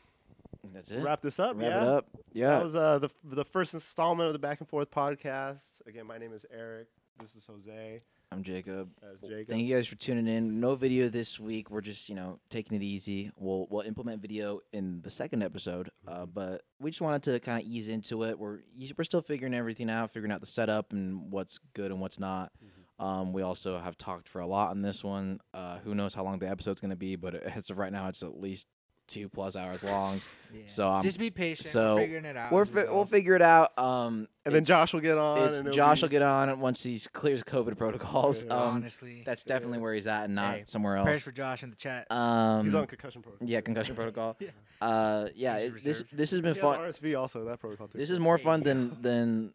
that's 0.72 0.90
it 0.92 1.00
wrap 1.02 1.20
this 1.20 1.38
up. 1.38 1.56
Wrap 1.56 1.70
yeah. 1.70 1.82
it 1.82 1.88
up 1.88 2.06
yeah 2.32 2.48
That 2.50 2.64
was 2.64 2.76
uh, 2.76 2.98
the 3.00 3.10
the 3.24 3.44
first 3.44 3.74
installment 3.74 4.28
of 4.28 4.32
the 4.32 4.38
Back 4.38 4.60
and 4.60 4.68
Fourth 4.68 4.90
podcast. 4.90 5.62
Again, 5.86 6.06
my 6.06 6.18
name 6.18 6.32
is 6.32 6.46
Eric. 6.52 6.86
This 7.20 7.34
is 7.34 7.44
Jose. 7.46 8.00
I'm 8.36 8.42
jacob. 8.42 8.90
As 9.02 9.18
Jacob. 9.28 9.48
thank 9.48 9.66
you 9.66 9.74
guys 9.74 9.86
for 9.86 9.96
tuning 9.96 10.26
in. 10.26 10.60
No 10.60 10.74
video 10.74 11.08
this 11.08 11.40
week. 11.40 11.70
We're 11.70 11.80
just 11.80 12.08
you 12.10 12.14
know 12.14 12.38
taking 12.50 12.76
it 12.76 12.82
easy. 12.82 13.30
We'll 13.36 13.66
we'll 13.70 13.82
implement 13.82 14.20
video 14.20 14.60
in 14.74 15.00
the 15.02 15.10
second 15.10 15.42
episode 15.42 15.90
uh, 16.06 16.26
but 16.26 16.62
we 16.78 16.90
just 16.90 17.00
wanted 17.00 17.22
to 17.24 17.40
kind 17.40 17.62
of 17.62 17.66
ease 17.66 17.88
into 17.88 18.24
it. 18.24 18.38
We're 18.38 18.58
we're 18.96 19.04
still 19.04 19.22
figuring 19.22 19.54
everything 19.54 19.88
out 19.88 20.10
figuring 20.10 20.32
out 20.32 20.40
the 20.40 20.46
setup 20.46 20.92
and 20.92 21.32
what's 21.32 21.58
good 21.74 21.90
and 21.90 22.00
what's 22.00 22.20
not. 22.20 22.52
Um, 22.98 23.32
we 23.32 23.42
also 23.42 23.78
have 23.78 23.98
talked 23.98 24.28
for 24.28 24.40
a 24.40 24.46
lot 24.46 24.70
on 24.70 24.82
this 24.82 25.04
one. 25.04 25.40
Uh, 25.52 25.78
who 25.78 25.94
knows 25.94 26.14
how 26.14 26.24
long 26.24 26.38
the 26.38 26.48
episode's 26.48 26.80
going 26.80 26.90
to 26.90 26.96
be, 26.96 27.16
but 27.16 27.34
as 27.34 27.68
of 27.70 27.78
right 27.78 27.92
now, 27.92 28.08
it's 28.08 28.22
at 28.22 28.40
least 28.40 28.66
two 29.08 29.28
plus 29.28 29.56
hours 29.56 29.82
long. 29.84 30.20
Yeah. 30.54 30.62
So, 30.66 30.88
um, 30.90 31.02
just 31.02 31.18
be 31.18 31.30
patient. 31.30 31.68
so 31.68 31.94
we're 31.96 32.00
figuring 32.02 32.24
it 32.24 32.36
out. 32.36 32.52
We're 32.52 32.64
fi- 32.64 32.84
we'll 32.84 33.04
figure 33.04 33.34
it 33.34 33.42
out. 33.42 33.76
Um, 33.78 34.28
and 34.44 34.54
then 34.54 34.64
Josh 34.64 34.92
will 34.92 35.00
get 35.00 35.18
on. 35.18 35.48
It's 35.48 35.56
and 35.58 35.72
Josh 35.72 36.00
be- 36.00 36.04
will 36.04 36.08
get 36.10 36.22
on 36.22 36.60
once 36.60 36.82
he 36.82 36.98
clears 37.12 37.42
COVID 37.42 37.76
protocols. 37.76 38.44
Yeah. 38.44 38.54
Um, 38.54 38.76
honestly. 38.76 39.22
that's 39.24 39.44
definitely 39.44 39.78
where 39.78 39.92
he's 39.94 40.06
at, 40.06 40.24
and 40.24 40.34
not 40.34 40.54
Hey, 40.54 40.64
somewhere 40.66 41.00
Prayers 41.02 41.16
else. 41.16 41.24
for 41.24 41.32
Josh 41.32 41.62
in 41.62 41.70
the 41.70 41.76
chat. 41.76 42.10
Um, 42.10 42.64
He's 42.64 42.74
on 42.74 42.86
concussion 42.86 43.22
protocol. 43.22 43.48
yeah, 43.48 43.60
concussion 43.60 43.94
protocol. 43.96 44.36
Yeah. 44.40 44.48
Uh, 44.80 45.28
yeah. 45.34 45.56
It, 45.56 45.82
this 45.82 46.04
this 46.12 46.30
has 46.30 46.40
been 46.40 46.54
He 46.54 46.60
fun. 46.60 46.80
has 46.82 46.98
RSV 47.00 47.18
also. 47.18 47.44
That 47.44 47.58
protocol 47.60 47.88
too. 47.88 47.98
This 47.98 48.10
is 48.10 48.20
more 48.20 48.38
fun 48.38 48.60
yo. 48.60 48.64
than 48.64 48.96
than 49.02 49.52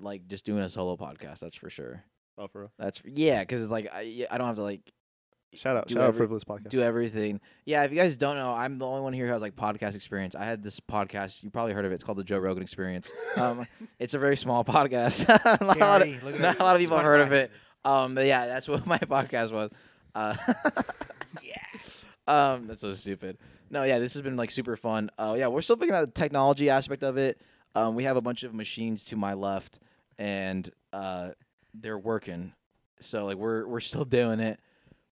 like 0.00 0.26
just 0.28 0.44
doing 0.44 0.62
a 0.62 0.68
solo 0.68 0.96
podcast. 0.96 1.38
That's 1.40 1.54
for 1.56 1.70
sure. 1.70 2.02
oh, 2.38 2.48
for 2.48 2.60
real. 2.62 2.72
That's 2.78 3.00
yeah, 3.04 3.40
because 3.40 3.62
it's 3.62 3.70
like 3.70 3.88
I 3.92 4.26
I 4.30 4.38
don't 4.38 4.46
have 4.46 4.56
to 4.56 4.62
like 4.62 4.80
Shout 5.54 5.76
out, 5.76 5.86
Do 5.86 5.94
shout 5.94 6.02
out, 6.02 6.08
every- 6.08 6.18
frivolous 6.18 6.44
podcast. 6.44 6.68
do 6.68 6.82
everything. 6.82 7.40
Yeah, 7.64 7.84
if 7.84 7.90
you 7.90 7.96
guys 7.96 8.16
don't 8.18 8.36
know, 8.36 8.52
I'm 8.52 8.78
the 8.78 8.86
only 8.86 9.00
one 9.00 9.12
here 9.14 9.26
who 9.26 9.32
has 9.32 9.40
like 9.40 9.56
podcast 9.56 9.94
experience. 9.94 10.34
I 10.34 10.44
had 10.44 10.62
this 10.62 10.80
podcast. 10.80 11.42
You 11.42 11.50
probably 11.50 11.72
heard 11.72 11.86
of 11.86 11.92
it. 11.92 11.94
It's 11.94 12.04
called 12.04 12.18
the 12.18 12.24
Joe 12.24 12.38
Rogan 12.38 12.62
Experience. 12.62 13.10
Um, 13.36 13.66
it's 13.98 14.14
a 14.14 14.18
very 14.18 14.36
small 14.36 14.64
podcast. 14.64 15.28
not, 15.44 15.60
a 15.60 15.78
lot 15.78 16.02
of, 16.02 16.08
KRE, 16.08 16.22
look 16.22 16.34
it 16.36 16.40
not 16.40 16.58
a 16.58 16.62
lot 16.62 16.74
of 16.76 16.80
people 16.80 16.96
have 16.96 17.04
heard 17.04 17.20
of 17.20 17.32
it. 17.32 17.50
Um, 17.84 18.14
but 18.14 18.24
yeah, 18.26 18.46
that's 18.46 18.66
what 18.66 18.86
my 18.86 18.98
podcast 18.98 19.52
was. 19.52 19.70
Uh, 20.14 20.36
Yeah. 21.42 21.54
um, 22.26 22.66
that's 22.66 22.80
so 22.80 22.92
stupid. 22.94 23.36
No, 23.70 23.82
yeah, 23.82 23.98
this 23.98 24.14
has 24.14 24.22
been 24.22 24.36
like 24.36 24.50
super 24.50 24.76
fun. 24.76 25.10
Uh, 25.18 25.36
yeah, 25.38 25.48
we're 25.48 25.60
still 25.62 25.76
figuring 25.76 25.98
out 26.00 26.06
the 26.06 26.18
technology 26.18 26.70
aspect 26.70 27.02
of 27.02 27.16
it. 27.18 27.40
Um, 27.74 27.94
we 27.94 28.04
have 28.04 28.16
a 28.16 28.22
bunch 28.22 28.42
of 28.42 28.54
machines 28.54 29.04
to 29.04 29.16
my 29.16 29.34
left, 29.34 29.80
and 30.18 30.70
uh, 30.92 31.30
they're 31.74 31.98
working. 31.98 32.52
So 33.00 33.26
like 33.26 33.36
we're 33.36 33.66
we're 33.66 33.80
still 33.80 34.04
doing 34.06 34.40
it. 34.40 34.58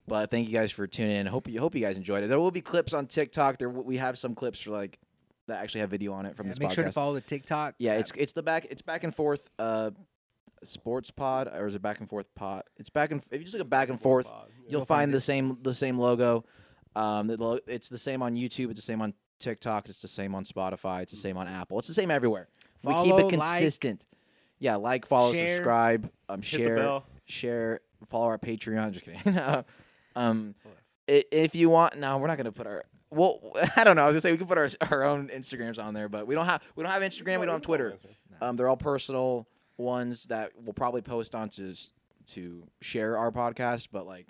But 0.06 0.30
thank 0.30 0.46
you 0.48 0.52
guys 0.52 0.70
for 0.70 0.86
tuning 0.86 1.16
in. 1.16 1.26
Hope 1.26 1.48
you 1.48 1.60
hope 1.60 1.74
you 1.74 1.80
guys 1.80 1.96
enjoyed 1.96 2.22
it. 2.24 2.28
There 2.28 2.38
will 2.38 2.50
be 2.50 2.60
clips 2.60 2.92
on 2.92 3.06
TikTok. 3.06 3.58
There 3.58 3.70
we 3.70 3.96
have 3.96 4.18
some 4.18 4.34
clips 4.34 4.60
for 4.60 4.70
like 4.70 4.98
that 5.46 5.60
actually 5.62 5.80
have 5.80 5.90
video 5.90 6.12
on 6.12 6.26
it 6.26 6.36
from 6.36 6.46
Yeah, 6.46 6.50
this 6.52 6.60
make 6.60 6.68
podcast. 6.70 6.74
sure 6.74 6.84
to 6.84 6.92
follow 6.92 7.14
the 7.14 7.20
TikTok. 7.22 7.74
yeah, 7.78 7.94
it's 7.94 8.12
it's 8.16 8.32
the 8.34 8.42
back 8.42 8.66
it's 8.70 8.82
Back 8.82 9.04
and 9.04 9.14
Fourth 9.14 9.48
uh 9.58 9.90
sports 10.62 11.10
pod 11.10 11.48
or 11.54 11.66
is 11.66 11.74
it 11.74 11.82
Back 11.82 12.00
and 12.00 12.08
Fourth 12.08 12.26
pod? 12.34 12.64
It's 12.76 12.90
back 12.90 13.12
and 13.12 13.22
if 13.30 13.38
you 13.38 13.44
just 13.44 13.54
look 13.54 13.60
at 13.62 13.70
Back 13.70 13.88
and 13.88 14.00
Fourth, 14.00 14.26
Pod, 14.26 14.48
you'll 14.62 14.70
You'll 14.72 14.80
find 14.84 15.04
find 15.08 15.14
the 15.14 15.20
same 15.20 15.58
the 15.62 15.74
same 15.74 15.98
logo. 15.98 16.44
Um, 16.96 17.30
it's 17.66 17.88
the 17.88 17.98
same 17.98 18.22
on 18.22 18.34
YouTube. 18.36 18.70
It's 18.70 18.78
the 18.78 18.82
same 18.86 19.00
on 19.02 19.14
TikTok. 19.40 19.88
It's 19.88 20.00
the 20.00 20.08
same 20.08 20.34
on 20.34 20.44
Spotify. 20.44 21.02
It's 21.02 21.12
the 21.12 21.18
same 21.18 21.36
on 21.36 21.48
Apple. 21.48 21.78
It's 21.78 21.88
the 21.88 21.94
same 21.94 22.10
everywhere. 22.10 22.48
we 22.82 22.92
keep 22.92 23.10
Follow, 23.10 23.18
it 23.18 23.22
like, 23.24 23.30
consistent. 23.30 24.06
yeah, 24.60 24.76
like, 24.76 25.04
follow, 25.06 25.32
share. 25.32 25.56
subscribe, 25.56 26.10
um, 26.28 26.40
Hit 26.40 26.50
the 26.52 26.56
share, 26.64 26.76
bell. 26.76 27.06
share, 27.26 27.80
follow 28.10 28.26
our 28.26 28.38
Patreon. 28.38 28.92
Just 28.92 29.04
kidding. 29.04 29.20
um, 30.16 30.54
i- 31.08 31.24
if 31.30 31.54
you 31.54 31.68
want, 31.70 31.96
no, 31.98 32.18
we're 32.18 32.26
not 32.28 32.36
gonna 32.36 32.52
put 32.52 32.66
our. 32.66 32.84
Well, 33.10 33.40
I 33.76 33.84
don't 33.84 33.96
know. 33.96 34.02
I 34.02 34.06
was 34.06 34.14
gonna 34.14 34.20
say 34.22 34.32
we 34.32 34.38
can 34.38 34.46
put 34.46 34.58
our 34.58 34.68
our 34.90 35.02
own 35.04 35.28
Instagrams 35.28 35.82
on 35.82 35.94
there, 35.94 36.08
but 36.08 36.26
we 36.26 36.34
don't 36.34 36.46
have 36.46 36.62
we 36.76 36.82
don't 36.82 36.92
have 36.92 37.02
Instagram. 37.02 37.40
We 37.40 37.46
don't 37.46 37.56
have 37.56 37.62
Twitter. 37.62 37.98
Um, 38.40 38.56
they're 38.56 38.68
all 38.68 38.76
personal 38.76 39.46
ones 39.76 40.24
that 40.24 40.52
we'll 40.62 40.72
probably 40.74 41.02
post 41.02 41.34
onto 41.34 41.70
s- 41.70 41.88
to 42.28 42.62
share 42.80 43.16
our 43.18 43.30
podcast, 43.30 43.88
but 43.92 44.06
like 44.06 44.26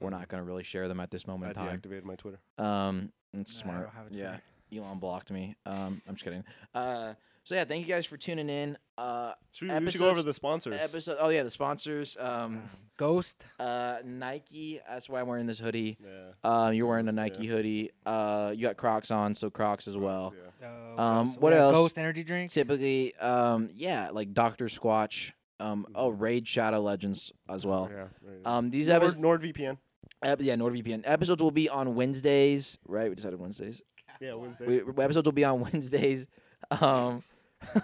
we're 0.00 0.10
not 0.10 0.28
gonna 0.28 0.44
really 0.44 0.64
share 0.64 0.88
them 0.88 1.00
at 1.00 1.10
this 1.10 1.24
I 1.26 1.30
moment 1.30 1.56
in 1.56 1.64
time. 1.64 1.80
deactivated 1.80 2.04
my 2.04 2.16
Twitter. 2.16 2.40
Um, 2.58 3.12
it's 3.32 3.64
Nah, 3.64 3.70
I 3.70 3.74
smart. 3.74 3.86
don't 3.86 3.94
have 3.94 4.12
a 4.12 4.14
yeah, 4.14 4.28
Twitter. 4.70 4.86
Elon 4.86 4.98
blocked 4.98 5.30
me. 5.30 5.54
Um, 5.66 6.02
I'm 6.08 6.14
just 6.14 6.24
kidding. 6.24 6.44
Uh, 6.74 7.14
so 7.44 7.54
yeah, 7.54 7.64
thank 7.64 7.86
you 7.86 7.92
guys 7.92 8.04
for 8.06 8.16
tuning 8.16 8.48
in. 8.48 8.76
Uh, 8.98 9.32
Should 9.52 9.68
we, 9.70 9.78
we 9.78 9.90
should 9.90 9.98
go 10.00 10.06
over 10.06 10.12
Episodes- 10.20 10.26
the 10.26 10.34
sponsors. 10.34 10.80
episode. 10.80 11.16
Oh 11.20 11.28
yeah, 11.28 11.42
the 11.42 11.50
sponsors. 11.50 12.16
Um, 12.18 12.28
Um, 12.28 12.62
Ghost. 12.96 13.44
uh, 13.58 13.98
Nike. 14.04 14.80
That's 14.88 15.08
why 15.08 15.20
I'm 15.20 15.26
wearing 15.26 15.46
this 15.46 15.58
hoodie. 15.58 15.98
yeah. 16.00 16.30
Uh, 16.48 16.70
you're 16.70 16.86
wearing 16.86 17.08
a 17.08 17.12
Nike 17.12 17.44
yeah. 17.46 17.50
hoodie. 17.52 17.90
Uh, 18.06 18.52
you 18.54 18.62
got 18.62 18.76
Crocs 18.76 19.10
on, 19.10 19.34
so 19.34 19.50
Crocs 19.50 19.88
as 19.88 19.96
well. 19.96 20.32
Yeah. 20.60 20.68
Uh, 20.96 21.02
Um, 21.02 21.26
else? 21.26 21.36
We 21.36 21.40
what 21.40 21.52
else? 21.54 21.74
Ghost 21.76 21.98
energy 21.98 22.22
drink. 22.24 22.50
Typically, 22.52 23.14
um, 23.16 23.68
yeah, 23.74 24.10
like 24.10 24.32
Doctor 24.32 24.66
Squatch. 24.66 25.32
Um, 25.60 25.86
oh, 25.94 26.10
Mhm. 26.12 26.20
Raid 26.20 26.48
Shadow 26.48 26.80
Legends 26.80 27.32
as 27.48 27.64
well. 27.66 27.88
Yeah. 27.90 28.08
right. 28.22 28.40
Um, 28.44 28.70
these 28.70 28.88
Nord, 28.88 29.02
episodes, 29.02 29.20
NordVPN. 29.20 29.78
ep- 30.22 30.40
yeah, 30.42 30.54
NordVPN 30.56 31.02
episodes 31.04 31.42
will 31.42 31.50
be 31.52 31.68
on 31.68 31.94
Wednesdays, 31.94 32.76
right? 32.86 33.08
We 33.08 33.14
decided 33.16 33.38
Wednesdays. 33.40 33.80
Yeah, 34.20 34.34
Wednesdays. 34.34 34.82
We, 34.84 35.02
episodes 35.02 35.26
will 35.26 35.32
be 35.32 35.44
on 35.44 35.60
Wednesdays. 35.72 36.26
Um, 36.70 37.22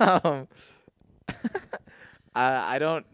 um, 0.01 0.49
I, 2.33 2.77
I 2.77 2.79
don't, 2.79 3.05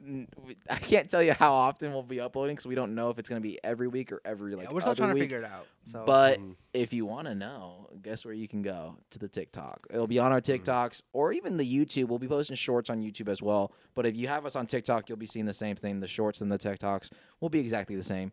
I 0.68 0.76
can't 0.76 1.08
tell 1.08 1.22
you 1.22 1.32
how 1.32 1.54
often 1.54 1.90
we'll 1.92 2.02
be 2.02 2.20
uploading 2.20 2.54
because 2.54 2.66
we 2.66 2.74
don't 2.74 2.94
know 2.94 3.08
if 3.08 3.18
it's 3.18 3.30
gonna 3.30 3.40
be 3.40 3.58
every 3.64 3.88
week 3.88 4.12
or 4.12 4.20
every 4.26 4.54
like. 4.54 4.66
yeah, 4.66 4.72
we're 4.74 4.80
still 4.80 4.90
other 4.92 5.04
trying 5.04 5.14
to 5.14 5.20
figure 5.20 5.38
it 5.38 5.44
out. 5.44 5.66
So 5.86 6.02
But 6.04 6.38
Mhm. 6.38 6.54
if 6.74 6.92
you 6.92 7.06
want 7.06 7.26
to 7.28 7.34
know, 7.34 7.88
guess 8.02 8.26
where 8.26 8.34
you 8.34 8.46
can 8.46 8.60
go 8.60 8.96
to 9.10 9.18
the 9.18 9.26
TikTok. 9.28 9.86
It'll 9.90 10.06
be 10.06 10.18
on 10.18 10.32
our 10.32 10.40
Mm-hmm. 10.42 10.62
TikToks 10.70 11.00
or 11.14 11.32
even 11.32 11.56
the 11.56 11.64
YouTube. 11.64 12.08
We'll 12.08 12.18
be 12.18 12.28
posting 12.28 12.56
shorts 12.56 12.90
on 12.90 13.00
YouTube 13.00 13.28
as 13.30 13.40
well. 13.40 13.72
But 13.94 14.04
if 14.04 14.16
you 14.16 14.28
have 14.28 14.44
us 14.44 14.54
on 14.54 14.66
TikTok, 14.66 15.08
you'll 15.08 15.16
be 15.16 15.26
seeing 15.26 15.46
the 15.46 15.54
same 15.54 15.76
thing. 15.76 16.00
The 16.00 16.08
shorts 16.08 16.42
and 16.42 16.52
the 16.52 16.58
TikToks 16.58 17.10
will 17.40 17.48
be 17.48 17.58
exactly 17.58 17.96
the 17.96 18.04
same. 18.04 18.32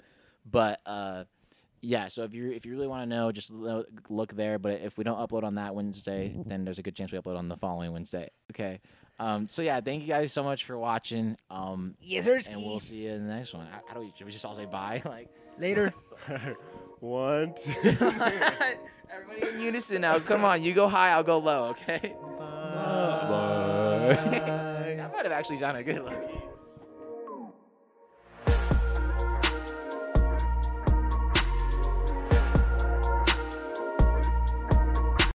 But 0.52 0.82
uh, 0.86 1.24
yeah, 1.84 2.08
so 2.08 2.24
if 2.24 2.34
you 2.34 2.50
if 2.52 2.66
you 2.66 2.72
really 2.72 2.88
want 2.88 3.04
to 3.04 3.06
know, 3.16 3.32
just 3.34 3.52
lo- 3.52 3.84
look 4.10 4.34
there. 4.34 4.58
But 4.58 4.80
if 4.82 4.98
we 4.98 5.04
don't 5.04 5.18
upload 5.18 5.44
on 5.44 5.56
that 5.56 5.76
Wednesday, 5.76 6.34
then 6.46 6.64
there's 6.64 6.80
a 6.80 6.82
good 6.82 6.96
chance 6.96 7.12
we 7.12 7.18
upload 7.20 7.38
on 7.38 7.50
the 7.50 7.58
following 7.58 7.92
Wednesday. 7.92 8.30
Okay. 8.52 8.80
Um, 9.20 9.48
so 9.48 9.62
yeah, 9.62 9.80
thank 9.82 10.02
you 10.02 10.08
guys 10.08 10.32
so 10.32 10.44
much 10.44 10.64
for 10.64 10.78
watching. 10.78 11.38
Um, 11.50 11.96
yes, 12.02 12.26
and 12.26 12.44
sir. 12.44 12.54
we'll 12.56 12.80
see 12.80 13.04
you 13.04 13.12
in 13.12 13.28
the 13.28 13.34
next 13.34 13.54
one. 13.54 13.68
How, 13.68 13.82
how 13.86 13.94
do 13.96 14.00
we? 14.00 14.14
Should 14.18 14.26
we 14.26 14.32
just 14.32 14.46
all 14.46 14.56
say 14.56 14.66
bye? 14.66 15.02
Like. 15.06 15.30
later. 15.60 15.94
One, 17.02 17.54
two. 17.62 17.74
Everybody 17.82 19.56
in 19.56 19.60
unison 19.60 20.02
now. 20.02 20.20
Come 20.20 20.46
on, 20.46 20.64
you 20.64 20.74
go 20.74 20.88
high, 20.88 21.10
I'll 21.10 21.22
go 21.22 21.38
low, 21.38 21.66
okay? 21.66 22.16
Bye. 22.40 23.28
Bye. 23.30 24.96
that 24.96 25.12
might 25.14 25.24
have 25.24 25.34
actually 25.34 25.58
sounded 25.58 25.84
good, 25.84 26.02
Loki. 26.02 26.42